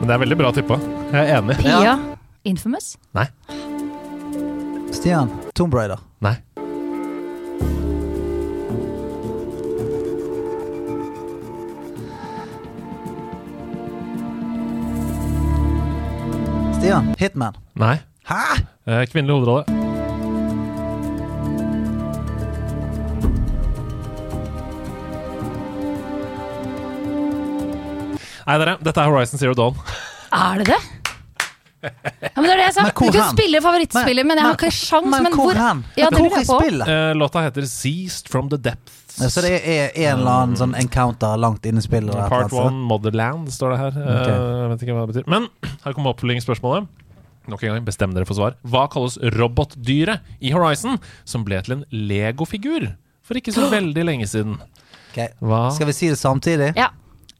Men 0.00 0.08
det 0.08 0.14
er 0.16 0.22
veldig 0.24 0.38
bra 0.40 0.50
tippa. 0.56 0.78
Jeg 1.12 1.20
er 1.22 1.36
enig. 1.38 1.54
Pia. 1.62 1.94
Infamous. 2.50 2.96
Nei. 3.14 3.28
Stian 4.90 5.30
Tomb 5.54 5.78
Raider. 5.78 6.02
Nei. 6.18 6.34
Stian 16.78 17.14
Hitman. 17.18 17.54
Nei. 17.74 17.98
Hæ?! 18.24 18.60
Eh, 18.86 19.06
Kvinnelig 19.06 19.34
hovedrolle. 19.34 19.79
Nei, 28.50 28.56
dere. 28.58 28.78
Dette 28.82 28.98
er 29.04 29.12
Horizon 29.12 29.38
Zero 29.38 29.54
Dawn. 29.54 29.76
Er 30.34 30.58
det 30.58 30.72
det? 30.72 30.78
Ja, 31.80 32.34
men 32.36 32.44
det 32.44 32.52
er 32.52 32.58
det 32.60 32.64
jeg 32.66 32.74
sa. 32.76 32.82
Du 32.90 33.12
kan 33.14 33.30
spille 33.32 33.60
favorittspillet, 33.64 34.26
men 34.28 34.36
jeg 34.40 34.44
har 34.44 34.56
ikke 34.58 34.70
sjans. 34.74 35.06
Men, 35.08 35.22
Men 35.28 35.36
hvor 35.38 35.56
hen? 35.56 35.82
Ja, 35.96 36.08
det 36.12 36.18
hvor 36.20 36.34
i 36.36 36.42
spillet? 36.48 36.90
Uh, 36.90 37.12
låta 37.16 37.44
heter 37.46 37.64
Seized 37.70 38.28
from 38.28 38.50
the 38.52 38.58
Depths. 38.60 39.16
Ja, 39.20 39.28
Så 39.32 39.44
det 39.44 39.52
er 39.62 39.94
en 39.94 40.18
eller 40.18 40.32
annen 40.34 40.58
sånn 40.58 40.74
encounter 40.78 41.38
langt 41.40 41.64
inne 41.70 41.80
i 41.80 41.84
spillet? 41.86 42.12
Part 42.28 42.50
annet, 42.50 42.56
one 42.58 42.82
Motherland 42.90 43.48
står 43.54 43.74
det 43.74 43.78
her. 43.84 43.96
Okay. 44.02 44.34
Uh, 44.34 44.58
Jeg 44.64 44.72
vet 44.74 44.84
ikke 44.86 44.96
hva 44.98 45.04
det 45.06 45.14
betyr. 45.14 45.30
Men 45.30 45.46
her 45.86 45.96
kommer 45.96 46.14
oppfølgingsspørsmålet. 46.16 46.90
Nok 47.50 47.64
en 47.64 47.72
gang, 47.76 47.86
bestem 47.86 48.12
dere 48.18 48.28
for 48.28 48.36
svar. 48.38 48.58
Hva 48.66 48.84
kalles 48.92 49.16
robotdyret 49.38 50.26
i 50.44 50.52
Horizon 50.54 50.98
som 51.24 51.46
ble 51.48 51.62
til 51.64 51.78
en 51.78 51.86
Lego-figur 51.90 52.90
for 53.24 53.40
ikke 53.40 53.54
så 53.56 53.70
veldig 53.78 54.04
lenge 54.10 54.28
siden? 54.30 54.58
Okay. 55.14 55.32
Hva? 55.40 55.68
Skal 55.74 55.88
vi 55.88 55.96
si 55.96 56.12
det 56.12 56.20
samtidig? 56.20 56.74
Ja. 56.76 56.90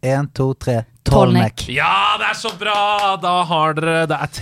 Én, 0.00 0.30
to, 0.32 0.54
tre. 0.56 0.80
Tallneck. 1.08 1.64
Ja, 1.72 2.16
det 2.20 2.28
er 2.30 2.38
så 2.38 2.52
bra! 2.60 3.16
Da 3.22 3.32
har 3.48 3.76
dere 3.78 4.06
Det 4.10 4.18
er 4.18 4.34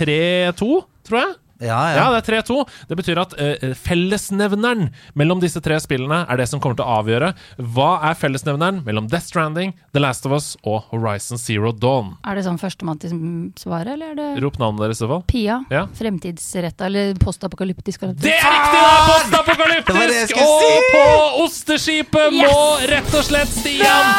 3-2, 0.53 0.67
tror 1.07 1.19
jeg. 1.21 1.35
Ja, 1.59 1.79
ja. 1.91 1.95
Ja, 1.99 2.07
det 2.15 2.21
er 2.23 2.41
3-2. 2.41 2.63
Det 2.87 2.97
betyr 2.99 3.19
at 3.19 3.33
uh, 3.35 3.73
fellesnevneren 3.75 4.89
mellom 5.19 5.41
disse 5.43 5.59
tre 5.63 5.79
spillene 5.83 6.21
er 6.29 6.39
det 6.39 6.47
som 6.51 6.61
kommer 6.63 6.79
til 6.79 6.87
å 6.87 6.99
avgjøre. 7.01 7.33
Hva 7.75 7.89
er 8.09 8.17
fellesnevneren 8.19 8.81
mellom 8.87 9.09
Death 9.11 9.27
Stranding, 9.27 9.73
The 9.93 10.03
Last 10.03 10.27
of 10.29 10.35
Us 10.37 10.53
og 10.63 10.87
Horizon 10.93 11.41
Zero 11.41 11.73
Dawn? 11.75 12.15
Er 12.23 12.39
det 12.39 12.45
sånn 12.47 12.59
førstemann 12.61 13.01
til 13.01 13.15
svaret, 13.59 13.93
eller 13.97 14.13
er 14.13 14.19
det 14.19 14.43
Rop 14.43 14.59
navnet 14.61 14.85
deres 14.85 15.01
i 15.01 15.03
så 15.03 15.11
fall. 15.11 15.23
Pia? 15.29 15.59
Ja. 15.73 15.85
Fremtidsretta 15.99 16.87
eller 16.87 17.19
postapokalyptisk? 17.19 18.07
Det 18.23 18.35
er 18.37 18.49
riktig! 18.55 18.79
da! 18.79 18.95
Postapokalyptisk! 19.09 19.99
Det 19.99 20.07
det! 20.13 20.39
Og 20.39 20.63
si! 20.63 20.79
på 20.93 21.05
osteskipet 21.43 22.39
må 22.39 22.55
rett 22.89 23.13
og 23.19 23.25
slett 23.25 23.51
Stian 23.51 24.11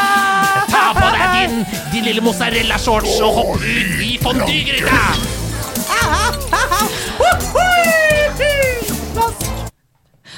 Ta 0.70 0.84
på 0.96 1.10
deg 1.16 1.36
din, 1.36 1.60
din 1.94 2.08
lille 2.10 2.24
mozzarella-shorts 2.24 3.18
og 3.24 3.36
hopp 3.40 3.60
ut 3.60 4.00
i 4.06 4.16
fondygryta! 4.22 5.29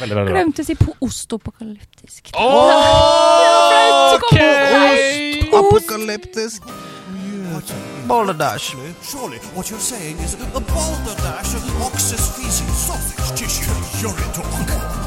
Glemte 0.03 0.63
å 0.63 0.65
si 0.67 0.75
på 0.75 0.95
ostopokalyptisk. 1.05 2.31
Ok! 2.35 4.35
Ostopokalyptisk. 5.53 6.63
Balderdash. 8.09 8.75
Surely 9.03 9.39
what 9.55 9.71
you're 9.71 9.79
saying 9.79 10.19
is 10.19 10.35
a 10.35 10.61
balderdash 10.61 11.55
of 11.55 11.83
ox's 11.83 12.31
feces, 12.35 12.67
sausage 12.75 13.33
tissue, 13.39 13.71
urine 14.03 14.33
talk. 14.33 14.47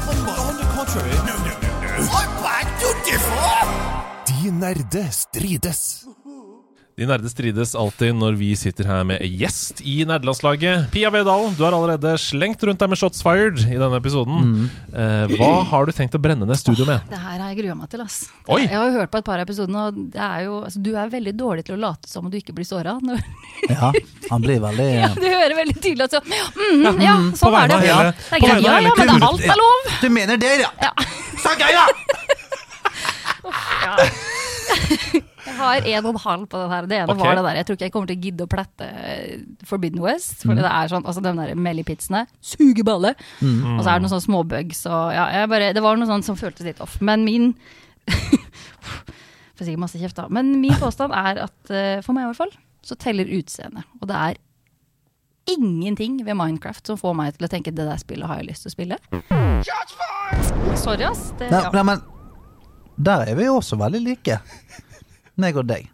On, 0.08 0.16
on 0.48 0.56
the 0.56 0.64
contrary. 0.72 1.12
No, 1.26 1.36
no, 1.44 1.52
no, 1.60 1.68
no. 1.82 1.88
I 2.08 2.24
beg 2.40 2.66
to 2.80 2.88
differ! 3.04 3.36
De 4.26 4.50
nerde 4.50 5.06
strides. 5.10 6.06
De 6.96 7.04
nerde 7.04 7.28
strides 7.28 7.74
alltid 7.76 8.14
når 8.16 8.38
vi 8.40 8.46
sitter 8.56 8.86
her 8.88 9.02
med 9.04 9.20
gjest 9.36 9.82
i 9.84 9.98
nerdelandslaget. 10.08 10.86
Pia 10.94 11.10
Vedalen, 11.12 11.52
du 11.52 11.60
har 11.66 11.74
allerede 11.76 12.14
slengt 12.16 12.62
rundt 12.64 12.80
deg 12.80 12.88
med 12.88 12.96
shots 12.96 13.20
fired 13.20 13.58
i 13.68 13.76
denne 13.76 13.98
episoden. 14.00 14.62
Eh, 14.96 15.34
hva 15.36 15.50
har 15.68 15.84
du 15.84 15.92
tenkt 15.92 16.16
å 16.16 16.20
brenne 16.24 16.48
ned 16.48 16.56
studio 16.56 16.86
med? 16.88 17.04
Det 17.12 17.18
her 17.20 17.36
har 17.36 17.50
jeg 17.52 17.58
grua 17.60 17.76
meg 17.82 17.90
til. 17.92 18.00
ass. 18.00 18.16
Oi! 18.48 18.62
Jeg 18.64 18.72
har 18.80 18.88
jo 18.88 18.96
hørt 18.96 19.12
på 19.12 19.20
et 19.20 19.28
par 19.28 19.36
av 19.36 19.44
episodene, 19.44 19.82
og 19.90 19.98
det 20.16 20.22
er 20.24 20.46
jo, 20.46 20.54
altså, 20.70 20.80
du 20.88 20.90
er 20.96 21.12
veldig 21.18 21.34
dårlig 21.36 21.66
til 21.68 21.76
å 21.76 21.82
late 21.84 22.08
som 22.08 22.24
om 22.24 22.32
du 22.32 22.38
ikke 22.40 22.56
blir 22.56 22.64
såra. 22.70 22.96
Ja, 23.68 23.92
han 24.30 24.40
blir 24.48 24.64
veldig 24.64 24.88
Du 25.20 25.28
hører 25.28 25.54
veldig 25.60 25.76
tydelig 25.76 26.08
at 26.08 26.16
så, 26.16 26.24
mm, 26.24 26.96
ja, 27.04 27.18
mm, 27.20 27.28
på 27.36 27.44
sånn 27.44 27.60
er 27.60 27.68
det. 27.76 27.80
Ja, 27.92 28.00
hele- 28.00 28.16
det 28.16 28.40
er 28.40 28.46
greit. 28.48 28.64
Ja, 28.70 28.80
ja, 28.88 28.96
men 29.04 29.28
alt 29.28 29.44
er 29.44 29.60
lov! 29.60 29.92
Du 30.00 30.08
mener 30.16 30.40
det, 30.40 30.54
ja? 30.64 30.72
Ja. 30.80 30.96
Så 31.44 31.52
gøy, 31.60 31.76
da! 31.76 31.84
Jeg 35.46 35.54
har 35.56 35.86
en 35.92 36.06
og 36.08 36.10
en 36.10 36.20
halv 36.24 36.46
på 36.50 36.60
den 36.60 36.72
her. 36.72 36.88
Det 36.90 36.98
ene 36.98 37.14
okay. 37.14 37.22
var 37.22 37.38
det 37.38 37.44
der. 37.46 37.58
Jeg 37.60 37.66
tror 37.68 37.78
ikke 37.78 37.86
jeg 37.86 37.94
kommer 37.94 38.10
til 38.10 38.18
å 38.18 38.24
gidde 38.26 38.46
å 38.46 38.50
plette 38.50 38.88
eh, 39.02 39.44
Forbidden 39.68 40.02
West. 40.04 40.42
For 40.42 40.58
det 40.58 40.66
er 40.66 40.90
sånn, 40.92 41.06
altså 41.06 41.22
de 41.24 41.32
der 41.38 41.54
Melly-pitsene 41.66 42.24
suger 42.44 42.86
balle. 42.86 43.14
Og 43.42 43.82
så 43.82 43.92
er 43.92 43.98
det 43.98 44.04
noen 44.04 44.14
sånne 44.14 44.26
småbugs. 44.26 44.82
Og 44.90 45.14
ja, 45.14 45.28
jeg 45.38 45.52
bare, 45.52 45.72
det 45.76 45.84
var 45.84 46.00
noe 46.00 46.10
sånt 46.10 46.26
som 46.26 46.38
føltes 46.38 46.66
litt 46.66 46.82
off. 46.84 46.98
Men 47.04 47.26
min 47.26 47.52
Får 49.56 49.64
sikkert 49.64 49.80
masse 49.80 49.98
kjeft 50.00 50.18
da. 50.18 50.26
Men 50.28 50.50
min 50.60 50.74
påstand 50.76 51.14
er 51.16 51.40
at 51.46 51.70
eh, 51.72 52.02
for 52.04 52.12
meg 52.12 52.26
i 52.26 52.28
hvert 52.28 52.42
fall, 52.42 52.52
så 52.84 52.98
teller 53.00 53.30
utseendet. 53.38 53.86
Og 54.02 54.10
det 54.10 54.18
er 54.18 54.42
ingenting 55.46 56.18
ved 56.26 56.36
Minecraft 56.36 56.90
som 56.90 56.98
får 57.00 57.14
meg 57.16 57.38
til 57.38 57.46
å 57.46 57.50
tenke 57.50 57.72
det 57.74 57.86
der 57.86 58.00
spillet 58.02 58.28
har 58.28 58.42
jeg 58.42 58.50
lyst 58.50 58.66
til 58.66 58.72
å 58.72 58.74
spille. 58.74 58.98
Sorry, 60.76 61.06
ass. 61.06 61.30
Det, 61.38 61.48
Nei, 61.52 61.62
ja. 61.62 61.70
nei, 61.72 61.84
men 61.86 62.02
der 62.96 63.30
er 63.30 63.38
vi 63.38 63.46
jo 63.46 63.58
også 63.60 63.78
veldig 63.80 64.02
like. 64.02 64.40
Meg 65.36 65.56
og 65.60 65.66
deg. 65.68 65.88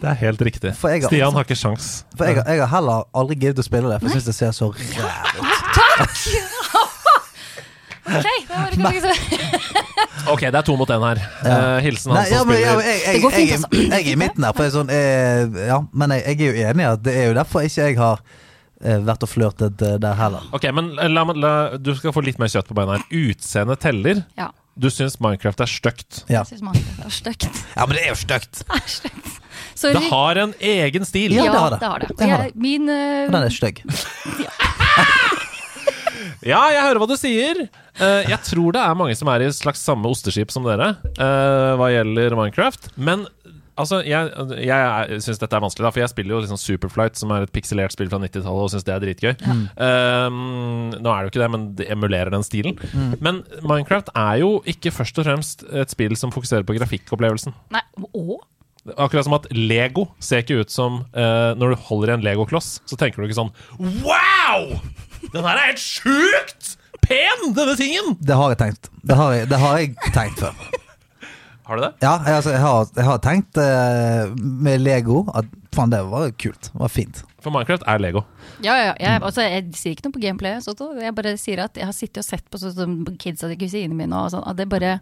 Det 0.00 0.08
er 0.12 0.18
helt 0.20 0.42
riktig. 0.46 0.74
For 0.78 0.92
jeg 0.92 1.02
har- 1.02 1.10
Stian 1.10 1.32
har 1.34 1.44
ikke 1.46 1.56
sjans. 1.58 2.04
For 2.16 2.24
jeg, 2.28 2.36
har- 2.38 2.46
jeg 2.52 2.60
har 2.62 2.70
heller 2.76 3.04
aldri 3.16 3.34
giddet 3.40 3.58
å 3.58 3.66
spille 3.66 3.88
det, 3.90 4.00
for 4.00 4.08
jeg 4.08 4.20
syns 4.20 4.28
det 4.30 4.34
ser 4.36 4.52
så 4.54 4.70
ræv 4.70 5.40
ut. 5.40 5.46
Ok, 8.06 8.26
det 8.46 8.54
var 8.54 8.70
ikke 8.70 8.82
noe 8.84 9.00
så 9.02 9.12
Ok, 10.32 10.42
det 10.46 10.58
er 10.58 10.62
to 10.66 10.74
mot 10.78 10.90
én 10.94 11.02
her. 11.02 11.18
Ja. 11.42 11.54
Eh, 11.76 11.80
hilsen 11.86 12.12
han 12.12 12.20
Nei, 12.20 12.30
ja, 12.30 12.38
som 12.38 12.48
men, 12.50 12.60
ja, 12.60 12.72
spiller 12.72 12.76
men 12.76 12.86
jeg, 12.86 13.00
jeg, 13.02 13.14
Det 13.16 13.22
går 13.22 13.34
fint, 13.34 13.50
jeg, 13.50 13.60
jeg, 13.60 13.86
jeg 13.90 14.06
er 14.06 14.10
i 14.12 14.18
midten 14.22 14.46
her. 14.46 14.54
For 14.56 14.62
jeg 14.66 14.70
er 14.72 14.76
sånn, 14.76 14.92
eh, 14.94 15.66
ja, 15.70 15.78
men 16.02 16.14
jeg, 16.14 16.22
jeg 16.26 16.36
er 16.36 16.46
jo 16.46 16.66
enig 16.70 16.84
i 16.86 16.88
at 16.90 17.02
det 17.06 17.14
er 17.20 17.26
jo 17.28 17.34
derfor 17.38 17.66
ikke 17.66 17.86
jeg 17.90 17.98
har 18.00 18.22
eh, 18.82 19.00
vært 19.06 19.26
og 19.26 19.30
flørtet 19.32 19.84
eh, 19.86 19.96
der 20.02 20.18
heller. 20.18 20.46
Ok, 20.56 20.66
men 20.76 20.92
la, 21.14 21.24
la, 21.34 21.52
Du 21.78 21.92
skal 21.98 22.14
få 22.14 22.22
litt 22.26 22.38
mer 22.42 22.50
kjøtt 22.52 22.70
på 22.70 22.78
beina 22.78 22.98
her. 23.00 23.06
Utseendet 23.26 23.82
teller. 23.86 24.22
Ja. 24.38 24.48
Du 24.76 24.90
syns 24.92 25.16
Minecraft 25.24 25.60
er 25.64 25.70
stygt. 25.72 26.22
Ja. 26.28 26.42
Jeg 26.42 26.46
synes 26.50 26.62
Minecraft 26.66 27.06
er 27.06 27.14
stygt. 27.16 27.46
ja, 27.76 27.86
men 27.86 27.96
det 27.96 28.02
er 28.04 28.10
jo 28.12 28.18
stygt! 28.20 28.62
Det. 29.76 29.90
Det 29.92 30.08
har 30.08 30.38
en 30.40 30.52
egen 30.60 31.04
stil. 31.04 31.32
Ja, 31.36 31.44
Ja, 31.44 31.52
det 31.52 31.58
har 31.60 31.70
det. 31.70 31.78
det 31.80 31.88
har 31.88 31.98
det. 32.00 32.08
Det 32.16 32.28
har 32.30 32.42
Jeg, 32.46 32.52
min 32.56 32.88
eh, 32.88 33.26
Den 33.32 33.42
er 33.44 33.52
stygg. 33.52 33.82
Ja, 36.46 36.60
jeg 36.70 36.82
hører 36.84 37.00
hva 37.02 37.06
du 37.10 37.16
sier. 37.18 37.58
Eh, 37.98 38.28
jeg 38.30 38.38
tror 38.46 38.74
det 38.76 38.80
er 38.82 38.96
mange 38.98 39.16
som 39.18 39.28
er 39.32 39.42
i 39.42 39.48
slags 39.54 39.80
samme 39.82 40.06
osteskip 40.12 40.52
som 40.54 40.64
dere 40.66 40.92
eh, 41.16 41.72
hva 41.80 41.88
gjelder 41.90 42.36
Minecraft. 42.38 42.90
Men 42.96 43.24
altså, 43.76 44.00
jeg, 44.06 44.32
jeg 44.66 45.20
syns 45.24 45.40
dette 45.42 45.56
er 45.58 45.62
vanskelig, 45.64 45.86
da, 45.86 45.92
for 45.94 46.02
jeg 46.02 46.12
spiller 46.12 46.36
jo 46.36 46.40
liksom 46.44 46.60
Superflight, 46.60 47.20
som 47.20 47.32
er 47.34 47.46
et 47.46 47.52
pikselert 47.54 47.94
spill 47.94 48.10
fra 48.12 48.20
90-tallet, 48.22 48.64
og 48.66 48.72
syns 48.72 48.86
det 48.86 48.94
er 48.94 49.04
dritgøy. 49.04 49.32
Eh, 49.36 50.26
nå 50.32 51.12
er 51.12 51.16
det 51.16 51.28
jo 51.28 51.32
ikke 51.32 51.42
det, 51.44 51.50
men 51.54 51.68
det 51.78 51.88
emulerer 51.92 52.32
den 52.34 52.46
stilen. 52.46 52.76
Men 53.20 53.42
Minecraft 53.62 54.12
er 54.16 54.42
jo 54.42 54.50
ikke 54.68 54.94
først 54.94 55.22
og 55.22 55.28
fremst 55.28 55.66
et 55.70 55.92
spill 55.92 56.16
som 56.18 56.34
fokuserer 56.34 56.66
på 56.66 56.76
grafikkopplevelsen. 56.78 57.56
Nei, 57.74 57.84
og? 58.12 58.38
Akkurat 58.94 59.26
som 59.26 59.34
at 59.34 59.48
Lego 59.50 60.06
ser 60.22 60.44
ikke 60.44 60.60
ut 60.62 60.70
som 60.70 61.00
uh, 61.16 61.58
Når 61.58 61.72
du 61.72 61.86
holder 61.88 62.12
i 62.12 62.14
en 62.14 62.22
Lego-kloss, 62.22 62.68
så 62.86 62.94
tenker 62.94 63.18
du 63.18 63.26
ikke 63.26 63.40
sånn 63.40 63.50
Wow! 64.04 64.76
Den 65.32 65.42
her 65.42 65.56
er 65.56 65.72
helt 65.72 65.82
sjukt 65.82 66.76
pen, 67.02 67.48
denne 67.56 67.74
tingen! 67.78 68.14
Det 68.22 68.38
har 68.38 68.54
jeg 68.54 68.60
tenkt. 68.62 68.90
Det 69.02 69.18
har 69.18 69.34
jeg, 69.34 69.48
det 69.50 69.58
har 69.62 69.80
jeg 69.82 70.12
tenkt 70.14 70.42
før. 70.44 70.82
Har 71.66 71.76
du 71.76 71.82
det? 71.82 71.92
Ja, 71.98 72.12
jeg, 72.22 72.34
altså, 72.38 72.50
jeg, 72.54 72.60
har, 72.62 72.90
jeg 72.94 73.04
har 73.08 73.22
tenkt 73.24 73.58
uh, 73.58 74.34
med 74.38 74.84
Lego 74.84 75.24
at 75.34 75.48
faen, 75.74 75.90
det 75.90 75.98
var 76.06 76.30
kult. 76.38 76.68
Det 76.70 76.78
var 76.78 76.92
fint. 76.92 77.24
For 77.42 77.50
Minecraft 77.54 77.82
er 77.90 77.98
Lego. 78.02 78.22
Ja, 78.62 78.76
ja. 78.78 78.92
Jeg, 79.02 79.18
altså, 79.18 79.42
jeg 79.42 79.74
sier 79.74 79.96
ikke 79.96 80.06
noe 80.06 80.14
på 80.14 80.22
gameplay. 80.22 80.60
Sånt, 80.62 80.84
jeg 81.02 81.14
bare 81.16 81.34
sier 81.40 81.64
at 81.64 81.74
jeg 81.78 81.88
har 81.88 81.96
sittet 81.96 82.22
og 82.22 82.28
sett 82.28 82.46
på 82.46 82.60
sånn 82.62 82.74
som 82.76 82.94
kidsa 83.18 83.50
til 83.50 83.58
kusinene 83.64 83.98
mine. 83.98 84.14
Og 84.14 84.30
sånn, 84.36 84.46
at 84.46 84.60
det 84.60 84.68
bare 84.70 84.96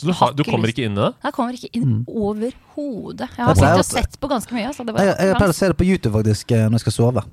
Så 0.00 0.08
du, 0.08 0.14
har, 0.16 0.32
du 0.32 0.42
kommer 0.48 0.72
ikke 0.72 0.88
inn 0.88 0.96
i 0.96 1.02
det? 1.02 1.12
Jeg 1.28 1.36
kommer 1.36 1.60
ikke 1.60 1.70
inn 1.76 2.00
overhodet. 2.08 3.28
Jeg 3.28 3.44
har 3.44 3.60
sittet 3.60 3.84
og 3.84 3.88
sett 3.90 4.18
på 4.20 4.32
ganske 4.32 4.56
mye. 4.56 4.72
Så 4.72 4.88
det 4.88 4.96
Jeg, 4.96 5.12
jeg, 5.12 5.32
jeg 5.34 5.40
pleier 5.42 5.52
å 5.52 5.58
se 5.60 5.72
det 5.74 5.78
på 5.84 5.90
YouTube 5.90 6.16
faktisk 6.16 6.56
eh, 6.56 6.64
når 6.70 6.80
jeg 6.80 6.86
skal 6.86 6.96
sove. 6.96 7.28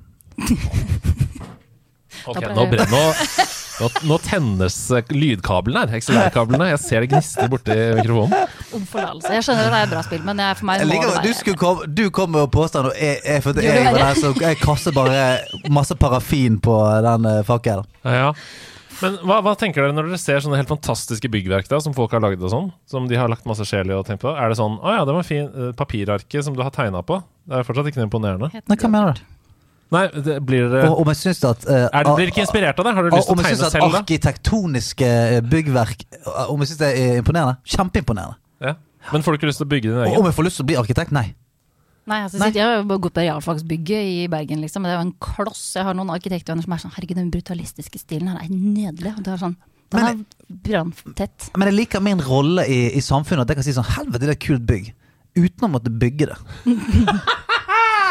Ok, 2.26 2.42
nå, 2.42 2.68
nå, 2.90 3.02
nå, 3.80 3.88
nå 4.08 4.18
tennes 4.24 4.76
eh, 4.94 5.12
lydkablene 5.12 5.84
her. 5.84 6.00
XLR-kablene. 6.00 6.70
Jeg 6.72 6.82
ser 6.82 7.04
det 7.04 7.10
gnister 7.12 7.50
borti 7.52 7.76
mikrofonen. 7.98 8.54
om 8.76 8.86
forlatelse. 8.90 9.32
Jeg 9.36 9.46
skjønner 9.48 9.68
at 9.68 9.74
det 9.74 9.80
er 9.80 9.88
et 9.88 9.94
bra 9.94 10.04
spill, 10.06 10.22
men 10.26 10.44
jeg, 10.44 10.60
for 10.60 10.70
meg 10.70 10.84
må 10.84 10.92
like, 10.92 11.10
det 11.10 11.18
at 11.20 11.26
du, 11.26 11.34
være 11.50 11.58
komme, 11.60 11.90
du 11.90 12.06
kom 12.14 12.32
med 12.36 12.46
påstand, 12.54 12.90
og 12.90 12.96
jeg, 13.00 13.20
jeg, 13.24 13.44
jeg, 13.44 13.66
jeg, 13.66 13.90
var 13.90 14.00
der, 14.02 14.22
så 14.22 14.32
jeg 14.42 14.62
kaster 14.62 14.96
bare 14.96 15.20
masse 15.72 15.98
parafin 16.00 16.58
på 16.62 16.78
den 17.06 17.28
fakkelen. 17.48 17.86
Ja, 18.06 18.16
ja. 18.26 18.32
Men 18.96 19.18
hva, 19.28 19.42
hva 19.44 19.52
tenker 19.60 19.84
dere 19.84 19.92
når 19.92 20.08
dere 20.08 20.18
ser 20.20 20.40
sånne 20.40 20.56
helt 20.56 20.70
fantastiske 20.72 21.28
byggverk 21.28 21.68
da, 21.68 21.82
som 21.84 21.92
folk 21.96 22.14
har 22.16 22.22
lagd 22.24 22.40
sånn? 22.48 22.70
Som 22.88 23.10
de 23.10 23.18
har 23.20 23.28
lagt 23.28 23.44
masse 23.48 23.66
sjel 23.68 23.92
i 23.92 23.96
og 23.96 24.06
tenkt 24.08 24.24
på? 24.24 24.32
Er 24.32 24.48
det 24.48 24.56
sånn 24.56 24.78
Å 24.80 24.94
ja, 24.94 25.04
det 25.04 25.16
var 25.18 25.26
fin 25.28 25.50
papirarket 25.76 26.46
som 26.46 26.56
du 26.56 26.64
har 26.64 26.72
tegna 26.72 27.04
på. 27.04 27.20
Det 27.44 27.60
er 27.60 27.66
fortsatt 27.68 27.90
ikke 27.90 28.00
noe 28.00 28.08
imponerende. 28.08 28.48
Nei, 28.56 28.78
hva 28.80 28.88
mener 28.88 29.18
du? 29.18 29.35
Nei, 29.94 30.02
det, 30.10 30.40
blir 30.42 30.66
dere 30.72 30.88
Og, 30.90 31.00
om 31.04 31.10
jeg 31.12 31.18
syns 31.20 31.40
at 31.46 31.62
uh, 31.68 31.74
er, 31.86 32.02
Blir 32.08 32.24
dere 32.24 32.32
ikke 32.32 32.42
inspirert 32.42 32.80
av 32.82 32.88
det? 32.88 32.92
Har 32.96 33.06
du 33.06 33.10
lyst 33.14 33.28
til 33.28 33.36
Om 33.36 33.38
å 33.38 33.44
jeg 33.44 33.46
tegne 33.46 33.58
syns 33.60 33.66
at 33.68 33.74
selv, 33.76 33.92
da? 33.92 34.00
arkitektoniske 34.02 35.10
eh, 35.36 35.40
byggverk 35.46 36.02
eh, 36.10 36.40
Om 36.50 36.64
jeg 36.64 36.72
syns 36.72 36.80
det 36.80 36.88
er 36.98 37.20
imponerende? 37.20 37.54
Kjempeimponerende. 37.70 38.38
Ja. 38.66 38.72
Men 39.12 39.22
får 39.22 39.36
du 39.36 39.38
ikke 39.38 39.50
lyst 39.52 39.62
til 39.62 39.68
å 39.68 39.70
bygge 39.70 39.86
din 39.92 39.98
Og 40.00 40.06
egen? 40.08 40.18
om 40.18 40.26
jeg 40.26 40.36
får 40.40 40.48
lyst 40.48 40.58
til 40.58 40.66
å 40.66 40.70
bli 40.72 40.78
arkitekt? 40.82 41.14
Nei. 41.14 41.28
Nei, 42.06 42.18
altså, 42.24 42.38
Nei. 42.42 42.50
Jeg 42.54 42.66
har 42.66 42.76
jo 42.80 42.98
gått 43.06 43.14
på 43.14 43.22
realfagsbygget 43.22 44.10
i 44.10 44.26
Bergen, 44.30 44.60
liksom. 44.62 44.82
Men 44.82 44.90
det 44.90 44.94
er 44.96 45.00
jo 45.00 45.06
en 45.08 45.16
kloss. 45.26 45.62
Jeg 45.74 45.86
har 45.88 45.94
noen 45.98 46.10
arkitektvenner 46.14 46.62
som 46.66 46.74
er 46.76 46.82
sånn 46.82 46.92
Herregud, 46.94 47.18
den 47.18 47.32
brutalistiske 47.34 47.98
stilen 48.02 48.30
her 48.30 48.42
er 48.44 48.50
nydelig. 48.52 49.14
Og 49.16 49.24
det 49.26 49.32
er 49.34 49.40
sånn 49.42 49.56
Den 49.94 50.02
Men- 50.02 50.20
er 50.26 50.60
branntett. 50.66 51.48
Men 51.56 51.70
jeg 51.70 51.78
liker 51.80 52.02
min 52.02 52.22
rolle 52.26 52.66
i, 52.66 52.78
i 52.98 53.02
samfunnet, 53.02 53.42
at 53.46 53.54
jeg 53.54 53.58
kan 53.62 53.66
si 53.66 53.74
sånn 53.74 53.90
Helvete, 53.94 54.22
det 54.26 54.32
er 54.34 54.38
et 54.38 54.46
kult 54.46 54.66
bygg. 54.66 54.92
Uten 55.36 55.66
å 55.66 55.70
måtte 55.70 55.90
bygge 55.94 56.30
det. 56.30 56.38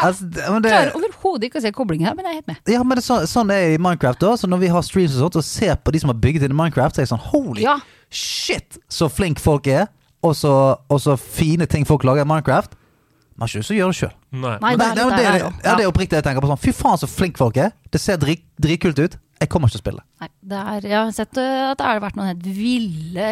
altså, 0.02 0.24
det, 0.28 0.44
det 0.62 0.70
Klarer 0.72 0.94
overhodet 0.98 1.48
ikke 1.48 1.58
å 1.60 1.64
se 1.64 1.72
koblingen 1.76 2.06
her, 2.08 2.14
men 2.18 2.24
jeg 2.26 2.32
er 2.32 2.40
helt 2.40 2.46
med. 2.52 2.56
ja, 2.74 2.82
men 2.82 2.96
det 3.00 3.04
så, 3.06 3.20
sånn 3.30 3.48
det 3.48 3.56
er 3.56 3.74
i 3.74 3.78
Minecraft. 3.78 4.20
da 4.20 4.34
Så 4.36 4.48
Når 4.50 4.58
vi 4.64 4.68
har 4.72 4.82
streams 4.82 5.14
og 5.16 5.26
sånt 5.26 5.36
og 5.40 5.44
ser 5.44 5.76
på 5.76 5.92
de 5.94 6.00
som 6.02 6.10
har 6.12 6.18
bygget 6.20 6.46
inn 6.46 6.54
i 6.56 6.58
Minecraft, 6.58 6.94
så 6.96 7.02
er 7.02 7.06
jeg 7.06 7.12
sånn 7.14 7.26
Holy 7.32 7.62
Ja. 7.66 7.78
shit, 8.10 8.78
så 8.88 9.08
flink 9.12 9.38
folk 9.42 9.66
er. 9.66 9.86
Og 10.22 10.34
så, 10.34 10.50
og 10.90 10.98
så 11.00 11.14
fine 11.20 11.66
ting 11.70 11.84
folk 11.86 12.02
lager 12.04 12.24
i 12.24 12.28
Minecraft. 12.28 12.72
Man 13.36 13.44
har 13.44 13.50
ikke 13.52 13.60
lyst 13.60 13.68
til 13.68 13.76
å 13.76 13.80
gjøre 13.82 13.92
det 13.92 13.98
sjøl. 14.00 14.12
Nei. 14.32 14.54
Nei, 14.62 14.70
det 14.80 14.86
er 14.86 14.94
det, 14.96 15.04
det, 15.12 15.76
det 15.76 15.84
er 15.84 15.90
oppriktig 15.90 16.16
jeg 16.16 16.24
tenker 16.24 16.40
på 16.40 16.48
sånn 16.48 16.60
Fy 16.62 16.72
faen, 16.72 16.96
så 16.98 17.06
flink 17.10 17.36
folk 17.38 17.56
er. 17.60 17.74
Det 17.92 18.00
ser 18.00 18.16
drit, 18.16 18.42
dritkult 18.60 18.98
ut. 18.98 19.18
Jeg 19.36 19.50
kommer 19.52 19.68
ikke 19.68 19.76
til 19.76 19.82
å 19.82 19.84
spille. 19.84 20.02
Nei, 20.22 20.28
det 20.48 20.58
er, 20.72 20.84
jeg 20.88 20.96
har 20.96 21.10
sett 21.12 21.36
uh, 21.36 21.70
at 21.72 21.76
det 21.80 21.84
har 21.84 21.98
vært 22.00 22.16
noen 22.16 22.28
helt 22.30 22.46
ville 22.56 23.26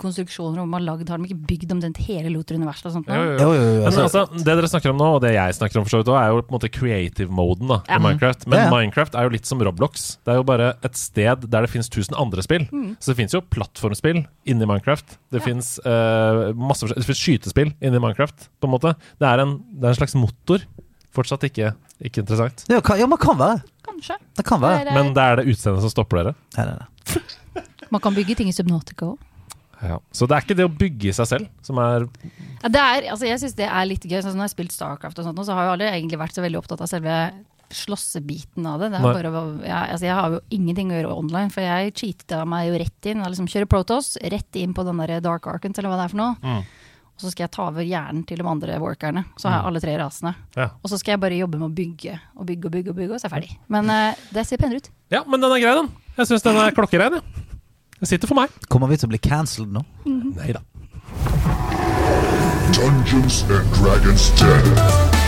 konstruksjoner 0.00 0.56
hvor 0.62 0.68
man 0.70 0.78
har 0.80 0.86
lagd, 0.94 1.10
har 1.12 1.20
de 1.20 1.28
ikke 1.28 1.48
bygd 1.50 1.74
omtrent 1.74 1.98
hele 2.06 2.30
Loter-universet 2.32 2.88
og 2.88 2.94
sånt. 2.94 3.10
Jo, 3.12 3.18
jo, 3.20 3.34
jo. 3.34 3.40
Jo, 3.42 3.50
jo, 3.58 3.66
jo, 3.76 3.82
altså, 3.90 4.06
altså, 4.06 4.22
det 4.40 4.54
dere 4.56 4.70
snakker 4.72 4.94
om 4.94 5.00
nå, 5.02 5.08
og 5.18 5.20
det 5.24 5.34
jeg 5.34 5.56
snakker 5.58 5.80
om 5.82 5.84
for 5.84 5.92
så 5.92 6.00
vidt 6.00 6.08
også, 6.08 6.16
er 6.22 6.32
jo 6.32 6.40
på 6.40 6.48
en 6.54 6.56
måte 6.56 6.70
creative-moden 6.78 7.74
Ja. 7.76 7.98
i 7.98 8.00
Minecraft. 8.06 8.46
Men 8.48 8.58
Ja, 8.58 8.64
ja. 8.64 8.72
Minecraft 8.72 9.14
er 9.20 9.28
jo 9.28 9.34
litt 9.36 9.46
som 9.50 9.60
Roblox. 9.66 10.06
Det 10.24 10.32
er 10.34 10.40
jo 10.40 10.46
bare 10.48 10.70
et 10.86 10.96
sted 10.96 11.44
der 11.50 11.66
det 11.66 11.72
finnes 11.74 11.92
tusen 11.92 12.16
andre 12.16 12.42
spill. 12.46 12.64
Så 12.98 13.12
det 13.12 13.18
finnes 13.20 13.36
jo 13.36 13.42
plattformspill 13.52 14.24
inni 14.48 14.64
Minecraft. 14.70 15.18
Det 15.30 15.42
Ja. 15.42 15.46
finnes 15.50 15.74
uh, 15.84 16.52
masse 16.56 16.84
forskjell- 16.86 16.96
Det 17.04 17.08
finnes 17.10 17.24
skytespill 17.26 17.74
inni 17.84 18.00
Minecraft, 18.00 18.48
på 18.60 18.64
en 18.70 18.74
måte. 18.78 18.94
Det 19.20 19.28
er 19.28 19.44
en, 19.44 19.58
det 19.76 19.84
er 19.84 19.92
en 19.92 20.00
slags 20.00 20.16
motor. 20.16 20.64
Fortsatt 21.12 21.42
ikke, 21.42 21.72
ikke 22.08 22.22
interessant. 22.24 22.64
ja, 22.70 22.80
kan, 22.80 22.98
ja, 23.00 23.06
man 23.10 23.18
kan 23.20 23.36
være. 23.40 23.62
Kanskje. 23.86 24.16
Det 24.36 24.44
kan 24.46 24.60
være. 24.62 24.84
Det 24.86 24.92
er, 24.92 24.96
Men 24.96 25.12
det 25.16 25.24
er 25.24 25.36
det 25.40 25.48
utseendet 25.52 25.82
som 25.84 25.92
stopper 25.92 26.22
dere. 26.22 26.34
Nei, 26.56 26.64
nei, 26.70 26.78
nei. 26.80 27.64
man 27.94 28.00
kan 28.04 28.14
bygge 28.16 28.36
ting 28.38 28.48
i 28.48 28.54
Subnautica 28.56 29.10
òg. 29.12 29.26
Ja. 29.80 29.96
Så 30.12 30.26
det 30.28 30.36
er 30.36 30.44
ikke 30.44 30.56
det 30.58 30.66
å 30.68 30.72
bygge 30.76 31.08
i 31.08 31.12
seg 31.16 31.24
selv 31.30 31.46
som 31.64 31.78
er 31.80 32.04
Ja, 32.60 32.68
det 32.68 32.80
er, 32.80 33.06
altså, 33.14 33.24
jeg 33.24 33.40
syns 33.40 33.54
det 33.56 33.64
er 33.68 33.86
litt 33.88 34.04
gøy. 34.04 34.18
Sånn, 34.20 34.34
som 34.34 34.40
når 34.40 34.44
jeg 34.44 34.50
har 34.50 34.56
spilt 34.56 34.74
Starcraft, 34.76 35.18
og 35.22 35.24
sånt, 35.28 35.38
nå, 35.40 35.44
så 35.48 35.56
har 35.56 35.64
jeg 35.68 35.72
aldri 35.76 35.88
egentlig 35.94 36.18
vært 36.20 36.36
så 36.36 36.44
veldig 36.44 36.60
opptatt 36.60 36.82
av 36.84 36.90
selve 36.90 37.14
slåssebiten 37.70 38.66
av 38.66 38.80
det. 38.82 38.88
det 38.90 38.98
er 38.98 39.04
Nei. 39.06 39.12
bare, 39.14 39.30
å- 39.30 39.62
jeg, 39.62 39.72
altså, 39.94 40.04
jeg 40.06 40.14
har 40.18 40.30
jo 40.34 40.40
ingenting 40.50 40.90
å 40.90 40.96
gjøre 40.98 41.16
online, 41.16 41.50
for 41.54 41.62
jeg 41.62 41.94
cheata 41.94 42.42
meg 42.44 42.68
jo 42.68 42.78
rett 42.82 43.06
inn. 43.06 43.22
Jeg 43.22 43.32
liksom 43.32 43.48
kjører 43.48 43.68
Protoss, 43.70 44.16
rett 44.20 44.56
inn 44.60 44.74
på 44.74 44.84
den 44.84 44.96
der 44.98 45.20
Dark 45.20 45.46
Arcant, 45.46 45.78
eller 45.78 45.88
hva 45.92 45.96
det 46.00 46.04
er 46.08 46.14
for 46.14 46.20
noe. 46.20 46.36
Mm. 46.42 46.64
Og 47.20 47.26
så 47.26 47.34
skal 47.34 47.44
jeg 47.44 47.52
ta 47.52 47.66
over 47.68 47.84
hjernen 47.84 48.22
til 48.24 48.40
de 48.40 48.46
andre 48.48 48.78
workerne. 48.80 49.26
Så 49.36 49.50
har 49.50 49.58
jeg 49.58 49.68
alle 49.68 49.82
tre 49.84 49.96
rasene. 50.00 50.32
Ja. 50.56 50.70
Og 50.80 50.88
så 50.88 50.96
skal 50.96 51.12
jeg 51.12 51.20
bare 51.20 51.36
jobbe 51.36 51.60
med 51.60 51.68
å 51.68 51.74
bygge 51.76 52.16
og 52.40 52.48
bygge 52.48 52.70
og 52.70 52.72
bygge, 52.72 52.94
og 52.94 52.96
bygge, 52.96 53.12
og 53.12 53.20
så 53.20 53.28
er 53.28 53.28
jeg 53.28 53.34
ferdig. 53.34 53.58
Men 53.76 53.92
uh, 53.92 54.24
det 54.32 54.46
ser 54.48 54.62
penere 54.62 54.80
ut. 54.80 54.88
Ja, 55.12 55.20
men 55.28 55.44
den 55.44 55.52
er 55.52 55.60
grei, 55.60 55.76
den. 55.82 55.92
Jeg 56.16 56.30
syns 56.32 56.48
den 56.48 56.64
er 56.64 56.72
klokkerein, 56.76 57.20
Ja. 57.20 57.46
Den 58.00 58.08
sitter 58.08 58.30
for 58.30 58.40
meg. 58.40 58.48
Kommer 58.72 58.88
vi 58.88 58.96
til 58.96 59.10
å 59.10 59.12
bli 59.12 59.20
cancelled 59.20 59.74
nå? 59.76 59.84
Nei 60.08 60.54
da. 60.56 60.64
Dungeons 62.72 63.42
and 63.52 63.74
Dragons 63.76 64.30
10. 64.40 65.19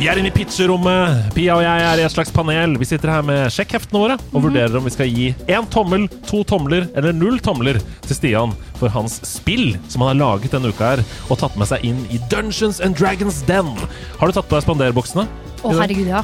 Vi 0.00 0.06
er 0.08 0.16
inne 0.16 0.30
i 0.30 0.32
pitcherommet. 0.32 1.26
Pia 1.36 1.58
og 1.58 1.60
jeg 1.60 1.80
er 1.84 2.00
i 2.00 2.04
et 2.06 2.12
slags 2.14 2.30
panel. 2.32 2.72
Vi 2.80 2.86
sitter 2.88 3.10
her 3.12 3.24
med 3.26 3.50
sjekkheftene 3.52 4.00
våre 4.00 4.14
og 4.30 4.46
vurderer 4.46 4.78
om 4.78 4.86
vi 4.86 4.92
skal 4.94 5.10
gi 5.12 5.26
én 5.44 5.66
tommel, 5.68 6.06
to 6.24 6.40
tomler 6.48 6.86
eller 6.96 7.12
null 7.12 7.36
tomler 7.44 7.76
til 8.06 8.16
Stian 8.16 8.54
for 8.78 8.88
hans 8.94 9.18
spill 9.28 9.74
som 9.92 10.00
han 10.06 10.14
har 10.14 10.20
laget 10.22 10.54
denne 10.56 10.70
uka 10.72 10.94
her, 10.94 11.02
og 11.28 11.42
tatt 11.42 11.58
med 11.60 11.68
seg 11.68 11.84
inn 11.84 11.98
i 12.08 12.20
Dungeons 12.32 12.80
and 12.80 12.96
Dragons 12.96 13.42
Den. 13.50 13.68
Har 14.16 14.30
du 14.32 14.38
tatt 14.38 14.48
på 14.48 14.56
deg 14.56 14.64
spanderbuksene? 14.64 15.26
Å, 15.60 15.74
herregud, 15.76 16.08
ja. 16.08 16.22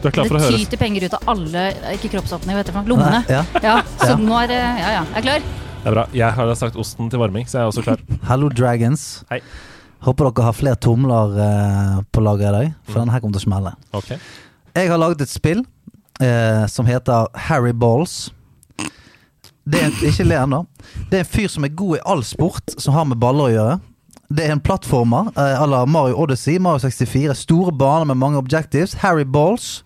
Du 0.00 0.08
er 0.08 0.14
klar 0.16 0.30
for 0.30 0.38
å 0.38 0.40
Det 0.40 0.46
høre 0.48 0.60
tyter 0.64 0.80
penger 0.80 1.04
ut 1.04 1.12
av 1.18 1.28
alle 1.30 1.66
Ikke 1.92 2.08
kroppsåpning, 2.14 2.56
vet 2.58 2.70
du, 2.72 2.78
lommene. 2.88 3.20
Ja. 3.28 3.42
Ja, 3.60 3.74
så 4.00 4.14
Ja. 4.14 4.16
nå 4.16 4.38
er 4.40 4.48
det 4.54 4.62
Ja, 4.62 4.94
ja. 4.96 5.04
Jeg 5.12 5.20
er 5.20 5.26
klar. 5.28 5.44
Det 5.82 5.90
er 5.90 5.94
bra. 5.98 6.06
Jeg 6.14 6.32
har 6.32 6.54
sagt 6.56 6.80
osten 6.80 7.10
til 7.12 7.20
varming, 7.20 7.44
så 7.44 7.58
jeg 7.60 7.66
er 7.66 7.70
også 7.74 7.84
klar. 7.84 8.00
Hallo, 8.30 8.48
Dragons. 8.48 9.24
Hei. 9.28 9.42
Håper 10.02 10.28
dere 10.28 10.46
har 10.48 10.56
flere 10.56 10.78
tomler 10.82 11.36
eh, 11.44 11.98
på 12.10 12.22
lager 12.24 12.48
i 12.48 12.56
dag, 12.56 12.72
for 12.88 13.02
denne 13.02 13.14
her 13.14 13.22
kommer 13.22 13.38
til 13.38 13.44
å 13.44 13.46
smelle. 13.46 13.74
Okay. 13.94 14.18
Jeg 14.74 14.90
har 14.90 14.98
laget 14.98 15.22
et 15.22 15.30
spill 15.30 15.62
eh, 16.22 16.64
som 16.66 16.88
heter 16.88 17.30
Harry 17.48 17.72
Balls. 17.72 18.32
Det 19.62 19.78
er 19.78 19.86
en, 19.86 19.96
ikke 20.08 20.26
le 20.26 20.40
ennå. 20.40 20.64
Det 21.10 21.20
er 21.20 21.22
en 21.22 21.32
fyr 21.36 21.48
som 21.52 21.66
er 21.66 21.74
god 21.78 22.00
i 22.00 22.04
all 22.14 22.24
sport 22.26 22.74
som 22.82 22.96
har 22.96 23.06
med 23.06 23.20
baller 23.22 23.46
å 23.46 23.54
gjøre. 23.54 23.78
Det 24.32 24.46
er 24.46 24.54
en 24.56 24.64
plattformer 24.64 25.30
eh, 25.36 25.62
à 25.62 25.66
la 25.68 25.84
Mario 25.86 26.18
Odyssey, 26.24 26.58
Mario 26.58 26.82
64. 26.82 27.36
Store 27.38 27.72
baner 27.72 28.08
med 28.10 28.18
mange 28.18 28.40
objectives. 28.40 28.96
Harry 29.04 29.24
Balls. 29.28 29.84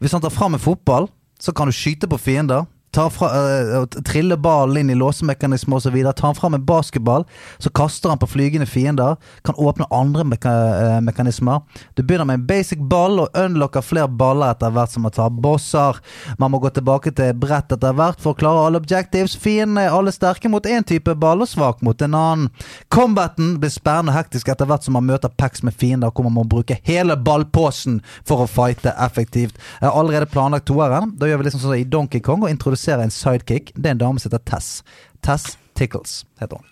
Hvis 0.00 0.16
han 0.16 0.22
tar 0.24 0.32
fram 0.32 0.56
en 0.56 0.62
fotball, 0.62 1.10
så 1.40 1.52
kan 1.52 1.68
du 1.68 1.76
skyte 1.76 2.08
på 2.08 2.18
fiender. 2.18 2.64
Ta 2.92 3.10
fra, 3.10 3.26
eh, 3.26 3.84
trille 4.02 4.36
ballen 4.36 4.76
inn 4.76 4.90
i 4.90 4.94
låsemekanismer 4.94 5.76
osv. 5.76 5.94
Tar 6.12 6.26
han 6.26 6.34
fram 6.34 6.54
en 6.54 6.64
basketball, 6.64 7.24
så 7.58 7.70
kaster 7.70 8.08
han 8.08 8.18
på 8.18 8.26
flygende 8.26 8.66
fiender. 8.66 9.16
Kan 9.44 9.54
åpne 9.54 9.86
andre 9.90 10.24
meka 10.24 10.50
eh, 10.50 11.00
mekanismer. 11.00 11.60
Du 11.94 12.02
begynner 12.02 12.26
med 12.26 12.34
en 12.34 12.46
basic 12.46 12.78
ball 12.90 13.20
og 13.20 13.28
unlocker 13.38 13.84
flere 13.86 14.08
baller 14.08 14.50
etter 14.50 14.74
hvert 14.74 14.90
som 14.90 15.06
man 15.06 15.14
tar 15.14 15.30
bosser. 15.30 16.00
Man 16.38 16.50
må 16.50 16.58
gå 16.58 16.72
tilbake 16.74 17.12
til 17.14 17.30
brett 17.38 17.70
etter 17.70 17.94
hvert 17.94 18.18
for 18.18 18.34
å 18.34 18.40
klare 18.40 18.66
alle 18.66 18.82
objectives. 18.82 19.36
Fiendene 19.38 19.86
er 19.86 19.94
alle 19.94 20.10
sterke 20.10 20.50
mot 20.50 20.66
én 20.66 20.82
type 20.82 21.14
ball 21.14 21.46
og 21.46 21.52
svak 21.52 21.86
mot 21.86 22.02
en 22.02 22.18
annen. 22.18 22.50
Combaten 22.90 23.54
blir 23.62 23.70
spennende 23.70 24.10
og 24.10 24.18
hektisk 24.18 24.50
etter 24.50 24.66
hvert 24.66 24.82
som 24.82 24.98
man 24.98 25.06
møter 25.06 25.30
packs 25.30 25.62
med 25.62 25.78
fiender, 25.78 26.10
hvor 26.10 26.26
man 26.26 26.40
må 26.40 26.46
bruke 26.56 26.80
hele 26.82 27.14
ballposen 27.14 28.02
for 28.26 28.42
å 28.42 28.50
fighte 28.50 28.96
effektivt. 28.98 29.54
Jeg 29.78 29.86
har 29.86 29.94
allerede 29.94 30.26
planlagt 30.26 30.66
toeren. 30.66 31.14
Da 31.14 31.30
gjør 31.30 31.44
vi 31.44 31.50
liksom 31.52 31.62
sånn 31.62 31.78
i 31.78 31.86
Donkey 31.86 32.18
Kong 32.18 32.42
og 32.42 32.50
introduserer 32.50 32.79
en 32.88 33.10
sidekick. 33.10 33.72
Det 33.76 33.86
er 33.86 33.90
en 33.90 33.98
dame 33.98 34.18
som 34.20 34.30
heter 34.30 34.44
Tess. 34.44 34.82
Tess 35.22 35.56
Tickles, 35.74 36.24
heter 36.40 36.56
hun. 36.56 36.66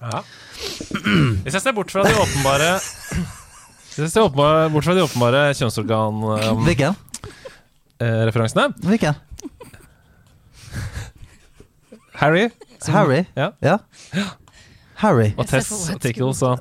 Ja. 0.00 0.22
Hvis 1.44 1.52
jeg 1.54 1.60
ser 1.62 1.72
bort 1.76 1.90
fra 1.92 2.02
de 2.06 2.12
åpenbare 2.16 2.70
Hvis 3.90 3.98
jeg 3.98 4.10
ser 4.14 4.22
åpenbare, 4.24 4.70
bort 4.72 4.84
fra 4.84 4.94
de 4.96 5.02
åpenbare 5.04 5.42
kjønnsorganreferansene 5.58 6.64
Hvilken? 6.64 6.96
eh, 8.00 8.20
referansene. 8.30 8.68
Hvilken? 8.86 9.14
Harry. 12.14 12.50
som- 12.80 12.94
Harry? 12.94 13.24
Ja. 13.36 13.50
Ja. 13.62 13.78
Harry. 14.94 15.32
Og 15.36 15.46
Tess 15.48 15.70
og 15.90 16.00
Tickles 16.00 16.42
og, 16.42 16.60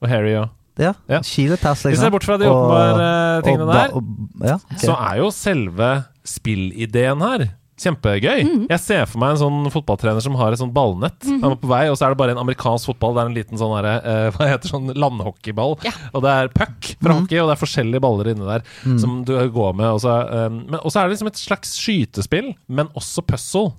og 0.00 0.08
Harry 0.08 0.34
og 0.36 0.48
Ja. 0.80 0.94
Ja. 1.08 1.18
Kile-Tess, 1.20 1.84
liksom. 1.84 1.90
Hvis 1.90 1.98
jeg 1.98 2.06
ser 2.06 2.10
bort 2.14 2.24
fra 2.24 2.36
de 2.40 2.46
åpenbare 2.48 3.42
tingene 3.44 3.64
og 3.66 3.74
der, 3.74 3.90
og- 3.92 4.04
ja, 4.46 4.54
okay. 4.54 4.78
så 4.86 4.94
er 4.96 5.16
jo 5.18 5.30
selve 5.30 6.04
spillideen 6.26 7.24
her 7.24 7.50
kjempegøy. 7.80 8.42
Mm. 8.44 8.64
Jeg 8.68 8.82
ser 8.82 9.06
for 9.08 9.22
meg 9.22 9.34
en 9.34 9.40
sånn 9.40 9.72
fotballtrener 9.72 10.22
som 10.24 10.36
har 10.38 10.52
et 10.52 10.60
sånt 10.60 10.74
ballnett. 10.76 11.16
Mm. 11.24 11.40
Han 11.44 11.54
er 11.54 11.60
på 11.62 11.70
vei, 11.70 11.82
og 11.88 11.96
så 11.96 12.06
er 12.06 12.14
det 12.14 12.20
bare 12.20 12.34
en 12.34 12.42
amerikansk 12.42 12.90
fotball. 12.92 13.16
Det 13.16 13.22
er 13.22 13.30
en 13.30 13.38
liten 13.38 13.60
sånn 13.60 13.74
der, 13.78 13.88
uh, 14.04 14.28
hva 14.36 14.50
heter 14.50 14.72
sånn 14.74 14.92
landhockeyball. 14.92 15.78
Ja. 15.86 15.94
Og 16.12 16.24
det 16.26 16.36
er 16.36 16.52
puck 16.52 16.92
fra 16.92 17.14
mm. 17.14 17.22
hockey, 17.22 17.40
og 17.40 17.50
det 17.50 17.56
er 17.56 17.62
forskjellige 17.62 18.04
baller 18.04 18.32
inni 18.32 18.48
der 18.48 18.66
som 19.00 19.20
du 19.28 19.34
går 19.54 19.76
med. 19.80 19.88
Og 19.96 20.02
så, 20.04 20.16
um, 20.28 20.62
men 20.68 20.80
er 20.80 21.00
det 21.00 21.16
liksom 21.16 21.32
et 21.32 21.40
slags 21.40 21.76
skytespill, 21.80 22.52
men 22.68 22.92
også 22.98 23.24
puzzle. 23.26 23.70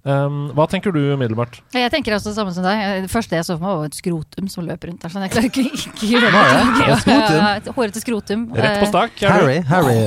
Um, 0.00 0.36
hva 0.56 0.64
tenker 0.70 0.94
du 0.96 1.00
umiddelbart? 1.12 1.58
Jeg 1.76 1.90
tenker 1.92 2.14
også 2.16 2.30
det 2.30 2.38
samme 2.38 2.54
som 2.56 2.64
deg. 2.64 3.02
Det 3.04 3.10
første 3.12 3.36
jeg 3.36 3.44
så 3.44 3.58
for 3.58 3.66
meg, 3.66 3.76
var 3.82 3.90
et 3.90 3.98
skrotum 3.98 4.46
som 4.48 4.64
løp 4.64 4.86
rundt 4.88 5.02
der. 5.04 5.12
Sånn 5.12 5.26
jeg 5.26 5.34
klarer 5.34 5.50
ikke, 5.50 5.64
ikke 5.76 6.08
gjøre 6.14 6.30
det? 6.32 6.44
Ja, 6.88 6.96
skrotum? 7.02 7.36
Ja, 7.36 7.74
Hårete 7.76 8.00
skrotum. 8.04 8.46
Rett 8.56 8.80
på 8.80 8.88
stak? 8.88 9.20
er? 9.20 9.34
Harry. 9.34 9.58
Harry 9.68 9.98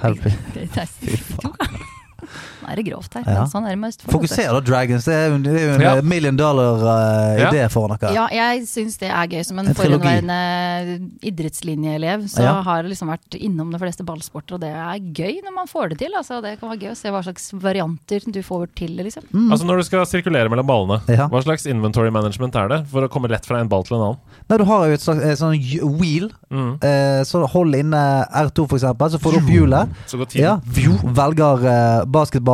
Harry. 0.00 0.32
Eh, 0.56 0.68
det 0.74 0.86
er- 0.86 0.88
Nå 2.64 2.70
er 2.72 2.76
det 2.80 2.84
grovt 2.86 3.12
her. 3.18 3.24
Ja. 3.28 3.44
Sånn 3.50 3.66
er 3.68 3.74
det 3.74 3.78
med 3.82 3.92
Østfold. 3.92 4.12
Fokuser 4.14 4.48
da, 4.56 4.60
Dragons. 4.64 5.04
Det 5.04 5.12
er 5.14 5.28
jo, 5.28 5.34
en 5.36 5.80
Ja. 5.84 5.96
eh, 5.98 6.02
million 6.02 6.36
dollar-idé 6.36 7.60
Ja. 7.60 7.68
for 7.68 7.88
dere. 7.92 8.12
Ja, 8.14 8.26
jeg 8.32 8.62
syns 8.66 8.96
det 8.98 9.10
er 9.10 9.26
gøy. 9.28 9.44
Som 9.44 9.58
en 9.58 9.68
En 9.68 9.74
forhenværende 9.74 11.10
idrettslinjeelev, 11.22 12.24
så 12.28 12.42
Ja. 12.42 12.62
har 12.62 12.82
jeg 12.82 12.92
liksom 12.92 13.08
vært 13.08 13.36
innom 13.40 13.70
de 13.72 13.78
fleste 13.78 14.04
ballsporter, 14.04 14.54
og 14.54 14.60
det 14.60 14.70
er 14.72 14.98
gøy 15.12 15.42
når 15.44 15.52
man 15.54 15.66
får 15.66 15.90
det 15.90 15.98
til. 15.98 16.12
Altså, 16.16 16.40
det 16.42 16.58
kan 16.60 16.70
være 16.70 16.80
gøy 16.80 16.90
å 16.92 16.96
se 16.96 17.08
hva 17.10 17.22
slags 17.22 17.52
varianter 17.52 18.20
du 18.32 18.40
får 18.42 18.68
til 18.74 18.96
liksom. 18.96 19.22
Mm. 19.32 19.50
Altså 19.52 19.64
Når 19.66 19.76
du 19.76 19.82
skal 19.84 20.06
sirkulere 20.06 20.48
mellom 20.48 20.66
ballene. 20.66 21.02
Ja. 21.08 21.28
hva 21.28 21.42
slags 21.42 21.66
inventory 21.66 22.10
management 22.10 22.54
er 22.56 22.68
det 22.68 22.86
for 22.88 23.02
å 23.02 23.08
komme 23.08 23.28
lett 23.28 23.44
fra 23.44 23.58
en 23.60 23.68
ball 23.68 23.82
til 23.84 23.96
en 23.96 24.02
annen? 24.02 24.18
Nei, 24.48 24.56
du 24.58 24.64
har 24.64 24.86
jo 24.86 24.92
et 24.94 25.00
slags 25.00 25.22
et 25.24 25.38
sånn 25.38 25.98
wheel. 25.98 26.30
Mm. 26.50 26.78
Eh, 26.82 27.22
så 27.24 27.46
hold 27.48 27.74
inne 27.74 28.26
R2, 28.32 28.68
for 28.68 28.76
eksempel, 28.78 29.10
så 29.10 29.18
får 29.18 29.32
du 29.32 29.38
opp 29.38 29.50
hjulet. 29.50 29.88
Så 30.06 30.18
går 30.18 30.26
tiden. 30.30 30.42
Ja, 30.44 30.60
velger 31.02 31.64
eh, 31.66 32.04
basketball. 32.06 32.53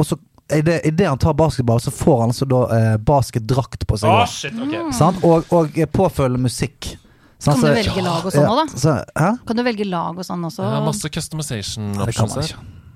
Og 0.00 0.06
så 0.08 0.18
idet 0.50 0.80
i 0.88 0.90
det 0.90 1.06
han 1.06 1.18
tar 1.18 1.36
basketball, 1.38 1.80
så 1.80 1.92
får 1.94 2.20
han 2.20 2.32
altså 2.32 2.48
da 2.50 2.60
eh, 2.76 2.96
basketdrakt 3.06 3.86
på 3.86 3.98
seg. 4.00 4.10
Å, 4.10 4.24
da. 4.24 4.26
shit, 4.26 4.56
ok 4.58 4.90
Sant? 4.96 5.22
Og, 5.26 5.46
og 5.54 5.78
påfølgende 5.94 6.42
musikk. 6.48 6.94
Sånn, 7.40 7.56
Kan 7.56 7.70
du 7.70 7.78
velge 7.78 8.02
lag 8.04 8.26
og 8.26 8.34
sånn 8.34 8.44
Ja, 8.44 8.50
òg, 8.52 8.58
da? 8.60 8.80
så, 8.82 8.96
hæ? 9.16 9.28
Kan 9.48 9.56
du 9.56 9.64
velge 9.64 9.86
lag 9.88 10.18
og 10.18 10.26
sånn 10.26 10.42
også? 10.44 10.66
Ja, 10.66 10.80
masse 10.84 11.08
customization 11.12 11.94
options 12.04 12.36
her. 12.36 12.50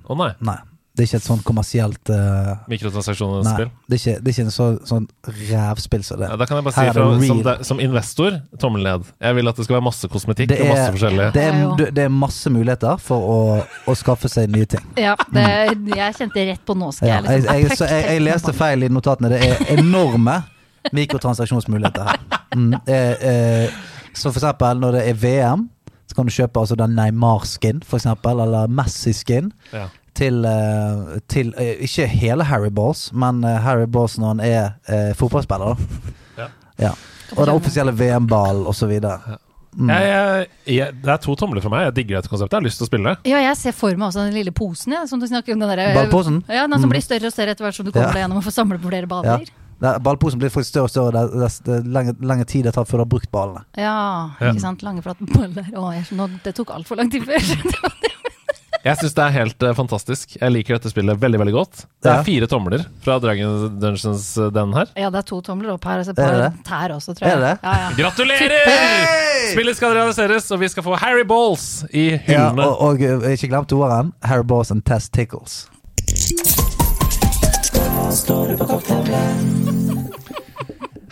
Å 0.05 0.17
nei. 0.21 0.33
Nei. 0.45 0.59
Det 0.95 1.03
er 1.03 1.09
ikke 1.09 1.19
et 1.19 1.27
sånn 1.27 1.41
kommersielt 1.43 2.11
uh, 2.15 2.53
Mikrotransaksjonsspill? 2.71 3.71
Det 3.91 3.97
er 3.99 4.21
det 4.23 4.31
er 4.31 4.35
ikke 4.37 4.45
en 4.45 4.53
så, 4.55 4.67
sånn 4.87 5.09
rævspill 5.27 6.05
som 6.07 6.21
det. 6.21 6.29
Ja, 6.31 6.37
da 6.39 6.47
kan 6.47 6.61
jeg 6.61 6.67
bare 6.69 6.77
si 6.77 6.85
er 6.85 6.95
fra, 6.95 7.07
som, 7.27 7.41
det, 7.49 7.55
som 7.67 7.81
investor, 7.83 8.37
tommel 8.63 8.87
ned. 8.87 9.09
Jeg 9.27 9.39
vil 9.41 9.51
at 9.51 9.59
det 9.59 9.67
skal 9.67 9.77
være 9.81 9.87
masse 9.89 10.11
kosmetikk 10.13 10.53
Det 10.53 10.61
og 10.63 10.71
masse 10.71 10.85
er, 10.85 10.95
forskjellig. 10.95 11.27
det, 11.35 11.47
er, 11.51 11.91
det 11.99 12.05
er 12.05 12.15
masse 12.15 12.53
muligheter 12.55 13.03
for 13.03 13.27
å, 13.33 13.41
å 13.91 13.97
skaffe 13.99 14.31
seg 14.31 14.55
nye 14.55 14.69
ting. 14.71 14.87
Ja, 15.03 15.17
det, 15.35 15.49
jeg 15.97 16.19
kjente 16.21 16.47
rett 16.53 16.63
på 16.63 16.79
nå 16.79 16.93
skal 16.95 17.11
Ja, 17.11 17.19
jeg 17.27 17.43
jeg, 17.43 17.43
liksom 17.43 17.59
jeg, 17.59 17.81
så 17.81 17.91
jeg, 17.91 18.07
jeg 18.13 18.25
leste 18.29 18.55
feil 18.55 18.87
i 18.87 18.93
notatene. 18.95 19.33
Det 19.35 19.43
er 19.51 19.75
enorme 19.75 20.39
mikrotransaksjonsmuligheter 20.95 22.07
her. 22.13 22.23
Mm, 22.55 22.79
eh, 22.87 23.27
eh, 23.33 23.75
så 24.15 24.31
for 24.31 24.39
eksempel 24.39 24.79
når 24.79 25.01
det 25.01 25.05
er 25.11 25.19
VM, 25.19 25.67
så 26.07 26.15
kan 26.21 26.29
du 26.29 26.35
kjøpe 26.35 26.61
altså 26.63 26.79
den 26.79 26.95
Neymar-skin, 26.95 27.83
for 27.83 27.99
eksempel, 27.99 28.47
eller 28.47 28.71
Messi-skin. 28.71 29.51
Ja. 29.75 29.89
Til, 30.15 30.45
eh, 30.47 31.17
til 31.27 31.49
eh, 31.59 31.81
ikke 31.83 32.05
hele 32.07 32.45
Harry 32.47 32.71
Balls, 32.71 33.09
men 33.13 33.41
eh, 33.45 33.57
Harry 33.65 33.87
Balls 33.91 34.15
når 34.19 34.29
han 34.37 34.41
er 34.47 35.15
fotballspiller. 35.19 35.81
Ja. 36.39 36.47
Ja. 36.79 36.93
Og 37.35 37.47
den 37.49 37.55
offisielle 37.57 37.91
VM-ballen 37.99 38.67
osv. 38.71 38.93
Mm. 39.75 39.89
Jeg, 39.91 40.05
jeg, 40.07 40.47
jeg, 40.77 40.95
det 41.03 41.11
er 41.11 41.17
to 41.25 41.35
tomler 41.35 41.59
for 41.65 41.73
meg. 41.75 41.89
Jeg 41.89 41.97
digger 41.97 42.21
dette 42.21 42.31
konseptet. 42.31 42.55
Jeg 42.55 42.61
har 42.63 42.67
lyst 42.69 42.79
til 42.79 42.87
å 42.87 42.91
spille 42.93 43.11
det. 43.11 43.33
Ja, 43.33 43.41
jeg 43.43 43.57
ser 43.59 43.75
for 43.75 43.91
meg 43.99 44.07
også 44.07 44.23
den 44.29 44.37
lille 44.39 44.53
posen, 44.55 44.95
ja, 44.95 45.01
som 45.11 45.19
du 45.19 45.27
snakker 45.27 45.57
om. 45.57 45.65
Den 45.65 45.73
der, 45.75 45.91
Ballposen? 45.97 46.37
Ja, 46.47 46.69
den 46.69 46.79
som 46.79 46.87
Mm. 46.87 46.95
blir 46.95 47.03
større 47.03 47.27
og 47.27 47.35
større 47.35 47.57
etter 47.57 47.67
hvert 47.67 47.75
som 47.75 47.87
du 47.89 47.91
kommer 47.91 48.07
Ja. 48.07 48.13
deg 48.15 48.23
gjennom 48.23 48.39
og 48.39 48.45
får 48.47 48.55
samle 48.55 48.79
på 48.79 48.87
flere 48.93 49.11
baller. 49.11 49.43
Ja. 49.83 49.99
Ballposen 49.99 50.39
blir 50.39 50.49
faktisk 50.55 50.71
større 50.77 50.87
og 50.87 50.91
større 50.95 51.11
det, 51.11 51.41
det, 51.43 51.51
det, 51.67 51.81
lenge, 51.91 52.15
lenge 52.23 52.47
tid 52.47 52.65
det 52.69 52.75
tar 52.77 52.87
før 52.87 53.03
du 53.03 53.05
har 53.09 53.11
brukt 53.17 53.31
ballene. 53.35 53.65
Ja, 53.77 54.31
ikke 54.39 54.61
sant. 54.63 54.83
Lange, 54.87 55.03
flate 55.03 55.27
baller. 55.27 55.67
Å, 55.75 55.91
jeg, 55.97 56.07
nå, 56.15 56.29
det 56.47 56.55
tok 56.55 56.71
altfor 56.71 56.97
lang 57.03 57.11
tid 57.11 57.27
før. 57.27 57.43
Jeg 57.43 58.34
syns 59.01 59.15
det 59.17 59.23
er 59.25 59.33
helt 59.33 59.65
uh, 59.65 59.71
fantastisk. 59.79 60.35
Jeg 60.37 60.53
liker 60.53 60.77
dette 60.77 60.91
spillet 60.93 61.17
veldig 61.23 61.39
veldig 61.41 61.55
godt. 61.57 61.85
Det 62.05 62.11
er 62.13 62.27
fire 62.27 62.49
tomler 62.53 62.83
fra 63.01 63.15
Dragon 63.23 63.79
Dungeons, 63.81 64.27
eh, 64.37 64.51
den 64.53 64.75
her. 64.77 64.91
ja, 65.01 65.09
det 65.15 65.23
er 65.23 65.29
to 65.31 65.39
tomler 65.47 65.73
opp 65.73 65.87
her, 65.89 66.03
og 66.03 66.05
så 66.05 66.13
par 66.19 66.37
det 66.37 66.51
tær 66.69 66.93
også, 66.93 67.15
tror 67.17 67.31
jeg. 67.31 67.41
Det? 67.41 67.55
Ja, 67.65 67.73
ja. 67.81 67.89
Gratulerer! 67.97 68.69
Spillet 69.55 69.79
skal 69.81 69.97
realiseres, 69.97 70.51
og 70.53 70.61
vi 70.61 70.69
skal 70.69 70.85
få 70.85 70.99
Harry 71.01 71.25
Balls 71.25 71.87
i 71.97 72.11
Ja, 72.13 72.51
hyllene. 72.51 72.69
og, 72.69 73.01
og 73.01 73.07
eh, 73.09 73.33
ikke 73.39 73.49
glem 73.55 73.65
toeren. 73.73 74.13
Harry 74.29 74.45
Balls 74.45 74.71
and 74.75 74.85
Test 74.85 75.15
Tickles. 75.17 75.65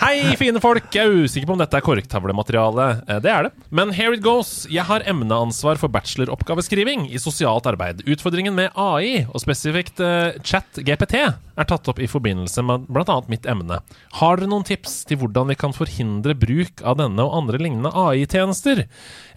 Hei, 0.02 0.32
fine 0.34 0.58
folk! 0.58 0.88
Jeg 0.90 1.06
er 1.06 1.20
usikker 1.22 1.46
på 1.46 1.54
om 1.54 1.60
dette 1.60 1.78
er 1.78 1.84
korktavlemateriale. 1.86 2.86
Eh, 3.06 3.20
Det 3.22 3.30
er 3.30 3.44
det. 3.46 3.50
Men 3.70 3.92
here 3.94 4.16
it 4.16 4.22
goes. 4.24 4.66
Jeg 4.66 4.82
har 4.88 5.04
emneansvar 5.06 5.78
for 5.78 5.92
bacheloroppgaveskriving 5.94 7.04
i 7.06 7.20
sosialt 7.22 7.68
arbeid. 7.70 8.02
Utfordringen 8.10 8.56
med 8.56 8.74
AI, 8.74 9.28
og 9.30 9.38
spesifikt 9.44 10.02
uh, 10.02 10.34
chat 10.42 10.80
GPT, 10.82 11.14
er 11.22 11.68
tatt 11.70 11.86
opp 11.86 12.02
i 12.02 12.10
forbindelse 12.10 12.64
med 12.66 12.88
bl.a. 12.90 13.20
mitt 13.30 13.46
emne. 13.46 13.78
Har 14.18 14.40
dere 14.42 14.50
noen 14.50 14.66
tips 14.66 15.04
til 15.06 15.22
hvordan 15.22 15.52
vi 15.52 15.60
kan 15.62 15.76
forhindre 15.76 16.34
bruk 16.34 16.82
av 16.82 16.98
denne 16.98 17.22
og 17.22 17.38
andre 17.38 17.62
lignende 17.62 17.94
AI-tjenester? 17.94 18.88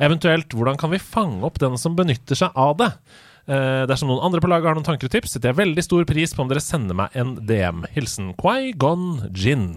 Eventuelt, 0.02 0.50
hvordan 0.50 0.82
kan 0.82 0.90
vi 0.96 0.98
fange 1.14 1.46
opp 1.46 1.62
den 1.62 1.78
som 1.78 1.94
benytter 1.94 2.42
seg 2.42 2.58
av 2.58 2.74
det? 2.82 2.90
Uh, 3.46 3.86
dersom 3.86 4.10
noen 4.10 4.26
andre 4.26 4.42
på 4.42 4.50
laget 4.50 4.72
har 4.72 4.80
noen 4.82 4.90
tanker 4.90 5.14
og 5.14 5.14
tips, 5.14 5.38
setter 5.38 5.54
jeg 5.54 5.62
veldig 5.62 5.86
stor 5.86 6.10
pris 6.10 6.34
på 6.34 6.42
om 6.42 6.50
dere 6.50 6.66
sender 6.74 6.98
meg 6.98 7.14
en 7.14 7.38
DM. 7.46 7.86
Hilsen 7.94 8.34
Quai-Gon 8.42 9.28
Jin. 9.30 9.76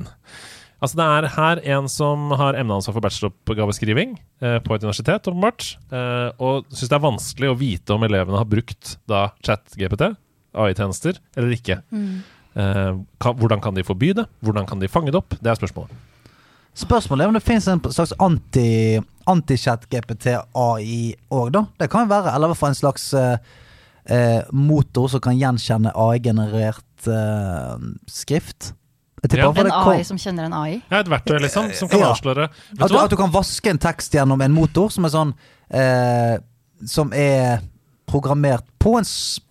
Altså 0.78 0.94
Det 1.00 1.04
er 1.10 1.26
her 1.34 1.60
en 1.74 1.88
som 1.90 2.30
har 2.38 2.54
emneansvar 2.54 2.94
for 2.94 3.02
bacheloroppgaveskriving 3.02 4.12
eh, 4.40 4.58
på 4.62 4.76
et 4.76 4.84
universitet, 4.86 5.26
åpenbart, 5.26 5.72
eh, 5.90 6.28
og 6.38 6.68
syns 6.70 6.92
det 6.92 6.98
er 6.98 7.02
vanskelig 7.02 7.50
å 7.50 7.56
vite 7.58 7.96
om 7.96 8.04
elevene 8.06 8.38
har 8.38 8.46
brukt 8.46 8.96
da 9.10 9.24
chat-GPT, 9.42 10.12
AI-tjenester, 10.54 11.18
eller 11.36 11.56
ikke. 11.56 11.80
Eh, 11.90 12.92
kan, 13.18 13.34
hvordan 13.40 13.60
kan 13.64 13.74
de 13.74 13.82
forby 13.86 14.12
det? 14.20 14.28
Hvordan 14.46 14.66
kan 14.70 14.78
de 14.78 14.88
fange 14.90 15.10
det 15.10 15.18
opp? 15.18 15.34
Det 15.42 15.50
er 15.50 15.58
spørsmålet. 15.58 15.90
Spørsmålet 16.78 17.24
er 17.24 17.32
om 17.32 17.34
det 17.34 17.42
finnes 17.42 17.66
en 17.72 17.82
slags 17.90 18.14
anti- 18.22 19.02
anti-chat-GPT-AI 19.26 21.14
òg, 21.34 21.50
da. 21.54 21.64
Det 21.80 21.88
kan 21.90 22.06
jo 22.06 22.12
være. 22.12 22.34
Eller 22.34 22.46
i 22.48 22.52
hvert 22.52 22.60
fall 22.60 22.72
en 22.74 22.78
slags 22.78 23.08
eh, 23.18 23.36
eh, 24.14 24.42
motor 24.54 25.08
som 25.10 25.22
kan 25.24 25.38
gjenkjenne 25.38 25.90
AI-generert 25.98 27.08
eh, 27.10 27.88
skrift. 28.10 28.72
Ja. 29.32 29.50
En 29.56 29.70
AI 29.72 30.02
som 30.04 30.18
kjenner 30.18 30.44
en 30.48 30.52
AI. 30.54 30.82
Ja, 30.90 31.00
et 31.00 31.08
verktøy 31.10 31.38
liksom, 31.42 31.72
som 31.74 31.88
kan 31.88 32.00
Ja. 32.00 32.12
avsløre 32.12 32.48
At 32.80 32.88
du 32.90 32.96
at 32.98 33.10
du 33.10 33.16
kan 33.16 33.30
vaske 33.32 33.70
en 33.70 33.78
tekst 33.78 34.12
gjennom 34.14 34.40
en 34.44 34.52
motor 34.52 34.88
som 34.90 35.04
er 35.04 35.08
sånn 35.14 35.34
eh, 35.70 36.38
Som 36.86 37.12
er 37.12 37.60
programmert 38.06 38.64
på 38.78 38.96
en, 38.98 39.04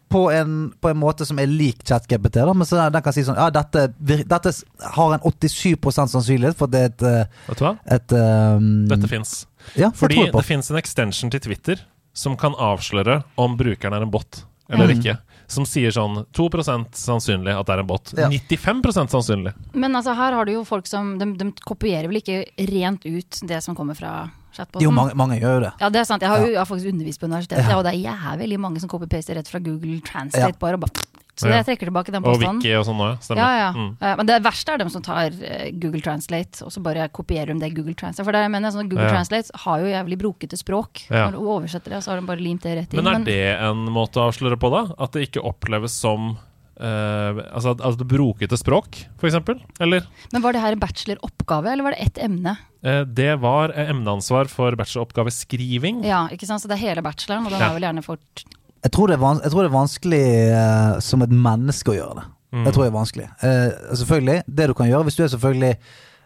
på 0.10 0.22
en, 0.32 0.54
på 0.82 0.90
en 0.90 0.98
måte 0.98 1.26
som 1.28 1.38
er 1.40 1.46
lik 1.52 1.84
ChatGPT. 1.86 2.40
Men 2.56 2.66
så 2.66 2.90
den 2.90 3.04
kan 3.04 3.14
si 3.14 3.22
sånn 3.28 3.36
Ja, 3.38 3.50
dette, 3.54 3.90
dette 4.00 4.54
har 4.96 5.14
en 5.14 5.20
87 5.22 5.76
sannsynlighet 6.08 6.56
for 6.58 6.66
at 6.66 6.72
det 6.72 6.82
er 6.82 6.86
et, 6.94 7.04
eh, 7.04 7.44
Vet 7.50 7.58
du 7.60 7.66
hva? 7.68 7.74
et 7.86 8.12
um, 8.18 8.88
Dette 8.88 9.08
fins. 9.12 9.46
Ja, 9.76 9.92
Fordi 9.92 10.32
det 10.32 10.46
fins 10.48 10.72
en 10.72 10.78
extension 10.80 11.30
til 11.30 11.44
Twitter 11.44 11.84
som 12.18 12.38
kan 12.40 12.56
avsløre 12.58 13.24
om 13.38 13.58
brukeren 13.60 13.94
er 13.94 14.02
en 14.08 14.10
bot 14.10 14.44
eller 14.70 14.88
Mm. 14.88 15.00
ikke. 15.00 15.18
Som 15.48 15.64
sier 15.68 15.94
sånn 15.96 16.26
2% 16.36 16.98
sannsynlig 17.00 17.54
at 17.56 17.68
det 17.70 17.76
er 17.78 17.84
en 17.84 17.88
bot. 17.88 18.12
Ja. 18.18 18.28
95% 18.28 19.14
sannsynlig. 19.16 19.54
Men 19.74 19.96
altså, 19.96 20.16
her 20.18 20.36
har 20.36 20.48
du 20.48 20.52
jo 20.58 20.66
folk 20.68 20.90
som 20.90 21.14
De, 21.22 21.30
de 21.40 21.52
kopierer 21.64 22.10
vel 22.12 22.20
ikke 22.20 22.42
rent 22.68 23.08
ut 23.08 23.40
det 23.48 23.62
som 23.64 23.78
kommer 23.78 23.96
fra 23.96 24.30
chatboten? 24.52 24.84
Jo, 24.84 24.92
mange, 24.92 25.16
mange 25.16 25.40
gjør 25.40 25.60
jo 25.60 25.62
det. 25.68 25.72
Ja, 25.80 25.92
det 25.94 26.02
er 26.02 26.10
sant. 26.10 26.26
Jeg 26.26 26.34
har 26.34 26.44
jo 26.44 26.52
jeg 26.52 26.60
har 26.60 26.68
faktisk 26.68 26.92
undervist 26.92 27.22
på 27.22 27.30
universitetet, 27.32 27.72
og 27.78 27.86
det 27.88 27.94
er 27.96 28.12
jævlig 28.12 28.60
mange 28.60 28.84
som 28.84 28.92
copy-paster 28.92 29.40
rett 29.40 29.52
fra 29.52 29.64
Google 29.64 30.02
Translate. 30.04 30.52
Ja. 30.52 30.60
bare 30.60 30.80
og 30.80 30.88
bare 30.88 31.17
Så 31.38 31.48
Ja. 31.48 31.62
jeg 31.62 31.66
trekker 31.68 31.92
tilbake 31.92 32.12
den 32.12 32.24
Og. 32.26 32.58
Wiki 32.58 32.74
og 32.76 32.86
sånn 32.88 32.98
òg, 32.98 33.20
stemmer. 33.22 33.38
Ja, 33.38 33.58
ja. 33.62 33.72
Mm. 33.74 34.18
Men 34.18 34.26
det 34.26 34.42
verste 34.44 34.74
er 34.74 34.78
dem 34.82 34.90
som 34.90 35.02
tar 35.06 35.28
eh, 35.30 35.70
Google 35.78 36.02
Translate, 36.02 36.64
og 36.66 36.72
så 36.74 36.82
bare 36.82 37.08
kopierer 37.10 37.54
de 37.54 37.60
det 37.62 37.76
Google 37.76 37.94
Translate. 37.94 38.26
For 38.26 38.32
det, 38.34 38.42
jeg 38.48 38.52
mener, 38.52 38.72
sånn, 38.74 38.90
Google 38.90 39.06
Ja. 39.06 39.14
Translate 39.14 39.52
har 39.64 39.80
jo 39.80 39.86
jævlig 39.94 40.18
brokete 40.18 40.58
språk. 40.58 41.06
Når 41.14 41.32
du 41.32 41.38
oversetter 41.46 41.90
det, 41.94 42.02
så 42.04 42.12
har 42.12 42.22
de 42.22 42.26
bare 42.28 42.42
limt 42.42 42.62
det 42.64 42.76
rett 42.78 42.94
inn. 42.94 43.04
Men 43.04 43.22
er 43.22 43.26
det 43.26 43.60
en 43.62 43.86
måte 43.94 44.18
å 44.18 44.28
avsløre 44.34 44.58
på, 44.58 44.70
da? 44.74 44.94
At 44.98 45.12
det 45.14 45.30
ikke 45.32 45.46
oppleves 45.46 45.92
som 45.94 46.38
Uh, 46.78 47.42
Altså 47.58 47.74
det 47.98 48.06
brokete 48.06 48.54
språk, 48.56 49.08
eksempel? 49.26 49.58
Eller? 49.82 50.06
men 50.32 50.42
var 50.44 50.54
det 50.54 50.62
her 50.62 50.74
en 50.74 50.80
bacheloroppgave, 50.80 51.72
eller 51.72 51.82
var 51.82 51.96
det 51.96 52.06
ett 52.06 52.20
emne? 52.22 52.56
Uh, 52.86 53.02
det 53.04 53.40
var 53.42 53.74
emneansvar 53.74 54.46
for 54.48 54.76
bacheloroppgaveskriving. 54.78 56.04
Ja, 56.06 56.28
ikke 56.30 56.46
sant? 56.46 56.62
Så 56.62 56.68
det 56.70 56.78
er 56.78 56.86
hele 56.94 57.02
bacheloren, 57.02 57.46
og 57.48 57.52
da 57.52 57.58
Ja. 57.58 57.70
er 57.72 57.80
vel 57.80 57.82
gjerne 57.90 58.04
fått 58.06 58.46
Jeg 58.84 58.92
tror 58.94 59.08
det 59.10 59.16
er, 59.18 59.22
vans 59.22 59.42
jeg 59.44 59.52
tror 59.54 59.64
det 59.66 59.70
er 59.72 59.76
vanskelig 59.78 60.24
uh, 60.54 61.00
som 61.04 61.22
et 61.26 61.34
menneske 61.34 61.92
å 61.92 61.96
gjøre 61.98 62.20
det. 62.20 62.26
Mm. 62.54 62.64
Det 62.66 62.74
tror 62.76 62.84
jeg 62.86 62.92
er 62.92 62.96
vanskelig. 62.98 63.28
Uh, 63.42 63.96
selvfølgelig, 64.02 64.38
det 64.48 64.68
du 64.70 64.74
kan 64.78 64.88
gjøre 64.90 65.08
hvis 65.08 65.18
du 65.18 65.24
er 65.26 65.32
selvfølgelig 65.34 65.74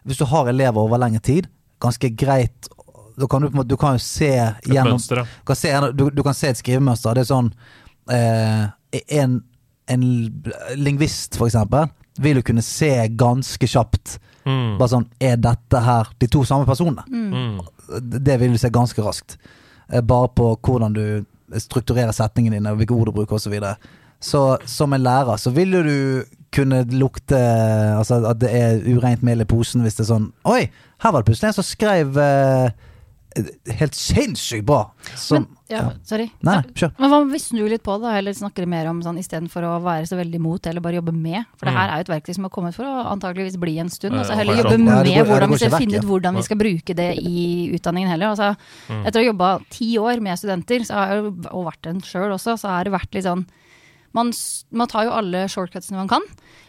Hvis 0.05 0.17
du 0.17 0.25
har 0.25 0.47
elever 0.49 0.81
over 0.81 0.97
lengre 1.01 1.19
tid, 1.21 1.47
ganske 1.81 2.09
greit 2.17 2.69
Da 3.17 3.27
kan 3.29 3.41
du, 3.41 3.47
på 3.49 3.55
en 3.55 3.59
måte- 3.61 3.69
du 3.69 3.77
kan 3.77 3.95
jo 3.97 4.01
se 4.05 4.29
Et 4.33 4.67
gjennom 4.69 4.95
mønster, 4.97 5.21
ja. 5.21 5.23
du 5.23 5.45
kan 5.45 5.55
se, 5.55 5.71
du, 5.97 6.09
du 6.09 6.21
kan 6.23 6.33
se 6.37 6.47
et 6.49 6.57
skrivemønster. 6.57 7.13
Det 7.17 7.21
er 7.25 7.29
sånn 7.31 7.49
uh, 8.09 8.67
en, 9.21 9.39
en 9.87 10.05
lingvist, 10.77 11.37
for 11.37 11.49
eksempel, 11.49 11.89
vil 12.21 12.41
jo 12.41 12.45
kunne 12.51 12.65
se 12.65 12.91
ganske 13.17 13.67
kjapt 13.69 14.19
Mm. 14.41 14.79
Bare 14.79 14.89
sånn 14.89 15.03
Er 15.21 15.35
dette 15.37 15.77
her 15.85 16.07
de 16.17 16.25
to 16.33 16.39
samme 16.49 16.65
personene? 16.65 17.03
Mm. 17.13 17.59
Det 18.25 18.39
vil 18.41 18.55
du 18.55 18.57
se 18.57 18.71
ganske 18.73 19.03
raskt. 19.05 19.35
Bare 20.01 20.31
på 20.33 20.47
hvordan 20.65 20.95
du 20.95 21.03
strukturerer 21.59 22.13
setningene 22.15 22.59
dine, 22.59 22.75
hvilke 22.79 22.95
ord 22.95 23.11
du 23.11 23.15
bruker 23.19 23.35
osv. 23.35 23.49
Så, 23.49 23.53
videre. 23.53 23.75
så 24.19 24.43
som 24.65 24.93
en 24.93 25.03
lærer 25.03 25.41
så 25.41 25.51
vil 25.51 25.73
jo 25.75 25.83
du 25.83 25.97
kunne 26.51 26.83
lukte 26.91 27.37
Altså 27.95 28.19
at 28.27 28.39
det 28.41 28.49
er 28.51 28.81
ureint 28.91 29.23
mel 29.23 29.41
i 29.41 29.47
posen 29.47 29.81
hvis 29.85 29.95
det 29.95 30.03
er 30.05 30.09
sånn 30.09 30.31
Oi, 30.51 30.65
her 31.01 31.13
var 31.13 31.21
det 31.21 31.29
plutselig 31.29 31.51
en 31.51 31.57
som 31.61 31.67
skrev 31.67 32.17
eh, 32.19 32.73
helt 33.79 33.95
sinnssykt 33.95 34.65
bra. 34.67 34.91
Som, 35.15 35.45
Men, 35.45 35.57
ja, 35.71 35.81
sorry. 36.03 36.25
Nei, 36.43 36.57
kjør. 36.75 36.91
Men 36.99 37.09
hva 37.13 37.19
om 37.23 37.31
vi 37.31 37.39
snur 37.39 37.69
litt 37.71 37.83
på 37.83 37.95
det, 38.01 38.11
eller 38.19 38.33
snakker 38.35 38.67
mer 38.67 38.89
om 38.91 38.99
sånn 39.05 39.17
istedenfor 39.21 39.63
å 39.63 39.73
være 39.85 40.05
så 40.09 40.17
veldig 40.19 40.35
imot, 40.41 40.67
eller 40.67 40.83
bare 40.83 40.99
jobbe 40.99 41.13
med? 41.15 41.45
For 41.55 41.65
det 41.65 41.73
Mm. 41.73 41.79
her 41.79 41.89
er 41.89 41.95
jo 42.03 42.05
et 42.11 42.13
verktøy 42.23 42.35
som 42.35 42.43
har 42.43 42.49
kommet 42.51 42.75
for 42.75 42.83
å 42.83 43.05
antageligvis 43.13 43.57
bli 43.59 43.77
en 43.79 43.89
stund. 43.89 44.13
Ja, 44.15 44.19
Og 44.21 44.25
så 44.27 44.35
heller 44.35 44.55
jobbe 44.63 44.77
med 44.79 45.07
Ja, 45.07 45.23
går- 45.23 45.27
hvordan 45.31 45.49
vi 45.49 45.57
skal 45.57 45.69
vekk, 45.71 45.79
finne 45.79 45.97
ut 45.99 46.09
hvordan 46.11 46.35
vi 46.35 46.41
skal 46.43 46.57
bruke 46.57 46.95
det 46.95 47.17
i 47.23 47.71
utdanningen 47.73 48.09
heller. 48.09 48.27
Altså, 48.35 48.57
Mm. 48.89 49.05
Etter 49.05 49.19
å 49.19 49.23
ha 49.23 49.31
jobba 49.33 49.65
ti 49.69 49.97
år 49.97 50.19
med 50.21 50.37
studenter, 50.37 50.79
så 50.85 50.93
har 50.93 51.07
jeg 51.15 51.23
og 51.51 51.65
vært 51.71 51.87
en 51.87 52.01
sjøl 52.01 52.31
også, 52.33 52.59
så 52.59 52.67
har 52.69 52.83
det 52.83 52.93
vært 52.93 53.13
litt 53.13 53.23
sånn 53.25 53.45
man, 54.13 54.33
man 54.73 54.87
tar 54.89 55.05
jo 55.05 55.11
alle 55.11 55.47
shortcutsene 55.47 55.95
man 55.95 56.07
kan, 56.09 56.21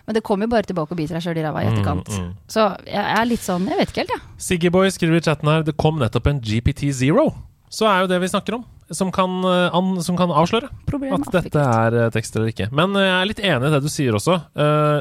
men 0.06 0.14
det 0.16 0.22
kommer 0.26 0.48
jo 0.48 0.54
bare 0.56 0.66
tilbake 0.68 0.92
og 0.94 0.98
biter 0.98 1.14
deg 1.18 1.22
sjøl 1.24 1.38
i 1.38 1.44
ræva 1.46 1.62
i 1.62 1.70
etterkant. 1.70 2.08
Mm, 2.10 2.26
mm. 2.26 2.34
Så 2.50 2.66
jeg 2.88 3.06
er 3.20 3.24
litt 3.30 3.44
sånn, 3.46 3.68
jeg 3.70 3.78
vet 3.78 3.92
ikke 3.94 4.04
helt, 4.04 4.14
jeg. 4.16 4.28
Siggyboy 4.48 4.90
skriver 4.90 5.20
i 5.20 5.24
chatten 5.24 5.48
her 5.52 5.62
Det 5.66 5.76
kom 5.78 5.98
nettopp 6.02 6.26
en 6.32 6.40
GPT 6.42 6.90
Zero. 6.96 7.30
Så 7.72 7.86
er 7.88 8.02
jo 8.02 8.08
det 8.10 8.18
vi 8.20 8.28
snakker 8.28 8.58
om, 8.58 8.64
som 8.92 9.08
kan, 9.14 9.38
eh, 9.48 9.70
an, 9.72 9.94
som 10.04 10.16
kan 10.18 10.28
avsløre 10.28 10.68
Problemet 10.84 11.24
at 11.30 11.38
dette 11.46 11.56
er 11.64 11.94
eh, 11.96 12.10
tekst 12.12 12.34
eller 12.36 12.50
ikke. 12.52 12.66
Men 12.76 12.92
eh, 13.00 13.06
jeg 13.06 13.14
er 13.22 13.28
litt 13.30 13.40
enig 13.48 13.70
i 13.70 13.72
det 13.72 13.80
du 13.80 13.88
sier 13.88 14.18
også. 14.18 14.34
Eh, 14.52 14.98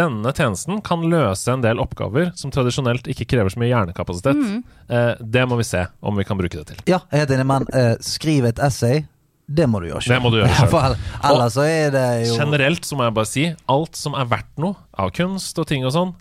Denne 0.00 0.32
tjenesten 0.32 0.80
kan 0.86 1.04
løse 1.12 1.52
en 1.52 1.60
del 1.66 1.82
oppgaver 1.82 2.30
som 2.40 2.54
tradisjonelt 2.54 3.10
ikke 3.12 3.26
krever 3.34 3.52
så 3.52 3.60
mye 3.60 3.68
hjernekapasitet. 3.74 4.40
Mm. 4.40 4.62
Eh, 4.88 5.10
Det 5.20 5.44
må 5.50 5.58
vi 5.60 5.66
se 5.68 5.84
om 6.00 6.16
vi 6.16 6.24
kan 6.24 6.40
bruke 6.40 6.56
det 6.62 6.70
til. 6.70 6.80
Ja, 6.88 7.02
jeg 7.12 7.20
er 7.20 7.26
helt 7.26 7.36
enig, 7.36 7.46
men 7.52 7.68
eh, 7.76 7.92
skriv 8.00 8.48
et 8.48 8.62
essay. 8.64 9.04
Det 9.46 9.66
må 9.68 9.80
du 9.82 9.90
gjøre 9.90 10.08
Det 10.08 10.20
må 10.24 10.30
du 10.32 10.38
gjøre 10.40 10.48
Ja, 10.48 10.64
selv. 10.64 10.70
for 10.72 11.28
Ellers 11.30 11.56
så 11.58 11.66
er 11.68 11.92
det 11.92 12.06
jo 12.28 12.38
Generelt 12.38 12.88
så 12.88 12.96
må 12.96 13.04
jeg 13.08 13.16
bare 13.18 13.28
si 13.30 13.44
alt 13.76 14.00
som 14.00 14.16
er 14.16 14.28
verdt 14.30 14.52
noe 14.62 14.78
av 14.96 15.12
kunst 15.16 15.58
og 15.60 15.68
ting 15.68 15.84
og 15.84 15.92
sånn, 15.94 16.14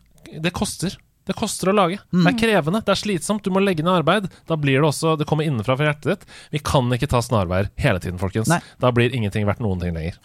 det 0.44 0.52
koster. 0.56 0.96
Det 1.24 1.36
koster 1.40 1.70
å 1.72 1.76
lage. 1.76 2.00
Mm. 2.12 2.24
Det 2.26 2.32
er 2.34 2.38
krevende, 2.42 2.82
det 2.84 2.92
er 2.92 3.00
slitsomt, 3.00 3.46
du 3.46 3.54
må 3.54 3.62
legge 3.64 3.84
ned 3.86 3.94
arbeid. 4.02 4.26
Da 4.50 4.58
blir 4.60 4.82
det 4.82 4.88
også 4.90 5.14
Det 5.20 5.28
kommer 5.30 5.48
innenfra 5.48 5.78
fra 5.80 5.88
hjertet 5.92 6.10
ditt. 6.10 6.26
Vi 6.52 6.60
kan 6.66 6.90
ikke 6.92 7.08
ta 7.12 7.22
snarveier 7.24 7.70
hele 7.80 8.02
tiden, 8.04 8.20
folkens. 8.20 8.50
Nei. 8.52 8.60
Da 8.84 8.92
blir 8.96 9.14
ingenting 9.16 9.48
verdt 9.48 9.64
noen 9.64 9.80
ting 9.80 9.96
lenger. 9.96 10.18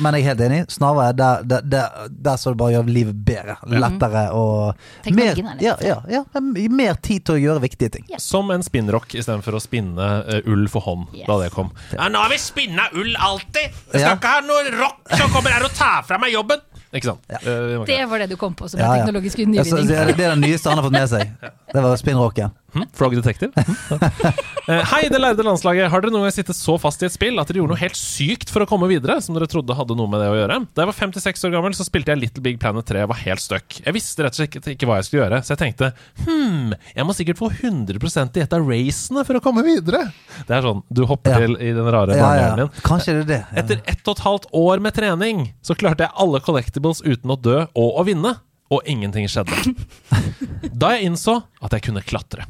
Men 0.00 0.14
jeg 0.14 0.22
er 0.24 0.28
helt 0.30 0.40
enig. 0.46 0.58
Snarere 0.72 1.12
der, 1.16 1.42
der, 1.42 1.60
der, 1.62 2.08
der 2.10 2.36
så 2.40 2.52
det 2.54 2.58
bare 2.60 2.72
gjør 2.76 2.88
livet 2.88 3.16
bedre. 3.26 3.56
Lettere 3.66 4.24
og 4.32 4.74
mer, 5.14 5.32
er 5.38 5.62
ja, 5.64 5.74
ja, 5.82 5.96
ja, 6.10 6.22
mer 6.70 6.94
tid 7.04 7.24
til 7.26 7.34
å 7.36 7.40
gjøre 7.42 7.62
viktige 7.64 7.90
ting. 7.98 8.06
Som 8.18 8.50
en 8.54 8.62
spinnrock 8.64 9.14
istedenfor 9.14 9.58
å 9.58 9.62
spinne 9.62 10.08
uh, 10.28 10.38
ull 10.50 10.66
for 10.72 10.80
hånd 10.86 11.06
Yes. 11.14 11.26
da 11.28 11.38
det 11.42 11.50
kom. 11.54 11.72
Ja, 11.92 12.08
nå 12.08 12.18
har 12.24 12.30
vi 12.32 12.38
spinna 12.40 12.86
ull 12.94 13.14
alltid. 13.18 13.70
Jeg 13.70 14.00
skal 14.00 14.00
Ja. 14.06 14.14
ikke 14.16 14.36
ha 14.36 14.40
noe 14.46 14.72
rock 14.78 15.12
som 15.18 15.30
kommer 15.34 15.50
her 15.54 15.64
og 15.66 15.74
tar 15.76 16.02
fra 16.08 16.18
meg 16.22 16.32
jobben. 16.32 16.62
Ikke 16.94 17.08
sant? 17.10 17.24
Vi 17.26 17.84
Det 17.90 18.04
var 18.08 18.18
det 18.22 18.28
du 18.30 18.36
kom 18.38 18.54
på 18.54 18.68
som 18.70 18.78
Ja, 18.78 18.92
en 18.92 18.98
ja. 19.00 19.04
teknologisk 19.04 19.38
Ja, 19.38 19.44
så 19.44 19.50
nyvinning. 19.50 19.88
det, 19.88 19.96
er- 19.98 20.12
det 20.14 20.24
er 20.26 20.34
det 20.36 20.42
nyeste 20.48 20.68
han 20.70 20.78
har 20.78 20.84
fått 20.86 20.92
med 20.94 21.08
seg. 21.10 21.32
Det 21.74 21.82
var 21.82 21.96
spinnrocken. 21.98 22.52
Hm? 22.74 22.84
Frog 22.96 23.14
Detective? 23.14 23.52
Hm? 23.54 23.76
Ja. 24.66 24.80
Hei, 24.94 25.02
det 25.12 25.18
lærde 25.20 25.44
landslaget. 25.44 25.90
Har 25.92 26.00
dere 26.02 26.10
noen 26.14 26.24
gang 26.24 26.32
sittet 26.34 26.56
så 26.56 26.74
fast 26.80 27.02
i 27.04 27.06
et 27.08 27.12
spill 27.14 27.36
at 27.38 27.50
dere 27.50 27.60
gjorde 27.60 27.74
noe 27.74 27.80
helt 27.82 27.98
sykt 27.98 28.48
for 28.50 28.64
å 28.64 28.66
komme 28.68 28.88
videre, 28.90 29.18
som 29.22 29.36
dere 29.36 29.46
trodde 29.50 29.76
hadde 29.76 29.96
noe 29.98 30.08
med 30.10 30.22
det 30.24 30.30
å 30.32 30.36
gjøre? 30.38 30.56
Da 30.72 30.84
jeg 30.84 30.90
var 30.90 30.96
56 30.96 31.44
år 31.48 31.52
gammel, 31.54 31.76
så 31.76 31.84
spilte 31.86 32.14
jeg 32.14 32.22
Little 32.22 32.42
Big 32.46 32.56
Planet 32.62 32.86
3 32.88 33.02
og 33.04 33.10
var 33.12 33.20
helt 33.26 33.44
stuck. 33.44 33.76
Jeg 33.84 33.94
visste 33.96 34.24
rett 34.24 34.34
og 34.38 34.40
slett 34.40 34.70
ikke 34.72 34.88
hva 34.88 34.96
jeg 35.02 35.08
skulle 35.10 35.22
gjøre, 35.26 35.42
så 35.44 35.52
jeg 35.54 35.60
tenkte 35.66 35.90
hm, 36.24 36.72
jeg 36.96 37.06
må 37.10 37.16
sikkert 37.18 37.42
få 37.42 37.50
100% 37.52 38.40
i 38.40 38.44
et 38.46 38.56
av 38.56 38.64
racene 38.72 39.26
for 39.28 39.38
å 39.38 39.44
komme 39.44 39.66
videre. 39.66 40.00
Det 40.48 40.56
er 40.58 40.64
sånn, 40.64 40.80
du 40.88 41.04
hopper 41.10 41.36
Ja. 41.36 41.42
til 41.44 41.58
i 41.60 41.70
den 41.76 41.92
rare 41.92 42.16
Ja, 42.16 42.24
barnehjernen 42.24 42.64
din. 42.64 42.82
Kanskje 42.88 43.18
det 43.20 43.22
er 43.26 43.30
det. 43.34 43.40
Etter 43.62 43.84
ett 43.94 44.08
og 44.08 44.16
et 44.16 44.24
halvt 44.24 44.48
år 44.64 44.82
med 44.88 44.96
trening 44.96 45.44
så 45.64 45.76
klarte 45.78 46.08
jeg 46.08 46.16
alle 46.24 46.40
collectibles 46.44 47.04
uten 47.04 47.30
å 47.30 47.38
dø 47.40 47.60
og 47.68 48.00
å 48.00 48.04
vinne, 48.08 48.34
og 48.72 48.80
ingenting 48.90 49.28
skjedde. 49.30 49.74
Da 50.74 50.94
jeg 50.96 51.10
innså 51.10 51.36
at 51.62 51.74
jeg 51.76 51.84
kunne 51.86 52.00
klatre. 52.02 52.46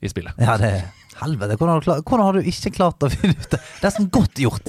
I 0.00 0.10
spillet. 0.12 0.38
ja, 0.42 0.56
det 0.60 0.76
Helvete, 1.16 1.56
hvordan 1.56 1.72
har, 1.72 1.80
du 1.80 1.86
klart, 1.86 2.02
hvordan 2.04 2.26
har 2.26 2.36
du 2.36 2.48
ikke 2.50 2.70
klart 2.76 3.04
å 3.06 3.08
finne 3.08 3.32
ut 3.32 3.46
det? 3.54 3.60
Det 3.80 3.86
er 3.88 3.94
sånn 3.94 4.10
godt 4.12 4.40
gjort. 4.42 4.66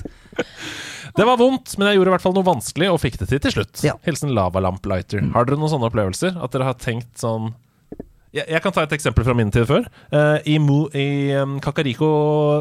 Det 1.17 1.25
var 1.27 1.39
vondt, 1.41 1.73
men 1.75 1.89
jeg 1.89 1.97
gjorde 1.97 2.11
i 2.11 2.13
hvert 2.13 2.23
fall 2.23 2.35
noe 2.37 2.47
vanskelig 2.47 2.87
og 2.93 3.01
fikk 3.03 3.17
det 3.19 3.27
til 3.31 3.41
til 3.43 3.55
slutt. 3.57 3.81
Ja. 3.83 3.97
Hilsen 4.05 4.31
Lavalamplighter. 4.37 5.25
Har 5.33 5.47
dere 5.47 5.59
noen 5.59 5.73
sånne 5.73 5.89
opplevelser? 5.89 6.37
At 6.39 6.55
dere 6.55 6.69
har 6.69 6.77
tenkt 6.79 7.19
sånn 7.19 7.51
Jeg, 8.37 8.45
jeg 8.53 8.63
kan 8.63 8.75
ta 8.75 8.83
et 8.85 8.95
eksempel 8.97 9.25
fra 9.25 9.35
min 9.37 9.51
tid 9.53 9.65
før. 9.69 9.87
Uh, 10.11 10.37
I, 10.47 10.57
Mo, 10.61 10.79
i 10.95 11.33
um, 11.39 11.57
Kakariko 11.63 12.09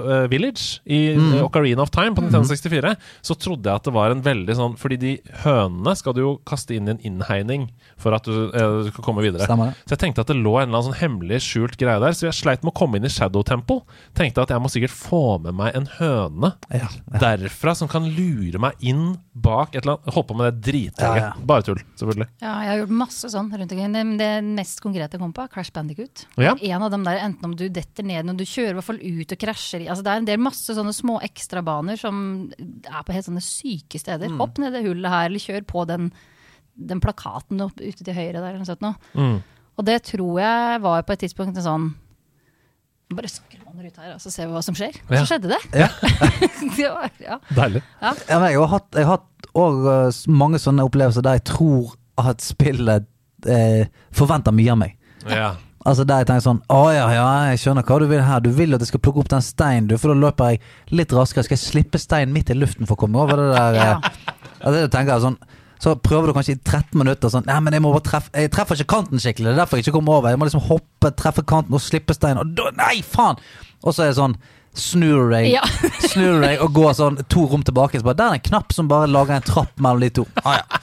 uh, 0.07 0.25
Village 0.33 0.81
i 0.87 1.01
eh, 1.13 1.45
Ocarina 1.45 1.85
of 1.85 1.93
Time 1.95 2.17
på 2.17 2.25
Nintendo 2.25 2.49
64 2.49 2.95
så 3.25 3.37
trodde 3.39 3.69
jeg 3.69 3.81
at 3.81 3.87
det 3.87 3.95
var 3.95 4.13
en 4.13 4.23
veldig 4.25 4.55
sånn 4.57 4.75
Fordi 4.81 4.99
de 5.01 5.13
hønene 5.43 5.95
skal 5.99 6.15
du 6.17 6.23
jo 6.23 6.33
kaste 6.49 6.77
inn 6.77 6.89
i 6.89 6.95
en 6.95 7.03
innhegning 7.11 7.69
for 8.01 8.17
at 8.17 8.27
du, 8.27 8.51
uh, 8.55 8.87
skal 8.89 9.05
komme 9.05 9.25
videre. 9.25 9.47
Stemmer. 9.49 9.77
Så 9.85 9.97
jeg 9.97 10.03
tenkte 10.05 10.25
at 10.25 10.33
det 10.33 10.39
lå 10.39 10.57
en 10.57 10.69
eller 10.69 10.81
annen 10.81 10.89
sånn 10.91 11.01
hemmelig 11.01 11.43
skjult 11.47 11.77
greie 11.81 12.01
der, 12.03 12.17
så 12.17 12.29
jeg 12.29 12.39
sleit 12.39 12.65
med 12.65 12.73
å 12.75 12.79
komme 12.79 13.01
inn 13.01 13.09
i 13.09 13.13
Shadow 13.13 13.45
Temple. 13.47 13.83
Tenkte 14.17 14.45
at 14.45 14.53
jeg 14.55 14.63
må 14.63 14.71
sikkert 14.73 14.95
få 14.97 15.39
med 15.45 15.57
meg 15.59 15.77
en 15.77 15.89
høne 15.99 16.53
Ja, 16.71 16.87
ja. 16.87 17.21
derfra 17.23 17.77
som 17.79 17.91
kan 17.91 18.07
lure 18.17 18.61
meg 18.63 18.81
inn 18.81 19.17
bak 19.37 19.75
et 19.75 19.83
eller 19.83 19.99
annet 19.99 20.15
Holdt 20.17 20.29
på 20.31 20.37
med 20.39 20.49
det 20.49 20.71
dritlenge. 20.71 21.21
Ja, 21.21 21.33
ja. 21.35 21.47
Bare 21.49 21.65
tull, 21.67 21.81
selvfølgelig. 21.99 22.29
Ja, 22.41 22.53
jeg 22.65 22.71
har 22.71 22.83
gjort 22.83 22.95
masse 23.03 23.31
sånn 23.33 23.51
rundt 23.53 23.75
omkring. 23.75 23.97
Det, 23.97 24.05
det 24.21 24.31
mest 24.47 24.81
konkrete 24.85 25.19
jeg 25.19 25.23
kom 25.23 25.35
på, 25.37 25.45
er 25.45 25.53
Crash 25.53 25.66
Bandicoot. 25.75 26.27
Ja. 26.41 26.55
En 26.55 26.85
av 26.87 26.93
dem 26.93 27.05
der, 27.07 27.19
enten 27.25 27.49
om 27.49 27.57
du 27.59 27.67
detter 27.73 28.07
ned 28.07 28.29
når 28.29 28.39
du 28.41 28.45
kjører 28.47 28.75
i 28.75 28.79
hvert 28.79 28.89
fall 28.89 29.03
ut 29.03 29.35
og 29.35 29.43
krasjer 29.43 29.85
i 29.85 29.91
altså 29.91 30.07
Det 30.07 30.13
er 30.13 30.23
en 30.23 30.29
del 30.29 30.41
masse 30.43 30.77
sånne 30.77 30.95
små 30.97 31.19
ekstrabaner 31.27 32.01
som 32.01 32.23
er 32.57 33.03
på 33.07 33.17
helt 33.17 33.29
sånne 33.29 33.45
syke 33.45 34.01
steder. 34.01 34.33
Mm. 34.33 34.41
Hopp 34.43 34.63
ned 34.63 34.77
det 34.77 34.87
hullet 34.87 35.13
her, 35.13 35.29
eller 35.31 35.43
kjør 35.43 35.69
på 35.69 35.85
den, 35.91 36.11
den 36.75 37.03
plakaten 37.05 37.63
opp, 37.67 37.79
ute 37.81 38.03
til 38.03 38.17
høyre 38.17 38.41
der, 38.41 38.57
eller 38.57 38.83
noe. 38.87 38.97
Mm. 39.19 39.39
Og 39.77 39.87
det 39.87 40.01
tror 40.09 40.41
jeg 40.41 40.83
var 40.87 41.07
på 41.07 41.17
et 41.17 41.25
tidspunkt 41.27 41.59
en 41.59 41.69
sånn 41.69 41.95
Bare 43.07 43.29
man 43.77 43.87
ut 43.87 43.99
her, 44.01 44.15
og 44.17 44.23
så 44.23 44.33
ser 44.33 44.49
vi 44.49 44.57
hva 44.57 44.63
som 44.65 44.75
skjer. 44.75 44.97
Ja. 45.11 45.21
Så 45.21 45.29
skjedde 45.31 45.53
det. 45.53 45.59
Ja. 45.77 45.89
det 46.79 46.89
var, 46.91 47.11
ja. 47.23 47.37
Deilig. 47.55 47.83
Ja, 48.01 48.13
men 48.41 48.49
jeg 48.51 48.61
har 48.63 48.73
hatt, 48.73 48.89
jeg 48.97 49.07
har 49.07 49.19
hatt 49.21 49.49
også, 49.53 49.93
eh, 49.93 50.37
mange 50.41 50.61
sånne 50.63 50.87
opplevelser 50.89 51.25
der 51.27 51.39
jeg 51.39 51.45
tror 51.53 51.93
at 52.19 52.43
spillet 52.45 53.07
eh, 53.47 53.87
forventer 54.17 54.55
mye 54.57 54.73
av 54.73 54.81
meg. 54.81 54.97
Ja. 55.31 55.55
Altså 55.87 56.03
Der 56.09 56.23
jeg 56.23 56.27
tenker 56.27 56.43
sånn 56.43 56.61
Å 56.73 56.81
ja, 56.91 57.05
ja, 57.15 57.27
jeg 57.53 57.61
skjønner 57.63 57.85
hva 57.87 57.99
du 58.03 58.07
vil 58.11 58.23
her. 58.27 58.41
Du 58.43 58.49
vil 58.55 58.75
at 58.75 58.83
jeg 58.83 58.91
skal 58.91 59.03
plukke 59.05 59.23
opp 59.23 59.29
den 59.31 59.45
steinen, 59.45 59.87
du, 59.91 59.95
for 60.03 60.11
da 60.11 60.17
løper 60.19 60.55
jeg 60.55 60.97
litt 60.99 61.13
raskere. 61.15 61.47
Skal 61.47 61.55
jeg 61.59 61.63
slippe 61.63 62.01
steinen 62.03 62.35
midt 62.35 62.51
i 62.51 62.57
luften 62.59 62.89
for 62.89 62.99
å 62.99 63.03
komme 63.05 63.23
over 63.23 63.39
det 63.39 63.53
der? 63.55 63.79
Ja. 63.79 63.93
Altså, 64.57 64.81
det 64.81 64.91
tenker 64.95 65.15
jeg 65.15 65.25
sånn 65.27 65.39
Så 65.85 65.93
prøver 66.01 66.31
du 66.31 66.35
kanskje 66.35 66.57
i 66.57 66.59
13 66.59 66.97
minutter 66.99 67.31
sånn 67.31 67.45
Nei, 67.47 67.59
men 67.63 67.77
jeg 67.77 67.85
må 67.85 67.93
bare 67.93 68.07
treffe 68.09 68.33
Jeg 68.33 68.51
treffer 68.55 68.81
ikke 68.81 68.95
kanten 68.97 69.23
skikkelig. 69.23 69.53
Det 69.53 69.55
er 69.55 69.63
derfor 69.63 69.79
jeg 69.79 69.87
ikke 69.87 69.99
kommer 69.99 70.19
over. 70.19 70.33
Jeg 70.33 70.41
må 70.41 70.49
liksom 70.49 70.65
hoppe, 70.67 71.13
treffe 71.21 71.45
kanten 71.47 71.77
og 71.77 71.85
slippe 71.85 72.17
steinen. 72.17 72.43
Og 72.43 72.57
da 72.59 72.73
Nei, 72.81 72.99
faen! 73.07 73.39
Og 73.85 73.95
så 73.95 74.07
er 74.07 74.11
det 74.11 74.19
sånn 74.19 74.35
Snur 74.77 75.31
deg, 75.33 75.49
Ja. 75.53 75.63
snur 76.13 76.41
deg 76.45 76.61
og 76.65 76.73
går 76.77 76.93
sånn 76.99 77.21
to 77.33 77.47
rom 77.51 77.63
tilbake. 77.67 77.99
Så 78.01 78.05
bare, 78.07 78.19
Der 78.21 78.29
er 78.37 78.41
en 78.41 78.47
knapp 78.51 78.73
som 78.77 78.89
bare 78.89 79.09
lager 79.11 79.37
en 79.39 79.43
trapp 79.47 79.73
mellom 79.81 80.01
de 80.05 80.11
to. 80.21 80.27
Ah, 80.45 80.61
ja. 80.61 80.81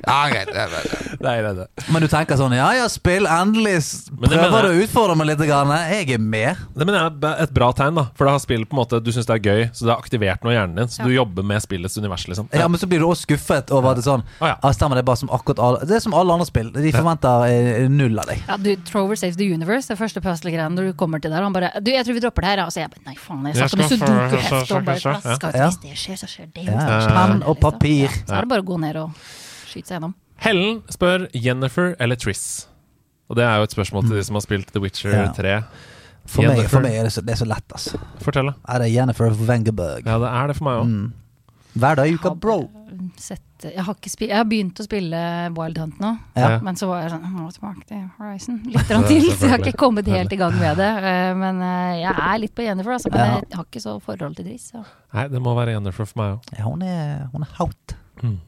Ja, 0.00 0.28
greit. 0.32 0.48
det 0.48 0.56
er 0.56 0.70
nei. 0.72 0.82
Det 1.20 1.30
er 1.30 1.46
det. 1.58 1.64
Men 1.92 2.00
du 2.00 2.08
tenker 2.08 2.38
sånn 2.40 2.54
Ja 2.56 2.70
ja, 2.72 2.86
spill. 2.88 3.26
Endelig 3.28 3.74
det 4.16 4.30
prøver 4.32 4.64
du 4.64 4.68
å 4.70 4.84
utfordre 4.86 5.16
meg 5.18 5.28
litt. 5.28 5.42
Grann. 5.50 5.68
Jeg 5.90 6.10
er 6.14 6.20
med. 6.20 6.56
Det 6.76 6.86
mener 6.88 7.04
jeg 7.08 7.20
er 7.28 7.42
et 7.44 7.52
bra 7.56 7.68
tegn, 7.76 7.96
da. 7.98 8.06
For 8.16 8.28
da 8.28 8.34
har 8.36 8.40
spillet 8.42 8.68
på 8.70 8.76
en 8.76 8.80
måte 8.80 9.00
Du 9.04 9.10
syns 9.12 9.28
det 9.28 9.36
er 9.36 9.44
gøy, 9.44 9.62
så 9.76 9.84
det 9.86 9.92
har 9.92 10.00
aktivert 10.00 10.44
noe 10.44 10.52
i 10.54 10.56
hjernen 10.56 10.76
din. 10.80 10.88
Så 10.88 11.00
Ja. 11.00 11.04
du 11.08 11.12
jobber 11.14 11.44
med 11.44 11.60
spillets 11.64 11.96
univers, 12.00 12.24
liksom. 12.28 12.48
Ja, 12.52 12.68
Men 12.68 12.80
så 12.80 12.88
blir 12.88 12.98
du 13.00 13.06
også 13.06 13.26
skuffet 13.28 13.70
over 13.70 13.90
at 13.92 13.96
det 14.00 14.04
sånn 14.04 14.24
Ah, 14.40 14.46
ja. 14.54 14.56
Ja, 14.62 14.72
stemmer, 14.72 14.96
det 14.96 15.04
er 15.04 15.08
bare 15.12 15.20
som 15.20 15.28
akkurat 15.30 15.58
alle 15.58 15.84
Det 15.86 15.96
er 15.96 16.00
som 16.00 16.14
alle 16.14 16.32
andre 16.32 16.46
spill. 16.48 16.70
De 16.72 16.92
forventer 16.92 17.44
eh, 17.48 17.88
null 17.88 18.18
av 18.18 18.26
deg. 18.26 18.42
Ja, 18.48 18.56
du, 18.56 18.76
Trover 18.88 19.16
Saves 19.16 19.36
the 19.36 19.44
Universe, 19.52 19.88
det 19.88 19.98
første 20.00 20.20
puzzle-greien 20.24 20.72
når 20.76 20.90
du 20.90 20.92
kommer 20.94 21.20
til 21.20 21.30
der. 21.30 21.42
Han 21.42 21.52
bare 21.52 21.72
du, 21.80 21.90
'Jeg 21.90 22.04
tror 22.06 22.14
vi 22.14 22.20
dropper 22.20 22.40
det 22.42 22.48
her', 22.50 22.56
ja. 22.58 22.66
Og 22.66 22.72
så 22.72 22.80
jeg 22.80 22.90
bare 22.90 23.04
Nei, 23.06 23.14
faen, 23.16 23.29
jeg 23.30 23.56
Jeg 23.56 23.68
satt 23.68 23.78
med 23.78 23.86
skal 23.86 24.00
sudoku-heft 24.00 24.72
og 24.74 24.84
bare 24.88 25.02
flaska 25.04 25.50
ut. 25.50 25.60
Hvis 25.60 25.78
det 25.84 25.98
skjer, 25.98 26.18
så 26.20 26.28
skjer 26.30 26.50
det. 26.54 26.64
Ja, 26.66 27.38
og 27.46 27.60
papir. 27.62 28.08
Så 28.26 28.34
er 28.34 28.46
det 28.46 28.50
bare 28.50 28.64
å 28.64 28.68
gå 28.72 28.80
ned 28.82 28.98
og 29.00 29.14
skyte 29.70 29.86
seg 29.86 29.96
gjennom. 29.98 30.16
Hellen 30.40 30.82
spør 30.90 31.28
Jennifer 31.36 31.94
eller 32.00 32.16
Triss. 32.20 32.66
Og 33.30 33.38
det 33.38 33.44
er 33.46 33.60
jo 33.60 33.68
et 33.68 33.74
spørsmål 33.76 34.08
til 34.08 34.18
de 34.18 34.26
som 34.26 34.38
har 34.38 34.44
spilt 34.44 34.72
The 34.74 34.82
Witcher 34.82 35.16
3. 35.36 35.56
For 36.30 36.46
meg, 36.46 36.64
for 36.70 36.84
meg 36.84 36.96
er 36.98 37.06
det 37.06 37.12
så, 37.14 37.22
det 37.24 37.34
er 37.34 37.40
så 37.40 37.46
lett, 37.48 37.66
altså. 37.72 37.98
Fortell, 38.22 38.50
da. 38.50 38.54
Er 38.74 38.82
det 38.84 38.90
Jennifer 38.92 39.32
Wengerberg? 39.48 40.06
Ja, 40.06 40.18
det 40.22 40.30
er 40.30 40.50
det 40.50 40.56
for 40.58 40.66
meg 40.68 40.82
òg. 40.82 40.90
Mm. 40.90 41.56
Hver 41.80 42.00
dag 42.00 42.10
i 42.10 42.16
uka, 42.18 42.32
bro. 42.34 42.58
Sett, 43.16 43.42
jeg, 43.64 43.82
har 43.84 43.96
jeg 44.04 44.30
har 44.36 44.44
begynt 44.48 44.80
å 44.80 44.84
spille 44.86 45.18
Wild 45.56 45.78
Hunt 45.78 45.98
nå, 46.00 46.10
Ja. 46.36 46.58
men 46.64 46.76
så 46.76 46.86
var 46.90 47.02
jeg 47.02 47.10
sånn 47.12 47.26
må 47.32 47.48
tilbake 47.52 47.84
til 47.88 48.02
Horizon 48.18 48.58
litt 48.66 48.86
til, 48.88 49.26
så 49.32 49.46
jeg 49.46 49.50
har 49.54 49.58
ikke 49.64 49.78
kommet 49.80 50.06
helt 50.08 50.32
i 50.32 50.38
gang 50.40 50.56
med 50.58 50.76
det. 50.80 50.90
Eh, 51.10 51.34
Men 51.40 51.60
eh, 51.64 52.00
jeg 52.02 52.14
er 52.14 52.38
litt 52.44 52.54
på 52.54 52.64
Jennifer, 52.66 52.92
altså, 52.96 53.10
men 53.12 53.20
Ja. 53.20 53.40
jeg 53.48 53.56
har 53.60 53.64
ikke 53.68 53.82
så 53.84 53.96
forhold 54.04 54.36
til 54.36 54.44
Driss. 54.50 54.70
Så. 54.72 54.84
Nei, 55.14 55.28
det 55.28 55.40
må 55.42 55.54
være 55.56 55.76
Jennifer 55.76 56.04
for 56.08 56.20
meg 56.22 56.38
òg. 56.38 56.54
Ja, 56.58 56.64
hun 56.68 56.82
er, 56.82 57.28
hun 57.32 57.42
er 57.46 57.54
hot. 57.58 57.96
Mm. 58.22 58.38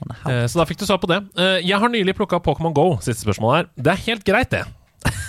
Hun 0.00 0.10
er 0.10 0.22
hot. 0.22 0.32
Eh, 0.32 0.46
så 0.50 0.58
da 0.60 0.64
fikk 0.68 0.78
du 0.82 0.86
svar 0.86 0.98
på 1.02 1.10
det. 1.10 1.20
Eh, 1.38 1.60
jeg 1.66 1.78
har 1.80 1.88
nylig 1.92 2.14
plukka 2.18 2.40
Pokémon 2.42 2.74
Go. 2.74 2.96
Siste 3.00 3.22
spørsmål 3.26 3.54
her. 3.56 3.68
Det 3.76 3.92
er 3.94 4.02
helt 4.10 4.24
greit, 4.26 4.50
det. 4.50 4.64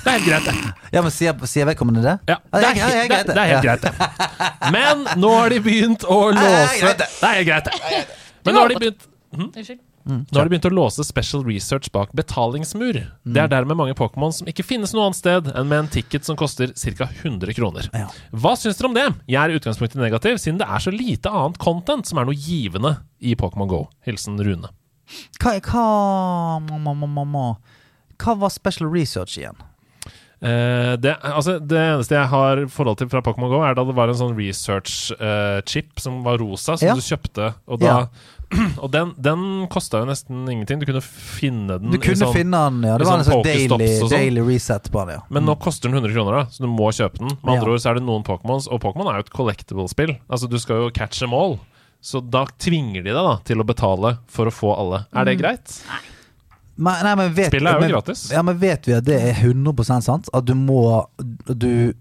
Det 0.06 0.11
er 0.11 0.19
helt 0.19 0.27
greit, 0.30 0.45
det. 0.45 0.73
Ja, 0.94 1.02
men 1.02 1.14
sier, 1.14 1.34
sier 1.49 1.65
vedkommende 1.65 2.03
det? 2.06 2.15
Ja, 2.30 2.38
det 2.53 2.61
er, 2.68 2.77
helt, 2.77 3.10
det, 3.10 3.34
det 3.34 3.41
er 3.41 3.52
helt 3.56 3.65
greit, 3.65 3.82
det. 3.88 4.69
Men 4.76 5.02
nå 5.18 5.34
har 5.34 5.49
de 5.49 5.60
begynt 5.65 6.06
å 6.06 6.19
låse 6.36 6.77
greit, 6.84 7.02
det. 7.02 7.10
Det 7.18 7.32
er 7.32 7.40
helt 7.40 7.49
greit, 7.49 7.72
det. 7.73 8.06
Men 8.45 8.57
nå 8.57 8.61
har 8.65 8.73
de 8.76 8.80
begynt 8.86 9.11
Unnskyld. 9.36 9.82
Nå 10.06 10.38
har 10.38 10.45
de 10.45 10.52
begynt 10.53 10.68
å 10.69 10.69
låse 10.69 11.03
special 11.03 11.41
research 11.48 11.90
bak 11.91 12.11
betalingsmur. 12.14 12.99
Det 13.26 13.41
er 13.41 13.49
dermed 13.49 13.76
mange 13.80 13.95
Pokémon 13.98 14.30
som 14.36 14.45
ikke 14.48 14.64
finnes 14.64 14.94
noe 14.94 15.07
annet 15.07 15.18
sted 15.18 15.49
enn 15.49 15.65
med 15.72 15.80
en 15.82 15.90
ticket 15.95 16.27
som 16.27 16.38
koster 16.38 16.69
ca. 16.77 17.07
100 17.23 17.56
kroner. 17.57 17.90
Ja. 17.90 18.11
Hva 18.30 18.53
syns 18.61 18.77
dere 18.77 18.91
om 18.91 18.98
det? 18.98 19.07
Jeg 19.26 19.40
er 19.41 19.49
i 19.49 19.57
utgangspunktet 19.57 19.98
negativ, 19.98 20.38
siden 20.44 20.61
det 20.61 20.69
er 20.69 20.86
så 20.86 20.94
lite 20.94 21.34
annet 21.34 21.57
content 21.57 22.06
som 22.06 22.22
er 22.22 22.30
noe 22.30 22.38
givende 22.38 22.99
i 23.18 23.34
Pokémon 23.40 23.72
Go. 23.72 23.82
Hilsen 24.06 24.38
Rune. 24.45 24.69
Hva, 25.41 25.57
hva, 25.57 25.88
må, 26.69 26.94
må, 26.94 27.10
må, 27.10 27.26
må. 27.26 27.48
hva 28.22 28.38
var 28.45 28.53
special 28.53 28.94
research 28.94 29.40
igjen? 29.41 29.57
Eh, 30.46 30.94
det, 31.02 31.16
altså, 31.26 31.56
det 31.60 31.80
eneste 31.82 32.14
jeg 32.20 32.30
har 32.30 32.60
forhold 32.70 33.00
til 33.02 33.10
fra 33.10 33.22
Pokémon 33.26 33.50
GO, 33.50 33.64
er 33.66 33.74
da 33.78 33.84
det 33.88 33.96
var 33.98 34.12
en 34.12 34.20
sånn 34.20 34.36
research-chip 34.38 36.00
som 36.00 36.20
var 36.26 36.38
rosa, 36.42 36.78
som 36.78 36.88
Ja. 36.88 36.94
du 36.94 37.02
kjøpte. 37.02 37.54
Og, 37.68 37.80
da, 37.82 38.08
og 38.84 38.92
den, 38.94 39.14
den 39.18 39.68
kosta 39.74 40.04
jo 40.04 40.06
nesten 40.10 40.44
ingenting. 40.52 40.80
Du 40.80 40.86
kunne 40.86 41.02
finne 41.02 41.80
den 41.82 41.90
Du 41.92 41.98
i 41.98 42.02
kunne 42.04 42.20
sånn, 42.22 42.34
finne 42.36 42.62
den, 42.70 42.84
ja. 42.86 42.96
i 42.96 43.02
Det 43.02 43.08
var 43.10 43.18
en 43.24 43.28
sånn 43.28 43.44
daily, 43.44 43.90
sånn. 44.00 44.14
daily 44.14 44.42
reset 44.46 44.92
på 44.94 45.02
den, 45.06 45.16
ja. 45.18 45.22
Men 45.34 45.48
nå 45.50 45.58
koster 45.62 45.90
den 45.90 45.98
100 45.98 46.14
kroner, 46.14 46.38
da 46.44 46.46
så 46.54 46.62
du 46.66 46.70
må 46.72 46.92
kjøpe 46.94 47.18
den. 47.24 47.34
Med 47.42 47.56
andre 47.58 47.66
Ja. 47.66 47.74
ord 47.74 47.82
så 47.82 47.90
er 47.92 48.00
det 48.00 48.06
noen 48.06 48.24
Pokémons, 48.28 48.68
og 48.70 48.82
Pokémon 48.86 49.10
er 49.10 49.18
jo 49.22 49.26
et 49.26 49.34
collectible-spill. 49.34 50.18
Altså 50.30 50.50
Du 50.50 50.60
skal 50.62 50.84
jo 50.86 50.90
catch 50.92 51.20
them 51.20 51.34
all. 51.34 51.58
Så 52.06 52.22
da 52.22 52.46
tvinger 52.62 53.02
de 53.02 53.10
deg 53.10 53.16
da 53.18 53.38
til 53.44 53.58
å 53.58 53.66
betale 53.66 54.20
for 54.30 54.46
å 54.46 54.54
få 54.54 54.76
alle. 54.78 55.06
Er 55.12 55.26
det 55.26 55.40
greit? 55.42 55.80
Men, 56.76 57.04
nei, 57.08 57.16
men 57.16 57.34
vet, 57.34 57.48
Spillet 57.54 57.72
er 57.72 57.78
jo 57.78 57.84
men, 57.86 57.92
gratis. 57.94 58.26
Ja, 58.34 58.42
men 58.44 58.58
vet 58.60 58.88
vi 58.88 58.96
at 58.98 59.06
det 59.08 59.20
er 59.22 59.38
100 59.40 60.02
sant? 60.04 60.30
At 60.36 60.48
du 60.48 60.56
må 60.60 61.06
Du 61.48 61.94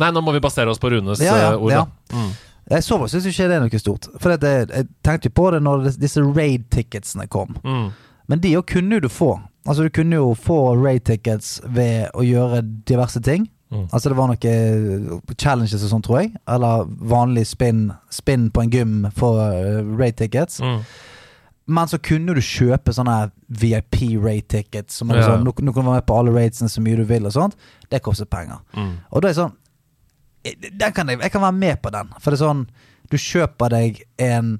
Nei, 0.00 0.08
nå 0.08 0.22
må 0.24 0.32
vi 0.32 0.40
basere 0.40 0.72
oss 0.72 0.80
på 0.80 0.90
Runes 0.92 1.20
Ja, 1.20 1.36
ja, 1.36 1.52
eh, 1.52 1.60
ord. 1.60 1.72
ja. 1.72 1.84
Da. 1.84 2.16
Mm. 2.16 2.32
Jeg 2.72 2.84
så 2.86 2.96
syns 3.10 3.26
ikke 3.28 3.48
det 3.50 3.56
er 3.56 3.64
noe 3.64 3.80
stort. 3.80 4.06
For 4.22 4.32
at 4.32 4.44
jeg, 4.46 4.68
jeg 4.70 4.88
tenkte 5.04 5.28
jo 5.28 5.34
på 5.36 5.48
det 5.52 5.60
når 5.64 5.90
disse 6.00 6.22
raid-ticketsene 6.22 7.26
kom. 7.28 7.56
Mm. 7.64 7.90
Men 8.30 8.40
de 8.40 8.54
jo 8.54 8.62
kunne 8.64 8.96
jo 8.96 9.04
du 9.04 9.10
få. 9.12 9.34
Altså 9.66 9.84
Du 9.86 9.90
kunne 9.94 10.16
jo 10.16 10.32
få 10.38 10.74
raid-tickets 10.78 11.60
ved 11.66 12.14
å 12.14 12.24
gjøre 12.24 12.62
diverse 12.88 13.20
ting. 13.20 13.48
Mm. 13.72 13.86
Altså 13.90 14.08
Det 14.08 14.16
var 14.16 14.30
noen 14.30 15.20
challenges 15.36 15.84
og 15.84 15.92
sånn, 15.92 16.04
tror 16.04 16.22
jeg. 16.22 16.32
Eller 16.48 16.86
vanlig 17.12 17.46
spinn, 17.50 17.90
spin 18.10 18.50
på 18.52 18.64
en 18.64 18.72
gym 18.72 18.94
for 19.16 19.40
uh, 19.42 19.82
raid-tickets. 19.98 20.60
Mm. 20.62 20.80
Men 21.66 21.86
så 21.88 21.98
kunne 22.02 22.34
du 22.34 22.40
kjøpe 22.42 22.90
sånne 22.94 23.30
VIP 23.48 24.00
rate 24.24 24.48
tickets. 24.56 24.96
Som 24.98 25.10
Ja. 25.10 25.22
sånn, 25.22 25.44
nå, 25.44 25.52
nå 25.54 25.74
kan 25.74 25.84
du 25.84 25.90
være 25.90 26.00
med 26.00 26.06
på 26.06 26.18
alle 26.18 26.32
ratesene 26.34 26.68
så 26.68 26.82
mye 26.82 26.96
du 26.96 27.04
vil, 27.04 27.26
og 27.26 27.32
sånt. 27.32 27.56
Det 27.88 28.02
koster 28.02 28.26
penger. 28.26 28.58
Mm. 28.74 28.96
Og 29.12 29.22
da 29.22 29.28
er 29.28 29.34
sånn 29.38 29.52
eh, 30.44 30.90
kan 30.92 31.08
jeg, 31.08 31.20
jeg 31.20 31.30
kan 31.32 31.42
være 31.42 31.58
med 31.58 31.82
på 31.82 31.92
den. 31.94 32.08
For 32.20 32.30
det 32.30 32.40
er 32.40 32.46
sånn 32.46 32.66
Du 33.12 33.16
kjøper 33.20 33.68
deg 33.68 34.02
en 34.18 34.58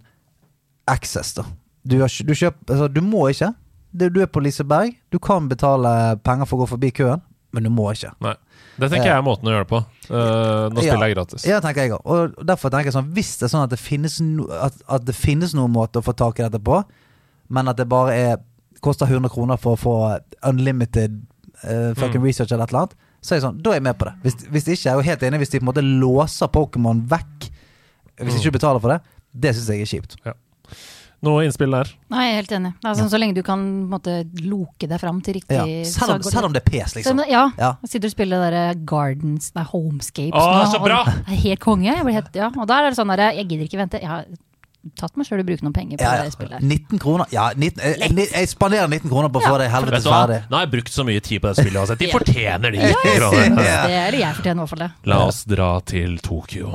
Access, 0.86 1.32
da. 1.34 1.44
Du, 1.86 2.00
har, 2.00 2.08
du, 2.08 2.32
kjøper, 2.34 2.58
altså, 2.68 2.88
du 2.92 3.00
må 3.00 3.28
ikke. 3.30 3.52
Du, 3.92 4.08
du 4.10 4.20
er 4.20 4.26
på 4.26 4.42
Liseberg. 4.42 4.96
Du 5.10 5.18
kan 5.18 5.48
betale 5.48 6.16
penger 6.22 6.46
for 6.46 6.58
å 6.58 6.64
gå 6.64 6.68
forbi 6.74 6.90
køen, 6.90 7.22
men 7.52 7.62
du 7.66 7.70
må 7.70 7.90
ikke. 7.94 8.10
Nei. 8.20 8.34
Det 8.78 8.88
tenker 8.90 9.08
jeg 9.10 9.16
er 9.18 9.22
måten 9.22 9.48
å 9.48 9.52
gjøre 9.52 9.64
det 9.66 9.68
på. 9.68 9.80
Nå 10.08 10.20
når 10.72 10.82
Ja. 10.82 10.92
spillet 10.92 11.06
er 11.10 11.14
gratis. 11.14 11.44
Ja, 11.46 11.60
tenker 11.60 11.82
jeg. 11.82 11.92
Og 12.04 12.34
derfor 12.46 12.70
tenker 12.70 12.84
jeg 12.90 12.94
sånn 12.94 13.12
Hvis 13.12 13.36
det 13.38 13.44
er 13.46 13.52
sånn 13.56 13.64
at 13.64 13.70
det 13.70 13.78
finnes, 13.78 14.20
no, 14.20 14.46
at, 14.50 14.72
at 14.88 15.04
det 15.04 15.14
finnes 15.14 15.52
noen 15.54 15.72
måte 15.72 16.00
å 16.00 16.02
få 16.04 16.14
tak 16.16 16.40
i 16.40 16.42
dette 16.48 16.58
på, 16.62 16.82
men 17.50 17.68
at 17.68 17.76
det 17.76 17.88
bare 17.88 18.12
er 18.16 18.36
koster 18.80 19.06
100 19.06 19.28
kroner 19.30 19.56
for 19.60 19.76
å 19.76 19.78
få 19.78 19.94
unlimited 20.48 21.20
uh, 21.64 21.92
fucking 21.94 22.20
Mm. 22.20 22.24
research 22.26 22.50
eller 22.52 22.64
et 22.64 22.70
eller 22.72 22.80
annet, 22.86 22.94
så 23.22 23.32
er 23.34 23.38
jeg 23.38 23.44
sånn, 23.44 23.62
da 23.62 23.70
er 23.70 23.74
jeg 23.74 23.82
med 23.86 23.98
på 23.98 24.04
det. 24.08 24.14
Hvis, 24.24 24.34
hvis 24.50 24.64
ikke, 24.72 24.82
jeg 24.82 24.92
er 24.92 24.96
jo 24.98 25.08
helt 25.10 25.22
enig, 25.22 25.38
hvis 25.38 25.50
de 25.52 25.58
på 25.60 25.62
en 25.62 25.70
måte 25.70 25.84
låser 25.84 26.48
Pokémon 26.50 27.04
vekk, 27.06 27.50
hvis 28.18 28.34
Mm. 28.34 28.38
ikke 28.40 28.50
du 28.50 28.58
betaler 28.58 28.80
for 28.80 28.88
det, 28.88 29.00
det 29.38 29.54
syns 29.54 29.68
jeg 29.68 29.80
er 29.82 29.92
kjipt. 29.92 30.16
Noe 31.22 31.44
innspill 31.46 31.70
der? 31.70 31.90
Nei, 32.10 32.22
jeg 32.26 32.32
er 32.32 32.38
helt 32.40 32.52
enig. 32.56 32.70
Altså, 32.82 33.04
Så 33.12 33.18
lenge 33.22 33.36
du 33.38 33.42
kan 33.46 33.60
måte, 33.90 34.16
loke 34.42 34.88
deg 34.90 34.98
fram 35.00 35.20
til 35.22 35.36
riktig 35.38 35.54
Ja. 35.54 35.66
Selv, 35.86 36.16
om, 36.18 36.22
selv 36.26 36.48
om 36.48 36.52
det 36.56 36.64
er 36.64 36.70
pes, 36.70 36.96
liksom. 36.98 37.20
Så, 37.22 37.28
ja. 37.30 37.44
Ja. 37.60 37.72
Sitter 37.86 38.10
og 38.10 38.14
spiller 38.16 38.42
det 38.42 38.52
der 38.56 38.80
Gardens, 38.90 39.52
nei, 39.54 39.62
Homescapes 39.70 40.34
Å, 40.34 40.46
nå, 40.58 40.64
så 40.72 40.80
bra! 40.82 41.04
Det 41.06 41.36
er 41.36 41.42
helt 41.44 41.62
konge. 41.62 41.86
Jeg 41.92 42.02
blir 42.08 42.18
helt, 42.18 42.34
ja. 42.34 42.50
Og 42.58 42.66
der 42.66 42.88
er 42.88 42.90
det 42.90 42.98
sånn 42.98 43.12
der, 43.14 43.28
jeg 43.38 43.46
gidder 43.52 43.68
ikke 43.70 43.78
vente. 43.84 44.00
Jeg 44.02 44.10
har 44.10 44.26
tatt 44.98 45.14
meg 45.14 45.28
sjøl 45.28 45.38
i 45.38 45.44
å 45.44 45.46
bruke 45.46 45.62
noen 45.62 45.76
penger 45.76 46.00
på 46.00 46.02
Ja, 46.02 46.24
det 46.26 46.32
spillet. 46.34 46.58
19 46.66 46.98
kroner? 46.98 47.30
Ja, 47.30 47.44
19, 47.54 47.78
jeg, 47.86 48.00
jeg, 48.02 48.28
jeg 48.34 48.50
spanderer 48.50 48.90
19 48.90 49.06
kroner 49.12 49.30
på 49.30 49.38
å 49.38 49.44
få 49.46 49.54
det 49.62 49.68
Vet 49.68 49.76
helvetes 49.76 50.08
ferdig. 50.10 50.40
Nå 50.50 50.58
har 50.58 50.66
jeg 50.66 50.72
brukt 50.74 50.90
så 50.90 51.06
mye 51.06 51.22
tid 51.22 51.38
på 51.44 51.52
det 51.52 51.62
spillet 51.62 51.78
uansett. 51.84 52.02
De 52.02 52.10
fortjener 52.10 52.74
de 52.74 52.82
Ja. 52.82 52.98
kronene. 52.98 53.62
Det 53.62 53.98
er 54.02 54.10
det 54.18 54.24
jeg 54.24 54.40
fortjener 54.40 54.58
i 54.58 54.64
hvert 54.64 54.74
fall 54.74 54.84
det. 54.88 54.90
La 55.14 55.22
oss 55.28 55.44
dra 55.46 55.70
til 55.86 56.18
Tokyo. 56.18 56.74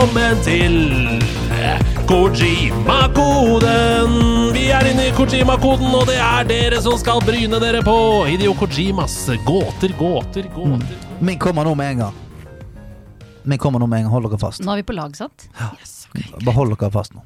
Velkommen 0.00 0.38
til 0.40 1.20
Kojima-koden. 2.08 4.14
Vi 4.54 4.62
er 4.72 4.86
inne 4.88 5.10
i 5.10 5.12
Kojima-koden, 5.12 5.92
og 5.92 6.08
det 6.08 6.16
er 6.16 6.48
dere 6.48 6.80
som 6.80 6.96
skal 6.96 7.20
bryne 7.20 7.60
dere 7.60 7.84
på 7.84 8.24
Hideo 8.24 8.56
Kojimas 8.56 9.28
gåter, 9.44 9.92
gåter, 10.00 10.48
gåter. 10.56 10.96
Min 11.20 11.36
kommer 11.36 11.68
nå 11.68 11.76
med 11.76 11.92
en 11.92 12.00
gang. 12.06 12.16
Min 13.44 13.60
kommer 13.60 13.76
nå 13.76 13.84
med 13.92 14.00
en 14.00 14.08
gang. 14.08 14.16
Hold 14.16 14.24
dere 14.30 14.40
fast. 14.40 14.64
Nå 14.64 14.72
er 14.72 14.80
vi 14.80 14.88
på 14.88 14.96
lag, 14.96 15.12
sant? 15.20 15.44
Yes, 15.76 16.08
okay, 16.08 16.32
Bare 16.46 16.56
hold 16.56 16.72
dere 16.72 16.88
fast 16.96 17.12
nå. 17.12 17.20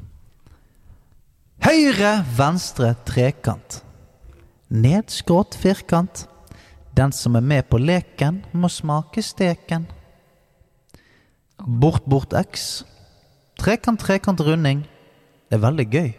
Høyre, 1.70 2.26
venstre, 2.42 2.98
trekant. 3.06 3.86
Nedskrått 4.74 5.54
firkant. 5.62 6.26
Den 6.98 7.14
som 7.14 7.38
er 7.38 7.46
med 7.54 7.70
på 7.70 7.78
leken, 7.78 8.42
må 8.50 8.66
smake 8.66 9.22
steken. 9.22 9.86
Bort, 11.66 12.04
bort, 12.06 12.32
x. 12.52 12.84
Trekant, 13.60 14.00
trekant, 14.00 14.40
runding. 14.44 14.82
Det 15.48 15.56
er 15.58 15.62
veldig 15.64 15.86
gøy 15.92 16.10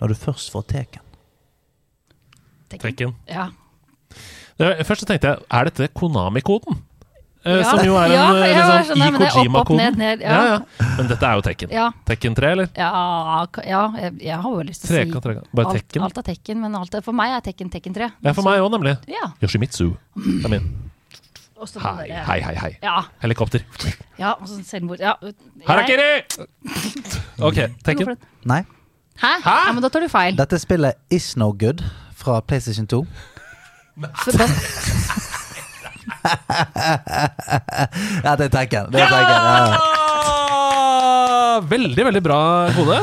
når 0.00 0.08
du 0.12 0.14
først 0.18 0.50
får 0.52 0.66
teken. 0.72 1.02
Trekken. 2.70 3.14
Ja. 3.28 3.48
Først 4.84 5.02
så 5.02 5.08
tenkte 5.08 5.32
jeg, 5.32 5.44
er 5.50 5.68
dette 5.70 5.88
Konami-koden? 5.96 6.78
Eh, 7.40 7.56
Ja. 7.56 7.62
Som 7.64 7.80
jo 7.86 7.94
er 7.96 8.04
en 8.04 8.12
Ja, 8.12 8.24
eh, 8.36 8.50
liksom, 8.52 8.96
skjønner, 8.96 9.14
i 9.16 9.22
det 9.22 9.30
Kojima-koden. 9.32 10.00
ja. 10.00 10.10
ja, 10.20 10.40
ja. 10.44 10.58
Men 10.98 11.06
dette 11.08 11.24
er 11.26 11.34
jo 11.38 11.40
Tekken. 11.46 11.70
Ja. 11.72 11.86
Tekken 12.04 12.34
3, 12.36 12.50
eller? 12.52 12.68
Ja, 12.76 13.46
ja 13.64 13.82
jeg, 13.96 14.20
jeg 14.20 14.36
har 14.36 14.50
jo 14.50 14.60
lyst 14.68 14.84
til 14.84 14.92
å 14.92 15.00
si 15.00 15.10
trekant. 15.20 15.48
Bare 15.54 15.66
alt, 15.72 15.76
Tekken? 15.80 16.02
alt 16.04 16.18
er 16.18 16.22
Tekken, 16.28 16.60
men 16.60 16.74
alt 16.76 16.94
er, 16.94 17.00
for 17.00 17.16
meg 17.16 17.32
er 17.32 17.40
Tekken 17.40 17.70
Tekken 17.72 17.94
3. 17.96 18.10
Ja, 18.22 18.32
for 18.36 18.44
meg 18.44 18.60
òg, 18.60 18.68
nemlig. 18.76 18.98
Ja. 19.08 19.32
Yoshimitsu. 19.40 19.94
Er 20.44 20.48
min. 20.52 20.68
Hei, 21.60 22.08
hei, 22.24 22.40
hei. 22.40 22.54
hei. 22.56 22.70
Ja, 22.82 23.02
Helikopter. 23.20 23.60
ja, 24.18 24.30
og 24.40 24.48
så 24.48 24.56
selvmord. 24.64 25.00
Ja. 25.02 25.14
Harakiri! 25.68 26.22
Ok, 27.48 27.56
Tekken. 27.84 28.16
Nei, 28.44 28.62
Hæ? 29.20 29.28
Ja, 29.44 29.72
men 29.72 29.82
da 29.84 29.88
tar 29.92 30.00
du 30.04 30.08
feil. 30.12 30.36
dette 30.36 30.58
spillet 30.60 30.96
Is 31.12 31.34
No 31.36 31.50
Good 31.52 31.80
fra 32.16 32.40
PlayStation 32.40 32.86
2. 32.88 33.04
Ja, 38.24 38.34
det 38.36 38.44
er 38.48 38.52
Tekken. 38.52 38.90
Det 38.92 39.00
er 39.00 39.08
Tekken. 39.08 39.36
Ja, 39.40 39.64
ja. 39.70 39.78
Veldig, 41.70 42.04
veldig 42.06 42.22
bra 42.24 42.38
kode. 42.76 42.98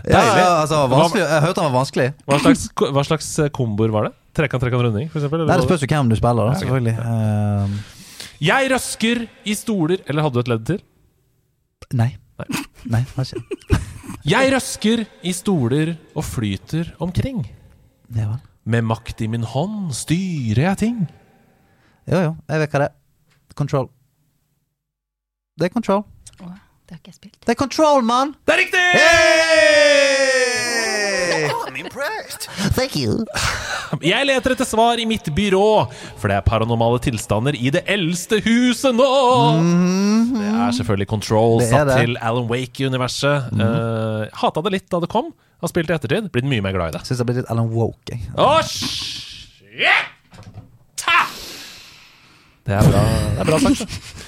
Ja, 0.00 0.16
Deilig. 0.16 0.40
ja, 0.40 0.50
altså, 0.62 0.76
vanskelig. 0.90 1.24
Jeg 1.26 1.42
hørte 1.44 1.60
han 1.60 1.68
var 1.72 1.76
vanskelig. 1.82 2.06
Hva 2.26 2.38
slags, 2.40 2.62
hva 2.96 3.02
slags 3.06 3.26
eh, 3.44 3.50
komboer 3.54 3.90
var 3.94 4.02
det? 4.08 4.12
Trekant, 4.38 4.62
trekant, 4.62 4.82
runding, 4.86 5.10
for 5.12 5.18
eksempel? 5.20 5.38
eller 5.42 5.50
Nei, 5.52 5.58
Det 5.60 5.66
spørs 5.68 5.82
jo 5.84 5.88
hvem 5.90 6.08
du 6.10 6.16
spiller, 6.18 6.42
da. 6.48 6.52
Selvfølgelig. 6.62 6.94
Ehm, 7.04 7.70
Jeg 8.40 8.70
røsker 8.72 9.26
i 9.44 9.54
stoler 9.56 10.00
Eller 10.08 10.24
hadde 10.24 10.38
du 10.38 10.40
et 10.44 10.48
ledd 10.54 10.66
til? 10.72 10.80
nei. 11.92 12.12
Nei, 12.88 13.00
har 13.16 13.26
ikke. 13.26 13.78
Jeg 14.24 14.52
røsker 14.54 15.02
i 15.26 15.32
stoler 15.36 15.90
og 16.16 16.24
flyter 16.24 16.94
omkring. 17.02 17.42
Ja 18.16 18.28
vel. 18.30 18.38
Med 18.64 18.86
makt 18.88 19.20
i 19.24 19.28
min 19.28 19.44
hånd 19.44 19.90
styrer 19.96 20.62
jeg 20.70 20.80
ting. 20.80 20.98
Jo, 22.08 22.20
jo, 22.24 22.32
jeg 22.48 22.62
vet 22.62 22.72
hva 22.72 22.80
det 22.84 22.88
er. 22.88 22.94
Control. 23.58 23.90
Det 25.60 25.68
er 25.68 25.74
control. 25.74 26.04
det 26.38 26.94
har 26.94 27.00
ikke 27.00 27.12
jeg 27.12 27.18
spilt. 27.18 27.40
Det 27.44 27.52
er 27.52 27.58
control, 27.60 28.02
mann! 28.06 28.34
Det 28.46 28.54
er 28.54 28.60
riktig! 28.64 28.86
I'm 31.66 31.76
impressed 31.76 32.48
Thank 32.76 32.96
you. 32.96 33.26
Jeg 34.12 34.26
leter 34.28 34.54
etter 34.54 34.68
svar 34.68 35.00
i 35.02 35.06
mitt 35.08 35.26
byrå, 35.34 35.64
for 36.20 36.30
det 36.30 36.38
er 36.38 36.46
paranormale 36.46 37.00
tilstander 37.02 37.56
i 37.58 37.72
det 37.74 37.82
eldste 37.90 38.38
huset 38.44 38.94
nå! 38.96 39.08
Det 40.36 40.46
er 40.50 40.74
selvfølgelig 40.78 41.08
Control, 41.10 41.58
Det 41.60 41.68
er 41.68 41.72
satt 41.74 41.90
det. 41.90 41.98
til 42.04 42.18
Alan 42.22 42.48
Wake-universet. 42.50 43.50
Eh, 43.56 44.24
hata 44.42 44.62
det 44.66 44.74
litt 44.76 44.88
da 44.92 45.02
det 45.02 45.10
kom. 45.12 45.32
Har 45.60 45.72
spilt 45.72 45.90
i 45.90 45.96
ettertid. 45.96 46.30
Blitt 46.32 46.48
mye 46.48 46.62
mer 46.64 46.72
glad 46.76 46.94
i 46.94 46.98
det. 46.98 47.04
Syns 47.08 47.20
det 47.20 47.26
blir 47.28 47.40
litt 47.42 47.50
Alan 47.52 47.68
Woke. 47.74 48.16
Jeg. 49.80 50.00
Ta! 51.00 51.18
Det 52.64 52.76
er 52.76 52.86
bra, 52.86 53.04
det 53.34 53.44
er 53.44 53.48
bra 53.52 53.62
sagt. 53.66 54.00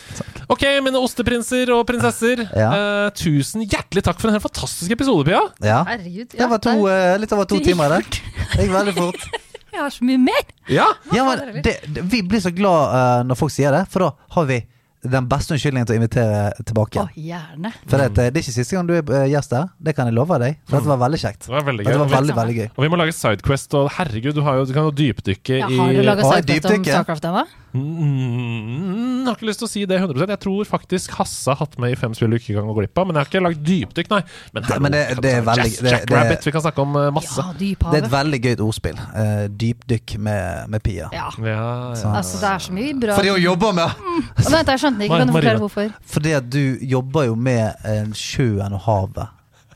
Ok, 0.53 0.67
mine 0.85 1.01
osteprinser 1.01 1.71
og 1.73 1.87
prinsesser. 1.89 2.43
Ja. 2.59 2.67
Uh, 2.75 3.07
tusen 3.17 3.63
hjertelig 3.65 4.03
takk 4.05 4.19
for 4.21 4.29
en 4.29 4.37
helt 4.37 4.45
fantastisk 4.45 4.93
episode, 4.93 5.25
Pia. 5.25 5.41
Ja. 5.65 5.79
Herregud. 5.89 6.35
Det 6.35 6.49
var 6.51 6.61
to, 6.61 6.75
uh, 6.91 7.15
litt 7.23 7.33
over 7.33 7.49
to 7.49 7.61
timer, 7.65 7.95
der. 7.95 8.21
Det 8.53 8.67
gikk 8.67 8.75
veldig 8.75 8.95
fort. 8.99 9.25
Jeg 9.73 9.81
har 9.81 9.94
så 9.94 10.05
mye 10.05 10.20
mer! 10.20 10.44
Ja, 10.69 10.90
Ja, 11.15 11.24
men 11.24 11.62
det, 11.65 11.78
det, 11.89 12.05
vi 12.12 12.23
blir 12.28 12.43
så 12.44 12.53
glad 12.55 12.93
uh, 12.93 13.23
når 13.27 13.40
folk 13.40 13.55
sier 13.55 13.73
det, 13.74 13.86
for 13.93 14.05
da 14.07 14.12
har 14.36 14.49
vi 14.51 14.61
den 15.03 15.27
beste 15.27 15.57
unnskyldningen 15.57 15.89
til 15.89 15.97
å 15.97 15.99
invitere 15.99 16.43
tilbake 16.62 17.01
Å, 17.03 17.09
gjerne. 17.19 17.73
For 17.90 17.99
det, 17.99 18.12
det 18.15 18.27
er 18.28 18.44
ikke 18.44 18.55
siste 18.55 18.77
gang 18.77 18.86
du 18.86 18.93
er 18.94 19.03
eh, 19.03 19.24
gjest 19.32 19.55
her, 19.57 19.73
det 19.82 19.97
kan 19.97 20.07
jeg 20.07 20.15
love 20.15 20.39
deg. 20.39 20.61
For 20.69 20.78
dette 20.78 20.93
var 20.93 21.01
veldig 21.03 21.20
kjekt. 21.24 21.49
det 21.49 21.57
var 21.57 21.66
veldig 21.66 21.86
gøy. 21.89 21.97
Var 22.05 22.12
veldig, 22.12 22.36
veldig 22.36 22.57
gøy. 22.61 22.69
Og 22.70 22.86
vi 22.86 22.90
må 22.93 23.01
lage 23.01 23.16
Sidequest, 23.16 23.74
og 23.81 23.90
herregud, 23.97 24.36
du, 24.39 24.44
har 24.47 24.61
jo, 24.61 24.69
du 24.69 24.77
kan 24.77 24.86
jo 24.86 24.94
dypdykke 25.03 25.59
Ja, 25.59 25.66
i 25.73 25.81
har 25.81 25.99
du 25.99 26.07
laga 26.07 26.28
sidequest 26.36 26.70
om. 26.70 26.86
Starcraft 26.86 27.28
ennå? 27.32 27.44
Mm, 27.74 29.24
har 29.27 29.36
ikke 29.36 29.49
lyst 29.49 29.62
til 29.62 29.69
å 29.69 29.70
si 29.70 29.82
det 29.89 29.97
100% 30.01 30.32
Jeg 30.35 30.40
tror 30.43 30.69
faktisk 30.69 31.15
Hasse 31.16 31.49
har 31.53 31.59
hatt 31.62 31.78
med 31.81 31.94
i 31.94 31.99
fem 31.99 32.12
spill 32.16 32.32
du 32.35 32.36
ikke 32.39 32.57
kan 32.59 32.69
gå 32.69 32.74
glipp 32.81 32.99
av. 33.01 33.09
Men 33.09 33.16
jeg 33.16 33.24
har 33.24 33.31
ikke 33.31 33.43
lagd 33.47 33.62
dypdykk, 33.66 34.11
nei. 34.12 34.20
Men, 34.53 34.66
hallo, 34.69 34.82
men 34.85 34.93
det- 34.93 35.20
det 35.23 35.32
er 35.39 35.43
veldig- 35.43 35.73
Jack, 35.73 35.90
Jack 35.93 36.07
det- 36.07 36.16
Rabbit, 36.19 36.44
vi 36.44 36.53
kan 36.53 36.62
snakke 36.62 36.78
om 36.82 36.97
eh, 36.97 37.11
masse. 37.11 37.39
Ja, 37.39 37.53
Det 37.59 37.77
er 37.82 38.05
et 38.05 38.11
veldig 38.12 38.40
gøyt 38.43 38.61
ordspill. 38.61 38.99
Uh, 39.16 39.49
dypdykk 39.49 40.19
med, 40.19 40.69
med 40.69 40.82
Pia. 40.82 41.09
Ja. 41.12 41.31
Ja, 41.39 41.94
ja. 41.94 42.15
Altså, 42.16 42.40
det 42.40 42.49
er 42.51 42.59
så 42.59 42.73
mye 42.73 42.94
bra 43.01 43.15
Fordi 43.16 43.28
hun 43.28 43.40
jobber 43.40 43.73
med 43.73 43.89
mm. 43.89 44.23
Vent, 44.53 44.66
jeg 44.69 44.78
skjønte 44.81 45.03
ikke. 45.03 45.19
Kan 45.19 45.27
du 45.27 45.32
forklare 45.32 45.59
hvorfor? 45.59 45.93
Fordi 46.07 46.32
at 46.32 46.51
du 46.51 46.78
jobber 46.82 47.24
jo 47.27 47.35
med 47.35 47.74
eh, 47.85 48.05
sjøen 48.12 48.73
og 48.73 48.81
havet. 48.81 49.28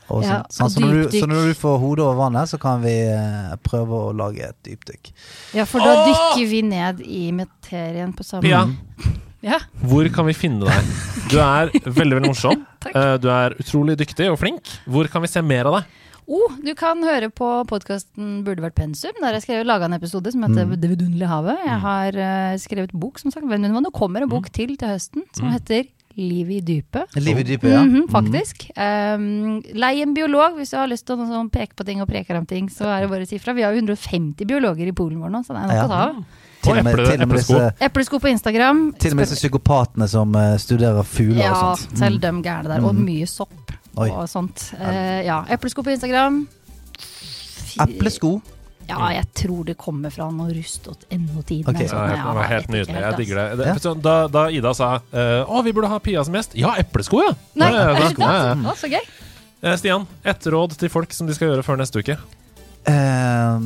Og 0.09 0.23
Ja, 0.23 0.43
sånt. 0.47 0.53
sånn, 0.55 0.69
så, 0.71 0.79
når 0.79 0.93
du, 1.11 1.19
så 1.19 1.27
når 1.27 1.47
du 1.49 1.53
får 1.59 1.77
hodet 1.81 2.05
over 2.05 2.15
vannet, 2.21 2.47
så 2.47 2.57
kan 2.61 2.81
vi 2.81 2.93
eh, 3.11 3.55
prøve 3.63 3.91
å 4.07 4.13
lage 4.15 4.39
et 4.47 4.55
dypdykk. 4.63 5.11
Ja, 5.57 5.65
for 5.67 5.79
da 5.83 5.95
dykker 6.07 6.47
vi 6.49 6.61
ned 6.63 7.01
i 7.03 7.31
materien 7.35 8.13
på 8.15 8.23
samme 8.23 8.41
Pia, 8.47 8.65
Ja. 9.43 9.59
hvor 9.83 10.07
kan 10.09 10.25
vi 10.25 10.33
finne 10.33 10.65
deg? 10.65 10.95
Du 11.29 11.37
er 11.43 11.69
veldig 11.85 12.19
veldig 12.21 12.27
morsom. 12.33 12.65
Eh, 12.87 13.17
Du 13.19 13.27
er 13.27 13.51
utrolig 13.59 13.97
dyktig 13.99 14.29
og 14.31 14.37
flink. 14.39 14.63
Hvor 14.87 15.09
kan 15.11 15.21
vi 15.21 15.27
se 15.27 15.41
mer 15.43 15.67
av 15.67 15.73
deg? 15.81 15.85
Oh, 16.27 16.53
du 16.63 16.73
kan 16.75 17.01
høre 17.03 17.27
på 17.31 17.47
podkasten 17.67 18.43
Burde 18.45 18.63
vært 18.63 18.75
pensum, 18.75 19.11
der 19.19 19.35
jeg 19.35 19.43
skrev 19.43 19.65
laga 19.67 19.85
en 19.89 19.95
episode 19.97 20.31
som 20.31 20.43
heter 20.43 20.65
Mm. 20.67 20.79
Det 20.79 20.89
vidunderlige 20.93 21.27
havet. 21.27 21.57
Jeg 21.65 21.79
har 21.83 22.15
eh, 22.15 22.55
skrevet 22.63 22.91
bok, 22.95 23.19
som 23.19 23.31
sagt. 23.31 23.45
Men 23.45 23.61
nå 23.67 23.91
kommer 23.91 24.21
en 24.23 24.29
Mm. 24.29 24.35
bok 24.37 24.47
til 24.55 24.77
til 24.77 24.87
høsten 24.87 25.23
som 25.35 25.51
heter 25.51 25.83
Liv 26.17 26.49
i 26.49 26.59
dypet. 26.65 27.13
Liv 27.21 27.37
i 27.37 27.43
dypet, 27.43 27.69
ja. 27.71 27.83
-hmm, 27.83 28.07
faktisk. 28.09 28.71
Um, 28.75 29.61
lei 29.73 30.01
en 30.01 30.13
biolog 30.15 30.55
hvis 30.57 30.71
du 30.71 30.77
har 30.77 30.87
lyst 30.87 31.05
til 31.05 31.15
å 31.15 31.27
sånn, 31.27 31.49
peke 31.51 31.75
på 31.75 31.85
ting 31.85 32.01
og 32.01 32.07
preke 32.09 32.35
om 32.37 32.45
ting. 32.45 32.67
Så 32.69 32.85
er 32.85 33.01
det 33.01 33.09
bare 33.09 33.21
å 33.21 33.27
si 33.27 33.37
fra. 33.37 33.53
Vi 33.53 33.61
har 33.61 33.71
jo 33.73 33.81
150 33.81 34.45
biologer 34.45 34.87
i 34.87 34.91
Polen 34.91 35.19
vår 35.21 35.29
nå, 35.29 35.43
så 35.45 35.53
det 35.53 35.63
er 35.63 35.67
nok 35.67 35.71
Ja. 35.73 35.85
å 35.85 35.87
ta 35.87 36.09
av. 36.09 36.15
Til 36.63 36.71
Og 36.77 36.83
med, 36.83 36.93
eple- 36.95 37.05
til 37.05 37.13
og 37.13 37.19
med 37.19 37.29
eplesko. 37.29 37.53
disse, 37.53 37.73
Eplesko 37.81 38.19
på 38.19 38.27
Instagram. 38.29 38.93
til 38.99 39.11
og 39.11 39.15
med 39.15 39.25
disse 39.27 39.35
psykopatene 39.49 40.07
som 40.09 40.35
uh, 40.35 40.57
studerer 40.57 41.03
fugler 41.03 41.43
Ja, 41.43 41.71
og 41.71 41.77
sånt. 41.77 41.97
selv 41.97 42.19
dem 42.21 42.41
gærne 42.43 42.63
der. 42.67 42.81
Og 42.83 42.95
Mm. 42.95 43.05
mye 43.05 43.25
sopp 43.27 43.71
Oi. 43.97 44.09
og 44.09 44.27
sånt. 44.27 44.73
Uh, 44.81 45.23
ja, 45.23 45.43
Eplesko 45.49 45.83
på 45.83 45.91
Instagram. 45.91 46.47
Eplesko. 47.79 48.41
Ja, 48.87 49.09
jeg 49.11 49.25
tror 49.35 49.65
det 49.67 49.75
kommer 49.77 50.09
fra 50.13 50.29
noe 50.31 50.53
rust.no-tiden. 50.55 51.67
Okay. 51.67 51.85
eller 51.85 51.87
Ja, 51.87 51.89
sånn. 51.91 52.27
det 52.27 52.35
var 52.39 52.47
helt 52.51 52.69
nydelig. 52.71 53.01
Jeg 53.03 53.17
digger 53.17 53.41
det. 53.41 53.47
Det 53.59 53.73
så 53.83 53.93
da, 54.01 54.15
da 54.31 54.45
Ida 54.49 54.73
sa 54.77 54.91
eh, 55.11 55.41
å, 55.43 55.61
vi 55.65 55.73
burde 55.75 55.89
ha 55.91 55.99
Pia 55.99 56.23
som 56.23 56.33
gjest 56.37 56.55
Ja, 56.55 56.71
eplesko, 56.79 57.19
ja! 57.25 57.33
Nei, 57.59 57.71
ja, 57.73 57.81
ja, 57.81 57.93
ja, 57.93 58.11
ja. 58.15 58.53
sant? 58.55 58.79
Så 58.79 58.87
gøy. 58.93 59.01
Eh, 59.61 59.75
Stian, 59.81 60.07
ett 60.23 60.45
råd 60.53 60.77
til 60.79 60.89
folk 60.93 61.11
som 61.13 61.27
de 61.27 61.35
skal 61.35 61.51
gjøre 61.51 61.65
før 61.67 61.81
neste 61.81 61.99
uke. 61.99 62.15
Eh, 62.87 63.59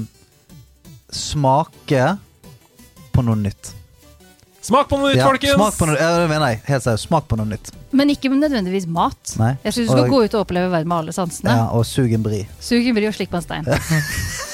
smake 1.11 2.17
på 3.11 3.23
noe 3.27 3.35
nytt. 3.35 3.73
Smak 4.61 4.87
på 4.91 4.97
noe 5.01 5.09
nytt, 5.09 5.17
Ja, 5.17 5.25
folkens! 5.25 5.55
smak 5.57 5.73
på 5.79 5.87
noe, 5.89 5.95
ja, 5.97 6.09
det 6.21 6.27
mener 6.29 6.51
jeg. 6.53 6.59
Helt 6.67 6.83
seriøst. 6.85 7.07
Smak 7.09 7.25
på 7.27 7.37
noe 7.39 7.49
nytt. 7.49 7.71
Men 7.97 8.11
ikke 8.13 8.29
nødvendigvis 8.29 8.85
mat. 8.87 9.33
Nei. 9.41 9.55
Jeg 9.65 9.73
syns 9.73 9.87
du 9.89 9.91
skal 9.95 10.03
Og- 10.05 10.11
gå 10.13 10.19
ut 10.25 10.35
og 10.37 10.43
oppleve 10.45 10.69
verden 10.69 10.87
med 10.87 10.97
alle 11.01 11.11
sansene. 11.17 11.49
Ja, 11.57 11.65
og 11.73 11.85
sug 11.89 12.13
en 12.13 12.21
bri. 12.23 12.43
Sug 12.61 12.85
en 12.85 12.93
bry 12.95 13.07
og 13.09 13.15
slikk 13.17 13.31
på 13.33 13.41
en 13.41 13.45
stein. 13.47 13.65